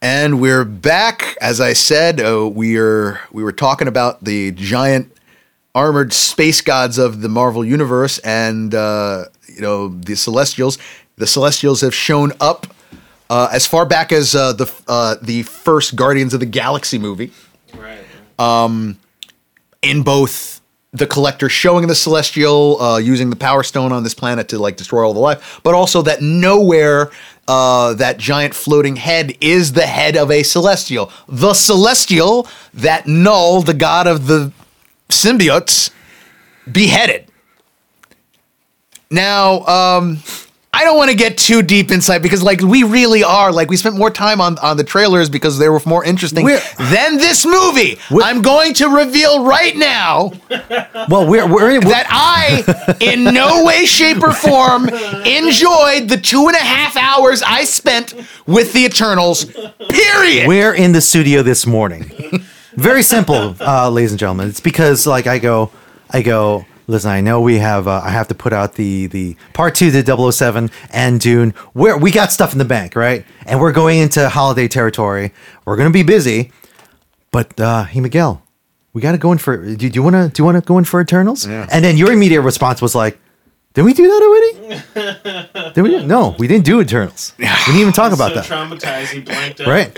And 0.05 0.39
we're 0.39 0.67
back. 0.67 1.35
As 1.41 1.63
I 1.63 1.73
said, 1.73 2.21
uh, 2.21 2.47
we 2.47 2.77
are 2.77 3.19
we 3.33 3.43
were 3.43 3.53
talking 3.53 3.89
about 3.89 4.23
the 4.23 4.51
giant 4.51 5.11
armored 5.75 6.13
space 6.13 6.61
gods 6.61 6.99
of 6.99 7.23
the 7.23 7.31
Marvel 7.31 7.65
universe, 7.65 8.19
and 8.19 8.75
uh, 8.75 9.25
you 9.49 9.63
know 9.63 9.89
the 9.89 10.15
Celestials. 10.15 10.77
The 11.17 11.27
Celestials 11.27 11.81
have 11.81 11.95
shown 11.95 12.33
up 12.39 12.67
uh, 13.31 13.49
as 13.51 13.67
far 13.67 13.87
back 13.87 14.13
as 14.13 14.35
uh, 14.35 14.53
the 14.53 14.71
uh, 14.87 15.15
the 15.23 15.43
first 15.45 15.97
Guardians 15.97 16.35
of 16.35 16.41
the 16.41 16.47
Galaxy 16.47 16.99
movie 16.99 17.33
Right. 17.75 18.05
in 19.81 20.03
both 20.03 20.61
the 20.93 21.07
collector 21.07 21.49
showing 21.49 21.89
the 21.89 21.95
celestial 21.95 22.81
uh, 22.81 22.99
using 22.99 23.31
the 23.31 23.37
power 23.37 23.63
stone 23.65 23.91
on 23.91 24.05
this 24.05 24.15
planet 24.15 24.49
to 24.51 24.59
like 24.59 24.77
destroy 24.77 25.05
all 25.05 25.13
the 25.13 25.19
life 25.19 25.61
but 25.65 25.75
also 25.75 26.03
that 26.03 26.21
Knowhere 26.21 27.13
uh, 27.49 27.95
that 27.95 28.19
giant 28.19 28.55
floating 28.55 28.97
head 28.97 29.37
is 29.41 29.73
the 29.73 29.87
head 29.87 30.17
of 30.17 30.31
a 30.31 30.43
celestial. 30.43 31.11
The 31.29 31.55
celestial 31.55 32.49
that 32.73 33.07
Knull 33.07 33.63
the 33.63 33.75
god 33.75 34.07
of 34.07 34.27
the 34.27 34.53
symbiotes 35.09 35.91
beheaded. 36.71 37.29
Now 39.11 39.65
um 39.67 40.23
I 40.75 40.85
don't 40.85 40.97
want 40.97 41.11
to 41.11 41.17
get 41.17 41.39
too 41.39 41.63
deep 41.63 41.91
inside 41.91 42.19
because, 42.23 42.43
like, 42.43 42.61
we 42.61 42.83
really 42.83 43.23
are 43.23 43.53
like 43.53 43.71
we 43.71 43.77
spent 43.77 43.97
more 43.97 44.11
time 44.11 44.41
on 44.41 44.59
on 44.59 44.77
the 44.77 44.85
trailers 44.85 45.29
because 45.29 45.59
they 45.59 45.69
were 45.69 45.81
more 45.87 46.05
interesting 46.05 46.45
We're- 46.45 46.61
than 46.79 47.17
this 47.17 47.47
movie. 47.47 47.99
I'm 48.11 48.43
going 48.43 48.75
to 48.75 48.89
reveal 48.89 49.45
right 49.45 49.77
now 49.77 50.33
Well, 51.09 51.27
we're 51.29 51.47
we're, 51.53 51.71
in 51.77 51.81
that 51.85 52.07
I, 52.11 52.97
in 53.01 53.25
no 53.25 53.65
way, 53.65 53.85
shape, 53.87 54.23
or 54.23 54.33
form, 54.33 54.89
enjoyed 54.89 56.09
the 56.09 56.19
two 56.21 56.49
and 56.49 56.57
a 56.57 56.61
half 56.61 56.97
hours 56.97 57.43
I 57.43 57.65
spent 57.65 58.15
with 58.47 58.73
the 58.73 58.85
Eternals. 58.85 59.45
Period. 59.45 60.49
We're 60.49 60.75
in 60.75 60.93
the 60.93 61.01
studio 61.01 61.43
this 61.43 61.67
morning. 61.67 62.11
Very 62.75 63.03
simple, 63.03 63.55
uh, 63.61 63.89
ladies 63.91 64.11
and 64.13 64.19
gentlemen. 64.19 64.49
It's 64.49 64.61
because 64.61 65.07
like 65.07 65.27
I 65.27 65.39
go, 65.39 65.71
I 66.11 66.23
go. 66.23 66.65
Listen, 66.87 67.11
I 67.11 67.21
know 67.23 67.41
we 67.41 67.59
have. 67.59 67.89
Uh, 67.89 68.01
I 68.05 68.11
have 68.11 68.29
to 68.29 68.35
put 68.35 68.53
out 68.53 68.75
the 68.75 69.07
the 69.07 69.37
part 69.55 69.75
two 69.75 69.91
to 69.91 70.33
007 70.33 70.71
and 70.91 71.19
Dune. 71.21 71.51
Where 71.73 71.97
we 71.97 72.11
got 72.11 72.31
stuff 72.33 72.53
in 72.53 72.59
the 72.59 72.65
bank, 72.65 72.95
right? 72.95 73.25
And 73.47 73.61
we're 73.61 73.73
going 73.73 73.99
into 74.01 74.29
holiday 74.29 74.69
territory. 74.69 75.33
We're 75.65 75.77
gonna 75.77 75.91
be 75.91 76.03
busy. 76.03 76.53
But 77.31 77.59
uh, 77.59 77.85
hey, 77.85 78.01
Miguel, 78.01 78.43
we 78.93 79.01
got 79.01 79.13
to 79.13 79.19
go 79.19 79.33
in 79.33 79.39
for. 79.39 79.57
Do, 79.57 79.77
do 79.77 79.87
you 79.89 80.03
want 80.03 80.15
to? 80.15 80.29
Do 80.29 80.41
you 80.41 80.45
want 80.45 80.57
to 80.57 80.61
go 80.67 80.77
in 80.79 80.85
for 80.85 81.01
Eternals? 81.01 81.47
Yeah. 81.47 81.67
And 81.73 81.85
then 81.85 81.97
your 81.97 82.13
immediate 82.13 82.43
response 82.43 82.81
was 82.83 82.95
like, 82.95 83.19
"Did 83.73 83.83
we 83.87 83.93
do 83.95 84.07
that 84.07 84.23
already? 84.23 85.73
Did 85.75 85.83
we? 85.83 86.05
No, 86.07 86.37
we 86.39 86.47
didn't 86.47 86.65
do 86.67 86.81
Eternals. 86.81 87.33
We 87.39 87.47
didn't 87.47 87.81
even 87.81 87.93
talk 87.93 88.13
about 88.13 88.29
so 88.35 88.35
that, 88.37 88.45
Traumatizing, 88.45 89.25
blanked 89.25 89.61
out. 89.63 89.67
right? 89.67 89.93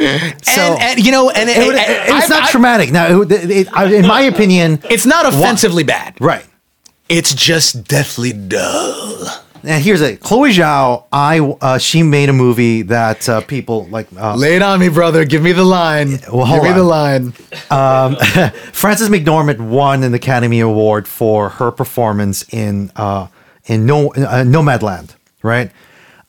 So 0.45 0.63
and, 0.63 0.81
and 0.83 1.05
you 1.05 1.11
know, 1.13 1.29
and, 1.31 1.51
it, 1.51 1.57
and- 1.59 1.67
it- 1.75 1.79
and 1.79 2.17
it's 2.17 2.31
I- 2.31 2.35
not 2.35 2.49
I- 2.49 2.51
traumatic. 2.53 2.91
Now, 2.93 3.23
it, 3.23 3.33
it, 3.33 3.73
I- 3.77 3.93
in 3.93 4.07
my 4.07 4.23
opinion, 4.23 4.81
It's 4.89 5.05
not 5.05 5.27
offensively 5.27 5.83
bad. 5.85 6.15
right. 6.21 6.47
It's 7.09 7.35
just 7.35 7.85
deathly 7.85 8.33
dull. 8.33 9.27
And 9.63 9.83
here's 9.83 10.01
a 10.01 10.17
Chloe 10.17 10.51
Zhao, 10.53 11.05
I 11.13 11.41
uh, 11.41 11.79
she 11.79 12.03
made 12.05 12.29
a 12.29 12.33
movie 12.33 12.83
that 12.83 13.29
uh, 13.29 13.41
people 13.41 13.87
like. 13.87 14.07
Uh, 14.17 14.37
Lay 14.37 14.55
it 14.57 14.63
on 14.63 14.79
me, 14.79 14.89
brother. 14.89 15.25
Give 15.25 15.43
me 15.43 15.53
the 15.53 15.65
line. 15.65 16.19
well, 16.33 16.47
Give 16.47 16.63
me 16.63 16.69
on. 16.71 16.77
the 16.77 16.85
line. 16.85 17.33
Frances 18.73 19.09
McDormand 19.09 19.59
won 19.59 20.05
an 20.05 20.15
Academy 20.15 20.61
Award 20.61 21.09
for 21.09 21.49
her 21.49 21.73
performance 21.73 22.45
in 22.53 22.93
uh, 22.95 23.27
in 23.65 23.87
no 23.87 24.13
uh, 24.13 24.45
Nomadland. 24.45 25.17
Right. 25.43 25.73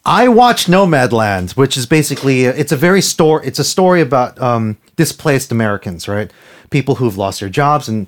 I 0.04 0.30
watched 0.30 0.68
Nomadland, 0.68 1.52
which 1.58 1.76
is 1.78 1.86
basically 1.86 2.46
it's 2.46 2.72
a 2.72 2.78
very 2.78 3.02
story. 3.02 3.46
It's 3.46 3.60
a 3.60 3.64
story 3.64 4.02
about 4.02 4.42
um, 4.42 4.78
displaced 4.96 5.52
Americans, 5.52 6.08
right? 6.08 6.32
People 6.72 6.96
who've 6.96 7.18
lost 7.18 7.40
their 7.40 7.50
jobs 7.50 7.88
and 7.88 8.08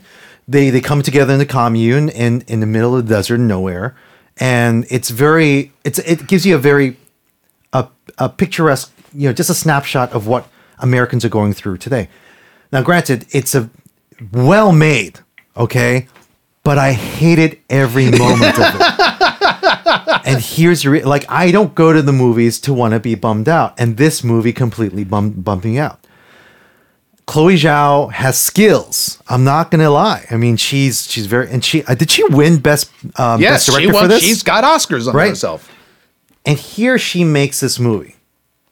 they 0.50 0.72
they 0.72 0.82
come 0.82 1.04
together 1.04 1.34
in 1.34 1.40
a 1.42 1.46
commune 1.46 2.10
in 2.10 2.42
in 2.48 2.60
the 2.60 2.66
middle 2.66 2.96
of 2.98 3.08
the 3.08 3.14
desert, 3.16 3.38
nowhere, 3.38 3.96
and 4.38 4.86
it's 4.90 5.10
very 5.10 5.72
it's 5.84 6.00
it 6.00 6.28
gives 6.28 6.46
you 6.46 6.56
a 6.56 6.58
very 6.58 6.98
a, 7.72 7.88
a 8.18 8.30
picturesque, 8.30 8.92
you 9.14 9.30
know, 9.30 9.34
just 9.34 9.50
a 9.52 9.54
snapshot 9.54 10.12
of 10.12 10.26
what 10.26 10.48
Americans 10.80 11.24
are 11.24 11.30
going 11.30 11.54
through 11.54 11.78
today. 11.78 12.10
Now, 12.72 12.82
granted, 12.82 13.28
it's 13.30 13.54
a 13.54 13.70
well 14.32 14.72
made, 14.72 15.20
okay, 15.56 16.08
but 16.64 16.80
I 16.80 16.94
hated 16.94 17.60
every 17.70 18.10
moment 18.18 18.58
of 18.60 18.76
it. 18.76 20.26
and 20.26 20.42
here's 20.42 20.84
your 20.84 20.94
re- 20.94 21.04
like, 21.04 21.26
I 21.30 21.52
don't 21.52 21.76
go 21.76 21.94
to 21.94 22.02
the 22.02 22.12
movies 22.12 22.60
to 22.62 22.74
want 22.74 22.94
to 22.94 23.00
be 23.00 23.14
bummed 23.14 23.50
out, 23.50 23.80
and 23.80 23.98
this 23.98 24.24
movie 24.24 24.54
completely 24.54 25.04
bum- 25.04 25.32
bumping 25.32 25.78
out. 25.78 26.06
Chloe 27.30 27.56
Zhao 27.58 28.12
has 28.12 28.40
skills. 28.40 29.22
I'm 29.30 29.44
not 29.44 29.70
gonna 29.72 29.92
lie. 29.92 30.26
I 30.32 30.38
mean, 30.38 30.58
she's 30.58 31.06
she's 31.12 31.28
very 31.28 31.48
and 31.54 31.64
she 31.64 31.84
uh, 31.86 31.94
did 31.94 32.10
she 32.10 32.24
win 32.26 32.58
best 32.60 32.90
um, 33.20 33.40
Yes, 33.40 33.52
best 33.54 33.66
she 33.66 33.72
director 33.84 33.94
won. 33.94 34.04
for 34.04 34.08
this? 34.08 34.24
She's 34.24 34.42
got 34.44 34.64
Oscars 34.64 35.08
on 35.08 35.14
Right. 35.16 35.30
herself. 35.30 35.70
And 36.46 36.58
here 36.58 36.98
she 36.98 37.24
makes 37.24 37.60
this 37.60 37.78
movie, 37.80 38.16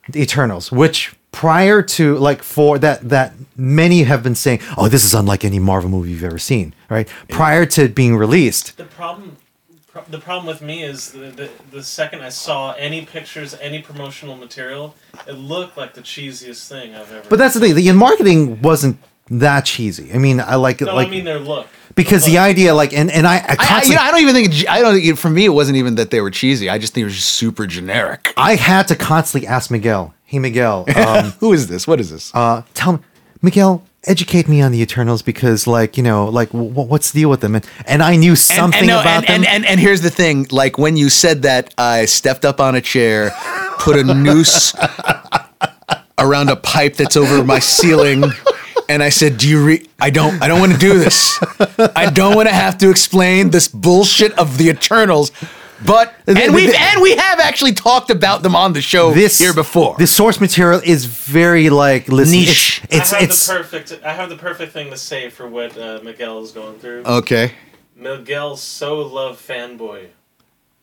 The 0.10 0.22
Eternals, 0.24 0.72
which 0.72 1.14
prior 1.32 1.84
to 1.84 2.18
like 2.18 2.42
for 2.42 2.80
that 2.80 3.08
that 3.10 3.34
many 3.56 4.04
have 4.04 4.24
been 4.24 4.34
saying, 4.36 4.60
oh, 4.76 4.88
this 4.88 5.04
is 5.04 5.14
unlike 5.14 5.46
any 5.46 5.60
Marvel 5.60 5.90
movie 5.92 6.10
you've 6.12 6.24
ever 6.24 6.40
seen, 6.40 6.74
right? 6.90 7.08
Prior 7.30 7.64
to 7.68 7.90
being 7.90 8.16
released, 8.18 8.76
The 8.78 8.86
problem, 8.86 9.30
pro- 9.30 9.38
the 10.10 10.20
problem 10.20 10.46
with 10.48 10.62
me 10.62 10.84
is 10.84 11.12
the, 11.12 11.30
the 11.32 11.50
the 11.72 11.84
second 11.84 12.22
I 12.22 12.30
saw 12.30 12.74
any 12.74 13.06
pictures, 13.06 13.56
any 13.62 13.82
promotional 13.82 14.36
material, 14.36 14.96
it 15.28 15.34
looked 15.34 15.78
like 15.78 15.94
the 15.94 16.02
cheesiest 16.02 16.68
thing 16.70 16.96
I've 16.96 17.12
ever. 17.12 17.28
but 17.30 17.38
that's 17.40 17.54
the 17.54 17.60
thing. 17.60 17.76
The 17.76 17.92
marketing 17.94 18.62
wasn't 18.62 18.98
that 19.30 19.66
cheesy. 19.66 20.14
I 20.14 20.18
mean, 20.18 20.40
I 20.40 20.56
like 20.56 20.82
it, 20.82 20.86
no, 20.86 20.96
like 20.96 21.08
I 21.10 21.12
mean 21.12 21.26
their 21.26 21.40
look. 21.40 21.68
because 21.96 22.26
the 22.26 22.38
idea, 22.38 22.74
like, 22.74 22.94
and 22.94 23.12
and 23.12 23.28
I, 23.28 23.36
I 23.36 23.38
I, 23.38 23.46
I, 23.50 23.56
constantly, 23.56 23.90
you 23.92 23.96
know, 23.98 24.02
I 24.04 24.12
don't 24.12 24.22
even 24.22 24.34
think. 24.36 24.70
I 24.70 24.82
don't. 24.82 24.94
think- 25.02 25.18
For 25.18 25.30
me, 25.30 25.46
it 25.46 25.50
wasn't 25.50 25.78
even 25.78 25.96
that 25.96 26.12
they 26.12 26.22
were 26.22 26.32
cheesy. 26.32 26.70
I 26.70 26.78
just 26.78 26.94
think 26.94 27.02
it 27.04 27.06
was 27.06 27.16
just 27.16 27.30
super 27.34 27.68
generic. 27.68 28.34
I 28.38 28.56
had 28.56 28.88
to 28.88 28.96
constantly 28.96 29.48
ask 29.48 29.70
Miguel, 29.70 30.14
hey 30.24 30.40
Miguel, 30.40 30.86
um, 30.96 31.32
Who 31.42 31.52
is 31.54 31.68
this? 31.68 31.86
What 31.88 32.00
is 32.00 32.10
this? 32.10 32.34
uh, 32.34 32.62
tell 32.74 32.94
me, 32.94 33.00
Miguel, 33.42 33.84
educate 34.06 34.48
me 34.48 34.62
on 34.62 34.72
the 34.72 34.82
Eternals 34.82 35.22
because, 35.22 35.68
like, 35.68 35.98
you 35.98 36.04
know, 36.04 36.26
like, 36.26 36.52
w- 36.52 36.70
what's 36.70 37.12
the 37.12 37.22
deal 37.22 37.30
with 37.30 37.42
them? 37.42 37.56
And 37.56 37.66
and 37.86 38.02
I 38.04 38.16
knew 38.16 38.36
something 38.36 38.80
and, 38.80 38.88
no, 38.88 39.02
about 39.02 39.30
and, 39.30 39.44
them. 39.44 39.50
and, 39.50 39.64
and 39.64 39.66
and 39.66 39.80
here's 39.80 40.02
the 40.02 40.10
thing: 40.10 40.48
like 40.52 40.78
when 40.78 40.98
you 40.98 41.10
said 41.10 41.42
that, 41.44 41.74
I 41.78 42.06
stepped 42.06 42.46
up 42.46 42.60
on 42.60 42.76
a 42.76 42.82
chair, 42.82 43.32
put 43.80 43.98
a 43.98 44.04
noose 44.04 44.76
around 46.18 46.50
a 46.50 46.56
pipe 46.56 46.96
that's 46.96 47.16
over 47.18 47.44
my 47.44 47.60
ceiling, 47.60 48.24
and 48.90 49.04
I 49.04 49.10
said, 49.10 49.38
"Do 49.38 49.48
you 49.48 49.64
re? 49.64 49.88
I 50.00 50.10
don't. 50.10 50.42
I 50.42 50.48
don't 50.48 50.60
want 50.60 50.74
to 50.74 50.80
do 50.80 50.98
this. 51.00 51.38
I 51.96 52.10
don't 52.10 52.36
want 52.36 52.48
to 52.48 52.56
have 52.56 52.78
to 52.80 52.90
explain 52.90 53.50
this 53.50 53.68
bullshit 53.68 54.38
of 54.38 54.58
the 54.58 54.70
Eternals." 54.70 55.32
But 55.86 56.14
and 56.28 56.54
we 56.54 56.66
have 56.66 56.76
and 56.76 57.02
we 57.02 57.16
have 57.16 57.40
actually 57.40 57.74
talked 57.74 58.10
about 58.10 58.44
them 58.44 58.56
on 58.56 58.74
the 58.74 58.82
show 58.82 59.14
this 59.14 59.38
here 59.38 59.54
before. 59.54 59.96
The 59.98 60.08
source 60.08 60.42
material 60.42 60.82
is 60.84 61.06
very 61.06 61.70
like 61.70 62.08
listen, 62.08 62.40
Niche. 62.40 62.82
It's 62.90 63.14
I 63.14 63.20
have 63.20 63.30
it's, 63.30 63.48
the 63.48 63.54
perfect. 63.54 64.00
I 64.04 64.14
have 64.14 64.30
the 64.30 64.38
perfect 64.38 64.74
thing 64.74 64.90
to 64.90 64.98
say 64.98 65.30
for 65.30 65.48
what 65.48 65.78
uh, 65.78 66.00
Miguel 66.04 66.40
is 66.44 66.52
going 66.52 66.80
through. 66.80 67.04
okay. 67.06 67.54
Miguel 67.96 68.56
so 68.58 69.00
loved 69.02 69.46
fanboy 69.46 70.10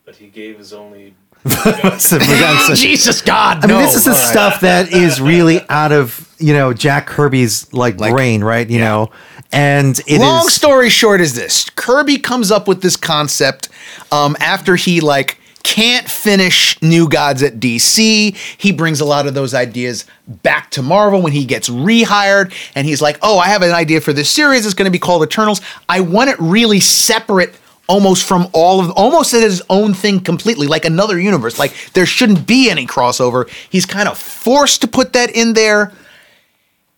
but 0.05 0.17
he 0.17 0.27
gave 0.29 0.59
his 0.59 0.73
only. 0.73 1.15
it's, 1.45 2.13
it's- 2.13 2.81
Jesus 2.81 3.21
God! 3.21 3.65
I 3.65 3.67
mean, 3.67 3.77
no. 3.77 3.83
this 3.83 3.95
is 3.97 4.05
the 4.05 4.15
stuff 4.15 4.61
that 4.61 4.93
is 4.93 5.21
really 5.21 5.61
out 5.69 5.93
of 5.93 6.33
you 6.39 6.55
know 6.55 6.73
Jack 6.73 7.07
Kirby's 7.07 7.73
like, 7.73 7.99
Like- 8.01 8.13
brain, 8.13 8.43
right? 8.43 8.69
You 8.69 8.79
know, 8.79 9.11
and 9.55 10.01
it 10.01 10.09
is 10.09 10.19
Long 10.19 10.49
story 10.49 10.91
short 10.91 11.21
is 11.21 11.35
this: 11.35 11.71
Kirby 11.71 12.19
comes 12.19 12.51
up 12.51 12.67
with 12.67 12.83
this 12.83 12.97
concept 12.97 13.69
um, 14.11 14.37
after 14.41 14.75
he 14.75 15.01
like 15.01 15.39
can't 15.63 16.11
finish 16.11 16.81
New 16.83 17.09
Gods 17.09 17.43
at 17.43 17.55
DC. 17.61 18.37
He 18.59 18.73
brings 18.73 19.01
a 19.01 19.05
lot 19.05 19.27
of 19.27 19.35
those 19.35 19.55
ideas 19.55 20.07
back 20.27 20.71
to 20.73 20.83
Marvel 20.83 21.23
when 21.23 21.33
he 21.33 21.45
gets 21.45 21.69
rehired, 21.69 22.53
and 22.75 22.85
he's 22.85 23.01
like, 23.01 23.19
"Oh, 23.23 23.39
I 23.39 23.47
have 23.47 23.63
an 23.63 23.71
idea 23.71 24.01
for 24.01 24.13
this 24.13 24.29
series. 24.29 24.67
It's 24.67 24.75
going 24.75 24.87
to 24.87 24.91
be 24.91 24.99
called 24.99 25.23
Eternals. 25.23 25.61
I 25.89 26.01
want 26.01 26.31
it 26.31 26.37
really 26.39 26.81
separate." 26.81 27.55
Almost 27.87 28.27
from 28.27 28.49
all 28.55 28.81
of, 28.81 28.91
almost 28.93 29.35
as 29.35 29.43
his 29.43 29.63
own 29.69 29.93
thing 29.93 30.21
completely, 30.21 30.67
like 30.67 30.87
another 30.87 31.21
universe. 31.21 31.59
Like 31.59 31.75
there 31.93 32.07
shouldn't 32.07 32.47
be 32.47 32.71
any 32.71 32.87
crossover. 32.87 33.47
He's 33.69 33.85
kind 33.85 34.09
of 34.09 34.17
forced 34.17 34.81
to 34.81 34.89
put 34.89 35.13
that 35.13 35.31
in 35.31 35.53
there 35.53 35.93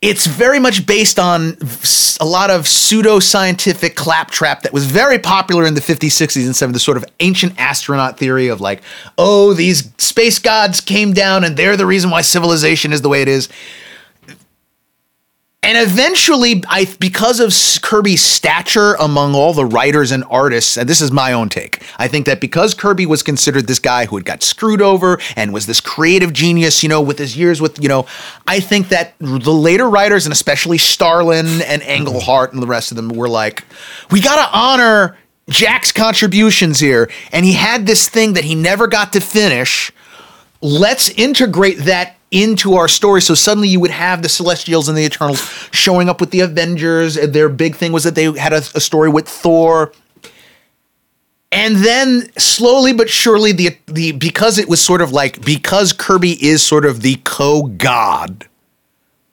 it's 0.02 0.26
very 0.26 0.58
much 0.58 0.86
based 0.86 1.18
on 1.18 1.56
a 2.20 2.24
lot 2.24 2.50
of 2.50 2.66
pseudo-scientific 2.66 3.96
claptrap 3.96 4.62
that 4.62 4.72
was 4.72 4.86
very 4.86 5.18
popular 5.18 5.64
in 5.64 5.74
the 5.74 5.80
50s 5.80 6.08
60s 6.08 6.44
and 6.44 6.54
70s 6.54 6.72
the 6.72 6.78
sort 6.78 6.96
of 6.96 7.04
ancient 7.20 7.58
astronaut 7.58 8.18
theory 8.18 8.48
of 8.48 8.60
like 8.60 8.82
oh 9.16 9.54
these 9.54 9.90
space 9.98 10.38
gods 10.38 10.80
came 10.80 11.12
down 11.12 11.44
and 11.44 11.56
they're 11.56 11.76
the 11.76 11.86
reason 11.86 12.10
why 12.10 12.20
civilization 12.20 12.92
is 12.92 13.02
the 13.02 13.08
way 13.08 13.22
it 13.22 13.28
is 13.28 13.48
and 15.66 15.76
eventually 15.78 16.62
i 16.68 16.86
because 16.98 17.40
of 17.40 17.52
kirby's 17.82 18.22
stature 18.22 18.94
among 18.94 19.34
all 19.34 19.52
the 19.52 19.64
writers 19.64 20.12
and 20.12 20.24
artists 20.30 20.76
and 20.76 20.88
this 20.88 21.00
is 21.00 21.10
my 21.10 21.32
own 21.32 21.48
take 21.48 21.82
i 21.98 22.08
think 22.08 22.26
that 22.26 22.40
because 22.40 22.74
kirby 22.74 23.06
was 23.06 23.22
considered 23.22 23.66
this 23.66 23.78
guy 23.78 24.06
who 24.06 24.16
had 24.16 24.24
got 24.24 24.42
screwed 24.42 24.80
over 24.80 25.18
and 25.36 25.52
was 25.52 25.66
this 25.66 25.80
creative 25.80 26.32
genius 26.32 26.82
you 26.82 26.88
know 26.88 27.00
with 27.00 27.18
his 27.18 27.36
years 27.36 27.60
with 27.60 27.82
you 27.82 27.88
know 27.88 28.06
i 28.46 28.60
think 28.60 28.88
that 28.88 29.14
the 29.18 29.52
later 29.52 29.88
writers 29.90 30.24
and 30.24 30.32
especially 30.32 30.78
starlin 30.78 31.60
and 31.62 31.82
englehart 31.82 32.52
and 32.52 32.62
the 32.62 32.66
rest 32.66 32.90
of 32.90 32.96
them 32.96 33.08
were 33.10 33.28
like 33.28 33.64
we 34.10 34.20
gotta 34.20 34.48
honor 34.56 35.16
jack's 35.48 35.92
contributions 35.92 36.80
here. 36.80 37.10
And 37.32 37.44
he 37.44 37.52
had 37.52 37.86
this 37.86 38.08
thing 38.08 38.34
that 38.34 38.44
he 38.44 38.54
never 38.54 38.86
got 38.86 39.12
to 39.14 39.20
finish. 39.20 39.92
Let's 40.60 41.08
integrate 41.10 41.78
that 41.80 42.15
into 42.30 42.74
our 42.74 42.88
story. 42.88 43.22
So 43.22 43.34
suddenly 43.34 43.68
you 43.68 43.80
would 43.80 43.90
have 43.90 44.22
the 44.22 44.28
Celestials 44.28 44.88
and 44.88 44.96
the 44.96 45.04
Eternals 45.04 45.40
showing 45.70 46.08
up 46.08 46.20
with 46.20 46.30
the 46.30 46.40
Avengers. 46.40 47.16
And 47.16 47.32
their 47.32 47.48
big 47.48 47.76
thing 47.76 47.92
was 47.92 48.04
that 48.04 48.14
they 48.14 48.32
had 48.32 48.52
a, 48.52 48.58
a 48.74 48.80
story 48.80 49.08
with 49.08 49.28
Thor. 49.28 49.92
And 51.52 51.76
then 51.76 52.30
slowly 52.36 52.92
but 52.92 53.08
surely, 53.08 53.52
the 53.52 53.76
the 53.86 54.12
because 54.12 54.58
it 54.58 54.68
was 54.68 54.82
sort 54.82 55.00
of 55.00 55.12
like 55.12 55.44
because 55.44 55.92
Kirby 55.92 56.44
is 56.44 56.62
sort 56.62 56.84
of 56.84 57.02
the 57.02 57.20
co-god 57.24 58.46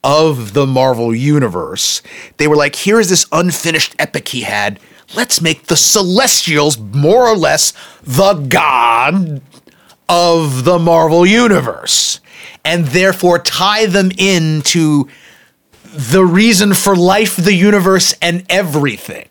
of 0.03 0.53
the 0.53 0.67
Marvel 0.67 1.15
universe, 1.15 2.01
they 2.37 2.47
were 2.47 2.55
like, 2.55 2.75
here 2.75 2.99
is 2.99 3.09
this 3.09 3.25
unfinished 3.31 3.95
epic 3.97 4.29
he 4.29 4.41
had. 4.41 4.79
Let's 5.15 5.41
make 5.41 5.67
the 5.67 5.75
Celestials 5.75 6.77
more 6.77 7.27
or 7.27 7.35
less 7.35 7.73
the 8.03 8.33
god 8.33 9.41
of 10.07 10.65
the 10.65 10.79
Marvel 10.79 11.25
universe 11.25 12.19
and 12.65 12.85
therefore 12.87 13.39
tie 13.39 13.85
them 13.85 14.11
into 14.17 15.07
the 15.83 16.25
reason 16.25 16.73
for 16.73 16.95
life, 16.95 17.35
the 17.35 17.53
universe, 17.53 18.15
and 18.21 18.45
everything. 18.49 19.27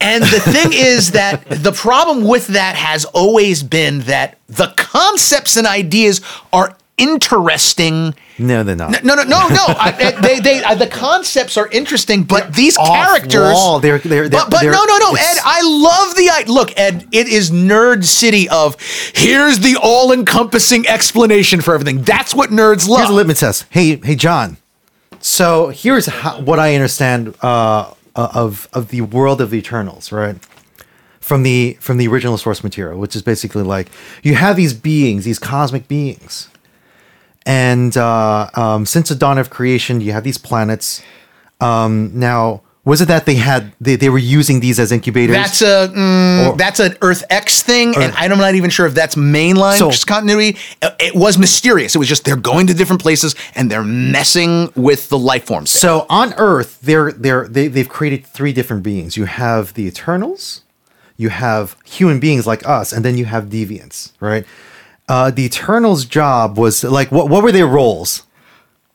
And 0.00 0.22
the 0.22 0.40
thing 0.40 0.72
is 0.72 1.12
that 1.12 1.44
the 1.48 1.72
problem 1.72 2.24
with 2.24 2.48
that 2.48 2.76
has 2.76 3.04
always 3.04 3.62
been 3.62 4.00
that 4.00 4.38
the 4.46 4.72
concepts 4.76 5.56
and 5.56 5.66
ideas 5.66 6.20
are 6.52 6.76
interesting. 6.98 8.14
No, 8.38 8.62
they're 8.62 8.76
not. 8.76 9.02
No, 9.02 9.14
no, 9.14 9.22
no, 9.24 9.48
no. 9.48 9.64
I, 9.68 10.16
they, 10.22 10.40
they, 10.40 10.62
uh, 10.62 10.74
the 10.74 10.86
concepts 10.86 11.56
are 11.56 11.68
interesting, 11.68 12.22
but 12.24 12.54
these 12.54 12.76
characters. 12.76 13.34
Off-wall. 13.40 13.80
They're, 13.80 13.98
they're, 13.98 14.28
they're, 14.28 14.40
but 14.40 14.50
but 14.50 14.60
they're- 14.60 14.72
no, 14.72 14.84
no, 14.84 14.98
no, 14.98 15.14
Ed. 15.14 15.36
I 15.44 15.62
love 15.62 16.14
the 16.16 16.28
I 16.30 16.44
look, 16.46 16.78
Ed. 16.78 17.06
It 17.12 17.28
is 17.28 17.50
nerd 17.50 18.04
city 18.04 18.48
of 18.48 18.76
here's 19.14 19.60
the 19.60 19.76
all-encompassing 19.82 20.86
explanation 20.86 21.60
for 21.60 21.74
everything. 21.74 22.02
That's 22.02 22.34
what 22.34 22.50
nerds 22.50 22.88
love. 22.88 23.00
Here's 23.00 23.10
a 23.10 23.14
litmus 23.14 23.40
test. 23.40 23.66
Hey, 23.70 23.96
hey, 23.96 24.14
John. 24.14 24.58
So 25.20 25.68
here's 25.70 26.06
how, 26.06 26.40
what 26.40 26.58
I 26.60 26.74
understand 26.74 27.34
uh, 27.42 27.92
of 28.14 28.68
of 28.72 28.88
the 28.88 29.00
world 29.00 29.40
of 29.40 29.50
the 29.50 29.58
Eternals, 29.58 30.12
right? 30.12 30.36
From 31.20 31.42
the 31.42 31.76
from 31.80 31.98
the 31.98 32.06
original 32.08 32.38
source 32.38 32.62
material, 32.62 32.98
which 32.98 33.14
is 33.16 33.22
basically 33.22 33.62
like 33.64 33.88
you 34.22 34.34
have 34.36 34.56
these 34.56 34.72
beings, 34.74 35.24
these 35.24 35.38
cosmic 35.38 35.88
beings, 35.88 36.48
and 37.48 37.96
uh, 37.96 38.50
um, 38.54 38.86
since 38.86 39.08
the 39.08 39.14
dawn 39.16 39.38
of 39.38 39.48
creation, 39.50 40.00
you 40.02 40.12
have 40.12 40.22
these 40.22 40.38
planets. 40.38 41.02
Um, 41.60 42.12
now, 42.14 42.62
was 42.84 43.00
it 43.00 43.08
that 43.08 43.24
they 43.26 43.34
had 43.34 43.72
they, 43.80 43.96
they 43.96 44.10
were 44.10 44.18
using 44.18 44.60
these 44.60 44.78
as 44.78 44.92
incubators? 44.92 45.34
That's 45.34 45.62
a 45.62 45.88
mm, 45.94 46.46
Or- 46.52 46.56
that's 46.56 46.78
an 46.78 46.96
Earth 47.02 47.24
X 47.30 47.62
thing, 47.62 47.96
and 47.96 48.14
I'm 48.14 48.36
not 48.38 48.54
even 48.54 48.70
sure 48.70 48.86
if 48.86 48.94
that's 48.94 49.14
mainline 49.14 49.78
So- 49.78 49.90
continuity. 50.06 50.58
It 51.00 51.14
was 51.14 51.38
mysterious. 51.38 51.94
It 51.94 51.98
was 51.98 52.06
just 52.08 52.24
they're 52.24 52.36
going 52.36 52.66
to 52.68 52.74
different 52.74 53.00
places 53.02 53.34
and 53.54 53.70
they're 53.70 53.82
messing 53.82 54.70
with 54.76 55.08
the 55.08 55.18
life 55.18 55.44
forms. 55.44 55.70
So 55.70 56.04
on 56.10 56.34
Earth, 56.36 56.78
they're 56.82 57.12
they're 57.12 57.48
they, 57.48 57.68
they've 57.68 57.88
created 57.88 58.26
three 58.26 58.52
different 58.52 58.82
beings. 58.82 59.16
You 59.16 59.24
have 59.24 59.72
the 59.74 59.86
Eternals, 59.86 60.62
you 61.16 61.30
have 61.30 61.76
human 61.84 62.20
beings 62.20 62.46
like 62.46 62.66
us, 62.68 62.92
and 62.92 63.04
then 63.04 63.16
you 63.16 63.24
have 63.24 63.46
deviants, 63.46 64.12
right? 64.20 64.44
Uh, 65.08 65.30
the 65.30 65.44
Eternals' 65.44 66.04
job 66.04 66.58
was 66.58 66.84
like 66.84 67.10
what 67.10 67.28
what 67.28 67.42
were 67.42 67.52
their 67.52 67.66
roles? 67.66 68.24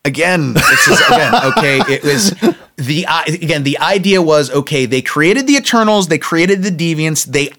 again, 0.04 0.52
it's 0.56 0.86
just, 0.86 1.10
again 1.10 1.34
okay. 1.56 1.80
It 1.92 2.04
was 2.04 2.30
the 2.76 3.06
again 3.26 3.62
the 3.64 3.78
idea 3.78 4.22
was 4.22 4.50
okay. 4.50 4.86
They 4.86 5.02
created 5.02 5.46
the 5.46 5.54
Eternals. 5.54 6.08
They 6.08 6.18
created 6.18 6.62
the 6.62 6.70
Deviants. 6.70 7.24
They 7.24 7.52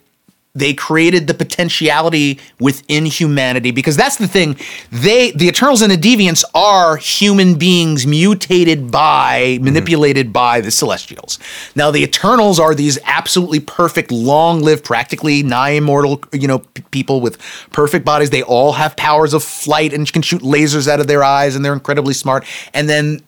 they 0.56 0.74
created 0.74 1.28
the 1.28 1.34
potentiality 1.34 2.40
within 2.60 3.06
humanity 3.06 3.72
because 3.72 3.98
that's 3.98 4.16
the 4.16 4.28
thing. 4.28 4.58
They 4.92 5.32
the 5.32 5.48
Eternals 5.48 5.82
and 5.82 5.92
the 5.92 5.98
Deviants 5.98 6.44
are 6.56 6.96
human 6.96 7.58
beings 7.58 8.08
mutated 8.08 8.90
by 8.90 9.60
manipulated 9.62 10.32
by 10.32 10.62
the 10.62 10.72
Celestials. 10.72 11.38
Now 11.76 11.92
the 11.92 12.04
Eternals 12.04 12.60
are 12.60 12.74
these 12.74 12.98
absolutely 13.04 13.60
perfect, 13.60 14.12
long-lived, 14.12 14.84
practically 14.84 15.44
nigh 15.44 15.72
immortal, 15.72 16.24
you 16.32 16.48
know, 16.48 16.60
p- 16.60 16.84
people 16.92 17.20
with 17.20 17.38
perfect 17.72 18.06
bodies. 18.06 18.30
They 18.30 18.44
all 18.44 18.72
have 18.74 18.96
powers 18.96 19.34
of 19.34 19.44
flight 19.44 19.94
and 19.94 20.12
can 20.12 20.22
shoot 20.22 20.42
lasers 20.42 20.88
out 20.88 21.00
of 21.00 21.08
their 21.08 21.24
eyes, 21.24 21.56
and 21.56 21.66
they're 21.66 21.74
incredibly 21.74 22.14
smart. 22.14 22.46
And 22.74 22.88
then 22.88 23.22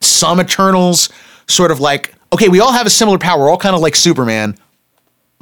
some 0.00 0.40
Eternals 0.40 1.08
sort 1.48 1.70
of 1.70 1.80
like, 1.80 2.14
okay, 2.32 2.48
we 2.48 2.60
all 2.60 2.72
have 2.72 2.86
a 2.86 2.90
similar 2.90 3.18
power. 3.18 3.40
We're 3.40 3.50
all 3.50 3.58
kind 3.58 3.74
of 3.74 3.80
like 3.80 3.96
Superman, 3.96 4.56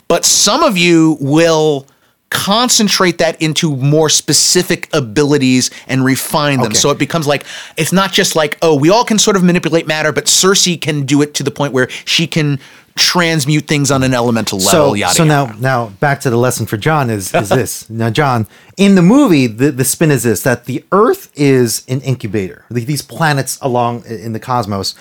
but 0.09 0.25
some 0.25 0.63
of 0.63 0.77
you 0.77 1.17
will 1.21 1.87
concentrate 2.31 3.19
that 3.19 3.41
into 3.41 3.77
more 3.77 4.09
specific 4.09 4.89
abilities 4.93 5.71
and 5.87 6.05
refine 6.05 6.59
them. 6.59 6.67
Okay. 6.67 6.75
So 6.75 6.91
it 6.91 6.99
becomes 6.99 7.27
like 7.27 7.45
it's 7.77 7.93
not 7.93 8.13
just 8.13 8.35
like, 8.35 8.59
oh, 8.63 8.75
we 8.75 8.91
all 8.91 9.05
can 9.05 9.19
sort 9.19 9.37
of 9.37 9.45
manipulate 9.45 9.87
matter, 9.87 10.13
but 10.13 10.25
Cersei 10.25 10.81
can 10.81 11.07
do 11.07 11.23
it 11.23 11.35
to 11.35 11.43
the 11.43 11.51
point 11.51 11.73
where 11.73 11.89
she 12.05 12.27
can 12.27 12.59
transmute 12.97 13.67
things 13.67 13.91
on 13.91 14.03
an 14.03 14.15
elemental 14.15 14.59
level. 14.59 14.71
So 14.71 14.95
yada 14.95 15.15
so 15.15 15.25
yada. 15.25 15.53
now 15.53 15.59
now 15.59 15.89
back 16.01 16.21
to 16.21 16.31
the 16.31 16.37
lesson 16.37 16.67
for 16.67 16.77
John 16.79 17.11
is 17.11 17.33
is 17.35 17.51
this 17.51 17.89
now 17.91 18.09
John 18.11 18.47
in 18.79 18.95
the 18.95 19.03
movie 19.03 19.47
the 19.47 19.71
the 19.71 19.85
spin 19.85 20.11
is 20.11 20.23
this 20.23 20.43
that 20.43 20.65
the 20.65 20.83
Earth 20.93 21.31
is 21.35 21.85
an 21.89 22.01
incubator. 22.01 22.65
The- 22.71 22.85
These 22.85 23.03
planets 23.03 23.59
along 23.61 24.05
in 24.07 24.33
the 24.33 24.41
cosmos, 24.41 24.95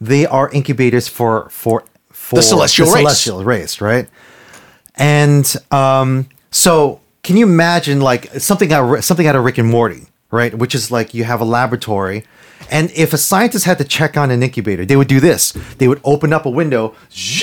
they 0.00 0.26
are 0.26 0.50
incubators 0.50 1.08
for 1.08 1.48
for 1.50 1.84
for 2.10 2.36
the 2.36 2.42
celestial 2.42 2.86
race. 2.86 2.96
celestial 2.96 3.44
race, 3.44 3.80
right? 3.80 4.08
And 5.02 5.56
um, 5.72 6.28
so, 6.50 7.00
can 7.24 7.36
you 7.36 7.44
imagine 7.44 8.00
like 8.00 8.26
something 8.40 8.72
out 8.72 8.98
of, 8.98 9.04
something 9.04 9.26
out 9.26 9.34
of 9.36 9.44
Rick 9.44 9.58
and 9.58 9.68
Morty, 9.68 10.06
right? 10.30 10.56
Which 10.56 10.74
is 10.74 10.90
like 10.92 11.12
you 11.12 11.24
have 11.24 11.40
a 11.40 11.44
laboratory, 11.44 12.24
and 12.70 12.90
if 12.92 13.12
a 13.12 13.18
scientist 13.18 13.64
had 13.64 13.78
to 13.78 13.84
check 13.84 14.16
on 14.16 14.30
an 14.30 14.42
incubator, 14.42 14.84
they 14.84 14.94
would 14.96 15.08
do 15.08 15.18
this: 15.18 15.52
they 15.78 15.88
would 15.88 16.00
open 16.04 16.32
up 16.32 16.46
a 16.46 16.50
window, 16.50 16.94
zzz, 17.12 17.42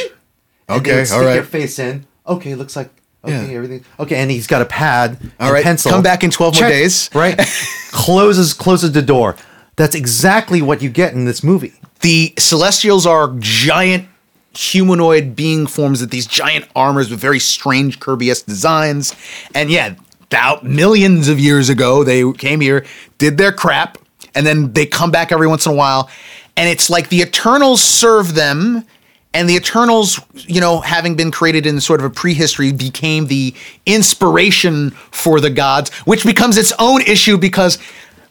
and 0.70 0.86
they 0.86 0.92
Okay, 0.92 0.96
would 0.96 1.06
stick 1.08 1.18
all 1.20 1.26
right. 1.26 1.34
their 1.34 1.44
face 1.44 1.80
in. 1.80 2.06
Okay, 2.26 2.56
looks 2.56 2.76
like 2.78 2.90
okay, 3.26 3.54
everything 3.56 3.84
okay, 4.00 4.16
and 4.16 4.32
he's 4.32 4.48
got 4.48 4.62
a 4.62 4.66
pad, 4.66 5.18
All 5.40 5.52
right, 5.52 5.64
pencil. 5.64 5.92
come 5.92 6.02
back 6.04 6.24
in 6.24 6.32
12 6.32 6.62
more 6.62 6.70
days. 6.70 7.10
right? 7.14 7.38
closes 7.92 8.54
closes 8.54 8.94
the 8.94 9.02
door. 9.02 9.36
That's 9.76 9.96
exactly 9.96 10.62
what 10.62 10.82
you 10.82 10.90
get 10.90 11.14
in 11.14 11.26
this 11.26 11.44
movie. 11.44 11.74
the 12.02 12.34
celestials 12.38 13.06
are 13.06 13.36
giant 13.40 14.08
humanoid 14.54 15.36
being 15.36 15.68
forms 15.68 16.02
with 16.02 16.10
these 16.10 16.26
giant 16.28 16.66
armors 16.76 17.10
with 17.10 17.20
very 17.20 17.40
strange 17.40 18.00
kirby-esque 18.00 18.46
designs. 18.46 19.16
And 19.54 19.70
yeah 19.70 19.96
about 20.30 20.64
millions 20.64 21.28
of 21.28 21.40
years 21.40 21.70
ago 21.70 22.04
they 22.04 22.32
came 22.34 22.62
here 22.62 22.86
did 23.18 23.40
their 23.40 23.52
crap 23.52 23.98
and 24.36 24.46
then 24.46 24.72
they 24.74 24.86
come 24.86 25.10
back 25.10 25.32
every 25.32 25.48
once 25.48 25.66
in 25.66 25.72
a 25.72 25.76
while. 25.76 26.10
And 26.56 26.70
it's 26.70 26.90
like 26.90 27.10
the 27.10 27.22
eternals 27.22 27.82
serve 27.82 28.36
them 28.36 28.86
and 29.34 29.50
the 29.50 29.56
eternals 29.56 30.20
you 30.34 30.62
know 30.62 30.82
having 30.82 31.16
been 31.16 31.32
created 31.32 31.66
in 31.66 31.80
sort 31.80 32.00
of 32.00 32.06
a 32.06 32.10
prehistory 32.10 32.72
became 32.72 33.28
the 33.28 33.54
inspiration 33.86 34.92
for 35.12 35.40
the 35.40 35.50
gods 35.50 35.90
which 36.00 36.24
becomes 36.24 36.58
its 36.58 36.74
own 36.80 37.02
issue 37.02 37.38
because 37.38 37.78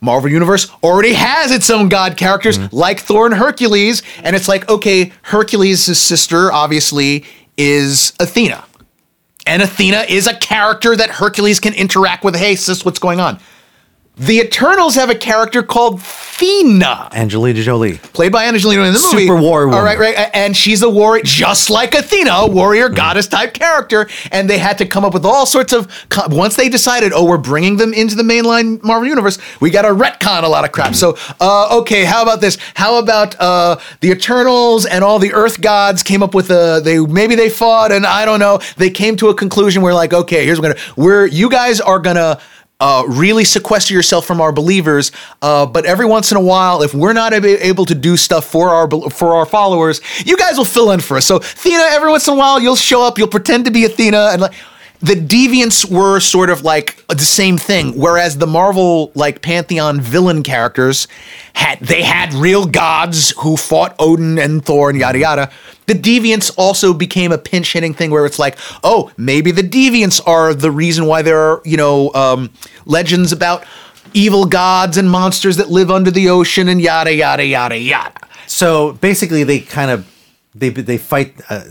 Marvel 0.00 0.30
Universe 0.30 0.70
already 0.82 1.12
has 1.14 1.50
its 1.50 1.70
own 1.70 1.88
god 1.88 2.16
characters 2.16 2.58
mm-hmm. 2.58 2.74
like 2.74 3.00
Thor 3.00 3.26
and 3.26 3.34
Hercules, 3.34 4.02
and 4.22 4.36
it's 4.36 4.48
like, 4.48 4.68
okay, 4.68 5.12
Hercules' 5.22 5.98
sister 5.98 6.52
obviously 6.52 7.24
is 7.56 8.12
Athena. 8.20 8.64
and 9.46 9.62
Athena 9.62 10.04
is 10.08 10.26
a 10.26 10.34
character 10.36 10.94
that 10.94 11.10
Hercules 11.10 11.58
can 11.58 11.72
interact 11.74 12.22
with. 12.22 12.36
Hey, 12.36 12.54
sis, 12.54 12.84
what's 12.84 12.98
going 12.98 13.18
on? 13.18 13.40
The 14.18 14.40
Eternals 14.40 14.94
have 14.96 15.10
a 15.10 15.14
character 15.14 15.62
called 15.62 16.00
Athena, 16.00 17.08
Angelina 17.12 17.62
Jolie. 17.62 17.98
played 17.98 18.30
by 18.32 18.46
Angelina 18.46 18.82
in 18.82 18.92
the 18.92 18.98
movie. 19.00 19.26
Super 19.26 19.40
warrior 19.40 19.72
All 19.74 19.82
right, 19.82 19.98
woman. 19.98 20.14
right, 20.14 20.30
and 20.34 20.56
she's 20.56 20.82
a 20.82 20.88
warrior, 20.88 21.22
just 21.24 21.68
like 21.70 21.94
Athena, 21.94 22.30
a 22.30 22.46
warrior 22.48 22.88
goddess 22.88 23.26
type 23.28 23.54
character. 23.54 24.08
And 24.30 24.48
they 24.50 24.58
had 24.58 24.78
to 24.78 24.86
come 24.86 25.04
up 25.04 25.14
with 25.14 25.24
all 25.24 25.46
sorts 25.46 25.72
of. 25.72 25.88
co- 26.08 26.28
Once 26.28 26.56
they 26.56 26.68
decided, 26.68 27.12
oh, 27.12 27.24
we're 27.24 27.38
bringing 27.38 27.76
them 27.76 27.92
into 27.94 28.14
the 28.14 28.22
mainline 28.22 28.82
Marvel 28.82 29.08
universe, 29.08 29.38
we 29.60 29.70
got 29.70 29.82
to 29.82 29.88
retcon 29.88 30.42
a 30.44 30.48
lot 30.48 30.64
of 30.64 30.72
crap. 30.72 30.94
So, 30.94 31.16
uh, 31.40 31.78
okay, 31.80 32.04
how 32.04 32.22
about 32.22 32.40
this? 32.40 32.58
How 32.74 32.98
about 32.98 33.38
uh, 33.40 33.78
the 34.00 34.10
Eternals 34.10 34.86
and 34.86 35.02
all 35.04 35.18
the 35.18 35.32
Earth 35.32 35.60
gods 35.60 36.02
came 36.02 36.22
up 36.22 36.34
with 36.34 36.50
a? 36.50 36.80
They 36.84 36.98
maybe 36.98 37.34
they 37.34 37.50
fought, 37.50 37.90
and 37.92 38.06
I 38.06 38.24
don't 38.24 38.40
know. 38.40 38.60
They 38.76 38.90
came 38.90 39.16
to 39.16 39.28
a 39.28 39.34
conclusion 39.34 39.82
where 39.82 39.94
like, 39.94 40.12
okay, 40.12 40.44
here's 40.44 40.60
what 40.60 40.68
we're 40.68 40.74
gonna. 40.74 40.94
We're 40.96 41.26
you 41.26 41.50
guys 41.50 41.80
are 41.80 41.98
gonna 41.98 42.40
uh, 42.80 43.04
really 43.08 43.44
sequester 43.44 43.92
yourself 43.92 44.26
from 44.26 44.40
our 44.40 44.52
believers. 44.52 45.10
Uh, 45.42 45.66
but 45.66 45.84
every 45.84 46.06
once 46.06 46.30
in 46.30 46.36
a 46.36 46.40
while, 46.40 46.82
if 46.82 46.94
we're 46.94 47.12
not 47.12 47.32
able 47.32 47.84
to 47.84 47.94
do 47.94 48.16
stuff 48.16 48.44
for 48.44 48.70
our 48.70 48.88
for 49.10 49.34
our 49.34 49.46
followers, 49.46 50.00
you 50.24 50.36
guys 50.36 50.56
will 50.56 50.64
fill 50.64 50.92
in 50.92 51.00
for 51.00 51.16
us. 51.16 51.26
So 51.26 51.36
Athena, 51.36 51.82
every 51.90 52.10
once 52.10 52.28
in 52.28 52.34
a 52.34 52.36
while, 52.36 52.60
you'll 52.60 52.76
show 52.76 53.02
up, 53.02 53.18
you'll 53.18 53.28
pretend 53.28 53.64
to 53.64 53.70
be 53.70 53.84
Athena, 53.84 54.30
and 54.32 54.42
like. 54.42 54.54
The 55.00 55.14
deviants 55.14 55.88
were 55.88 56.18
sort 56.18 56.50
of 56.50 56.62
like 56.62 57.06
the 57.06 57.18
same 57.20 57.56
thing, 57.56 57.96
whereas 57.96 58.38
the 58.38 58.48
Marvel 58.48 59.12
like 59.14 59.42
pantheon 59.42 60.00
villain 60.00 60.42
characters 60.42 61.06
had 61.52 61.78
they 61.78 62.02
had 62.02 62.34
real 62.34 62.66
gods 62.66 63.30
who 63.38 63.56
fought 63.56 63.94
Odin 64.00 64.40
and 64.40 64.64
Thor 64.64 64.90
and 64.90 64.98
yada 64.98 65.18
yada. 65.20 65.50
The 65.88 65.94
deviants 65.94 66.52
also 66.56 66.94
became 66.94 67.32
a 67.32 67.38
pinch 67.38 67.72
hitting 67.72 67.94
thing 67.94 68.10
where 68.10 68.24
it's 68.26 68.38
like, 68.38 68.56
oh, 68.84 69.10
maybe 69.16 69.50
the 69.50 69.62
deviants 69.62 70.20
are 70.26 70.54
the 70.54 70.70
reason 70.70 71.06
why 71.06 71.22
there 71.22 71.38
are 71.38 71.62
you 71.64 71.76
know 71.76 72.12
um, 72.14 72.50
legends 72.86 73.32
about 73.32 73.64
evil 74.14 74.44
gods 74.46 74.96
and 74.96 75.10
monsters 75.10 75.56
that 75.56 75.68
live 75.70 75.90
under 75.90 76.10
the 76.10 76.28
ocean 76.28 76.68
and 76.68 76.80
yada 76.80 77.12
yada 77.12 77.44
yada 77.44 77.76
yada. 77.76 78.20
So 78.46 78.92
basically, 78.92 79.44
they 79.44 79.60
kind 79.60 79.90
of 79.90 80.06
they 80.54 80.70
they 80.70 80.98
fight 80.98 81.34
uh, 81.50 81.64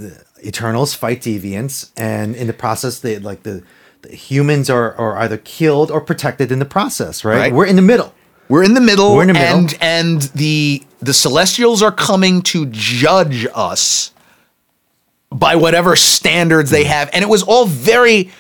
Eternals, 0.44 0.94
fight 0.94 1.22
deviants, 1.22 1.91
and 1.98 2.35
in 2.35 2.48
the 2.48 2.53
process, 2.53 2.99
they 2.99 3.18
like 3.19 3.44
the, 3.44 3.64
the 4.03 4.15
humans 4.15 4.69
are 4.69 4.94
are 4.95 5.18
either 5.18 5.38
killed 5.38 5.89
or 5.91 6.02
protected 6.02 6.52
in 6.52 6.60
the 6.60 6.65
process. 6.65 7.26
Right? 7.26 7.38
Right. 7.38 7.53
We're 7.53 7.65
in 7.65 7.76
the 7.76 7.81
middle. 7.81 8.14
We're 8.49 8.64
in 8.64 8.76
the 8.76 8.81
middle, 8.81 9.14
We're 9.15 9.23
in 9.23 9.27
the 9.27 9.34
middle. 9.34 9.57
and 9.57 9.77
and 9.81 10.22
the 10.34 10.84
the 10.99 11.14
Celestials 11.14 11.82
are 11.82 11.91
coming 11.91 12.41
to 12.44 12.65
judge 12.68 13.48
us 13.53 14.11
by 15.30 15.56
whatever 15.56 15.95
standards 15.95 16.69
they 16.69 16.84
hmm. 16.84 16.90
have, 16.90 17.10
and 17.14 17.24
it 17.24 17.28
was 17.28 17.44
all 17.44 17.65
very 17.65 18.32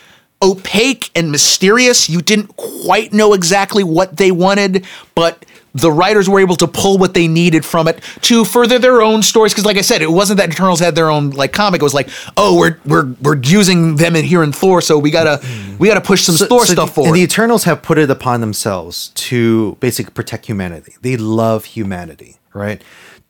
opaque 0.41 1.09
and 1.15 1.31
mysterious. 1.31 2.09
You 2.09 2.21
didn't 2.21 2.55
quite 2.55 3.13
know 3.13 3.33
exactly 3.33 3.83
what 3.83 4.17
they 4.17 4.31
wanted, 4.31 4.85
but 5.15 5.45
the 5.73 5.91
writers 5.91 6.27
were 6.27 6.39
able 6.39 6.55
to 6.55 6.67
pull 6.67 6.97
what 6.97 7.13
they 7.13 7.27
needed 7.27 7.63
from 7.63 7.87
it 7.87 8.01
to 8.21 8.43
further 8.43 8.79
their 8.79 9.01
own 9.01 9.21
stories. 9.21 9.53
Because, 9.53 9.65
like 9.65 9.77
I 9.77 9.81
said, 9.81 10.01
it 10.01 10.11
wasn't 10.11 10.39
that 10.39 10.49
Eternals 10.49 10.79
had 10.79 10.95
their 10.95 11.09
own 11.09 11.31
like 11.31 11.53
comic. 11.53 11.81
It 11.81 11.83
was 11.83 11.93
like, 11.93 12.09
oh, 12.35 12.57
we're 12.57 12.79
we're 12.85 13.13
we're 13.21 13.37
using 13.37 13.95
them 13.95 14.15
in 14.15 14.25
here 14.25 14.43
in 14.43 14.51
Thor, 14.51 14.81
so 14.81 14.97
we 14.97 15.11
gotta 15.11 15.37
hmm. 15.43 15.77
we 15.77 15.87
gotta 15.87 16.01
push 16.01 16.23
some 16.23 16.35
Thor 16.35 16.65
So 16.65 16.73
stuff 16.73 16.89
the, 16.89 16.93
forward. 16.93 17.09
And 17.09 17.15
the 17.15 17.21
Eternals 17.21 17.63
have 17.65 17.81
put 17.81 17.97
it 17.97 18.09
upon 18.09 18.41
themselves 18.41 19.09
to 19.09 19.75
basically 19.79 20.13
protect 20.13 20.45
humanity. 20.45 20.95
They 21.01 21.17
love 21.17 21.65
humanity, 21.65 22.37
right? 22.57 22.81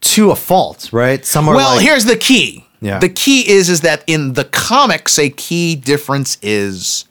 To 0.01 0.31
a 0.31 0.35
fault, 0.35 0.89
right? 0.91 1.25
Some 1.25 1.47
are 1.49 1.55
Well, 1.55 1.75
like, 1.75 1.85
here's 1.85 2.05
the 2.05 2.15
key. 2.17 2.65
Yeah. 2.81 2.99
The 2.99 3.09
key 3.09 3.47
is 3.49 3.69
is 3.69 3.81
that 3.81 4.03
in 4.07 4.33
the 4.33 4.43
comics, 4.45 5.17
a 5.19 5.29
key 5.29 5.75
difference 5.75 6.37
is 6.41 7.05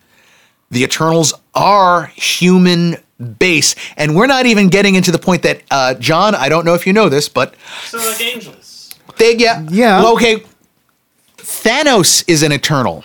the 0.71 0.83
Eternals 0.85 1.35
are 1.55 2.07
human 2.07 2.97
base, 3.39 3.75
and 3.97 4.15
we're 4.15 4.27
not 4.29 4.47
even 4.47 4.69
getting 4.69 4.95
into 4.95 5.11
the 5.11 5.19
point 5.19 5.43
that 5.43 5.63
uh, 5.71 5.95
John. 5.95 6.35
I 6.35 6.49
don't 6.49 6.65
know 6.65 6.75
if 6.75 6.87
you 6.87 6.93
know 6.93 7.09
this, 7.09 7.29
but 7.29 7.55
So 7.85 7.99
like 7.99 8.21
angels. 8.21 8.95
they 9.19 9.37
yeah 9.37 9.65
Yeah. 9.69 10.03
Well, 10.03 10.15
okay, 10.15 10.45
Thanos 11.39 12.25
is 12.29 12.43
an 12.43 12.53
Eternal. 12.53 13.05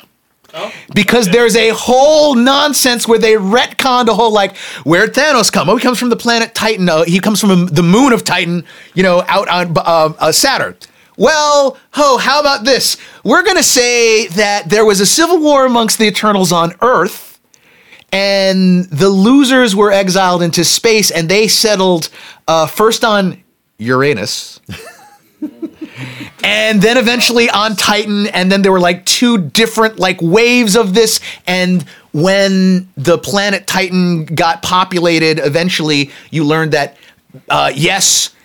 Oh, 0.54 0.72
Because 0.94 1.28
okay. 1.28 1.38
there's 1.38 1.56
a 1.56 1.70
whole 1.70 2.36
nonsense 2.36 3.08
where 3.08 3.20
they 3.20 3.34
retconned 3.34 4.08
a 4.08 4.14
whole 4.14 4.34
like 4.34 4.58
where'd 4.84 5.14
Thanos 5.14 5.52
come? 5.52 5.70
Oh, 5.70 5.76
he 5.78 5.82
comes 5.82 5.98
from 6.00 6.10
the 6.10 6.16
planet 6.18 6.54
Titan. 6.54 6.90
Uh, 6.90 7.04
he 7.04 7.20
comes 7.20 7.40
from 7.40 7.68
the 7.68 7.84
moon 7.84 8.12
of 8.14 8.24
Titan. 8.24 8.66
You 8.94 9.04
know, 9.04 9.24
out 9.28 9.48
on 9.48 9.78
uh, 9.78 10.14
uh, 10.20 10.32
Saturn. 10.32 10.76
Well, 11.18 11.78
ho, 11.92 12.18
how 12.18 12.40
about 12.40 12.64
this? 12.66 12.98
We're 13.24 13.44
gonna 13.44 13.64
say 13.64 14.28
that 14.28 14.70
there 14.70 14.86
was 14.86 15.00
a 15.00 15.06
civil 15.06 15.40
war 15.40 15.66
amongst 15.66 15.98
the 16.00 16.06
Eternals 16.08 16.52
on 16.52 16.74
Earth, 16.82 17.40
and 18.12 18.86
the 18.86 19.10
losers 19.10 19.76
were 19.76 19.92
exiled 19.92 20.42
into 20.42 20.64
space, 20.64 21.12
and 21.12 21.30
they 21.30 21.48
settled 21.48 22.10
uh, 22.48 22.66
first 22.66 23.04
on 23.06 23.44
Uranus 23.78 24.60
and 26.44 26.82
then 26.82 26.98
eventually 26.98 27.50
on 27.50 27.76
Titan, 27.76 28.28
and 28.28 28.52
then 28.52 28.62
there 28.62 28.72
were 28.72 28.80
like 28.80 29.06
two 29.06 29.38
different 29.38 30.00
like 30.00 30.22
waves 30.22 30.76
of 30.76 30.94
this. 30.94 31.20
And 31.48 31.84
when 32.14 32.90
the 32.96 33.18
planet 33.18 33.68
Titan 33.68 34.26
got 34.26 34.62
populated, 34.62 35.40
eventually 35.40 36.12
you 36.30 36.44
learned 36.44 36.74
that 36.74 36.98
uh, 37.50 37.72
yes, 37.74 38.36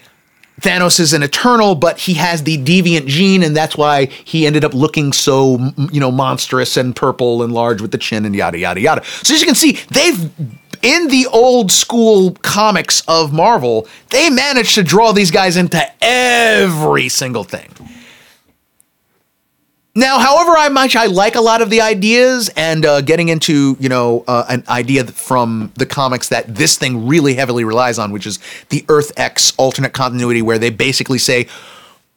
Thanos 0.60 0.98
is 1.00 1.12
an 1.12 1.22
Eternal, 1.22 1.74
but 1.74 1.98
he 1.98 2.14
has 2.14 2.42
the 2.44 2.56
deviant 2.56 3.06
gene, 3.06 3.42
and 3.42 3.54
that's 3.54 3.76
why 3.76 4.06
he 4.06 4.46
ended 4.46 4.64
up 4.64 4.72
looking 4.72 5.12
so 5.12 5.58
you 5.92 6.00
know 6.00 6.10
monstrous 6.10 6.76
and 6.76 6.96
purple 6.96 7.42
and 7.42 7.52
large 7.52 7.82
with 7.82 7.90
the 7.90 7.98
chin 7.98 8.24
and 8.24 8.34
yada 8.34 8.58
yada 8.58 8.80
yada. 8.80 9.04
So 9.04 9.34
as 9.34 9.40
you 9.40 9.46
can 9.46 9.54
see, 9.54 9.78
they've 9.90 10.30
in 10.82 11.08
the 11.08 11.26
old 11.26 11.70
school 11.72 12.32
comics 12.42 13.02
of 13.08 13.32
Marvel, 13.32 13.86
they 14.10 14.30
managed 14.30 14.74
to 14.74 14.82
draw 14.82 15.12
these 15.12 15.30
guys 15.30 15.56
into 15.56 15.82
every 16.02 17.08
single 17.08 17.44
thing. 17.44 17.68
Now, 19.98 20.18
however 20.18 20.52
I 20.54 20.68
much 20.68 20.94
I 20.94 21.06
like 21.06 21.36
a 21.36 21.40
lot 21.40 21.62
of 21.62 21.70
the 21.70 21.80
ideas 21.80 22.50
and 22.54 22.84
uh, 22.84 23.00
getting 23.00 23.30
into 23.30 23.78
you 23.80 23.88
know 23.88 24.24
uh, 24.28 24.44
an 24.50 24.62
idea 24.68 25.04
from 25.04 25.72
the 25.76 25.86
comics 25.86 26.28
that 26.28 26.54
this 26.54 26.76
thing 26.76 27.08
really 27.08 27.32
heavily 27.32 27.64
relies 27.64 27.98
on, 27.98 28.12
which 28.12 28.26
is 28.26 28.38
the 28.68 28.84
Earth 28.90 29.10
X 29.16 29.54
alternate 29.56 29.94
continuity, 29.94 30.42
where 30.42 30.58
they 30.58 30.68
basically 30.68 31.16
say, 31.16 31.48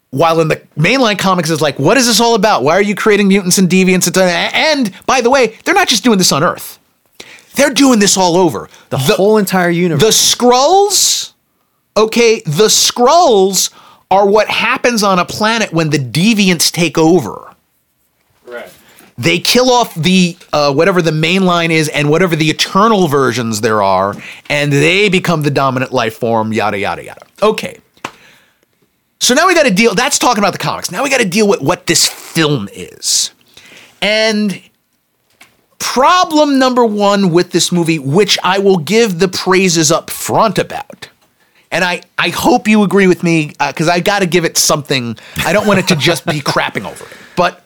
while 0.10 0.42
in 0.42 0.50
the 0.50 0.58
mainline 0.76 1.18
comics 1.18 1.50
is 1.50 1.62
like, 1.62 1.80
what 1.80 1.96
is 1.96 2.06
this 2.06 2.20
all 2.20 2.36
about? 2.36 2.64
Why 2.64 2.74
are 2.74 2.82
you 2.82 2.96
creating 2.96 3.30
mutants 3.30 3.58
and 3.58 3.70
deviants? 3.70 4.08
And, 4.08 4.54
and 4.54 5.06
by 5.06 5.22
the 5.22 5.30
way, 5.30 5.56
they're 5.64 5.74
not 5.74 5.88
just 5.88 6.04
doing 6.04 6.18
this 6.18 6.34
on 6.34 6.44
Earth; 6.44 6.79
they're 7.60 7.74
doing 7.74 8.00
this 8.00 8.18
all 8.18 8.38
over. 8.38 8.70
the, 8.90 8.98
whole 8.98 9.38
entire 9.38 9.70
universe. 9.70 10.04
The 10.04 10.36
Skrulls, 10.36 11.34
okay, 11.96 12.42
the 12.42 12.68
Skrulls 12.68 13.72
are 14.12 14.28
what 14.28 14.48
happens 14.48 15.04
on 15.04 15.20
a 15.20 15.26
planet 15.26 15.72
when 15.72 15.90
the 15.90 15.98
deviants 15.98 16.72
take 16.72 16.98
over. 16.98 17.54
Right. 18.46 18.72
They 19.18 19.40
kill 19.40 19.70
off 19.70 19.94
the 19.96 20.38
uh, 20.54 20.74
whatever 20.74 21.02
the 21.02 21.12
main 21.12 21.46
line 21.46 21.72
is 21.72 21.90
and 21.90 22.10
whatever 22.10 22.36
the 22.36 22.50
eternal 22.50 23.08
versions 23.08 23.62
there 23.62 23.84
are, 23.84 24.16
and 24.50 24.72
they 24.72 25.10
become 25.10 25.44
the 25.44 25.52
dominant 25.52 25.92
life 25.92 26.16
form. 26.16 26.54
Yada 26.54 26.80
yada 26.80 27.04
yada. 27.04 27.22
Okay. 27.44 27.80
So 29.20 29.34
now 29.34 29.46
we 29.46 29.54
got 29.54 29.64
to 29.64 29.74
deal. 29.74 29.94
That's 29.94 30.18
talking 30.18 30.42
about 30.42 30.54
the 30.54 30.60
comics. 30.60 30.90
Now 30.90 31.04
we 31.04 31.10
got 31.10 31.20
to 31.20 31.28
deal 31.28 31.48
with 31.48 31.62
what 31.62 31.86
this 31.86 32.08
film 32.08 32.70
is, 32.72 33.32
and 34.02 34.62
problem 35.80 36.60
number 36.60 36.86
one 36.86 37.32
with 37.32 37.52
this 37.52 37.72
movie, 37.72 38.00
which 38.00 38.38
I 38.44 38.60
will 38.60 38.78
give 38.78 39.20
the 39.20 39.28
praises 39.28 39.92
up 39.92 40.10
front 40.10 40.60
about. 40.60 41.10
And 41.72 41.84
I, 41.84 42.02
I 42.18 42.30
hope 42.30 42.68
you 42.68 42.84
agree 42.84 43.08
with 43.08 43.24
me 43.24 43.54
uh, 43.60 43.72
because 43.72 43.88
I 43.88 44.00
got 44.00 44.20
to 44.20 44.26
give 44.26 44.44
it 44.44 44.58
something. 44.58 45.18
I 45.38 45.54
don't 45.54 45.68
want 45.68 45.80
it 45.80 45.88
to 45.90 45.96
just 45.96 46.26
be 46.26 46.40
crapping 46.40 46.86
over 46.86 47.06
it. 47.06 47.18
But 47.36 47.64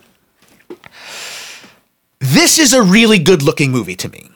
this 2.19 2.59
is 2.59 2.73
a 2.73 2.81
really 2.81 3.19
good 3.19 3.41
looking 3.41 3.71
movie 3.71 3.95
to 3.97 4.09
me. 4.09 4.29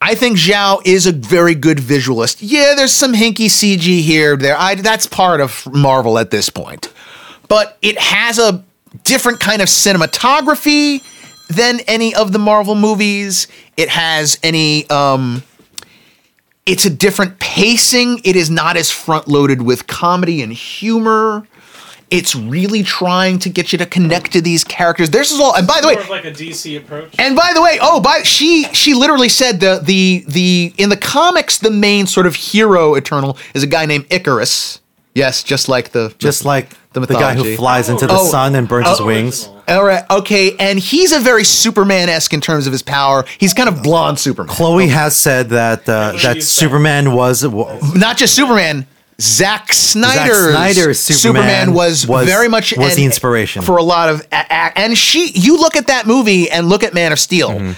I 0.00 0.14
think 0.14 0.36
Zhao 0.36 0.82
is 0.84 1.06
a 1.06 1.12
very 1.12 1.54
good 1.54 1.80
visualist. 1.80 2.42
Yeah, 2.42 2.74
there's 2.76 2.92
some 2.92 3.12
hinky 3.12 3.46
CG 3.46 4.02
here, 4.02 4.36
there. 4.36 4.56
I, 4.56 4.74
that's 4.76 5.06
part 5.06 5.40
of 5.40 5.66
Marvel 5.72 6.18
at 6.18 6.30
this 6.30 6.50
point. 6.50 6.92
But 7.48 7.78
it 7.82 7.98
has 7.98 8.38
a 8.38 8.64
different 9.04 9.40
kind 9.40 9.62
of 9.62 9.68
cinematography 9.68 11.02
than 11.48 11.80
any 11.86 12.14
of 12.14 12.32
the 12.32 12.38
Marvel 12.38 12.74
movies. 12.74 13.46
It 13.76 13.88
has 13.88 14.38
any 14.42 14.88
um 14.90 15.42
it's 16.64 16.84
a 16.84 16.90
different 16.90 17.38
pacing. 17.38 18.20
It 18.24 18.34
is 18.34 18.50
not 18.50 18.76
as 18.76 18.90
front 18.90 19.28
loaded 19.28 19.62
with 19.62 19.86
comedy 19.86 20.42
and 20.42 20.52
humor. 20.52 21.46
It's 22.10 22.36
really 22.36 22.82
trying 22.84 23.40
to 23.40 23.48
get 23.48 23.72
you 23.72 23.78
to 23.78 23.86
connect 23.86 24.32
to 24.32 24.40
these 24.40 24.62
characters. 24.62 25.10
This 25.10 25.32
is 25.32 25.40
all 25.40 25.54
and 25.56 25.66
by 25.66 25.80
the 25.80 25.88
way, 25.88 25.94
More 25.94 26.02
of 26.04 26.10
like 26.10 26.24
a 26.24 26.30
DC 26.30 26.76
approach. 26.76 27.12
and 27.18 27.34
by 27.34 27.50
the 27.54 27.60
way, 27.62 27.78
oh, 27.80 28.00
by 28.00 28.22
she 28.22 28.64
she 28.72 28.94
literally 28.94 29.28
said 29.28 29.58
the 29.60 29.80
the 29.82 30.24
the 30.28 30.72
in 30.78 30.88
the 30.88 30.96
comics 30.96 31.58
the 31.58 31.70
main 31.70 32.06
sort 32.06 32.26
of 32.26 32.34
hero 32.36 32.94
eternal 32.94 33.36
is 33.54 33.62
a 33.62 33.66
guy 33.66 33.86
named 33.86 34.08
Ikaris. 34.08 34.80
Yes, 35.14 35.42
just 35.42 35.68
like 35.68 35.90
the 35.90 36.14
just 36.18 36.44
like 36.44 36.68
the 37.00 37.06
The 37.06 37.14
guy 37.14 37.34
who 37.34 37.56
flies 37.56 37.88
into 37.88 38.06
the 38.06 38.14
Oh, 38.14 38.26
sun 38.30 38.54
and 38.54 38.66
burns 38.68 38.88
his 38.88 39.00
oh, 39.00 39.06
wings. 39.06 39.46
original. 39.46 39.62
All 39.68 39.84
right, 39.84 40.04
okay, 40.10 40.54
and 40.58 40.78
he's 40.78 41.12
a 41.12 41.18
very 41.20 41.42
Superman 41.44 42.08
esque 42.08 42.32
in 42.32 42.40
terms 42.40 42.66
of 42.66 42.72
his 42.72 42.82
power. 42.82 43.24
He's 43.38 43.52
kind 43.52 43.68
of 43.68 43.82
blonde 43.82 44.18
Superman. 44.18 44.54
Chloe 44.54 44.88
has 44.88 45.16
said 45.16 45.48
that 45.50 45.88
uh, 45.88 46.12
that 46.22 46.36
you 46.36 46.40
said. 46.40 46.42
Superman 46.42 47.12
was 47.12 47.42
Not 47.94 48.16
just 48.16 48.34
Superman. 48.34 48.86
Zack 49.18 49.72
Snyder's, 49.72 50.50
Snyder's 50.52 50.98
Superman 51.00 51.72
was, 51.72 52.06
was- 52.06 52.26
very 52.26 52.48
much 52.48 52.76
was 52.76 52.96
the 52.96 53.04
inspiration. 53.06 53.62
for 53.62 53.78
a 53.78 53.82
lot 53.82 54.10
of 54.10 54.20
a- 54.30 54.34
a- 54.36 54.78
and 54.78 54.96
she. 54.96 55.30
You 55.34 55.58
look 55.58 55.74
at 55.74 55.86
that 55.86 56.06
movie 56.06 56.50
and 56.50 56.68
look 56.68 56.82
at 56.82 56.92
Man 56.92 57.12
of 57.12 57.18
Steel. 57.18 57.48
Mm-hmm. 57.50 57.72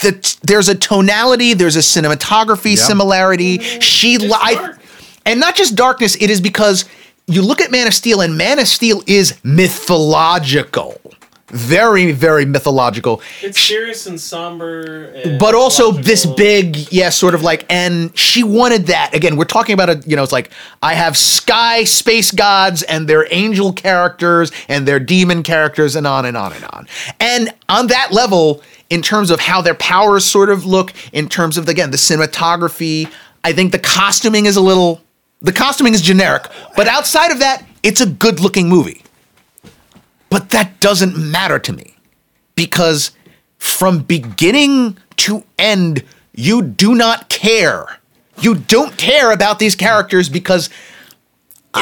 The, 0.00 0.36
there's 0.44 0.68
a 0.68 0.74
tonality, 0.74 1.52
there's 1.54 1.76
a 1.76 1.80
cinematography 1.80 2.78
similarity. 2.78 3.58
She 3.80 4.14
It's 4.14 4.24
li- 4.24 4.54
dark. 4.54 4.78
and 5.26 5.40
not 5.40 5.56
just 5.56 5.74
darkness. 5.76 6.16
It 6.20 6.30
is 6.30 6.40
because 6.40 6.84
you 7.28 7.42
look 7.42 7.60
at 7.60 7.70
Man 7.70 7.86
of 7.86 7.94
Steel, 7.94 8.20
and 8.20 8.36
Man 8.36 8.58
of 8.58 8.66
Steel 8.66 9.02
is 9.06 9.38
mythological, 9.44 11.00
very, 11.48 12.12
very 12.12 12.44
mythological. 12.44 13.22
It's 13.42 13.60
serious 13.60 14.06
and 14.06 14.20
somber, 14.20 15.12
and 15.12 15.38
but 15.38 15.54
also 15.54 15.92
this 15.92 16.26
big, 16.26 16.90
yeah, 16.92 17.10
sort 17.10 17.34
of 17.34 17.42
like, 17.42 17.64
and 17.70 18.16
she 18.18 18.42
wanted 18.42 18.86
that. 18.86 19.14
Again, 19.14 19.36
we're 19.36 19.44
talking 19.44 19.74
about 19.74 19.90
a, 19.90 20.02
you 20.06 20.16
know, 20.16 20.22
it's 20.22 20.32
like 20.32 20.50
I 20.82 20.94
have 20.94 21.16
sky 21.16 21.84
space 21.84 22.30
gods 22.30 22.82
and 22.82 23.06
their 23.08 23.26
angel 23.30 23.72
characters 23.72 24.50
and 24.68 24.88
their 24.88 24.98
demon 24.98 25.42
characters 25.42 25.96
and 25.96 26.06
on 26.06 26.24
and 26.24 26.36
on 26.36 26.52
and 26.52 26.64
on. 26.64 26.88
And 27.20 27.54
on 27.68 27.88
that 27.88 28.10
level, 28.10 28.62
in 28.90 29.02
terms 29.02 29.30
of 29.30 29.38
how 29.38 29.60
their 29.60 29.74
powers 29.74 30.24
sort 30.24 30.48
of 30.50 30.64
look, 30.64 30.92
in 31.12 31.28
terms 31.28 31.58
of 31.58 31.68
again 31.68 31.90
the 31.90 31.98
cinematography, 31.98 33.10
I 33.44 33.52
think 33.52 33.72
the 33.72 33.78
costuming 33.78 34.46
is 34.46 34.56
a 34.56 34.62
little, 34.62 35.00
the 35.40 35.52
costuming 35.52 35.94
is 35.94 36.02
generic, 36.02 36.46
but 36.76 36.88
outside 36.88 37.30
of 37.30 37.38
that, 37.40 37.64
it's 37.82 38.00
a 38.00 38.06
good 38.06 38.40
looking 38.40 38.68
movie. 38.68 39.02
But 40.30 40.50
that 40.50 40.80
doesn't 40.80 41.16
matter 41.16 41.58
to 41.58 41.72
me 41.72 41.96
because 42.54 43.12
from 43.58 44.00
beginning 44.00 44.98
to 45.18 45.44
end, 45.58 46.04
you 46.34 46.62
do 46.62 46.94
not 46.94 47.28
care. 47.28 47.98
You 48.40 48.54
don't 48.56 48.96
care 48.96 49.32
about 49.32 49.58
these 49.58 49.74
characters 49.74 50.28
because, 50.28 50.68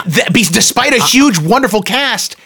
th- 0.05 0.29
despite 0.53 0.95
a 0.95 1.03
huge, 1.03 1.39
wonderful 1.39 1.83
cast, 1.83 2.37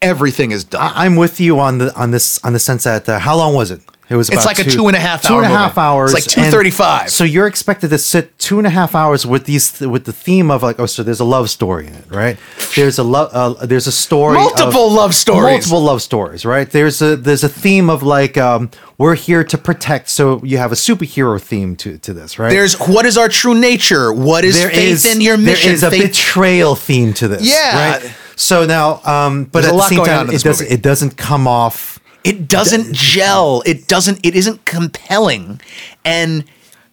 everything 0.00 0.50
is 0.52 0.64
done. 0.64 0.80
I- 0.80 1.04
I'm 1.04 1.16
with 1.16 1.38
you 1.38 1.60
on 1.60 1.78
the 1.78 1.94
on 1.94 2.10
this 2.12 2.42
on 2.44 2.52
the 2.54 2.58
sense 2.58 2.84
that 2.84 3.08
uh, 3.08 3.18
how 3.18 3.36
long 3.36 3.54
was 3.54 3.70
it? 3.70 3.80
It 4.12 4.16
was 4.16 4.28
It's 4.28 4.44
like 4.44 4.58
a 4.58 4.64
two 4.64 4.86
and 4.88 4.96
a 4.96 5.00
half 5.00 5.22
two 5.22 5.36
and 5.38 5.46
a 5.46 5.48
hour 5.48 5.56
half 5.56 5.78
hours. 5.78 6.12
It's 6.14 6.36
like 6.36 6.44
and 6.46 6.52
2:35. 6.54 7.08
So 7.08 7.24
you're 7.24 7.46
expected 7.46 7.88
to 7.90 7.98
sit 7.98 8.38
two 8.38 8.58
and 8.58 8.66
a 8.66 8.70
half 8.70 8.94
hours 8.94 9.24
with 9.26 9.44
these 9.46 9.80
with 9.80 10.04
the 10.04 10.12
theme 10.12 10.50
of 10.50 10.62
like 10.62 10.78
oh 10.78 10.86
so 10.86 11.02
there's 11.02 11.20
a 11.20 11.24
love 11.24 11.48
story 11.48 11.86
in 11.86 11.94
it 11.94 12.04
right? 12.10 12.36
There's 12.76 12.98
a 12.98 13.02
love 13.02 13.30
uh, 13.32 13.64
there's 13.66 13.86
a 13.86 13.92
story 13.92 14.36
of- 14.36 14.42
Multiple 14.44 14.92
love 14.92 15.14
stories. 15.14 15.42
multiple 15.54 15.80
love 15.80 16.02
stories 16.02 16.44
right? 16.44 16.70
There's 16.70 17.00
a 17.00 17.16
there's 17.16 17.42
a 17.44 17.48
theme 17.48 17.88
of 17.88 18.02
like 18.02 18.36
um, 18.36 18.70
we're 18.98 19.14
here 19.14 19.42
to 19.44 19.56
protect. 19.58 20.10
So 20.10 20.42
you 20.44 20.58
have 20.58 20.72
a 20.72 20.76
superhero 20.76 21.40
theme 21.40 21.74
to 21.76 21.96
to 21.98 22.12
this 22.12 22.38
right? 22.38 22.50
There's 22.50 22.74
what 22.80 23.06
is 23.06 23.16
our 23.16 23.28
true 23.30 23.54
nature? 23.58 24.12
What 24.12 24.44
is 24.44 24.58
there 24.58 24.68
faith 24.70 24.92
is 24.92 25.14
in 25.14 25.20
your 25.22 25.38
mission? 25.38 25.68
There 25.68 25.74
is 25.74 25.82
a 25.82 25.90
Faith- 25.90 26.02
betrayal 26.08 26.74
theme 26.74 27.12
to 27.14 27.28
this. 27.28 27.42
Yeah. 27.42 27.92
Right? 28.02 28.14
So 28.36 28.66
now, 28.66 29.00
um, 29.04 29.44
but 29.44 29.60
There's 29.62 29.72
at 29.72 29.76
the 29.76 29.88
same 29.88 30.04
time, 30.04 30.30
it 30.30 30.42
doesn't 30.42 30.64
movie. 30.64 30.74
it 30.74 30.82
doesn't 30.82 31.16
come 31.16 31.46
off. 31.46 31.98
It 32.24 32.48
doesn't 32.48 32.94
gel. 32.94 33.62
It 33.66 33.88
doesn't 33.88 34.24
it 34.24 34.34
isn't 34.34 34.64
compelling. 34.64 35.60
And 36.04 36.44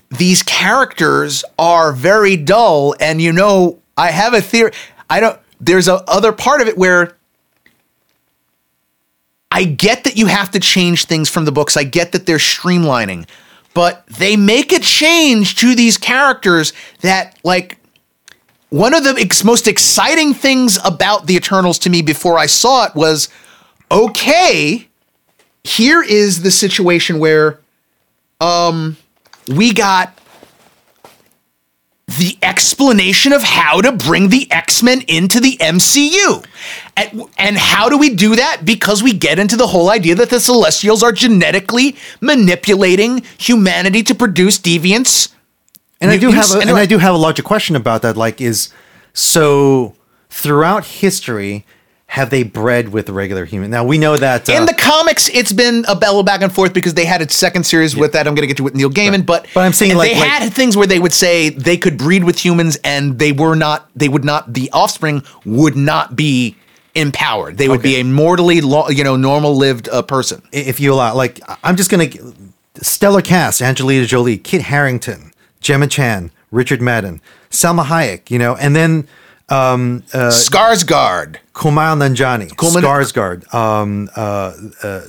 these 0.09 0.43
characters 0.43 1.43
are 1.57 1.93
very 1.93 2.35
dull. 2.37 2.95
And 2.99 3.21
you 3.21 3.31
know 3.31 3.79
i 3.97 4.11
have 4.11 4.33
a 4.33 4.41
theory 4.41 4.71
i 5.09 5.19
don't 5.19 5.37
there's 5.59 5.89
a 5.89 5.95
other 6.09 6.31
part 6.31 6.61
of 6.61 6.69
it 6.69 6.77
where 6.77 7.17
i 9.51 9.65
get 9.65 10.05
that 10.05 10.15
you 10.15 10.25
have 10.27 10.49
to 10.51 10.59
change 10.59 11.05
things 11.05 11.29
from 11.29 11.45
the 11.45 11.51
books. 11.51 11.75
I 11.75 11.83
get 11.83 12.13
that 12.13 12.25
they're 12.25 12.37
streamlining. 12.37 13.27
But 13.73 14.05
they 14.07 14.35
make 14.35 14.71
a 14.71 14.79
change 14.79 15.55
to 15.57 15.75
these 15.75 15.97
characters 15.97 16.73
that 17.01 17.37
like 17.43 17.77
one 18.69 18.93
of 18.93 19.03
the 19.03 19.15
ex- 19.19 19.43
most 19.43 19.67
exciting 19.67 20.33
things 20.33 20.77
about 20.83 21.27
the 21.27 21.35
Eternals 21.35 21.79
to 21.79 21.89
me 21.89 22.01
before 22.01 22.37
I 22.37 22.45
saw 22.45 22.85
it 22.85 22.95
was 22.95 23.29
okay, 23.91 24.88
here 25.69 26.01
is 26.01 26.41
the 26.41 26.51
situation 26.51 27.19
where 27.19 27.59
um 28.41 28.97
we 29.47 29.73
got 29.73 30.19
the 32.17 32.37
explanation 32.41 33.33
of 33.33 33.43
how 33.43 33.81
to 33.81 33.91
bring 33.91 34.29
the 34.29 34.51
X-Men 34.51 35.01
into 35.07 35.39
the 35.39 35.57
MCU. 35.57 36.43
And, 36.97 37.23
and 37.37 37.57
how 37.57 37.87
do 37.87 37.97
we 37.99 38.15
do 38.15 38.35
that? 38.35 38.61
Because 38.65 39.03
we 39.03 39.13
get 39.13 39.37
into 39.37 39.55
the 39.55 39.67
whole 39.67 39.91
idea 39.91 40.15
that 40.15 40.31
the 40.31 40.39
Celestials 40.39 41.03
are 41.03 41.11
genetically 41.11 41.95
manipulating 42.19 43.21
humanity 43.37 44.01
to 44.03 44.15
produce 44.15 44.57
deviants. 44.57 45.31
And 46.01 46.09
I 46.09 46.17
do 46.17 46.31
have 46.31 46.49
a, 46.51 46.59
and 46.59 46.69
and 46.69 46.79
I 46.79 46.85
do 46.85 46.97
have 46.97 47.13
a 47.13 47.17
larger 47.17 47.43
question 47.43 47.75
about 47.75 48.01
that. 48.01 48.17
Like, 48.17 48.41
is 48.41 48.73
so 49.13 49.95
throughout 50.29 50.85
history 50.85 51.65
have 52.11 52.31
they 52.31 52.41
bred 52.41 52.89
with 52.89 53.07
regular 53.07 53.45
human? 53.45 53.69
Now 53.69 53.83
we 53.83 53.99
know 53.99 54.17
that 54.17 54.49
uh, 54.49 54.53
In 54.53 54.65
the 54.65 54.73
comics, 54.73 55.29
it's 55.29 55.53
been 55.53 55.85
a 55.87 55.95
bellow 55.95 56.23
back 56.23 56.41
and 56.41 56.51
forth 56.51 56.73
because 56.73 56.95
they 56.95 57.05
had 57.05 57.21
a 57.21 57.29
second 57.29 57.65
series 57.65 57.95
with 57.95 58.13
that. 58.13 58.27
I'm 58.27 58.33
going 58.33 58.41
to 58.41 58.47
get 58.47 58.57
to 58.57 58.63
with 58.63 58.73
Neil 58.73 58.89
Gaiman, 58.89 59.27
but 59.27 59.45
But 59.53 59.61
I'm 59.61 59.73
saying, 59.73 59.91
they 59.91 59.95
like- 59.97 60.11
like- 60.17 60.27
had 60.27 60.51
things 60.51 60.75
where 60.75 60.87
they 60.87 60.97
would 60.97 61.13
say 61.13 61.49
they 61.49 61.77
could 61.77 61.99
breed 61.99 62.23
with 62.23 62.43
humans, 62.43 62.77
and 62.83 63.19
they 63.19 63.31
were 63.31 63.53
not. 63.55 63.89
They 63.95 64.09
would 64.09 64.25
not. 64.25 64.51
The 64.51 64.71
offspring 64.71 65.21
would 65.45 65.75
not 65.75 66.15
be 66.15 66.55
empowered. 66.95 67.59
They 67.59 67.69
would 67.69 67.83
be 67.83 67.99
a 67.99 68.03
mortally, 68.03 68.61
lo- 68.61 68.89
you 68.89 69.03
know, 69.03 69.15
normal 69.15 69.55
lived 69.55 69.87
uh, 69.89 70.01
person. 70.01 70.41
if 70.51 70.79
you 70.79 70.91
allow, 70.93 71.13
like, 71.13 71.39
I'm 71.63 71.75
just 71.75 71.91
gonna 71.91 72.09
stellar 72.81 73.21
cast: 73.21 73.61
Angelina 73.61 74.07
Jolie, 74.07 74.37
Kit 74.37 74.63
Harington, 74.63 75.31
Gemma 75.61 75.85
Chan, 75.85 76.31
Richard 76.51 76.81
Madden, 76.81 77.21
Salma 77.51 77.85
Hayek. 77.85 78.31
You 78.31 78.39
know, 78.39 78.55
and 78.55 78.75
then 78.75 79.07
um, 79.51 80.03
uh, 80.13 80.29
Skarsgård. 80.29 81.37
Kumail 81.53 81.97
Nanjiani, 81.97 82.49
Kumail- 82.51 82.81
Skarsgård. 82.81 83.53
Um, 83.53 84.09
uh, 84.15 84.53
uh, 84.83 85.01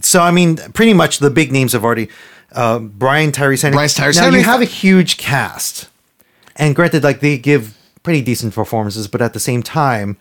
so 0.00 0.20
I 0.20 0.30
mean, 0.30 0.56
pretty 0.74 0.92
much 0.92 1.18
the 1.18 1.30
big 1.30 1.52
names 1.52 1.72
have 1.72 1.84
already. 1.84 2.08
Uh, 2.52 2.78
Brian 2.78 3.32
Tyree 3.32 3.56
Henry. 3.56 3.74
Brian 3.74 3.88
Tyree 3.88 4.12
Now 4.14 4.28
you 4.28 4.42
have 4.42 4.60
a 4.60 4.66
huge 4.66 5.16
cast, 5.16 5.88
and 6.56 6.74
granted, 6.76 7.02
like 7.02 7.20
they 7.20 7.38
give 7.38 7.76
pretty 8.02 8.22
decent 8.22 8.54
performances, 8.54 9.08
but 9.08 9.20
at 9.22 9.32
the 9.32 9.40
same 9.40 9.62
time, 9.62 10.16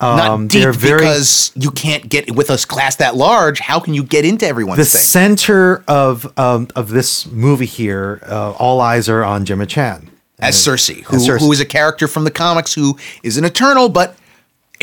Not 0.00 0.28
um, 0.28 0.48
deep 0.48 0.62
they're 0.62 0.72
very 0.72 0.98
because 0.98 1.52
you 1.54 1.70
can't 1.70 2.08
get 2.08 2.34
with 2.34 2.50
a 2.50 2.58
class 2.66 2.96
that 2.96 3.14
large. 3.16 3.60
How 3.60 3.78
can 3.80 3.94
you 3.94 4.02
get 4.02 4.24
into 4.26 4.46
everyone's 4.46 4.78
the 4.78 4.84
thing? 4.84 5.00
center 5.00 5.84
of 5.88 6.36
um, 6.38 6.68
of 6.76 6.90
this 6.90 7.26
movie 7.26 7.66
here. 7.66 8.20
Uh, 8.26 8.50
all 8.52 8.80
eyes 8.80 9.08
are 9.08 9.24
on 9.24 9.44
Gemma 9.44 9.64
Chan. 9.66 10.10
As 10.42 10.56
Sersi, 10.56 11.02
who, 11.04 11.16
As 11.16 11.26
Sersi. 11.26 11.38
who 11.40 11.52
is 11.52 11.60
a 11.60 11.64
character 11.64 12.06
from 12.08 12.24
the 12.24 12.30
comics 12.30 12.74
who 12.74 12.98
is 13.22 13.36
an 13.38 13.44
Eternal, 13.44 13.88
but 13.88 14.16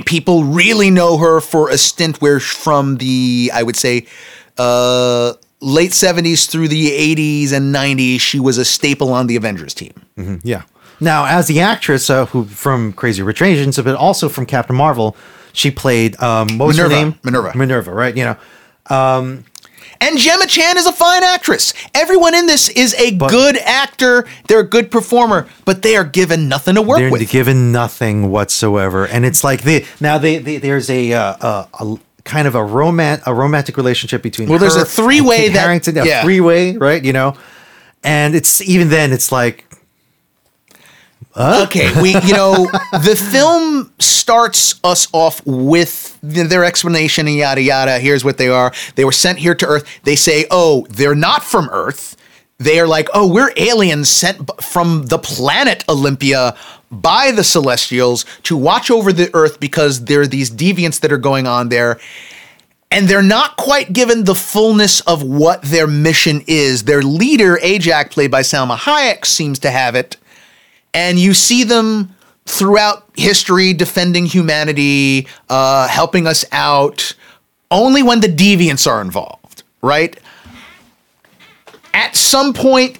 people 0.06 0.46
really 0.46 0.90
know 0.90 1.18
her 1.18 1.42
for 1.42 1.70
a 1.70 1.78
stint 1.78 2.22
where 2.22 2.40
from 2.40 2.98
the 2.98 3.52
I 3.54 3.62
would 3.64 3.76
say 3.76 4.06
uh, 4.58 5.34
late 5.60 5.94
seventies 5.94 6.48
through 6.48 6.70
the 6.70 6.92
eighties 6.94 7.52
and 7.52 7.72
nineties, 7.72 8.22
she 8.22 8.40
was 8.40 8.58
a 8.58 8.66
staple 8.66 9.12
on 9.12 9.28
the 9.28 9.36
Avengers 9.36 9.74
team. 9.74 9.94
Yeah. 10.44 10.64
Now, 11.02 11.26
as 11.26 11.48
the 11.48 11.62
actress 11.62 12.10
uh, 12.10 12.26
who 12.28 12.46
from 12.46 12.92
Crazy 12.94 13.22
Rich 13.24 13.42
Asians, 13.42 13.78
but 13.78 13.96
also 13.96 14.28
from 14.30 14.46
Captain 14.46 14.76
Marvel, 14.76 15.16
she 15.54 15.72
played 15.72 16.20
um, 16.22 16.58
what 16.58 16.68
was 16.68 16.78
Minerva. 16.78 16.96
her 16.96 17.02
name? 17.02 17.20
Minerva. 17.24 17.58
Minerva, 17.58 17.94
right? 17.94 18.16
You 18.18 18.26
know, 18.26 18.38
And 20.02 20.18
Gemma 20.18 20.48
Chan 20.48 20.78
is 20.78 20.86
a 20.86 20.92
fine 20.94 21.24
actress. 21.24 21.74
Everyone 21.94 22.34
in 22.34 22.48
this 22.48 22.70
is 22.70 22.94
a 22.96 23.12
But- 23.16 23.32
good 23.32 23.58
actor. 23.58 24.26
They're 24.48 24.62
a 24.62 24.68
good 24.68 24.90
performer, 24.92 25.48
but 25.66 25.82
they 25.82 25.96
are 25.98 26.04
given 26.06 26.48
nothing 26.48 26.76
to 26.76 26.82
work 26.82 26.98
with. 27.00 27.04
they're 27.12 27.20
with. 27.20 27.30
given 27.32 27.72
nothing 27.72 28.32
whatsoever, 28.32 29.06
and 29.06 29.26
it's 29.26 29.44
like 29.44 29.64
they 29.64 29.86
now 30.00 30.18
they, 30.18 30.38
they 30.38 30.58
there's 30.58 30.90
a, 30.90 31.12
uh, 31.14 31.22
uh, 31.42 31.66
a 31.80 31.98
kind 32.24 32.48
of 32.48 32.56
a 32.56 32.64
romance 32.64 33.22
a 33.26 33.34
romantic 33.34 33.76
relationship 33.76 34.22
between 34.22 34.48
Well, 34.48 34.60
there's 34.60 34.76
a 34.76 34.86
three-way 34.86 35.48
and 35.48 35.56
that- 35.56 35.62
Harington, 35.64 35.98
a 35.98 36.06
yeah. 36.06 36.22
three 36.24 36.40
way, 36.40 36.78
right? 36.78 37.04
You 37.04 37.12
know, 37.14 37.36
and 38.04 38.36
it's 38.36 38.62
even 38.62 38.90
then 38.90 39.12
it's 39.12 39.32
like 39.34 39.66
Okay, 41.38 42.02
we 42.02 42.10
you 42.22 42.34
know 42.34 42.68
the 42.92 43.16
film 43.32 43.94
starts 44.00 44.80
us 44.84 45.08
off 45.14 45.42
with 45.46 46.18
th- 46.22 46.50
their 46.50 46.66
explanation 46.66 47.28
and 47.28 47.36
yada 47.36 47.62
yada. 47.62 48.00
Here's 48.00 48.26
what 48.26 48.38
they 48.38 48.50
are. 48.50 48.74
They 48.96 49.06
were 49.06 49.12
sent 49.12 49.40
here 49.40 49.56
to 49.56 49.66
Earth. 49.66 49.88
They 50.04 50.16
say, 50.16 50.46
"Oh, 50.50 50.86
they're 50.90 51.16
not 51.16 51.44
from 51.44 51.70
Earth." 51.72 52.18
They 52.58 52.80
are 52.80 52.88
like, 52.88 53.08
"Oh, 53.14 53.28
we're 53.28 53.54
aliens 53.56 54.10
sent 54.10 54.50
from 54.62 55.06
the 55.06 55.20
planet 55.20 55.86
Olympia 55.88 56.56
by 56.92 57.32
the 57.32 57.44
Celestials 57.44 58.26
to 58.44 58.58
watch 58.58 58.90
over 58.92 59.14
the 59.14 59.30
Earth 59.34 59.60
because 59.60 60.06
there 60.06 60.22
are 60.22 60.28
these 60.28 60.50
deviants 60.50 61.00
that 61.02 61.12
are 61.12 61.18
going 61.18 61.48
on 61.48 61.70
there." 61.70 62.00
and 62.92 63.08
they're 63.08 63.22
not 63.22 63.56
quite 63.56 63.94
given 63.94 64.24
the 64.24 64.34
fullness 64.34 65.00
of 65.02 65.22
what 65.22 65.62
their 65.62 65.86
mission 65.86 66.44
is. 66.48 66.86
Their 66.86 67.04
leader, 67.04 67.58
Ajak, 67.58 68.10
played 68.10 68.32
by 68.32 68.42
Salma 68.42 68.78
Hayek, 68.78 69.26
seems 69.26 69.60
to 69.60 69.70
have 69.70 69.94
it. 69.94 70.18
And 70.94 71.20
you 71.20 71.34
see 71.34 71.64
them 71.64 72.16
throughout 72.46 73.06
history 73.16 73.74
defending 73.74 74.26
humanity, 74.26 75.28
uh, 75.50 75.88
helping 75.88 76.26
us 76.26 76.44
out, 76.52 77.16
only 77.70 78.02
when 78.02 78.22
the 78.22 78.28
deviants 78.28 78.88
are 78.90 79.02
involved, 79.02 79.64
right? 79.82 80.20
At 81.94 82.16
some 82.16 82.54
point 82.54 83.00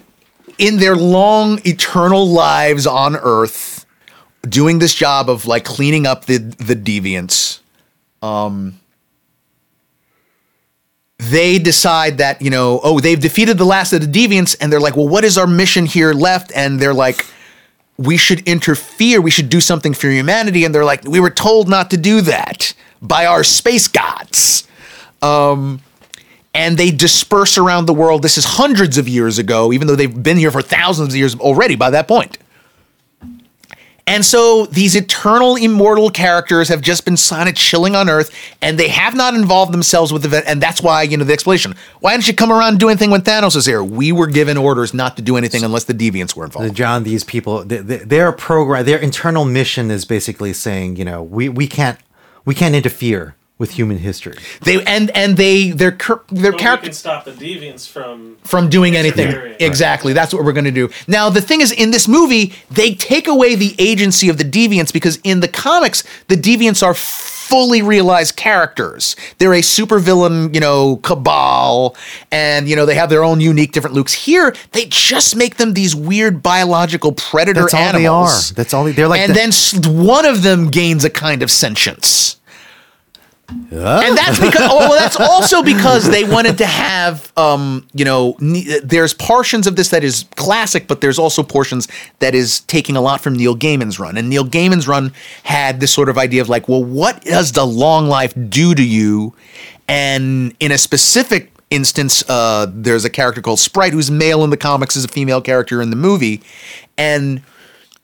in 0.58 0.76
their 0.76 0.94
long 0.94 1.60
eternal 1.64 2.28
lives 2.28 2.86
on 2.86 3.16
Earth, 3.16 3.86
doing 4.48 4.78
this 4.78 4.94
job 4.94 5.28
of 5.28 5.46
like 5.46 5.64
cleaning 5.64 6.06
up 6.06 6.26
the 6.26 6.38
the 6.38 6.76
deviants, 6.76 7.60
um, 8.22 8.78
they 11.18 11.58
decide 11.58 12.18
that 12.18 12.40
you 12.40 12.50
know, 12.50 12.80
oh, 12.82 13.00
they've 13.00 13.20
defeated 13.20 13.58
the 13.58 13.64
last 13.64 13.92
of 13.92 14.00
the 14.00 14.06
deviants, 14.06 14.56
and 14.60 14.72
they're 14.72 14.80
like, 14.80 14.96
well, 14.96 15.08
what 15.08 15.24
is 15.24 15.36
our 15.36 15.46
mission 15.46 15.86
here 15.86 16.12
left? 16.12 16.52
And 16.54 16.78
they're 16.78 16.94
like, 16.94 17.26
we 18.00 18.16
should 18.16 18.40
interfere. 18.48 19.20
We 19.20 19.30
should 19.30 19.50
do 19.50 19.60
something 19.60 19.92
for 19.92 20.08
humanity. 20.08 20.64
And 20.64 20.74
they're 20.74 20.86
like, 20.86 21.04
we 21.04 21.20
were 21.20 21.30
told 21.30 21.68
not 21.68 21.90
to 21.90 21.98
do 21.98 22.22
that 22.22 22.72
by 23.02 23.26
our 23.26 23.44
space 23.44 23.88
gods. 23.88 24.66
Um, 25.20 25.82
and 26.54 26.78
they 26.78 26.90
disperse 26.90 27.58
around 27.58 27.84
the 27.84 27.92
world. 27.92 28.22
This 28.22 28.38
is 28.38 28.44
hundreds 28.44 28.96
of 28.96 29.06
years 29.06 29.38
ago, 29.38 29.70
even 29.70 29.86
though 29.86 29.96
they've 29.96 30.22
been 30.22 30.38
here 30.38 30.50
for 30.50 30.62
thousands 30.62 31.10
of 31.10 31.16
years 31.16 31.38
already 31.38 31.76
by 31.76 31.90
that 31.90 32.08
point. 32.08 32.38
And 34.10 34.24
so 34.24 34.66
these 34.66 34.96
eternal, 34.96 35.54
immortal 35.54 36.10
characters 36.10 36.68
have 36.68 36.80
just 36.80 37.04
been 37.04 37.16
kind 37.16 37.54
chilling 37.54 37.94
on 37.94 38.10
Earth, 38.10 38.34
and 38.60 38.76
they 38.76 38.88
have 38.88 39.14
not 39.14 39.34
involved 39.34 39.72
themselves 39.72 40.12
with 40.12 40.22
the 40.22 40.28
event. 40.28 40.46
And 40.48 40.60
that's 40.60 40.82
why, 40.82 41.02
you 41.02 41.16
know, 41.16 41.22
the 41.22 41.32
explanation. 41.32 41.76
Why 42.00 42.14
didn't 42.14 42.26
you 42.26 42.34
come 42.34 42.50
around 42.50 42.70
and 42.70 42.80
do 42.80 42.88
anything 42.88 43.12
when 43.12 43.22
Thanos 43.22 43.54
was 43.54 43.66
here? 43.66 43.84
We 43.84 44.10
were 44.10 44.26
given 44.26 44.56
orders 44.56 44.92
not 44.92 45.14
to 45.18 45.22
do 45.22 45.36
anything 45.36 45.62
unless 45.62 45.84
the 45.84 45.94
deviants 45.94 46.34
were 46.34 46.44
involved. 46.44 46.74
John, 46.74 47.04
these 47.04 47.22
people, 47.22 47.64
th 47.64 47.86
th 47.86 48.02
their 48.02 48.32
program, 48.32 48.84
their 48.84 48.98
internal 48.98 49.44
mission 49.44 49.92
is 49.92 50.04
basically 50.04 50.54
saying, 50.54 50.96
you 50.96 51.04
know, 51.04 51.22
we, 51.22 51.48
we 51.48 51.68
can't 51.68 52.00
we 52.44 52.52
can't 52.52 52.74
interfere 52.74 53.36
with 53.60 53.72
human 53.72 53.98
history. 53.98 54.38
They 54.62 54.82
and 54.84 55.10
and 55.14 55.36
they 55.36 55.70
their 55.70 55.92
cur- 55.92 56.22
their 56.30 56.50
But 56.52 56.58
we 56.58 56.64
character 56.64 56.86
can 56.86 56.94
stop 56.94 57.24
the 57.26 57.32
deviants 57.32 57.86
from 57.86 58.38
from 58.42 58.68
doing 58.70 58.96
anything. 58.96 59.28
Interfering. 59.28 59.56
Exactly. 59.60 60.12
That's 60.14 60.32
what 60.34 60.44
we're 60.44 60.54
going 60.54 60.64
to 60.64 60.70
do. 60.72 60.88
Now, 61.06 61.28
the 61.28 61.42
thing 61.42 61.60
is, 61.60 61.70
in 61.70 61.90
this 61.90 62.08
movie, 62.08 62.54
they 62.70 62.94
take 62.94 63.28
away 63.28 63.54
the 63.54 63.76
agency 63.78 64.30
of 64.30 64.38
the 64.38 64.44
deviants 64.44 64.92
because 64.92 65.18
in 65.22 65.40
the 65.40 65.48
comics, 65.48 66.02
the 66.28 66.36
deviants 66.36 66.82
are 66.82 66.94
fully 66.94 67.82
realized 67.82 68.36
characters. 68.36 69.14
They're 69.38 69.52
a 69.52 69.60
supervillain, 69.60 70.54
you 70.54 70.60
know, 70.60 70.96
cabal, 71.02 71.96
and 72.32 72.66
you 72.66 72.76
know 72.76 72.86
they 72.86 72.94
have 72.94 73.10
their 73.10 73.22
own 73.24 73.40
unique, 73.40 73.72
different 73.72 73.94
looks. 73.94 74.14
Here, 74.14 74.54
they 74.72 74.86
just 74.86 75.36
make 75.36 75.56
them 75.56 75.74
these 75.74 75.94
weird 75.94 76.42
biological 76.42 77.12
predator 77.12 77.62
That's 77.62 77.74
all 77.74 77.92
they 77.92 78.06
are. 78.06 78.40
That's 78.54 78.72
all 78.72 78.84
they- 78.84 78.92
they're 78.92 79.08
like 79.08 79.20
and 79.20 79.34
the- 79.34 79.82
then 79.82 80.06
one 80.06 80.24
of 80.24 80.42
them 80.42 80.70
gains 80.70 81.04
a 81.04 81.10
kind 81.10 81.42
of 81.42 81.50
sentience. 81.50 82.36
And 83.50 84.16
that's 84.16 84.38
because, 84.38 84.68
oh, 84.70 84.78
well, 84.78 84.98
that's 84.98 85.18
also 85.18 85.62
because 85.62 86.08
they 86.08 86.24
wanted 86.24 86.58
to 86.58 86.66
have, 86.66 87.32
um, 87.36 87.86
you 87.92 88.04
know, 88.04 88.36
there's 88.82 89.14
portions 89.14 89.66
of 89.66 89.76
this 89.76 89.88
that 89.90 90.04
is 90.04 90.24
classic, 90.36 90.86
but 90.88 91.00
there's 91.00 91.18
also 91.18 91.42
portions 91.42 91.88
that 92.18 92.34
is 92.34 92.60
taking 92.60 92.96
a 92.96 93.00
lot 93.00 93.20
from 93.20 93.34
Neil 93.34 93.56
Gaiman's 93.56 93.98
run. 93.98 94.16
And 94.16 94.28
Neil 94.28 94.44
Gaiman's 94.44 94.86
run 94.86 95.12
had 95.42 95.80
this 95.80 95.92
sort 95.92 96.08
of 96.08 96.18
idea 96.18 96.40
of 96.40 96.48
like, 96.48 96.68
well, 96.68 96.84
what 96.84 97.22
does 97.22 97.52
the 97.52 97.66
long 97.66 98.08
life 98.08 98.34
do 98.48 98.74
to 98.74 98.84
you? 98.84 99.34
And 99.88 100.54
in 100.60 100.72
a 100.72 100.78
specific 100.78 101.52
instance, 101.70 102.22
uh, 102.28 102.66
there's 102.72 103.04
a 103.04 103.10
character 103.10 103.40
called 103.40 103.58
Sprite 103.58 103.92
who's 103.92 104.10
male 104.10 104.44
in 104.44 104.50
the 104.50 104.56
comics, 104.56 104.96
is 104.96 105.04
a 105.04 105.08
female 105.08 105.40
character 105.40 105.80
in 105.80 105.90
the 105.90 105.96
movie. 105.96 106.42
And 106.98 107.42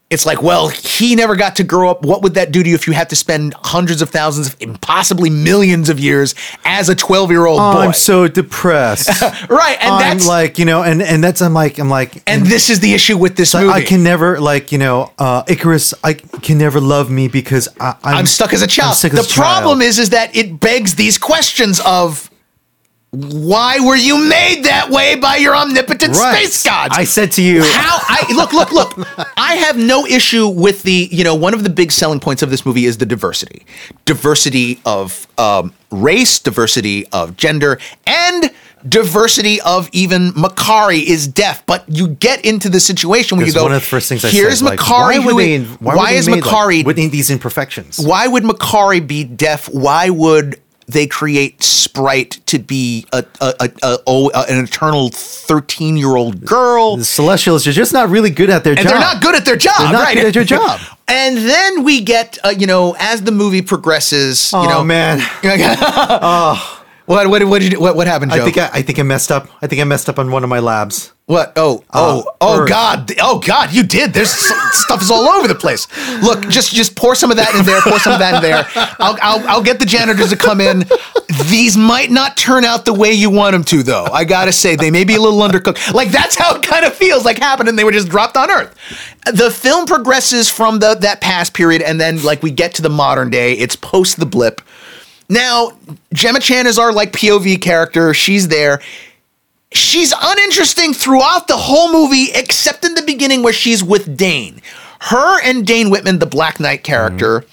it's 0.08 0.24
like, 0.24 0.40
well, 0.40 0.68
he 0.68 1.16
never 1.16 1.34
got 1.34 1.56
to 1.56 1.64
grow 1.64 1.90
up. 1.90 2.04
What 2.04 2.22
would 2.22 2.34
that 2.34 2.52
do 2.52 2.62
to 2.62 2.68
you 2.68 2.76
if 2.76 2.86
you 2.86 2.92
had 2.92 3.10
to 3.10 3.16
spend 3.16 3.54
hundreds 3.54 4.02
of 4.02 4.10
thousands, 4.10 4.54
of, 4.62 4.80
possibly 4.80 5.30
millions 5.30 5.88
of 5.88 5.98
years 5.98 6.36
as 6.64 6.88
a 6.88 6.94
12 6.94 7.32
year 7.32 7.44
old 7.44 7.58
boy? 7.58 7.80
I'm 7.80 7.92
so 7.92 8.28
depressed. 8.28 9.08
right. 9.50 9.76
And 9.80 9.94
I'm 9.94 10.18
that's, 10.18 10.28
like, 10.28 10.60
you 10.60 10.64
know, 10.64 10.84
and 10.84 11.02
and 11.02 11.24
that's 11.24 11.42
I'm 11.42 11.54
like 11.54 11.80
I'm 11.80 11.90
like 11.90 12.22
and 12.28 12.46
this 12.46 12.70
is 12.70 12.78
the 12.78 12.94
issue 12.94 13.18
with 13.18 13.36
this 13.36 13.52
movie. 13.54 13.68
I 13.68 13.82
can 13.82 14.04
never 14.04 14.38
like 14.38 14.70
you 14.70 14.78
know 14.78 15.12
uh, 15.18 15.42
Ikaris. 15.44 15.92
I 16.04 16.14
can 16.14 16.58
never 16.58 16.80
love 16.80 17.10
me 17.10 17.26
because 17.26 17.68
I, 17.80 17.96
I'm, 18.04 18.16
I'm 18.18 18.26
stuck 18.26 18.52
as 18.52 18.62
a 18.62 18.68
child. 18.68 18.96
the 18.98 19.08
a 19.08 19.10
child. 19.10 19.28
problem 19.32 19.82
is, 19.82 19.98
is 19.98 20.10
that 20.10 20.36
it 20.36 20.60
begs 20.60 20.94
these 20.94 21.18
questions 21.18 21.80
of 21.80 22.30
why 23.20 23.78
were 23.80 23.97
you 23.97 24.18
made 24.28 24.64
that 24.64 24.90
way 24.90 25.14
by 25.16 25.36
your 25.36 25.56
omnipotent 25.56 26.14
Right. 26.16 26.36
space 26.44 26.62
gods? 26.62 26.94
I 26.97 27.05
said 27.05 27.32
to 27.32 27.43
you, 27.43 27.62
how 27.62 27.98
I 28.02 28.26
look, 28.34 28.52
look, 28.52 28.72
look. 28.72 29.09
I 29.36 29.55
have 29.55 29.76
no 29.78 30.05
issue 30.06 30.47
with 30.48 30.82
the, 30.82 31.09
you 31.10 31.24
know, 31.24 31.34
one 31.34 31.55
of 31.55 31.64
the 31.64 31.70
big 31.70 31.93
selling 31.93 32.20
points 32.20 32.43
of 32.43 32.51
this 32.51 32.66
movie 32.66 32.84
is 32.84 32.98
the 32.98 33.06
diversity, 33.06 33.64
diversity 34.05 34.80
of 34.84 35.26
um, 35.38 35.72
race, 35.90 36.38
diversity 36.38 37.06
of 37.12 37.36
gender, 37.36 37.78
and 38.06 38.51
diversity 38.88 39.60
of 39.62 39.88
even 39.93 40.30
Makkari 40.32 41.02
is 41.02 41.26
deaf. 41.26 41.64
But 41.66 41.84
you 41.88 42.09
get 42.09 42.44
into 42.44 42.68
the 42.68 42.80
situation 42.80 43.38
where 43.38 43.47
you 43.47 43.52
go. 43.52 43.62
one 43.64 43.72
of 43.72 43.80
the 43.80 43.86
first 43.86 44.09
things 44.09 44.24
I 44.24 44.30
Here's 44.30 44.59
said. 44.59 44.64
like, 44.66 44.78
Makkari. 44.78 44.90
why 44.90 45.18
would 45.18 45.32
who 45.32 45.38
they, 45.38 45.52
is- 45.55 45.68
why, 45.80 45.94
why 45.97 46.10
would 46.12 46.18
is 46.18 46.28
made, 46.28 46.44
like, 46.44 46.44
Makkari 46.44 46.84
with 46.84 46.97
these 46.97 47.30
imperfections? 47.30 47.98
why 47.98 48.26
would 48.26 48.43
Makkari 48.44 49.05
be 49.06 49.24
deaf? 49.24 49.68
Why 49.72 50.10
would 50.10 50.60
they 50.88 51.06
create 51.06 51.62
Sprite 51.62 52.40
to 52.46 52.58
be 52.58 53.06
a, 53.12 53.24
a, 53.40 53.54
a, 53.60 53.70
a, 53.82 53.98
oh, 54.06 54.30
an 54.48 54.62
eternal 54.64 55.10
thirteen 55.10 55.96
year 55.96 56.16
old 56.16 56.44
girl? 56.44 56.96
The 56.96 57.04
Celestials 57.04 57.66
are 57.66 57.72
just 57.72 57.92
not 57.92 58.08
really 58.08 58.30
good 58.30 58.50
at 58.50 58.64
their 58.64 58.72
and 58.74 58.82
job. 58.82 58.90
they're 58.90 59.00
not 59.00 59.22
good 59.22 59.34
at 59.34 59.44
their 59.44 59.56
job, 59.56 59.78
They're 59.78 59.92
not 59.92 60.04
right? 60.04 60.14
good 60.14 60.26
at 60.26 60.34
their 60.34 60.44
job. 60.44 60.80
and 61.08 61.36
then 61.38 61.82
we 61.84 62.00
get, 62.02 62.38
uh, 62.44 62.50
you 62.56 62.66
know, 62.66 62.94
as 62.98 63.22
the 63.22 63.32
movie 63.32 63.62
progresses, 63.62 64.50
Oh 64.54 64.62
you 64.62 64.68
know, 64.68 64.84
man, 64.84 65.18
what 67.06 67.28
what 67.28 67.44
what 67.44 67.62
did 67.62 67.72
you, 67.72 67.80
what 67.80 67.96
what 67.96 68.06
happened, 68.06 68.32
Joe? 68.32 68.42
I 68.42 68.44
think 68.44 68.58
I, 68.58 68.70
I 68.74 68.82
think 68.82 68.98
I 68.98 69.02
messed 69.02 69.32
up. 69.32 69.48
I 69.62 69.66
think 69.66 69.80
I 69.80 69.84
messed 69.84 70.08
up 70.08 70.18
on 70.18 70.30
one 70.30 70.44
of 70.44 70.50
my 70.50 70.58
labs. 70.60 71.12
What? 71.26 71.54
Oh, 71.56 71.82
oh, 71.92 72.20
Uh, 72.20 72.32
oh, 72.40 72.60
Earth. 72.60 72.68
God! 72.68 73.12
Oh, 73.20 73.40
God! 73.40 73.72
You 73.72 73.82
did. 73.82 74.12
There's 74.12 74.30
stuff 74.30 75.02
is 75.02 75.10
all 75.10 75.26
over 75.26 75.48
the 75.48 75.56
place. 75.56 75.88
Look, 76.22 76.48
just 76.48 76.72
just 76.72 76.94
pour 76.94 77.16
some 77.16 77.32
of 77.32 77.36
that 77.38 77.52
in 77.56 77.66
there. 77.66 77.80
Pour 77.80 77.98
some 77.98 78.12
of 78.12 78.20
that 78.20 78.36
in 78.36 78.42
there. 78.42 78.64
I'll 79.00 79.18
I'll, 79.20 79.48
I'll 79.48 79.62
get 79.62 79.80
the 79.80 79.86
janitors 79.86 80.30
to 80.30 80.36
come 80.36 80.60
in. 80.60 80.84
These 81.50 81.76
might 81.76 82.12
not 82.12 82.36
turn 82.36 82.64
out 82.64 82.84
the 82.84 82.94
way 82.94 83.12
you 83.12 83.28
want 83.28 83.54
them 83.54 83.64
to, 83.64 83.82
though. 83.82 84.04
I 84.04 84.24
gotta 84.24 84.52
say, 84.52 84.76
they 84.76 84.92
may 84.92 85.02
be 85.02 85.16
a 85.16 85.20
little 85.20 85.40
undercooked. 85.40 85.92
Like 85.92 86.10
that's 86.10 86.36
how 86.36 86.54
it 86.54 86.62
kind 86.62 86.84
of 86.84 86.94
feels 86.94 87.24
like 87.24 87.38
happened, 87.38 87.68
and 87.68 87.76
they 87.78 87.82
were 87.84 87.90
just 87.92 88.08
dropped 88.08 88.36
on 88.36 88.48
Earth. 88.48 88.72
The 89.32 89.50
film 89.50 89.86
progresses 89.86 90.48
from 90.48 90.78
the 90.78 90.94
that 90.94 91.20
past 91.20 91.54
period, 91.54 91.82
and 91.82 92.00
then 92.00 92.22
like 92.22 92.44
we 92.44 92.52
get 92.52 92.74
to 92.74 92.82
the 92.82 92.88
modern 92.90 93.30
day. 93.30 93.54
It's 93.54 93.74
post 93.74 94.18
the 94.20 94.26
blip. 94.26 94.60
Now, 95.28 95.73
Gemma 96.12 96.40
Chan 96.40 96.66
is 96.66 96.78
our 96.78 96.93
like 96.93 97.12
POV 97.12 97.61
character. 97.61 98.15
She's 98.15 98.48
there 98.48 98.81
she's 99.73 100.12
uninteresting 100.20 100.93
throughout 100.93 101.48
the 101.48 101.57
whole 101.57 101.93
movie 101.93 102.31
except 102.35 102.85
in 102.85 102.94
the 102.94 103.03
beginning 103.03 103.43
where 103.43 103.53
she's 103.53 103.82
with 103.82 104.16
Dane. 104.16 104.61
Her 105.01 105.40
and 105.43 105.66
Dane 105.66 105.90
Whitman, 105.90 106.19
the 106.19 106.27
Black 106.27 106.59
Knight 106.59 106.82
character, 106.82 107.44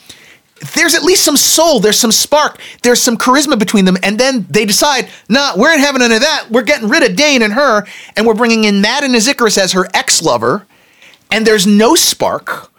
there's 0.76 0.96
at 0.96 1.04
least 1.04 1.26
some 1.26 1.36
soul, 1.36 1.82
there's 1.82 2.00
some 2.00 2.12
spark, 2.12 2.60
there's 2.84 3.02
some 3.02 3.18
charisma 3.18 3.60
between 3.60 3.84
them, 3.84 3.98
and 4.02 4.18
then 4.18 4.46
they 4.50 4.66
decide, 4.66 5.10
nah, 5.28 5.54
we're 5.58 5.76
not 5.76 5.80
having 5.80 6.00
none 6.00 6.14
of 6.14 6.22
that. 6.22 6.50
We're 6.50 6.64
getting 6.64 6.88
rid 6.88 7.04
of 7.04 7.18
Dane 7.18 7.42
and 7.42 7.52
her, 7.52 7.86
and 8.16 8.26
we're 8.26 8.34
bringing 8.34 8.64
in 8.64 8.80
Madden 8.80 9.12
Ikaris 9.12 9.58
as 9.58 9.74
her 9.74 9.88
ex-lover, 9.94 10.66
and 11.32 11.46
there's 11.46 11.68
no 11.68 11.96
spark. 11.96 12.72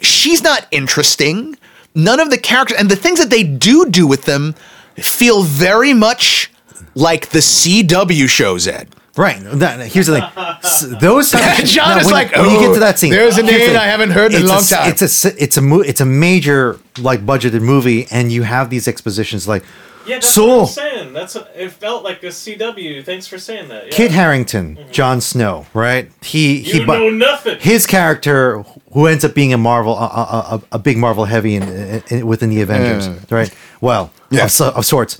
She's 0.00 0.42
not 0.42 0.66
interesting. 0.70 1.58
None 1.94 2.20
of 2.20 2.30
the 2.30 2.38
characters 2.38 2.78
and 2.78 2.88
the 2.90 2.96
things 2.96 3.18
that 3.18 3.30
they 3.30 3.42
do 3.42 3.86
do 3.90 4.06
with 4.06 4.24
them 4.24 4.54
feel 4.96 5.42
very 5.42 5.92
much 5.94 6.50
like 6.94 7.30
the 7.30 7.38
CW 7.40 8.28
shows, 8.28 8.66
Ed. 8.68 8.88
Right. 9.16 9.40
That, 9.42 9.88
here's 9.88 10.06
the 10.06 10.20
thing. 10.20 10.44
S- 10.64 10.86
Those 11.00 11.30
John 11.64 11.98
is 11.98 12.06
when, 12.06 12.14
like, 12.14 12.32
when 12.34 12.50
you 12.50 12.58
get 12.60 12.70
"Oh, 12.70 12.74
to 12.74 12.80
that 12.80 12.98
scene. 12.98 13.10
there's 13.10 13.36
a 13.38 13.42
here's 13.42 13.60
the 13.62 13.72
name. 13.72 13.76
I 13.76 13.84
haven't 13.86 14.10
heard 14.10 14.32
in 14.32 14.42
a 14.42 14.46
long 14.46 14.58
s- 14.58 14.70
time. 14.70 14.88
It's 14.88 15.02
a 15.02 15.06
s- 15.06 15.24
it's 15.36 15.56
a 15.56 15.60
mo- 15.60 15.80
it's 15.80 16.00
a 16.00 16.06
major 16.06 16.78
like 16.98 17.26
budgeted 17.26 17.60
movie, 17.60 18.06
and 18.10 18.30
you 18.30 18.44
have 18.44 18.70
these 18.70 18.86
expositions 18.86 19.48
like 19.48 19.64
Yeah, 20.10 20.16
that's 20.16 20.34
so 20.34 20.46
what 20.46 20.60
I'm 20.60 20.66
saying. 20.66 21.12
That's 21.12 21.34
what, 21.34 21.52
it 21.56 21.70
felt 21.72 22.04
like 22.04 22.22
a 22.22 22.26
CW. 22.26 23.04
Thanks 23.04 23.26
for 23.26 23.38
saying 23.38 23.68
that. 23.68 23.86
Yeah. 23.86 23.92
Kit 23.92 24.10
Harington, 24.10 24.78
Jon 24.90 25.20
Snow, 25.20 25.66
right? 25.74 26.10
He 26.22 26.40
Mm-hmm. 26.62 26.66
you 26.66 26.80
he, 26.80 26.84
but 26.84 26.98
know 26.98 27.10
nothing. 27.10 27.58
his 27.60 27.86
character, 27.86 28.62
who 28.92 29.06
ends 29.06 29.24
up 29.24 29.34
being 29.34 29.52
a 29.52 29.58
Marvel, 29.58 29.96
a, 29.96 30.04
a, 30.04 30.54
a, 30.56 30.62
a 30.72 30.78
big 30.78 30.96
Marvel 30.98 31.24
heavy 31.24 31.54
in, 31.54 31.62
in, 32.10 32.26
within 32.26 32.50
the 32.50 32.60
Avengers, 32.60 33.08
right? 33.30 33.50
Well, 33.80 34.10
Yeah. 34.30 34.44
of, 34.44 34.50
so- 34.50 34.70
of 34.72 34.84
sorts. 34.84 35.18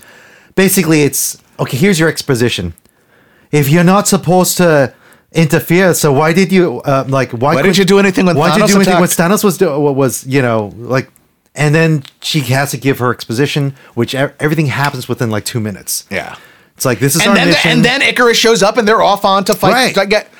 Basically, 0.55 1.03
it's 1.03 1.37
okay. 1.59 1.77
Here's 1.77 1.97
your 1.99 2.09
exposition. 2.09 2.73
If 3.51 3.69
you're 3.69 3.85
not 3.95 4.07
supposed 4.07 4.57
to 4.57 4.93
interfere, 5.31 5.93
so 5.93 6.11
why 6.11 6.33
did 6.33 6.51
you 6.51 6.81
uh, 6.81 7.05
like? 7.07 7.31
Why, 7.31 7.55
Why 7.55 7.61
didn't 7.61 7.77
you 7.77 7.85
do 7.85 7.99
anything 7.99 8.25
when 8.25 8.35
Why 8.35 8.49
did 8.49 8.63
Thanos 8.63 8.67
you 8.67 8.67
do 8.67 8.75
anything 8.81 8.95
when 8.95 9.03
attacked? 9.05 9.19
Thanos 9.31 9.43
was 9.43 9.57
do, 9.57 9.79
was 9.79 10.25
you 10.27 10.41
know 10.41 10.71
like? 10.77 11.09
And 11.55 11.75
then 11.75 12.03
she 12.21 12.39
has 12.41 12.71
to 12.71 12.77
give 12.77 12.99
her 12.99 13.11
exposition, 13.11 13.75
which 13.93 14.13
e- 14.13 14.17
everything 14.39 14.67
happens 14.67 15.07
within 15.09 15.29
like 15.29 15.43
two 15.45 15.59
minutes. 15.59 16.05
Yeah. 16.09 16.37
It's 16.75 16.85
like 16.85 16.99
this 16.99 17.15
is 17.15 17.21
And 17.21 17.29
our 17.31 17.35
then 17.35 17.47
mission. 17.49 17.71
and 17.71 17.85
then 17.85 18.01
Ikaris 18.01 18.35
shows 18.35 18.63
up 18.63 18.77
and 18.77 18.87
they're 18.87 19.01
off 19.03 19.25
on 19.25 19.43
to 19.45 19.53
fight. 19.53 19.71
Right. 19.73 19.97
I 19.97 20.05
get 20.05 20.31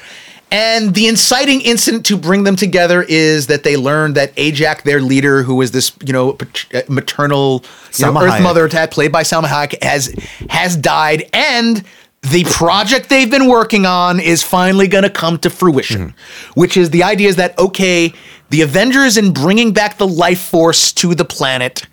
And 0.51 0.93
the 0.95 1.07
inciting 1.07 1.61
incident 1.61 2.05
to 2.07 2.17
bring 2.17 2.43
them 2.45 2.55
together 2.55 3.03
is 3.07 3.47
that 3.47 3.63
they 3.63 3.77
learned 3.77 4.15
that 4.15 4.35
Ajak, 4.38 4.83
their 4.83 5.01
leader, 5.01 5.43
who 5.43 5.61
is 5.61 5.71
this, 5.71 5.91
you 6.03 6.13
know, 6.13 6.38
uh, 6.73 6.81
maternal 6.89 7.63
you 7.97 8.05
know, 8.05 8.21
Earth 8.21 8.41
Mother 8.41 8.65
attack 8.65 8.91
played 8.91 9.11
by 9.11 9.23
Salma 9.23 9.45
Hayek, 9.47 9.81
has 9.83 10.13
has 10.49 10.75
died, 10.77 11.29
and 11.33 11.83
the 12.23 12.43
project 12.45 13.10
they've 13.10 13.31
been 13.31 13.48
working 13.48 13.85
on 13.85 14.19
is 14.19 14.43
finally 14.43 14.88
going 14.88 15.03
to 15.03 15.10
come 15.10 15.38
to 15.39 15.49
fruition. 15.49 16.14
Which 16.53 16.77
is 16.77 16.91
the 16.91 17.03
idea 17.03 17.30
is 17.30 17.38
that 17.38 17.57
okay, 17.57 18.14
the 18.49 18.61
Avengers 18.61 19.18
in 19.18 19.34
bringing 19.34 19.73
back 19.73 19.98
the 19.98 20.07
life 20.07 20.39
force 20.41 20.91
to 20.93 21.15
the 21.15 21.26
planet 21.26 21.88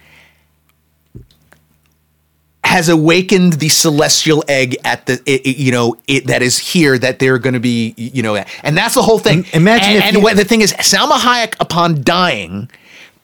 has 2.64 2.90
awakened 2.90 3.54
the 3.54 3.68
celestial 3.70 4.44
egg 4.46 4.76
at 4.84 5.06
the 5.06 5.14
it, 5.24 5.46
it- 5.46 5.56
you 5.56 5.72
know 5.72 5.96
it 6.06 6.26
that 6.26 6.42
is 6.42 6.58
here 6.58 6.98
that 6.98 7.18
they're 7.18 7.38
going 7.38 7.54
to 7.54 7.60
be 7.60 7.94
you 7.96 8.22
know 8.22 8.36
and 8.62 8.76
that's 8.76 8.94
the 8.94 9.02
whole 9.02 9.18
thing. 9.18 9.38
Im- 9.38 9.62
imagine 9.62 9.88
and, 9.92 9.96
if 9.98 10.04
and 10.14 10.22
what 10.22 10.36
the 10.36 10.44
thing 10.44 10.60
is, 10.60 10.72
Salma 10.74 11.12
Hayek 11.12 11.54
upon 11.60 12.02
dying 12.02 12.68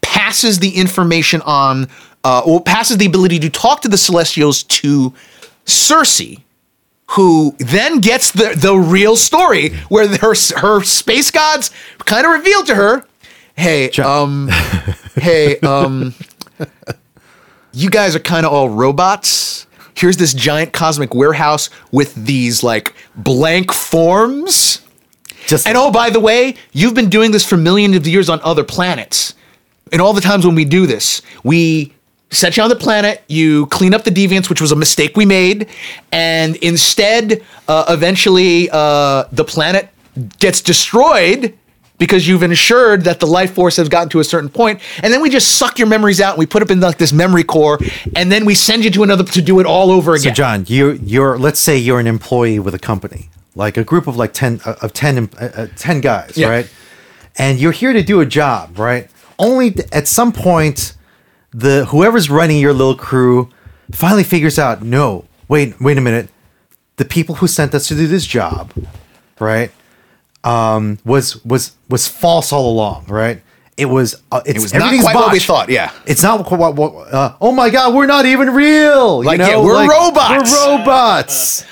passes 0.00 0.60
the 0.60 0.70
information 0.70 1.42
on 1.42 1.88
uh, 2.24 2.40
or 2.46 2.62
passes 2.62 2.96
the 2.96 3.04
ability 3.04 3.38
to 3.40 3.50
talk 3.50 3.82
to 3.82 3.88
the 3.88 3.98
Celestials 3.98 4.62
to 4.62 5.12
Sersi. 5.66 6.40
Who 7.08 7.54
then 7.58 8.00
gets 8.00 8.30
the 8.32 8.54
the 8.56 8.76
real 8.76 9.14
story 9.16 9.74
where 9.88 10.08
her 10.18 10.34
her 10.56 10.82
space 10.82 11.30
gods 11.30 11.70
kind 11.98 12.26
of 12.26 12.32
revealed 12.32 12.66
to 12.66 12.74
her, 12.74 13.06
hey, 13.56 13.90
um, 13.90 14.48
hey, 15.16 15.58
um, 15.60 16.14
you 17.72 17.90
guys 17.90 18.16
are 18.16 18.20
kind 18.20 18.46
of 18.46 18.52
all 18.52 18.68
robots. 18.68 19.66
Here's 19.96 20.16
this 20.16 20.34
giant 20.34 20.72
cosmic 20.72 21.14
warehouse 21.14 21.70
with 21.92 22.14
these 22.14 22.62
like 22.62 22.94
blank 23.16 23.72
forms. 23.72 24.80
Just 25.46 25.66
And 25.66 25.76
oh, 25.76 25.90
by 25.90 26.10
the 26.10 26.20
way, 26.20 26.54
you've 26.72 26.94
been 26.94 27.10
doing 27.10 27.30
this 27.30 27.44
for 27.44 27.56
millions 27.56 27.96
of 27.96 28.06
years 28.06 28.28
on 28.28 28.40
other 28.42 28.64
planets. 28.64 29.34
And 29.92 30.00
all 30.00 30.12
the 30.12 30.20
times 30.20 30.46
when 30.46 30.54
we 30.54 30.64
do 30.64 30.86
this, 30.86 31.22
we 31.44 31.92
set 32.34 32.56
you 32.56 32.62
on 32.62 32.68
the 32.68 32.76
planet, 32.76 33.22
you 33.28 33.66
clean 33.66 33.94
up 33.94 34.04
the 34.04 34.10
deviants, 34.10 34.48
which 34.50 34.60
was 34.60 34.72
a 34.72 34.76
mistake 34.76 35.16
we 35.16 35.24
made, 35.24 35.68
and 36.12 36.56
instead, 36.56 37.42
uh, 37.68 37.84
eventually, 37.88 38.68
uh, 38.70 39.24
the 39.32 39.44
planet 39.44 39.88
gets 40.38 40.60
destroyed 40.60 41.56
because 41.98 42.26
you've 42.26 42.42
ensured 42.42 43.02
that 43.04 43.20
the 43.20 43.26
life 43.26 43.54
force 43.54 43.76
has 43.76 43.88
gotten 43.88 44.08
to 44.10 44.20
a 44.20 44.24
certain 44.24 44.48
point, 44.48 44.80
and 45.02 45.12
then 45.12 45.20
we 45.22 45.30
just 45.30 45.52
suck 45.58 45.78
your 45.78 45.88
memories 45.88 46.20
out 46.20 46.30
and 46.34 46.38
we 46.38 46.46
put 46.46 46.60
up 46.62 46.70
in 46.70 46.80
like 46.80 46.98
this 46.98 47.12
memory 47.12 47.44
core, 47.44 47.78
and 48.16 48.30
then 48.30 48.44
we 48.44 48.54
send 48.54 48.84
you 48.84 48.90
to 48.90 49.02
another 49.04 49.24
to 49.24 49.40
do 49.42 49.60
it 49.60 49.66
all 49.66 49.90
over 49.90 50.12
again. 50.14 50.34
So. 50.34 50.42
John, 50.42 50.64
you 50.66 50.92
you're 51.04 51.38
let's 51.38 51.60
say 51.60 51.78
you're 51.78 52.00
an 52.00 52.06
employee 52.08 52.58
with 52.58 52.74
a 52.74 52.78
company, 52.80 53.30
like 53.54 53.76
a 53.76 53.84
group 53.84 54.06
of 54.08 54.16
like 54.16 54.32
10 54.32 54.60
uh, 54.66 54.74
of 54.82 54.92
10 54.92 55.30
uh, 55.40 55.44
uh, 55.56 55.66
10 55.76 56.00
guys, 56.00 56.36
Yeah. 56.36 56.48
right? 56.48 56.70
And 57.36 57.58
you're 57.58 57.72
here 57.72 57.92
to 57.92 58.02
do 58.02 58.20
a 58.20 58.26
job, 58.26 58.78
right? 58.78 59.08
Only 59.38 59.74
at 59.92 60.06
some 60.08 60.32
point 60.32 60.94
the 61.54 61.86
whoever's 61.86 62.28
running 62.28 62.58
your 62.58 62.72
little 62.72 62.96
crew 62.96 63.48
finally 63.92 64.24
figures 64.24 64.58
out, 64.58 64.82
"No, 64.82 65.24
wait, 65.48 65.80
wait 65.80 65.96
a 65.96 66.00
minute. 66.00 66.28
The 66.96 67.04
people 67.04 67.36
who 67.36 67.46
sent 67.46 67.74
us 67.74 67.88
to 67.88 67.94
do 67.94 68.06
this 68.06 68.26
job, 68.26 68.72
right? 69.38 69.70
Um 70.42 70.98
was 71.04 71.42
was 71.44 71.72
was 71.88 72.06
false 72.08 72.52
all 72.52 72.70
along, 72.70 73.06
right? 73.06 73.40
It 73.76 73.86
was 73.86 74.14
uh, 74.30 74.42
it's 74.44 74.58
it 74.58 74.62
was 74.62 74.74
not 74.74 74.82
everything's 74.82 75.04
quite 75.04 75.16
what 75.16 75.32
we 75.32 75.40
thought. 75.40 75.68
Yeah. 75.68 75.90
It's 76.06 76.22
not 76.22 76.50
what, 76.50 76.58
what, 76.58 76.74
what 76.76 77.12
uh, 77.12 77.36
oh 77.40 77.50
my 77.52 77.70
god, 77.70 77.94
we're 77.94 78.06
not 78.06 78.26
even 78.26 78.50
real. 78.50 79.24
Like, 79.24 79.38
you 79.38 79.44
know, 79.44 79.48
yeah, 79.48 79.64
we're 79.64 79.88
robots. 79.88 80.52
We're 80.52 80.78
robots. 80.78 81.64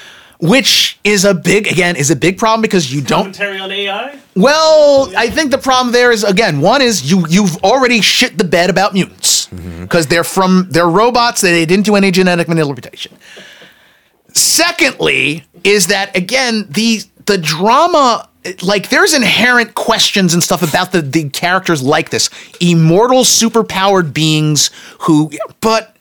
Which 0.42 0.98
is 1.04 1.24
a 1.24 1.34
big, 1.34 1.68
again, 1.68 1.94
is 1.94 2.10
a 2.10 2.16
big 2.16 2.36
problem 2.36 2.62
because 2.62 2.92
you 2.92 3.00
don't 3.00 3.32
Commentary 3.32 3.60
on 3.60 3.70
AI? 3.70 4.18
Well, 4.34 5.12
I 5.16 5.30
think 5.30 5.52
the 5.52 5.58
problem 5.58 5.92
there 5.92 6.10
is 6.10 6.24
again, 6.24 6.60
one 6.60 6.82
is 6.82 7.08
you 7.08 7.24
you've 7.28 7.56
already 7.58 8.00
shit 8.00 8.38
the 8.38 8.44
bed 8.44 8.68
about 8.68 8.92
mutants 8.92 9.46
mm-hmm. 9.46 9.82
because 9.82 10.08
they're 10.08 10.24
from 10.24 10.66
they're 10.68 10.88
robots. 10.88 11.42
They 11.42 11.64
didn't 11.64 11.86
do 11.86 11.94
any 11.94 12.10
genetic 12.10 12.48
manipulation. 12.48 13.16
Secondly, 14.32 15.44
is 15.62 15.86
that 15.86 16.16
again 16.16 16.66
the 16.68 17.02
the 17.26 17.38
drama 17.38 18.28
like 18.62 18.88
there's 18.88 19.14
inherent 19.14 19.74
questions 19.74 20.34
and 20.34 20.42
stuff 20.42 20.62
about 20.68 20.90
the 20.90 21.02
the 21.02 21.28
characters 21.30 21.84
like 21.84 22.10
this 22.10 22.30
immortal 22.60 23.22
superpowered 23.22 24.12
beings 24.12 24.70
who 25.02 25.30
but 25.60 25.96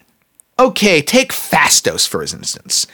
okay, 0.57 1.01
take 1.01 1.31
Phastos 1.31 2.07
for 2.07 2.23
instance. 2.23 2.87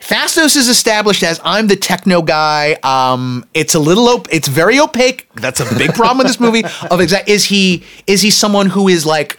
Phastos 0.00 0.56
is 0.56 0.68
established 0.68 1.22
as 1.22 1.40
I'm 1.44 1.66
the 1.66 1.76
techno 1.76 2.22
guy. 2.22 2.76
Um, 2.82 3.44
it's 3.54 3.74
a 3.74 3.78
little 3.78 4.08
op- 4.08 4.32
it's 4.32 4.48
very 4.48 4.80
opaque. 4.80 5.28
That's 5.34 5.60
a 5.60 5.78
big 5.78 5.94
problem 5.94 6.18
with 6.18 6.26
this 6.26 6.40
movie. 6.40 6.64
Of 6.90 7.00
exact 7.00 7.28
is 7.28 7.44
he 7.44 7.84
is 8.06 8.22
he 8.22 8.30
someone 8.30 8.66
who 8.70 8.88
is 8.88 9.04
like 9.04 9.38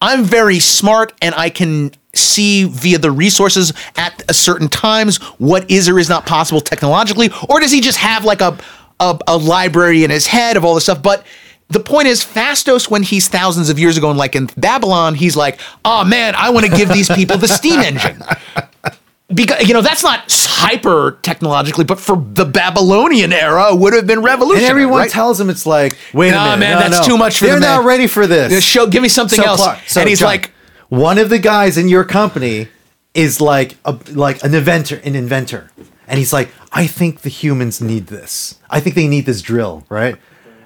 I'm 0.00 0.24
very 0.24 0.58
smart 0.58 1.12
and 1.22 1.34
I 1.36 1.50
can 1.50 1.92
see 2.14 2.64
via 2.64 2.98
the 2.98 3.10
resources 3.10 3.72
at 3.96 4.22
a 4.28 4.34
certain 4.34 4.68
times 4.68 5.18
what 5.38 5.70
is 5.70 5.88
or 5.88 5.98
is 5.98 6.08
not 6.08 6.26
possible 6.26 6.60
technologically, 6.60 7.30
or 7.48 7.60
does 7.60 7.70
he 7.70 7.80
just 7.80 7.98
have 7.98 8.24
like 8.24 8.40
a 8.40 8.58
a, 8.98 9.18
a 9.28 9.36
library 9.36 10.02
in 10.04 10.10
his 10.10 10.26
head 10.26 10.56
of 10.56 10.64
all 10.64 10.74
this 10.74 10.84
stuff? 10.84 11.02
But 11.02 11.24
the 11.68 11.80
point 11.80 12.08
is, 12.08 12.22
Phastos, 12.22 12.90
when 12.90 13.02
he's 13.02 13.28
thousands 13.28 13.70
of 13.70 13.78
years 13.78 13.96
ago, 13.96 14.10
and 14.10 14.18
like 14.18 14.36
in 14.36 14.46
Babylon, 14.56 15.14
he's 15.14 15.36
like, 15.36 15.58
oh 15.84 16.04
man, 16.04 16.34
I 16.36 16.50
want 16.50 16.66
to 16.66 16.76
give 16.76 16.88
these 16.88 17.08
people 17.08 17.38
the 17.38 17.48
steam 17.48 17.80
engine. 17.80 18.22
Because 19.34 19.66
you 19.66 19.74
know 19.74 19.82
that's 19.82 20.02
not 20.02 20.24
hyper 20.30 21.18
technologically, 21.22 21.84
but 21.84 21.98
for 21.98 22.16
the 22.16 22.44
Babylonian 22.44 23.32
era, 23.32 23.72
it 23.72 23.78
would 23.78 23.92
have 23.94 24.06
been 24.06 24.18
And 24.18 24.24
revolutionary. 24.24 24.70
everyone 24.70 24.98
right? 25.00 25.10
tells 25.10 25.40
him 25.40 25.48
it's 25.50 25.64
like, 25.66 25.96
wait 26.12 26.30
a 26.30 26.32
minute, 26.32 26.58
man, 26.58 26.74
no, 26.76 26.78
that's 26.88 27.06
no. 27.08 27.14
too 27.14 27.18
much 27.18 27.38
for 27.38 27.46
They're 27.46 27.54
the 27.60 27.66
not 27.66 27.84
ready 27.84 28.06
for 28.06 28.26
this. 28.26 28.62
Show, 28.64 28.86
give 28.86 29.02
me 29.02 29.08
something 29.08 29.38
So 29.38 29.44
else. 29.44 29.60
Clark- 29.62 29.78
so 29.86 30.00
and 30.00 30.08
he's 30.08 30.18
John, 30.20 30.26
like, 30.28 30.50
one 30.88 31.18
of 31.18 31.30
the 31.30 31.38
guys 31.38 31.78
in 31.78 31.88
your 31.88 32.04
company 32.04 32.68
is 33.14 33.40
like 33.40 33.76
a 33.84 33.96
like 34.12 34.42
an 34.44 34.54
inventor, 34.54 35.00
an 35.04 35.14
inventor, 35.14 35.70
and 36.06 36.18
he's 36.18 36.32
like, 36.32 36.48
I 36.72 36.86
think 36.86 37.20
the 37.22 37.28
humans 37.30 37.80
need 37.80 38.06
this. 38.08 38.58
I 38.70 38.80
think 38.80 38.94
they 38.96 39.06
need 39.08 39.26
this 39.26 39.40
drill, 39.42 39.84
right? 39.88 40.16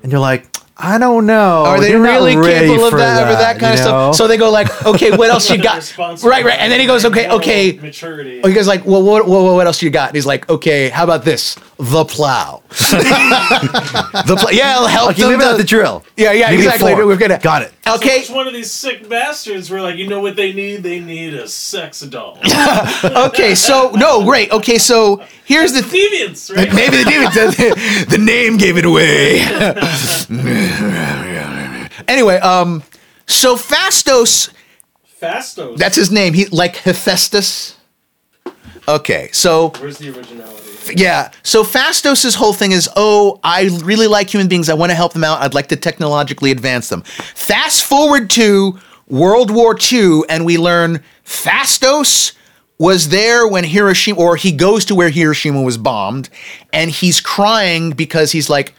And 0.02 0.10
you're 0.12 0.20
like, 0.20 0.48
I 0.78 0.98
don't 0.98 1.24
know. 1.24 1.64
Are 1.64 1.80
they 1.80 1.92
They're 1.92 2.00
really 2.02 2.34
capable 2.34 2.84
of 2.84 2.90
for 2.90 2.98
that, 2.98 3.26
or 3.26 3.36
that 3.36 3.58
kind 3.58 3.78
you 3.78 3.82
of 3.84 3.90
know? 3.90 4.12
stuff? 4.12 4.16
So 4.16 4.28
they 4.28 4.36
go 4.36 4.50
like, 4.50 4.84
okay, 4.84 5.16
what 5.16 5.30
else 5.30 5.48
you 5.50 5.56
got? 5.56 5.96
Right, 5.98 6.44
right. 6.44 6.58
And 6.58 6.70
then 6.70 6.80
he 6.80 6.86
goes, 6.86 7.06
okay, 7.06 7.30
okay. 7.30 7.72
Maturity. 7.78 8.42
Oh, 8.44 8.48
he 8.48 8.54
goes 8.54 8.68
like, 8.68 8.84
well, 8.84 9.02
what, 9.02 9.26
what, 9.26 9.42
what 9.54 9.66
else 9.66 9.80
you 9.80 9.88
got? 9.88 10.10
And 10.10 10.16
he's 10.16 10.26
like, 10.26 10.50
okay, 10.50 10.90
how 10.90 11.04
about 11.04 11.24
this? 11.24 11.54
The 11.78 12.04
plow. 12.04 12.62
the 12.68 14.36
plow. 14.38 14.50
Yeah, 14.50 14.74
it'll 14.76 14.86
help 14.86 15.10
Okay, 15.12 15.22
them 15.22 15.30
leave 15.30 15.40
to- 15.40 15.46
out 15.46 15.56
the 15.56 15.64
drill. 15.64 16.04
Yeah, 16.16 16.32
yeah, 16.32 16.50
Leave 16.50 16.60
it 16.60 16.64
exactly. 16.64 16.92
forward. 16.92 17.06
We're 17.06 17.16
gonna 17.16 17.38
got 17.38 17.62
it. 17.62 17.72
Okay, 17.86 18.20
Which 18.20 18.30
one 18.30 18.46
of 18.46 18.52
these 18.52 18.70
sick 18.72 19.08
bastards 19.08 19.70
were 19.70 19.80
like, 19.80 19.96
you 19.96 20.08
know 20.08 20.20
what 20.20 20.36
they 20.36 20.52
need? 20.52 20.82
They 20.82 21.00
need 21.00 21.34
a 21.34 21.46
sex 21.48 22.00
doll. 22.00 22.38
okay. 23.04 23.54
So 23.54 23.92
no, 23.94 24.24
great. 24.24 24.50
Okay, 24.50 24.76
so 24.78 25.22
here's 25.44 25.72
the 25.72 25.82
thing. 25.82 26.10
Deviants, 26.10 26.54
right? 26.54 26.72
Maybe 26.74 26.96
the 26.98 27.04
demon 27.04 27.30
the, 27.32 28.06
the 28.10 28.18
name 28.18 28.56
gave 28.56 28.76
it 28.78 28.84
away. 28.86 29.40
anyway, 32.08 32.36
um, 32.36 32.82
so 33.26 33.56
Phastos, 33.56 34.50
Phastos. 35.20 35.76
that's 35.76 35.96
his 35.96 36.10
name. 36.10 36.34
He 36.34 36.46
like 36.46 36.76
Hephaestus. 36.76 37.76
Okay, 38.88 39.28
so 39.32 39.70
Where's 39.80 39.98
the 39.98 40.16
originality? 40.16 40.94
yeah, 40.94 41.30
so 41.42 41.64
Phastos' 41.64 42.36
whole 42.36 42.52
thing 42.52 42.70
is, 42.72 42.88
oh, 42.94 43.40
I 43.42 43.68
really 43.82 44.06
like 44.06 44.32
human 44.32 44.46
beings. 44.48 44.68
I 44.68 44.74
want 44.74 44.90
to 44.90 44.96
help 44.96 45.12
them 45.12 45.24
out. 45.24 45.40
I'd 45.42 45.54
like 45.54 45.68
to 45.68 45.76
technologically 45.76 46.52
advance 46.52 46.88
them. 46.88 47.02
Fast 47.02 47.84
forward 47.84 48.30
to 48.30 48.78
World 49.08 49.50
War 49.50 49.76
II, 49.92 50.22
and 50.28 50.44
we 50.44 50.58
learn 50.58 51.02
Phastos 51.24 52.32
was 52.78 53.08
there 53.08 53.48
when 53.48 53.64
Hiroshima, 53.64 54.20
or 54.20 54.36
he 54.36 54.52
goes 54.52 54.84
to 54.84 54.94
where 54.94 55.08
Hiroshima 55.10 55.62
was 55.62 55.78
bombed, 55.78 56.28
and 56.72 56.90
he's 56.90 57.20
crying 57.20 57.90
because 57.90 58.30
he's 58.32 58.50
like, 58.50 58.74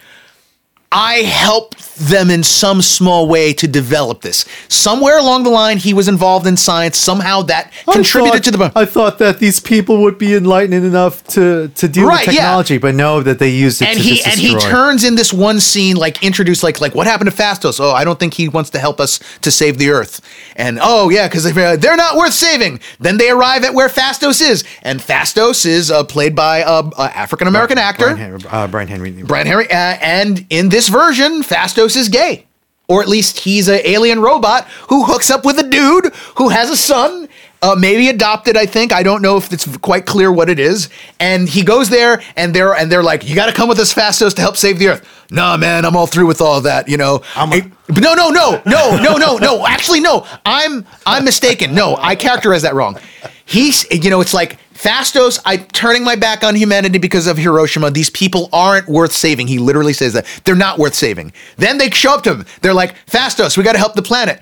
I 0.91 1.15
helped 1.23 1.81
them 1.97 2.29
in 2.29 2.43
some 2.43 2.81
small 2.81 3.27
way 3.27 3.53
to 3.53 3.67
develop 3.67 4.21
this. 4.21 4.45
Somewhere 4.69 5.17
along 5.17 5.43
the 5.43 5.49
line, 5.49 5.77
he 5.77 5.93
was 5.93 6.07
involved 6.07 6.47
in 6.47 6.57
science. 6.57 6.97
Somehow 6.97 7.41
that 7.43 7.71
contributed 7.91 8.43
to 8.45 8.51
the. 8.51 8.71
I 8.75 8.85
thought 8.85 9.17
that 9.19 9.39
these 9.39 9.59
people 9.59 10.01
would 10.03 10.17
be 10.17 10.35
enlightened 10.35 10.85
enough 10.85 11.23
to 11.29 11.69
to 11.69 11.87
deal 11.87 12.07
Right, 12.07 12.25
with 12.25 12.35
yeah. 12.35 12.41
technology, 12.41 12.77
but 12.77 12.95
no, 12.95 13.21
that 13.21 13.39
they 13.39 13.49
used 13.49 13.81
it 13.81 13.87
and 13.89 13.99
he 13.99 14.21
and 14.23 14.39
he 14.39 14.55
turns 14.59 15.03
in 15.03 15.15
this 15.15 15.33
one 15.33 15.59
scene 15.59 15.95
like 15.95 16.23
introduced 16.23 16.63
like 16.63 16.79
like 16.81 16.95
what 16.95 17.07
happened 17.07 17.29
to 17.29 17.35
Phastos? 17.35 17.79
Oh, 17.79 17.91
I 17.91 18.03
don't 18.03 18.19
think 18.19 18.33
he 18.33 18.47
wants 18.49 18.69
to 18.71 18.79
help 18.79 18.99
us 18.99 19.19
to 19.41 19.51
save 19.51 19.77
the 19.77 19.89
Earth. 19.89 20.21
And 20.55 20.79
oh 20.81 21.09
yeah, 21.09 21.27
because 21.27 21.51
they're 21.53 21.97
not 21.97 22.15
worth 22.17 22.33
saving. 22.33 22.79
Then 22.99 23.17
they 23.17 23.29
arrive 23.29 23.63
at 23.63 23.73
where 23.73 23.89
Phastos 23.89 24.41
is, 24.41 24.63
and 24.83 24.99
Phastos 24.99 25.65
is 25.65 25.91
uh, 25.91 26.03
played 26.03 26.35
by 26.35 26.59
a, 26.59 26.83
a 26.97 27.11
African 27.15 27.47
American 27.47 27.77
actor, 27.77 28.05
Brian 28.05 28.17
Henry. 28.17 28.41
Uh, 28.49 28.67
Brian 28.67 28.87
Henry. 28.87 29.11
Brian 29.23 29.47
Henry, 29.47 29.69
uh, 29.69 29.75
and 30.01 30.45
in 30.49 30.69
this 30.69 30.87
version, 30.89 31.41
Phastos 31.43 31.86
is 31.95 32.09
gay. 32.09 32.45
Or 32.89 33.01
at 33.01 33.09
least 33.09 33.39
he's 33.39 33.67
an 33.67 33.81
alien 33.83 34.21
robot 34.21 34.65
who 34.89 35.03
hooks 35.03 35.29
up 35.29 35.43
with 35.43 35.59
a 35.59 35.63
dude 35.67 36.13
who 36.35 36.49
has 36.49 36.69
a 36.69 36.77
son, 36.77 37.27
Uh, 37.59 37.73
maybe 37.75 38.07
adopted, 38.07 38.55
I 38.55 38.67
think. 38.67 38.93
I 38.93 39.01
don't 39.01 39.23
know 39.23 39.35
if 39.35 39.51
it's 39.51 39.65
quite 39.77 40.05
clear 40.05 40.31
what 40.31 40.47
it 40.47 40.59
is. 40.59 40.89
And 41.19 41.49
he 41.49 41.63
goes 41.63 41.89
there, 41.89 42.21
and 42.35 42.53
they're 42.53 42.73
and 42.75 42.91
they're 42.91 43.01
like, 43.01 43.27
"You 43.27 43.33
got 43.33 43.47
to 43.47 43.51
come 43.51 43.67
with 43.67 43.79
us, 43.79 43.91
Phastos, 43.91 44.35
to 44.35 44.41
help 44.41 44.57
save 44.57 44.77
the 44.77 44.89
Earth." 44.89 45.01
Nah, 45.31 45.57
man, 45.57 45.83
I'm 45.83 45.95
all 45.95 46.05
through 46.05 46.27
with 46.27 46.39
all 46.39 46.61
that. 46.61 46.87
You 46.87 46.97
know. 46.97 47.23
I'm 47.35 47.51
a- 47.53 47.65
but 47.87 48.03
no, 48.03 48.13
no, 48.13 48.29
no, 48.29 48.61
no, 48.67 48.97
no, 49.01 49.17
no, 49.17 49.37
no. 49.37 49.65
Actually, 49.65 50.01
no. 50.01 50.23
I'm 50.45 50.85
I'm 51.07 51.25
mistaken. 51.25 51.73
No, 51.73 51.97
I 51.99 52.13
characterize 52.15 52.61
that 52.61 52.75
wrong. 52.75 52.99
He's, 53.45 53.87
you 53.89 54.11
know, 54.11 54.21
it's 54.21 54.35
like 54.35 54.57
Phastos. 54.77 55.39
I'm 55.43 55.65
turning 55.65 56.03
my 56.03 56.15
back 56.15 56.43
on 56.43 56.55
humanity 56.55 56.99
because 56.99 57.25
of 57.25 57.37
Hiroshima. 57.37 57.89
These 57.89 58.11
people 58.11 58.47
aren't 58.53 58.87
worth 58.87 59.11
saving. 59.11 59.47
He 59.47 59.57
literally 59.57 59.93
says 59.93 60.13
that 60.13 60.25
they're 60.45 60.55
not 60.55 60.77
worth 60.77 60.93
saving. 60.93 61.33
Then 61.57 61.79
they 61.79 61.89
show 61.89 62.13
up 62.13 62.23
to 62.23 62.35
him. 62.35 62.45
They're 62.61 62.75
like, 62.75 62.95
Phastos, 63.07 63.57
we 63.57 63.63
got 63.63 63.73
to 63.73 63.79
help 63.79 63.95
the 63.95 64.03
planet. 64.03 64.39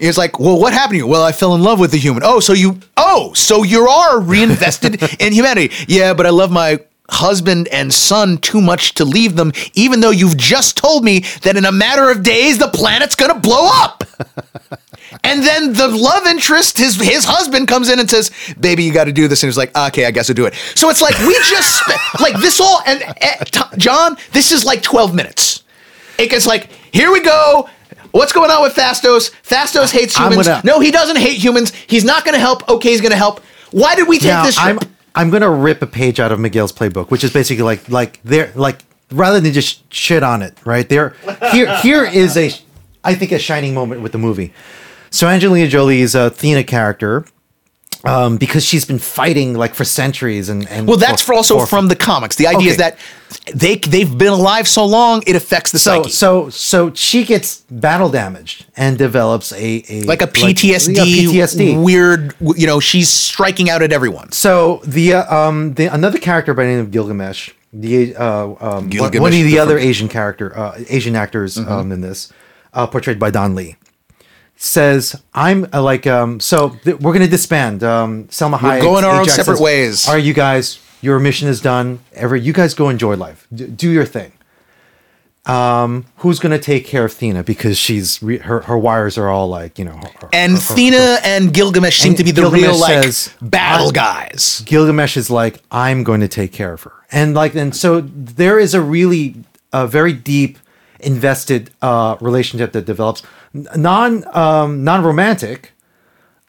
He's 0.00 0.16
like, 0.16 0.38
well, 0.38 0.58
what 0.58 0.72
happened 0.72 0.94
to 0.94 0.98
you? 0.98 1.06
Well, 1.06 1.22
I 1.22 1.32
fell 1.32 1.54
in 1.54 1.62
love 1.62 1.80
with 1.80 1.90
the 1.90 1.98
human. 1.98 2.22
Oh, 2.24 2.40
so 2.40 2.54
you, 2.54 2.80
oh, 2.96 3.34
so 3.34 3.62
you 3.62 3.86
are 3.86 4.20
reinvested 4.20 5.02
in 5.20 5.32
humanity. 5.34 5.74
Yeah, 5.86 6.14
but 6.14 6.24
I 6.24 6.30
love 6.30 6.50
my 6.50 6.78
husband 7.10 7.68
and 7.68 7.92
son 7.92 8.38
too 8.38 8.60
much 8.60 8.94
to 8.94 9.04
leave 9.04 9.36
them, 9.36 9.52
even 9.74 10.00
though 10.00 10.10
you've 10.10 10.36
just 10.36 10.76
told 10.76 11.04
me 11.04 11.20
that 11.42 11.56
in 11.56 11.64
a 11.64 11.72
matter 11.72 12.10
of 12.10 12.22
days 12.22 12.58
the 12.58 12.68
planet's 12.68 13.14
gonna 13.14 13.38
blow 13.38 13.68
up. 13.70 14.04
and 15.24 15.42
then 15.42 15.72
the 15.72 15.88
love 15.88 16.26
interest, 16.26 16.78
his 16.78 16.96
his 16.96 17.24
husband, 17.24 17.68
comes 17.68 17.88
in 17.88 17.98
and 17.98 18.08
says, 18.08 18.30
"Baby, 18.58 18.84
you 18.84 18.92
got 18.92 19.04
to 19.04 19.12
do 19.12 19.28
this," 19.28 19.42
and 19.42 19.48
he's 19.48 19.58
like, 19.58 19.76
"Okay, 19.76 20.06
I 20.06 20.10
guess 20.10 20.30
I'll 20.30 20.34
do 20.34 20.46
it." 20.46 20.54
So 20.74 20.88
it's 20.90 21.02
like 21.02 21.18
we 21.20 21.34
just 21.34 21.80
spent 21.80 22.00
like 22.20 22.40
this 22.40 22.60
all 22.60 22.80
and 22.86 23.02
uh, 23.02 23.44
T- 23.44 23.76
John, 23.78 24.16
this 24.32 24.52
is 24.52 24.64
like 24.64 24.82
twelve 24.82 25.14
minutes. 25.14 25.62
It 26.18 26.30
gets 26.30 26.46
like, 26.46 26.70
here 26.92 27.10
we 27.10 27.20
go. 27.20 27.68
What's 28.12 28.32
going 28.32 28.50
on 28.50 28.62
with 28.62 28.74
Phastos? 28.74 29.32
Phastos 29.42 29.90
hates 29.90 30.16
humans. 30.16 30.48
no, 30.62 30.78
he 30.78 30.92
doesn't 30.92 31.16
hate 31.16 31.36
humans. 31.36 31.72
He's 31.74 32.04
not 32.04 32.24
going 32.24 32.34
to 32.34 32.38
help. 32.38 32.68
Okay, 32.68 32.90
he's 32.90 33.00
going 33.00 33.10
to 33.10 33.16
help. 33.16 33.40
Why 33.72 33.96
did 33.96 34.06
we 34.06 34.18
take 34.18 34.28
now 34.28 34.44
this? 34.44 34.54
Trip? 34.54 34.78
I'm 34.80 34.93
gonna 35.30 35.50
rip 35.50 35.80
a 35.82 35.86
page 35.86 36.18
out 36.20 36.32
of 36.32 36.40
Miguel's 36.40 36.72
playbook, 36.72 37.10
which 37.10 37.24
is 37.24 37.32
basically 37.32 37.62
like 37.62 37.88
like 37.88 38.20
there 38.24 38.52
like 38.54 38.80
rather 39.10 39.40
than 39.40 39.52
just 39.52 39.92
shit 39.92 40.22
on 40.22 40.42
it, 40.42 40.56
right? 40.64 40.88
There 40.88 41.14
here 41.52 41.76
here 41.78 42.04
is 42.04 42.36
a 42.36 42.52
I 43.04 43.14
think 43.14 43.32
a 43.32 43.38
shining 43.38 43.74
moment 43.74 44.00
with 44.02 44.12
the 44.12 44.18
movie. 44.18 44.52
So 45.10 45.28
Angelina 45.28 45.68
Jolie's 45.68 46.14
Athena 46.14 46.64
character, 46.64 47.24
um, 48.04 48.36
because 48.36 48.64
she's 48.64 48.84
been 48.84 48.98
fighting 48.98 49.54
like 49.54 49.74
for 49.74 49.84
centuries 49.84 50.48
and 50.48 50.68
and 50.68 50.86
Well, 50.86 50.96
that's 50.96 51.22
for 51.22 51.34
also 51.34 51.64
from 51.66 51.88
the 51.88 51.96
comics. 51.96 52.36
The 52.36 52.46
idea 52.46 52.70
is 52.70 52.76
that 52.78 52.98
they 53.54 53.76
they've 53.76 54.16
been 54.16 54.32
alive 54.32 54.68
so 54.68 54.84
long 54.84 55.22
it 55.26 55.36
affects 55.36 55.72
the 55.72 55.78
so 55.78 56.02
psyche. 56.02 56.10
so 56.10 56.48
so 56.50 56.92
she 56.94 57.24
gets 57.24 57.62
battle 57.70 58.08
damaged 58.08 58.66
and 58.76 58.96
develops 58.98 59.52
a, 59.52 59.84
a 59.88 60.02
like 60.04 60.22
a 60.22 60.26
PTSD, 60.26 60.94
yeah, 60.96 61.04
PTSD. 61.46 61.82
weird. 61.82 62.34
You 62.40 62.66
know, 62.66 62.80
she's 62.80 63.08
striking 63.08 63.68
out 63.70 63.82
at 63.82 63.92
everyone. 63.92 64.32
So 64.32 64.80
the 64.84 65.14
uh, 65.14 65.34
um 65.36 65.74
the 65.74 65.86
another 65.86 66.18
character 66.18 66.54
by 66.54 66.64
the 66.64 66.70
name 66.70 66.80
of 66.80 66.90
Gilgamesh, 66.90 67.50
the 67.72 68.14
uh 68.16 68.44
um 68.44 68.54
one- 68.60 68.88
Gilgamesh, 68.90 69.20
one 69.20 69.32
of 69.32 69.38
the, 69.38 69.42
the 69.44 69.58
other 69.58 69.78
Asian 69.78 70.08
character 70.08 70.56
uh, 70.56 70.78
Asian 70.88 71.16
actors 71.16 71.58
um 71.58 71.90
in 71.92 72.00
this, 72.02 72.32
uh, 72.72 72.86
portrayed 72.86 73.18
by 73.18 73.30
Don 73.30 73.54
Lee, 73.54 73.76
says 74.56 75.20
I'm 75.34 75.66
uh, 75.72 75.82
like 75.82 76.06
um 76.06 76.40
so 76.40 76.70
th- 76.84 76.98
we're 77.00 77.12
gonna 77.12 77.26
disband 77.28 77.82
um 77.82 78.24
Salma 78.28 78.58
Hayek. 78.58 78.80
going 78.80 79.04
our 79.04 79.20
own 79.20 79.26
Ajak 79.26 79.30
separate 79.30 79.56
says, 79.56 79.60
ways. 79.60 80.08
All 80.08 80.14
right, 80.14 80.24
you 80.24 80.32
guys, 80.34 80.78
your 81.02 81.18
mission 81.18 81.48
is 81.48 81.60
done. 81.60 82.00
Ever 82.12 82.36
you 82.36 82.52
guys 82.52 82.74
go 82.74 82.88
enjoy 82.88 83.16
life, 83.16 83.46
D- 83.54 83.66
do 83.66 83.90
your 83.90 84.04
thing. 84.04 84.32
Um, 85.46 86.06
who's 86.18 86.38
gonna 86.38 86.58
take 86.58 86.86
care 86.86 87.04
of 87.04 87.12
Thena 87.12 87.44
because 87.44 87.76
she's 87.76 88.22
re- 88.22 88.38
her 88.38 88.60
her 88.62 88.78
wires 88.78 89.18
are 89.18 89.28
all 89.28 89.46
like 89.48 89.78
you 89.78 89.84
know 89.84 89.96
her- 90.20 90.28
And 90.32 90.52
her- 90.52 90.58
her- 90.58 90.74
Thena 90.74 91.18
and 91.22 91.52
Gilgamesh 91.52 91.98
seem 91.98 92.12
And 92.12 92.16
to 92.18 92.24
be 92.24 92.30
the 92.30 92.40
Gilgamesh 92.42 92.62
real 92.62 92.80
like 92.80 93.02
says, 93.04 93.34
battle 93.42 93.90
guys. 93.92 94.62
Gilgamesh 94.64 95.18
is 95.18 95.28
like, 95.28 95.60
I'm 95.70 96.02
going 96.02 96.20
to 96.22 96.28
take 96.28 96.50
care 96.52 96.72
of 96.72 96.82
her, 96.84 96.92
and 97.12 97.34
like, 97.34 97.54
and 97.54 97.76
so 97.76 98.00
there 98.00 98.58
is 98.58 98.72
a 98.72 98.80
really, 98.80 99.34
a 99.70 99.86
very 99.86 100.14
deep, 100.14 100.56
invested 101.00 101.70
uh, 101.82 102.16
relationship 102.22 102.72
that 102.72 102.86
develops, 102.86 103.22
non, 103.54 104.24
um, 104.36 104.84
non 104.84 105.02
romantic, 105.02 105.72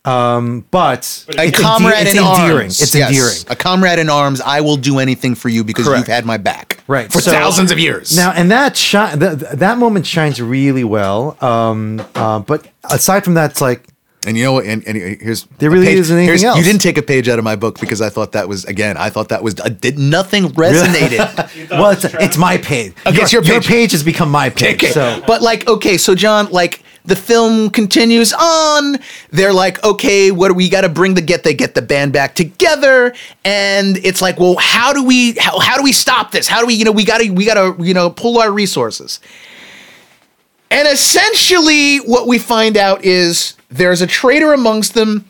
um, 0.04 0.66
but 0.72 1.26
A 1.38 1.46
it's 1.48 1.60
comrade 1.60 1.94
ende- 1.96 2.08
it's 2.10 2.18
in 2.18 2.24
endearing. 2.24 2.58
arms. 2.64 2.82
It's 2.82 2.94
Yes. 2.94 3.10
endearing. 3.10 3.38
A 3.50 3.56
comrade 3.56 4.00
in 4.00 4.10
arms. 4.10 4.40
I 4.42 4.62
will 4.62 4.78
do 4.78 5.00
anything 5.00 5.34
for 5.36 5.50
you 5.50 5.64
because 5.64 5.86
Correct. 5.86 6.00
you've 6.02 6.08
had 6.16 6.26
my 6.26 6.38
back. 6.38 6.80
Right 6.88 7.12
For 7.12 7.22
so- 7.22 7.32
thousands 7.32 7.72
of 7.72 7.80
years. 7.80 8.16
Now, 8.16 8.32
and 8.36 8.52
that 8.52 8.78
shi- 8.78 8.98
th- 8.98 9.40
th- 9.40 9.52
that 9.54 9.78
moment 9.80 10.06
shines 10.06 10.40
really 10.42 10.84
well. 10.84 11.38
Um, 11.42 12.02
uh, 12.14 12.40
but 12.40 12.68
aside 12.92 13.24
from 13.24 13.34
that, 13.36 13.52
it's 13.52 13.62
like 13.62 13.86
And 14.28 14.36
you 14.36 14.44
know 14.44 14.54
what? 14.54 14.66
And, 14.66 14.82
and 14.88 14.98
here's 14.98 15.46
There 15.60 15.70
really 15.70 15.86
page- 15.86 16.00
isn't 16.00 16.18
anything 16.18 16.44
else. 16.48 16.58
You 16.58 16.64
didn't 16.64 16.82
take 16.82 16.98
a 16.98 17.04
page 17.04 17.30
out 17.30 17.38
of 17.38 17.46
my 17.46 17.56
book 17.56 17.80
because 17.80 18.02
I 18.02 18.10
thought 18.10 18.32
that 18.32 18.50
was 18.50 18.66
again. 18.66 18.98
I 18.98 19.12
thought 19.12 19.30
that 19.30 19.44
was 19.44 19.54
uh, 19.60 19.70
did 19.70 20.00
nothing 20.00 20.46
resonated. 20.54 21.70
well, 21.70 21.92
it's, 21.92 22.06
it's 22.06 22.36
my 22.36 22.58
page. 22.58 22.94
Okay, 23.06 23.16
your, 23.18 23.24
it's 23.24 23.34
your 23.34 23.44
your 23.44 23.62
page. 23.62 23.68
page 23.68 23.92
has 23.92 24.02
become 24.02 24.30
my 24.32 24.50
page. 24.50 24.84
Okay. 24.84 24.92
So 24.92 25.22
But 25.28 25.44
like, 25.44 25.68
okay, 25.68 25.98
so 25.98 26.16
John, 26.16 26.48
like 26.50 26.82
the 27.06 27.16
film 27.16 27.70
continues 27.70 28.34
on. 28.34 28.98
They're 29.32 29.54
like, 29.54 29.84
okay, 29.84 30.32
what 30.32 30.48
do 30.50 30.54
we 30.54 30.70
got 30.70 30.82
to 30.82 30.90
bring 30.90 31.14
the 31.14 31.22
get? 31.22 31.44
They 31.44 31.54
get 31.54 31.76
the 31.76 31.82
band 31.82 32.14
back 32.14 32.36
together, 32.36 33.14
and 33.44 33.98
it's 33.98 34.22
like, 34.22 34.40
well, 34.40 34.56
how 34.60 34.94
do 34.94 35.04
we 35.04 35.34
how, 35.34 35.60
how 35.60 35.78
do 35.78 35.84
we 35.84 35.92
stop 35.92 36.32
this? 36.32 36.48
How 36.48 36.60
do 36.62 36.66
we 36.68 36.74
you 36.74 36.86
know 36.86 36.92
we 36.92 37.06
got 37.06 37.20
to 37.20 37.30
we 37.30 37.46
got 37.46 37.56
to 37.78 37.84
you 37.84 37.94
know 37.94 38.10
pull 38.10 38.40
our 38.40 38.52
resources. 38.52 39.20
And 40.72 40.88
essentially, 40.88 41.98
what 41.98 42.28
we 42.28 42.40
find 42.40 42.76
out 42.76 43.06
is 43.06 43.56
there's 43.70 44.02
a 44.02 44.08
traitor 44.08 44.52
amongst 44.54 44.94
them. 44.94 45.26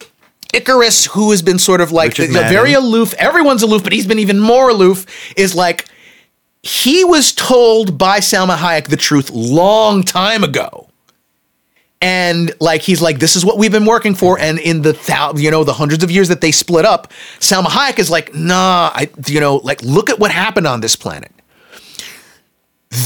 Ikaris, 0.54 1.08
who 1.10 1.32
has 1.32 1.42
been 1.42 1.60
sort 1.60 1.82
of 1.82 1.92
like 1.92 2.12
the- 2.16 2.28
the 2.34 2.40
very 2.50 2.74
aloof, 2.74 3.14
everyone's 3.16 3.62
aloof, 3.62 3.84
but 3.84 3.92
he's 3.92 4.08
been 4.08 4.20
even 4.20 4.40
more 4.40 4.70
aloof, 4.70 5.06
is 5.36 5.54
like, 5.54 5.86
he 6.64 7.04
was 7.04 7.34
told 7.34 7.98
by 7.98 8.20
Salma 8.20 8.56
Hayek 8.56 8.88
the 8.88 8.96
truth 8.96 9.30
long 9.32 10.02
time 10.04 10.44
ago. 10.46 10.88
And 12.06 12.53
like 12.60 12.82
he's 12.82 13.02
like, 13.02 13.18
this 13.18 13.36
is 13.36 13.44
what 13.44 13.57
we've 13.57 13.72
been 13.72 13.86
working 13.88 14.14
for. 14.14 14.38
And 14.38 14.60
in 14.60 14.84
the 14.84 14.94
thou, 14.94 15.34
you 15.34 15.49
know 15.49 15.64
the 15.64 15.73
hundreds 15.73 16.03
of 16.03 16.11
years 16.11 16.27
that 16.27 16.40
they 16.40 16.52
split 16.52 16.86
up, 16.86 17.11
Salma 17.40 17.65
Hayek 17.65 17.98
is 17.98 18.11
like, 18.11 18.32
nah, 18.36 18.91
I 18.94 19.10
you 19.26 19.40
know 19.40 19.56
like 19.57 19.82
look 19.82 20.11
at 20.11 20.19
what 20.19 20.30
happened 20.30 20.68
on 20.68 20.82
this 20.82 20.95
planet. 20.95 21.32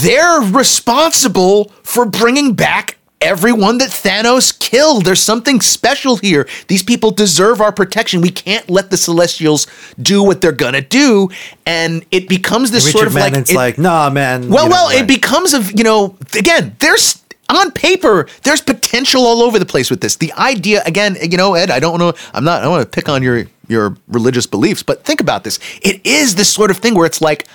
They're 0.02 0.42
responsible 0.42 1.70
for 1.82 2.04
bringing 2.04 2.52
back 2.52 2.98
everyone 3.22 3.78
that 3.78 3.88
Thanos 3.88 4.56
killed. 4.58 5.06
There's 5.06 5.22
something 5.22 5.62
special 5.62 6.16
here. 6.16 6.46
These 6.68 6.82
people 6.82 7.10
deserve 7.10 7.62
our 7.62 7.72
protection. 7.72 8.20
We 8.20 8.30
can't 8.30 8.68
let 8.68 8.90
the 8.90 8.98
Celestials 8.98 9.66
do 10.00 10.22
what 10.22 10.42
they're 10.42 10.52
gonna 10.52 10.82
do. 10.82 11.30
And 11.64 12.04
it 12.10 12.28
becomes 12.28 12.70
this 12.70 12.84
Richard 12.84 12.98
sort 12.98 13.06
of 13.08 13.14
Madden's 13.14 13.48
like, 13.54 13.78
it- 13.78 13.78
like, 13.78 13.78
nah, 13.78 14.10
man. 14.10 14.50
well, 14.50 14.64
you 14.64 14.68
know, 14.68 14.74
well, 14.74 14.90
it 14.90 15.06
becomes 15.06 15.54
of 15.54 15.72
you 15.76 15.84
know 15.84 16.16
again. 16.38 16.76
There's 16.80 17.22
on 17.56 17.70
paper 17.72 18.28
there's 18.42 18.60
potential 18.60 19.26
all 19.26 19.42
over 19.42 19.58
the 19.58 19.66
place 19.66 19.90
with 19.90 20.00
this. 20.00 20.16
The 20.16 20.32
idea 20.34 20.82
again, 20.84 21.16
you 21.20 21.36
know, 21.36 21.54
Ed. 21.54 21.70
I 21.70 21.80
don't 21.80 21.98
know. 21.98 22.12
I'm 22.32 22.44
not. 22.44 22.60
I 22.60 22.62
don't 22.62 22.72
want 22.72 22.82
to 22.82 22.88
pick 22.88 23.08
on 23.08 23.22
your 23.22 23.44
your 23.68 23.96
religious 24.08 24.46
beliefs, 24.46 24.82
but 24.82 25.04
think 25.04 25.20
about 25.20 25.44
this. 25.44 25.58
It 25.82 26.04
is 26.04 26.34
this 26.34 26.52
sort 26.52 26.70
of 26.70 26.78
thing 26.78 26.94
where 26.94 27.06
it's 27.06 27.20
like. 27.20 27.46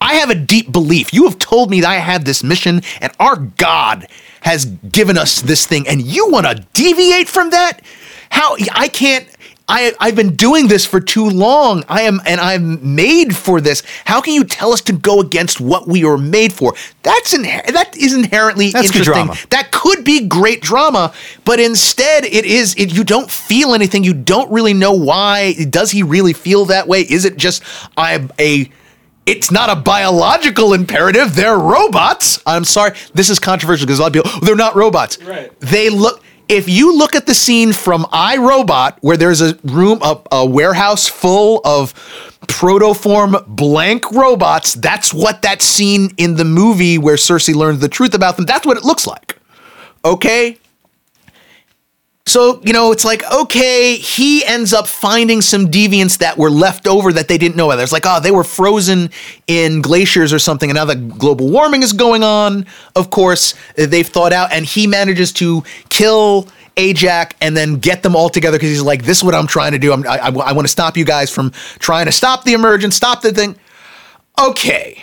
I 0.00 0.14
have 0.14 0.30
a 0.30 0.34
deep 0.34 0.72
belief. 0.72 1.14
You 1.14 1.26
have 1.26 1.38
told 1.38 1.70
me 1.70 1.80
that 1.82 1.88
I 1.88 1.94
have 1.94 2.24
this 2.24 2.42
mission, 2.42 2.82
and 3.00 3.12
our 3.20 3.36
God 3.36 4.08
has 4.40 4.64
given 4.66 5.16
us 5.16 5.40
this 5.40 5.64
thing, 5.64 5.86
and 5.86 6.02
you 6.02 6.28
want 6.28 6.44
to 6.46 6.66
deviate 6.74 7.28
from 7.28 7.50
that? 7.50 7.82
How 8.28 8.56
I 8.72 8.88
can't. 8.88 9.28
I, 9.68 9.92
I've 10.00 10.16
been 10.16 10.34
doing 10.36 10.68
this 10.68 10.84
for 10.84 11.00
too 11.00 11.28
long. 11.28 11.84
I 11.88 12.02
am, 12.02 12.20
and 12.26 12.40
I'm 12.40 12.94
made 12.94 13.34
for 13.36 13.60
this. 13.60 13.82
How 14.04 14.20
can 14.20 14.34
you 14.34 14.44
tell 14.44 14.72
us 14.72 14.80
to 14.82 14.92
go 14.92 15.20
against 15.20 15.60
what 15.60 15.86
we 15.86 16.04
are 16.04 16.18
made 16.18 16.52
for? 16.52 16.74
That's 17.02 17.34
inher- 17.34 17.66
that 17.72 17.96
is 17.96 18.14
inherently 18.14 18.70
That's 18.70 18.90
good 18.90 18.98
interesting. 19.00 19.26
drama. 19.26 19.40
That 19.50 19.70
could 19.70 20.04
be 20.04 20.26
great 20.26 20.62
drama, 20.62 21.12
but 21.44 21.60
instead, 21.60 22.24
it 22.24 22.44
is. 22.44 22.74
It, 22.76 22.92
you 22.92 23.04
don't 23.04 23.30
feel 23.30 23.74
anything. 23.74 24.04
You 24.04 24.14
don't 24.14 24.50
really 24.50 24.74
know 24.74 24.92
why. 24.92 25.54
Does 25.70 25.90
he 25.90 26.02
really 26.02 26.32
feel 26.32 26.66
that 26.66 26.88
way? 26.88 27.02
Is 27.02 27.24
it 27.24 27.36
just 27.36 27.62
I'm 27.96 28.30
a 28.38 28.70
it's 29.24 29.50
not 29.52 29.70
a 29.70 29.76
biological 29.76 30.74
imperative. 30.74 31.34
They're 31.34 31.58
robots. 31.58 32.42
I'm 32.44 32.64
sorry. 32.64 32.92
This 33.14 33.30
is 33.30 33.38
controversial 33.38 33.86
because 33.86 34.00
a 34.00 34.02
lot 34.02 34.08
of 34.16 34.24
people, 34.24 34.30
"Oh, 34.34 34.40
they're 34.44 34.56
not 34.56 34.74
robots. 34.74 35.22
Right. 35.22 35.52
They 35.60 35.90
look, 35.90 36.22
if 36.48 36.68
you 36.68 36.96
look 36.96 37.14
at 37.14 37.26
the 37.26 37.34
scene 37.34 37.72
from 37.72 38.06
I 38.12 38.36
Robot, 38.36 38.98
where 39.00 39.16
there's 39.16 39.40
a 39.40 39.56
room, 39.64 40.00
a, 40.02 40.20
a 40.30 40.46
warehouse 40.46 41.08
full 41.08 41.60
of 41.64 41.94
protoform 42.46 43.46
blank 43.46 44.10
robots, 44.12 44.74
that's 44.74 45.14
what 45.14 45.42
that 45.42 45.62
scene 45.62 46.10
in 46.16 46.36
the 46.36 46.44
movie 46.44 46.98
where 46.98 47.16
Sersi 47.16 47.54
learns 47.54 47.80
the 47.80 47.88
truth 47.88 48.14
about 48.14 48.36
them, 48.36 48.44
that's 48.44 48.66
what 48.66 48.76
it 48.76 48.84
looks 48.84 49.06
like. 49.06 49.36
Okay? 50.04 50.58
So, 52.24 52.60
you 52.64 52.72
know, 52.72 52.92
it's 52.92 53.04
like, 53.04 53.24
okay, 53.32 53.96
he 53.96 54.44
ends 54.44 54.72
up 54.72 54.86
finding 54.86 55.40
some 55.40 55.66
deviants 55.66 56.18
that 56.18 56.38
were 56.38 56.50
left 56.50 56.86
over 56.86 57.12
that 57.12 57.26
they 57.26 57.36
didn't 57.36 57.56
know 57.56 57.70
about. 57.70 57.82
It's 57.82 57.92
like, 57.92 58.06
oh, 58.06 58.20
they 58.20 58.30
were 58.30 58.44
frozen 58.44 59.10
in 59.48 59.82
glaciers 59.82 60.32
or 60.32 60.38
something, 60.38 60.70
and 60.70 60.76
now 60.76 60.84
that 60.84 61.18
global 61.18 61.50
warming 61.50 61.82
is 61.82 61.92
going 61.92 62.22
on, 62.22 62.64
of 62.94 63.10
course, 63.10 63.54
they've 63.74 64.06
thought 64.06 64.32
out, 64.32 64.52
and 64.52 64.64
he 64.64 64.86
manages 64.86 65.32
to 65.32 65.64
kill 65.88 66.46
Ajak 66.76 67.32
and 67.40 67.56
then 67.56 67.76
get 67.76 68.02
them 68.02 68.14
all 68.14 68.28
together 68.28 68.56
because 68.56 68.70
he's 68.70 68.82
like, 68.82 69.04
this 69.04 69.18
is 69.18 69.24
what 69.24 69.34
I'm 69.34 69.48
trying 69.48 69.72
to 69.72 69.78
do. 69.78 69.92
I'm, 69.92 70.06
I, 70.06 70.18
I, 70.18 70.28
I 70.28 70.52
want 70.52 70.64
to 70.64 70.72
stop 70.72 70.96
you 70.96 71.04
guys 71.04 71.28
from 71.28 71.50
trying 71.80 72.06
to 72.06 72.12
stop 72.12 72.44
the 72.44 72.52
emergence, 72.52 72.94
stop 72.94 73.22
the 73.22 73.32
thing. 73.32 73.56
Okay. 74.40 75.02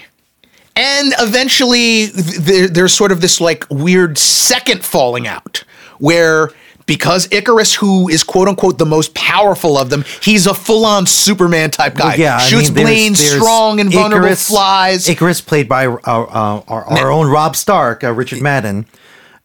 And 0.75 1.13
eventually, 1.19 2.07
th- 2.07 2.37
there, 2.37 2.67
there's 2.69 2.93
sort 2.93 3.11
of 3.11 3.21
this 3.21 3.41
like 3.41 3.65
weird 3.69 4.17
second 4.17 4.83
falling 4.83 5.27
out 5.27 5.63
where 5.99 6.51
because 6.89 7.27
Ikaris, 7.29 7.75
who 7.75 8.09
is 8.09 8.23
quote 8.23 8.47
unquote 8.49 8.77
the 8.79 8.85
most 8.85 9.13
powerful 9.13 9.77
of 9.77 9.89
them, 9.91 10.03
he's 10.21 10.47
a 10.47 10.53
full 10.55 10.83
on 10.85 11.05
Superman 11.05 11.69
type 11.71 11.93
guy. 11.95 12.09
Well, 12.09 12.19
yeah, 12.19 12.35
I 12.37 12.39
Shoots 12.39 12.67
mean, 12.69 12.73
there's- 12.75 12.89
planes, 12.89 13.19
there's 13.19 13.41
strong, 13.41 13.79
invulnerable, 13.79 14.27
Ikaris- 14.29 14.47
flies. 14.47 15.07
Ikaris, 15.07 15.45
played 15.45 15.69
by 15.69 15.85
uh, 15.85 15.95
uh, 16.03 16.61
our, 16.67 16.83
our 16.85 17.11
own 17.11 17.27
Robb 17.29 17.55
Stark, 17.55 18.03
uh, 18.03 18.11
Richard 18.11 18.41
Madden. 18.41 18.85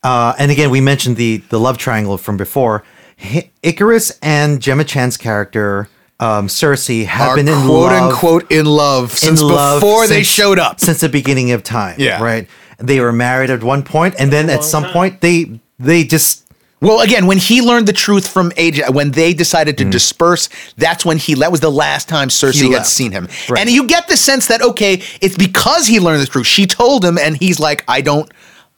Uh, 0.02 0.34
and 0.38 0.50
again, 0.50 0.70
we 0.70 0.80
mentioned 0.80 1.16
the 1.16 1.38
the 1.50 1.60
love 1.60 1.78
triangle 1.78 2.16
from 2.18 2.36
before. 2.36 2.82
Hi- 3.20 3.50
Ikaris 3.62 4.18
and 4.22 4.60
Gemma 4.60 4.84
Chan's 4.84 5.16
character, 5.16 5.88
um, 6.20 6.48
Sersi, 6.48 7.04
have 7.06 7.28
are 7.30 7.36
been 7.36 7.48
in 7.48 7.54
quote 7.66 7.92
love, 7.92 8.12
unquote 8.12 8.50
in 8.50 8.66
love 8.66 9.12
since 9.12 9.40
in 9.40 9.46
love 9.48 9.80
before 9.80 10.06
they 10.06 10.22
showed 10.22 10.58
up. 10.58 10.80
since 10.80 11.00
the 11.00 11.08
beginning 11.08 11.52
of 11.52 11.62
time. 11.62 11.96
Yeah. 11.98 12.22
right. 12.22 12.48
They 12.78 13.00
were 13.00 13.12
married 13.12 13.50
at 13.50 13.62
one 13.62 13.82
point, 13.84 14.14
and 14.18 14.32
then 14.32 14.50
at 14.50 14.64
some 14.64 14.82
time. 14.84 14.92
point 14.92 15.20
they 15.20 15.60
they 15.78 16.04
just 16.04 16.43
Well, 16.80 17.00
again, 17.00 17.26
when 17.26 17.38
he 17.38 17.62
learned 17.62 17.88
the 17.88 17.92
truth 17.94 18.28
from 18.28 18.50
Aj, 18.52 18.92
when 18.92 19.12
they 19.12 19.32
decided 19.32 19.78
to 19.78 19.84
mm. 19.84 19.90
disperse, 19.90 20.48
that's 20.76 21.04
when 21.04 21.16
he. 21.16 21.34
That 21.34 21.50
was 21.50 21.60
the 21.60 21.70
last 21.70 22.08
time 22.08 22.28
Sersi 22.28 22.72
had 22.72 22.84
seen 22.86 23.10
him, 23.10 23.28
Right. 23.48 23.60
and 23.60 23.70
you 23.70 23.86
get 23.86 24.08
the 24.08 24.16
sense 24.16 24.48
that 24.48 24.60
okay, 24.60 25.02
it's 25.20 25.36
because 25.36 25.86
he 25.86 25.98
learned 26.00 26.20
the 26.20 26.26
truth. 26.26 26.46
She 26.46 26.66
told 26.66 27.04
him, 27.04 27.16
and 27.16 27.36
he's 27.36 27.58
like, 27.58 27.84
I 27.88 28.00
don't. 28.00 28.30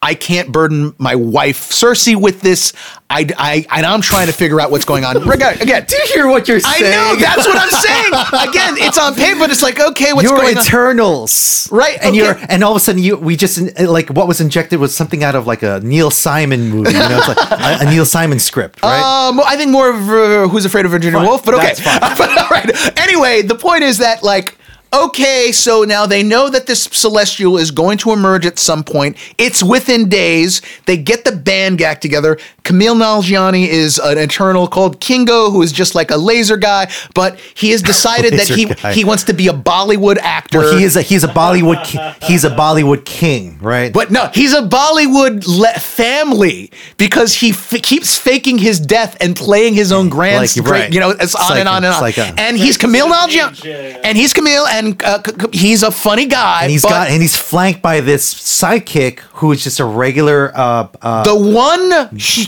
I 0.02 0.14
can't 0.14 0.52
burden 0.52 0.94
my 0.98 1.14
wife 1.16 1.70
Sersi 1.70 2.14
with 2.14 2.43
this. 2.43 2.73
I, 3.09 3.27
I, 3.39 3.66
and 3.74 3.86
I'm 3.86 4.02
trying 4.02 4.27
to 4.27 4.32
figure 4.32 4.60
out 4.60 4.70
what's 4.70 4.85
going 4.85 5.05
on. 5.05 5.16
Again, 5.32 5.85
Do 5.89 5.97
you 5.97 6.06
hear 6.12 6.28
what 6.28 6.47
you're 6.47 6.60
saying? 6.60 6.85
I 6.85 6.90
know 6.90 7.16
that's 7.18 7.47
what 7.47 7.56
I'm 7.56 7.70
saying. 7.70 8.12
Again, 8.51 8.74
it's 8.86 8.98
on 8.98 9.14
paper, 9.14 9.39
but 9.40 9.51
it's 9.51 9.62
like 9.62 9.81
okay, 9.81 10.12
what's 10.12 10.28
you're 10.28 10.36
going 10.39 10.56
on? 10.56 10.62
Eternals, 10.64 11.68
Right, 11.73 11.97
And 12.01 12.09
okay. 12.10 12.16
you're, 12.16 12.36
and 12.48 12.62
all 12.62 12.73
of 12.73 12.77
a 12.77 12.81
sudden, 12.81 13.02
you 13.02 13.16
we 13.16 13.36
just 13.36 13.81
like 13.81 14.10
what 14.10 14.28
was 14.28 14.40
injected 14.40 14.78
was 14.81 14.94
something 14.94 15.24
out 15.24 15.35
of 15.35 15.47
like 15.47 15.62
a 15.62 15.81
Neil 15.82 16.10
Simon 16.10 16.68
movie. 16.68 16.90
You 16.93 16.98
know, 16.98 17.18
it's 17.18 17.28
like 17.28 17.51
a, 17.82 17.86
a 17.86 17.90
Neil 17.90 18.05
Simon 18.05 18.39
script, 18.39 18.82
right? 18.82 19.28
Um, 19.28 19.40
I 19.40 19.56
think 19.56 19.70
more 19.70 19.90
of 19.90 19.97
uh, 20.10 20.48
Who's 20.48 20.64
Afraid 20.66 20.85
of 20.85 20.90
Virginia 20.90 21.18
Woolf, 21.20 21.44
but 21.44 21.55
okay. 21.55 21.74
Fine. 21.74 22.01
but 22.01 22.39
all 22.39 22.48
right. 22.51 22.98
Anyway, 22.98 23.43
the 23.43 23.56
point 23.56 23.82
is 23.82 23.98
that 23.98 24.23
like. 24.23 24.59
Okay, 24.93 25.51
so 25.53 25.83
now 25.83 26.07
they 26.07 26.23
know 26.23 26.49
that 26.49 26.67
this 26.67 26.85
celestial 26.85 27.59
is 27.59 27.71
going 27.71 27.99
to 27.99 28.13
emerge 28.13 28.47
at 28.47 28.59
some 28.59 28.83
point. 28.85 29.17
It's 29.37 29.63
within 29.63 30.09
days. 30.09 30.63
They 30.87 30.97
get 30.97 31.25
the 31.25 31.33
band 31.33 31.79
back 31.79 32.01
together. 32.01 32.37
Kumail 32.63 32.95
Nanjiani 32.97 33.67
is 33.67 33.99
an 33.99 34.17
eternal 34.17 34.67
called 34.69 35.01
Kingo, 35.01 35.51
who 35.51 35.61
is 35.63 35.71
just 35.73 35.95
like 35.95 36.11
a 36.11 36.17
laser 36.17 36.57
guy, 36.57 36.91
but 37.15 37.39
he 37.55 37.71
has 37.71 37.83
decided 37.83 38.33
that 38.39 38.49
he 38.49 38.67
guy. 38.67 38.93
he 38.93 39.05
wants 39.05 39.25
to 39.25 39.35
be 39.35 39.49
a 39.49 39.53
Bollywood 39.53 40.19
actor. 40.19 40.59
Well, 40.61 40.79
he 40.79 40.85
is 40.85 40.97
a 40.97 41.03
he's 41.03 41.25
a 41.25 41.29
Bollywood 41.29 41.85
ki- 41.85 42.27
he's 42.27 42.45
a 42.45 42.51
Bollywood 42.51 43.05
king, 43.05 43.59
right? 43.61 43.93
But 43.93 44.11
no, 44.11 44.31
he's 44.35 44.55
a 44.55 44.63
Bollywood 44.63 45.45
le- 45.47 45.79
family 45.79 46.71
because 46.97 47.35
he 47.35 47.51
f- 47.51 47.83
keeps 47.83 48.17
faking 48.17 48.59
his 48.59 48.81
death 48.81 49.17
and 49.21 49.37
playing 49.37 49.75
his 49.75 49.93
own 49.93 50.09
grand, 50.09 50.37
Like, 50.43 50.55
great- 50.65 50.81
right. 50.81 50.93
you 50.93 51.01
know, 51.01 51.11
it's 51.11 51.23
It's 51.23 51.35
on 51.37 51.51
like 51.51 51.61
and 51.61 51.69
on 51.69 51.85
and 51.85 51.95
on. 51.95 52.01
like 52.01 52.19
a- 52.19 52.35
and 52.39 52.57
he's 52.57 52.77
Camille 52.77 53.09
Nalgian, 53.09 53.63
Yeah, 53.65 53.71
yeah. 53.73 53.99
and 54.05 54.17
he's 54.17 54.33
Camille, 54.33 54.67
and 54.77 55.03
uh, 55.03 55.23
c- 55.23 55.32
c- 55.32 55.59
he's 55.59 55.82
a 55.82 55.90
funny 55.90 56.27
guy. 56.27 56.62
and 56.62 56.70
he's 56.70 56.82
but 56.82 56.90
got 56.90 57.09
and 57.09 57.23
he's 57.23 57.36
flanked 57.36 57.82
by 57.82 58.01
this 58.01 58.32
sidekick 58.35 59.20
who 59.40 59.53
is 59.53 59.62
just 59.65 59.81
a 59.81 59.85
regular 59.85 60.53
uh, 60.55 60.89
uh 61.03 61.24
the 61.24 61.36
one 61.36 61.90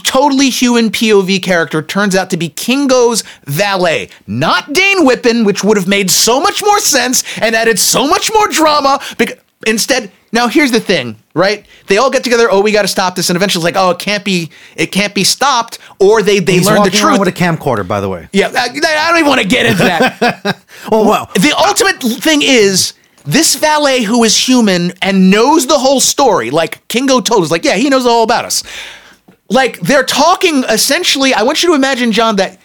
totally 0.05 0.50
human 0.50 0.90
POV 0.90 1.42
character 1.42 1.82
turns 1.82 2.14
out 2.14 2.30
to 2.30 2.36
be 2.36 2.48
Kingo's 2.48 3.22
valet, 3.44 4.10
not 4.26 4.72
Dane 4.72 5.05
Whitman, 5.05 5.44
which 5.44 5.62
would 5.64 5.76
have 5.76 5.88
made 5.88 6.10
so 6.10 6.40
much 6.40 6.62
more 6.62 6.80
sense 6.80 7.24
and 7.38 7.55
added 7.55 7.78
so 7.78 8.06
much 8.06 8.30
more 8.32 8.48
drama. 8.48 9.00
Because 9.16 9.38
instead, 9.66 10.10
now 10.32 10.48
here's 10.48 10.70
the 10.70 10.80
thing, 10.80 11.16
right? 11.34 11.66
They 11.86 11.96
all 11.98 12.10
get 12.10 12.24
together. 12.24 12.48
Oh, 12.50 12.60
we 12.60 12.72
got 12.72 12.82
to 12.82 12.88
stop 12.88 13.14
this, 13.16 13.30
and 13.30 13.36
eventually, 13.36 13.60
it's 13.60 13.76
like, 13.76 13.82
oh, 13.82 13.90
it 13.90 13.98
can't 13.98 14.24
be, 14.24 14.50
it 14.76 14.88
can't 14.92 15.14
be 15.14 15.24
stopped, 15.24 15.78
or 15.98 16.22
they 16.22 16.38
they 16.40 16.55
he's 16.55 16.66
learn 16.66 16.76
the 16.76 16.80
walking 16.80 17.00
around 17.00 17.16
truth. 17.16 17.26
with 17.26 17.28
a 17.28 17.32
camcorder, 17.32 17.86
by 17.86 18.00
the 18.00 18.09
way. 18.09 18.28
yeah, 18.32 18.50
I, 18.55 18.66
I 18.66 19.09
don't 19.10 19.18
even 19.18 19.28
want 19.28 19.40
to 19.40 19.48
get 19.48 19.66
into 19.66 19.82
that. 19.84 20.62
Oh 20.92 21.06
wow, 21.06 21.28
the 21.34 21.52
ultimate 21.59 22.00
thing 22.22 22.40
is 22.42 22.94
this 23.24 23.56
valet 23.56 24.02
who 24.05 24.22
is 24.24 24.36
human 24.48 24.92
and 25.02 25.30
knows 25.30 25.66
the 25.66 25.76
whole 25.78 26.00
story, 26.00 26.50
like 26.50 26.86
Kingo 26.88 27.20
told 27.20 27.42
us, 27.44 27.50
like, 27.50 27.64
yeah, 27.64 27.74
he 27.74 27.88
knows 27.90 28.06
all 28.06 28.22
about 28.22 28.44
us. 28.44 28.62
Like 29.50 29.80
they're 29.80 30.05
talking 30.05 30.64
essentially. 30.68 31.34
I 31.34 31.42
want 31.42 31.62
you 31.62 31.70
to 31.70 31.74
imagine, 31.74 32.12
John, 32.12 32.36
that 32.36 32.59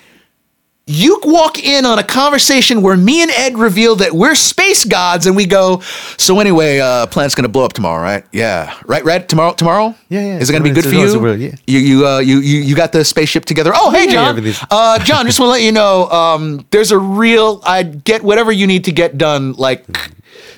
you 0.85 1.19
walk 1.23 1.63
in 1.63 1.85
on 1.85 1.97
a 1.97 2.03
conversation 2.03 2.81
where 2.81 2.97
me 2.97 3.21
and 3.21 3.31
Ed 3.31 3.57
reveal 3.57 3.95
that 3.97 4.11
we're 4.11 4.35
space 4.35 4.83
gods, 4.83 5.25
and 5.25 5.35
we 5.35 5.45
go, 5.45 5.81
"So 6.17 6.39
anyway, 6.41 6.79
uh, 6.79 7.05
planet's 7.07 7.35
gonna 7.35 7.47
blow 7.47 7.63
up 7.63 7.71
tomorrow, 7.73 8.01
right? 8.03 8.25
Yeah, 8.33 8.73
right, 8.85 9.03
Red. 9.05 9.29
Tomorrow, 9.29 9.53
tomorrow. 9.53 9.95
Yeah, 10.09 10.19
yeah. 10.21 10.37
Is 10.39 10.49
it 10.49 10.53
gonna 10.53 10.63
be 10.63 10.71
good 10.71 10.83
for 10.83 10.89
you? 10.91 11.05
it's- 11.05 11.39
yeah. 11.39 11.55
You, 11.67 11.79
you, 11.79 12.07
uh, 12.07 12.19
you, 12.19 12.39
you, 12.39 12.59
you 12.61 12.75
got 12.75 12.91
the 12.91 13.05
spaceship 13.05 13.45
together. 13.45 13.71
Oh, 13.73 13.91
hey, 13.91 14.07
John. 14.07 14.37
Uh, 14.69 14.99
John, 14.99 15.25
just 15.25 15.39
want 15.39 15.47
to 15.49 15.51
let 15.53 15.61
you 15.61 15.71
know, 15.71 16.09
um, 16.09 16.65
there's 16.71 16.91
a 16.91 16.97
real. 16.97 17.61
I 17.65 17.83
get 17.83 18.21
whatever 18.23 18.51
you 18.51 18.67
need 18.67 18.83
to 18.85 18.91
get 18.91 19.17
done, 19.17 19.53
like 19.53 19.85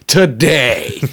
today. 0.07 1.01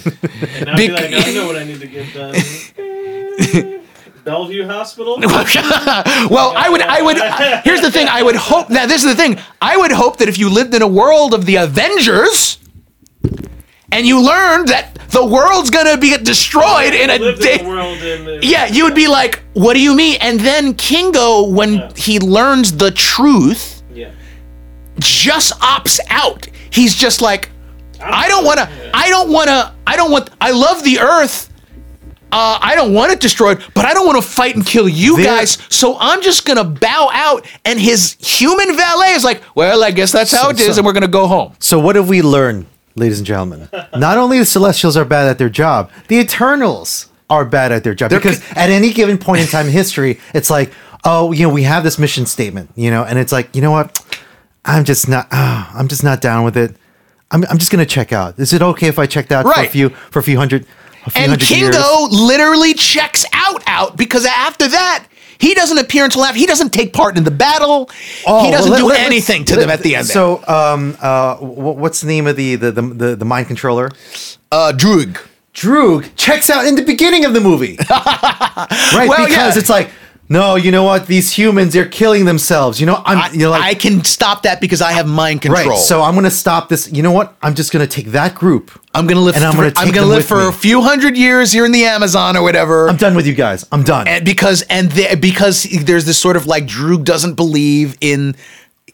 And 0.54 0.70
I'd 0.70 0.76
be 0.76 0.88
Bec- 0.88 1.10
like, 1.12 1.26
I 1.26 1.32
know 1.34 1.46
what 1.46 1.56
I 1.56 1.64
need 1.64 1.80
to 1.80 1.86
get 1.86 2.14
done. 2.14 2.34
Bellevue 4.24 4.66
Hospital. 4.66 5.18
well, 5.20 6.52
I 6.56 6.68
would, 6.70 6.82
I 6.82 7.02
would. 7.02 7.16
Here's 7.64 7.80
the 7.80 7.90
thing. 7.90 8.08
I 8.08 8.22
would 8.22 8.36
hope. 8.36 8.70
Now, 8.70 8.86
this 8.86 9.04
is 9.04 9.10
the 9.10 9.16
thing. 9.16 9.38
I 9.60 9.76
would 9.76 9.92
hope 9.92 10.18
that 10.18 10.28
if 10.28 10.38
you 10.38 10.48
lived 10.48 10.74
in 10.74 10.82
a 10.82 10.88
world 10.88 11.34
of 11.34 11.46
the 11.46 11.56
Avengers, 11.56 12.58
and 13.90 14.06
you 14.06 14.24
learned 14.24 14.68
that 14.68 14.94
the 15.10 15.24
world's 15.24 15.70
gonna 15.70 15.98
be 15.98 16.16
destroyed 16.16 16.94
in 16.94 17.10
a 17.10 17.18
day. 17.36 17.60
in 17.60 18.28
in 18.28 18.40
Yeah, 18.42 18.66
you 18.66 18.84
would 18.84 18.94
be 18.94 19.06
like, 19.08 19.42
"What 19.52 19.74
do 19.74 19.80
you 19.80 19.94
mean?" 19.94 20.16
And 20.20 20.40
then 20.40 20.74
Kingo, 20.74 21.42
when 21.48 21.74
Yeah. 21.74 21.90
he 21.96 22.18
learns 22.18 22.72
the 22.72 22.90
truth, 22.90 23.82
yeah. 23.94 24.08
just 24.98 25.52
opts 25.60 26.00
out. 26.08 26.46
He's 26.70 26.94
just 26.94 27.20
like, 27.20 27.50
I 28.00 28.28
don't 28.28 28.44
want 28.44 28.58
to. 28.58 28.68
Yeah. 28.68 28.90
I 28.94 29.10
don't 29.10 29.30
want 29.30 29.48
to. 29.48 29.72
I 29.86 29.96
don't 29.96 30.10
want. 30.10 30.30
I 30.40 30.50
love 30.50 30.82
the 30.82 30.98
Earth. 30.98 31.50
Uh, 32.32 32.58
I 32.62 32.74
don't 32.74 32.94
want 32.94 33.12
it 33.12 33.20
destroyed, 33.20 33.62
but 33.74 33.84
I 33.84 33.92
don't 33.92 34.06
want 34.06 34.20
to 34.22 34.26
fight 34.28 34.54
and 34.56 34.64
kill 34.64 34.88
you 34.88 35.16
There- 35.16 35.26
guys. 35.26 35.58
So 35.68 35.96
I'm 36.00 36.22
just 36.22 36.46
gonna 36.46 36.64
bow 36.64 37.10
out. 37.12 37.46
And 37.64 37.78
his 37.78 38.16
human 38.20 38.74
valet 38.76 39.12
is 39.12 39.22
like, 39.22 39.42
"Well, 39.54 39.84
I 39.84 39.90
guess 39.90 40.10
that's 40.12 40.32
how 40.32 40.44
So- 40.44 40.50
it 40.50 40.60
is, 40.60 40.74
so- 40.74 40.78
and 40.80 40.86
we're 40.86 40.94
gonna 40.94 41.08
go 41.08 41.26
home." 41.26 41.52
So 41.58 41.78
what 41.78 41.94
have 41.96 42.08
we 42.08 42.22
learned, 42.22 42.66
ladies 42.96 43.18
and 43.18 43.26
gentlemen? 43.26 43.68
Not 43.96 44.16
only 44.18 44.38
the 44.38 44.46
Celestials 44.46 44.96
are 44.96 45.04
bad 45.04 45.28
at 45.28 45.36
their 45.38 45.50
job, 45.50 45.90
the 46.08 46.16
Eternals 46.18 47.06
are 47.28 47.44
bad 47.44 47.70
at 47.70 47.84
their 47.84 47.94
job 47.94 48.10
because 48.10 48.40
at 48.56 48.70
any 48.70 48.92
given 48.92 49.18
point 49.18 49.42
in 49.42 49.46
time 49.48 49.66
in 49.66 49.72
history, 49.72 50.18
it's 50.34 50.48
like, 50.50 50.72
oh, 51.04 51.32
you 51.32 51.46
know, 51.46 51.52
we 51.52 51.62
have 51.64 51.84
this 51.84 51.98
mission 51.98 52.24
statement, 52.26 52.70
you 52.76 52.90
know, 52.90 53.04
and 53.04 53.18
it's 53.18 53.32
like, 53.32 53.48
you 53.54 53.60
know 53.62 53.70
what? 53.70 54.00
I'm 54.64 54.84
just 54.84 55.08
not. 55.08 55.28
ah, 55.32 55.70
I'm 55.74 55.88
just 55.88 56.04
not 56.04 56.20
down 56.20 56.44
with 56.44 56.56
it. 56.56 56.76
I'm, 57.30 57.44
I'm 57.50 57.58
just 57.58 57.70
gonna 57.70 57.86
check 57.86 58.12
out. 58.12 58.38
Is 58.38 58.52
it 58.52 58.62
okay 58.62 58.86
if 58.86 58.98
I 58.98 59.06
checked 59.06 59.32
out 59.32 59.44
for 59.44 59.60
a 59.60 59.66
few 59.66 59.90
for 60.10 60.18
a 60.18 60.22
few 60.22 60.38
hundred? 60.38 60.66
And 61.14 61.30
hundred 61.30 61.50
years? 61.50 61.76
Kingo 61.76 62.08
literally 62.10 62.74
checks 62.74 63.24
out 63.32 63.62
out 63.66 63.96
because 63.96 64.24
after 64.26 64.68
that. 64.68 65.06
He 65.38 65.54
doesn't 65.54 65.78
appear 65.78 66.04
until 66.04 66.22
after. 66.24 66.38
He 66.38 66.46
doesn't 66.46 66.72
take 66.72 66.92
part 66.92 67.18
in 67.18 67.24
the 67.24 67.32
battle. 67.32 67.90
Oh, 68.28 68.44
he 68.44 68.52
doesn't 68.52 68.70
well, 68.70 68.78
do 68.78 68.86
let- 68.86 68.98
let's- 68.98 69.06
anything 69.06 69.44
to 69.46 69.56
let- 69.56 69.62
them 69.62 69.70
at 69.70 69.80
the 69.80 69.96
end. 69.96 70.06
So, 70.06 70.40
um, 70.46 70.96
uh, 71.02 71.34
what's 71.38 72.00
the 72.00 72.06
name 72.06 72.28
of 72.28 72.36
the 72.36 72.54
the 72.54 72.70
the, 72.70 72.82
the, 72.82 73.16
the 73.16 73.24
mind 73.24 73.48
controller? 73.48 73.90
uh, 74.52 74.72
Druig. 74.72 75.18
Druig 75.52 76.10
checks 76.14 76.48
out 76.48 76.64
in 76.64 76.76
the 76.76 76.82
beginning 76.84 77.24
of 77.24 77.34
the 77.34 77.40
movie. 77.40 77.76
right? 77.90 79.06
Well, 79.08 79.26
because 79.26 79.56
yeah. 79.56 79.58
it's 79.58 79.68
like, 79.68 79.90
no, 80.32 80.56
you 80.56 80.70
know 80.70 80.84
what? 80.84 81.06
These 81.06 81.30
humans, 81.32 81.72
they're 81.74 81.86
killing 81.86 82.24
themselves. 82.24 82.80
You 82.80 82.86
know, 82.86 83.02
I'm, 83.04 83.18
I, 83.18 83.30
you 83.32 83.38
know, 83.40 83.50
like, 83.50 83.62
I 83.62 83.74
can 83.74 84.02
stop 84.02 84.42
that 84.44 84.60
because 84.60 84.80
I 84.80 84.92
have 84.92 85.06
mind 85.06 85.42
control. 85.42 85.68
right. 85.68 85.78
So 85.78 86.02
I'm 86.02 86.14
going 86.14 86.24
to 86.24 86.30
stop 86.30 86.68
this. 86.68 86.90
You 86.90 87.02
know 87.02 87.12
what? 87.12 87.36
I'm 87.42 87.54
just 87.54 87.72
going 87.72 87.86
to 87.86 87.92
take 87.92 88.12
that 88.12 88.34
group. 88.34 88.70
I'm 88.94 89.06
gonna 89.06 89.20
live. 89.20 89.36
And 89.36 89.44
I'm 89.44 89.52
for, 89.52 89.70
gonna 89.70 89.72
I'm 89.76 89.90
gonna 89.90 90.06
live 90.06 90.26
for 90.26 90.38
me. 90.38 90.48
a 90.48 90.52
few 90.52 90.82
hundred 90.82 91.16
years 91.16 91.50
here 91.50 91.64
in 91.64 91.72
the 91.72 91.84
Amazon 91.84 92.36
or 92.36 92.42
whatever. 92.42 92.88
I'm 92.88 92.96
done 92.96 93.14
with 93.14 93.26
you 93.26 93.34
guys. 93.34 93.66
I'm 93.72 93.82
done. 93.84 94.06
and 94.06 94.24
because 94.24 94.62
and 94.68 94.90
the, 94.92 95.16
because 95.16 95.62
there's 95.62 96.04
this 96.04 96.18
sort 96.18 96.36
of 96.36 96.46
like 96.46 96.66
Druig 96.66 97.04
doesn't 97.04 97.34
believe 97.34 97.96
in. 98.00 98.36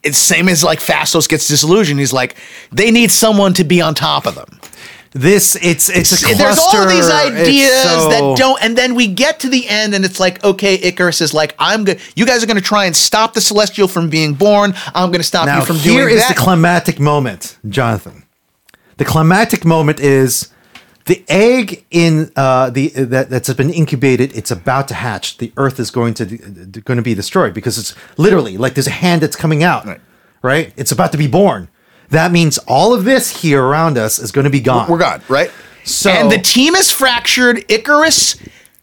It's 0.05 0.17
same 0.17 0.49
as 0.49 0.63
like 0.63 0.79
Phastos 0.79 1.29
gets 1.29 1.49
disillusioned. 1.49 1.99
He's 1.99 2.13
like, 2.13 2.37
they 2.71 2.93
need 2.93 3.11
someone 3.11 3.55
to 3.55 3.65
be 3.65 3.83
on 3.83 3.97
top 3.97 4.27
of 4.27 4.37
them. 4.37 4.58
This, 5.13 5.57
it's, 5.57 5.89
it's 5.89 6.13
a 6.13 6.17
cluster. 6.17 6.37
There's 6.37 6.59
all 6.59 6.89
these 6.89 7.09
ideas 7.11 7.83
so- 7.83 8.09
that 8.11 8.37
don't, 8.37 8.63
and 8.63 8.77
then 8.77 8.95
we 8.95 9.07
get 9.07 9.41
to 9.41 9.49
the 9.49 9.67
end, 9.69 9.95
and 9.95 10.05
it's 10.05 10.21
like, 10.21 10.45
okay, 10.45 10.77
Ikaris 10.79 11.21
is 11.23 11.33
like, 11.33 11.55
I'm 11.59 11.85
good. 11.85 12.01
You 12.15 12.27
guys 12.27 12.43
are 12.43 12.47
going 12.47 12.59
to 12.59 12.63
try 12.63 12.85
and 12.85 12.95
stop 12.95 13.33
the 13.35 13.41
Celestial 13.41 13.89
from 13.89 14.11
being 14.11 14.35
born. 14.35 14.75
I'm 14.95 15.09
going 15.11 15.21
to 15.21 15.25
stop 15.25 15.47
Now, 15.47 15.61
you 15.61 15.65
from 15.65 15.77
here 15.77 16.05
doing 16.05 16.17
is 16.17 16.23
that. 16.23 16.37
the 16.37 16.41
climactic 16.41 17.01
moment, 17.01 17.57
Jonathan. 17.69 18.25
The 18.99 19.05
climactic 19.05 19.65
moment 19.65 20.01
is 20.01 20.53
the 21.07 21.25
egg 21.29 21.87
in 21.91 22.31
uh, 22.37 22.69
the 22.71 22.89
that 22.89 23.31
that's 23.31 23.53
been 23.55 23.71
incubated. 23.71 24.37
It's 24.37 24.51
about 24.51 24.89
to 24.89 24.95
hatch. 24.95 25.39
The 25.39 25.53
Earth 25.57 25.81
is 25.81 25.91
going 25.91 26.15
to 26.15 26.27
going 26.27 26.97
to 26.99 27.03
be 27.03 27.15
destroyed 27.15 27.55
because 27.55 27.79
it's 27.79 27.95
literally 28.19 28.59
like 28.59 28.75
there's 28.75 28.89
a 28.89 28.91
hand 28.91 29.23
that's 29.23 29.37
coming 29.37 29.63
out. 29.63 29.87
Right. 29.87 30.01
Right. 30.43 30.73
It's 30.77 30.93
about 30.93 31.13
to 31.13 31.19
be 31.19 31.27
born. 31.27 31.69
That 32.11 32.33
means 32.33 32.59
all 32.67 32.95
of 32.95 33.05
this 33.05 33.43
here 33.43 33.63
around 33.63 33.99
us 33.99 34.19
is 34.19 34.33
going 34.33 34.45
to 34.45 34.51
be 34.51 34.61
gone. 34.61 34.89
We're 34.91 34.99
gone, 34.99 35.23
right? 35.29 35.51
So- 35.85 36.11
and 36.11 36.31
the 36.31 36.39
team 36.39 36.75
is 36.75 36.91
fractured. 36.91 37.67
Ikaris 37.69 38.37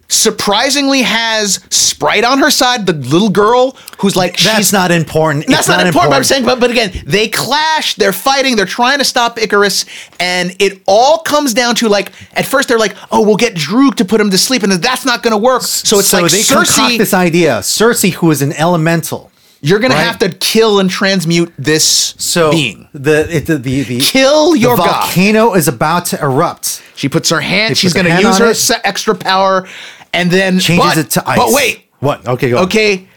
surprisingly 0.08 1.02
has 1.02 1.60
Sprite 1.70 2.24
on 2.24 2.38
her 2.40 2.52
side, 2.52 2.86
the 2.86 2.94
little 2.94 3.30
girl 3.30 3.76
who's 4.00 4.16
like 4.16 4.38
That's 4.38 4.58
she's 4.58 4.74
not 4.74 4.92
important. 4.92 5.48
That's 5.48 5.62
It's 5.62 5.68
not, 5.68 5.86
important, 5.86 6.12
But 6.12 6.18
I'm 6.18 6.24
saying, 6.24 6.46
but, 6.46 6.60
but 6.60 6.70
again, 6.70 6.92
they 7.06 7.28
clash. 7.28 7.96
They're 7.96 8.14
fighting. 8.14 8.56
They're 8.56 8.66
trying 8.66 9.00
to 9.00 9.04
stop 9.04 9.38
Ikaris, 9.38 9.86
and 10.20 10.56
it 10.60 10.82
all 10.86 11.20
comes 11.20 11.54
down 11.54 11.76
to 11.76 11.90
like 11.90 12.12
at 12.34 12.46
first 12.46 12.68
they're 12.68 12.80
like, 12.80 12.96
"Oh, 13.12 13.22
we'll 13.22 13.36
get 13.38 13.56
Druig 13.56 13.96
to 13.96 14.06
put 14.06 14.22
him 14.22 14.30
to 14.32 14.38
sleep," 14.38 14.62
and 14.64 14.72
that's 14.72 15.06
not 15.06 15.24
going 15.24 15.32
to 15.32 15.38
work. 15.38 15.64
So 15.64 16.00
it's 16.00 16.10
so 16.10 16.22
like 16.22 16.32
they 16.32 16.44
concoct 16.44 16.70
Sersi, 16.70 16.98
this 16.98 17.14
idea. 17.14 17.60
Sersi, 17.60 18.14
who 18.14 18.30
is 18.30 18.42
an 18.42 18.54
elemental, 18.54 19.32
you're 19.66 19.80
going 19.80 19.92
right? 19.92 19.98
to 19.98 20.04
have 20.04 20.20
to 20.20 20.30
kill 20.30 20.80
and 20.80 20.90
transmute 20.90 21.52
this 21.58 21.84
so 22.20 22.52
being. 22.52 22.88
the 22.94 23.38
it, 23.38 23.48
the 23.48 23.58
the, 23.58 23.82
the 23.84 24.00
Kill 24.00 24.52
the 24.52 24.60
your 24.60 24.78
god. 24.78 25.06
volcano 25.06 25.56
is 25.56 25.68
about 25.68 26.06
to 26.08 26.22
erupt. 26.22 26.84
She 26.96 27.10
puts 27.10 27.30
her 27.32 27.42
hand. 27.42 27.72
They 27.72 27.76
she's 27.76 27.94
gonna 27.94 28.12
hand 28.12 28.24
use 28.24 28.38
her 28.38 28.52
it. 28.52 28.82
extra 28.86 29.16
power, 29.16 29.68
and 30.14 30.30
then 30.30 30.60
Changes 30.60 30.86
but, 30.86 30.98
it 30.98 31.10
to 31.12 31.28
ice. 31.28 31.38
But 31.40 31.50
wait, 31.52 31.90
what? 32.00 32.28
Okay, 32.28 32.52
go. 32.52 32.60
on. 32.60 32.66
okay. 32.66 33.08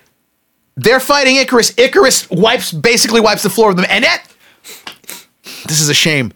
They're 0.76 1.00
fighting 1.00 1.36
Ikaris. 1.36 1.74
Ikaris 1.74 2.30
wipes 2.34 2.72
basically 2.72 3.20
wipes 3.20 3.42
the 3.42 3.50
floor 3.50 3.68
with 3.68 3.76
them, 3.76 3.86
and 3.90 4.04
that. 4.04 4.24
This 5.66 5.80
is 5.80 5.88
a 5.88 5.94
shame. 5.94 6.32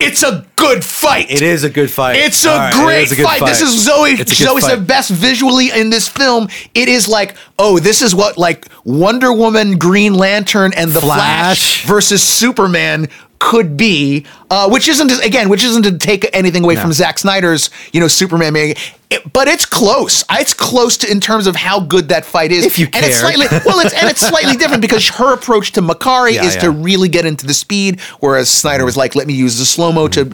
It's 0.00 0.22
a 0.22 0.46
good 0.56 0.82
fight. 0.82 1.30
It 1.30 1.42
is 1.42 1.62
a 1.62 1.68
good 1.70 1.90
fight. 1.90 2.16
It's 2.16 2.44
a 2.46 2.48
right, 2.48 2.72
great 2.72 3.12
a 3.12 3.16
good 3.16 3.24
fight. 3.24 3.44
This 3.44 3.60
is 3.60 3.84
Zoe. 3.84 4.16
Good 4.16 4.28
fight. 4.28 4.62
said 4.62 4.86
best 4.86 5.10
visually 5.10 5.70
in 5.70 5.90
this 5.90 6.08
film. 6.08 6.48
It 6.74 6.88
is 6.88 7.06
like, 7.06 7.36
oh, 7.58 7.78
this 7.78 8.00
is 8.00 8.14
what 8.14 8.38
like 8.38 8.66
Wonder 8.84 9.32
Woman, 9.32 9.76
Green 9.76 10.14
Lantern, 10.14 10.72
and 10.74 10.90
the 10.90 11.00
Flash, 11.00 11.82
Flash. 11.82 11.86
versus 11.86 12.22
Superman 12.22 13.08
could 13.40 13.76
be. 13.76 14.24
Uh, 14.50 14.68
which 14.68 14.88
isn't 14.88 15.10
again, 15.24 15.48
which 15.48 15.64
isn't 15.64 15.82
to 15.82 15.98
take 15.98 16.28
anything 16.32 16.62
away 16.62 16.76
from 16.76 16.92
Zack 16.92 17.18
Snyder's, 17.18 17.70
you 17.92 18.00
know, 18.00 18.06
Superman. 18.06 18.52
Being, 18.52 18.76
it, 19.10 19.32
but 19.32 19.48
it's 19.48 19.66
close. 19.66 20.24
It's 20.30 20.54
close 20.54 20.96
to 20.98 21.10
in 21.10 21.20
terms 21.20 21.48
of 21.48 21.56
how 21.56 21.80
good 21.80 22.08
that 22.10 22.24
fight 22.24 22.52
is. 22.52 22.64
If 22.64 22.78
you 22.78 22.86
and 22.92 23.04
it's 23.04 23.20
care. 23.20 23.32
slightly 23.32 23.46
well, 23.66 23.80
it's 23.84 23.94
and 23.94 24.08
it's 24.08 24.20
slightly 24.26 24.56
different 24.58 24.82
because 24.82 25.08
her 25.08 25.34
approach 25.34 25.72
to 25.72 25.82
Makkari 25.82 26.34
Yeah, 26.34 26.44
is 26.44 26.56
to 26.58 26.70
really 26.70 27.08
get 27.08 27.26
into 27.26 27.46
the 27.46 27.54
speed, 27.54 28.00
whereas 28.20 28.48
Snyder 28.48 28.84
was 28.84 28.96
like, 28.96 29.16
let 29.16 29.26
me 29.26 29.34
use 29.34 29.58
the 29.58 29.64
slow 29.64 29.90
mo 29.90 30.06
to 30.08 30.32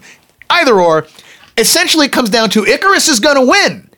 either 0.51 0.79
or. 0.79 1.07
Essentially, 1.59 2.05
it 2.07 2.13
comes 2.13 2.29
down 2.29 2.51
to 2.51 2.65
Ikaris 2.65 3.09
is 3.09 3.19
going 3.19 3.37
to 3.37 3.47
win. 3.47 3.89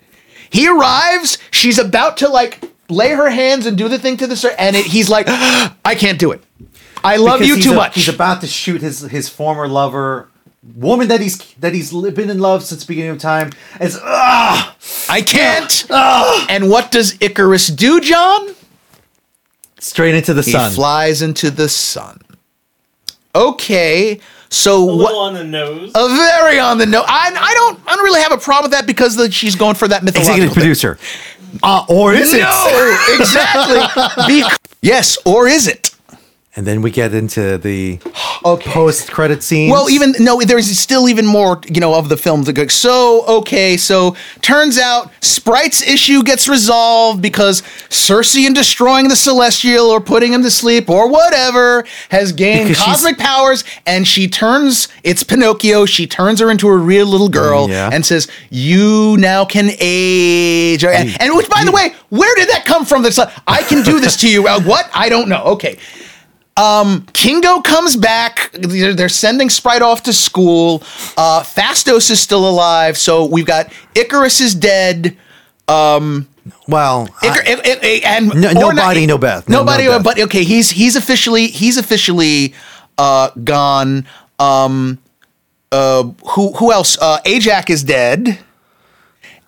He 0.51 0.68
arrives, 0.68 1.39
she's 1.51 1.78
about 1.78 2.16
to 2.18 2.28
like 2.28 2.62
lay 2.89 3.10
her 3.10 3.28
hands 3.28 3.66
and 3.66 3.76
do 3.76 3.89
the 3.89 3.98
thing 3.98 4.16
to 4.18 4.26
the 4.26 4.36
sir, 4.36 4.55
and 4.59 4.76
it, 4.76 4.86
he's 4.86 5.09
like, 5.10 5.26
I 5.85 5.94
can't 5.97 6.18
do 6.18 6.30
it. 6.32 6.43
I 7.04 7.16
love 7.16 7.40
Because 7.40 7.56
you 7.56 7.62
too 7.62 7.72
a- 7.72 7.76
much. 7.76 7.94
He's 7.94 8.08
about 8.08 8.40
to 8.42 8.46
shoot 8.46 8.80
his 8.82 9.00
his 9.02 9.28
former 9.28 9.68
lover, 9.68 10.28
woman 10.76 11.08
that 11.08 11.20
he's 11.20 11.38
that 11.60 11.74
he's 11.74 11.92
li- 11.92 12.10
been 12.10 12.30
in 12.30 12.38
love 12.38 12.64
since 12.64 12.82
the 12.82 12.86
beginning 12.88 13.10
of 13.12 13.18
time. 13.18 13.52
It's 13.80 13.96
ah, 14.02 14.74
I 15.08 15.22
can't. 15.22 15.86
and 16.50 16.68
what 16.70 16.90
does 16.90 17.14
Ikaris 17.18 17.74
do, 17.76 18.00
John? 18.00 18.54
straight 19.80 20.14
into 20.16 20.34
the 20.34 20.42
sun. 20.42 20.52
He 20.52 20.66
sun. 20.66 20.72
flies 20.72 21.22
into 21.22 21.50
the 21.52 21.68
sun. 21.68 22.20
Okay, 23.34 24.18
so 24.48 24.82
A 24.82 24.86
what? 24.86 24.96
little 24.96 25.20
on 25.20 25.34
the 25.34 25.44
nose. 25.44 25.92
A 25.94 26.08
very 26.08 26.58
on 26.58 26.78
the 26.78 26.86
nose. 26.86 27.04
I, 27.06 27.28
I 27.38 27.54
don't 27.54 27.80
I 27.86 27.94
don't 27.94 28.04
really 28.04 28.20
have 28.22 28.32
a 28.32 28.38
problem 28.38 28.70
with 28.70 28.78
that 28.78 28.86
because 28.86 29.14
the, 29.16 29.30
she's 29.30 29.54
going 29.54 29.74
for 29.76 29.86
that 29.88 30.02
mythological. 30.02 30.44
Executive 30.46 30.54
thing. 30.54 30.62
producer. 30.62 30.98
Uh, 31.62 31.84
or 31.88 32.12
is 32.14 32.32
it? 32.34 32.40
No, 32.40 32.98
exactly. 33.20 34.40
Bec- 34.40 34.58
yes, 34.82 35.16
or 35.24 35.46
is 35.48 35.66
it? 35.68 35.88
And 36.59 36.66
then 36.66 36.82
we 36.82 36.90
get 36.90 37.14
into 37.14 37.56
the 37.56 38.01
Okay. 38.44 38.68
post 38.72 39.12
credit 39.12 39.44
scene. 39.44 39.70
Well, 39.70 39.89
even 39.89 40.12
no, 40.18 40.40
there's 40.40 40.66
still 40.76 41.09
even 41.09 41.24
more, 41.24 41.60
you 41.68 41.80
know, 41.80 41.94
of 41.94 42.09
the 42.09 42.16
film 42.16 42.44
to 42.47 42.52
go. 42.52 42.66
So, 42.66 43.24
okay, 43.26 43.76
so 43.76 44.16
turns 44.43 44.76
out 44.76 45.12
Sprite's 45.20 45.82
issue 45.82 46.24
gets 46.24 46.48
resolved 46.48 47.22
because 47.22 47.62
Sersi, 47.90 48.44
in 48.44 48.55
destroying 48.55 49.06
the 49.06 49.14
Celestial 49.14 49.86
or 49.86 50.01
putting 50.01 50.32
him 50.32 50.43
to 50.43 50.51
sleep 50.51 50.90
or 50.90 51.09
whatever, 51.09 51.85
has 52.09 52.32
gained 52.32 52.70
Because 52.70 52.82
cosmic 52.85 53.18
powers, 53.18 53.62
and 53.86 54.05
she 54.09 54.26
turns. 54.26 54.89
It's 55.05 55.22
Pinocchio. 55.22 55.86
She 55.86 56.09
turns 56.09 56.40
her 56.40 56.51
into 56.51 56.66
a 56.66 56.76
real 56.76 57.06
little 57.06 57.28
girl 57.28 57.70
Yeah. 57.70 57.89
and 57.93 58.05
says, 58.05 58.26
"You 58.51 59.16
now 59.20 59.44
can 59.44 59.70
age." 59.78 60.82
And, 60.85 61.16
and 61.22 61.36
which, 61.36 61.48
by 61.48 61.62
the 61.64 61.70
way, 61.70 61.94
where 62.09 62.35
did 62.35 62.48
that 62.48 62.64
come 62.64 62.85
from? 62.85 63.05
That's 63.05 63.16
like, 63.18 63.30
I 63.47 63.62
can 63.62 63.85
do 63.85 64.01
this 64.01 64.16
to 64.16 64.28
you. 64.28 64.48
Uh, 64.48 64.60
what? 64.62 64.90
I 64.93 65.09
don't 65.09 65.28
know. 65.28 65.44
Okay. 65.55 65.78
Kingo 67.12 67.60
comes 67.60 67.97
back. 67.97 68.51
They're, 68.52 68.94
they're 68.94 69.09
sending 69.09 69.48
Sprite 69.51 69.82
off 69.82 70.02
to 70.05 70.12
school. 70.12 70.82
Uh, 71.16 71.43
Phastos 71.43 72.10
is 72.10 72.20
still 72.20 72.48
alive. 72.48 72.98
So 72.98 73.24
we've 73.24 73.47
got 73.47 73.66
Ikaris 73.94 74.40
is 74.40 74.55
dead. 74.55 75.16
Um, 75.68 76.28
well, 76.66 77.09
Icar- 77.22 77.47
I- 77.47 77.60
I- 77.64 77.78
I- 77.82 78.01
and 78.16 78.35
No- 78.35 78.48
or 78.68 78.72
no 78.74 78.93
no 78.93 79.18
Beth. 79.18 79.48
No- 79.48 79.59
no 79.59 79.64
Nobody, 79.64 79.86
Beth. 79.86 80.02
but 80.02 80.18
okay, 80.20 80.44
he's 80.44 80.70
he's 80.70 80.97
officially 80.97 81.47
he's 81.48 81.76
officially 81.76 82.55
uh, 82.97 83.30
gone. 83.44 84.06
Um, 84.39 84.98
uh, 85.70 86.05
who 86.30 86.52
who 86.55 86.72
else? 86.72 86.97
Uh, 87.01 87.20
Ajak 87.26 87.68
is 87.70 87.85
dead. 87.85 88.39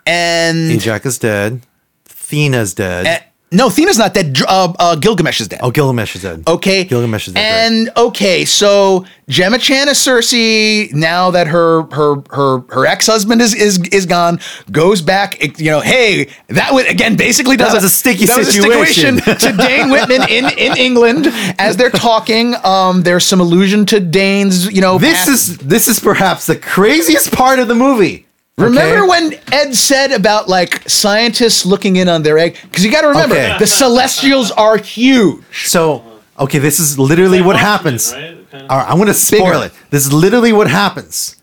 And 0.07 0.70
Ajak 0.73 1.07
is 1.07 1.19
dead. 1.19 1.62
Thena's 2.09 2.74
dead. 2.74 3.07
uh, 3.07 3.19
no, 3.52 3.68
Thena's 3.68 3.98
not 3.98 4.14
dead. 4.14 4.36
Uh, 4.47 4.72
uh, 4.78 4.94
Gilgamesh 4.97 5.40
is 5.40 5.48
dead. 5.48 5.59
oh, 5.62 5.70
Gilgamesh 5.72 6.14
is 6.14 6.22
dead. 6.22 6.44
Okay. 6.47 6.85
Gilgamesh 6.85 7.27
is 7.27 7.35
dead. 7.35 7.40
right. 7.40 7.72
And 7.72 7.90
okay, 7.97 8.44
so 8.44 9.05
Gemma 9.28 9.59
Chan 9.59 9.89
is 9.89 9.98
Sersi. 9.98 10.93
Now 10.93 11.32
that 11.32 11.48
her 11.48 11.82
her 11.90 12.22
her 12.31 12.60
her 12.70 12.86
ex 12.86 13.06
husband 13.09 13.43
is 13.43 13.52
is 13.55 13.81
is 13.89 14.06
gone, 14.06 14.39
goes 14.70 15.02
back. 15.02 15.59
You 15.59 15.70
know, 15.72 15.81
hey, 15.81 16.28
that 16.48 16.72
was 16.72 16.85
again 16.86 17.16
basically 17.16 17.56
does 17.56 17.74
was 17.74 17.82
a 17.85 17.90
sticky 17.90 18.27
that 18.27 18.39
was 18.39 18.48
a 18.48 18.52
situation. 18.52 19.18
situation 19.18 19.51
to 19.51 19.56
Dane 19.56 19.90
Whitman 19.90 20.22
in 20.28 20.44
in 20.56 20.77
England 20.77 21.27
as 21.59 21.77
they're 21.77 21.90
talking. 21.90 22.55
Um, 22.64 23.02
there's 23.02 23.27
some 23.27 23.40
allusion 23.40 23.85
to 23.86 23.98
Dane's. 23.98 24.70
You 24.72 24.81
know, 24.81 24.98
this 24.98 25.24
past- 25.24 25.28
is 25.28 25.59
this 25.59 25.89
is 25.89 25.98
perhaps 25.98 26.47
the 26.47 26.56
craziest 26.56 27.32
part 27.32 27.59
of 27.59 27.66
the 27.66 27.74
movie. 27.74 28.27
Remember 28.59 28.98
okay? 29.05 29.09
when 29.09 29.35
Ed 29.52 29.74
said 29.74 30.12
about 30.12 30.48
like 30.48 30.89
scientists 30.89 31.64
looking 31.64 31.97
in 31.97 32.09
on 32.09 32.22
their 32.22 32.39
egg? 32.39 32.59
Because 32.62 32.85
you 32.85 32.90
got 32.93 33.02
to 33.02 33.09
remember, 33.09 33.35
Okay. 33.35 33.56
the 33.59 33.66
Celestials 33.66 34.51
are 34.52 34.77
huge. 34.77 35.43
So, 35.66 36.05
okay, 36.39 36.59
this 36.59 36.78
is 36.78 36.98
literally 36.98 37.39
Like 37.39 37.47
what 37.47 37.56
happens. 37.56 38.12
right? 38.12 38.36
Kind 38.51 38.64
of- 38.64 38.70
All 38.70 38.78
right, 38.78 38.89
I'm 38.89 38.97
going 38.97 39.09
to 39.09 39.14
spoil 39.14 39.52
Bigger. 39.60 39.64
it. 39.66 39.72
This 39.90 40.05
is 40.06 40.12
literally 40.12 40.52
what 40.52 40.68
happens. 40.68 41.36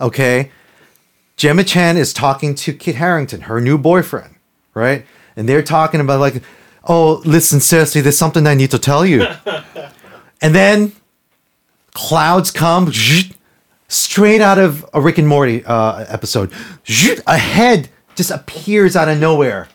Okay. 0.00 0.50
Gemma 1.36 1.64
Chan 1.64 1.96
is 1.96 2.12
talking 2.12 2.54
to 2.56 2.72
Kit 2.72 2.94
Harington, 2.96 3.42
her 3.42 3.60
new 3.60 3.76
boyfriend, 3.76 4.36
right? 4.74 5.04
And 5.34 5.48
they're 5.48 5.62
talking 5.62 6.00
about, 6.00 6.20
like, 6.20 6.42
oh, 6.84 7.22
listen, 7.24 7.58
seriously, 7.60 8.00
there's 8.02 8.18
something 8.18 8.46
I 8.46 8.54
need 8.54 8.70
to 8.70 8.78
tell 8.78 9.04
you. 9.04 9.26
and 10.42 10.54
then 10.54 10.92
clouds 11.94 12.50
come 12.52 12.86
zzt, 12.88 13.32
straight 13.92 14.40
out 14.40 14.58
of 14.58 14.84
a 14.94 15.00
Rick 15.00 15.18
and 15.18 15.28
Morty 15.28 15.64
uh, 15.64 16.04
episode. 16.08 16.52
A 17.26 17.38
head 17.38 17.88
just 18.14 18.30
appears 18.30 18.96
out 18.96 19.08
of 19.08 19.18
nowhere. 19.18 19.68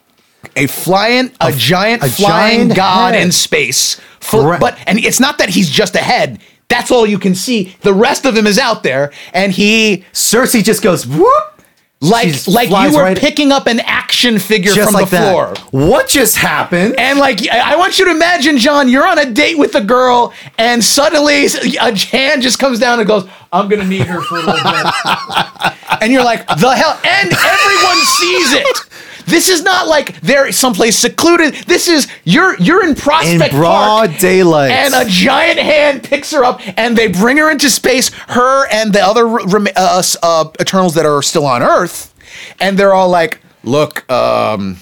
a 0.55 0.67
flying, 0.67 1.31
a, 1.41 1.51
giant 1.51 2.03
a 2.03 2.09
flying 2.09 2.59
giant 2.59 2.75
god 2.75 3.13
head. 3.13 3.23
in 3.23 3.31
space. 3.31 3.99
Correct. 4.21 4.59
but 4.59 4.77
and 4.87 4.99
it's 4.99 5.19
not 5.19 5.37
that 5.37 5.49
he's 5.49 5.69
just 5.69 5.95
a 5.95 5.99
head. 5.99 6.39
That's 6.67 6.91
all 6.91 7.05
you 7.05 7.17
can 7.17 7.33
see. 7.33 7.75
The 7.81 7.93
rest 7.93 8.25
of 8.25 8.35
him 8.35 8.45
is 8.45 8.59
out 8.59 8.83
there, 8.83 9.11
and 9.33 9.51
he 9.53 10.03
Cersei 10.13 10.63
just 10.63 10.83
goes, 10.83 11.07
whoop. 11.07 11.56
Like 11.99 12.47
like 12.47 12.69
you 12.69 12.95
were 12.95 13.03
right- 13.03 13.17
picking 13.17 13.51
up 13.51 13.65
an 13.67 13.79
action 13.79 14.37
figure 14.37 14.73
from 14.73 14.93
like 14.93 15.09
the 15.09 15.17
floor. 15.17 15.53
that. 15.55 15.59
What 15.71 16.07
just 16.07 16.37
happened? 16.37 16.95
And 16.99 17.17
like, 17.17 17.41
I 17.51 17.73
I 17.73 17.75
want 17.75 17.97
you 17.97 18.05
to 18.05 18.11
imagine, 18.11 18.57
John, 18.57 18.87
you're 18.87 19.05
on 19.07 19.17
a 19.17 19.25
date 19.31 19.57
with 19.57 19.73
a 19.75 19.81
girl, 19.81 20.33
and 20.59 20.83
suddenly 20.83 21.45
a 21.79 21.95
hand 21.97 22.43
just 22.43 22.59
comes 22.59 22.77
down 22.79 22.99
and 22.99 23.07
goes, 23.07 23.27
"I'm 23.51 23.67
gonna 23.67 23.83
need 23.85 24.05
her 24.05 24.21
for 24.21 24.35
a 24.35 24.41
little 24.41 24.53
bit," 24.71 25.73
and 26.01 26.11
you're 26.13 26.23
like, 26.23 26.45
"The 26.47 26.75
hell!" 26.75 26.99
And 27.03 27.31
everyone 27.33 27.97
sees 28.05 28.53
it. 28.53 28.77
This 29.27 29.49
is 29.49 29.61
not 29.61 29.87
like 29.87 30.19
they're 30.21 30.51
someplace 30.53 30.97
secluded. 30.97 31.53
This 31.67 31.87
is 31.87 32.07
you're 32.23 32.57
you're 32.59 32.83
in 32.87 32.95
Prospect 32.95 33.53
in 33.53 33.59
broad 33.59 34.09
Park, 34.09 34.19
daylight. 34.19 34.71
and 34.71 34.93
a 34.95 35.05
giant 35.05 35.59
hand 35.59 36.01
picks 36.03 36.31
her 36.31 36.43
up, 36.45 36.61
and 36.77 36.97
they 36.97 37.07
bring 37.07 37.37
her 37.37 37.51
into 37.51 37.69
space. 37.69 38.09
Her 38.09 38.67
and 38.71 38.93
the 38.93 39.01
other 39.01 39.27
rem- 39.27 39.67
uh, 39.75 40.01
uh, 40.23 40.45
Eternals 40.61 40.95
that 40.95 41.05
are 41.05 41.21
still 41.21 41.45
on 41.45 41.61
Earth, 41.61 42.13
and 42.61 42.79
they're 42.79 42.93
all 42.93 43.09
like, 43.09 43.39
"Look, 43.63 44.09
um, 44.09 44.77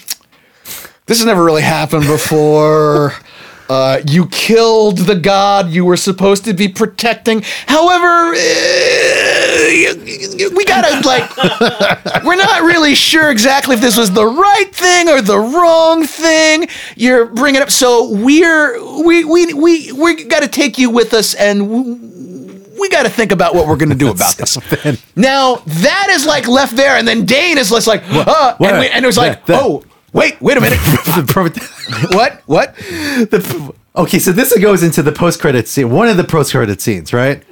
this 1.07 1.17
has 1.17 1.25
never 1.25 1.43
really 1.43 1.63
happened 1.63 2.05
before. 2.05 3.13
Uh, 3.67 4.01
you 4.07 4.27
killed 4.27 4.99
the 4.99 5.15
god 5.15 5.69
you 5.71 5.83
were 5.85 5.97
supposed 5.97 6.45
to 6.45 6.53
be 6.53 6.67
protecting. 6.67 7.41
However, 7.67 8.35
uh, 8.35 9.93
we 10.55 10.65
gotta 10.65 11.01
like, 11.07 11.35
we're 12.23 12.35
not 12.35 12.61
really 12.63 12.95
sure 12.95 13.31
exactly 13.31 13.75
if 13.75 13.81
this 13.81 13.97
was 13.97 14.11
the 14.11 14.25
right 14.25 14.69
thing 14.73 15.09
or 15.09 15.21
the 15.21 15.39
wrong 15.39 16.05
thing. 16.05 16.67
You're 16.95 17.25
bringing 17.25 17.61
up, 17.61 17.71
so 17.71 18.11
we're 18.11 18.79
we 19.03 19.23
we 19.25 19.53
we 19.53 19.91
we 19.91 20.23
gotta 20.25 20.47
take 20.47 20.77
you 20.77 20.89
with 20.89 21.13
us 21.13 21.33
and. 21.35 22.11
we 22.77 22.89
got 22.89 23.03
to 23.03 23.09
think 23.09 23.31
about 23.31 23.55
what 23.55 23.67
we're 23.67 23.77
going 23.77 23.89
to 23.89 23.95
do 23.95 24.11
about 24.11 24.35
this. 24.37 24.57
Now 25.15 25.55
that 25.65 26.07
is 26.11 26.25
like 26.25 26.45
left 26.47 26.75
there, 26.75 26.97
and 26.97 27.07
then 27.07 27.25
Dane 27.25 27.57
is 27.57 27.69
just 27.69 27.87
like, 27.87 28.03
uh, 28.09 28.55
and, 28.59 28.79
we, 28.79 28.89
and 28.89 29.03
it 29.03 29.07
was 29.07 29.17
like, 29.17 29.45
That- 29.45 29.53
that- 29.53 29.63
oh, 29.63 29.83
wait, 30.15 30.41
wait 30.41 30.57
a 30.57 30.61
minute, 30.61 30.79
what, 32.13 32.41
what? 32.47 32.75
the- 32.75 33.73
okay, 33.95 34.19
so 34.19 34.31
this 34.31 34.57
goes 34.57 34.81
into 34.81 35.03
the 35.03 35.11
post 35.11 35.39
credit 35.39 35.67
scene. 35.67 35.91
One 35.91 36.07
of 36.07 36.17
the 36.17 36.23
post 36.23 36.51
credit 36.51 36.81
scenes, 36.81 37.13
right? 37.13 37.43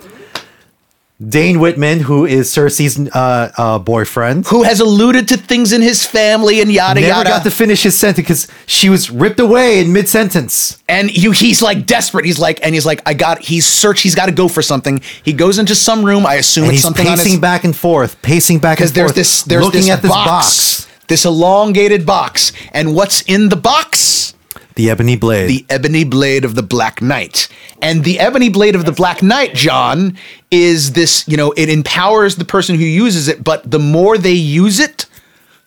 Dane 1.25 1.59
Whitman, 1.59 1.99
who 2.01 2.25
is 2.25 2.51
Sersi's 2.51 2.99
uh, 2.99 3.51
uh, 3.57 3.79
boyfriend, 3.79 4.45
Who 4.47 4.63
has 4.63 4.81
alluded 4.81 5.27
to 5.29 5.37
things 5.37 5.71
in 5.71 5.81
his 5.81 6.05
family 6.05 6.59
and 6.59 6.69
yada 6.69 6.99
never 6.99 7.07
yada. 7.13 7.29
got 7.29 7.43
to 7.43 7.51
finish 7.51 7.83
his 7.83 7.95
sentence 7.97 8.17
because 8.27 8.47
she 8.65 8.89
was 8.89 9.09
ripped 9.09 9.39
away 9.39 9.79
in 9.79 9.93
mid 9.93 10.09
sentence. 10.09 10.83
and 10.89 11.15
you, 11.15 11.31
he's 11.31 11.61
like 11.61 11.85
desperate. 11.85 12.25
He's 12.25 12.39
like, 12.39 12.59
and 12.65 12.73
he's 12.73 12.85
like, 12.85 13.01
I 13.05 13.13
got. 13.13 13.39
He's 13.39 13.65
search. 13.65 14.01
He's 14.01 14.15
got 14.15 14.25
to 14.25 14.33
go 14.33 14.49
for 14.49 14.61
something. 14.61 15.01
He 15.23 15.31
goes 15.31 15.59
into 15.59 15.75
some 15.75 16.03
room. 16.03 16.25
I 16.25 16.35
assume 16.35 16.63
And 16.65 16.73
it's 16.73 16.77
he's 16.79 16.83
something 16.83 17.05
pacing 17.05 17.31
his 17.33 17.39
back 17.39 17.63
and 17.63 17.75
forth, 17.75 18.21
pacing 18.21 18.59
back 18.59 18.79
and 18.81 18.89
because 18.89 18.93
there's 18.93 19.11
forth, 19.11 19.15
this 19.15 19.43
there's 19.43 19.63
looking 19.63 19.81
this, 19.81 19.89
at 19.91 20.01
this 20.01 20.11
box, 20.11 20.85
box. 20.87 20.92
This 21.07 21.25
elongated 21.25 22.05
box, 22.05 22.51
and 22.71 22.95
what's 22.95 23.21
in 23.23 23.49
the 23.49 23.55
box? 23.55 24.33
The 24.75 24.89
ebony 24.89 25.15
blade. 25.17 25.49
the 25.49 25.65
ebony 25.69 26.03
blade 26.03 26.43
of 26.43 26.55
the 26.55 26.63
black 26.63 26.99
knight 26.99 27.47
and 27.79 28.03
the 28.03 28.19
ebony 28.19 28.49
blade 28.49 28.73
of 28.73 28.85
the 28.85 28.91
black 28.91 29.21
knight 29.21 29.53
john 29.53 30.17
is 30.49 30.93
this 30.93 31.27
you 31.27 31.37
know 31.37 31.51
it 31.55 31.69
empowers 31.69 32.37
the 32.37 32.45
person 32.45 32.75
who 32.75 32.83
uses 32.83 33.27
it 33.27 33.43
but 33.43 33.69
the 33.69 33.77
more 33.77 34.17
they 34.17 34.31
use 34.33 34.79
it 34.79 35.05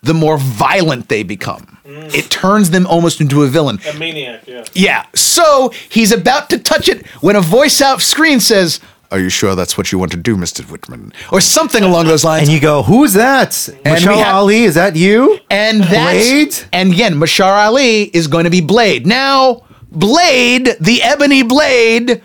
the 0.03 0.13
more 0.13 0.37
violent 0.37 1.07
they 1.07 1.23
become 1.23 1.77
it 1.85 2.29
turns 2.29 2.71
them 2.71 2.85
almost 2.85 3.21
into 3.21 3.43
a 3.43 3.47
villain 3.47 3.79
A 3.87 3.97
maniac, 3.97 4.45
yeah. 4.45 4.65
yeah 4.73 5.05
so 5.15 5.71
he's 5.89 6.11
about 6.11 6.49
to 6.49 6.59
touch 6.59 6.89
it 6.89 7.07
when 7.21 7.37
a 7.37 7.41
voice 7.41 7.79
out 7.81 8.01
screen 8.01 8.41
says 8.41 8.81
are 9.11 9.19
you 9.19 9.29
sure 9.29 9.55
that's 9.55 9.77
what 9.77 9.91
you 9.91 9.97
want 9.99 10.11
to 10.11 10.17
do 10.17 10.35
mr 10.35 10.61
whitman 10.69 11.13
or 11.31 11.39
something 11.41 11.83
along 11.83 12.05
those 12.07 12.23
lines 12.23 12.47
and 12.47 12.51
you 12.55 12.59
go, 12.61 12.83
who's 12.83 13.13
that? 13.13 13.69
we 13.85 13.91
Michelle 13.91 14.17
have- 14.17 14.35
Ali, 14.35 14.63
is 14.63 14.75
that 14.75 14.95
you? 14.95 15.39
and 15.49 15.81
that's 15.83 16.27
Blade? 16.29 16.55
and 16.73 16.91
again, 16.93 17.15
Mahershala 17.15 17.65
Ali 17.67 18.03
is 18.03 18.27
going 18.27 18.43
to 18.43 18.49
be 18.49 18.61
Blade. 18.61 19.05
Now, 19.07 19.63
Blade, 19.91 20.75
the 20.81 21.01
ebony 21.01 21.43
blade, 21.43 22.21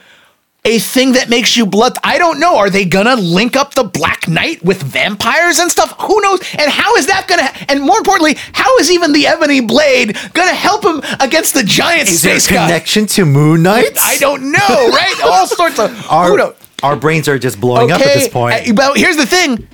a 0.64 0.78
thing 0.78 1.12
that 1.12 1.28
makes 1.28 1.56
you 1.56 1.64
blood. 1.66 1.96
I 2.04 2.18
don't 2.18 2.38
know. 2.38 2.56
Are 2.56 2.70
they 2.70 2.84
gonna 2.84 3.16
link 3.16 3.56
up 3.56 3.74
the 3.74 3.82
Black 3.82 4.28
Knight 4.28 4.64
with 4.64 4.80
vampires 4.82 5.58
and 5.58 5.70
stuff? 5.70 5.94
Who 6.02 6.20
knows? 6.20 6.40
And 6.58 6.70
how 6.70 6.94
is 6.96 7.06
that 7.06 7.26
gonna? 7.26 7.50
And 7.68 7.82
more 7.82 7.98
importantly, 7.98 8.36
how 8.52 8.76
is 8.78 8.90
even 8.90 9.12
the 9.12 9.26
ebony 9.26 9.60
blade 9.60 10.16
gonna 10.34 10.54
help 10.54 10.84
him 10.84 11.02
against 11.18 11.54
the 11.54 11.64
giant 11.64 12.08
Is 12.08 12.22
there 12.22 12.36
a 12.36 12.40
space 12.40 12.54
guy? 12.56 12.66
connection 12.66 13.06
to 13.06 13.24
Moon 13.24 13.62
Knight? 13.64 13.96
I 14.00 14.16
don't 14.18 14.52
know. 14.52 14.58
Right? 14.90 15.20
All 15.24 15.46
sorts 15.48 15.78
of. 15.80 15.90
who 15.96 16.36
knows? 16.36 16.54
Our 16.82 16.96
brains 16.96 17.28
are 17.28 17.38
just 17.38 17.60
blowing 17.60 17.90
up 17.92 18.00
at 18.00 18.14
this 18.14 18.28
point. 18.28 18.68
uh, 18.68 18.72
But 18.74 18.96
here's 18.96 19.16
the 19.16 19.26
thing. 19.26 19.68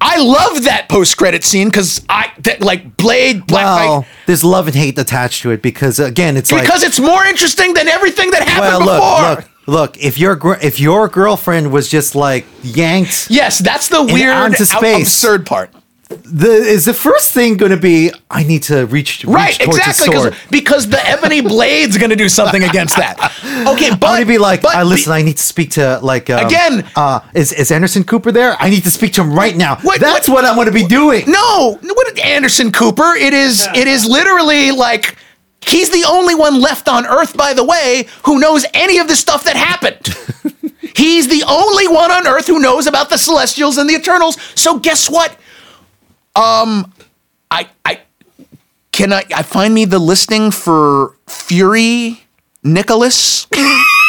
I 0.00 0.18
love 0.18 0.64
that 0.64 0.88
post-credit 0.90 1.42
scene 1.42 1.68
because 1.68 2.04
I 2.08 2.30
that, 2.40 2.60
like 2.60 2.96
Blade, 2.98 3.46
Black 3.46 3.64
well, 3.64 4.00
Knight. 4.02 4.08
there's 4.26 4.44
love 4.44 4.66
and 4.66 4.76
hate 4.76 4.98
attached 4.98 5.40
to 5.42 5.50
it 5.52 5.62
because 5.62 5.98
again, 5.98 6.36
it's 6.36 6.52
like 6.52 6.62
because 6.62 6.82
it's 6.82 7.00
more 7.00 7.24
interesting 7.24 7.72
than 7.72 7.88
everything 7.88 8.30
that 8.32 8.44
well, 8.46 8.80
happened 8.80 8.84
before. 8.84 9.30
look, 9.30 9.66
look, 9.66 9.94
look. 9.96 10.04
If 10.04 10.18
your 10.18 10.36
gr- 10.36 10.60
if 10.62 10.78
your 10.78 11.08
girlfriend 11.08 11.72
was 11.72 11.88
just 11.88 12.14
like 12.14 12.44
yanked, 12.62 13.28
Yes, 13.30 13.58
that's 13.58 13.88
the 13.88 14.02
weird, 14.04 14.54
space. 14.56 15.00
absurd 15.08 15.46
part. 15.46 15.70
The 16.08 16.48
is 16.50 16.84
the 16.84 16.94
first 16.94 17.32
thing 17.32 17.56
going 17.56 17.72
to 17.72 17.76
be 17.76 18.12
I 18.30 18.44
need 18.44 18.62
to 18.64 18.86
reach, 18.86 19.24
reach 19.24 19.34
Right, 19.34 19.54
towards 19.54 19.78
exactly. 19.78 20.06
the 20.06 20.12
'cause- 20.12 20.22
sword. 20.22 20.36
Because 20.50 20.88
the 20.88 21.04
ebony 21.08 21.40
blade's 21.40 21.98
going 21.98 22.10
to 22.10 22.16
do 22.16 22.28
something 22.28 22.62
against 22.62 22.96
that. 22.96 23.16
Okay, 23.66 23.90
but 24.00 24.06
I'm 24.06 24.12
going 24.14 24.20
to 24.20 24.26
be 24.26 24.38
like, 24.38 24.62
but 24.62 24.76
I 24.76 24.84
listen. 24.84 25.12
I 25.12 25.22
need 25.22 25.36
to 25.38 25.42
speak 25.42 25.70
to 25.72 25.98
like 26.02 26.30
um, 26.30 26.46
Again- 26.46 26.84
Uh, 26.94 27.20
is 27.34 27.52
is 27.52 27.72
Anderson 27.72 28.04
Cooper 28.04 28.30
there? 28.30 28.56
I 28.60 28.70
need 28.70 28.84
to 28.84 28.90
speak 28.90 29.14
to 29.14 29.22
him 29.22 29.34
right 29.34 29.56
now. 29.56 29.78
Wait, 29.82 30.00
That's 30.00 30.28
what- 30.28 30.36
what, 30.36 30.44
I'm 30.44 30.54
going 30.54 30.66
to 30.68 30.72
be 30.72 30.86
doing. 30.86 31.24
no, 31.28 31.78
what 31.82 32.18
Anderson 32.20 32.70
Cooper? 32.70 33.14
It 33.16 33.34
is. 33.34 33.66
It 33.74 33.88
is 33.88 34.06
literally 34.06 34.70
like 34.70 35.16
he's 35.66 35.90
the 35.90 36.04
only 36.08 36.34
one 36.36 36.60
left 36.60 36.88
on 36.88 37.04
Earth, 37.06 37.36
by 37.36 37.52
the 37.52 37.64
way, 37.64 38.06
who 38.24 38.38
knows 38.38 38.64
any 38.74 38.98
of 38.98 39.08
the 39.08 39.16
stuff 39.16 39.42
that 39.44 39.56
happened. 39.56 40.06
he's 40.94 41.26
the 41.28 41.42
only 41.48 41.88
one 41.88 42.12
on 42.12 42.26
Earth 42.28 42.46
who 42.46 42.60
knows 42.60 42.86
about 42.86 43.10
the 43.10 43.18
Celestials 43.18 43.76
and 43.76 43.90
the 43.90 43.94
Eternals. 43.94 44.38
So 44.54 44.78
guess 44.78 45.10
what? 45.10 45.36
Um, 46.36 46.92
I 47.50 47.68
I 47.84 48.00
can 48.92 49.12
I 49.12 49.24
I 49.34 49.42
find 49.42 49.74
me 49.74 49.84
the 49.84 49.98
listing 49.98 50.50
for 50.50 51.16
Fury 51.26 52.22
Nicholas 52.62 53.46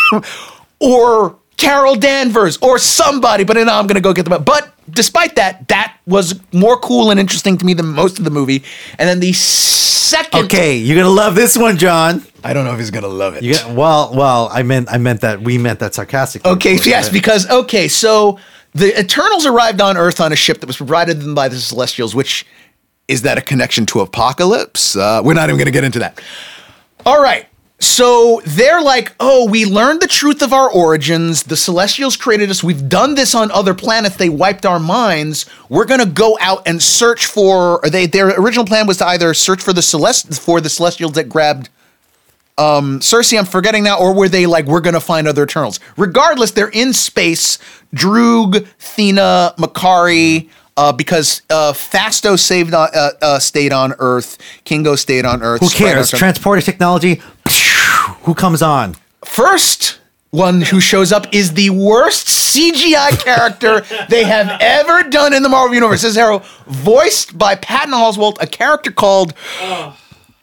or 0.80 1.36
Carol 1.58 1.96
Danvers 1.96 2.58
or 2.62 2.78
somebody, 2.78 3.44
but 3.44 3.58
now 3.58 3.80
I'm 3.80 3.88
gonna 3.88 4.02
go 4.02 4.14
get 4.14 4.30
them. 4.30 4.44
But 4.44 4.74
despite 4.90 5.36
that, 5.36 5.68
that 5.70 5.98
was 6.06 6.40
more 6.54 6.78
cool 6.80 7.12
and 7.12 7.20
interesting 7.20 7.58
to 7.58 7.66
me 7.66 7.74
than 7.74 7.88
most 7.88 8.20
of 8.20 8.26
the 8.26 8.32
movie. 8.32 8.64
And 9.00 9.10
then 9.10 9.20
the 9.20 9.34
second, 9.34 10.46
Okay, 10.46 10.78
you're 10.78 10.96
gonna 10.96 11.14
love 11.14 11.36
this 11.36 11.58
one, 11.58 11.78
John. 11.78 12.24
I 12.44 12.54
don't 12.54 12.64
know 12.66 12.74
if 12.74 12.80
he's 12.80 12.92
gonna 12.92 13.08
love 13.08 13.36
it. 13.36 13.44
Got, 13.44 13.72
well, 13.72 14.14
well, 14.16 14.50
I 14.52 14.64
meant 14.64 14.90
I 14.92 14.98
meant 14.98 15.22
that 15.22 15.42
we 15.42 15.58
meant 15.58 15.80
that 15.80 15.96
sarcastically. 15.96 16.52
Okay, 16.52 16.76
yes, 16.84 17.10
because 17.10 17.50
okay, 17.50 17.88
so 17.88 18.40
the 18.78 19.00
Eternals 19.00 19.46
arrived 19.46 19.82
on 19.82 19.98
Earth 19.98 20.22
on 20.22 20.32
a 20.32 20.36
ship 20.36 20.60
that 20.60 20.68
was 20.68 20.78
provided 20.78 21.20
to 21.20 21.26
them 21.26 21.36
by 21.36 21.50
the 21.50 21.58
Celestials, 21.58 22.14
which 22.14 22.46
is 23.08 23.24
that 23.24 23.38
a 23.38 23.42
connection 23.42 23.86
to 23.88 24.02
Apocalypse? 24.02 24.96
Uh, 24.96 25.22
we're 25.24 25.34
not 25.34 25.50
even 25.50 25.58
going 25.58 25.66
to 25.66 25.72
get 25.72 25.84
into 25.84 26.00
that. 26.00 26.22
All 27.06 27.22
right. 27.22 27.48
So 27.80 28.42
they're 28.46 28.82
like, 28.82 29.14
oh, 29.20 29.48
we 29.50 29.66
learned 29.66 30.02
the 30.02 30.08
truth 30.08 30.42
of 30.42 30.52
our 30.52 30.70
origins. 30.70 31.44
The 31.44 31.56
Celestials 31.56 32.18
created 32.18 32.50
us. 32.50 32.64
We've 32.64 32.90
done 32.90 33.16
this 33.16 33.36
on 33.36 33.52
other 33.52 33.74
planets. 33.74 34.18
They 34.18 34.30
wiped 34.30 34.66
our 34.66 34.80
minds. 34.80 35.46
We're 35.70 35.86
gonna 35.86 36.08
go 36.08 36.38
out 36.42 36.68
and 36.68 36.82
search 36.82 37.28
for. 37.28 37.86
Or 37.86 37.90
they 37.90 38.08
their 38.08 38.30
original 38.30 38.66
plan 38.66 38.88
was 38.88 38.98
to 38.98 39.06
either 39.06 39.32
search 39.36 39.62
for 39.62 39.74
the 39.74 39.82
Celest 39.82 40.40
for 40.40 40.60
the 40.60 40.70
Celestials 40.70 41.14
that 41.14 41.30
grabbed 41.30 41.70
Sersi, 42.58 43.38
I'm 43.38 43.46
forgetting 43.46 43.84
now, 43.84 44.00
or 44.00 44.14
were 44.14 44.30
they 44.30 44.46
like, 44.46 44.66
we're 44.66 44.82
gonna 44.82 45.00
find 45.00 45.28
other 45.28 45.44
Eternals? 45.44 45.80
Regardless, 45.96 46.52
they're 46.52 46.70
in 46.70 46.94
space. 46.94 47.60
Druig, 47.94 48.68
Thena, 48.80 49.56
Makkari, 49.58 50.50
uh, 50.78 50.92
because 50.94 51.42
uh, 51.50 51.74
Phastos 51.74 52.40
saved 52.40 52.74
on, 52.74 52.90
uh, 52.94 53.10
uh, 53.22 53.40
stayed 53.40 53.74
on 53.74 53.94
Earth, 54.00 54.38
Kingo 54.64 54.96
stayed 54.96 55.26
on 55.26 55.42
Earth. 55.42 55.62
Who 55.62 55.70
cares? 55.70 56.12
Transporter 56.12 56.62
technology. 56.62 57.22
Who 58.24 58.36
comes 58.36 58.62
on? 58.62 58.96
First 59.26 60.00
one 60.32 60.62
who 60.62 60.80
shows 60.80 61.12
up 61.12 61.26
is 61.34 61.54
the 61.54 61.70
worst 61.72 62.28
CGI 62.28 63.24
character 63.24 63.82
they 64.10 64.24
have 64.24 64.58
ever 64.62 65.10
done 65.10 65.34
in 65.34 65.42
the 65.42 65.50
Marvel 65.50 65.74
Universe. 65.74 66.02
This 66.04 66.12
is 66.12 66.18
Arrow, 66.18 66.44
voiced 66.68 67.38
by 67.38 67.56
Patton 67.56 67.94
Oswalt, 67.94 68.38
a 68.42 68.48
character 68.48 68.92
called 68.92 69.34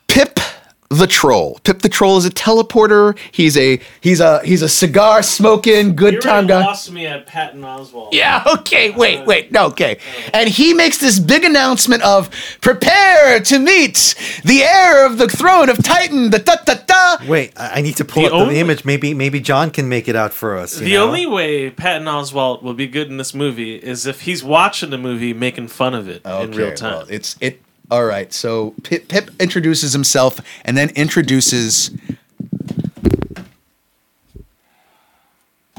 Pip 0.09 0.41
the 0.91 1.07
Troll. 1.07 1.59
Pip 1.65 1.81
the 1.81 1.89
Troll 1.89 2.19
is 2.19 2.25
a 2.25 2.31
teleporter. 2.31 3.19
He's 3.33 3.57
a 3.57 3.81
he's 4.01 4.21
a 4.21 4.41
he's 4.45 4.63
a 4.63 4.69
cigar 4.69 5.23
smoking 5.23 5.97
good 5.97 6.15
You 6.15 6.21
time 6.21 6.47
really 6.47 6.63
guy. 6.63 6.67
lost 6.67 6.93
me 6.93 7.07
at 7.07 7.27
Patton 7.27 7.63
Oswalt. 7.63 8.11
Yeah, 8.13 8.45
okay, 8.59 8.93
uh, 8.93 8.97
wait, 8.99 9.27
wait, 9.27 9.51
no, 9.51 9.67
okay. 9.67 9.99
And 10.33 10.49
he 10.49 10.73
makes 10.75 10.99
this 10.99 11.19
big 11.19 11.43
announcement 11.45 12.03
of 12.03 12.31
prepare 12.61 13.41
to 13.41 13.59
meet 13.59 14.15
the 14.45 14.63
heir 14.63 15.05
of 15.07 15.19
the 15.19 15.27
throne 15.29 15.69
of 15.69 15.83
Titan, 15.83 16.31
the 16.31 16.39
da 16.39 16.57
da 16.65 16.75
da. 16.87 17.27
Wait, 17.27 17.53
I 17.57 17.79
I 17.79 17.81
need 17.81 17.97
to 17.97 18.05
pull 18.05 18.23
The 18.23 18.35
up 18.35 18.49
the 18.49 18.59
image. 18.59 18.85
Maybe 18.85 19.15
maybe 19.15 19.41
John 19.41 19.71
can 19.71 19.89
make 19.89 20.07
it 20.09 20.15
out 20.17 20.33
for 20.33 20.57
us. 20.57 20.79
you 20.81 20.87
The 20.87 20.93
know? 20.95 21.07
only 21.07 21.27
way 21.27 21.71
Patton 21.71 22.07
Oswalt 22.07 22.63
will 22.63 22.75
be 22.75 22.87
good 22.87 23.09
in 23.09 23.17
this 23.17 23.35
movie 23.35 23.75
is 23.77 24.07
if 24.07 24.23
he's 24.23 24.45
watching 24.45 24.91
the 24.91 24.99
movie 24.99 25.33
making 25.35 25.69
fun 25.69 25.95
of 25.95 26.09
it 26.09 26.25
in 26.25 26.53
real 26.53 26.73
time. 26.75 26.93
well, 26.99 27.07
it's 27.09 27.37
it. 27.41 27.61
All 27.91 28.05
right. 28.05 28.33
So 28.33 28.75
Pip, 28.83 29.09
Pip 29.09 29.31
introduces 29.39 29.93
himself 29.93 30.41
and 30.65 30.77
then 30.77 30.91
introduces. 30.91 31.91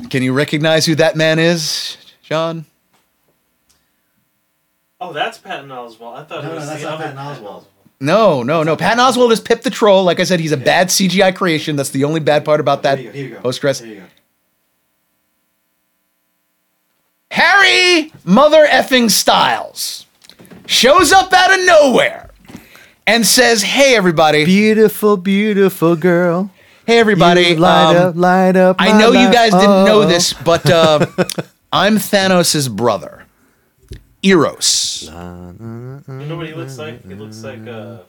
Can 0.10 0.24
you 0.24 0.34
recognize 0.34 0.86
who 0.86 0.96
that 0.96 1.16
man 1.16 1.40
is, 1.40 1.98
John? 2.22 2.66
oh, 5.02 5.14
that's 5.14 5.38
Patton 5.38 5.70
Oswalt. 5.70 6.16
I 6.16 6.24
thought 6.24 6.44
it 6.44 6.52
was 6.52 6.64
no, 6.64 6.66
that's 6.66 6.82
the 6.82 6.90
other 6.90 7.16
Oswalt. 7.16 7.66
No, 8.00 8.44
no, 8.44 8.64
no. 8.64 8.76
Patton 8.76 9.00
Oswalt 9.00 9.32
is 9.32 9.40
Pip 9.40 9.62
the 9.62 9.70
Troll. 9.70 10.04
Like 10.04 10.20
I 10.20 10.24
said, 10.24 10.40
he's 10.40 10.52
a 10.52 10.58
bad 10.58 10.88
CGI 10.88 11.36
creation. 11.36 11.76
That's 11.76 11.92
the 11.92 12.04
only 12.04 12.20
bad 12.20 12.44
part 12.44 12.60
about 12.60 12.84
that 12.84 13.00
post 13.42 13.62
credits. 13.62 13.84
Harry 17.32 18.12
Mother 18.24 18.66
effing 18.66 19.10
Styles 19.10 20.05
shows 20.66 21.12
up 21.12 21.32
out 21.34 21.58
of 21.58 21.66
nowhere 21.66 22.30
and 23.08 23.26
says, 23.26 23.62
"Hey, 23.64 23.96
everybody, 23.96 24.46
beautiful, 24.46 25.18
beautiful 25.18 25.96
girl. 25.96 26.52
Hey 26.86 27.00
everybody! 27.00 27.42
You 27.42 27.56
light 27.56 27.96
um, 27.96 28.10
up, 28.10 28.16
light 28.16 28.56
up. 28.56 28.76
I 28.80 28.98
know 28.98 29.12
you 29.12 29.26
life. 29.26 29.34
guys 29.34 29.52
didn't 29.52 29.86
know 29.86 30.04
Oh. 30.04 30.08
this, 30.08 30.34
but 30.34 30.70
uh, 30.70 31.06
I'm 31.74 31.96
Thanos' 31.98 32.70
brother, 32.70 33.26
Eros. 34.22 35.04
You 35.08 35.12
know 35.12 36.36
what 36.38 36.46
he 36.48 36.54
looks 36.54 36.78
like? 36.78 37.04
He 37.06 37.16
looks 37.16 37.44
like 37.44 37.66
a. 37.66 38.06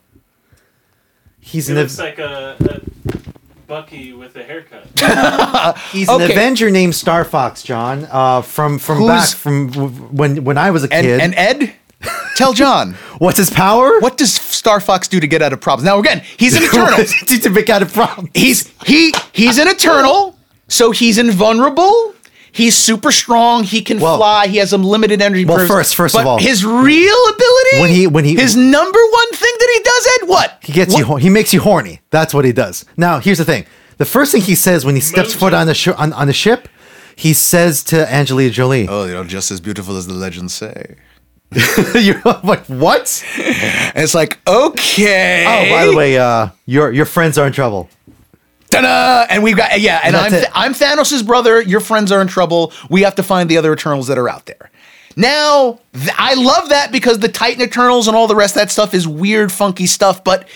He's 1.40 1.68
He 1.68 1.72
an 1.74 1.78
looks 1.78 1.98
Av- 1.98 2.04
like 2.04 2.18
a, 2.18 2.56
a 2.60 2.80
Bucky 3.66 4.12
with 4.12 4.36
a 4.36 4.42
haircut. 4.42 5.78
he's 5.92 6.08
an. 6.08 6.20
Avenger 6.20 6.70
named 6.70 6.94
Star 6.94 7.24
Fox, 7.24 7.62
John. 7.62 8.06
Uh, 8.10 8.42
from 8.42 8.78
from 8.78 8.98
Who's- 8.98 9.32
back 9.32 9.38
from 9.38 9.70
w- 9.70 9.88
when 10.10 10.44
when 10.44 10.58
I 10.58 10.70
was 10.70 10.84
a 10.84 10.92
And, 10.92 11.04
kid. 11.06 11.20
and 11.20 11.34
Ed, 11.34 11.72
tell 12.36 12.52
John 12.52 12.94
What's 13.18 13.38
his 13.38 13.50
power? 13.50 13.98
what 14.00 14.16
does 14.16 14.34
Star 14.34 14.80
Fox 14.80 15.08
do 15.08 15.20
to 15.20 15.26
get 15.26 15.42
out 15.42 15.52
of 15.52 15.60
problems? 15.60 15.84
Now 15.86 15.98
again, 15.98 16.22
he's 16.36 16.54
an 16.56 16.62
Eternal. 16.70 17.04
to 17.40 17.50
make 17.50 17.70
out 17.70 17.82
a 17.82 17.86
problem. 17.86 18.30
he's 18.34 18.72
he 18.84 19.12
he's 19.32 19.58
an 19.58 19.68
Eternal, 19.68 20.36
so 20.68 20.90
he's 20.90 21.18
invulnerable. 21.18 22.14
He's 22.52 22.74
super 22.74 23.12
strong. 23.12 23.64
He 23.64 23.82
can 23.82 24.00
Well- 24.00 24.16
fly. 24.16 24.46
He 24.46 24.56
has 24.58 24.72
unlimited 24.72 25.20
energy. 25.20 25.44
Well, 25.44 25.58
bursts. 25.58 25.70
first- 25.72 25.94
first 25.96 26.14
of 26.14 26.24
But 26.24 26.26
all- 26.30 26.38
his 26.38 26.64
real 26.64 27.16
ability 27.34 27.80
When 27.80 27.90
he- 27.90 28.06
when 28.06 28.24
he- 28.24 28.34
his 28.34 28.56
number 28.56 28.98
one 28.98 29.30
thing 29.32 29.52
that 29.58 29.70
he 29.74 29.80
does, 29.82 30.08
Ed, 30.22 30.28
what? 30.28 30.58
He 30.62 30.72
gets 30.72 30.96
you. 30.96 31.04
hor- 31.04 31.18
He 31.18 31.28
makes 31.28 31.52
you 31.52 31.60
horny. 31.60 32.00
That's 32.10 32.32
what 32.32 32.46
he 32.46 32.52
does. 32.52 32.86
Now, 32.96 33.18
here's 33.20 33.36
the 33.38 33.44
thing. 33.44 33.66
The 33.98 34.06
first 34.06 34.32
thing 34.32 34.40
he 34.40 34.54
says 34.54 34.86
when 34.86 34.94
he 34.94 35.02
steps 35.02 35.34
Mojo. 35.34 35.38
foot 35.38 35.54
on 35.54 35.66
the 35.66 35.74
sh- 35.74 35.88
on, 35.88 36.12
on 36.14 36.26
the 36.28 36.32
ship, 36.32 36.68
he 37.14 37.34
says 37.34 37.82
to 37.84 38.10
Angelina 38.12 38.50
Jolie, 38.50 38.86
Oh, 38.88 39.04
you 39.04 39.12
know, 39.12 39.24
just 39.24 39.50
as 39.50 39.60
beautiful 39.60 39.96
as 39.98 40.06
the 40.06 40.14
legends 40.14 40.54
say. 40.54 40.94
"You're 41.94 42.20
like 42.42 42.66
what? 42.66 43.24
And 43.38 44.02
it's 44.02 44.14
like, 44.14 44.38
okay. 44.46 45.44
Oh, 45.46 45.74
by 45.74 45.86
the 45.86 45.96
way, 45.96 46.18
uh, 46.18 46.48
your 46.66 46.92
your 46.92 47.06
friends 47.06 47.38
are 47.38 47.46
in 47.46 47.52
trouble." 47.52 47.88
Ta-da! 48.70 49.26
And 49.30 49.42
we've 49.42 49.56
got 49.56 49.80
yeah, 49.80 50.00
and 50.02 50.14
That's 50.14 50.34
I'm 50.34 50.40
it. 50.40 50.48
I'm 50.54 50.74
Thanos' 50.74 51.24
brother. 51.24 51.60
Your 51.62 51.80
friends 51.80 52.10
are 52.10 52.20
in 52.20 52.28
trouble. 52.28 52.72
We 52.90 53.02
have 53.02 53.14
to 53.16 53.22
find 53.22 53.48
the 53.48 53.56
other 53.58 53.72
Eternals 53.72 54.08
that 54.08 54.18
are 54.18 54.28
out 54.28 54.46
there. 54.46 54.70
Now, 55.16 55.80
th- 55.94 56.10
I 56.18 56.34
love 56.34 56.68
that 56.68 56.92
because 56.92 57.20
the 57.20 57.28
Titan 57.28 57.62
Eternals 57.62 58.06
and 58.06 58.16
all 58.16 58.26
the 58.26 58.36
rest 58.36 58.54
of 58.54 58.60
that 58.60 58.70
stuff 58.70 58.92
is 58.92 59.08
weird, 59.08 59.50
funky 59.50 59.86
stuff, 59.86 60.22
but 60.22 60.46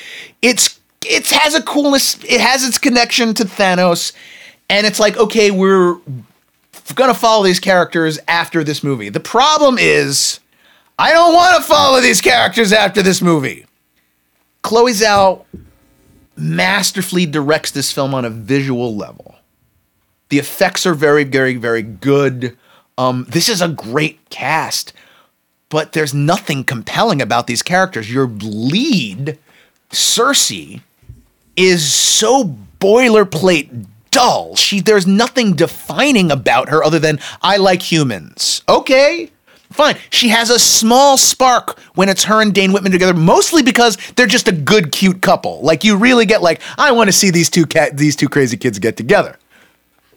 it's 0.43 0.79
it 1.07 1.31
has 1.31 1.55
a 1.55 1.63
coolness. 1.63 2.23
It 2.25 2.41
has 2.41 2.67
its 2.67 2.79
connection 2.79 3.33
to 3.35 3.45
Thanos, 3.45 4.13
and 4.69 4.87
it's 4.87 5.01
like 5.01 5.17
okay, 5.17 5.51
we're 5.51 5.97
gonna 6.95 7.15
follow 7.15 7.45
these 7.45 7.61
characters 7.61 8.19
after 8.29 8.63
this 8.63 8.85
movie. 8.85 9.09
The 9.09 9.21
problem 9.21 9.79
is, 9.79 10.41
I 11.01 11.13
don't 11.13 11.33
want 11.33 11.57
to 11.57 11.67
follow 11.67 12.03
these 12.03 12.21
characters 12.21 12.75
after 12.75 13.03
this 13.03 13.23
movie. 13.23 13.65
Chloe 14.61 14.93
Zhao 14.93 15.47
masterfully 16.37 17.25
directs 17.25 17.71
this 17.71 17.91
film 17.91 18.13
on 18.13 18.27
a 18.27 18.31
visual 18.31 18.95
level. 18.95 19.37
The 20.29 20.39
effects 20.39 20.85
are 20.85 20.93
very, 20.93 21.25
very, 21.25 21.57
very 21.57 21.81
good. 21.81 22.55
Um, 22.99 23.25
this 23.31 23.49
is 23.49 23.63
a 23.63 23.69
great 23.69 24.29
cast, 24.29 24.93
but 25.71 25.93
there's 25.93 26.13
nothing 26.13 26.65
compelling 26.65 27.23
about 27.23 27.47
these 27.47 27.63
characters. 27.63 28.13
Your 28.13 28.27
lead, 28.27 29.39
Sersi, 29.89 30.83
is 31.57 31.91
so 31.91 32.59
boilerplate 32.79 33.87
dull. 34.11 34.55
She 34.55 34.81
there's 34.81 35.07
nothing 35.07 35.55
defining 35.55 36.31
about 36.31 36.69
her 36.69 36.85
other 36.85 36.99
than 36.99 37.21
I 37.41 37.57
like 37.57 37.81
humans. 37.81 38.61
Okay. 38.69 39.31
Fine. 39.73 39.97
She 40.11 40.29
has 40.29 40.51
a 40.51 40.59
small 40.59 41.17
spark 41.17 41.79
when 41.95 42.09
it's 42.09 42.25
her 42.25 42.43
and 42.43 42.53
Dane 42.53 42.73
Whitman 42.73 42.91
together, 42.91 43.15
mostly 43.15 43.63
because 43.63 43.97
they're 44.17 44.27
just 44.27 44.49
a 44.49 44.53
good, 44.53 44.91
cute 44.91 45.23
couple. 45.23 45.61
Like 45.63 45.85
you 45.85 45.97
really 45.97 46.27
get 46.27 46.43
like, 46.43 46.61
I 46.77 46.91
want 46.93 47.09
to 47.09 47.13
see 47.13 47.31
these 47.31 47.49
two 47.49 47.67
cat 47.67 47.97
these 47.97 48.17
two 48.17 48.29
crazy 48.29 48.57
kids 48.57 48.79
get 48.79 48.97
together. 48.97 49.39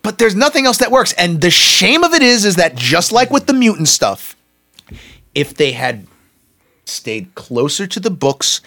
But 0.01 0.17
there's 0.17 0.35
nothing 0.35 0.65
else 0.65 0.79
that 0.79 0.91
works. 0.91 1.13
And 1.13 1.39
the 1.39 1.51
shame 1.51 2.03
of 2.03 2.13
it 2.13 2.21
is, 2.21 2.45
is 2.45 2.57
that 2.57 2.75
just 2.75 3.11
like 3.11 3.31
with 3.31 3.45
the 3.45 3.53
mutant 3.53 3.87
stuff, 3.87 4.35
if 5.33 5.53
they 5.55 5.71
had 5.71 6.07
stayed 6.85 7.33
closer 7.35 7.87
to 7.87 7.99
the 7.99 8.11
books, 8.11 8.59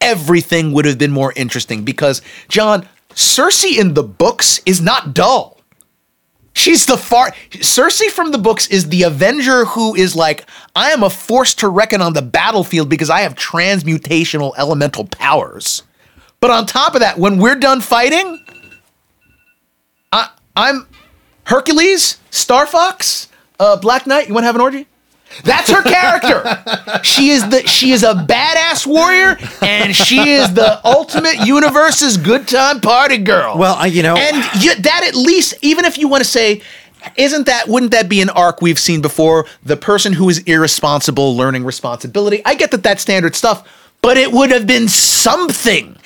everything 0.00 0.72
would 0.72 0.84
have 0.84 0.98
been 0.98 1.10
more 1.10 1.32
interesting. 1.36 1.84
Because, 1.84 2.20
John, 2.48 2.86
Sersi 3.10 3.78
in 3.78 3.94
the 3.94 4.02
books 4.02 4.60
is 4.66 4.82
not 4.82 5.14
dull. 5.14 5.53
She's 6.54 6.86
the 6.86 6.96
far 6.96 7.32
Sersi 7.50 8.08
from 8.08 8.30
the 8.30 8.38
books 8.38 8.68
is 8.68 8.88
the 8.88 9.02
Avenger 9.02 9.64
who 9.64 9.94
is 9.94 10.14
like, 10.14 10.46
I 10.74 10.92
am 10.92 11.02
a 11.02 11.10
force 11.10 11.54
to 11.56 11.68
reckon 11.68 12.00
on 12.00 12.12
the 12.12 12.22
battlefield 12.22 12.88
because 12.88 13.10
I 13.10 13.20
have 13.20 13.34
transmutational 13.34 14.52
elemental 14.56 15.04
powers. 15.06 15.82
But 16.40 16.50
on 16.50 16.66
top 16.66 16.94
of 16.94 17.00
that, 17.00 17.18
when 17.18 17.38
we're 17.38 17.56
done 17.56 17.80
fighting, 17.80 18.38
I, 20.12 20.30
I'm 20.54 20.86
Hercules, 21.44 22.18
Star 22.30 22.66
Fox, 22.66 23.28
uh, 23.58 23.76
Black 23.76 24.06
Knight. 24.06 24.28
You 24.28 24.34
want 24.34 24.44
to 24.44 24.46
have 24.46 24.54
an 24.54 24.60
orgy? 24.60 24.86
That's 25.42 25.70
her 25.70 25.82
character. 25.82 27.00
she 27.02 27.30
is 27.30 27.48
the 27.48 27.66
she 27.66 27.90
is 27.92 28.02
a 28.02 28.14
badass 28.14 28.86
warrior, 28.86 29.36
and 29.62 29.94
she 29.94 30.30
is 30.30 30.52
the 30.54 30.80
ultimate 30.86 31.46
universe's 31.46 32.16
good 32.16 32.46
time 32.46 32.80
party 32.80 33.18
girl. 33.18 33.58
Well, 33.58 33.74
I- 33.78 33.86
you 33.86 34.02
know- 34.02 34.16
and 34.16 34.62
you, 34.62 34.74
that 34.76 35.04
at 35.06 35.14
least, 35.14 35.54
even 35.62 35.84
if 35.84 35.98
you 35.98 36.08
want 36.08 36.22
to 36.22 36.28
say, 36.30 36.62
isn't 37.16 37.46
that 37.46 37.68
wouldn't 37.68 37.92
that 37.92 38.08
be 38.08 38.20
an 38.22 38.30
arc 38.30 38.62
we've 38.62 38.78
seen 38.78 39.02
before? 39.02 39.46
The 39.64 39.76
person 39.76 40.12
who 40.12 40.28
is 40.28 40.38
irresponsible 40.40 41.36
learning 41.36 41.64
responsibility. 41.64 42.40
I 42.44 42.54
get 42.54 42.70
that 42.70 42.82
that's 42.82 43.02
standard 43.02 43.34
stuff, 43.34 43.66
but 44.02 44.16
it 44.16 44.32
would 44.32 44.50
have 44.50 44.66
been 44.66 44.88
something. 44.88 45.96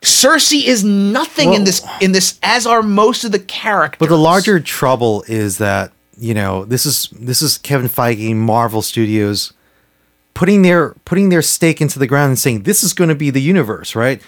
Sersi 0.00 0.64
is 0.64 0.84
nothing 0.84 1.54
in 1.54 1.64
this 1.64 1.82
in 2.00 2.12
this, 2.12 2.38
as 2.42 2.66
are 2.66 2.82
most 2.82 3.24
of 3.24 3.32
the 3.32 3.38
characters. 3.38 3.98
But 3.98 4.10
the 4.10 4.18
larger 4.18 4.60
trouble 4.60 5.24
is 5.28 5.58
that 5.58 5.92
you 6.18 6.34
know 6.34 6.64
this 6.64 6.86
is 6.86 7.08
this 7.12 7.42
is 7.42 7.58
Kevin 7.58 7.88
Feige, 7.88 8.34
Marvel 8.34 8.82
Studios, 8.82 9.52
putting 10.34 10.62
their 10.62 10.90
putting 11.04 11.28
their 11.28 11.42
stake 11.42 11.80
into 11.80 11.98
the 11.98 12.06
ground 12.06 12.30
and 12.30 12.38
saying 12.38 12.62
this 12.62 12.82
is 12.82 12.92
going 12.92 13.08
to 13.08 13.14
be 13.14 13.30
the 13.30 13.40
universe, 13.42 13.94
right? 13.94 14.20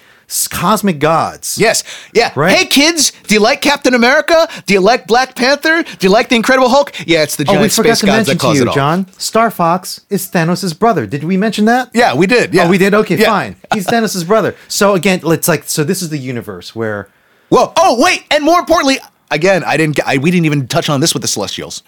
Cosmic 0.51 0.99
gods. 0.99 1.57
Yes. 1.57 1.85
Yeah. 2.13 2.33
Right? 2.35 2.57
Hey 2.57 2.65
kids, 2.67 3.13
do 3.29 3.35
you 3.37 3.41
like 3.41 3.61
Captain 3.63 3.95
America? 3.95 4.49
Do 4.67 4.75
you 4.75 4.81
like 4.81 5.07
Black 5.07 5.37
Panther? 5.37 5.85
Do 5.85 6.05
you 6.07 6.13
like 6.13 6.29
the 6.29 6.35
Incredible 6.35 6.69
Hulk? 6.69 6.93
Yeah, 7.07 7.23
it's 7.23 7.37
the 7.37 7.45
Oh, 7.45 7.53
giant 7.53 7.63
we 7.63 7.69
forgot 7.69 7.99
space 7.99 8.01
to 8.01 8.07
gods 8.07 8.29
mention 8.29 8.39
that 8.49 8.53
to 8.53 8.57
you, 8.57 8.63
it 8.63 8.69
all. 8.69 8.75
John. 8.75 9.13
Star 9.21 9.53
Fox 9.53 10.01
is 10.11 10.29
Thanos' 10.29 10.77
brother. 10.77 11.07
Did 11.07 11.23
we 11.23 11.37
mention 11.37 11.67
that? 11.67 11.91
Yeah, 11.95 12.13
we 12.17 12.27
did. 12.27 12.53
Yeah, 12.53 12.65
Oh, 12.67 12.71
we 12.71 12.77
did. 12.77 12.93
Okay, 12.93 13.17
Yeah. 13.17 13.27
fine. 13.27 13.57
He's 13.73 13.87
Thanos' 13.93 14.27
brother. 14.27 14.57
So 14.67 14.95
again, 14.95 15.21
it's 15.25 15.47
like 15.47 15.63
so. 15.69 15.85
This 15.85 16.03
is 16.03 16.09
the 16.09 16.19
universe 16.19 16.75
where 16.75 17.09
Whoa. 17.49 17.73
Oh, 17.77 18.03
wait. 18.03 18.25
And 18.33 18.43
more 18.43 18.59
importantly, 18.59 18.99
again, 19.31 19.65
I 19.65 19.77
didn't. 19.77 20.01
I, 20.07 20.19
we 20.19 20.31
didn't 20.31 20.47
even 20.47 20.69
touch 20.69 20.89
on 20.89 21.01
this 21.01 21.15
with 21.15 21.23
the 21.23 21.29
Celestials. 21.29 21.83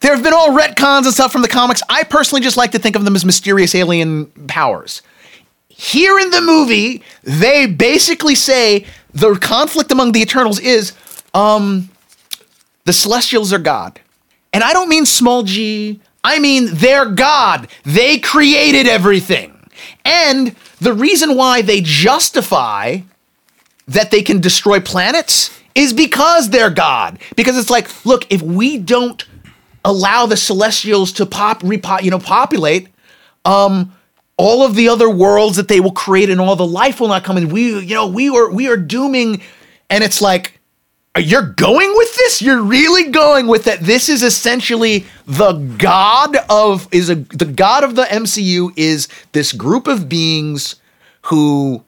There 0.00 0.14
have 0.14 0.22
been 0.22 0.32
all 0.32 0.50
retcons 0.50 1.04
and 1.04 1.12
stuff 1.12 1.32
from 1.32 1.42
the 1.42 1.48
comics. 1.48 1.82
I 1.88 2.04
personally 2.04 2.40
just 2.40 2.56
like 2.56 2.70
to 2.72 2.78
think 2.78 2.94
of 2.94 3.04
them 3.04 3.16
as 3.16 3.24
mysterious 3.24 3.74
alien 3.74 4.26
powers. 4.46 5.02
Here 5.68 6.18
in 6.18 6.30
the 6.30 6.40
movie, 6.40 7.02
they 7.22 7.66
basically 7.66 8.34
say 8.34 8.86
the 9.12 9.34
conflict 9.36 9.90
among 9.90 10.12
the 10.12 10.20
Eternals 10.20 10.60
is 10.60 10.92
um, 11.34 11.88
the 12.84 12.92
Celestials 12.92 13.52
are 13.52 13.58
God. 13.58 14.00
And 14.52 14.62
I 14.62 14.72
don't 14.72 14.88
mean 14.88 15.04
small 15.04 15.42
g, 15.42 16.00
I 16.22 16.38
mean 16.38 16.68
they're 16.72 17.06
God. 17.06 17.68
They 17.84 18.18
created 18.18 18.86
everything. 18.86 19.54
And 20.04 20.54
the 20.80 20.92
reason 20.92 21.36
why 21.36 21.62
they 21.62 21.80
justify 21.80 23.00
that 23.88 24.10
they 24.10 24.22
can 24.22 24.40
destroy 24.40 24.80
planets 24.80 25.50
is 25.74 25.92
because 25.92 26.50
they're 26.50 26.70
God. 26.70 27.18
Because 27.36 27.56
it's 27.56 27.70
like, 27.70 28.04
look, 28.04 28.26
if 28.30 28.42
we 28.42 28.78
don't 28.78 29.24
allow 29.84 30.26
the 30.26 30.36
Celestials 30.36 31.12
to 31.12 31.26
pop, 31.26 31.62
repo, 31.62 32.02
you 32.02 32.10
know, 32.10 32.18
populate, 32.18 32.88
um, 33.44 33.94
all 34.36 34.64
of 34.64 34.74
the 34.74 34.88
other 34.88 35.10
worlds 35.10 35.56
that 35.56 35.68
they 35.68 35.80
will 35.80 35.92
create 35.92 36.30
and 36.30 36.40
all 36.40 36.54
the 36.54 36.66
life 36.66 37.00
will 37.00 37.08
not 37.08 37.24
come 37.24 37.36
in. 37.36 37.48
We, 37.48 37.80
you 37.80 37.94
know, 37.94 38.06
we 38.06 38.28
are 38.28 38.50
we 38.50 38.68
are 38.68 38.76
dooming, 38.76 39.42
and 39.90 40.04
it's 40.04 40.20
like, 40.20 40.60
you're 41.18 41.50
going 41.54 41.92
with 41.96 42.14
this. 42.14 42.40
You're 42.40 42.62
really 42.62 43.10
going 43.10 43.48
with 43.48 43.64
that. 43.64 43.80
This 43.80 44.08
is 44.08 44.22
essentially 44.22 45.06
the 45.26 45.54
god 45.78 46.36
of 46.48 46.86
is 46.92 47.10
a 47.10 47.16
the 47.16 47.46
god 47.46 47.82
of 47.82 47.96
the 47.96 48.04
MCU 48.04 48.72
is 48.76 49.08
this 49.32 49.52
group 49.52 49.88
of 49.88 50.08
beings 50.08 50.76
who. 51.22 51.82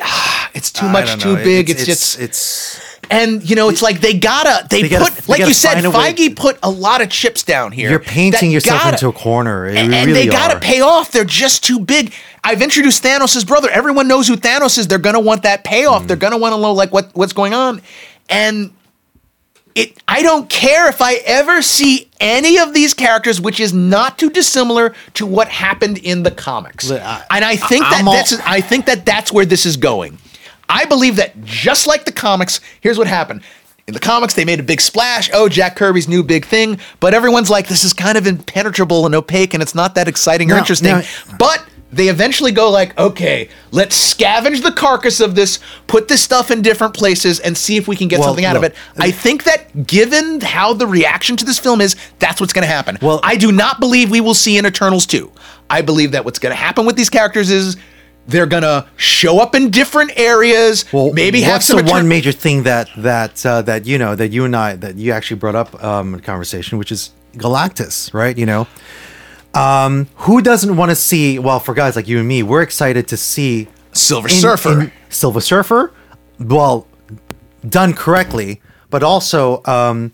ah, 0.00 0.41
it's 0.54 0.70
too 0.70 0.88
much, 0.88 1.20
too 1.22 1.36
big. 1.36 1.70
It's, 1.70 1.82
It's, 1.82 1.86
just 1.86 2.20
it's 2.20 2.92
and 3.10 3.48
you 3.48 3.56
know, 3.56 3.68
it's 3.68 3.82
like 3.82 4.00
they 4.00 4.14
gotta 4.14 4.66
they, 4.68 4.82
They 4.82 4.88
gotta- 4.88 5.12
put 5.12 5.24
they 5.24 5.32
like 5.32 5.46
you 5.46 5.52
said, 5.52 5.74
find 5.74 5.86
a 5.86 5.90
way- 5.90 6.12
Feige 6.14 6.36
put 6.36 6.58
a 6.62 6.70
lot 6.70 7.00
of 7.00 7.10
chips 7.10 7.42
down 7.42 7.72
here. 7.72 7.90
you're 7.90 7.98
painting 7.98 8.48
that 8.50 8.54
yourself 8.54 8.82
gotta- 8.82 8.96
into 8.96 9.08
a 9.08 9.12
corner. 9.12 9.68
You 9.68 9.76
and, 9.76 9.94
and 9.94 10.06
really 10.06 10.26
they 10.26 10.32
gotta 10.32 10.58
pay 10.60 10.80
off. 10.80 11.12
They're 11.12 11.24
just 11.24 11.64
too 11.64 11.78
big. 11.78 12.14
I've 12.44 12.62
introduced 12.62 13.02
Thanos' 13.02 13.46
brother. 13.46 13.68
Everyone 13.70 14.08
knows 14.08 14.28
who 14.28 14.36
Thanos 14.36 14.78
is. 14.78 14.88
They're 14.88 14.98
gonna 14.98 15.20
want 15.20 15.42
that 15.42 15.64
payoff. 15.64 16.06
They're 16.06 16.16
mm. 16.16 16.20
gonna 16.20 16.38
want 16.38 16.54
to 16.54 16.60
know 16.60 16.72
like 16.72 16.92
what 16.92 17.10
what's 17.14 17.32
going 17.32 17.54
on. 17.54 17.82
And 18.28 18.72
it 19.74 20.02
I 20.08 20.22
don't 20.22 20.48
care 20.48 20.88
if 20.88 21.02
I 21.02 21.14
ever 21.26 21.60
see 21.60 22.08
any 22.20 22.58
of 22.58 22.72
these 22.72 22.94
characters, 22.94 23.40
which 23.40 23.60
is 23.60 23.72
not 23.72 24.18
too 24.18 24.30
dissimilar 24.30 24.94
to 25.14 25.26
what 25.26 25.48
happened 25.48 25.98
in 25.98 26.22
the 26.22 26.30
comics. 26.30 26.90
I- 26.90 27.24
and 27.30 27.44
I 27.44 27.56
think 27.56 27.82
that 27.84 27.98
I'm 28.00 28.08
all- 28.08 28.14
that's 28.14 28.32
I 28.40 28.60
think 28.60 28.86
that 28.86 29.04
that's 29.04 29.32
where 29.32 29.44
this 29.44 29.66
is 29.66 29.76
going. 29.76 30.18
I 30.72 30.86
believe 30.86 31.16
that 31.16 31.44
just 31.44 31.86
like 31.86 32.06
the 32.06 32.12
comics, 32.12 32.60
here's 32.80 32.96
what 32.96 33.06
happened. 33.06 33.42
In 33.86 33.92
the 33.94 34.00
comics, 34.00 34.32
they 34.34 34.44
made 34.46 34.58
a 34.58 34.62
big 34.62 34.80
splash. 34.80 35.28
Oh, 35.34 35.48
Jack 35.48 35.76
Kirby's 35.76 36.08
new 36.08 36.22
big 36.22 36.46
thing. 36.46 36.78
But 36.98 37.12
everyone's 37.12 37.50
like, 37.50 37.68
this 37.68 37.84
is 37.84 37.92
kind 37.92 38.16
of 38.16 38.26
impenetrable 38.26 39.04
and 39.04 39.14
opaque, 39.14 39.52
and 39.52 39.62
it's 39.62 39.74
not 39.74 39.94
that 39.96 40.08
exciting 40.08 40.50
or 40.50 40.54
Now- 40.54 40.60
interesting. 40.60 40.90
now- 40.92 41.02
but 41.38 41.62
they 41.92 42.08
eventually 42.08 42.52
go 42.52 42.70
like, 42.70 42.98
okay, 42.98 43.50
let's 43.70 44.14
scavenge 44.14 44.62
the 44.62 44.72
carcass 44.72 45.20
of 45.20 45.34
this, 45.34 45.58
put 45.88 46.08
this 46.08 46.22
stuff 46.22 46.50
in 46.50 46.62
different 46.62 46.94
places, 46.94 47.38
and 47.40 47.54
see 47.58 47.76
if 47.76 47.86
we 47.86 47.94
can 47.96 48.08
get 48.08 48.20
Well, 48.20 48.28
something 48.30 48.46
out 48.46 48.56
of 48.56 48.62
it. 48.62 48.74
I 48.98 49.08
uh, 49.08 49.12
think 49.12 49.44
that 49.44 49.86
given 49.86 50.40
how 50.40 50.72
the 50.72 50.86
reaction 50.86 51.36
to 51.36 51.44
this 51.44 51.58
film 51.58 51.82
is, 51.82 51.96
that's 52.18 52.40
what's 52.40 52.54
going 52.54 52.66
to 52.66 52.72
happen. 52.72 52.96
Well- 53.02 53.20
I 53.22 53.36
do 53.36 53.52
not 53.52 53.78
believe 53.78 54.10
we 54.10 54.22
will 54.22 54.32
see 54.32 54.56
in 54.56 54.64
Eternals 54.64 55.04
2. 55.04 55.30
I 55.68 55.82
believe 55.82 56.12
that 56.12 56.24
what's 56.24 56.38
going 56.38 56.52
to 56.52 56.56
happen 56.56 56.86
with 56.86 56.96
these 56.96 57.10
characters 57.10 57.50
is 57.50 57.76
they're 58.26 58.46
going 58.46 58.62
to 58.62 58.86
show 58.96 59.40
up 59.40 59.54
in 59.54 59.70
different 59.70 60.12
areas, 60.16 60.84
Well, 60.92 61.12
maybe 61.12 61.40
have 61.42 61.54
what's 61.56 61.66
some 61.66 61.84
the 61.84 61.90
one 61.90 62.08
major 62.08 62.32
thing 62.32 62.62
that 62.64 62.88
that 62.98 63.44
uh, 63.44 63.62
that 63.62 63.86
you 63.86 63.98
know 63.98 64.14
that 64.14 64.28
you 64.30 64.44
and 64.44 64.54
I 64.54 64.76
that 64.76 64.96
you 64.96 65.12
actually 65.12 65.38
brought 65.38 65.56
up 65.56 65.82
um, 65.82 66.14
in 66.14 66.20
conversation, 66.20 66.78
which 66.78 66.92
is 66.92 67.10
Galactus, 67.34 68.12
right? 68.14 68.36
You 68.36 68.46
know, 68.46 68.66
um, 69.54 70.08
who 70.16 70.40
doesn't 70.42 70.76
want 70.76 70.90
to 70.90 70.96
see? 70.96 71.38
Well, 71.38 71.60
for 71.60 71.74
guys 71.74 71.96
like 71.96 72.08
you 72.08 72.18
and 72.18 72.28
me, 72.28 72.42
we're 72.42 72.62
excited 72.62 73.08
to 73.08 73.16
see 73.16 73.68
Silver 73.92 74.28
in- 74.28 74.34
Surfer. 74.34 74.80
in 74.82 74.92
Silver 75.08 75.40
Surfer. 75.40 75.92
Well, 76.38 76.86
done 77.68 77.92
correctly, 77.92 78.60
but 78.90 79.02
also 79.02 79.62
um, 79.64 80.12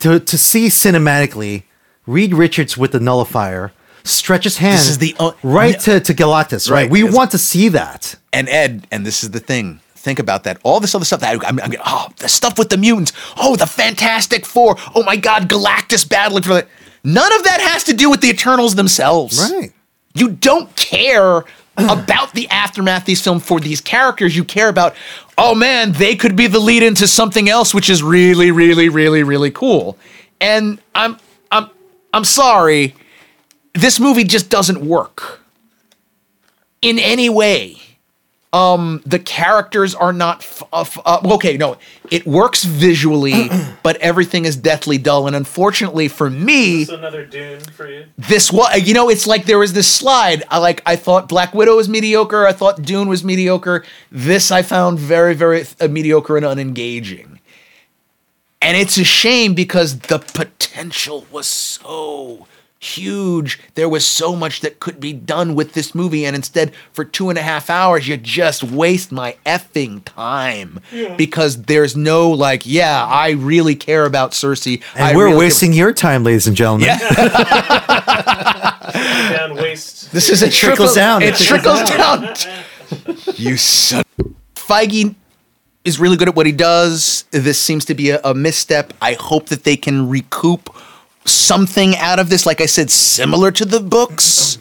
to 0.00 0.20
to 0.20 0.38
see 0.38 0.66
cinematically 0.66 1.64
Reed 2.06 2.34
Richards 2.34 2.76
with 2.76 2.92
the 2.92 3.00
nullifier 3.00 3.72
stretch 4.04 4.44
his 4.44 4.56
hand 4.56 4.80
is 4.80 4.98
the 4.98 5.14
o- 5.18 5.34
right 5.42 5.78
to, 5.80 6.00
to 6.00 6.14
Galactus, 6.14 6.70
right? 6.70 6.82
Right, 6.82 6.90
We 6.90 7.04
want 7.04 7.30
to 7.32 7.38
see 7.38 7.68
that. 7.70 8.14
And 8.32 8.48
Ed, 8.48 8.86
and 8.90 9.04
this 9.04 9.22
is 9.22 9.30
the 9.30 9.40
thing. 9.40 9.80
Think 9.94 10.18
about 10.18 10.44
that. 10.44 10.58
All 10.62 10.80
this 10.80 10.94
other 10.94 11.04
stuff 11.04 11.20
that 11.20 11.44
I'm, 11.46 11.60
I'm 11.60 11.72
oh, 11.84 12.08
the 12.16 12.28
stuff 12.28 12.58
with 12.58 12.70
the 12.70 12.78
mutants. 12.78 13.12
Oh, 13.36 13.56
the 13.56 13.66
Fantastic 13.66 14.46
Four. 14.46 14.76
Oh 14.94 15.02
my 15.02 15.16
God, 15.16 15.48
Galactus 15.48 16.08
battling 16.08 16.42
for 16.42 16.54
the. 16.54 16.66
None 17.04 17.32
of 17.34 17.44
that 17.44 17.60
has 17.60 17.84
to 17.84 17.92
do 17.92 18.10
with 18.10 18.20
the 18.20 18.28
Eternals 18.28 18.74
themselves. 18.74 19.50
Right. 19.52 19.72
You 20.14 20.30
don't 20.30 20.74
care 20.76 21.44
about 21.76 22.32
the 22.32 22.48
aftermath 22.48 23.02
of 23.02 23.06
these 23.06 23.22
films 23.22 23.44
for 23.44 23.60
these 23.60 23.80
characters. 23.80 24.36
You 24.36 24.44
care 24.44 24.68
about, 24.68 24.94
oh 25.38 25.54
man, 25.54 25.92
they 25.92 26.16
could 26.16 26.36
be 26.36 26.46
the 26.46 26.58
lead 26.58 26.82
into 26.82 27.06
something 27.06 27.48
else, 27.48 27.74
which 27.74 27.90
is 27.90 28.02
really, 28.02 28.50
really, 28.50 28.88
really, 28.88 29.22
really 29.22 29.50
cool. 29.50 29.98
And 30.40 30.80
I'm, 30.94 31.18
I'm, 31.50 31.70
I'm 32.12 32.24
sorry, 32.24 32.94
this 33.74 34.00
movie 34.00 34.24
just 34.24 34.50
doesn't 34.50 34.80
work 34.84 35.40
in 36.82 36.98
any 36.98 37.28
way. 37.28 37.76
Um, 38.52 39.00
the 39.06 39.20
characters 39.20 39.94
are 39.94 40.12
not 40.12 40.38
f- 40.40 40.64
uh, 40.72 40.80
f- 40.80 40.98
uh, 41.04 41.20
okay. 41.34 41.56
No, 41.56 41.78
it 42.10 42.26
works 42.26 42.64
visually, 42.64 43.48
but 43.84 43.96
everything 43.98 44.44
is 44.44 44.56
deathly 44.56 44.98
dull. 44.98 45.28
And 45.28 45.36
unfortunately 45.36 46.08
for 46.08 46.28
me, 46.28 46.84
So 46.84 46.96
another 46.96 47.24
Dune 47.24 47.60
for 47.60 47.88
you. 47.88 48.06
this 48.18 48.50
was 48.52 48.88
you 48.88 48.92
know 48.92 49.08
it's 49.08 49.28
like 49.28 49.44
there 49.44 49.58
was 49.58 49.72
this 49.72 49.86
slide 49.86 50.42
i 50.50 50.58
like 50.58 50.82
i 50.84 50.96
thought 50.96 51.28
black 51.28 51.54
widow 51.54 51.76
was 51.76 51.88
mediocre 51.88 52.44
i 52.44 52.52
thought 52.52 52.82
dune 52.82 53.08
was 53.08 53.22
mediocre 53.22 53.84
this 54.10 54.50
i 54.50 54.62
found 54.62 54.98
very 54.98 55.32
very 55.34 55.64
uh, 55.80 55.86
mediocre 55.88 56.36
and 56.36 56.44
unengaging 56.44 57.38
and 58.60 58.76
it's 58.76 58.98
a 58.98 59.04
shame 59.04 59.54
because 59.54 60.00
the 60.00 60.18
potential 60.18 61.24
was 61.30 61.46
so 61.46 62.46
huge 62.82 63.60
there 63.74 63.90
was 63.90 64.06
so 64.06 64.34
much 64.34 64.62
that 64.62 64.80
could 64.80 64.98
be 64.98 65.12
done 65.12 65.54
with 65.54 65.74
this 65.74 65.94
movie 65.94 66.24
and 66.24 66.34
instead 66.34 66.72
for 66.92 67.04
two 67.04 67.28
and 67.28 67.38
a 67.38 67.42
half 67.42 67.68
hours 67.68 68.08
you 68.08 68.16
just 68.16 68.64
waste 68.64 69.12
my 69.12 69.36
effing 69.44 70.02
time 70.06 70.80
because 71.18 71.60
there's 71.64 71.94
no 71.94 72.30
like 72.30 72.62
yeah 72.64 73.04
i 73.04 73.32
really 73.32 73.74
care 73.76 74.06
about 74.06 74.30
sersi 74.32 74.82
And 74.94 75.04
I 75.04 75.14
we're 75.14 75.24
really 75.24 75.32
care- 75.32 75.38
wasting 75.40 75.72
your 75.74 75.92
time, 75.92 76.24
ladies 76.24 76.46
and 76.46 76.56
gentlemen. 76.56 76.88
Down 76.88 77.00
waste. 79.56 80.10
This 80.12 80.28
is 80.30 80.42
a 80.42 80.50
trickles 80.50 80.94
trickle 80.94 80.94
down. 80.94 81.22
It 81.22 81.40
It 81.40 81.44
trickles 81.44 81.82
down. 81.82 82.34
you 83.36 83.56
son. 83.56 84.04
Feige 84.54 85.14
is 85.84 85.98
really 86.00 86.16
good 86.16 86.28
at 86.28 86.34
what 86.34 86.46
he 86.46 86.52
does. 86.52 87.24
This 87.30 87.58
seems 87.60 87.84
to 87.86 87.94
be 87.94 88.10
a, 88.10 88.20
a 88.24 88.34
misstep. 88.34 88.92
I 89.00 89.14
hope 89.14 89.46
that 89.48 89.64
they 89.64 89.76
can 89.76 90.08
recoup 90.08 90.70
something 91.24 91.96
out 91.96 92.18
of 92.18 92.30
this. 92.30 92.46
Like 92.46 92.60
I 92.60 92.66
said, 92.66 92.90
similar 92.90 93.50
to 93.52 93.64
the 93.64 93.80
books, 93.80 94.58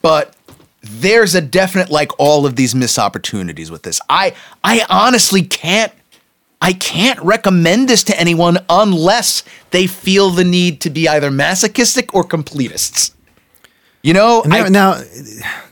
but 0.00 0.34
there's 0.82 1.34
a 1.34 1.40
definite 1.40 1.90
like 1.90 2.10
all 2.18 2.44
of 2.46 2.56
these 2.56 2.74
missed 2.74 2.98
opportunities 2.98 3.70
with 3.70 3.82
this. 3.82 4.00
I 4.08 4.34
I 4.64 4.84
honestly 4.88 5.42
can't 5.42 5.92
I 6.60 6.72
can't 6.72 7.18
recommend 7.20 7.88
this 7.88 8.04
to 8.04 8.18
anyone 8.20 8.58
unless 8.68 9.42
they 9.70 9.86
feel 9.86 10.30
the 10.30 10.44
need 10.44 10.80
to 10.82 10.90
be 10.90 11.08
either 11.08 11.30
masochistic 11.30 12.14
or 12.14 12.22
completists. 12.24 13.12
You 14.02 14.14
know, 14.14 14.42
Now, 14.46 14.64
I- 14.64 14.68
now, 14.68 15.02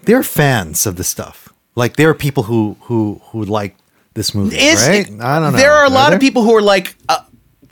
they're 0.05 0.23
fans 0.23 0.87
of 0.87 0.97
this 0.97 1.09
stuff. 1.09 1.49
Like 1.77 1.97
there 1.97 2.09
are 2.09 2.15
people 2.15 2.45
who 2.45 2.77
who 2.83 3.21
who 3.27 3.45
like 3.45 3.77
this 4.15 4.35
movie, 4.35 4.57
right? 4.57 5.09
I 5.21 5.39
don't 5.41 5.53
know. 5.53 5.59
There 5.59 5.73
are 5.73 5.85
a 5.85 5.91
lot 5.91 6.09
there? 6.11 6.17
of 6.17 6.21
people 6.21 6.43
who 6.43 6.55
are 6.57 6.63
like, 6.63 6.95
uh, 7.09 7.21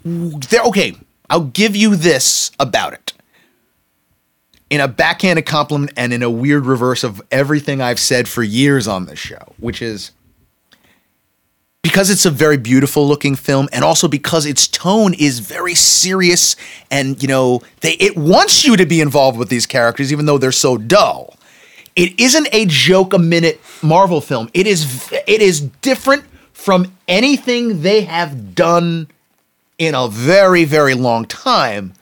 they're 0.05 0.63
okay. 0.63 0.97
I'll 1.31 1.41
give 1.41 1.77
you 1.77 1.97
this 1.97 2.51
about 2.59 2.93
it. 2.93 3.13
In 4.71 4.81
a 4.81 4.89
backhanded 4.89 5.47
compliment 5.47 5.93
and 5.97 6.13
in 6.13 6.23
a 6.23 6.31
weird 6.31 6.67
reverse 6.67 7.03
of 7.03 7.23
everything 7.31 7.81
I've 7.81 7.99
said 7.99 8.29
for 8.29 8.43
years 8.43 8.87
on 8.87 9.07
this 9.07 9.19
show, 9.19 9.55
which 9.59 9.81
is 9.81 10.13
because 11.83 12.11
it's 12.11 12.27
a 12.27 12.31
very 12.31 12.59
beautiful 12.59 13.07
looking 13.07 13.35
film 13.35 13.69
and 13.73 13.83
also 13.83 14.09
because 14.09 14.45
its 14.45 14.69
tone 14.69 15.15
is 15.15 15.39
very 15.39 15.75
serious 15.75 16.55
and 16.91 17.23
you 17.23 17.29
know 17.29 17.63
they 17.81 17.93
it 17.93 18.17
wants 18.17 18.65
you 18.65 18.77
to 18.77 18.85
be 18.85 19.01
involved 19.01 19.39
with 19.39 19.49
these 19.49 19.65
characters 19.65 20.13
even 20.13 20.27
though 20.27 20.39
they're 20.39 20.53
so 20.53 20.77
dull 20.77 21.37
it 21.97 22.19
isn't 22.21 22.49
a 22.53 22.67
joke 22.67 23.15
a 23.15 23.19
minute 23.19 23.61
marvel 23.83 24.21
film 24.21 24.51
it 24.53 24.67
is 24.67 25.11
it 25.27 25.41
is 25.41 25.61
different 25.61 26.25
from 26.53 26.93
anything 27.07 27.83
they 27.83 28.03
have 28.03 28.55
done 28.55 29.09
in 29.79 29.95
a 29.95 30.09
very 30.09 30.65
very 30.65 30.95
long 30.95 31.25
time 31.25 31.93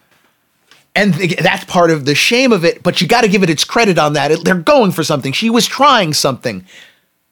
and 0.95 1.15
th- 1.15 1.37
that's 1.37 1.65
part 1.65 1.91
of 1.91 2.05
the 2.05 2.15
shame 2.15 2.53
of 2.53 2.65
it 2.65 2.83
but 2.83 3.01
you 3.01 3.07
got 3.07 3.21
to 3.21 3.29
give 3.29 3.43
it 3.43 3.51
its 3.51 3.65
credit 3.65 3.99
on 3.99 4.15
that 4.15 4.31
It- 4.31 4.45
they're 4.45 4.55
going 4.55 4.93
for 4.93 5.05
something 5.05 5.33
she 5.33 5.51
was 5.51 5.67
trying 5.67 6.13
something 6.13 6.65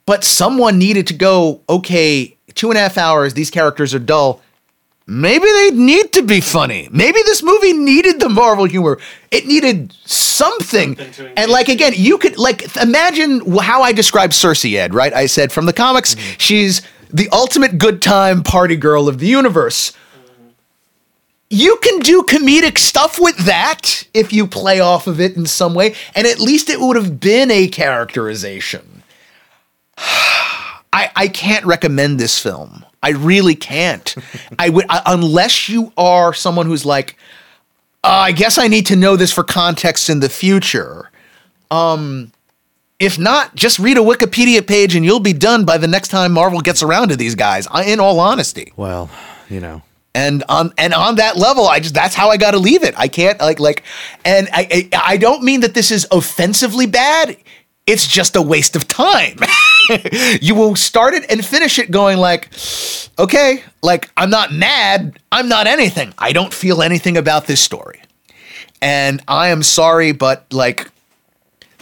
but 0.05 0.23
someone 0.23 0.77
needed 0.77 1.07
to 1.07 1.13
go, 1.13 1.61
okay, 1.67 2.35
two 2.53 2.69
and 2.69 2.77
a 2.77 2.81
half 2.81 2.97
hours, 2.97 3.33
these 3.33 3.49
characters 3.49 3.93
are 3.93 3.99
dull. 3.99 4.41
Maybe 5.07 5.45
they 5.45 5.71
need 5.71 6.13
to 6.13 6.23
be 6.23 6.41
funny. 6.41 6.89
Maybe 6.91 7.19
this 7.25 7.43
movie 7.43 7.73
needed 7.73 8.19
the 8.19 8.29
Marvel 8.29 8.65
humor. 8.65 8.99
It 9.29 9.45
needed 9.45 9.93
something. 10.05 10.95
Something 10.95 11.33
And 11.37 11.51
like 11.51 11.69
again, 11.69 11.93
you 11.95 12.17
could 12.17 12.39
like 12.39 12.75
imagine 12.77 13.41
how 13.59 13.83
I 13.83 13.91
described 13.91 14.33
Sersi 14.33 14.75
Ed, 14.77 14.95
right? 14.95 15.13
I 15.13 15.27
said 15.27 15.51
from 15.51 15.67
the 15.67 15.73
comics, 15.73 16.15
mm-hmm. 16.15 16.35
she's 16.39 16.81
the 17.11 17.29
ultimate 17.31 17.77
good 17.77 18.01
time 18.01 18.41
party 18.41 18.75
girl 18.75 19.07
of 19.07 19.19
the 19.19 19.27
universe. 19.27 19.93
You 21.49 21.77
can 21.77 21.99
do 21.99 22.23
comedic 22.23 22.77
stuff 22.77 23.19
with 23.19 23.37
that 23.37 24.07
if 24.13 24.33
you 24.33 24.47
play 24.47 24.79
off 24.79 25.07
of 25.07 25.19
it 25.21 25.35
in 25.35 25.45
some 25.45 25.73
way, 25.75 25.95
and 26.15 26.25
at 26.25 26.39
least 26.39 26.69
it 26.69 26.79
would 26.79 26.95
have 26.95 27.19
been 27.19 27.51
a 27.51 27.67
characterization. 27.67 29.03
I, 29.97 31.11
I 31.15 31.27
can't 31.27 31.65
recommend 31.65 32.19
this 32.19 32.39
film. 32.39 32.85
I 33.03 33.09
really 33.11 33.55
can't. 33.55 34.15
I 34.59 34.69
would 34.69 34.85
I, 34.89 35.01
unless 35.05 35.69
you 35.69 35.91
are 35.97 36.33
someone 36.33 36.65
who's 36.65 36.85
like, 36.85 37.17
uh, 38.03 38.07
I 38.07 38.31
guess 38.31 38.57
I 38.57 38.67
need 38.67 38.87
to 38.87 38.95
know 38.95 39.15
this 39.15 39.31
for 39.31 39.43
context 39.43 40.09
in 40.09 40.21
the 40.21 40.29
future. 40.29 41.11
Um, 41.69 42.31
if 42.99 43.19
not, 43.19 43.55
just 43.55 43.77
read 43.77 43.97
a 43.97 44.01
Wikipedia 44.01 44.65
page 44.65 44.95
and 44.95 45.03
you'll 45.03 45.19
be 45.19 45.33
done 45.33 45.65
by 45.65 45.77
the 45.77 45.87
next 45.87 46.07
time 46.07 46.31
Marvel 46.31 46.61
gets 46.61 46.81
around 46.81 47.09
to 47.09 47.15
these 47.15 47.35
guys. 47.35 47.67
I, 47.69 47.83
in 47.85 47.99
all 47.99 48.19
honesty, 48.19 48.71
Well, 48.75 49.09
you 49.49 49.59
know. 49.59 49.81
And 50.15 50.43
on 50.47 50.73
and 50.77 50.93
on 50.93 51.15
that 51.15 51.35
level, 51.35 51.67
I 51.67 51.79
just 51.81 51.93
that's 51.93 52.15
how 52.15 52.29
I 52.29 52.37
got 52.37 52.51
to 52.51 52.57
leave 52.57 52.83
it. 52.83 52.97
I 52.97 53.07
can't 53.09 53.39
like 53.39 53.59
like, 53.59 53.83
and 54.23 54.47
I, 54.51 54.89
I 54.93 55.13
I 55.13 55.17
don't 55.17 55.43
mean 55.43 55.59
that 55.59 55.73
this 55.75 55.91
is 55.91 56.07
offensively 56.09 56.85
bad. 56.87 57.37
It's 57.85 58.07
just 58.07 58.35
a 58.35 58.41
waste 58.41 58.75
of 58.75 58.87
time. 58.87 59.37
you 60.41 60.55
will 60.55 60.75
start 60.75 61.13
it 61.13 61.29
and 61.29 61.45
finish 61.45 61.77
it 61.77 61.91
going 61.91 62.17
like, 62.17 62.49
okay, 63.19 63.61
like 63.83 64.09
I'm 64.17 64.29
not 64.29 64.51
mad. 64.51 65.19
I'm 65.31 65.49
not 65.49 65.67
anything. 65.67 66.13
I 66.17 66.31
don't 66.31 66.53
feel 66.53 66.81
anything 66.81 67.17
about 67.17 67.45
this 67.45 67.61
story, 67.61 68.01
and 68.81 69.21
I 69.27 69.49
am 69.49 69.61
sorry, 69.63 70.13
but 70.13 70.45
like 70.51 70.89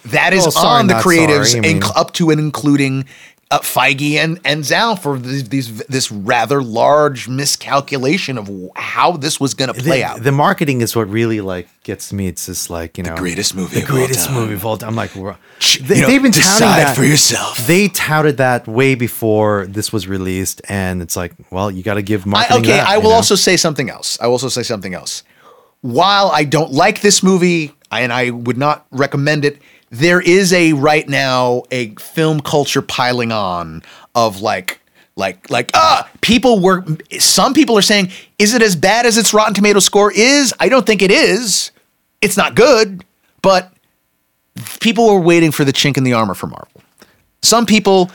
that 0.05 0.33
is 0.33 0.41
Well, 0.43 0.51
sorry, 0.51 0.79
on 0.79 0.87
the 0.87 0.95
creatives, 0.95 1.51
sorry. 1.51 1.59
I 1.59 1.73
mean- 1.73 1.81
inc- 1.81 1.95
up 1.95 2.13
to 2.13 2.31
and 2.31 2.39
including 2.39 3.05
uh, 3.53 3.59
Feige 3.59 4.15
and 4.15 4.39
and 4.43 4.63
Zhao 4.63 4.99
for 4.99 5.19
these, 5.19 5.47
these 5.49 5.77
this 5.85 6.11
rather 6.11 6.63
large 6.63 7.27
miscalculation 7.27 8.37
of 8.37 8.49
how 8.75 9.11
this 9.11 9.39
was 9.39 9.53
going 9.53 9.71
to 9.71 9.79
play 9.79 9.99
the, 9.99 10.03
out. 10.03 10.23
the 10.23 10.31
marketing 10.31 10.81
is 10.81 10.95
what 10.95 11.07
really 11.07 11.39
like 11.39 11.67
gets 11.83 12.11
me. 12.11 12.27
It's 12.27 12.47
just 12.47 12.71
like 12.71 12.97
you 12.97 13.03
know, 13.03 13.13
the 13.13 13.21
greatest 13.21 13.55
movie 13.55 13.75
the 13.75 13.83
of 13.83 13.89
all 13.91 13.95
greatest 13.97 14.25
time. 14.27 14.35
movie 14.35 14.53
of 14.55 14.65
all 14.65 14.77
time. 14.77 14.89
I'm 14.89 14.95
like, 14.95 15.13
they, 15.13 15.97
have 15.97 16.23
been 16.23 16.31
touting 16.31 16.67
that 16.67 16.95
for 16.95 17.03
yourself. 17.03 17.57
They 17.57 17.89
touted 17.89 18.37
that 18.37 18.67
way 18.67 18.95
before 18.95 19.67
this 19.67 19.93
was 19.93 20.07
released, 20.07 20.61
and 20.67 21.01
it's 21.03 21.15
like, 21.15 21.33
well, 21.51 21.69
you 21.69 21.83
got 21.83 21.95
to 21.95 22.01
give 22.01 22.25
I, 22.25 22.29
marketing. 22.29 22.61
okay, 22.61 22.71
that, 22.71 22.87
I 22.87 22.95
you 22.95 23.01
will 23.01 23.09
know? 23.11 23.15
also 23.17 23.35
say 23.35 23.55
something 23.55 23.89
else. 23.89 24.17
I 24.19 24.25
will 24.25 24.33
also 24.33 24.49
say 24.49 24.63
something 24.63 24.95
else. 24.95 25.23
While 25.81 26.31
I 26.33 26.45
don't 26.45 26.71
like 26.71 27.01
this 27.01 27.21
movie 27.21 27.73
and 27.91 28.11
I 28.11 28.31
would 28.31 28.57
not 28.57 28.87
recommend 28.89 29.45
it, 29.45 29.61
there 29.93 30.19
is 30.19 30.51
a 30.51 30.73
right 30.73 31.07
now 31.07 31.61
a 31.69 31.93
film 31.95 32.39
culture 32.39 32.81
piling 32.81 33.31
on 33.31 33.83
of 34.15 34.41
like 34.41 34.79
like 35.15 35.47
like 35.51 35.69
ah 35.75 36.09
people 36.21 36.59
were 36.59 36.83
some 37.19 37.53
people 37.53 37.77
are 37.77 37.83
saying 37.83 38.09
is 38.39 38.55
it 38.55 38.63
as 38.63 38.75
bad 38.75 39.05
as 39.05 39.19
its 39.19 39.33
Rotten 39.35 39.53
Tomato 39.53 39.79
score 39.79 40.11
is? 40.11 40.51
I 40.59 40.67
don't 40.67 40.85
think 40.85 41.03
it 41.03 41.11
is. 41.11 41.71
It's 42.21 42.35
not 42.35 42.55
good, 42.55 43.05
but 43.43 43.71
people 44.79 45.13
were 45.13 45.19
waiting 45.19 45.51
for 45.51 45.63
the 45.63 45.71
chink 45.73 45.97
in 45.97 46.03
the 46.03 46.13
armor 46.13 46.33
for 46.33 46.47
Marvel. 46.47 46.81
Some 47.43 47.67
people, 47.67 48.09